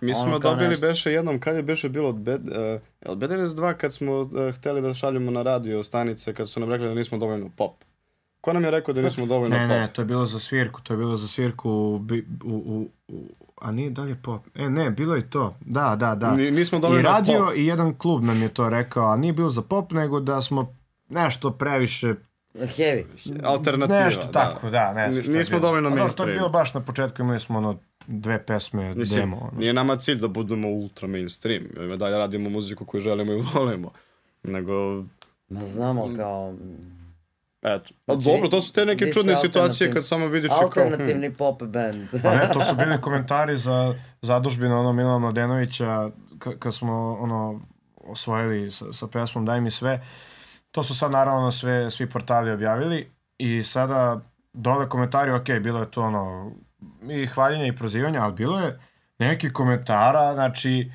Mi 0.01 0.15
smo 0.15 0.23
ono 0.23 0.39
dobili 0.39 0.69
nešto- 0.69 0.87
beše 0.87 1.13
jednom, 1.13 1.41
kad 1.41 1.57
je 1.57 1.63
beše 1.63 1.89
bilo 1.89 2.09
od 2.09 2.17
Bed, 2.17 2.41
uh, 2.43 2.81
od 3.07 3.19
BDS2 3.19 3.75
kad 3.75 3.93
smo 3.95 4.19
uh, 4.19 4.29
hteli 4.53 4.83
da 4.83 4.95
šaljemo 4.95 5.31
na 5.31 5.43
radio 5.43 5.83
stanice, 5.83 6.35
kad 6.35 6.49
su 6.49 6.61
nam 6.61 6.71
rekli 6.71 6.89
da 6.89 6.95
nismo 6.95 7.19
dovoljno 7.19 7.51
pop. 7.57 7.73
Ko 8.41 8.53
nam 8.53 8.65
je 8.65 8.71
rekao 8.71 8.95
da 8.95 9.03
nismo 9.03 9.27
dovoljno 9.33 9.57
Ne, 9.57 9.63
pop? 9.63 9.69
ne, 9.71 9.89
to 9.89 10.03
je 10.03 10.07
bilo 10.07 10.27
za 10.27 10.39
svirku, 10.39 10.81
to 10.81 10.93
je 10.93 10.99
bilo 10.99 11.17
za 11.17 11.29
svirku 11.29 11.71
u, 11.71 11.97
u, 12.45 12.51
u, 12.51 12.89
u 13.09 13.25
a 13.57 13.73
nije 13.73 13.91
dalje 13.91 14.17
pop. 14.17 14.43
E, 14.55 14.71
ne, 14.71 14.91
bilo 14.91 15.15
je 15.15 15.31
to. 15.31 15.55
Da, 15.61 15.97
da, 15.97 16.15
da. 16.15 16.35
Ni- 16.35 16.51
nismo 16.51 16.79
I 16.79 16.81
dovoljno 16.81 17.03
radio 17.05 17.39
pop. 17.41 17.57
i 17.57 17.67
jedan 17.67 17.95
klub 17.95 18.25
nam 18.25 18.43
je 18.43 18.49
to 18.49 18.69
rekao, 18.69 19.05
a 19.05 19.17
nije 19.17 19.33
bilo 19.33 19.51
za 19.51 19.63
pop, 19.63 19.93
nego 19.93 20.21
da 20.21 20.43
smo 20.43 20.75
nešto 21.09 21.51
previše 21.51 22.15
Heavy. 22.55 23.05
alternativa. 23.45 24.01
Nešto 24.01 24.23
tako, 24.25 24.71
da, 24.71 24.93
ne 24.93 25.13
znam 25.13 25.25
šta 25.25 25.33
Nismo 25.33 25.59
dovoljno 25.59 25.89
A 25.89 25.91
dobro, 25.91 25.95
To 25.95 26.03
je 26.03 26.05
mainstream. 26.05 26.33
bilo 26.33 26.49
baš 26.49 26.75
na 26.75 26.81
početku, 26.81 27.23
imali 27.23 27.41
smo 27.41 27.59
ono 27.59 27.79
dve 28.07 28.47
pesme, 28.47 28.95
Mislim, 28.95 29.21
demo. 29.21 29.37
Ono. 29.39 29.59
nije 29.59 29.73
nama 29.73 29.97
cilj 29.97 30.17
da 30.17 30.29
budemo 30.29 30.69
ultra 30.69 31.09
mainstream, 31.09 31.63
da 31.99 32.19
radimo 32.19 32.51
muziku 32.51 32.85
koju 32.85 33.01
želimo 33.01 33.33
i 33.33 33.43
volimo. 33.55 33.91
Nego, 34.43 35.05
Ma 35.49 35.65
znamo 35.65 36.11
kao 36.17 36.55
eto. 37.63 37.85
Pa 38.07 38.15
Znači, 38.15 38.29
dobro, 38.29 38.49
to 38.49 38.61
su 38.61 38.73
te 38.73 38.87
neke 38.87 39.07
čudne 39.07 39.37
situacije 39.37 39.93
kad 39.93 40.07
samo 40.07 40.27
vidiš 40.27 40.49
kao... 40.51 40.59
hm, 40.59 40.65
alternativni 40.65 41.33
pop 41.39 41.63
band. 41.63 42.09
Pa 42.23 42.31
ne, 42.31 42.49
to 42.53 42.63
su 42.63 42.77
bili 42.77 43.01
komentari 43.01 43.57
za 43.57 43.95
zadužbinu 44.23 44.81
ono 44.81 44.93
Milana 44.93 45.19
Mladenovića 45.19 45.87
ka- 46.33 46.59
kad 46.59 46.75
smo 46.75 47.17
ono 47.21 47.61
osvojili 47.97 48.71
sa, 48.71 48.93
sa 48.93 49.07
pesmom 49.07 49.45
Daj 49.45 49.61
mi 49.61 49.71
sve. 49.71 50.07
To 50.73 50.83
su 50.83 50.95
sad 50.95 51.11
naravno 51.11 51.51
sve, 51.51 51.91
svi 51.91 52.11
portali 52.11 52.51
objavili 52.51 53.11
i 53.39 53.63
sada 53.63 54.21
dole 54.53 54.89
komentari, 54.89 55.31
ok, 55.31 55.47
bilo 55.63 55.81
je 55.81 55.91
to 55.91 56.03
ono 56.03 56.53
i 57.11 57.27
hvaljenja 57.27 57.67
i 57.67 57.77
prozivanja, 57.77 58.23
ali 58.23 58.33
bilo 58.33 58.61
je 58.61 58.81
neki 59.19 59.53
komentara, 59.53 60.35
znači 60.35 60.93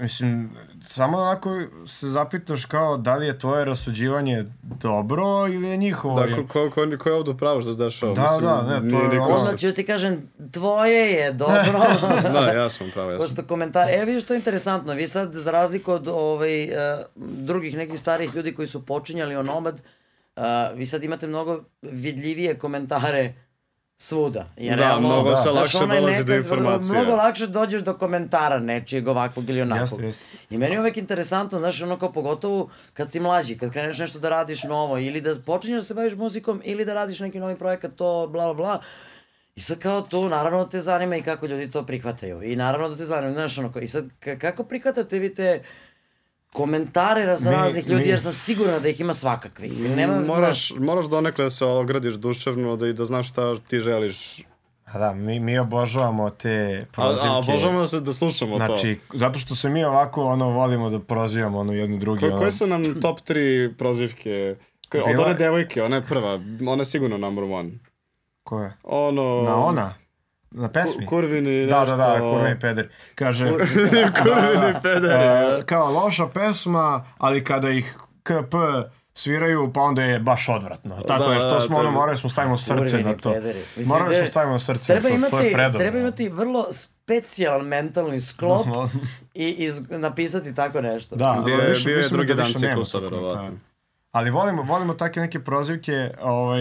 mislim, 0.00 0.56
samo 0.90 1.18
onako 1.18 1.50
se 1.86 2.08
zapitaš 2.08 2.64
kao 2.64 2.96
da 2.96 3.16
li 3.16 3.26
je 3.26 3.38
tvoje 3.38 3.64
rasuđivanje 3.64 4.44
dobro 4.62 5.24
ili 5.48 5.68
je 5.68 5.76
njihovo. 5.76 6.20
Da, 6.20 6.36
ko, 6.36 6.42
ko, 6.44 6.70
ko, 6.70 6.98
ko 6.98 7.08
je 7.08 7.14
ovdje 7.14 7.32
upravo 7.32 7.62
što 7.62 7.72
se 7.72 7.84
dešava? 7.84 8.14
Da, 8.14 8.22
Mislim, 8.22 8.40
da, 8.42 8.62
ne, 8.62 8.90
to 8.90 9.02
je 9.02 9.08
niko- 9.08 9.24
ono- 9.24 9.36
Onda 9.36 9.56
ću 9.56 9.72
ti 9.72 9.86
kažem, 9.86 10.30
tvoje 10.52 11.10
je 11.10 11.32
dobro. 11.32 11.80
Da, 12.32 12.40
ja 12.40 12.68
sam 12.70 12.90
pravo, 12.92 13.10
ja 13.10 13.18
sam. 13.18 13.20
Pošto 13.20 13.42
komentar, 13.44 13.88
e 13.90 14.04
vidiš 14.04 14.24
što 14.24 14.32
je 14.32 14.38
interesantno, 14.38 14.92
vi 14.92 15.08
sad 15.08 15.32
za 15.32 15.50
razliku 15.50 15.92
od 15.92 16.08
ovaj, 16.08 16.64
uh, 16.64 16.74
drugih 17.16 17.76
nekih 17.76 18.00
starih 18.00 18.34
ljudi 18.34 18.54
koji 18.54 18.68
su 18.68 18.86
počinjali 18.86 19.36
o 19.36 19.42
Nomad, 19.42 19.80
uh, 20.36 20.42
vi 20.74 20.86
sad 20.86 21.04
imate 21.04 21.26
mnogo 21.26 21.60
vidljivije 21.82 22.58
komentare 22.58 23.32
svuda. 24.00 24.46
Jer 24.56 24.70
Da, 24.70 24.82
realno, 24.82 25.08
mnogo 25.08 25.36
se 25.36 25.42
znaš, 25.42 25.54
lakše 25.54 25.78
onaj 25.78 26.00
dolazi 26.00 26.18
do 26.18 26.32
nekad- 26.32 26.36
informacije. 26.38 26.92
Mnogo 26.92 27.16
lakše 27.16 27.46
dođeš 27.48 27.82
do 27.82 27.94
komentara 27.94 28.58
nečijeg 28.60 29.08
ovakvog 29.08 29.50
ili 29.50 29.62
onakvog. 29.62 30.00
Jeste, 30.00 30.06
jeste. 30.22 30.36
I 30.50 30.58
meni 30.58 30.74
je 30.74 30.80
uvek 30.80 30.96
interesantno, 30.96 31.58
znaš, 31.58 31.82
ono 31.82 31.98
kao 31.98 32.12
pogotovo 32.12 32.68
kad 32.94 33.12
si 33.12 33.20
mlađi, 33.20 33.58
kad 33.58 33.72
kreneš 33.72 33.98
nešto 33.98 34.18
da 34.18 34.28
radiš 34.30 34.62
novo, 34.64 34.98
ili 34.98 35.20
da 35.20 35.34
počinješ 35.36 35.78
da 35.78 35.84
se 35.84 35.94
baviš 35.94 36.14
muzikom, 36.14 36.62
ili 36.64 36.84
da 36.84 36.94
radiš 36.94 37.20
neki 37.20 37.40
novi 37.40 37.56
projekat, 37.56 37.92
to, 37.92 38.26
bla, 38.26 38.44
bla, 38.44 38.54
bla. 38.54 38.80
I 39.56 39.62
sad 39.62 39.78
kao 39.78 40.00
to, 40.02 40.28
naravno 40.28 40.64
te 40.64 40.80
zanima 40.80 41.16
i 41.16 41.22
kako 41.22 41.46
ljudi 41.46 41.70
to 41.70 41.82
prihvataju. 41.82 42.42
I 42.42 42.56
naravno 42.56 42.88
da 42.88 42.96
te 42.96 43.04
zanima, 43.04 43.32
znaš, 43.32 43.58
ono, 43.58 43.72
kao- 43.72 43.82
i 43.82 43.88
sad 43.88 44.04
ka- 44.20 44.38
kako 44.38 44.64
prihvatate 44.64 45.18
vi 45.18 45.34
te 45.34 45.62
komentare 46.50 47.24
raznoraznih 47.24 47.86
Mi- 47.86 47.92
ljudi, 47.92 48.04
mi- 48.04 48.10
jer 48.10 48.20
sam 48.20 48.32
sigurna 48.34 48.78
da 48.78 48.88
ih 48.88 49.00
ima 49.00 49.14
svakakvih. 49.14 49.80
Nema, 49.90 50.20
moraš, 50.20 50.70
moraš 50.72 51.06
donekle 51.06 51.44
da 51.44 51.50
se 51.50 51.64
ogradiš 51.66 52.14
duševno 52.14 52.76
da 52.76 52.86
i 52.86 52.92
da 52.92 53.04
znaš 53.04 53.28
šta 53.28 53.56
ti 53.58 53.80
želiš. 53.80 54.42
A 54.86 54.98
da, 54.98 55.12
mi, 55.12 55.40
mi 55.40 55.58
obožavamo 55.58 56.30
te 56.32 56.50
A, 56.82 56.92
prozivke. 56.92 57.28
a 57.28 57.36
obožavamo 57.36 57.80
da, 57.80 57.86
se, 57.86 58.00
da 58.00 58.12
slušamo 58.12 58.58
to. 58.58 58.66
Znači, 58.66 58.98
zato 59.14 59.38
što 59.38 59.56
se 59.56 59.68
mi 59.68 59.84
ovako 59.84 60.24
ono 60.24 60.48
volimo 60.48 60.90
da 60.90 60.98
prozivamo 61.00 61.58
ono 61.58 61.72
jedni 61.72 61.98
drugi. 61.98 62.20
Ko, 62.20 62.26
ono. 62.26 62.38
koje 62.38 62.52
su 62.52 62.66
nam 62.66 63.00
top 63.00 63.18
3 63.20 63.74
prozivke? 63.74 64.56
Koje, 64.88 65.02
od 65.02 65.08
Bila 65.08 65.22
one 65.22 65.30
je- 65.30 65.36
devojke, 65.36 65.82
ona 65.82 65.96
je 65.96 66.02
prva, 66.02 66.34
ona 66.62 66.80
je 66.80 66.86
sigurno 66.86 67.18
number 67.18 67.44
one. 67.44 67.70
Koje? 68.44 68.72
Ono... 68.82 69.42
Na 69.42 69.56
ona? 69.56 69.94
Na 70.52 70.68
pesmi? 70.70 71.06
Ku- 71.06 71.10
kurvini 71.10 71.66
Da, 71.66 71.80
nešto... 71.80 71.96
da, 71.96 72.06
da, 72.06 72.18
kurvini 72.20 72.58
pederi. 72.60 72.88
Kaže, 73.14 73.48
kurvini 74.20 74.74
pederi. 74.82 75.24
e, 75.58 75.62
kao 75.62 75.90
loša 75.92 76.26
pesma, 76.28 76.86
ali 77.18 77.44
kada 77.44 77.70
ih 77.70 77.94
KP 78.22 78.54
sviraju, 79.14 79.70
pa 79.72 79.80
onda 79.80 80.02
je 80.02 80.18
baš 80.20 80.48
odvratno. 80.48 80.96
Tako 80.98 81.24
Da, 81.24 81.32
je, 81.32 81.40
što 81.40 81.50
da, 81.50 81.60
smo 81.60 81.76
je- 81.76 81.80
ono, 81.80 81.90
morali 81.90 82.18
smo 82.18 82.28
stavimo 82.28 82.58
srce 82.58 82.98
na 82.98 83.12
to. 83.14 83.30
Mislim, 83.30 83.88
Morali 83.88 84.14
smo 84.16 84.26
stavimo 84.26 84.58
srce 84.58 84.86
Treba 84.86 85.08
na 85.10 85.24
to, 85.24 85.30
to 85.30 85.36
je 85.36 85.40
imati, 85.40 85.54
predobro. 85.54 85.78
treba 85.78 85.98
imati 85.98 86.28
vrlo 86.28 86.64
specijalan 86.64 87.62
mentalni 87.62 88.20
sklop 88.20 88.66
Da 88.66 88.88
i 89.34 89.48
iz, 89.48 89.80
napisati 89.90 90.54
tako 90.54 90.80
nešto. 90.80 91.16
Da, 91.16 91.42
Bio 91.44 91.56
više- 91.58 91.84
bio 91.84 91.96
je 91.96 92.08
drugi 92.08 92.28
da 92.28 92.34
dan 92.34 92.52
ciklusa, 92.52 92.98
verovatno. 92.98 93.50
Ali 94.12 94.30
volimo, 94.30 94.62
volimo 94.62 94.94
takve 94.94 95.22
neke 95.22 95.40
prozivke, 95.40 96.10
ovaj, 96.20 96.60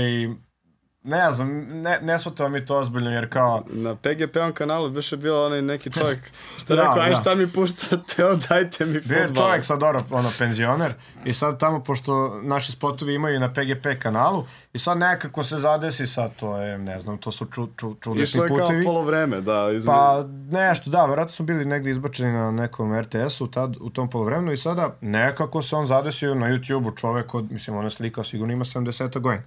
ne 1.03 1.31
znam, 1.31 1.49
ne, 1.59 1.99
ne 2.01 2.19
shvatamo 2.19 2.49
mi 2.49 2.65
to 2.65 2.77
ozbiljno, 2.77 3.11
jer 3.11 3.29
kao, 3.29 3.63
Na 3.67 3.95
PGP-om 3.95 4.51
kanalu 4.51 4.87
više 4.87 5.17
bio 5.17 5.45
onaj 5.45 5.61
neki 5.61 5.91
čovjek 5.99 6.19
što 6.57 6.75
Da, 6.75 6.81
rekao, 6.81 6.99
aj 6.99 7.09
da. 7.09 7.15
šta 7.15 7.35
mi 7.35 7.47
puštate, 7.47 7.95
evo 8.21 8.35
dajte 8.49 8.85
mi 8.85 8.99
Bio 8.99 9.27
fudbal. 9.27 9.45
čovjek 9.45 9.65
sad 9.65 9.79
dobro, 9.79 10.03
ono, 10.11 10.29
penzioner 10.39 10.93
i 11.25 11.33
sad 11.33 11.59
tamo, 11.59 11.83
pošto 11.83 12.39
naši 12.43 12.71
spotovi 12.71 13.13
imaju 13.13 13.39
na 13.39 13.53
PGP 13.53 14.01
kanalu 14.01 14.43
i 14.73 14.79
sad 14.79 14.97
nekako 14.97 15.43
se 15.43 15.57
zadesi 15.57 16.07
sad, 16.07 16.35
to 16.35 16.57
je, 16.57 16.77
ne 16.77 16.99
znam, 16.99 17.17
to 17.17 17.31
su 17.31 17.45
ču, 17.45 17.67
ču, 17.77 17.95
čudesni 17.95 18.23
Išlo 18.23 18.43
je 18.43 18.47
kao 18.47 18.57
putevi. 18.57 18.85
polovreme, 18.85 19.41
da. 19.41 19.71
Izme... 19.71 19.85
Pa 19.87 20.23
nešto, 20.51 20.89
da, 20.89 21.05
vjerojatno 21.05 21.33
su 21.33 21.43
bili 21.43 21.65
negdje 21.65 21.91
izbačeni 21.91 22.31
na 22.31 22.51
nekom 22.51 22.99
RTS-u 22.99 23.47
tad, 23.47 23.75
u 23.79 23.89
tom 23.89 24.09
polovremenu 24.09 24.51
i 24.51 24.57
sada 24.57 24.95
nekako 25.01 25.61
se 25.61 25.75
on 25.75 25.85
zadesio 25.85 26.35
na 26.35 26.47
YouTube-u 26.47 26.91
čovek 26.91 27.33
od, 27.33 27.51
mislim, 27.51 27.77
on 27.77 27.83
je 27.83 27.89
slikao, 27.89 28.23
sigurno 28.23 28.53
ima 28.53 28.65
70 28.65 29.19
godina. 29.19 29.43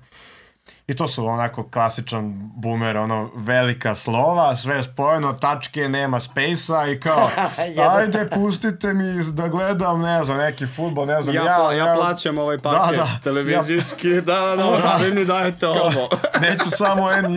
I 0.86 0.97
to 0.97 1.09
su 1.09 1.26
onako 1.26 1.62
klasičan 1.64 2.32
boomer, 2.55 2.97
ono, 2.97 3.30
velika 3.36 3.94
slova, 3.94 4.56
sve 4.56 4.82
spojeno, 4.82 5.32
tačke, 5.32 5.89
nema 5.89 6.20
space-a 6.20 6.86
i 6.86 7.01
kao, 7.01 7.30
ajde, 7.93 8.30
pustite 8.30 8.94
mi 8.94 9.05
da 9.24 9.48
gledam, 9.48 10.01
ne 10.01 10.24
znam, 10.24 10.39
neki 10.39 10.66
futbol, 10.66 11.06
ne 11.06 11.22
znam, 11.22 11.34
ja, 11.36 11.43
ja, 11.43 11.59
pla- 11.59 11.72
ja 11.72 11.94
plaćam 11.94 12.39
ovaj 12.39 12.59
paket 12.59 12.97
da. 12.97 13.06
televizijski, 13.22 14.10
da, 14.10 14.22
da, 14.36 14.56
da, 14.56 14.62
da, 14.78 14.98
vi 14.98 15.14
mi 15.14 15.24
dajete 15.24 15.66
ovo. 15.68 16.09
neću 16.43 16.70
samo 16.70 17.02
N1 17.02 17.34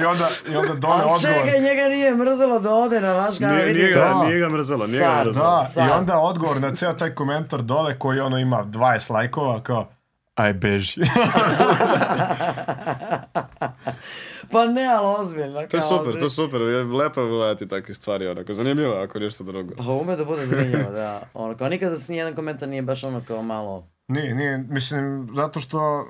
i 0.00 0.04
onda, 0.04 0.24
i 0.48 0.56
onda 0.56 0.74
dole 0.84 0.94
Ali 0.94 1.02
odgovor. 1.04 1.20
čekaj, 1.36 1.60
njega 1.60 1.82
nije 1.84 2.14
mrzelo 2.14 2.58
da 2.58 2.70
ode 2.72 3.00
na 3.00 3.12
vaš 3.12 3.38
kanal, 3.38 3.54
Nije, 3.54 3.74
nije, 3.74 3.94
Da. 3.94 4.22
nije 4.24 4.38
ga 4.40 4.48
mrzelo, 4.48 4.86
nije 4.86 5.00
ga 5.00 5.24
mrzelo. 5.24 5.46
Da, 5.46 5.64
Sad. 5.64 5.88
i 5.88 5.90
onda 5.90 6.18
odgovor 6.18 6.60
na 6.60 6.74
ceo 6.74 6.92
taj 6.92 7.10
komentar 7.10 7.62
dole 7.62 7.98
koji 7.98 8.20
ono 8.20 8.38
ima 8.38 8.64
20 8.64 9.12
lajkova 9.12 9.62
kao 9.62 9.88
aj 10.38 10.52
beži. 10.52 11.00
Pa 14.50 14.64
ne, 14.66 14.86
ali 14.86 15.16
ozbiljno. 15.20 15.62
To 15.62 15.76
je 15.76 15.82
super, 15.82 16.18
to 16.18 16.24
je 16.24 16.30
super, 16.30 16.60
je 16.60 16.84
lepo 16.84 17.20
je 17.20 17.28
gledati 17.28 17.68
takve 17.68 17.94
stvari, 17.94 18.26
onako, 18.26 18.52
zanimljivo 18.52 18.94
je 18.94 19.02
ako 19.02 19.18
ništa 19.18 19.44
drugo. 19.44 19.74
Pa 19.76 19.82
ume 19.92 20.16
da 20.16 20.24
bude 20.24 20.46
zanimljivo, 20.46 20.90
da. 20.90 21.22
Ono, 21.34 21.56
kao 21.56 21.68
nikada 21.68 21.98
se 21.98 22.12
nijedan 22.12 22.34
komentar 22.34 22.68
nije 22.68 22.82
baš 22.82 23.04
ono 23.04 23.22
kao 23.26 23.42
malo... 23.42 23.88
nije, 24.08 24.34
nije, 24.34 24.58
mislim, 24.58 25.28
zato 25.34 25.60
što 25.60 26.08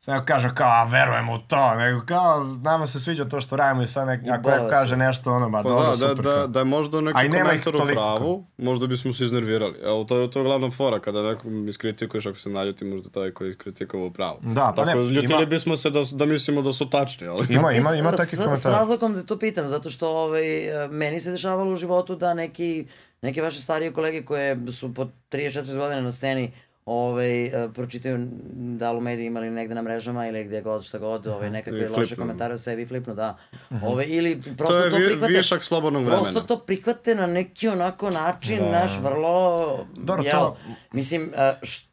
sad 0.00 0.14
ja 0.14 0.24
kažem 0.26 0.54
kao, 0.54 0.68
a 0.68 0.84
verujem 0.84 1.28
u 1.30 1.38
to, 1.40 1.74
nego 1.74 2.00
kao, 2.02 2.44
nama 2.56 2.86
se 2.86 3.00
sviđa 3.00 3.24
to 3.24 3.40
što 3.40 3.56
radimo 3.56 3.82
i 3.82 3.88
sad 3.88 4.06
nek, 4.06 4.20
ako 4.30 4.50
neko 4.50 4.68
kaže 4.68 4.96
nešto, 4.98 5.32
ono, 5.32 5.50
ba, 5.50 5.62
Pa 5.62 5.68
dobro, 5.68 5.84
da, 5.84 5.90
da, 5.90 6.08
super. 6.08 6.16
da, 6.16 6.30
kao. 6.30 6.46
da 6.46 6.58
je 6.58 6.64
možda 6.64 7.00
neki 7.00 7.14
komentar 7.30 7.74
u 7.76 7.86
pravu, 7.86 8.46
možda 8.58 8.86
bismo 8.86 9.12
se 9.12 9.24
iznervirali. 9.24 9.78
Evo, 9.80 10.04
to 10.04 10.18
je 10.18 10.30
to 10.30 10.38
je 10.38 10.44
glavna 10.44 10.70
fora, 10.70 11.00
kada 11.00 11.22
nekom 11.24 11.68
iskritikuješ, 11.68 12.26
ako 12.26 12.36
se 12.36 12.50
naljuti, 12.50 12.84
možda 12.84 13.10
taj 13.10 13.30
koji 13.30 13.48
je 13.48 13.50
iskritikovao 13.50 14.06
u 14.06 14.12
pravu. 14.12 14.38
Da, 14.42 14.54
pa 14.66 14.84
Tako, 14.84 14.98
ne, 14.98 15.04
ljutili 15.04 15.34
ima- 15.34 15.44
bismo 15.46 15.76
se 15.76 15.90
da, 15.90 16.00
da 16.12 16.24
mislimo 16.26 16.62
da 16.62 16.72
su 16.72 16.90
tačni, 16.90 17.26
ali... 17.26 17.46
Ima, 17.50 17.72
ima, 17.72 17.94
ima 17.94 18.10
S- 18.10 18.16
takvih 18.16 18.34
S 18.34 18.42
komentara. 18.42 18.76
razlogom 18.76 19.14
da 19.14 19.22
to 19.22 19.38
pitam, 19.38 19.68
zato 19.68 19.90
što 19.90 20.08
ovaj, 20.10 20.42
meni 20.90 21.20
se 21.20 21.30
dešavalo 21.30 21.72
u 21.72 21.76
životu 21.76 22.16
da 22.16 22.34
neki, 22.34 22.86
neke 23.22 23.42
vaše 23.42 23.60
starije 23.60 23.92
kolege 23.92 24.22
koje 24.22 24.72
su 24.72 24.94
po 24.94 25.06
34 25.30 25.50
godine 25.76 26.02
na 26.02 26.12
sceni 26.12 26.52
ovaj, 26.92 27.44
e, 27.44 27.68
pročitaju 27.70 28.28
da 28.52 28.92
li 28.92 28.98
u 28.98 29.02
medijima 29.02 29.40
ili 29.40 29.50
negde 29.50 29.74
na 29.74 29.82
mrežama 29.82 30.26
ili 30.26 30.44
gdje 30.44 30.62
god, 30.62 30.84
šta 30.84 30.98
god, 30.98 31.26
ovaj, 31.26 31.50
nekakve 31.50 31.88
loše 31.88 32.16
komentare 32.16 32.54
o 32.54 32.58
sebi 32.58 32.86
flipnu, 32.86 33.14
da. 33.14 33.36
Ovaj, 33.82 34.04
ili 34.08 34.42
prosto 34.48 34.66
To 34.74 34.90
to, 34.90 34.96
je 34.96 34.98
vi- 34.98 35.06
prihvate. 35.06 35.32
višak 35.32 35.62
slobodnog 35.62 36.04
Prosto 36.04 36.22
vremena. 36.22 36.46
to 36.46 36.58
prihvate 36.58 37.14
na 37.14 37.26
neki 37.28 37.68
onako 37.68 38.10
način, 38.12 38.58
Da. 38.60 38.70
naš 38.72 38.98
vrlo, 39.00 39.78
Dobro, 39.94 40.22
jel, 40.24 40.32
to- 40.32 40.56
mislim, 40.92 41.32
e, 41.36 41.54
š- 41.62 41.86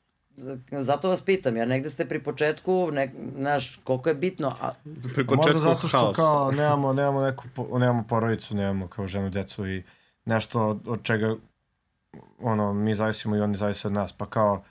zato 0.72 1.10
vas 1.10 1.22
pitam, 1.22 1.58
jer 1.58 1.68
negde 1.68 1.90
ste 1.90 2.06
pri 2.06 2.20
početku, 2.22 2.90
nek, 2.92 3.12
znaš, 3.36 3.76
koliko 3.78 4.10
je 4.10 4.16
bitno, 4.16 4.56
a 4.62 4.72
Pri 5.06 5.24
Možda 5.24 5.36
početku 5.36 5.60
zato 5.60 5.88
što 5.88 5.98
haosa. 5.98 6.14
kao 6.16 6.52
nemamo, 6.52 6.94
nemamo 6.94 7.22
neku, 7.22 7.44
nemamo 7.72 8.04
porodicu, 8.04 8.56
nemamo 8.56 8.88
kao 8.88 9.08
ženu, 9.08 9.30
decu 9.30 9.68
i 9.68 9.84
nešto 10.26 10.62
od, 10.62 10.80
od 10.88 11.04
čega 11.04 11.36
ono, 12.40 12.74
mi 12.74 12.96
zavisimo 12.96 13.36
i 13.36 13.42
oni 13.42 13.58
zavise 13.58 13.88
od 13.88 13.94
nas, 13.94 14.12
pa 14.12 14.26
kao 14.26 14.64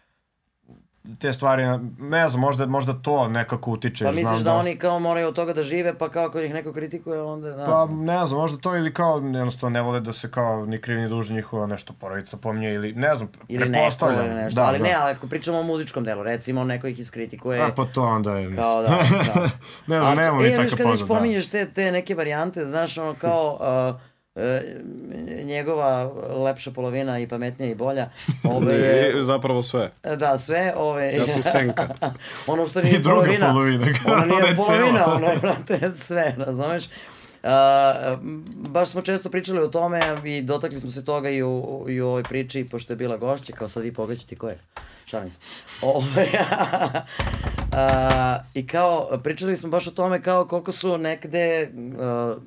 te 1.18 1.32
stvari, 1.32 1.62
ne 1.98 2.28
znam, 2.28 2.40
možda, 2.40 2.66
možda 2.66 2.92
to 2.92 3.28
nekako 3.28 3.70
utiče. 3.70 4.04
Pa 4.04 4.12
znam 4.12 4.24
misliš 4.24 4.44
da 4.44 4.54
oni 4.54 4.76
kao 4.76 4.98
moraju 4.98 5.28
od 5.28 5.34
toga 5.34 5.52
da 5.52 5.62
žive, 5.62 5.98
pa 5.98 6.08
kao 6.08 6.24
ako 6.24 6.40
ih 6.40 6.54
neko 6.54 6.72
kritikuje, 6.72 7.22
onda... 7.22 7.50
Da. 7.50 7.64
Pa 7.64 7.88
ne 7.90 8.26
znam, 8.26 8.40
možda 8.40 8.58
to 8.58 8.76
ili 8.76 8.94
kao 8.94 9.16
jednostavno 9.18 9.74
ne 9.74 9.82
vole 9.82 10.00
da 10.00 10.12
se 10.12 10.30
kao 10.30 10.66
ni 10.66 10.80
krivi 10.80 11.00
ni 11.00 11.08
dužni 11.08 11.36
njihova 11.36 11.66
nešto 11.66 11.92
porodica 11.92 12.36
pominje 12.36 12.74
ili 12.74 12.92
ne 12.92 13.14
znam, 13.14 13.28
ili 13.48 13.68
neko 13.68 14.12
ili 14.12 14.34
nešto. 14.34 14.60
Da, 14.60 14.66
ali 14.66 14.78
da. 14.78 14.84
ne, 14.84 14.92
ali 14.92 15.10
ako 15.10 15.26
pričamo 15.26 15.58
o 15.58 15.62
muzičkom 15.62 16.04
delu, 16.04 16.22
recimo 16.22 16.64
neko 16.64 16.86
ih 16.86 16.98
iskritikuje... 16.98 17.62
A 17.62 17.72
pa 17.76 17.84
to 17.84 18.02
onda 18.02 18.32
je 18.38 18.56
Kao 18.56 18.82
da, 18.82 18.88
da. 19.34 19.48
ne 19.86 20.00
znam, 20.00 20.16
nemamo 20.16 20.42
e, 20.42 20.48
mi 20.50 20.62
viš 20.62 20.70
takav 20.70 20.86
kad 20.86 20.90
već 20.90 21.00
pogled, 21.00 21.08
da. 21.08 21.14
pominješ 21.14 21.46
te, 21.46 21.66
te 21.70 21.92
neke 21.92 22.14
varijante, 22.14 22.64
znaš, 22.64 22.98
ono 22.98 23.14
kao, 23.14 23.58
uh, 23.60 24.00
e, 24.00 24.15
njegova 25.44 26.04
lepša 26.36 26.70
polovina 26.70 27.18
i 27.18 27.28
pametnija 27.28 27.70
i 27.70 27.74
bolja, 27.74 28.08
ove 28.56 28.74
je, 28.74 29.20
I 29.20 29.24
zapravo 29.24 29.62
sve. 29.62 29.90
da, 30.16 30.38
sve, 30.38 30.72
ove... 30.76 31.12
Ja 31.12 31.26
sam 31.26 31.42
senka. 31.42 31.88
ono 32.46 32.66
što 32.66 32.82
nije 32.82 32.94
I 32.94 32.98
druga 32.98 33.16
polovina. 33.16 33.46
polovina, 33.46 33.86
Ono 34.04 34.14
ona 34.14 34.24
nije 34.26 34.44
je 34.44 34.56
polovina, 34.56 34.98
cela. 34.98 35.14
ono 35.14 35.26
je, 35.26 35.36
brate, 35.36 35.92
sve, 35.94 36.34
razumeš? 36.38 36.84
A, 37.42 38.16
baš 38.54 38.88
smo 38.88 39.02
često 39.02 39.30
pričali 39.30 39.60
o 39.60 39.68
tome 39.68 40.00
i 40.24 40.42
dotakli 40.42 40.80
smo 40.80 40.90
se 40.90 41.04
toga 41.04 41.30
i 41.30 41.42
u, 41.42 41.86
i 41.88 42.00
u 42.00 42.06
ovoj 42.08 42.22
priči, 42.22 42.64
pošto 42.64 42.92
je 42.92 42.96
bila 42.96 43.16
gošća, 43.16 43.52
kao 43.52 43.68
sad 43.68 43.82
vi 43.82 43.92
pogađate 43.92 44.36
ko 44.36 44.48
je. 44.48 44.58
Šalim 45.06 45.30
se. 45.30 45.38
Ove, 45.82 46.28
a, 47.76 48.38
I 48.54 48.66
kao, 48.66 49.18
pričali 49.22 49.56
smo 49.56 49.68
baš 49.68 49.86
o 49.86 49.90
tome 49.90 50.22
kao 50.22 50.46
koliko 50.46 50.72
su 50.72 50.98
nekde 50.98 51.70
uh, 51.72 52.42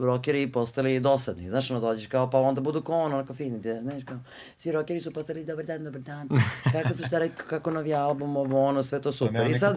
rokeri 0.00 0.52
postali 0.52 1.00
dosadni. 1.00 1.48
Znaš, 1.48 1.70
ono 1.70 1.80
dođeš 1.80 2.06
kao, 2.06 2.30
pa 2.30 2.38
onda 2.38 2.60
budu 2.60 2.82
kao 2.82 2.98
ono, 2.98 3.16
onako 3.16 3.34
fini, 3.34 3.58
da, 3.58 3.80
znaš, 3.80 4.04
kao, 4.04 4.18
svi 4.56 4.72
rokeri 4.72 5.00
su 5.00 5.12
postali 5.12 5.44
dobar 5.44 5.64
dan, 5.64 5.84
dobar 5.84 6.00
dan, 6.00 6.28
kako 6.72 6.94
su 6.94 7.04
šta 7.06 7.18
rekao, 7.18 7.46
kako 7.46 7.70
novi 7.70 7.94
album, 7.94 8.36
ovo, 8.36 8.64
ono, 8.64 8.82
sve 8.82 9.00
to 9.00 9.12
super. 9.12 9.46
I 9.46 9.54
sad, 9.54 9.76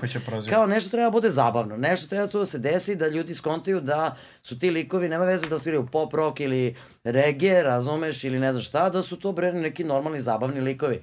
kao 0.50 0.66
nešto 0.66 0.90
treba 0.90 1.08
da 1.08 1.12
bude 1.12 1.30
zabavno, 1.30 1.78
nešto 1.78 2.08
treba 2.08 2.28
tu 2.28 2.40
da 2.40 2.46
se 2.46 2.60
desi, 2.60 2.96
da 2.96 3.08
ljudi 3.08 3.34
skontaju 3.34 3.82
da 3.82 4.16
su 4.42 4.60
ti 4.60 4.72
likovi, 4.72 5.10
nema 5.10 5.26
veze 5.26 5.48
da 5.48 5.60
sviraju 5.60 5.88
pop 5.92 6.14
rock 6.14 6.40
ili 6.40 6.76
reggae, 7.04 7.64
razumeš, 7.64 8.24
ili 8.24 8.40
ne 8.40 8.52
znam 8.52 8.62
šta, 8.62 8.90
da 8.90 9.04
su 9.04 9.20
to 9.20 9.32
bre 9.32 9.54
neki 9.54 9.84
normalni 9.84 10.20
zabavni 10.20 10.62
likovi. 10.62 11.02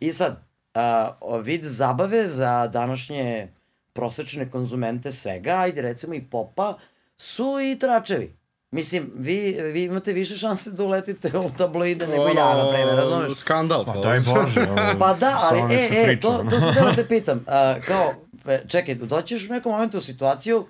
I 0.00 0.12
sad, 0.12 0.51
a, 0.74 0.86
o, 1.20 1.38
vid 1.38 1.62
zabave 1.62 2.26
za 2.26 2.66
današnje 2.66 3.48
prosečne 3.92 4.50
konzumente 4.50 5.12
svega, 5.12 5.50
ajde 5.52 5.82
recimo 5.82 6.14
i 6.14 6.22
popa, 6.22 6.78
su 7.18 7.60
i 7.62 7.78
tračevi. 7.78 8.36
Mislim, 8.70 9.12
vi, 9.14 9.36
vi 9.62 9.82
imate 9.82 10.12
više 10.12 10.36
šanse 10.36 10.70
da 10.70 10.84
uletite 10.84 11.38
u 11.38 11.50
tabloide 11.50 12.06
nego 12.06 12.22
ja, 12.24 12.34
na 12.34 12.68
primjer, 12.70 12.96
razumeš? 12.96 13.34
Skandal. 13.34 13.84
Pa 13.84 13.92
daj 13.92 14.18
Bože. 14.34 14.66
Pa 14.98 15.14
da, 15.14 15.38
ali 15.42 15.74
e, 15.74 15.88
što 15.88 16.10
e, 16.10 16.20
to, 16.38 16.44
to 16.50 16.60
sam 16.60 16.74
da 16.74 16.92
te 16.94 17.08
pitam. 17.08 17.44
A, 17.46 17.74
kao, 17.80 18.12
e, 18.46 18.62
čekaj, 18.68 18.94
doćeš 18.94 19.48
u 19.48 19.52
nekom 19.52 19.72
momentu 19.72 19.98
u 19.98 20.02
situaciju, 20.02 20.66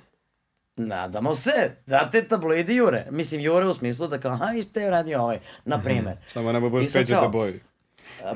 nadamo 0.76 1.34
se, 1.34 1.50
da 1.86 2.10
te 2.10 2.24
tabloidi 2.24 2.74
jure. 2.74 3.06
Mislim, 3.10 3.40
jure 3.40 3.66
u 3.66 3.74
smislu 3.74 4.08
da 4.08 4.18
kao, 4.18 4.32
aha, 4.32 4.46
viš 4.46 4.64
te 4.66 4.80
je 4.80 5.18
ovaj, 5.18 5.38
na 5.64 5.76
Mhm. 5.76 5.84
primer. 5.84 6.16
Samo 6.26 6.52
nemoj 6.52 6.68
I 6.68 6.70
budeš 6.70 6.88
sad 6.88 7.00
peđete 7.02 7.20
kao- 7.20 7.28
boji. 7.28 7.60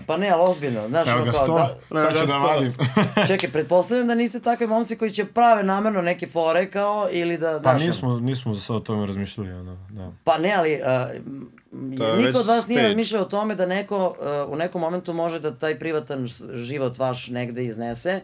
Pa 0.07 0.17
ne, 0.17 0.31
ali 0.31 0.43
ozbiljno, 0.51 0.89
znaš, 0.89 1.09
Evo 1.09 1.17
ono 1.17 1.25
ga 1.25 1.33
kao, 1.33 1.45
sto, 1.45 1.55
da, 1.95 2.01
sad 2.01 2.19
ću 2.19 2.27
da 2.27 2.39
vadim. 2.39 2.75
čekaj, 3.29 3.51
pretpostavljam 3.51 4.07
da 4.07 4.15
niste 4.15 4.41
takvi 4.41 4.67
momci 4.67 4.97
koji 4.97 5.11
će 5.11 5.25
prave 5.25 5.63
namerno 5.63 6.03
neke 6.03 6.27
fore 6.27 6.71
kao, 6.71 7.09
ili 7.11 7.39
da, 7.39 7.61
Pa 7.65 7.75
nismo, 7.75 8.21
nismo 8.21 8.55
za 8.55 8.61
sad 8.61 8.77
o 8.77 8.81
tome 8.81 9.07
razmišljali, 9.07 9.53
ono, 9.53 9.79
da. 9.91 10.13
Pa 10.25 10.39
ne, 10.39 10.55
ali 10.59 10.81
uh, 10.81 12.19
niko 12.19 12.39
od 12.39 12.47
vas 12.47 12.69
nije 12.69 12.83
razmišljao 12.83 13.23
o 13.23 13.27
tome 13.29 13.55
da 13.55 13.67
neko 13.67 14.17
uh, 14.47 14.53
u 14.53 14.57
nekom 14.57 14.81
momentu 14.81 15.13
može 15.13 15.41
da 15.41 15.59
taj 15.59 15.79
privatan 15.79 16.27
život 16.53 16.99
vaš 16.99 17.29
negde 17.29 17.65
iznese. 17.65 18.21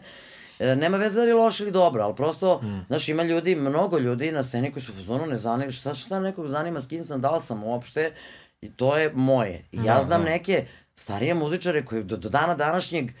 E, 0.59 0.75
nema 0.75 0.97
veze 0.97 1.19
da 1.19 1.23
li 1.23 1.29
je 1.29 1.35
loše 1.35 1.63
ili 1.63 1.71
dobro, 1.71 2.03
ali 2.03 2.15
prosto, 2.15 2.57
Hmm. 2.57 2.85
znaš, 2.87 3.09
ima 3.09 3.23
ljudi, 3.23 3.55
mnogo 3.55 3.97
ljudi 3.97 4.31
na 4.31 4.43
sceni 4.43 4.71
koji 4.71 4.83
su 4.83 4.91
u 4.91 4.95
fazonu 4.95 5.25
ne 5.25 5.37
zanima, 5.37 5.71
šta, 5.71 5.93
šta 5.95 6.19
nekog 6.19 6.47
zanima, 6.47 6.81
s 6.81 6.87
kim 6.87 7.03
sam, 7.03 7.21
da 7.21 7.31
li 7.31 7.41
sam 7.41 7.63
uopšte, 7.63 8.11
i 8.61 8.71
to 8.71 8.97
je 8.97 9.11
moje. 9.13 9.65
I 9.71 9.79
ja 9.85 10.03
znam 10.03 10.23
neke 10.23 10.65
starije 10.95 11.33
muzičare 11.33 11.85
koji 11.85 12.03
do, 12.03 12.17
do 12.17 12.29
dana 12.29 12.55
današnjeg 12.55 13.11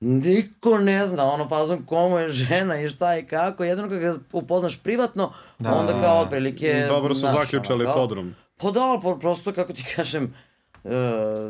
niko 0.00 0.78
ne 0.78 1.06
zna, 1.06 1.24
ono 1.24 1.48
fazom 1.48 1.86
komu 1.86 2.18
je 2.18 2.28
žena 2.28 2.80
i 2.80 2.88
šta 2.88 3.18
i 3.18 3.26
kako, 3.26 3.64
jedino 3.64 3.88
kad 3.88 3.98
ga 3.98 4.14
upoznaš 4.32 4.82
privatno, 4.82 5.32
onda 5.58 6.00
kao 6.00 6.18
otprilike... 6.18 6.84
Dobro 6.88 7.14
su 7.14 7.26
ono, 7.26 7.38
zaključali 7.38 7.84
kao- 7.84 7.94
podrum. 7.94 8.34
Pa 8.56 8.70
da, 8.70 8.98
pro- 9.02 9.18
prosto 9.18 9.52
kako 9.52 9.72
ti 9.72 9.84
kažem, 9.96 10.34
e, 10.84 10.88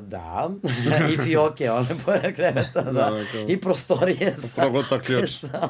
da, 0.02 0.50
i 1.14 1.18
fioke, 1.18 1.70
one 1.70 1.88
pored 2.04 2.34
kreveta, 2.34 2.82
da, 2.82 2.92
Da, 2.92 3.12
i 3.48 3.60
prostorije 3.60 4.34
sa... 4.38 4.60
Progota 4.62 5.00
ključ. 5.00 5.30
sa 5.40 5.68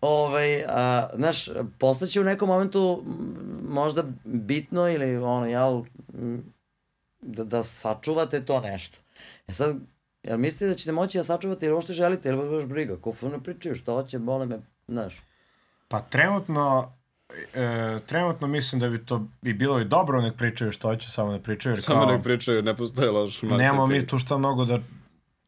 ovaj, 0.00 0.64
a, 0.68 1.08
znaš, 1.14 1.48
postaće 1.78 2.20
u 2.20 2.24
nekom 2.24 2.48
momentu 2.48 3.02
možda 3.68 4.04
bitno 4.24 4.88
ili 4.88 5.16
ono, 5.16 5.46
jel, 5.46 5.82
da, 7.24 7.44
da 7.44 7.62
sačuvate 7.62 8.44
to 8.44 8.60
nešto. 8.60 8.98
E 9.48 9.52
sad, 9.52 9.76
jel 10.22 10.38
mislite 10.38 10.66
da 10.66 10.74
ćete 10.74 10.92
moći 10.92 11.18
da 11.18 11.24
sačuvate 11.24 11.66
ili 11.66 11.74
uopšte 11.74 11.92
želite, 11.92 12.28
ili 12.28 12.38
vas 12.38 12.50
baš 12.50 12.64
briga, 12.64 12.96
ko 12.96 13.14
ne 13.22 13.42
pričaju, 13.42 13.74
što 13.74 13.94
hoće, 13.94 14.18
bole 14.18 14.46
me, 14.46 14.58
znaš. 14.88 15.22
Pa 15.88 16.00
trenutno, 16.00 16.92
e, 17.54 17.98
trenutno 18.06 18.46
mislim 18.46 18.80
da 18.80 18.88
bi 18.88 19.06
to 19.06 19.26
bi 19.42 19.52
bilo 19.52 19.80
i 19.80 19.84
dobro 19.84 20.20
nek 20.20 20.36
pričaju 20.36 20.72
što 20.72 20.88
hoće, 20.88 21.10
samo 21.10 21.32
ne 21.32 21.42
pričaju. 21.42 21.72
Jer 21.72 21.82
Samo 21.82 22.00
kao, 22.00 22.12
nek 22.12 22.22
pričaju, 22.22 22.62
ne 22.62 22.76
postoje 22.76 23.10
loš 23.10 23.42
Nemamo 23.42 23.86
mi 23.86 24.06
tu 24.06 24.18
šta 24.18 24.38
mnogo 24.38 24.64
da, 24.64 24.78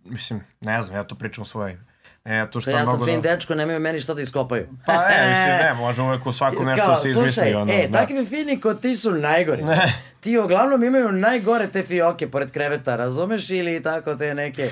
mislim, 0.05 0.41
ne 0.61 0.83
znam, 0.83 0.97
ja 0.97 1.05
to 1.05 1.15
pričam 1.15 1.43
u 1.43 1.47
svoje 1.47 1.86
Ne, 2.27 2.37
ja 2.37 2.51
tu 2.51 2.61
Pa 2.65 2.71
ja 2.71 2.87
sam 2.87 3.05
fin 3.05 3.21
da... 3.21 3.31
dečko, 3.31 3.55
nemaju 3.55 3.81
meni 3.81 4.01
šta 4.01 4.15
da 4.15 4.23
iskopaju. 4.23 4.67
Pa 4.87 4.93
ne, 4.93 5.29
mislim, 5.31 5.49
ne, 5.49 5.75
može 5.75 6.03
uvek 6.03 6.27
u 6.27 6.33
svaku 6.33 6.65
nešto 6.65 6.85
Kao, 6.85 6.95
da 6.95 7.01
se 7.01 7.11
izmisli. 7.11 7.33
slušaj, 7.33 7.55
ono, 7.55 7.73
e, 7.73 7.89
da. 7.89 7.99
takvi 7.99 8.27
fini 8.27 8.61
ko 8.61 8.75
ti 8.75 8.95
su 8.97 9.13
najgori. 9.13 9.63
Ne. 9.63 9.95
Ti 10.21 10.39
uglavnom 10.39 10.85
imaju 10.85 11.13
najgore 11.13 11.67
te 11.67 11.83
fioke 11.83 12.31
pored 12.31 12.51
kreveta, 12.51 12.97
razumeš? 12.97 13.51
Ili 13.51 13.83
tako 13.83 14.15
te 14.15 14.35
neke 14.35 14.71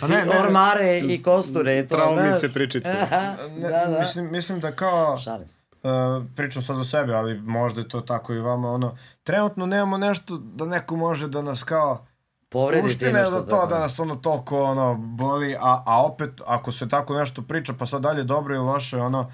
Pa 0.00 0.06
ne, 0.08 0.24
ne. 0.24 0.38
ormare 0.40 0.98
i 0.98 1.22
kosture 1.22 1.78
i 1.78 1.88
to, 1.88 1.96
Traumice, 1.96 2.38
znaš. 2.38 2.52
pričice. 2.52 2.90
Aha, 3.02 3.34
Ne, 3.60 3.68
da, 3.70 3.86
da. 3.86 4.00
Mislim, 4.00 4.30
mislim 4.32 4.60
da 4.60 4.72
kao... 4.72 5.18
Šalim 5.18 5.48
se. 5.48 5.58
Uh, 5.82 5.90
pričam 6.36 6.62
sad 6.62 6.76
za 6.76 6.84
sebe, 6.84 7.14
ali 7.14 7.40
možda 7.40 7.80
je 7.80 7.88
to 7.88 8.00
tako 8.00 8.34
i 8.34 8.38
vama, 8.38 8.70
ono, 8.70 8.96
trenutno 9.24 9.66
nemamo 9.66 9.98
nešto 9.98 10.36
da 10.36 10.66
neko 10.66 10.96
može 10.96 11.28
da 11.28 11.42
nas 11.42 11.62
kao 11.62 12.06
Povredi 12.48 12.82
ti 12.82 12.86
uštine 12.86 13.12
nešto. 13.12 13.30
za 13.30 13.40
to 13.40 13.46
tako. 13.46 13.66
da 13.66 13.78
nas 13.78 14.00
ono 14.00 14.16
toliko 14.16 14.62
ono 14.62 14.94
boli, 14.94 15.56
a, 15.60 15.82
a 15.86 16.02
opet 16.04 16.30
ako 16.46 16.72
se 16.72 16.88
tako 16.88 17.14
nešto 17.14 17.42
priča 17.42 17.72
pa 17.78 17.86
sad 17.86 18.02
dalje 18.02 18.24
dobro 18.24 18.54
ili 18.54 18.64
loše, 18.64 18.96
ono, 18.98 19.32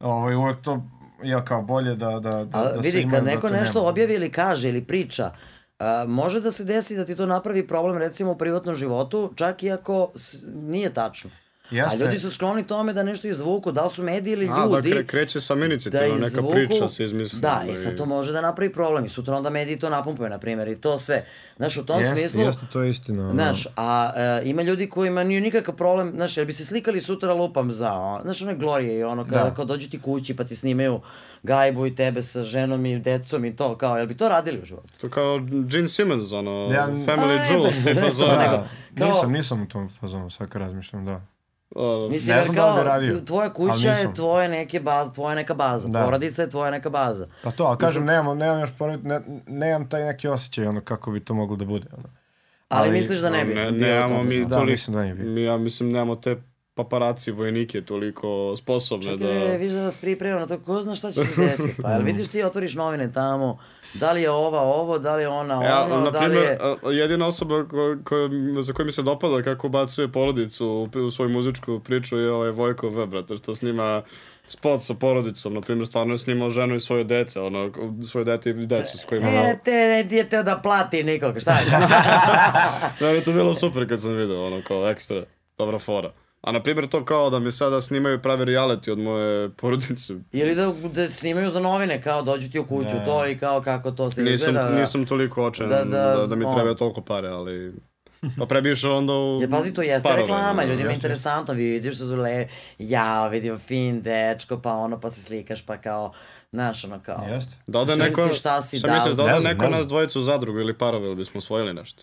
ovaj, 0.00 0.34
uvek 0.34 0.62
to 0.62 0.82
je 1.22 1.44
kao 1.44 1.62
bolje 1.62 1.94
da, 1.96 2.10
da, 2.10 2.44
da, 2.44 2.58
A 2.58 2.62
da 2.64 2.72
se 2.72 2.80
vidi, 2.80 3.00
imaju, 3.00 3.16
kad 3.16 3.24
da 3.24 3.30
neko 3.30 3.48
te 3.48 3.54
nešto 3.54 3.78
nema. 3.78 3.88
objavi 3.88 4.14
ili 4.14 4.32
kaže 4.32 4.68
ili 4.68 4.84
priča, 4.84 5.30
a, 5.78 6.04
može 6.08 6.40
da 6.40 6.50
se 6.50 6.64
desi 6.64 6.96
da 6.96 7.04
ti 7.04 7.16
to 7.16 7.26
napravi 7.26 7.66
problem 7.66 7.98
recimo 7.98 8.30
u 8.32 8.38
privatnom 8.38 8.74
životu, 8.74 9.32
čak 9.36 9.62
i 9.62 9.72
ako 9.72 10.12
nije 10.54 10.92
tačno. 10.94 11.30
A 11.72 11.76
Jeste. 11.76 11.98
ljudi 11.98 12.18
su 12.18 12.30
skloni 12.30 12.62
tome 12.64 12.92
da 12.92 13.02
nešto 13.02 13.28
izvuku, 13.28 13.72
da 13.72 13.84
li 13.84 13.90
su 13.90 14.02
mediji 14.02 14.32
ili 14.32 14.48
A, 14.48 14.56
da 14.58 14.76
ljudi. 14.76 14.90
kre, 14.90 15.06
kreće 15.06 15.40
sa 15.40 15.54
minicicama, 15.54 16.02
neka 16.04 16.26
izvuku- 16.26 16.52
priča 16.52 16.88
se 16.88 17.04
izmisli. 17.04 17.40
Da, 17.40 17.52
ovaj. 17.56 17.74
i 17.74 17.78
sad 17.78 17.96
to 17.96 18.06
može 18.06 18.32
da 18.32 18.40
napravi 18.40 18.72
problem 18.72 19.04
i 19.04 19.10
sutra 19.10 19.36
onda 19.36 19.50
mediji 19.50 19.78
to 19.78 19.90
napumpaju, 19.90 20.30
na 20.30 20.38
primjer, 20.38 20.68
i 20.68 20.76
to 20.76 20.98
sve. 20.98 21.24
Znaš, 21.56 21.76
u 21.76 21.86
tom 21.86 22.00
Jeste, 22.00 22.14
smislu... 22.14 22.40
jeste, 22.40 22.62
to 22.72 22.82
je 22.82 22.90
istina. 22.90 23.22
ono. 23.22 23.32
Znaš, 23.32 23.66
a 23.76 24.12
e, 24.16 24.42
ima 24.44 24.62
ljudi 24.62 24.88
kojima 24.88 25.24
nije 25.24 25.40
nikakav 25.40 25.76
problem, 25.76 26.10
znaš, 26.10 26.36
jer 26.36 26.46
bi 26.46 26.52
se 26.52 26.64
slikali 26.64 27.00
sutra 27.00 27.32
lupam 27.32 27.72
za, 27.72 27.92
o, 27.92 28.20
znaš, 28.22 28.42
one 28.42 28.54
glorije 28.54 28.98
i 28.98 29.04
ono, 29.04 29.24
kada 29.24 29.44
Da. 29.44 29.54
kao 29.54 29.64
dođu 29.64 29.90
ti 29.90 30.00
kući 30.00 30.36
pa 30.36 30.44
ti 30.44 30.56
snimaju 30.56 31.00
gajbu 31.42 31.86
i 31.86 31.94
tebe 31.94 32.22
sa 32.22 32.42
ženom 32.42 32.86
i 32.86 32.98
decom 32.98 33.44
i 33.44 33.56
to, 33.56 33.76
kao, 33.76 33.96
jel 33.96 34.06
bi 34.06 34.16
to 34.16 34.28
radili 34.28 34.60
u 34.60 34.64
životu? 34.64 34.92
To 35.00 35.08
kao 35.08 35.38
Gene 35.64 35.88
Simmons, 35.88 36.32
ono, 36.32 36.50
Ja- 36.72 36.88
Family 36.88 37.38
Jewels, 37.48 37.84
tipa 37.84 38.10
za... 38.10 38.26
Da, 38.90 39.06
nisam, 39.06 39.32
nisam 39.32 39.62
u 39.62 39.68
tom 39.68 39.88
fazonu, 39.90 40.30
sad 40.30 40.48
kad 40.48 40.62
razmišljam, 40.62 41.06
da. 41.06 41.20
O, 41.74 42.08
Mislim, 42.08 42.36
Ne 42.36 42.44
znam 42.44 42.54
da 42.56 42.64
li 42.64 42.68
kao, 42.68 42.76
bi 42.78 42.84
radio, 42.84 43.20
tvoja 43.20 43.50
kuća 43.50 43.90
je 43.90 44.14
tvoje 44.14 44.48
neke 44.48 44.80
baz, 44.80 45.12
tvoja 45.12 45.34
neka 45.34 45.54
baza, 45.54 45.88
Da. 45.88 46.02
porodica 46.02 46.42
je 46.42 46.50
tvoja 46.50 46.70
neka 46.70 46.90
baza. 46.90 47.26
Pa 47.42 47.50
to, 47.50 47.64
ali 47.64 47.78
kažem, 47.78 47.94
sad- 47.94 48.06
nemam, 48.06 48.38
nemam 48.38 48.60
još 48.60 48.70
pored, 48.72 49.04
ne, 49.04 49.20
nemam 49.46 49.88
taj 49.88 50.04
neki 50.04 50.28
osjećaj, 50.28 50.66
ono, 50.66 50.80
kako 50.80 51.10
bi 51.10 51.20
to 51.20 51.34
moglo 51.34 51.56
da 51.56 51.64
bude, 51.64 51.86
ono. 51.92 52.08
Ali, 52.68 52.80
Ali- 52.80 52.90
misliš 52.92 53.20
da 53.20 53.30
ne 53.30 53.44
bi? 53.44 53.54
Ne, 53.54 53.70
nemamo 53.70 54.22
mi? 54.22 54.38
Da, 54.38 54.48
toliko, 54.48 54.66
mislim 54.66 54.94
da 54.94 55.02
ne 55.02 55.14
bi. 55.14 55.24
mi, 55.24 55.42
ja 55.42 55.56
mislim 55.56 55.88
nemamo 55.88 56.16
te 56.16 56.36
paparaci 56.74 57.30
vojnike 57.30 57.82
toliko 57.82 58.54
sposobne 58.56 59.10
Čekaj, 59.10 59.34
da... 59.34 59.46
da... 59.46 59.52
vidiš 59.52 59.72
da 59.72 59.82
vas 59.82 59.98
priprema 59.98 60.40
na 60.40 60.46
to, 60.46 60.58
ko 60.58 60.82
zna 60.82 60.94
šta 60.94 61.10
će 61.10 61.20
se 61.20 61.40
desiti? 61.42 61.82
Pa 61.82 61.90
jel 61.90 62.02
vidiš 62.02 62.28
ti 62.28 62.42
otvoriš 62.42 62.74
novine 62.74 63.12
tamo, 63.12 63.58
da 63.94 64.12
li 64.12 64.22
je 64.22 64.30
ova 64.30 64.60
ovo, 64.60 64.98
da 64.98 65.16
li 65.16 65.22
je 65.22 65.28
ona 65.28 65.64
Ja, 65.64 65.84
ono, 65.84 66.00
na 66.00 66.10
da 66.10 66.20
li 66.20 66.24
primjer, 66.24 66.58
je... 66.90 66.98
jedina 66.98 67.26
osoba 67.26 67.64
ko, 67.64 67.96
ko, 68.04 68.16
za 68.60 68.72
koju 68.72 68.86
mi 68.86 68.92
se 68.92 69.02
dopada 69.02 69.42
kako 69.42 69.68
bacuje 69.68 70.12
porodicu 70.12 70.66
u, 70.94 70.98
u 70.98 71.10
svoju 71.10 71.30
muzičku 71.30 71.80
priču 71.80 72.18
je 72.18 72.32
ovaj 72.32 72.50
Vojko 72.50 72.88
V, 72.88 73.06
brate, 73.06 73.36
što 73.36 73.54
snima 73.54 74.02
spot 74.46 74.80
sa 74.80 74.94
porodicom, 74.94 75.54
na 75.54 75.60
primjer, 75.60 75.86
stvarno 75.86 76.14
je 76.14 76.18
snimao 76.18 76.50
ženu 76.50 76.74
i 76.74 76.80
svoje 76.80 77.04
dece, 77.04 77.40
ono, 77.40 77.70
svoje 78.10 78.24
dete 78.24 78.50
i 78.50 78.52
decu 78.52 78.98
s 78.98 79.04
kojima... 79.04 79.28
E, 79.28 79.58
te 79.64 79.70
ne 79.70 80.04
nije 80.10 80.28
teo 80.28 80.42
da 80.42 80.58
plati 80.58 81.02
nikoga, 81.02 81.40
šta 81.40 81.52
je? 81.52 81.66
Da, 83.00 83.08
je 83.08 83.24
to 83.24 83.32
bilo 83.32 83.54
super 83.54 83.88
kad 83.88 84.00
sam 84.00 84.12
vidio, 84.12 84.46
ono, 84.46 84.62
kao 84.62 84.88
ekstra, 84.88 85.24
dobra 85.58 85.78
fora. 85.78 86.12
A 86.42 86.52
na 86.52 86.62
primjer 86.62 86.88
to 86.88 87.04
kao 87.04 87.30
da 87.30 87.38
mi 87.38 87.52
sada 87.52 87.80
snimaju 87.80 88.22
pravi 88.22 88.44
reality 88.44 88.90
od 88.90 88.98
moje 88.98 89.50
porodice. 89.60 90.14
Ili 90.32 90.54
da, 90.54 90.72
da 90.94 91.10
snimaju 91.10 91.50
za 91.50 91.60
novine, 91.60 92.02
kao 92.02 92.22
dođu 92.22 92.50
ti 92.50 92.58
u 92.58 92.64
kuću, 92.64 92.94
Da. 92.94 93.04
to 93.04 93.26
i 93.26 93.38
kao 93.38 93.62
kako 93.62 93.90
to 93.90 94.10
se 94.10 94.22
Nisam, 94.22 94.34
izgleda. 94.48 94.68
da. 94.68 94.80
nisam 94.80 95.06
toliko 95.06 95.44
očajan 95.44 95.70
da, 95.70 95.84
Da, 95.84 95.84
da, 95.84 96.16
da, 96.16 96.26
da 96.26 96.36
mi 96.36 96.44
ono. 96.44 96.54
treba 96.54 96.74
toliko 96.74 97.00
pare, 97.00 97.28
ali... 97.28 97.72
Pa 98.38 98.46
pre 98.46 98.62
bi 98.62 98.70
išao 98.70 98.96
onda 98.96 99.12
u 99.12 99.38
Ja, 99.42 99.48
pazi, 99.48 99.74
to 99.74 99.82
jeste 99.82 100.08
parove, 100.08 100.22
reklama, 100.22 100.62
da. 100.62 100.68
ljudima 100.70 100.90
je 100.90 100.94
interesantno, 100.94 101.54
vidiš 101.54 101.94
što 101.96 102.06
su 102.06 102.16
le, 102.16 102.48
ja, 102.78 103.28
vidim 103.28 103.58
fin 103.58 104.02
dečko, 104.02 104.58
pa 104.58 104.72
ono, 104.72 105.00
pa 105.00 105.10
se 105.10 105.22
slikaš, 105.22 105.62
pa 105.66 105.76
kao, 105.76 106.12
znaš, 106.52 106.84
ono 106.84 107.00
kao, 107.02 107.24
Jeste. 107.28 107.54
Da 107.66 107.78
ode 107.78 107.96
neko, 107.96 108.28
si 108.28 108.34
šta 108.34 108.62
si 108.62 108.78
šta 108.78 108.88
dao 108.88 108.96
misliš, 108.96 109.16
da 109.16 109.22
ode 109.22 109.32
Ne 109.32 109.40
neko 109.54 109.64
ne 109.64 109.70
nas 109.70 109.86
dvojicu 109.88 110.18
u 110.18 110.22
zadrugu 110.22 110.58
ili 110.60 110.78
parove, 110.78 111.06
ili 111.06 111.16
bismo 111.16 111.38
osvojili 111.38 111.74
nešto? 111.74 112.02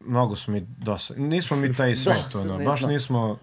Mnogo 0.00 0.36
su 0.36 0.50
mi 0.50 0.60
dosta. 0.60 1.14
Nismo 1.16 1.56
mi 1.56 1.74
taj 1.74 1.94
svet, 2.04 2.16
ono. 2.16 2.24
Dosadni 2.44 2.64
Baš 2.64 2.78
smo. 2.78 2.88
nismo... 2.88 3.38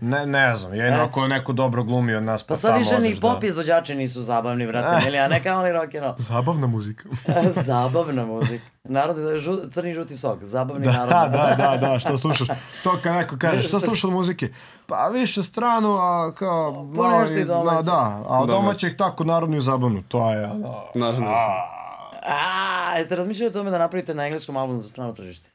Ne, 0.00 0.26
ne 0.26 0.56
znam, 0.56 0.74
jedino 0.74 1.02
ako 1.02 1.28
neko 1.28 1.52
dobro 1.52 1.84
glumi 1.84 2.14
od 2.14 2.22
nas, 2.22 2.42
pa, 2.42 2.54
Pa 2.54 2.58
sad 2.58 2.70
tamo 2.70 2.78
više 2.78 2.98
ni 2.98 3.08
odeš 3.08 3.20
pop 3.20 3.40
da... 3.40 3.46
izvođači 3.46 3.94
nisu 3.94 4.22
zabavni, 4.22 4.66
brate, 4.66 5.04
mili, 5.04 5.18
a 5.18 5.28
ne 5.28 5.42
kao 5.42 5.60
oni 5.60 5.72
rock 5.72 5.94
and 5.94 6.04
roll. 6.04 6.14
Zabavna 6.30 6.66
muzika. 6.66 7.08
Zabavna 7.62 8.26
muzika. 8.26 8.64
Narod, 8.84 9.16
žu, 9.38 9.56
crni 9.70 9.90
i 9.90 9.94
žuti 9.94 10.16
sok, 10.16 10.44
zabavni 10.44 10.84
da, 10.84 10.92
narod. 10.92 11.08
da, 11.32 11.54
da, 11.58 11.88
da, 11.88 11.98
što 12.00 12.18
slušaš? 12.18 12.48
To 12.82 12.98
kad 13.02 13.14
neko 13.14 13.36
kaže, 13.38 13.62
što 13.62 13.80
slušaš 13.80 14.04
od 14.04 14.12
muzike? 14.12 14.48
Pa 14.86 15.08
više 15.08 15.42
stranu, 15.42 15.94
a 15.94 16.32
kao... 16.34 16.92
Pa 16.96 17.20
nešto 17.20 17.36
i 17.36 17.40
i- 17.40 17.44
domaće. 17.44 17.76
Da, 17.76 17.82
da, 17.82 18.24
a 18.28 18.46
domaćeg 18.46 18.96
tako 18.96 19.24
narodnu 19.24 19.56
i 19.56 19.62
zabavnu, 19.62 20.02
to 20.02 20.30
je, 20.32 20.44
ono... 20.44 20.82
Naravno. 20.94 21.26
A, 22.22 22.98
jeste 22.98 23.16
razmišljali 23.16 23.48
o 23.48 23.52
tome 23.52 23.70
da 23.70 23.78
napravite 23.78 24.14
na 24.14 24.24
engleskom 24.24 24.56
albumu 24.56 24.80
za 24.80 24.88
strano 24.88 25.12
tržište? 25.12 25.53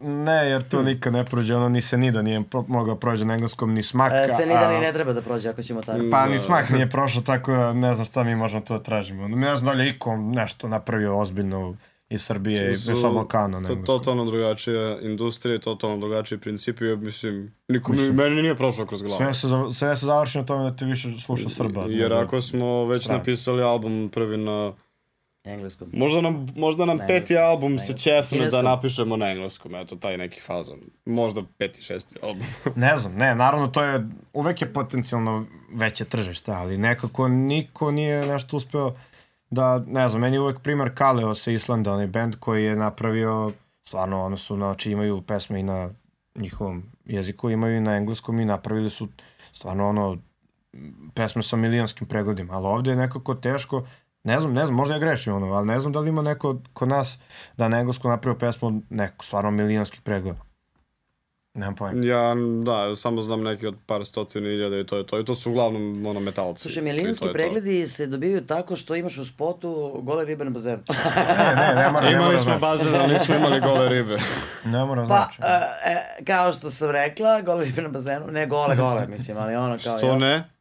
Ne, 0.00 0.48
jer 0.48 0.62
to 0.62 0.82
nikad 0.82 1.12
ne 1.12 1.24
prođe, 1.24 1.54
ono 1.54 1.68
ni 1.68 1.82
se 1.82 1.98
nida 1.98 2.22
nije 2.22 2.42
mogao 2.68 2.96
prođe 2.96 3.24
na 3.24 3.34
engleskom, 3.34 3.74
ni 3.74 3.82
smak. 3.82 4.12
E, 4.14 4.28
se 4.28 4.46
ni 4.46 4.52
da 4.52 4.60
a- 4.60 4.72
ni 4.72 4.80
ne 4.80 4.92
treba 4.92 5.12
da 5.12 5.22
prođe 5.22 5.48
ako 5.48 5.62
ćemo 5.62 5.82
tako. 5.82 6.00
Pa 6.10 6.26
ni 6.26 6.38
smak 6.38 6.70
nije 6.70 6.90
prošao, 6.96 7.22
tako 7.22 7.52
da 7.52 7.72
ne 7.72 7.94
znam 7.94 8.04
šta 8.04 8.24
mi 8.24 8.36
možemo 8.36 8.60
to 8.60 8.76
da 8.76 8.82
tražimo. 8.82 9.28
Ne 9.28 9.56
znam 9.56 9.66
da 9.66 9.72
li 9.72 9.84
je 9.84 9.90
iko 9.90 10.16
nešto 10.16 10.68
napravio 10.68 11.18
ozbiljno 11.18 11.74
iz 12.08 12.22
Srbije 12.22 12.72
i 12.72 12.76
Su- 12.76 12.94
sa 12.94 13.08
Balkana. 13.08 13.60
To, 13.60 13.74
totalno 13.76 14.24
drugačija 14.24 15.00
industrija, 15.00 15.58
totalno 15.58 15.96
drugačiji 15.96 16.38
principi, 16.38 16.84
ja 16.84 16.96
mislim, 16.96 17.54
nikom, 17.68 17.96
meni 17.96 18.42
nije 18.42 18.54
prošlo 18.54 18.86
kroz 18.86 19.02
glavu. 19.02 19.16
Sve 19.16 19.34
se, 19.34 19.46
sve 19.72 19.96
se 19.96 20.06
završi 20.06 20.38
na 20.38 20.44
tome 20.44 20.70
da 20.70 20.76
te 20.76 20.84
više 20.84 21.08
sluša 21.20 21.48
Srba. 21.48 21.84
Jer 21.88 22.12
ako 22.12 22.40
smo 22.40 22.86
već 22.86 23.08
napisali 23.08 23.62
album 23.62 24.10
prvi 24.12 24.36
na... 24.36 24.72
Engleskom. 25.48 25.90
Možda 25.92 26.20
nam, 26.20 26.46
možda 26.56 26.84
nam 26.84 26.96
Na 26.96 27.06
peti 27.06 27.14
engleskom, 27.14 27.50
album 27.50 27.74
na 27.74 27.80
se 27.80 27.98
ćefne 27.98 28.48
da 28.48 28.62
napišemo 28.62 29.16
na 29.16 29.30
engleskom, 29.30 29.74
eto, 29.74 29.96
taj 29.96 30.16
neki 30.18 30.40
fazon. 30.40 30.78
Možda 31.04 31.42
peti, 31.58 31.82
šesti 31.82 32.18
album. 32.22 32.46
Ne 32.76 32.96
znam, 32.96 33.14
ne, 33.14 33.34
naravno 33.34 33.68
to 33.68 33.82
je, 33.82 34.08
uvek 34.32 34.60
je 34.62 34.72
potencijalno 34.72 35.46
veće 35.72 36.04
tržište, 36.04 36.52
ali 36.52 36.78
nekako 36.78 37.28
niko 37.28 37.90
nije 37.90 38.26
nešto 38.26 38.56
uspeo 38.56 38.94
da, 39.50 39.78
ne 39.86 40.08
znam, 40.08 40.20
meni 40.20 40.36
je 40.36 40.40
uvek 40.40 40.60
primer 40.60 40.94
Kaleo 40.94 41.34
sa 41.34 41.50
Islanda, 41.50 41.92
onaj 41.92 42.06
band 42.06 42.36
koji 42.40 42.64
je 42.64 42.76
napravio, 42.76 43.52
stvarno, 43.84 44.24
ono 44.24 44.36
su, 44.36 44.56
znači 44.56 44.90
imaju 44.90 45.22
pesme 45.22 45.60
i 45.60 45.62
na 45.62 45.90
njihovom 46.34 46.82
jeziku, 47.04 47.50
imaju 47.50 47.76
i 47.76 47.80
na 47.80 47.96
engleskom 47.96 48.40
i 48.40 48.44
napravili 48.44 48.90
su 48.90 49.08
stvarno 49.52 49.88
ono, 49.88 50.18
pesme 51.14 51.42
sa 51.42 51.56
milionskim 51.56 52.06
pregledima, 52.06 52.54
ali 52.54 52.66
ovde 52.66 52.90
je 52.90 52.96
nekako 52.96 53.34
teško, 53.34 53.86
ne 54.28 54.40
znam, 54.40 54.52
ne 54.52 54.64
znam, 54.64 54.74
možda 54.76 54.94
ja 54.94 55.00
grešim 55.00 55.34
ono, 55.34 55.52
ali 55.52 55.66
ne 55.66 55.80
znam 55.80 55.92
da 55.92 56.00
li 56.00 56.08
ima 56.08 56.22
neko 56.22 56.56
kod 56.72 56.88
nas 56.88 57.18
da 57.56 57.68
na 57.68 57.78
engleskom 57.78 58.10
napravio 58.10 58.38
pesmu 58.38 58.68
od 58.68 58.74
neko 58.90 59.24
stvarno 59.24 59.50
milionskih 59.50 60.00
pregleda. 60.00 60.40
Nemam 61.54 61.74
pojma. 61.74 62.06
Ja, 62.06 62.34
da, 62.64 62.96
samo 62.96 63.22
znam 63.22 63.42
neki 63.42 63.66
od 63.66 63.74
par 63.86 64.06
stotina 64.06 64.48
iljada 64.48 64.78
i 64.78 64.86
to 64.86 64.96
je 64.96 65.06
to. 65.06 65.20
I 65.20 65.24
to 65.24 65.34
su 65.34 65.50
uglavnom 65.50 66.06
ono 66.06 66.20
metalci. 66.20 66.62
Slušaj, 66.62 66.82
I 66.82 66.86
to 66.86 66.92
milijonski 66.92 67.24
je 67.24 67.28
to. 67.28 67.32
pregledi 67.32 67.86
se 67.86 68.06
dobijaju 68.06 68.46
tako 68.46 68.76
što 68.76 68.94
imaš 68.94 69.18
u 69.18 69.24
spotu 69.24 70.00
gole 70.02 70.24
ribe 70.24 70.44
na 70.44 70.50
bazenu. 70.50 70.82
Ne, 70.88 71.54
ne, 71.56 71.82
ne 71.82 71.92
mora, 71.92 72.06
ne 72.06 72.12
Imali 72.12 72.34
smo 72.34 72.44
znači. 72.44 72.60
bazen, 72.60 72.94
ali 72.94 73.12
nismo 73.12 73.34
imali 73.34 73.60
gole 73.60 73.88
ribe. 73.88 74.18
Ne 74.64 74.84
mora 74.84 75.02
Pa, 75.02 75.06
znači. 75.06 75.42
e, 75.42 75.92
e, 75.92 76.24
kao 76.24 76.52
što 76.52 76.70
sam 76.70 76.90
rekla, 76.90 77.40
gole 77.40 77.64
ribe 77.64 77.82
na 77.82 77.88
bazenu, 77.88 78.26
ne 78.26 78.46
gole, 78.46 78.76
gole, 78.76 79.06
mislim, 79.06 79.36
ali 79.36 79.54
ono 79.54 79.76
kao... 79.84 79.98
Što 79.98 80.06
jel? 80.06 80.18
ne? 80.18 80.57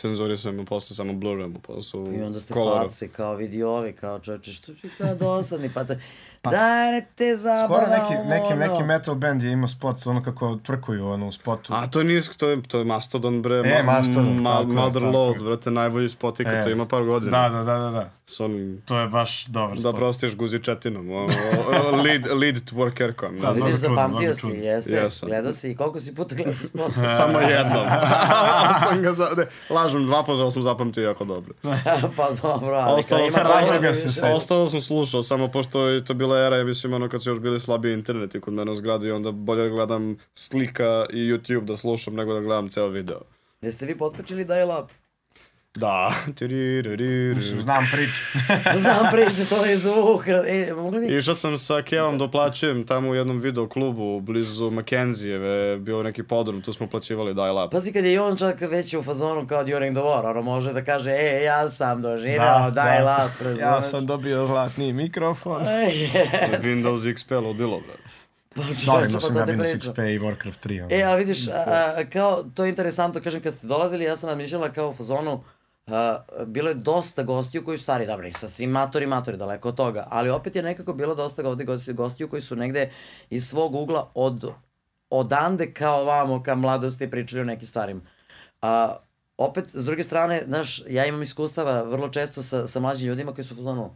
Cenzurisujemo 0.00 0.64
posle 0.64 0.96
samo 0.96 1.12
blurujemo 1.12 1.58
posle 1.58 2.16
I 2.16 2.22
onda 2.22 2.40
ste 2.40 2.54
koloru. 2.54 2.88
kao 3.12 3.34
vidi 3.34 3.62
ovi, 3.62 3.92
kao 3.92 4.20
čoveče, 4.20 4.52
što 4.52 4.74
ti 4.74 4.88
kao 4.98 5.14
dosadni, 5.14 5.70
pa 5.74 5.84
te, 5.84 6.00
daj 6.44 6.92
ne 6.92 7.06
te 7.14 7.36
zabava, 7.36 7.64
Skoro 7.64 7.86
neki, 7.86 8.28
neki, 8.28 8.52
ono. 8.52 8.66
neki 8.66 8.82
metal 8.82 9.14
band 9.14 9.42
je 9.42 9.52
imao 9.52 9.68
spot, 9.68 10.06
ono 10.06 10.22
kako 10.22 10.56
tvrkuju 10.56 11.06
ono 11.06 11.28
u 11.28 11.32
spotu. 11.32 11.72
A 11.74 11.86
to 11.86 12.02
nije, 12.02 12.22
to 12.36 12.48
je, 12.48 12.62
to 12.62 12.78
je 12.78 12.84
Mastodon 12.84 13.42
bre, 13.42 13.56
E, 13.56 13.82
ma, 13.82 13.92
Mastodon, 13.92 14.36
ma, 14.36 14.50
tako 14.52 14.64
Mother 14.64 15.02
tako 15.02 15.12
Load, 15.12 15.42
brate, 15.42 15.70
najbolji 15.70 16.08
spot 16.08 16.40
ikad, 16.40 16.54
E. 16.54 16.62
to 16.62 16.70
ima 16.70 16.86
par 16.86 17.04
godina. 17.04 17.30
Da, 17.30 17.48
da, 17.48 17.64
da, 17.64 17.78
da, 17.78 17.90
da. 17.90 18.10
S 18.26 18.40
onim, 18.40 18.82
To 18.84 18.98
je 18.98 19.08
baš 19.08 19.46
dobar 19.46 19.74
da 19.74 19.80
spot. 19.80 19.96
prostiš 19.96 20.36
guzičetinom, 20.36 21.10
o, 21.10 21.14
o, 21.14 21.26
lead, 21.96 22.26
lead 22.32 22.56
twerkerkom. 22.64 23.30
Da, 23.30 23.50
mnogo 23.50 23.64
Vidiš, 23.64 23.80
zapamtio 23.80 24.34
si, 24.34 24.50
jeste, 24.50 24.92
Jesam. 24.92 25.28
gledao 25.28 25.52
si, 25.52 25.76
koliko 25.76 26.00
si 26.00 26.14
puta 26.14 26.34
gledao 26.34 26.54
spot? 26.54 26.92
Samo 27.18 27.38
jednom. 27.40 27.86
sam 28.88 29.02
ga 29.02 29.12
za, 29.12 29.28
ne, 29.36 29.46
lažem, 29.70 30.06
dva 30.06 30.22
puta 30.22 30.50
sam 30.50 30.62
zapamtio 30.62 31.02
jako 31.02 31.24
dobro. 31.24 31.54
pa 32.16 32.28
dobro, 32.42 32.74
ali 32.74 32.98
Ostalo 32.98 33.30
sam. 33.30 34.32
Ostalo 34.32 34.68
sam 34.68 34.80
slušao, 34.80 35.22
samo 35.22 35.48
pošto 35.48 35.86
je 35.86 36.04
to 36.04 36.14
bila 36.38 36.46
era, 36.46 36.56
ja 36.56 36.64
mislim, 36.64 36.92
ono 36.92 37.08
kad 37.08 37.22
su 37.22 37.30
još 37.30 37.40
bili 37.40 37.60
slabiji 37.60 37.92
interneti 37.92 38.40
kod 38.40 38.54
mene 38.54 38.70
u 38.70 38.74
zgradi, 38.74 39.10
onda 39.10 39.32
bolje 39.32 39.62
da 39.62 39.68
gledam 39.68 40.16
slika 40.34 41.06
i 41.10 41.16
YouTube 41.16 41.64
da 41.64 41.76
slušam 41.76 42.14
nego 42.14 42.34
da 42.34 42.40
gledam 42.40 42.68
ceo 42.68 42.88
video. 42.88 43.20
Jeste 43.60 43.86
vi 43.86 43.98
potkačili 43.98 44.44
dial 44.44 44.84
up? 44.84 44.90
Da. 45.74 46.12
Znam 47.60 47.86
priču. 47.92 48.22
Znam 48.82 49.06
priče, 49.12 49.44
to 49.48 49.64
je 49.64 49.76
zvuk. 49.76 50.26
E, 50.28 50.72
mogli 50.74 51.00
bi? 51.00 51.16
Išao 51.16 51.34
sam 51.34 51.58
sa 51.58 51.82
Kevom 51.82 52.18
da 52.18 52.24
uplaćujem 52.24 52.86
tamo 52.86 53.10
u 53.10 53.14
jednom 53.14 53.40
video 53.40 53.68
klubu 53.68 54.20
blizu 54.20 54.70
Mackenzijeve, 54.70 55.76
bio 55.78 56.02
neki 56.02 56.22
podrum, 56.22 56.60
tu 56.60 56.72
smo 56.72 56.86
uplaćivali 56.86 57.34
dial 57.34 57.64
up. 57.66 57.72
Pazi 57.72 57.92
kad 57.92 58.04
je 58.04 58.12
i 58.12 58.18
on 58.18 58.36
čak 58.36 58.60
već 58.60 58.94
u 58.94 59.02
fazonu 59.02 59.46
kao 59.46 59.64
during 59.64 59.96
the 59.96 60.02
war, 60.02 60.30
ono 60.30 60.42
može 60.42 60.72
da 60.72 60.84
kaže, 60.84 61.10
e, 61.10 61.42
ja 61.44 61.68
sam 61.68 62.02
doživeo 62.02 62.38
Da, 62.38 62.70
dial 62.72 63.04
da. 63.04 63.60
Ja 63.60 63.82
sam 63.82 64.06
dobio 64.06 64.46
zlatni 64.46 64.92
mikrofon. 64.92 65.62
Yes. 65.68 66.60
Windows 66.62 67.14
XP 67.14 67.42
ludilo, 67.42 67.80
bre. 67.80 67.96
Pa 68.54 68.62
Da, 68.62 69.06
imao 69.06 69.08
pa 69.12 69.20
sam 69.20 69.36
ja 69.36 69.46
ti 69.46 69.52
Windows. 69.52 69.78
XP 69.78 70.14
i 70.14 70.18
Warcraft 70.18 70.66
3. 70.68 70.84
ono. 70.84 70.94
E, 70.94 71.02
ali 71.02 71.18
vidiš, 71.18 71.48
a, 71.48 71.52
a, 71.96 72.04
kao, 72.12 72.42
to 72.54 72.64
je 72.64 72.68
interesantno, 72.68 73.20
kažem, 73.20 73.40
kad 73.40 73.54
ste 73.54 73.66
dolazili, 73.66 74.04
ja 74.04 74.16
sam 74.16 74.28
razmišljala 74.28 74.68
kao 74.72 74.88
u 74.88 74.94
fazonu, 74.94 75.44
a, 75.88 76.18
bilo 76.46 76.68
je 76.68 76.74
dosta 76.74 77.22
gostiju 77.22 77.64
koji 77.64 77.78
su 77.78 77.82
stari, 77.82 78.06
dobro, 78.06 78.26
nisu 78.26 78.48
svi 78.48 78.66
matori, 78.66 79.06
matori, 79.06 79.36
daleko 79.36 79.68
od 79.68 79.74
toga, 79.74 80.06
ali 80.10 80.30
opet 80.30 80.56
je 80.56 80.62
nekako 80.62 80.92
bilo 80.92 81.14
dosta 81.14 81.48
ovde 81.48 81.64
gosti- 81.64 81.92
gostiju 81.92 82.28
koji 82.28 82.42
su 82.42 82.56
negde 82.56 82.90
iz 83.30 83.48
svog 83.48 83.74
ugla 83.74 84.10
od, 84.14 84.52
odande 85.10 85.72
kao 85.72 86.04
vamo, 86.04 86.42
ka 86.42 86.54
mladosti 86.54 87.10
pričali 87.10 87.42
o 87.42 87.44
nekim 87.44 87.66
stvarima. 87.66 88.00
A, 88.62 88.96
opet, 89.36 89.64
s 89.68 89.84
druge 89.84 90.02
strane, 90.02 90.42
znaš, 90.44 90.82
ja 90.88 91.06
imam 91.06 91.22
iskustava 91.22 91.82
vrlo 91.82 92.08
često 92.08 92.42
sa, 92.42 92.66
sa 92.66 92.80
mlađim 92.80 93.08
ljudima 93.08 93.34
koji 93.34 93.44
su 93.44 93.54
u 93.54 93.90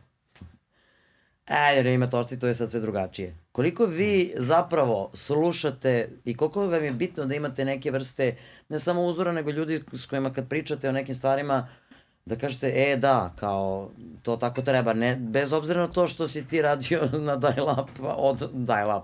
Ajde, 1.47 1.83
ne 1.83 1.95
ima 1.95 2.11
torci, 2.11 2.39
to 2.39 2.47
je 2.47 2.55
sad 2.55 2.71
sve 2.71 2.81
drugačije. 2.81 3.37
Koliko 3.53 3.87
vi 3.87 4.35
zapravo 4.37 5.11
slušate 5.15 6.11
i 6.25 6.37
koliko 6.37 6.67
vam 6.67 6.85
je 6.85 6.93
bitno 6.93 7.25
da 7.25 7.35
imate 7.35 7.65
neke 7.65 7.91
vrste, 7.91 8.37
ne 8.69 8.79
samo 8.79 9.05
uzora, 9.05 9.33
nego 9.33 9.51
ljudi 9.51 9.83
s 9.93 10.07
kojima 10.07 10.33
kad 10.33 10.49
pričate 10.49 10.89
o 10.89 10.93
nekim 10.93 11.15
stvarima, 11.15 11.69
da 12.25 12.37
kažete, 12.37 12.73
e 12.77 12.97
da, 12.97 13.33
kao, 13.37 13.91
to 14.23 14.37
tako 14.37 14.63
treba, 14.63 14.93
ne, 14.93 15.17
bez 15.17 15.53
obzira 15.53 15.81
na 15.81 15.89
to 15.89 16.09
što 16.09 16.29
si 16.29 16.49
ti 16.49 16.63
radio 16.63 17.01
na 17.29 17.37
dial-up, 17.37 17.89
od 18.01 18.51
dial-up, 18.53 19.03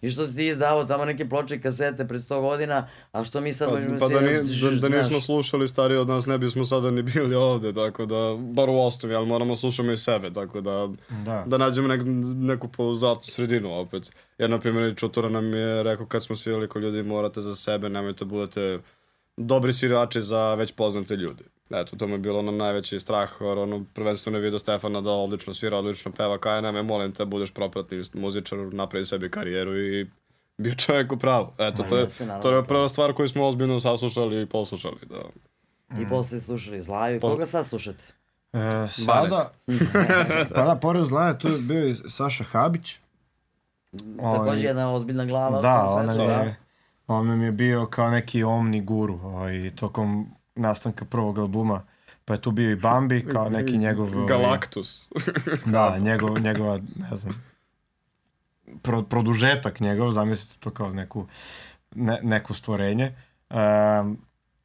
i 0.00 0.10
što 0.10 0.26
si 0.26 0.36
ti 0.36 0.46
izdavao 0.46 0.84
tamo 0.84 1.04
neke 1.04 1.28
ploče 1.28 1.56
i 1.56 1.60
kasete 1.60 2.08
pred 2.08 2.20
100 2.20 2.40
godina, 2.40 2.88
a 3.12 3.24
što 3.24 3.40
mi 3.40 3.52
sad 3.52 3.68
Pa, 3.68 3.74
možemo 3.74 3.96
pa 3.98 4.08
da, 4.08 4.20
nije, 4.20 4.42
da, 4.42 4.70
da 4.70 4.88
nismo 4.88 5.10
znaš. 5.10 5.26
slušali 5.26 5.68
stariji 5.68 5.98
od 5.98 6.08
nas, 6.08 6.26
ne 6.26 6.38
bismo 6.38 6.64
sada 6.64 6.90
ni 6.90 7.02
bili 7.02 7.34
ovde, 7.34 7.74
tako 7.74 8.06
da, 8.06 8.36
bar 8.38 8.70
u 8.70 8.80
osnovi, 8.80 9.14
ali 9.14 9.26
moramo 9.26 9.56
slušamo 9.56 9.92
i 9.92 9.96
sebe, 9.96 10.32
tako 10.32 10.60
da, 10.60 10.88
Da. 11.24 11.44
da 11.46 11.58
nađemo 11.58 11.88
nek, 11.88 12.00
neku 12.34 12.94
zlatnu 12.94 13.24
sredinu 13.24 13.80
opet. 13.80 14.10
Jer, 14.38 14.50
na 14.50 14.58
primjer, 14.60 14.96
Čutura 14.96 15.28
nam 15.28 15.54
je 15.54 15.82
rekao 15.82 16.06
kad 16.06 16.24
smo 16.24 16.36
svirali 16.36 16.68
ko 16.68 16.78
ljudi 16.78 17.02
morate 17.02 17.40
za 17.40 17.54
sebe, 17.56 17.88
nemojte 17.88 18.24
budete 18.24 18.78
dobri 19.36 19.72
svirači 19.72 20.22
za 20.22 20.54
već 20.54 20.72
poznate 20.72 21.16
ljudi. 21.16 21.44
Eto, 21.70 21.96
to 21.96 22.06
mi 22.06 22.12
je 22.12 22.18
bilo 22.18 22.42
nam 22.42 22.56
najveći 22.56 23.00
strah, 23.00 23.30
jer 23.40 23.58
ono, 23.58 23.84
prvenstveno 23.94 24.38
je 24.38 24.42
vidio 24.42 24.58
Stefana 24.58 25.00
da 25.00 25.10
odlično 25.10 25.54
svira, 25.54 25.78
odlično 25.78 26.12
peva, 26.12 26.38
kaj 26.38 26.62
nam 26.62 26.76
je, 26.76 26.82
molim 26.82 27.12
te, 27.12 27.24
budeš 27.24 27.50
propratni 27.50 28.02
muzičar, 28.14 28.58
napravi 28.58 29.04
sebi 29.04 29.30
karijeru 29.30 29.78
i 29.78 30.06
bio 30.58 30.74
čovjek 30.74 31.12
u 31.12 31.16
pravu. 31.16 31.52
Eto, 31.58 31.82
Ma 31.82 31.88
to 31.88 31.96
je, 31.96 32.02
jeste, 32.02 32.26
naravno, 32.26 32.42
to 32.42 32.56
je 32.56 32.64
prva 32.64 32.88
stvar 32.88 33.12
koju 33.12 33.28
smo 33.28 33.46
ozbiljno 33.46 33.80
saslušali 33.80 34.42
i 34.42 34.46
poslušali, 34.46 34.98
da. 35.10 35.22
I 36.00 36.08
posle 36.08 36.40
slušali 36.40 36.80
Zlaju. 36.80 37.20
Koga 37.20 37.46
sad 37.46 37.66
slušate? 37.66 38.04
E, 38.52 38.88
sada, 38.88 39.52
pa 40.54 40.62
da, 40.64 40.78
pored 40.82 41.04
zlaja, 41.04 41.38
tu 41.38 41.48
je 41.48 41.58
bio 41.58 41.88
i 41.88 41.94
Saša 41.94 42.44
Habić. 42.44 42.96
Takođe 44.32 44.66
jedna 44.66 44.94
ozbiljna 44.94 45.24
glava. 45.24 45.60
Da, 45.60 45.84
tom 45.84 45.94
on 45.94 46.06
nam 46.06 46.14
svetu, 46.14 46.30
je, 46.30 46.56
on 47.06 47.26
nam 47.26 47.42
je 47.42 47.52
bio 47.52 47.86
kao 47.86 48.10
neki 48.10 48.44
omni 48.44 48.80
guru 48.80 49.18
ovaj, 49.22 49.70
tokom 49.80 50.39
nastanka 50.60 51.04
prvog 51.04 51.38
albuma. 51.38 51.82
Pa 52.24 52.34
je 52.34 52.42
tu 52.42 52.50
bio 52.50 52.70
i 52.70 52.76
Bambi 52.76 53.26
kao 53.32 53.50
neki 53.58 53.78
njegov... 53.78 54.14
ovaj, 54.14 54.26
Galactus. 54.28 55.08
Da, 55.66 55.98
njegov, 55.98 56.40
njegova, 56.40 56.80
ne 56.96 57.16
znam, 57.16 57.44
pro, 58.82 59.02
produžetak 59.02 59.80
njegov, 59.80 60.12
zamislite 60.12 60.54
to 60.60 60.70
kao 60.70 60.92
neku, 60.92 61.26
ne, 61.94 62.20
neko 62.22 62.54
stvorenje. 62.54 63.16
Um, 63.50 64.18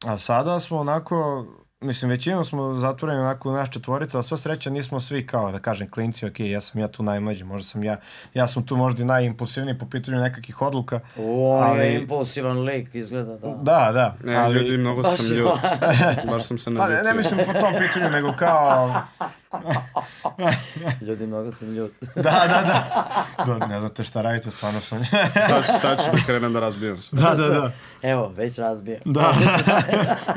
a 0.06 0.18
sada 0.18 0.60
smo 0.60 0.78
onako, 0.78 1.46
mislim, 1.86 2.10
većinom 2.10 2.44
smo 2.44 2.74
zatvoreni 2.74 3.20
onako 3.20 3.48
u 3.48 3.52
naš 3.52 3.70
četvorica, 3.70 4.18
a 4.18 4.22
sva 4.22 4.36
sreća 4.36 4.70
nismo 4.70 5.00
svi 5.00 5.26
kao, 5.26 5.52
da 5.52 5.58
kažem, 5.58 5.90
klinci, 5.90 6.26
ok, 6.26 6.40
ja 6.40 6.60
sam 6.60 6.80
ja 6.80 6.88
tu 6.88 7.02
najmlađi, 7.02 7.44
možda 7.44 7.68
sam 7.68 7.84
ja, 7.84 7.96
ja 8.34 8.46
sam 8.48 8.66
tu 8.66 8.76
možda 8.76 9.02
i 9.02 9.06
najimpulsivniji 9.06 9.78
po 9.78 9.86
pitanju 9.86 10.18
nekakvih 10.18 10.62
odluka. 10.62 11.00
O, 11.18 11.56
on 11.58 11.76
je 11.76 11.82
Ali- 11.82 11.94
impulsivan 11.94 12.58
lik, 12.60 12.94
izgleda, 12.94 13.36
da. 13.36 13.48
Da, 13.48 13.92
da, 13.92 14.14
Ne, 14.24 14.36
ali... 14.36 14.54
ljudi, 14.54 14.76
mnogo 14.76 15.02
sam 15.04 15.36
ljut. 15.36 15.50
Baš 16.30 16.44
sam 16.44 16.58
se 16.58 16.70
Pa 16.76 16.88
ne, 16.88 16.94
ne 16.94 17.02
naljutio. 17.02 17.16
mislim 17.16 17.54
po 17.54 17.60
tom 17.60 17.72
pitanju, 17.78 18.10
nego 18.10 18.32
kao... 18.38 18.94
Ljudi, 21.06 21.26
mnogo 21.26 21.50
sam 21.50 21.74
ljut. 21.74 21.92
Da, 22.14 22.22
da, 22.22 22.62
da. 22.66 23.44
Do, 23.46 23.66
ne 23.66 23.80
znate 23.80 24.04
šta 24.04 24.22
radite, 24.22 24.50
stvarno 24.50 24.80
sam... 24.80 25.04
Sad, 25.48 25.80
sad 25.80 26.04
ću 26.04 26.10
da 26.12 26.18
krenem 26.26 26.52
da 26.52 26.60
razbijam 26.60 27.02
se. 27.02 27.16
da, 27.16 27.34
da, 27.34 27.48
da. 27.48 27.72
Evo, 28.02 28.32
već 28.36 28.58
razbije. 28.58 29.00
Da. 29.04 29.32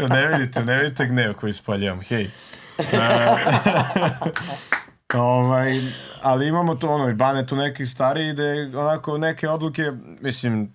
ne 0.10 0.28
vidite, 0.28 0.64
ne 0.64 0.84
vidite 0.84 1.06
gnev 1.06 1.34
koji 1.34 1.54
spaljavam, 1.54 2.02
hej. 2.02 2.30
E, 2.78 3.36
ovaj, 5.14 5.74
ali 6.22 6.48
imamo 6.48 6.76
tu 6.76 6.90
ono, 6.90 7.10
i 7.10 7.14
bane 7.14 7.48
tu 7.48 7.56
neki 7.56 7.86
stari 7.86 8.34
gde 8.34 8.72
onako 8.78 9.18
neke 9.18 9.50
odluke, 9.50 9.92
mislim, 10.22 10.74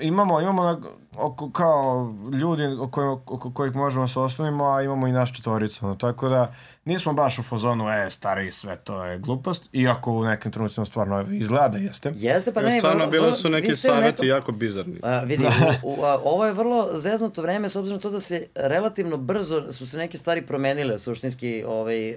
imamo, 0.00 0.40
imamo 0.40 0.62
na, 0.62 0.80
oko, 1.16 1.50
kao 1.50 2.14
ljudi 2.32 2.64
o 2.64 2.88
kojima, 2.88 3.12
oko 3.12 3.52
kojih 3.52 3.74
možemo 3.74 4.08
se 4.08 4.20
oslonimo, 4.20 4.64
a 4.64 4.82
imamo 4.82 5.06
i 5.06 5.12
naš 5.12 5.32
četvoricu, 5.32 5.86
ono, 5.86 5.94
tako 5.94 6.28
da 6.28 6.54
nismo 6.88 7.12
baš 7.12 7.38
u 7.38 7.42
fazonu, 7.42 7.88
e, 7.90 8.10
stari, 8.10 8.52
sve 8.52 8.76
to 8.76 9.04
je 9.04 9.18
glupost, 9.18 9.68
iako 9.72 10.12
u 10.12 10.24
nekim 10.24 10.52
trenucima 10.52 10.86
stvarno 10.86 11.26
izgleda 11.30 11.68
da 11.68 11.78
jeste. 11.78 12.12
Jeste, 12.16 12.52
pa 12.52 12.62
ne, 12.62 12.70
stvarno, 12.72 13.00
vrlo- 13.00 13.10
bile 13.10 13.34
su 13.34 13.48
neki 13.50 13.66
nekom- 13.66 13.76
savjeti 13.78 14.26
jako 14.26 14.52
bizarni. 14.52 15.00
A, 15.02 15.18
vidi, 15.20 15.44
u, 15.44 15.48
u, 15.90 16.04
a, 16.04 16.18
ovo 16.24 16.46
je 16.46 16.52
vrlo 16.52 16.88
zeznuto 16.94 17.42
vreme 17.42 17.68
s 17.68 17.76
obzirom 17.76 17.96
na 17.96 18.02
to 18.02 18.10
da 18.10 18.20
se 18.20 18.46
relativno 18.56 19.16
brzo 19.18 19.72
su 19.72 19.86
se 19.86 19.98
neke 19.98 20.16
stvari 20.18 20.42
promenile 20.42 20.98
suštinski 20.98 21.64
ovaj, 21.64 22.16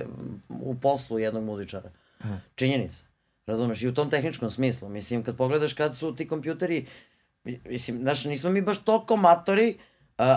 u 0.52 0.76
poslu 0.76 1.19
jednog 1.19 1.43
muzičara. 1.43 1.89
Činjenica. 2.56 3.03
Razumeš? 3.48 3.81
I 3.81 3.88
u 3.88 3.93
tom 3.93 4.10
tehničkom 4.10 4.49
smislu. 4.49 4.89
Mislim, 4.89 5.23
kad 5.23 5.38
pogledaš 5.38 5.73
kad 5.73 5.98
su 5.98 6.15
ti 6.15 6.27
kompjuteri, 6.27 6.85
mi- 7.43 7.60
mislim, 7.65 7.98
znaš, 7.98 8.26
nismo 8.26 8.49
mi 8.49 8.61
baš 8.61 8.77
toliko 8.77 9.15
matori, 9.18 9.77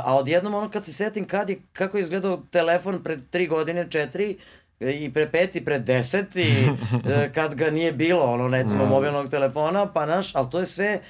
a 0.04 0.16
odjednom 0.16 0.54
ono 0.54 0.70
kad 0.70 0.84
se 0.84 0.92
setim 0.92 1.26
kad 1.26 1.50
je, 1.50 1.60
kako 1.72 1.96
je 1.96 2.02
izgledao 2.02 2.42
telefon 2.50 3.02
pred 3.02 3.20
tri 3.30 3.46
godine, 3.46 3.90
četiri, 3.90 4.36
i 4.80 5.10
pre 5.14 5.30
pet 5.30 5.56
i 5.56 5.64
pre 5.64 5.78
deset 5.78 6.36
i 6.36 6.42
e, 7.10 7.32
kad 7.34 7.54
ga 7.54 7.70
nije 7.70 7.92
bilo, 7.92 8.24
ono, 8.24 8.48
recimo, 8.48 8.86
mobilnog 8.86 9.30
telefona, 9.30 9.92
pa 9.92 10.06
naš, 10.06 10.34
ali 10.34 10.50
to 10.50 10.60
je 10.60 10.66
sve 10.66 10.86
e, 10.86 11.00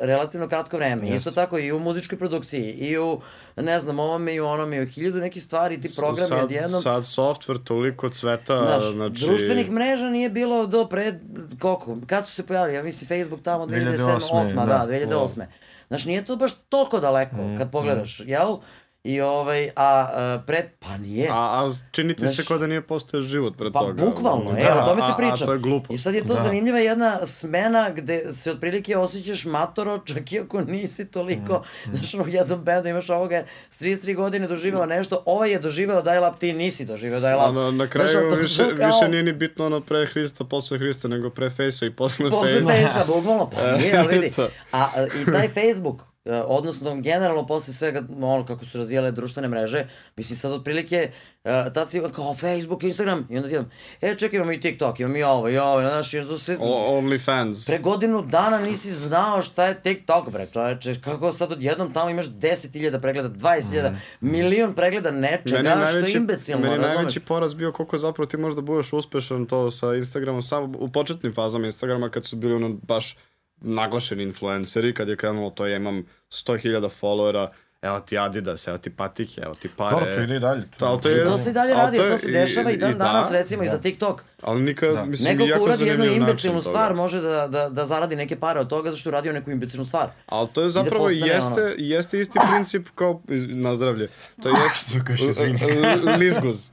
relativno 0.00 0.48
kratko 0.48 0.76
vreme. 0.76 1.08
Isto 1.08 1.30
tako 1.30 1.58
i 1.58 1.72
u 1.72 1.78
muzičkoj 1.78 2.18
produkciji, 2.18 2.72
i 2.72 2.98
u, 2.98 3.20
ne 3.56 3.80
znam, 3.80 3.98
ovome 3.98 4.34
i 4.34 4.40
u 4.40 4.46
onome, 4.46 4.76
i 4.76 4.82
u 4.82 4.86
hiljadu 4.86 5.18
nekih 5.18 5.42
stvari, 5.42 5.80
ti 5.80 5.90
programi 5.96 6.28
sad, 6.28 6.44
odjednom... 6.44 6.82
sad 6.82 7.02
software 7.02 7.64
toliko 7.64 8.08
cveta, 8.08 8.64
Znaš, 8.66 8.92
znači... 8.92 9.26
društvenih 9.26 9.70
mreža 9.70 10.08
nije 10.08 10.28
bilo 10.28 10.66
do 10.66 10.88
pre, 10.88 11.20
koliko, 11.58 11.96
kad 12.06 12.28
su 12.28 12.34
se 12.34 12.46
pojavili, 12.46 12.76
ja 12.76 12.82
mislim 12.82 13.08
Facebook 13.08 13.42
tamo 13.42 13.66
2007, 13.66 13.96
2008, 13.96 14.20
2008, 14.32 14.54
da, 14.54 14.64
da. 14.64 14.86
2008. 14.92 15.44
Znaš, 15.92 16.04
nije 16.04 16.24
to 16.24 16.36
baš 16.36 16.52
toliko 16.68 17.00
daleko 17.00 17.36
Mm, 17.36 17.58
kad 17.58 17.70
pogledaš, 17.70 18.20
jel? 18.24 18.56
I 19.04 19.20
ovaj, 19.20 19.64
a, 19.66 19.70
a 19.76 20.42
pred, 20.46 20.64
pa 20.78 20.98
nije. 20.98 21.28
A, 21.28 21.34
a 21.34 21.70
čini 21.90 22.14
ti 22.14 22.20
se 22.20 22.26
Znaš, 22.26 22.46
kao 22.46 22.58
da 22.58 22.66
nije 22.66 22.82
postao 22.82 23.20
život 23.22 23.56
pred 23.56 23.72
Pa 23.72 23.80
toga. 23.80 24.04
bukvalno, 24.04 24.40
ono. 24.42 24.58
evo, 24.60 24.80
o 24.82 24.84
tome 24.84 25.00
ti 25.02 25.12
pričam. 25.16 25.34
A, 25.34 25.46
to 25.46 25.52
je 25.52 25.58
glupo. 25.58 25.94
I 25.94 25.98
sad 25.98 26.14
je 26.14 26.20
to 26.22 26.34
Da. 26.34 26.40
zanimljiva 26.40 26.78
jedna 26.78 27.18
smena 27.18 27.90
gde 27.90 28.32
se 28.32 28.50
otprilike 28.50 28.96
osjećaš 28.96 29.44
matoro, 29.44 29.98
čak 30.00 30.32
i 30.32 30.40
ako 30.40 30.60
nisi 30.62 31.06
toliko, 31.06 31.62
Mm, 31.86 31.94
znaš, 31.94 32.14
ono, 32.14 32.24
u 32.24 32.28
jednom 32.28 32.60
bendu 32.60 32.88
imaš 32.88 33.10
ovoga 33.10 33.42
s 33.70 33.80
33 33.80 34.14
godine 34.14 34.46
doživeo 34.46 34.86
nešto, 34.86 35.22
ovaj 35.26 35.50
je 35.50 35.58
doživeo 35.58 36.02
dial-up, 36.02 36.38
ti 36.38 36.52
nisi 36.52 36.84
doživeo 36.84 37.20
dial-up. 37.20 37.48
Ono, 37.48 37.60
na 37.62 37.76
Znaš, 37.76 37.90
kraju 37.90 38.30
to 38.30 38.36
više, 38.36 38.62
kao- 38.70 38.86
više 38.88 39.08
nije 39.08 39.22
ni 39.22 39.32
bitno 39.32 39.66
ono 39.66 39.80
pre 39.80 40.06
Hrista, 40.06 40.44
posle 40.44 40.78
Hrista, 40.78 41.08
nego 41.08 41.30
pre 41.30 41.50
Fejsa 41.50 41.86
i 41.86 41.90
posle, 41.92 42.30
Posle 42.30 42.48
Fejsa. 42.52 42.68
Fejsa, 42.68 43.04
bukvalno, 43.06 43.50
pa 43.50 43.56
nije, 43.76 43.96
ali 43.98 44.14
vidi. 44.14 44.32
A, 44.72 44.78
a, 44.86 44.88
i 45.22 45.32
taj 45.32 45.48
Facebook, 45.50 46.02
e, 46.02 46.11
odnosno 46.46 47.00
generalno 47.00 47.46
posle 47.46 47.74
svega, 47.74 48.02
ono 48.20 48.46
kako 48.46 48.64
su 48.64 48.78
razvijale 48.78 49.12
društvene 49.12 49.48
mreže, 49.48 49.86
mislim 50.16 50.36
sad 50.36 50.52
otprilike, 50.52 51.10
uh, 51.44 51.72
tad 51.74 51.90
si 51.90 52.02
kao 52.14 52.34
Facebook, 52.34 52.82
Instagram, 52.82 53.26
i 53.30 53.36
onda 53.36 53.48
ti 53.48 53.54
imam, 53.54 53.70
e 54.00 54.14
čekaj 54.18 54.36
imamo 54.36 54.52
i 54.52 54.60
TikTok, 54.60 55.00
imamo 55.00 55.16
i 55.16 55.22
ovo, 55.22 55.48
i 55.48 55.58
ovo, 55.58 55.80
znaš, 55.80 56.14
i 56.14 56.18
onda 56.18 56.38
sve, 56.38 56.56
O, 56.60 57.00
OnlyFans. 57.00 57.66
Pre 57.66 57.78
godinu 57.78 58.22
dana 58.22 58.58
nisi 58.58 58.92
znao 58.92 59.42
šta 59.42 59.66
je 59.66 59.82
TikTok, 59.82 60.30
bre, 60.30 60.46
čoveče. 60.52 61.00
Kako 61.04 61.32
sad 61.32 61.52
odjednom 61.52 61.92
tamo 61.92 62.10
imaš 62.10 62.26
10.000 62.26 63.00
pregleda, 63.00 63.28
20.000, 63.28 63.94
milion 64.20 64.74
pregleda 64.74 65.10
nečega, 65.10 65.86
što 65.90 65.98
je 65.98 66.12
imbecilno, 66.12 66.62
meni 66.62 66.76
razumeš? 66.76 66.94
najveći 66.94 67.20
poraz 67.20 67.54
bio 67.54 67.72
koliko 67.72 67.98
zapravo 67.98 68.26
ti 68.26 68.36
možda 68.36 68.60
budeš 68.60 68.92
uspešan 68.92 69.46
to 69.46 69.70
sa 69.70 69.94
Instagramom, 69.94 70.42
samo 70.42 70.74
u 70.78 70.88
početnim 70.88 71.34
fazama 71.34 71.66
Instagrama 71.66 72.08
kad 72.08 72.26
su 72.26 72.36
bili 72.36 72.54
ono 72.54 72.68
baš 72.68 73.16
naglašeni 73.62 74.22
influenceri, 74.22 74.94
kad 74.94 75.08
je 75.08 75.16
krenulo 75.16 75.50
to 75.50 75.66
ja 75.66 75.76
imam 75.76 76.02
100.000 76.30 76.90
followera, 77.00 77.48
evo 77.82 78.00
ti 78.00 78.18
Adidas, 78.18 78.68
evo 78.68 78.78
ti 78.78 78.90
patike, 78.90 79.40
evo 79.40 79.54
ti 79.54 79.68
pare. 79.68 79.90
Dobro, 79.92 80.14
to 80.16 80.22
ide 80.22 80.36
i 80.36 80.40
dalje. 80.40 80.62
To, 80.72 80.86
ali 80.86 81.00
to 81.00 81.08
I 81.08 81.12
je, 81.12 81.24
to 81.24 81.38
se 81.38 81.50
i 81.50 81.52
dalje 81.52 81.74
radi, 81.74 81.96
je- 81.96 82.10
to 82.10 82.18
se 82.18 82.30
dešava 82.32 82.70
i, 82.70 82.76
dan 82.76 82.92
da, 82.92 82.98
danas 82.98 83.30
recimo 83.32 83.62
i 83.62 83.68
za 83.68 83.78
TikTok. 83.78 84.24
Ali 84.42 84.62
nikad, 84.62 84.94
Da. 84.94 85.04
mislim, 85.04 85.36
Neko 85.38 85.58
ko 85.58 85.64
uradi 85.64 85.84
jednu 85.84 86.04
imbecilnu 86.06 86.60
toga. 86.60 86.70
stvar 86.70 86.94
može 86.94 87.20
da, 87.20 87.48
da, 87.48 87.68
da 87.68 87.84
zaradi 87.84 88.16
neke 88.16 88.36
pare 88.36 88.60
od 88.60 88.68
toga 88.68 88.90
zašto 88.90 89.08
je 89.08 89.10
uradio 89.10 89.32
neku 89.32 89.50
imbecilnu 89.50 89.84
stvar. 89.84 90.10
Ali 90.26 90.48
to 90.48 90.60
je 90.60 90.64
da 90.64 90.70
zapravo 90.70 91.04
postane 91.04 91.26
jeste, 91.26 91.62
ono- 91.62 91.74
jeste 91.78 92.20
isti 92.20 92.38
princip 92.50 92.88
kao 92.94 93.22
na 93.48 93.74
zdravlje. 93.74 94.08
To 94.42 94.48
je 94.48 94.54
jeste 94.54 95.58
To 96.04 96.10
lizguz. 96.12 96.70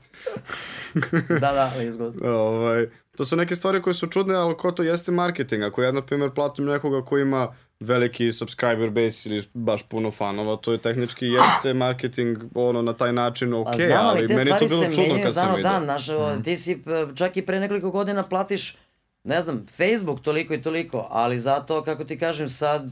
Da, 1.30 1.52
da, 1.52 1.72
ali 1.74 1.86
izgod. 1.86 2.14
ovaj, 2.24 2.86
to 3.20 3.24
su 3.24 3.36
neke 3.36 3.56
stvari 3.56 3.82
koje 3.82 3.94
su 3.94 4.06
čudne, 4.06 4.34
ali 4.34 4.56
ko 4.56 4.72
to 4.72 4.82
jeste 4.82 5.12
marketing. 5.12 5.62
Ako 5.62 5.82
ja, 5.82 5.92
na 5.92 6.02
primjer, 6.02 6.30
platim 6.30 6.64
nekoga 6.64 7.04
ko 7.04 7.18
ima 7.18 7.54
veliki 7.80 8.32
subscriber 8.32 8.90
base 8.90 9.28
ili 9.28 9.44
baš 9.54 9.82
puno 9.82 10.10
fanova, 10.10 10.56
to 10.56 10.72
je 10.72 10.78
tehnički 10.78 11.26
jeste 11.26 11.74
marketing 11.84 12.38
ono 12.54 12.82
na 12.82 12.92
taj 12.92 13.12
način 13.12 13.54
ok, 13.54 13.68
A 13.68 13.76
znam, 13.76 14.06
ali 14.06 14.18
ali 14.18 14.34
meni 14.34 14.50
to 14.50 14.66
bilo 14.66 14.84
čudno 14.84 15.22
kad 15.24 15.34
sam 15.34 15.54
vidio. 15.56 15.70
dan, 15.70 15.84
znaš, 15.84 16.08
mm. 16.08 16.42
ti 16.42 16.56
si 16.56 16.82
p- 16.82 17.06
čak 17.14 17.36
i 17.36 17.42
pre 17.42 17.60
nekoliko 17.60 17.90
godina 17.90 18.22
platiš 18.22 18.76
ne 19.24 19.42
znam, 19.42 19.66
Facebook 19.76 20.20
toliko 20.20 20.54
i 20.54 20.62
toliko, 20.62 21.08
ali 21.10 21.38
zato, 21.38 21.82
kako 21.82 22.04
ti 22.04 22.18
kažem, 22.18 22.48
sad 22.48 22.90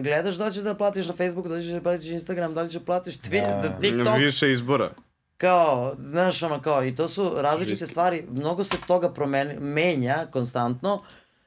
gledaš 0.00 0.34
da 0.34 0.46
li 0.46 0.52
ćeš 0.52 0.62
da 0.62 0.74
platiš 0.74 1.06
na 1.06 1.12
Facebooku, 1.12 1.48
da 1.48 1.54
li 1.54 1.62
ćeš 1.62 1.72
da 1.72 1.80
platiš 1.80 2.10
Instagram, 2.10 2.54
da 2.54 2.62
li 2.62 2.68
ćeš 2.68 2.78
da 2.78 2.84
platiš 2.84 3.18
Twitter, 3.18 3.62
da. 3.62 3.78
TikTok, 3.80 4.18
Više 4.18 4.52
izbora. 4.52 4.90
Kao, 5.36 5.94
znaš, 6.00 6.42
ono, 6.42 6.62
kao, 6.62 6.84
i 6.84 6.94
to 6.94 7.08
su 7.08 7.32
različite 7.36 7.76
Žiski. 7.76 7.90
stvari, 7.90 8.24
mnogo 8.30 8.64
se 8.64 8.76
toga 8.86 9.12
promeni, 9.12 9.60
menja 9.60 10.26
konstantno 10.26 11.02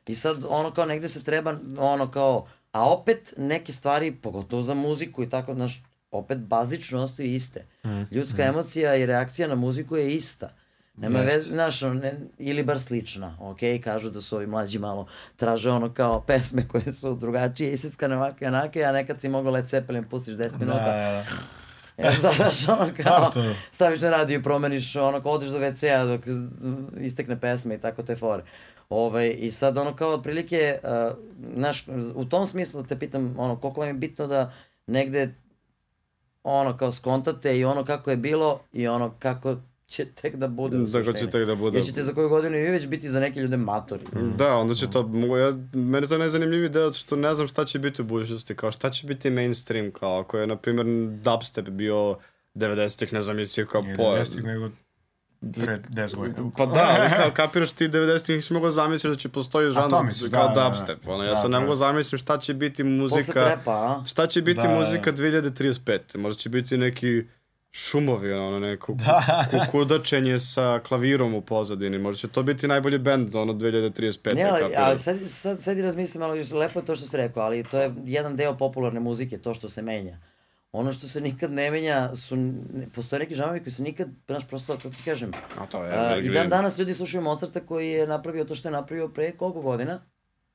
i 0.07 0.15
sad, 0.15 0.43
ono, 0.49 0.71
kao, 0.71 0.85
negde 0.85 1.09
se 1.09 1.23
treba, 1.23 1.55
ono, 1.77 2.11
kao, 2.11 2.47
a 2.71 2.89
opet 2.89 3.33
neke 3.37 3.73
stvari, 3.73 4.11
pogotovo 4.13 4.63
za 4.63 4.73
muziku 4.73 5.23
i 5.23 5.29
tako, 5.29 5.53
znaš, 5.53 5.83
opet 6.11 6.37
bazično 6.37 7.01
ostaju 7.01 7.29
iste. 7.29 7.65
Ljudska 8.11 8.43
emocija 8.43 8.95
i 8.95 9.05
reakcija 9.05 9.47
na 9.47 9.55
muziku 9.55 9.97
je 9.97 10.13
ista. 10.13 10.49
Nema 10.95 11.19
veze, 11.19 11.47
znaš, 11.47 11.81
ne, 11.81 12.13
ili 12.37 12.63
bar 12.63 12.79
slična, 12.79 13.37
ok, 13.39 13.57
kažu 13.83 14.09
da 14.09 14.21
su 14.21 14.35
ovi 14.35 14.47
mlađi 14.47 14.79
malo 14.79 15.07
traže 15.35 15.71
ono 15.71 15.93
kao 15.93 16.21
pesme 16.21 16.67
koje 16.67 16.93
su 16.93 17.15
drugačije, 17.15 17.71
isickane 17.71 18.15
ovake 18.17 18.45
i 18.45 18.47
onake, 18.47 18.83
a 18.83 18.91
nekad 18.91 19.21
si 19.21 19.29
mogao 19.29 19.51
Led 19.51 19.67
Zeppelin 19.67 20.03
pustiš 20.03 20.33
10 20.33 20.49
Da, 20.49 20.57
minuta, 20.57 20.83
da, 20.85 21.11
da. 21.11 21.25
E, 21.99 22.11
sad, 22.11 22.33
znaš, 22.51 22.69
ono 22.69 22.91
kao, 23.03 23.31
staviš 23.71 24.01
na 24.01 24.09
radio 24.09 24.39
i 24.39 24.43
promeniš, 24.43 24.95
ono, 24.95 25.21
kao 25.21 25.31
odeš 25.31 25.49
do 25.49 25.59
WC-a 25.59 26.05
dok 26.05 26.21
istekne 26.99 27.39
pesme 27.39 27.75
i 27.75 27.77
tako 27.77 28.03
te 28.03 28.15
fore. 28.15 28.43
Ovaj, 28.89 29.35
I 29.39 29.51
sad, 29.51 29.77
ono, 29.77 29.95
kao, 29.95 30.09
otprilike, 30.09 30.79
uh, 30.83 31.17
znaš, 31.55 31.85
u 32.15 32.25
tom 32.25 32.47
smislu 32.47 32.81
da 32.81 32.87
te 32.87 32.99
pitam, 32.99 33.35
ono, 33.37 33.55
koliko 33.55 33.79
vam 33.79 33.89
je 33.89 33.93
bitno 33.93 34.27
da 34.27 34.53
negde, 34.87 35.35
ono, 36.43 36.77
kao, 36.77 36.91
skontate 36.91 37.57
i 37.57 37.65
ono 37.65 37.85
kako 37.85 38.09
je 38.09 38.17
bilo 38.17 38.59
i 38.73 38.87
ono 38.87 39.13
kako 39.19 39.55
će 39.89 40.05
tek 40.05 40.35
da 40.35 40.47
bude 40.47 40.77
Da, 40.77 41.03
kako 41.03 41.17
će 41.17 41.29
tek 41.29 41.45
da 41.45 41.55
bude. 41.55 41.77
Jer 41.77 41.85
ćete 41.85 42.03
za 42.03 42.13
koju 42.13 42.29
godinu 42.29 42.57
i 42.57 42.61
vi 42.61 42.69
već 42.69 42.87
biti 42.87 43.09
za 43.09 43.19
neke 43.19 43.39
ljude 43.39 43.57
matori. 43.57 44.03
Da, 44.37 44.55
onda 44.55 44.75
će 44.75 44.91
to, 44.91 45.07
mogu 45.07 45.37
ja, 45.37 45.51
meni 45.73 46.03
je 46.05 46.07
to 46.07 46.17
najzanimljiviji 46.17 46.69
deo 46.69 46.93
što 46.93 47.15
ne 47.15 47.35
znam 47.35 47.47
šta 47.47 47.65
će 47.65 47.79
biti 47.79 48.01
u 48.01 48.05
budućnosti, 48.05 48.55
kao 48.55 48.71
šta 48.71 48.89
će 48.89 49.07
biti 49.07 49.29
mainstream, 49.29 49.91
kao 49.91 50.19
ako 50.19 50.37
je, 50.37 50.47
na 50.47 50.55
primjer, 50.55 50.85
dubstep 51.23 51.69
bio 51.69 52.17
90-ih, 52.55 53.13
ne 53.13 53.21
znam, 53.21 53.37
mislio 53.37 53.65
kao 53.65 53.81
pojam. 53.97 54.25
90-ih, 54.25 54.43
nego 54.43 54.69
pre 55.55 55.81
10 55.89 56.15
godina. 56.15 56.51
Pa 56.57 56.65
da, 56.65 56.97
ali 56.99 57.09
kao 57.09 57.31
kapiraš 57.33 57.71
ti 57.71 57.87
90-ih 57.87 58.35
nisi 58.35 58.53
mogao 58.53 58.71
zamisliti 58.71 59.15
da 59.15 59.19
će 59.19 59.29
postoji 59.29 59.67
to 59.67 59.71
žanr 59.71 60.05
misliš, 60.05 60.31
kao 60.31 60.47
da, 60.47 60.53
da, 60.53 60.63
da. 60.63 60.69
dubstep. 60.69 61.07
Ono, 61.07 61.23
ja 61.23 61.29
Da, 61.29 61.35
sam 61.35 61.51
ne 61.51 61.57
da. 61.57 61.61
mogu 61.61 61.75
zamisliti 61.75 62.23
šta 62.23 62.37
će 62.39 62.53
biti 62.53 62.83
Posle 62.83 62.89
muzika, 63.17 63.45
trepa, 63.45 63.71
a? 63.71 64.05
šta 64.05 64.27
će 64.27 64.41
biti 64.41 64.61
Da, 64.61 64.67
da, 64.67 64.73
da. 64.73 64.79
muzika 64.79 65.11
2035. 65.11 66.17
Možda 66.17 66.39
će 66.39 66.49
biti 66.49 66.77
neki 66.77 67.23
šumovi, 67.71 68.33
ono 68.33 68.59
neko 68.59 68.93
Da. 68.93 69.45
kukudačenje 69.51 70.39
sa 70.39 70.79
klavirom 70.87 71.33
u 71.33 71.41
pozadini. 71.41 71.97
Možda 71.97 72.19
će 72.19 72.27
to 72.27 72.43
biti 72.43 72.67
najbolji 72.67 72.97
bend, 72.97 73.35
ono 73.35 73.53
2035. 73.53 74.35
Ne, 74.35 74.43
ali, 74.43 74.75
ali 74.77 74.97
sad, 74.99 75.17
sad, 75.25 75.63
sad 75.63 75.77
i 75.77 75.81
razmislim, 75.81 76.23
ali 76.23 76.45
lepo 76.51 76.79
je 76.79 76.85
to 76.85 76.95
što 76.95 77.05
ste 77.05 77.17
rekao, 77.17 77.43
ali 77.43 77.63
to 77.63 77.79
je 77.79 77.93
jedan 78.05 78.35
deo 78.35 78.57
popularne 78.57 78.99
muzike, 78.99 79.37
to 79.37 79.53
što 79.53 79.69
se 79.69 79.81
menja. 79.81 80.17
Ono 80.71 80.91
što 80.91 81.07
se 81.07 81.21
nikad 81.21 81.51
ne 81.51 81.71
menja 81.71 82.15
su, 82.15 82.35
ne, 82.35 82.87
postoje 82.95 83.19
neki 83.19 83.35
žanovi 83.35 83.59
koji 83.59 83.73
se 83.73 83.83
nikad, 83.83 84.07
znaš, 84.27 84.47
prosto, 84.47 84.73
kako 84.77 84.89
ti 84.89 85.03
kažem, 85.05 85.31
A 85.57 85.65
to 85.65 85.83
je 85.83 85.91
a, 85.91 85.95
i 85.95 86.11
Evergreen. 86.11 86.33
dan 86.33 86.49
danas 86.49 86.77
ljudi 86.77 86.93
slušaju 86.93 87.23
Mozarta 87.23 87.59
koji 87.59 87.89
je 87.89 88.07
napravio 88.07 88.43
to 88.43 88.55
što 88.55 88.67
je 88.67 88.71
napravio 88.71 89.07
pre 89.07 89.31
koliko 89.31 89.61
godina? 89.61 90.01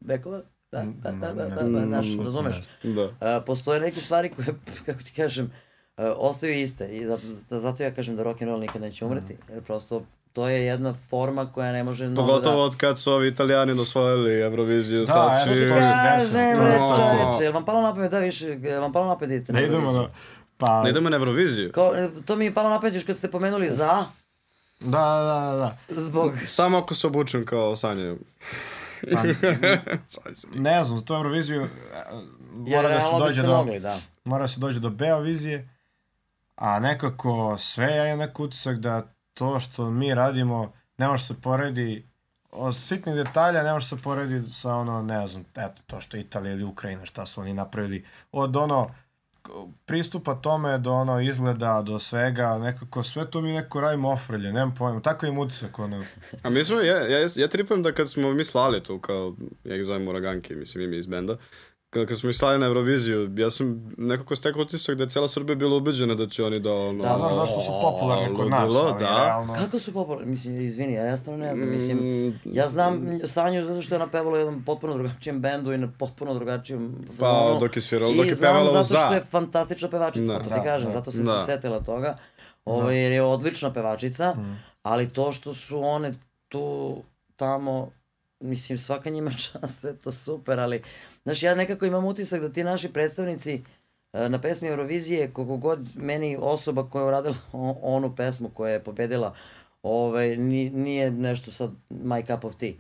Vekova? 0.00 0.42
Da, 0.72 0.84
da, 1.02 1.10
da, 1.12 1.32
da, 1.32 1.48
da, 1.48 1.62
da, 1.62 1.86
znaš, 1.86 2.06
razumeš? 2.24 2.56
Da. 2.82 3.10
A, 3.20 3.40
postoje 3.40 3.80
neke 3.80 4.00
stvari 4.00 4.28
koje, 4.28 4.46
kako 4.86 5.02
ti 5.02 5.12
kažem, 5.16 5.46
a, 5.46 5.63
ostaju 5.96 6.60
iste 6.60 6.88
i 6.96 7.06
zato, 7.06 7.22
da- 7.50 7.58
zato 7.58 7.82
ja 7.82 7.94
kažem 7.94 8.16
da 8.16 8.22
rock 8.22 8.42
and 8.42 8.48
roll 8.50 8.60
nikad 8.60 8.82
neće 8.82 9.04
umreti, 9.04 9.36
jer 9.52 9.62
prosto 9.62 10.02
to 10.32 10.48
je 10.48 10.64
jedna 10.64 10.94
forma 11.10 11.52
koja 11.52 11.72
ne 11.72 11.84
može 11.84 12.06
mnogo 12.06 12.26
Pogotovo 12.26 12.56
da... 12.56 12.62
od 12.62 12.76
kad 12.76 12.98
su 12.98 13.12
ovi 13.12 13.28
italijani 13.28 13.80
osvojili 13.80 14.40
Euroviziju, 14.40 15.00
Da, 15.00 15.06
sad 15.06 15.44
svi... 15.44 15.54
desilo. 15.54 15.80
Kažem, 15.80 16.56
To 16.56 16.62
bre, 16.62 16.78
čoveče, 16.78 17.44
jel 17.44 17.52
vam 17.52 17.64
palo 17.64 17.82
na 17.82 17.94
pamet 17.94 18.10
da 18.10 18.18
više, 18.18 18.46
jel 18.46 18.80
vam 18.80 18.92
palo 18.92 19.06
na 19.06 19.18
pamet 19.18 19.28
da 19.28 19.34
idete 19.34 19.52
na 19.52 19.60
Ne 19.60 19.66
idemo 19.66 19.92
na... 19.92 20.08
Pa, 20.56 20.82
Ne 20.82 20.90
idemo 20.90 21.10
na 21.10 21.16
Euroviziju. 21.16 21.72
Kao, 21.72 21.94
e, 21.96 22.08
to 22.26 22.36
mi 22.36 22.44
je 22.44 22.54
palo 22.54 22.68
na 22.68 22.80
pamet 22.80 22.94
još 22.94 23.04
kad 23.04 23.16
ste 23.16 23.30
pomenuli 23.30 23.68
za, 23.70 24.04
da, 24.80 24.98
da, 24.98 25.50
da, 25.50 25.56
da. 25.56 26.00
zbog... 26.00 26.32
Samo 26.44 26.78
ako 26.78 26.94
se 26.94 27.06
obučem 27.06 27.46
kao 27.46 27.76
Sanja. 27.76 28.14
Pa, 29.12 29.22
ne 30.70 30.84
znam, 30.84 30.98
za 30.98 31.04
tu 31.04 31.14
Euroviziju 31.14 31.62
e, 31.62 31.68
Jer 32.66 32.82
mora 32.82 32.88
da 32.88 33.00
se 33.00 33.16
dođe 33.18 33.42
do... 33.42 33.56
mogli, 33.56 33.80
da. 33.80 33.98
mora 34.24 34.48
se 34.48 34.60
dođe 34.60 34.80
do 34.80 34.90
Beovizije, 34.90 35.68
a 36.54 36.80
nekako 36.80 37.56
sve 37.58 37.96
ja 37.96 38.06
imam 38.06 38.18
neki 38.18 38.42
utisak 38.42 38.76
da 38.76 39.14
to 39.34 39.60
što 39.60 39.90
mi 39.90 40.14
radimo 40.14 40.72
ne 40.98 41.08
može 41.08 41.24
se 41.24 41.40
poredi 41.40 42.08
od 42.54 42.76
sitnih 42.76 43.14
detalja 43.14 43.62
ne 43.62 43.72
može 43.72 43.86
se 43.86 43.96
poredi 43.96 44.42
sa 44.52 44.74
ono, 44.76 45.02
ne 45.02 45.26
znam, 45.26 45.44
eto, 45.56 45.82
to 45.86 46.00
što 46.00 46.16
Italija 46.16 46.52
ili 46.52 46.64
Ukrajina, 46.64 47.06
šta 47.06 47.26
su 47.26 47.40
oni 47.40 47.54
napravili, 47.54 48.04
od 48.32 48.56
ono, 48.56 48.90
pristupa 49.86 50.34
tome 50.34 50.78
do 50.78 50.92
ono 50.92 51.20
izgleda, 51.20 51.82
do 51.82 51.98
svega, 51.98 52.58
nekako 52.58 53.02
sve 53.02 53.30
to 53.30 53.40
mi 53.40 53.52
neko 53.52 53.80
radimo 53.80 54.10
ofrlje, 54.10 54.52
nemam 54.52 54.74
pojma, 54.74 55.00
tako 55.00 55.26
im 55.26 55.38
utisak, 55.38 55.78
ono, 55.78 56.04
A 56.42 56.50
mi 56.50 56.64
smo, 56.64 56.80
ja, 56.80 57.08
ja, 57.08 57.28
ja 57.36 57.48
tripujem 57.48 57.82
da 57.82 57.92
kad 57.92 58.10
smo 58.10 58.32
mi 58.32 58.44
slali 58.44 58.82
tu, 58.82 58.98
kao, 58.98 59.34
ja 59.64 59.76
ih 59.76 59.84
zovem 59.84 60.08
Uraganke, 60.08 60.54
mislim 60.54 60.84
ime 60.84 60.96
iz 60.96 61.06
benda, 61.06 61.36
kad, 61.94 62.06
kad 62.06 62.18
smo 62.18 62.30
ih 62.30 62.36
slali 62.36 62.58
na 62.58 62.66
Euroviziju, 62.66 63.30
ja 63.36 63.50
sam 63.50 63.66
nekako 63.98 64.36
stekao 64.36 64.62
utisak 64.62 64.96
da 64.96 65.02
je 65.02 65.08
cijela 65.08 65.28
Srbija 65.28 65.56
bila 65.56 65.76
ubeđena 65.76 66.14
da 66.14 66.26
će 66.26 66.44
oni 66.44 66.60
da 66.60 66.72
ono... 66.72 66.92
Da, 66.94 67.16
znaš 67.16 67.34
zašto 67.36 67.60
su 67.60 67.70
popularni 67.82 68.34
kod 68.36 68.48
nas, 68.48 68.60
ali 68.76 68.98
da. 68.98 69.24
realno, 69.24 69.54
Kako 69.54 69.78
su 69.78 69.92
popularni? 69.92 70.26
Mislim, 70.26 70.60
izvini, 70.60 70.92
ja, 70.92 71.04
ja 71.04 71.16
stvarno 71.16 71.44
ne 71.44 71.54
znam, 71.54 71.68
mislim, 71.70 71.98
Mm, 71.98 72.40
ja 72.46 72.68
znam 72.68 72.94
Sanju 73.24 73.62
zato 73.62 73.82
što 73.82 73.94
je 73.94 73.96
ona 73.96 74.08
pevala 74.08 74.32
u 74.32 74.38
jednom 74.38 74.64
potpuno 74.64 74.94
drugačijem 74.94 75.40
bendu 75.40 75.72
i 75.72 75.78
na 75.78 75.88
potpuno 75.90 76.34
drugačijem 76.34 76.94
Pa, 77.08 77.12
fazonu. 77.14 77.60
dok 77.60 77.76
je 77.76 77.82
svirala- 77.82 78.16
dok 78.16 78.26
je 78.26 78.32
I 78.32 78.34
znam 78.34 78.50
pevala 78.50 78.64
u 78.64 78.72
zato 78.72 78.84
Za. 78.84 78.96
što 78.96 79.14
je 79.14 79.20
fantastična 79.22 79.88
pevačica, 79.90 80.26
Da. 80.26 80.34
pa 80.34 80.44
to 80.44 80.50
Da, 80.50 80.56
ti 80.56 80.62
kažem, 80.64 80.86
da. 80.86 80.92
zato 80.92 81.10
sam 81.10 81.24
Da. 81.24 81.38
se 81.38 81.44
setila 81.46 81.80
toga, 81.80 82.16
ovo, 82.64 82.90
jer 82.90 83.12
je 83.12 83.22
odlična 83.24 83.72
pevačica, 83.72 84.34
ali 84.82 85.08
to 85.08 85.32
što 85.32 85.54
su 85.54 85.80
one 85.80 86.14
tu, 86.48 86.96
tamo, 87.36 87.90
mislim, 88.40 88.78
svaka 88.78 89.10
njima 89.10 89.30
čast, 89.42 89.80
sve 89.80 89.94
to 89.94 90.12
super, 90.12 90.60
ali, 90.60 90.82
znaš, 91.24 91.42
ja 91.42 91.54
nekako 91.54 91.86
imam 91.86 92.04
utisak 92.04 92.40
da 92.40 92.52
ti 92.52 92.64
naši 92.64 92.92
predstavnici 92.92 93.62
e, 94.12 94.28
na 94.28 94.40
pesmi 94.40 94.68
Eurovizije, 94.68 95.32
koliko 95.32 95.56
god 95.56 95.88
meni 95.94 96.38
osoba 96.40 96.88
koja 96.90 97.02
je 97.02 97.08
uradila 97.08 97.36
onu 97.82 98.16
pesmu 98.16 98.48
koja 98.48 98.72
je 98.72 98.84
pobedila, 98.84 99.34
ovaj, 99.82 100.36
ni, 100.36 100.70
nije 100.70 101.10
nešto 101.10 101.50
sad 101.50 101.70
my 101.90 102.26
cup 102.26 102.44
of 102.44 102.54
tea. 102.54 102.72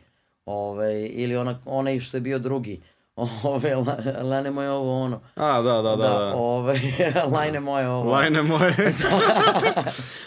Ovaj, 0.46 1.10
ili 1.12 1.36
ona, 1.36 1.58
onaj 1.64 2.00
što 2.00 2.16
je 2.16 2.20
bio 2.20 2.38
drugi. 2.38 2.80
Ove, 3.42 3.74
la, 3.76 3.96
lane 4.22 4.50
moje 4.50 4.70
ovo 4.70 5.02
ono. 5.02 5.20
A, 5.34 5.62
da, 5.62 5.82
da, 5.82 5.96
da. 5.96 5.96
da. 5.96 6.34
Ovaj, 6.34 6.78
lajne 7.34 7.60
moje 7.60 7.88
ovo. 7.88 8.10
Lajne 8.10 8.42
moje. 8.42 8.74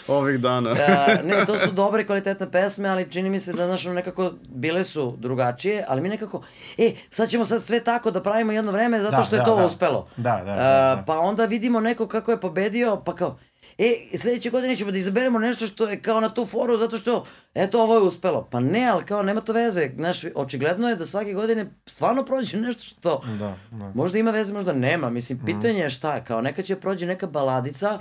Ovih 0.08 0.40
dana. 0.40 0.70
E, 0.70 1.22
ne, 1.24 1.46
to 1.46 1.58
su 1.58 1.72
dobre 1.72 2.06
kvalitetne 2.06 2.50
pesme, 2.50 2.88
ali 2.88 3.10
čini 3.10 3.30
mi 3.30 3.40
se 3.40 3.52
da, 3.52 3.66
znaš, 3.66 3.84
nekako 3.84 4.32
bile 4.48 4.84
su 4.84 5.16
drugačije, 5.18 5.84
ali 5.88 6.00
mi 6.00 6.08
nekako, 6.08 6.42
e, 6.78 6.92
sad 7.10 7.28
ćemo 7.28 7.46
sad 7.46 7.62
sve 7.62 7.84
tako 7.84 8.10
da 8.10 8.22
pravimo 8.22 8.52
jedno 8.52 8.72
vreme 8.72 9.00
zato 9.00 9.16
Da, 9.16 9.22
što 9.22 9.36
je 9.36 9.40
da, 9.40 9.44
to 9.44 9.56
da. 9.56 9.66
uspelo. 9.66 10.08
Da, 10.16 10.42
da, 10.46 10.54
da, 10.54 10.54
da. 10.54 11.02
Pa 11.06 11.18
onda 11.18 11.44
vidimo 11.44 11.80
neko 11.80 12.06
kako 12.06 12.30
je 12.30 12.40
pobedio, 12.40 13.02
pa 13.04 13.14
kao, 13.14 13.38
e, 13.78 13.94
sledeće 14.18 14.50
godine 14.50 14.76
ćemo 14.76 14.90
da 14.90 14.98
izaberemo 14.98 15.38
nešto 15.38 15.66
što 15.66 15.88
je 15.88 16.02
kao 16.02 16.20
na 16.20 16.28
tu 16.28 16.46
foru, 16.46 16.78
zato 16.78 16.96
što, 16.96 17.24
eto, 17.54 17.82
ovo 17.82 17.94
je 17.94 18.00
uspelo. 18.00 18.48
Pa 18.50 18.60
ne, 18.60 18.88
ali 18.88 19.04
kao, 19.04 19.22
nema 19.22 19.40
to 19.40 19.52
veze. 19.52 19.90
Znaš, 19.96 20.20
očigledno 20.34 20.88
je 20.88 20.96
da 20.96 21.06
svake 21.06 21.32
godine 21.32 21.66
stvarno 21.86 22.24
prođe 22.24 22.56
nešto 22.56 22.82
što... 22.84 23.22
da, 23.38 23.56
da. 23.70 23.90
Možda 23.94 24.18
ima 24.18 24.30
veze, 24.30 24.52
možda 24.52 24.72
nema. 24.72 25.10
Mislim, 25.10 25.38
pitanje 25.46 25.80
je 25.80 25.90
šta, 25.90 26.24
kao 26.24 26.40
neka 26.40 26.62
će 26.62 26.76
prođe 26.76 27.06
neka 27.06 27.26
baladica, 27.26 27.98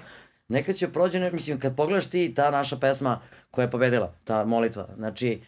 neka 0.48 0.74
će 0.74 0.88
prođe, 0.88 1.20
ne, 1.20 1.32
mislim, 1.32 1.60
kad 1.60 1.76
pogledaš 1.76 2.06
ti 2.06 2.34
ta 2.34 2.52
naša 2.52 2.78
pesma 2.78 3.20
koja 3.52 3.66
je 3.66 3.72
pobedila, 3.72 4.14
ta 4.24 4.46
molitva, 4.46 4.88
znači, 4.96 5.42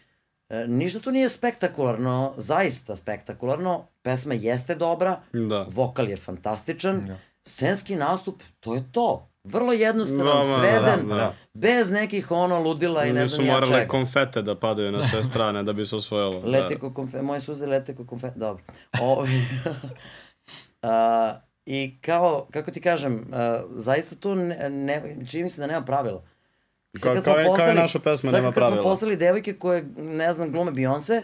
e, 0.48 0.64
ništa 0.68 1.00
tu 1.00 1.10
nije 1.10 1.28
spektakularno, 1.28 2.34
zaista 2.36 2.96
spektakularno, 2.96 3.86
pesma 4.02 4.34
jeste 4.34 4.74
dobra, 4.74 5.20
Da. 5.32 5.66
vokal 5.70 6.08
je 6.08 6.16
fantastičan, 6.16 7.16
scenski 7.44 7.96
nastup, 7.96 8.42
to 8.60 8.74
je 8.74 8.82
to. 8.92 9.26
Vrlo 9.44 9.72
jednostavan, 9.72 10.26
Da, 10.26 10.34
ma, 10.34 10.42
sveden, 10.42 11.08
da, 11.08 11.14
da. 11.14 11.34
bez 11.54 11.90
nekih 11.90 12.30
ono 12.30 12.60
ludila 12.60 13.04
i 13.04 13.12
ne 13.12 13.26
znam 13.26 13.40
Nisu 13.40 13.48
ja 13.48 13.54
morale 13.54 13.72
čega. 13.74 13.88
konfete 13.88 14.42
da 14.42 14.54
padaju 14.54 14.92
na 14.92 15.06
sve 15.06 15.24
strane 15.24 15.62
da 15.62 15.72
bi 15.72 15.86
se 15.86 15.96
osvojilo. 15.96 16.42
Lete 16.44 16.74
da. 16.74 16.80
ko 16.80 16.94
konfe, 16.94 17.22
moje 17.22 17.40
suze 17.40 17.66
lete 17.66 17.96
ko 17.96 18.06
konfe, 18.06 18.30
dobro. 18.36 18.62
Ovi, 19.00 19.30
a, 20.82 21.40
I 21.66 21.98
kao, 22.00 22.46
kako 22.50 22.70
ti 22.70 22.80
kažem, 22.80 23.26
a, 23.32 23.62
zaista 23.70 24.16
tu 24.16 24.34
ne, 24.34 24.70
ne, 24.70 25.02
čini 25.24 25.42
mi 25.42 25.50
se 25.50 25.60
da 25.60 25.66
nema 25.66 25.82
pravila. 25.82 26.22
I 26.92 26.98
sad 26.98 27.04
Kao- 27.04 27.14
kad 27.14 27.24
smo 27.24 27.32
kao 27.32 27.38
je- 27.38 27.44
kao 27.46 27.52
je 27.52 27.58
poslali- 27.58 27.76
naša 27.76 27.98
pesma, 28.00 28.30
sad 28.30 28.34
nema 28.34 28.46
kad 28.46 28.54
smo 28.54 28.60
pravila. 28.62 28.82
poslali 28.84 29.16
devojke 29.16 29.52
koje, 29.54 29.84
ne 29.96 30.32
znam, 30.32 30.50
glume 30.50 30.72
Beyoncé, 30.72 31.22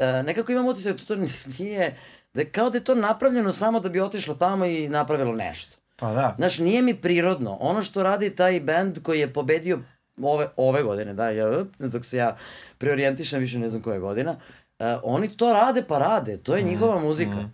a, 0.00 0.22
nekako 0.22 0.52
imam 0.52 0.66
utisak 0.66 0.96
da 0.96 1.04
to 1.04 1.16
nije, 1.58 1.96
da 2.34 2.40
je 2.40 2.46
kao 2.46 2.70
da 2.70 2.78
je 2.78 2.84
to 2.84 2.94
napravljeno 2.94 3.52
samo 3.52 3.80
da 3.80 3.88
bi 3.88 4.00
otišlo 4.00 4.34
tamo 4.34 4.64
i 4.64 4.88
napravilo 4.88 5.32
nešto. 5.34 5.76
Pa 5.96 6.12
da, 6.12 6.34
Znaš, 6.38 6.58
nije 6.58 6.82
mi 6.82 6.94
prirodno. 6.94 7.52
Ono 7.52 7.82
što 7.82 8.02
radi 8.02 8.30
taj 8.30 8.60
band 8.60 8.98
koji 8.98 9.20
je 9.20 9.32
pobedio 9.32 9.78
ove, 10.18 10.48
ove 10.56 10.82
godine, 10.82 11.14
da, 11.14 11.30
ja, 11.30 11.46
dok 11.78 12.04
se 12.04 12.16
ja 12.16 12.36
preorijentišem, 12.78 13.40
više 13.40 13.58
ne 13.58 13.68
znam 13.68 13.82
koja 13.82 13.98
godina, 13.98 14.30
uh, 14.30 14.86
oni 15.02 15.36
to 15.36 15.52
rade 15.52 15.82
pa 15.82 15.98
rade, 15.98 16.36
to 16.36 16.56
je 16.56 16.62
njihova 16.62 16.98
muzika. 16.98 17.48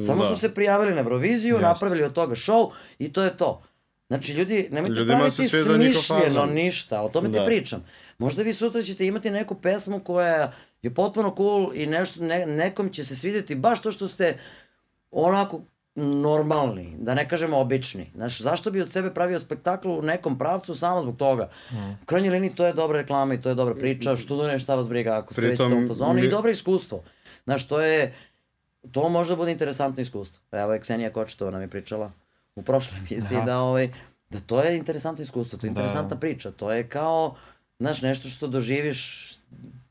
Samo 0.00 0.22
Da. 0.22 0.28
su 0.28 0.36
se 0.36 0.54
prijavili 0.54 0.92
na 0.92 1.00
Euroviziju, 1.00 1.58
napravili 1.60 2.02
od 2.02 2.12
toga 2.12 2.34
show 2.34 2.68
i 2.98 3.12
to 3.12 3.22
je 3.22 3.36
to. 3.36 3.62
Znači, 4.08 4.32
ljudi, 4.32 4.68
nemojte 4.70 4.94
Ljudima 4.94 5.18
praviti 5.18 5.36
smišljeno 5.38 5.76
ništa, 6.46 7.02
o 7.02 7.08
tome 7.08 7.28
ti 7.28 7.38
Da. 7.38 7.44
pričam. 7.44 7.84
Možda 8.18 8.42
vi 8.42 8.54
sutra 8.54 8.82
ćete 8.82 9.06
imati 9.06 9.30
neku 9.30 9.54
pesmu 9.54 10.00
koja 10.00 10.52
je 10.82 10.94
potpuno 10.94 11.34
cool 11.36 11.70
i 11.74 11.86
nešto, 11.86 12.20
ne, 12.20 12.46
nekom 12.46 12.90
će 12.90 13.04
se 13.04 13.16
svidjeti 13.16 13.54
baš 13.54 13.82
to 13.82 13.92
što 13.92 14.08
ste 14.08 14.38
onako 15.10 15.60
normalni, 15.96 16.94
da 16.98 17.14
ne 17.14 17.28
kažemo 17.28 17.58
obični. 17.58 18.10
Znaš, 18.14 18.40
zašto 18.40 18.70
bi 18.70 18.80
od 18.80 18.92
sebe 18.92 19.10
pravio 19.10 19.38
spektakl 19.38 19.88
u 19.88 20.02
nekom 20.02 20.38
pravcu 20.38 20.74
samo 20.74 21.02
zbog 21.02 21.16
toga? 21.16 21.48
U 22.02 22.06
krajnjoj 22.06 22.30
liniji 22.30 22.54
to 22.54 22.66
je 22.66 22.72
dobra 22.72 22.98
reklama 22.98 23.34
i 23.34 23.40
to 23.40 23.48
je 23.48 23.54
dobra 23.54 23.74
priča, 23.74 24.16
što 24.16 24.36
da 24.36 24.46
ne 24.46 24.58
šta 24.58 24.74
vas 24.74 24.88
briga 24.88 25.16
ako 25.16 25.32
ste 25.34 25.42
već 25.42 25.48
u 25.50 25.56
Pritom, 25.56 25.72
tom 25.72 25.88
fazonu 25.88 26.14
mi- 26.14 26.20
i 26.20 26.28
dobro 26.28 26.50
iskustvo. 26.50 27.02
Znaš, 27.44 27.68
to 27.68 27.80
je, 27.80 28.14
to 28.92 29.08
može 29.08 29.32
da 29.32 29.36
bude 29.36 29.52
interesantno 29.52 30.02
iskustvo. 30.02 30.58
Evo 30.58 30.72
je 30.72 30.80
Ksenija 30.80 31.12
Kočetova 31.12 31.50
nam 31.50 31.60
je 31.60 31.68
pričala 31.68 32.12
u 32.54 32.62
prošloj 32.62 32.98
emisiji 33.10 33.38
da, 33.46 33.60
ovaj, 33.60 33.92
da 34.30 34.40
to 34.40 34.62
je 34.62 34.76
interesantno 34.76 35.22
iskustvo, 35.22 35.58
to 35.58 35.66
je 35.66 35.68
interesantna 35.68 36.16
priča, 36.16 36.50
to 36.50 36.72
je 36.72 36.88
kao, 36.88 37.34
znaš, 37.78 38.02
nešto 38.02 38.28
što 38.28 38.46
doživiš 38.46 39.32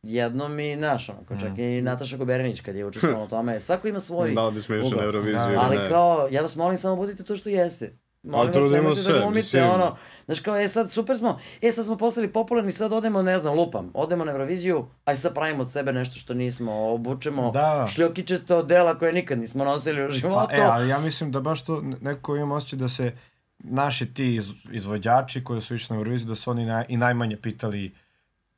jednom 0.03 0.59
i, 0.59 0.75
znaš, 0.75 1.09
ono, 1.09 1.19
kao 1.27 1.37
čak 1.39 1.57
i 1.57 1.81
Nataša 1.81 2.17
Koberinić 2.17 2.61
kad 2.61 2.75
je 2.75 2.85
učestvovala 2.85 3.23
u 3.23 3.27
tome, 3.27 3.59
svako 3.59 3.87
ima 3.87 3.99
svoj 3.99 4.33
Da 4.33 4.47
li 4.47 4.53
bismo 4.53 4.75
išli 4.75 4.87
ugao. 4.87 4.99
na 4.99 5.05
Euroviziju 5.05 5.51
Da. 5.55 5.61
Ali 5.61 5.77
ne? 5.77 5.89
kao, 5.89 6.27
ja 6.31 6.41
vas 6.41 6.55
molim 6.55 6.77
samo 6.77 6.95
budite 6.95 7.23
to 7.23 7.35
što 7.35 7.49
jeste. 7.49 7.97
Molim 8.23 8.53
vas, 8.53 8.71
nemojte 8.71 9.01
se, 9.01 9.13
da 9.13 9.19
glumite 9.19 9.35
mislim. 9.35 9.63
ono, 9.69 9.95
znaš 10.25 10.39
kao, 10.39 10.57
e 10.57 10.67
sad 10.67 10.91
super 10.91 11.17
smo, 11.17 11.39
e 11.61 11.71
sad 11.71 11.85
smo 11.85 11.97
postali 11.97 12.33
popularni, 12.33 12.71
sad 12.71 12.93
odemo, 12.93 13.21
ne 13.21 13.39
znam, 13.39 13.55
lupam, 13.55 13.91
odemo 13.93 14.25
na 14.25 14.31
Euroviziju, 14.31 14.87
aj 15.05 15.15
sad 15.15 15.33
pravimo 15.33 15.61
od 15.63 15.71
sebe 15.71 15.93
nešto 15.93 16.17
što 16.17 16.33
nismo, 16.33 16.93
obučemo 16.93 17.51
Da. 17.51 17.87
šljokičaste 17.93 18.55
odela 18.55 18.97
koje 18.97 19.13
nikad 19.13 19.39
nismo 19.39 19.65
nosili 19.65 20.07
u 20.07 20.11
životu. 20.11 20.47
Pa, 20.49 20.55
e, 20.55 20.61
ali 20.61 20.89
ja 20.89 20.99
mislim 20.99 21.31
da 21.31 21.39
baš 21.39 21.63
to 21.65 21.81
neko 22.01 22.35
ima 22.35 22.55
osjećaj 22.55 22.79
da 22.79 22.89
se 22.89 23.17
naši 23.59 24.13
ti 24.13 24.35
iz, 24.35 24.49
izvođači 24.71 25.43
koji 25.43 25.61
su 25.61 25.75
išli 25.75 25.93
na 25.93 25.99
Euroviziju, 25.99 26.27
da 26.27 26.35
su 26.35 26.51
oni 26.51 26.65
naj, 26.65 26.85
i 26.87 26.97
najmanje 26.97 27.37
pitali 27.41 27.95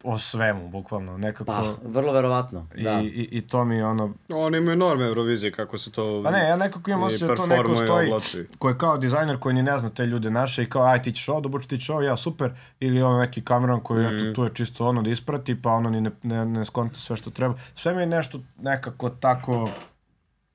o 0.04 0.20
svemu, 0.20 0.70
bukvalno, 0.70 1.18
nekako... 1.18 1.46
Pa, 1.46 1.74
vrlo 1.84 2.14
verovatno, 2.14 2.68
I, 2.76 2.84
da. 2.84 3.02
i, 3.02 3.08
I 3.32 3.42
to 3.42 3.66
mi 3.66 3.76
je 3.76 3.86
ono... 3.86 4.14
Oni 4.30 4.58
imaju 4.58 4.78
norme 4.78 5.06
Eurovizije, 5.06 5.52
kako 5.52 5.78
se 5.78 5.92
to... 5.92 6.22
Pa 6.24 6.32
ne, 6.32 6.40
ja 6.40 6.58
nekako 6.58 6.92
imam 6.92 7.04
osjećaj 7.04 7.28
da 7.28 7.36
to 7.36 7.46
neko 7.46 7.76
stoji, 7.76 8.08
oblači. 8.08 8.48
ko 8.58 8.70
je 8.70 8.78
kao 8.78 8.98
dizajner 8.98 9.40
koji 9.40 9.56
ni 9.56 9.64
ne 9.64 9.78
zna 9.78 9.90
te 9.90 10.06
ljude 10.06 10.30
naše 10.30 10.64
i 10.64 10.70
kao, 10.70 10.84
aj 10.84 11.02
ti 11.02 11.12
ćeš 11.12 11.30
ovo 11.30 11.38
obuči, 11.38 11.68
ti 11.68 11.78
ćeš 11.78 11.90
ovo, 11.90 12.02
ja 12.02 12.18
super, 12.18 12.52
ili 12.80 13.02
ono 13.02 13.20
neki 13.20 13.42
kameran 13.42 13.80
koji 13.80 14.06
Mhm. 14.06 14.16
eto, 14.18 14.34
tu 14.34 14.44
je 14.44 14.54
čisto 14.54 14.88
ono 14.88 15.02
da 15.02 15.10
isprati, 15.10 15.62
pa 15.62 15.70
ono 15.72 15.90
ni 15.90 16.02
ne, 16.02 16.12
ne, 16.24 16.46
ne 16.46 16.66
skonta 16.66 16.96
sve 16.96 17.18
što 17.18 17.30
treba. 17.30 17.56
Sve 17.76 17.94
mi 17.94 18.02
je 18.02 18.06
nešto 18.08 18.40
nekako 18.58 19.10
tako, 19.10 19.70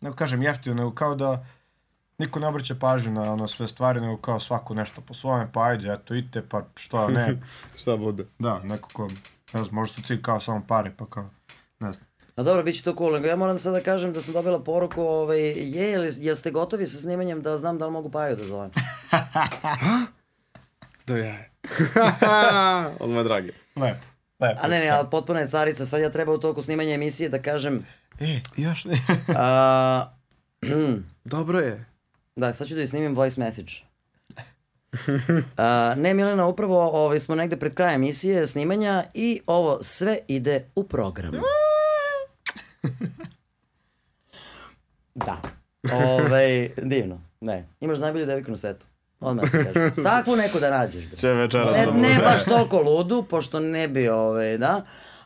ne 0.00 0.12
kažem 0.12 0.42
jeftino, 0.42 0.74
nego 0.74 0.90
kao 0.90 1.14
da 1.14 1.46
niko 2.18 2.40
ne 2.40 2.46
obraća 2.46 2.74
pažnju 2.74 3.12
na 3.12 3.32
ono 3.32 3.48
sve 3.48 3.68
stvari, 3.68 4.00
nego 4.00 4.16
kao 4.16 4.40
svako 4.40 4.74
nešto 4.74 5.00
po 5.00 5.14
svome, 5.14 5.48
pa 5.52 5.62
ajde, 5.64 5.92
eto, 5.92 6.14
idite, 6.14 6.42
pa 6.48 6.62
što, 6.76 7.08
ne. 7.08 7.40
Šta 7.80 7.96
bude? 7.96 8.24
da, 8.38 8.58
nekako, 8.58 9.08
ne 9.54 9.62
znam, 9.62 9.74
možda 9.74 9.94
su 9.94 10.02
cilj 10.02 10.22
kao 10.22 10.40
samo 10.40 10.64
pare, 10.68 10.92
pa 10.96 11.06
kao, 11.06 11.30
ne 11.80 11.92
znam. 11.92 12.06
A 12.36 12.42
dobro, 12.42 12.62
bit 12.62 12.76
će 12.76 12.82
to 12.82 12.94
cool, 12.98 13.12
nego 13.12 13.26
ja 13.26 13.36
moram 13.36 13.58
sad 13.58 13.72
da 13.74 13.80
kažem 13.80 14.12
da 14.12 14.20
sam 14.20 14.34
dobila 14.34 14.64
poruku, 14.64 15.02
ovaj, 15.02 15.40
je, 15.40 15.70
jel, 15.70 16.04
jel 16.20 16.34
ste 16.34 16.50
gotovi 16.50 16.86
sa 16.86 17.00
snimanjem 17.00 17.42
da 17.42 17.58
znam 17.58 17.78
da 17.78 17.86
li 17.86 17.92
mogu 17.92 18.10
Paju 18.10 18.36
da 18.36 18.44
zovem? 18.44 18.70
Da 21.06 21.16
je. 21.16 21.50
Odmah 23.00 23.24
dragi. 23.24 23.52
Lepo, 23.76 24.06
lepo. 24.40 24.60
A 24.62 24.68
ne, 24.68 24.78
ne, 24.78 24.88
ali 24.88 25.10
potpuno 25.10 25.40
je 25.40 25.48
carica, 25.48 25.84
sad 25.84 26.00
ja 26.00 26.10
treba 26.10 26.32
u 26.32 26.38
toku 26.38 26.62
snimanja 26.62 26.94
emisije 26.94 27.28
da 27.28 27.42
kažem, 27.42 27.86
E, 28.20 28.40
još 28.56 28.84
ne. 28.84 28.98
a, 29.36 30.14
Dobro 31.24 31.58
je. 31.58 31.84
da, 32.36 32.52
sad 32.52 32.66
ću 32.68 32.74
da 32.74 32.80
joj 32.80 32.86
snimim 32.86 33.14
voice 33.14 33.40
message. 33.40 33.72
A, 35.56 35.94
ne, 35.96 36.14
Milena, 36.14 36.46
upravo 36.46 36.90
ovaj, 36.90 37.20
smo 37.20 37.34
negde 37.34 37.56
pred 37.56 37.74
krajem 37.74 37.94
emisije 37.94 38.46
snimanja 38.46 39.04
i 39.14 39.40
ovo 39.46 39.78
sve 39.82 40.18
ide 40.28 40.64
u 40.74 40.84
program. 40.84 41.32
Da. 45.14 45.36
Ove, 45.92 46.70
divno. 46.82 47.20
Ne. 47.40 47.68
Imaš 47.80 47.98
najbolju 47.98 48.26
devojku 48.26 48.50
na 48.50 48.56
svetu. 48.56 48.86
Odmah 49.20 49.50
ti 49.50 49.50
kažem. 49.50 49.92
Takvu 50.04 50.36
neku 50.36 50.60
da 50.60 50.70
nađeš. 50.70 51.06
Bre. 51.06 51.16
Će 51.16 51.28
večeras 51.28 51.76
Ne, 51.76 51.86
da 51.86 51.92
ne 51.92 52.18
baš 52.24 52.44
toliko 52.44 52.80
ludu, 52.80 53.22
pošto 53.30 53.60
ne 53.60 53.88
bi, 53.88 54.08
ove, 54.08 54.58
da, 54.58 54.82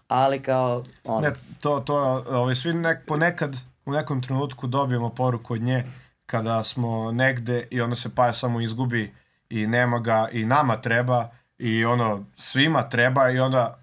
ali 0.08 0.42
kao, 0.42 0.84
ono, 1.04 1.20
Ne, 1.20 1.32
to, 1.60 1.80
to, 1.80 2.24
ovaj, 2.30 2.54
svi 2.54 2.72
nek, 2.72 2.98
ponekad 3.06 3.56
u 3.86 3.92
nekom 3.92 4.22
trenutku 4.22 4.66
dobijemo 4.66 5.10
poruku 5.10 5.54
od 5.54 5.62
nje 5.62 5.84
kada 6.26 6.64
smo 6.64 7.12
negde 7.12 7.66
i 7.70 7.80
onda 7.80 7.96
se 7.96 8.14
Paja 8.14 8.32
samo 8.32 8.60
izgubi 8.60 9.14
i 9.50 9.66
nema 9.66 9.98
ga 9.98 10.28
i 10.32 10.44
nama 10.44 10.76
treba 10.76 11.28
i 11.58 11.84
ono 11.84 12.24
svima 12.36 12.82
treba 12.82 13.30
i 13.30 13.38
onda 13.40 13.78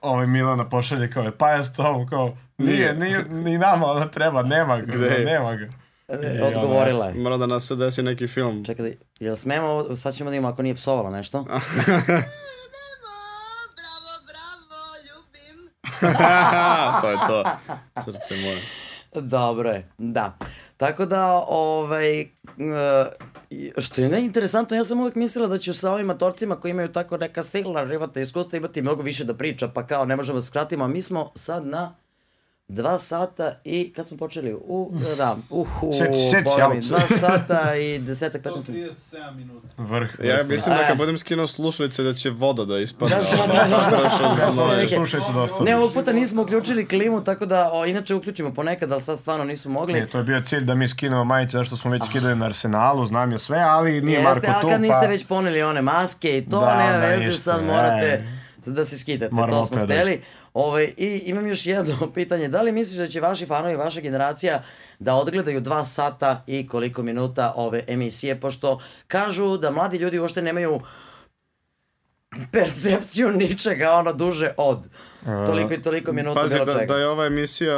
ovaj 0.00 0.26
Milana 0.26 0.68
pošalje 0.68 1.10
kao 1.10 1.30
Paja 1.30 1.64
s 1.64 1.72
tobom 1.72 2.08
kao 2.08 2.36
nije, 2.58 2.94
nije, 2.94 3.24
ni 3.24 3.58
nama 3.58 3.86
ona 3.86 4.08
treba, 4.08 4.42
nema 4.42 4.76
ga, 4.76 4.96
Gde 4.96 5.06
je? 5.06 5.24
nema 5.24 5.54
ga. 5.54 5.68
e, 6.08 6.42
odgovorila 6.44 7.06
je. 7.06 7.14
Mora 7.14 7.36
da 7.36 7.46
nas 7.46 7.66
se 7.66 7.76
desi 7.76 8.02
neki 8.02 8.26
film. 8.26 8.64
Čekaj, 8.64 8.90
da- 8.90 8.96
jel 9.20 9.36
smemo, 9.36 9.96
sad 9.96 10.14
ćemo 10.14 10.30
da 10.30 10.36
imamo 10.36 10.52
ako 10.52 10.62
nije 10.62 10.74
psovala 10.74 11.10
nešto. 11.10 11.42
bravo, 11.42 11.60
bravo, 14.26 14.82
ljubim. 15.06 15.70
to 17.00 17.10
je 17.10 17.16
to. 17.16 17.44
Srce 18.04 18.34
moje. 18.36 18.62
Dobro 19.14 19.70
je, 19.70 19.88
da. 19.98 20.38
Tako 20.82 21.06
da, 21.06 21.44
ovaj, 21.48 22.20
e, 22.20 22.26
što 23.78 24.00
je 24.00 24.08
neinteresantno, 24.08 24.76
ja 24.76 24.84
sam 24.84 25.00
uvek 25.00 25.14
mislila 25.14 25.48
da 25.48 25.58
ću 25.58 25.74
sa 25.74 25.92
ovim 25.92 26.06
matorcima 26.06 26.56
koji 26.56 26.70
imaju 26.70 26.92
tako 26.92 27.16
neka 27.16 27.42
silna 27.42 27.86
životna 27.86 28.22
iskustva 28.22 28.56
imati 28.56 28.82
mnogo 28.82 29.02
više 29.02 29.24
da 29.24 29.34
priča, 29.34 29.68
pa 29.68 29.86
kao 29.86 30.04
ne 30.04 30.16
možemo 30.16 30.38
da 30.38 30.42
skratimo, 30.42 30.84
a 30.84 30.88
mi 30.88 31.02
smo 31.02 31.32
sad 31.34 31.66
na 31.66 31.94
dva 32.72 32.98
sata 32.98 33.52
i, 33.64 33.92
kad 33.92 34.06
smo 34.06 34.16
počeli? 34.16 34.54
U, 34.56 34.92
da, 35.16 35.36
uhu, 35.50 35.86
Seć- 35.88 36.30
seć, 36.30 36.44
boga 36.44 36.68
mi, 36.68 36.80
dva 36.80 37.00
sata 37.20 37.76
i 37.76 37.98
desetak, 37.98 38.42
15 38.42 38.68
minuta. 38.68 38.94
137 38.94 39.34
minuta. 39.34 39.68
Vrh. 39.78 40.10
Ja 40.20 40.42
mislim 40.44 40.74
da 40.76 40.82
E. 40.82 40.88
kad 40.88 40.96
budem 40.98 41.18
skinuo 41.18 41.46
slušalice 41.46 42.02
da 42.02 42.14
će 42.14 42.30
voda 42.30 42.64
da 42.64 42.78
ispadne. 42.78 43.16
Da, 43.16 43.22
da, 43.38 43.46
da, 43.46 43.90
da. 43.90 44.66
Na- 44.66 44.70
će 44.70 44.76
neke- 44.76 44.94
slušalicu 44.94 45.30
da. 45.32 45.64
Ne, 45.64 45.76
ovog 45.76 45.92
puta 45.92 46.12
nismo 46.12 46.42
uključili 46.42 46.88
klimu, 46.88 47.24
tako 47.24 47.46
da, 47.46 47.70
o, 47.72 47.86
inače 47.86 48.14
uključimo 48.14 48.54
ponekad, 48.54 48.92
ali 48.92 49.00
sad 49.00 49.18
stvarno 49.18 49.44
nismo 49.44 49.72
mogli. 49.72 49.94
Ne, 49.94 50.06
to 50.06 50.18
je 50.18 50.24
bio 50.24 50.40
cilj 50.40 50.60
da 50.60 50.74
mi 50.74 50.88
skinemo 50.88 51.24
majice 51.24 51.50
zašto 51.52 51.76
smo 51.76 51.90
već 51.90 52.02
skidali 52.06 52.36
na 52.36 52.46
Arsenalu, 52.46 53.06
znam 53.06 53.32
je 53.32 53.38
sve, 53.38 53.58
ali 53.60 54.00
nije 54.00 54.18
Marko 54.18 54.36
Jeste, 54.36 54.50
ali 54.50 54.62
tu, 54.62 54.68
kad 54.68 54.80
niste 54.80 54.98
pa... 55.00 55.06
već 55.06 55.26
poneli 55.26 55.62
one 55.62 55.82
maske 55.82 56.38
i 56.38 56.44
to, 56.44 56.60
Da, 56.60 56.76
nema 56.76 56.98
da, 56.98 57.06
veze, 57.06 57.32
sad 57.32 57.60
e. 57.60 57.64
morate 57.64 58.24
da 58.66 58.84
se 58.84 58.98
skidate, 58.98 59.34
to 59.50 59.64
smo 59.64 59.84
hteli. 59.84 60.20
Ovaj, 60.54 60.92
I 60.96 61.22
imam 61.24 61.46
još 61.46 61.66
jedno 61.66 62.10
pitanje, 62.14 62.48
da 62.48 62.62
li 62.62 62.72
misliš 62.72 62.98
da 62.98 63.06
će 63.06 63.20
vaši 63.20 63.46
fanovi, 63.46 63.76
vaša 63.76 64.00
generacija 64.00 64.62
da 64.98 65.14
odgledaju 65.14 65.60
dva 65.60 65.84
sata 65.84 66.44
i 66.46 66.66
koliko 66.66 67.02
minuta 67.02 67.52
ove 67.56 67.84
emisije, 67.86 68.40
pošto 68.40 68.80
kažu 69.06 69.56
da 69.56 69.70
mladi 69.70 69.96
ljudi 69.96 70.18
uopšte 70.18 70.42
nemaju 70.42 70.80
percepciju 72.52 73.32
ničega, 73.32 73.92
ono, 73.92 74.12
duže 74.12 74.54
od 74.56 74.88
toliko 75.24 75.74
i 75.74 75.82
toliko 75.82 76.12
minuta 76.12 76.40
Pazi, 76.40 76.54
bilo 76.54 76.64
da, 76.64 76.72
čega. 76.72 76.84
da 76.92 76.98
je 76.98 77.08
ova 77.08 77.26
emisija, 77.26 77.74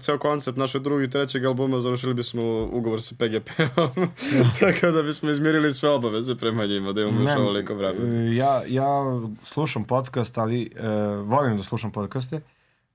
ceo 0.00 0.18
koncept 0.18 0.58
našeg 0.58 0.82
drugog 0.82 1.02
i 1.02 1.10
trećeg 1.10 1.44
albuma, 1.44 1.80
završili 1.80 2.14
bismo 2.14 2.42
ugovor 2.72 3.02
sa 3.02 3.14
PGP-om. 3.18 4.08
Tako 4.60 4.90
da 4.90 5.02
bismo 5.02 5.30
izmirili 5.30 5.74
sve 5.74 5.90
obaveze 5.90 6.34
prema 6.34 6.66
njima, 6.66 6.92
da 6.92 7.00
imamo 7.00 7.20
još 7.20 7.36
ovoliko 7.36 7.74
vremena. 7.74 8.30
e, 8.30 8.34
Ja, 8.36 8.62
ja 8.68 8.88
slušam 9.44 9.84
podcast, 9.84 10.38
ali 10.38 10.72
e, 10.76 10.88
volim 11.16 11.56
da 11.56 11.62
slušam 11.62 11.92
podcaste 11.92 12.40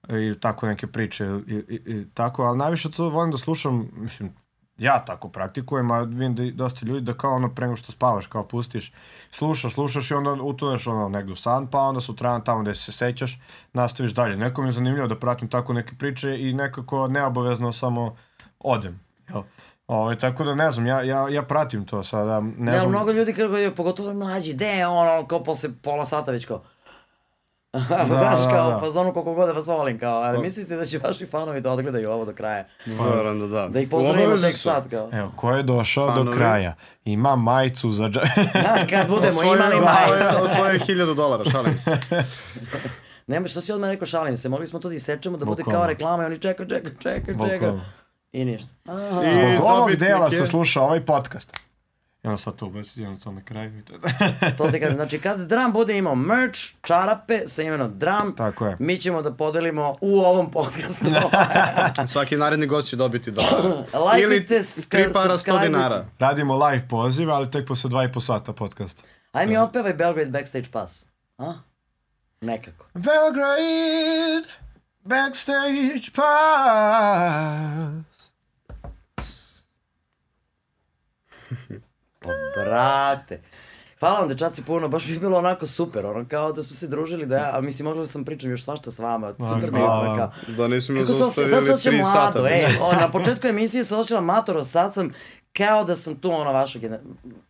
i 0.10 0.40
tako 0.40 0.68
neke 0.68 0.88
priče 0.88 1.26
i, 1.48 1.54
i, 1.54 1.82
i 1.86 2.06
tako, 2.14 2.44
ali 2.44 2.58
najviše 2.58 2.92
to 2.92 3.10
volim 3.10 3.32
da 3.32 3.38
slušam, 3.38 3.90
mislim, 3.96 4.34
ja 4.82 5.06
tako 5.06 5.30
praktikujem, 5.30 5.92
a 5.92 6.02
vidim 6.02 6.36
da 6.36 6.44
dosta 6.52 6.86
ljudi 6.86 7.02
da 7.02 7.14
kao 7.14 7.36
ono 7.36 7.56
pre 7.56 7.66
nego 7.66 7.76
što 7.76 7.92
spavaš, 7.92 8.28
kao 8.28 8.48
pustiš, 8.48 8.94
slušaš, 9.32 9.74
slušaš 9.74 10.12
i 10.12 10.14
onda 10.14 10.32
utoneš 10.32 10.88
ono 10.88 11.10
negdje 11.10 11.34
u 11.34 11.36
san, 11.36 11.68
pa 11.68 11.80
onda 11.80 12.02
sutradan 12.02 12.44
tamo 12.44 12.62
gde 12.62 12.76
se 12.76 12.92
sećaš, 12.92 13.40
nastaviš 13.74 14.12
dalje. 14.12 14.38
Neko 14.38 14.62
mi 14.62 14.68
je 14.68 14.72
zanimljivo 14.72 15.08
da 15.08 15.20
pratim 15.20 15.48
tako 15.48 15.74
neke 15.74 15.96
priče 16.00 16.38
i 16.40 16.54
nekako 16.54 17.08
neobavezno 17.08 17.72
samo 17.72 18.16
odem, 18.60 19.00
jel? 19.30 19.42
Ovaj, 19.88 20.20
tako 20.20 20.44
da 20.44 20.56
ne 20.56 20.72
znam, 20.72 20.86
ja, 20.88 21.02
ja, 21.02 21.30
ja 21.30 21.44
pratim 21.44 21.86
to 21.86 22.04
sada, 22.04 22.40
ne 22.40 22.54
Ne, 22.58 22.80
znam. 22.80 22.90
mnogo 22.90 23.12
ljudi 23.12 23.34
kako 23.34 23.58
je, 23.58 23.76
pogotovo 23.76 24.14
mlađi, 24.14 24.54
de 24.54 24.66
je 24.66 24.88
ono, 24.88 25.28
kao 25.28 25.44
posle 25.44 25.70
pola 25.82 26.06
sata 26.06 26.32
već 26.32 26.46
kao, 26.46 26.62
Znaš, 27.74 28.10
da, 28.40 28.48
kao, 28.50 28.72
da. 28.72 28.80
fazonu 28.80 29.14
koliko 29.14 29.34
god 29.34 29.48
da 29.48 29.54
vas 29.54 29.68
volim, 29.68 30.00
kao, 30.00 30.14
ali 30.16 30.40
mislite 30.40 30.76
da 30.76 30.86
će 30.86 30.98
vaši 30.98 31.26
fanovi 31.26 31.62
da 31.62 31.72
odgledaju 31.72 32.12
ovo 32.12 32.26
do 32.26 32.34
kraja? 32.34 32.66
Verujem 32.86 33.40
da 33.40 33.48
da. 33.48 33.68
Da 33.68 33.80
ih 33.80 33.90
pozdravimo 33.90 34.38
tek 34.38 34.58
sad, 34.58 34.90
kao. 34.90 35.10
Evo, 35.14 35.32
ko 35.36 35.52
je 35.52 35.64
došao 35.64 36.06
do 36.06 36.12
Fanovi. 36.14 36.38
kraja? 36.38 36.76
Ima 37.06 37.36
majicu 37.36 37.92
za 37.92 38.10
dža... 38.10 38.22
Kad 38.90 39.08
budemo 39.16 39.28
Osvojio- 39.32 39.56
imali 39.56 39.76
majicu. 39.76 40.44
Osvojio 40.44 40.74
je 40.74 40.80
hiljadu 40.80 41.14
dolara, 41.14 41.44
šalim 41.46 41.80
se. 41.80 41.98
Nema, 43.28 43.48
što 43.48 43.62
si 43.62 43.72
odmah 43.72 43.90
rekao, 43.90 44.06
šalim 44.06 44.38
se, 44.38 44.50
mogli 44.50 44.68
smo 44.68 44.80
to 44.80 44.90
da 44.90 44.96
isečemo, 44.96 45.38
da 45.38 45.46
bude 45.46 45.64
kao 45.64 45.88
reklama 45.88 46.24
i 46.24 46.26
oni 46.26 46.38
čekaju, 46.38 46.70
čekaju, 46.70 46.96
čekaju, 46.96 47.38
čekaju. 47.40 47.60
Bukvalno. 47.60 47.82
I 48.32 48.46
ništa. 48.46 48.70
Aha. 48.86 49.24
I 49.24 49.34
Zbog 49.34 49.68
ovog 49.68 49.96
dela 49.96 50.32
se 50.32 50.46
sluša 50.46 50.82
ovaj 50.82 51.06
podcast. 51.06 51.58
I 52.24 52.28
onda 52.28 52.38
sad 52.38 52.56
to 52.56 52.66
ubaciti, 52.66 53.02
i 53.02 53.06
onda 53.06 53.20
to 53.20 53.32
na 53.32 53.44
kraju. 53.44 53.80
i 53.80 53.84
to. 53.84 53.94
To 54.58 54.72
ti 54.72 54.80
kažem, 54.80 54.96
znači 54.96 55.20
kad 55.20 55.40
Dram 55.40 55.72
bude 55.74 55.98
imao 55.98 56.16
merch, 56.16 56.60
čarape 56.82 57.40
sa 57.46 57.64
imenom 57.64 58.00
Dram, 58.00 58.36
Tako 58.36 58.68
je. 58.68 58.78
mi 58.80 58.98
ćemo 58.98 59.22
da 59.22 59.34
podelimo 59.34 59.98
u 60.02 60.20
ovom 60.20 60.52
podcastu. 60.52 61.06
Svaki 62.08 62.38
naredni 62.38 62.68
gost 62.68 62.90
će 62.90 62.96
dobiti 62.96 63.32
dva. 63.32 63.44
Lajkujte, 64.06 64.24
Ili 64.26 64.46
tri 64.90 65.04
para 65.04 65.38
sto 65.38 65.52
subscribe-ujte. 65.52 65.68
dinara. 65.68 66.06
Radimo 66.20 66.56
live 66.58 66.88
poziv, 66.88 67.32
ali 67.32 67.52
tek 67.52 67.68
posle 67.68 67.90
dva 67.90 68.04
i 68.04 68.12
po 68.12 68.20
sata 68.22 68.54
podcast. 68.54 69.04
Aj 69.32 69.48
mi 69.48 69.58
otpevaj 69.58 69.94
Belgrade 69.94 70.30
Backstage 70.32 70.70
Pass. 70.72 71.06
A? 71.38 71.54
Nekako. 72.42 72.86
Belgrade, 72.94 74.48
backstage 75.02 76.12
pass. 76.16 78.11
Pa, 82.22 82.30
brate. 82.56 83.42
Hvala 84.00 84.20
vam 84.20 84.28
dečaci 84.28 84.64
puno, 84.64 84.88
baš 84.88 85.06
mi 85.06 85.14
je 85.14 85.20
bilo 85.20 85.38
onako 85.38 85.68
super, 85.68 86.06
ono 86.06 86.26
kao 86.26 86.52
da 86.52 86.64
smo 86.64 86.76
se 86.76 86.88
družili, 86.88 87.26
da 87.26 87.38
ja, 87.38 87.52
a 87.54 87.62
mislim 87.62 87.86
mogla 87.86 88.06
sam 88.06 88.26
pričam 88.26 88.50
još 88.50 88.64
svašta 88.64 88.92
s 88.92 89.00
vama, 89.00 89.34
super 89.50 89.72
mi 89.72 89.80
je 89.80 89.86
hvala 89.86 90.02
ono 90.02 90.16
kao. 90.18 90.32
Da 90.50 90.68
nismo 90.68 90.96
me 90.96 91.06
zaustavili 91.06 91.52
tri 91.78 91.92
mlado, 91.94 92.12
sata. 92.12 92.50
ej, 92.50 92.66
o, 92.82 92.94
na 92.94 93.10
početku 93.10 93.48
emisije 93.48 93.84
se 93.84 93.96
osjećala 93.96 94.22
matoro, 94.22 94.64
sad 94.64 94.94
sam 94.94 95.12
kao 95.54 95.84
da 95.84 95.96
sam 95.96 96.16
tu 96.16 96.32
ono 96.32 96.54
vaša 96.54 96.80
gener... 96.80 97.00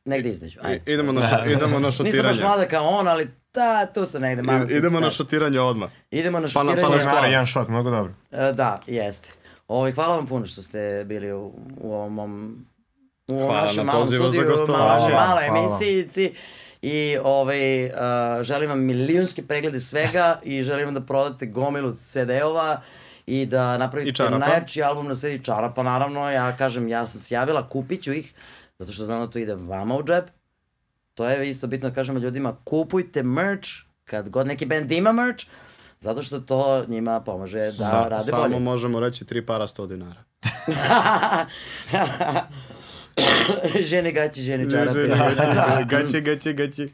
negde 0.05 0.29
između, 0.29 0.59
I- 0.59 0.67
ajde. 0.67 0.93
Idemo 0.93 1.11
na, 1.11 1.21
šo- 1.21 1.45
idemo 1.47 1.79
na 1.79 1.87
Nisam 1.87 2.03
baš 2.03 2.11
šotiranje. 2.13 2.41
mlada 2.41 2.65
kao 2.65 2.85
on, 2.85 3.07
ali 3.07 3.29
ta, 3.51 3.85
tu 3.85 4.05
sam 4.05 4.21
negde, 4.21 4.41
malo. 4.43 4.65
I- 4.65 4.73
Idemo 4.73 4.99
da. 4.99 5.05
na 5.05 5.11
šotiranje 5.11 5.59
odmah. 5.59 5.89
Idemo 6.11 6.39
na 6.39 6.47
Pa 6.53 6.63
na- 6.63 6.75
pa 7.03 7.21
na 7.21 7.27
jedan 7.27 7.47
shot, 7.47 7.67
mnogo 7.67 7.89
dobro. 7.89 8.13
E, 8.31 8.51
Da, 8.53 8.79
jeste. 8.87 9.29
Ovaj, 9.67 9.91
hvala 9.91 10.15
vam 10.15 10.27
puno 10.27 10.45
što 10.45 10.61
ste 10.61 11.03
bili 11.05 11.33
u, 11.33 11.51
u 11.77 11.93
ovom 11.93 12.13
mom 12.13 12.65
u 13.27 13.35
Hvala 13.37 13.61
našem 13.61 13.77
na 13.77 13.83
malom 13.93 14.07
studiju, 14.07 14.43
maloj, 14.69 15.13
maloj 15.13 15.47
emisijici. 15.47 16.33
i 16.81 17.17
ovaj, 17.23 17.85
uh, 17.85 17.91
želim 18.41 18.69
vam 18.69 18.79
milijonske 18.79 19.43
preglede 19.43 19.79
svega 19.79 20.39
i 20.43 20.63
želim 20.63 20.85
vam 20.85 20.93
da 20.93 21.01
prodate 21.01 21.45
gomilu 21.45 21.93
CD-ova 21.93 22.81
i 23.25 23.45
da 23.45 23.75
I 23.75 23.79
napravite 23.79 24.13
čarapa. 24.13 24.37
najjači 24.37 24.83
album 24.83 25.07
na 25.07 25.15
sedi 25.15 25.43
čarapa, 25.43 25.83
naravno, 25.83 26.31
ja 26.31 26.57
kažem, 26.57 26.87
ja 26.87 27.07
sam 27.07 27.21
se 27.21 27.35
javila, 27.35 27.69
kupit 27.69 28.03
ću 28.03 28.13
ih, 28.13 28.33
zato 28.79 28.91
što 28.91 29.05
znam 29.05 29.19
da 29.19 29.27
to 29.27 29.39
ide 29.39 29.55
vama 29.55 29.95
u 29.95 30.03
džep. 30.03 30.25
To 31.13 31.25
je 31.25 31.49
isto 31.49 31.67
bitno 31.67 31.89
da 31.89 31.95
kažemo 31.95 32.19
ljudima, 32.19 32.55
kupujte 32.63 33.23
merch, 33.23 33.69
kad 34.05 34.29
god 34.29 34.47
neki 34.47 34.65
band 34.65 34.91
ima 34.91 35.11
merch, 35.11 35.45
zato 35.99 36.23
što 36.23 36.39
to 36.39 36.85
njima 36.87 37.21
pomaže 37.21 37.59
da 37.59 37.71
Sa, 37.71 38.07
rade 38.07 38.23
samo 38.23 38.41
bolje. 38.41 38.59
možemo 38.59 38.99
reći 38.99 39.25
tri 39.25 39.45
para 39.45 39.67
100 39.67 39.87
dinara. 39.87 40.23
žene 43.89 44.11
gaći, 44.11 44.41
žene 44.41 44.69
čarape. 44.69 45.07
gaće, 45.95 46.21
gaće, 46.21 46.53
gaće. 46.53 46.87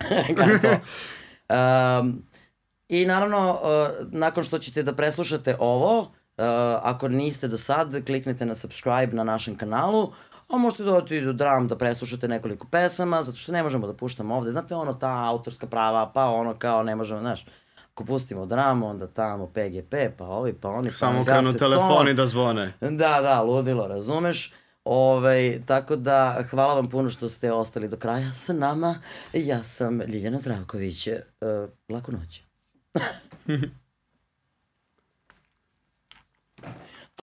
Um, 1.50 2.24
I 2.90 3.06
naravno, 3.06 3.52
uh, 3.52 4.08
nakon 4.12 4.44
što 4.44 4.60
ćete 4.60 4.84
da 4.84 4.94
preslušate 4.94 5.56
ovo, 5.60 6.00
uh, 6.00 6.08
ako 6.82 7.08
niste 7.08 7.48
do 7.48 7.58
sad, 7.58 8.06
kliknete 8.06 8.46
na 8.46 8.56
subscribe 8.56 9.10
na 9.12 9.24
našem 9.24 9.58
kanalu, 9.58 10.12
a 10.50 10.58
možete 10.58 10.84
dodati 10.84 11.22
do 11.22 11.34
dram 11.34 11.68
da 11.68 11.78
preslušate 11.78 12.28
nekoliko 12.28 12.68
pesama, 12.68 13.24
zato 13.24 13.38
što 13.38 13.52
ne 13.52 13.64
možemo 13.64 13.88
da 13.88 13.94
puštamo 13.94 14.36
ovde. 14.36 14.52
Znate 14.52 14.76
ono, 14.76 14.94
ta 14.94 15.26
autorska 15.26 15.68
prava, 15.68 16.12
pa 16.14 16.26
ono 16.26 16.54
kao 16.54 16.84
ne 16.84 16.96
možemo, 16.96 17.20
znaš, 17.20 17.46
ako 17.94 18.06
pustimo 18.06 18.46
dramu, 18.46 18.88
onda 18.88 19.08
tamo 19.08 19.48
PGP, 19.48 19.94
pa 20.18 20.26
ovi, 20.26 20.54
pa 20.54 20.70
oni, 20.70 20.88
pa 20.88 20.94
Samo 20.94 21.26
krenu 21.26 21.54
telefoni 21.54 22.14
da 22.14 22.28
zvone. 22.28 22.74
Da, 22.82 23.22
da, 23.22 23.42
ludilo, 23.42 23.88
razumeš? 23.88 24.54
Ovaj, 24.90 25.62
tako 25.66 25.96
da, 25.96 26.44
hvala 26.50 26.74
vam 26.74 26.90
puno 26.90 27.10
što 27.10 27.30
ste 27.30 27.52
ostali 27.52 27.88
do 27.88 27.98
kraja 27.98 28.34
sa 28.34 28.54
nama. 28.54 29.00
Ja 29.34 29.64
sam 29.64 30.02
Ljiljana 30.02 30.38
Zdravković. 30.38 31.08
Uh, 31.08 31.70
laku 31.90 32.12
noć. 32.12 32.42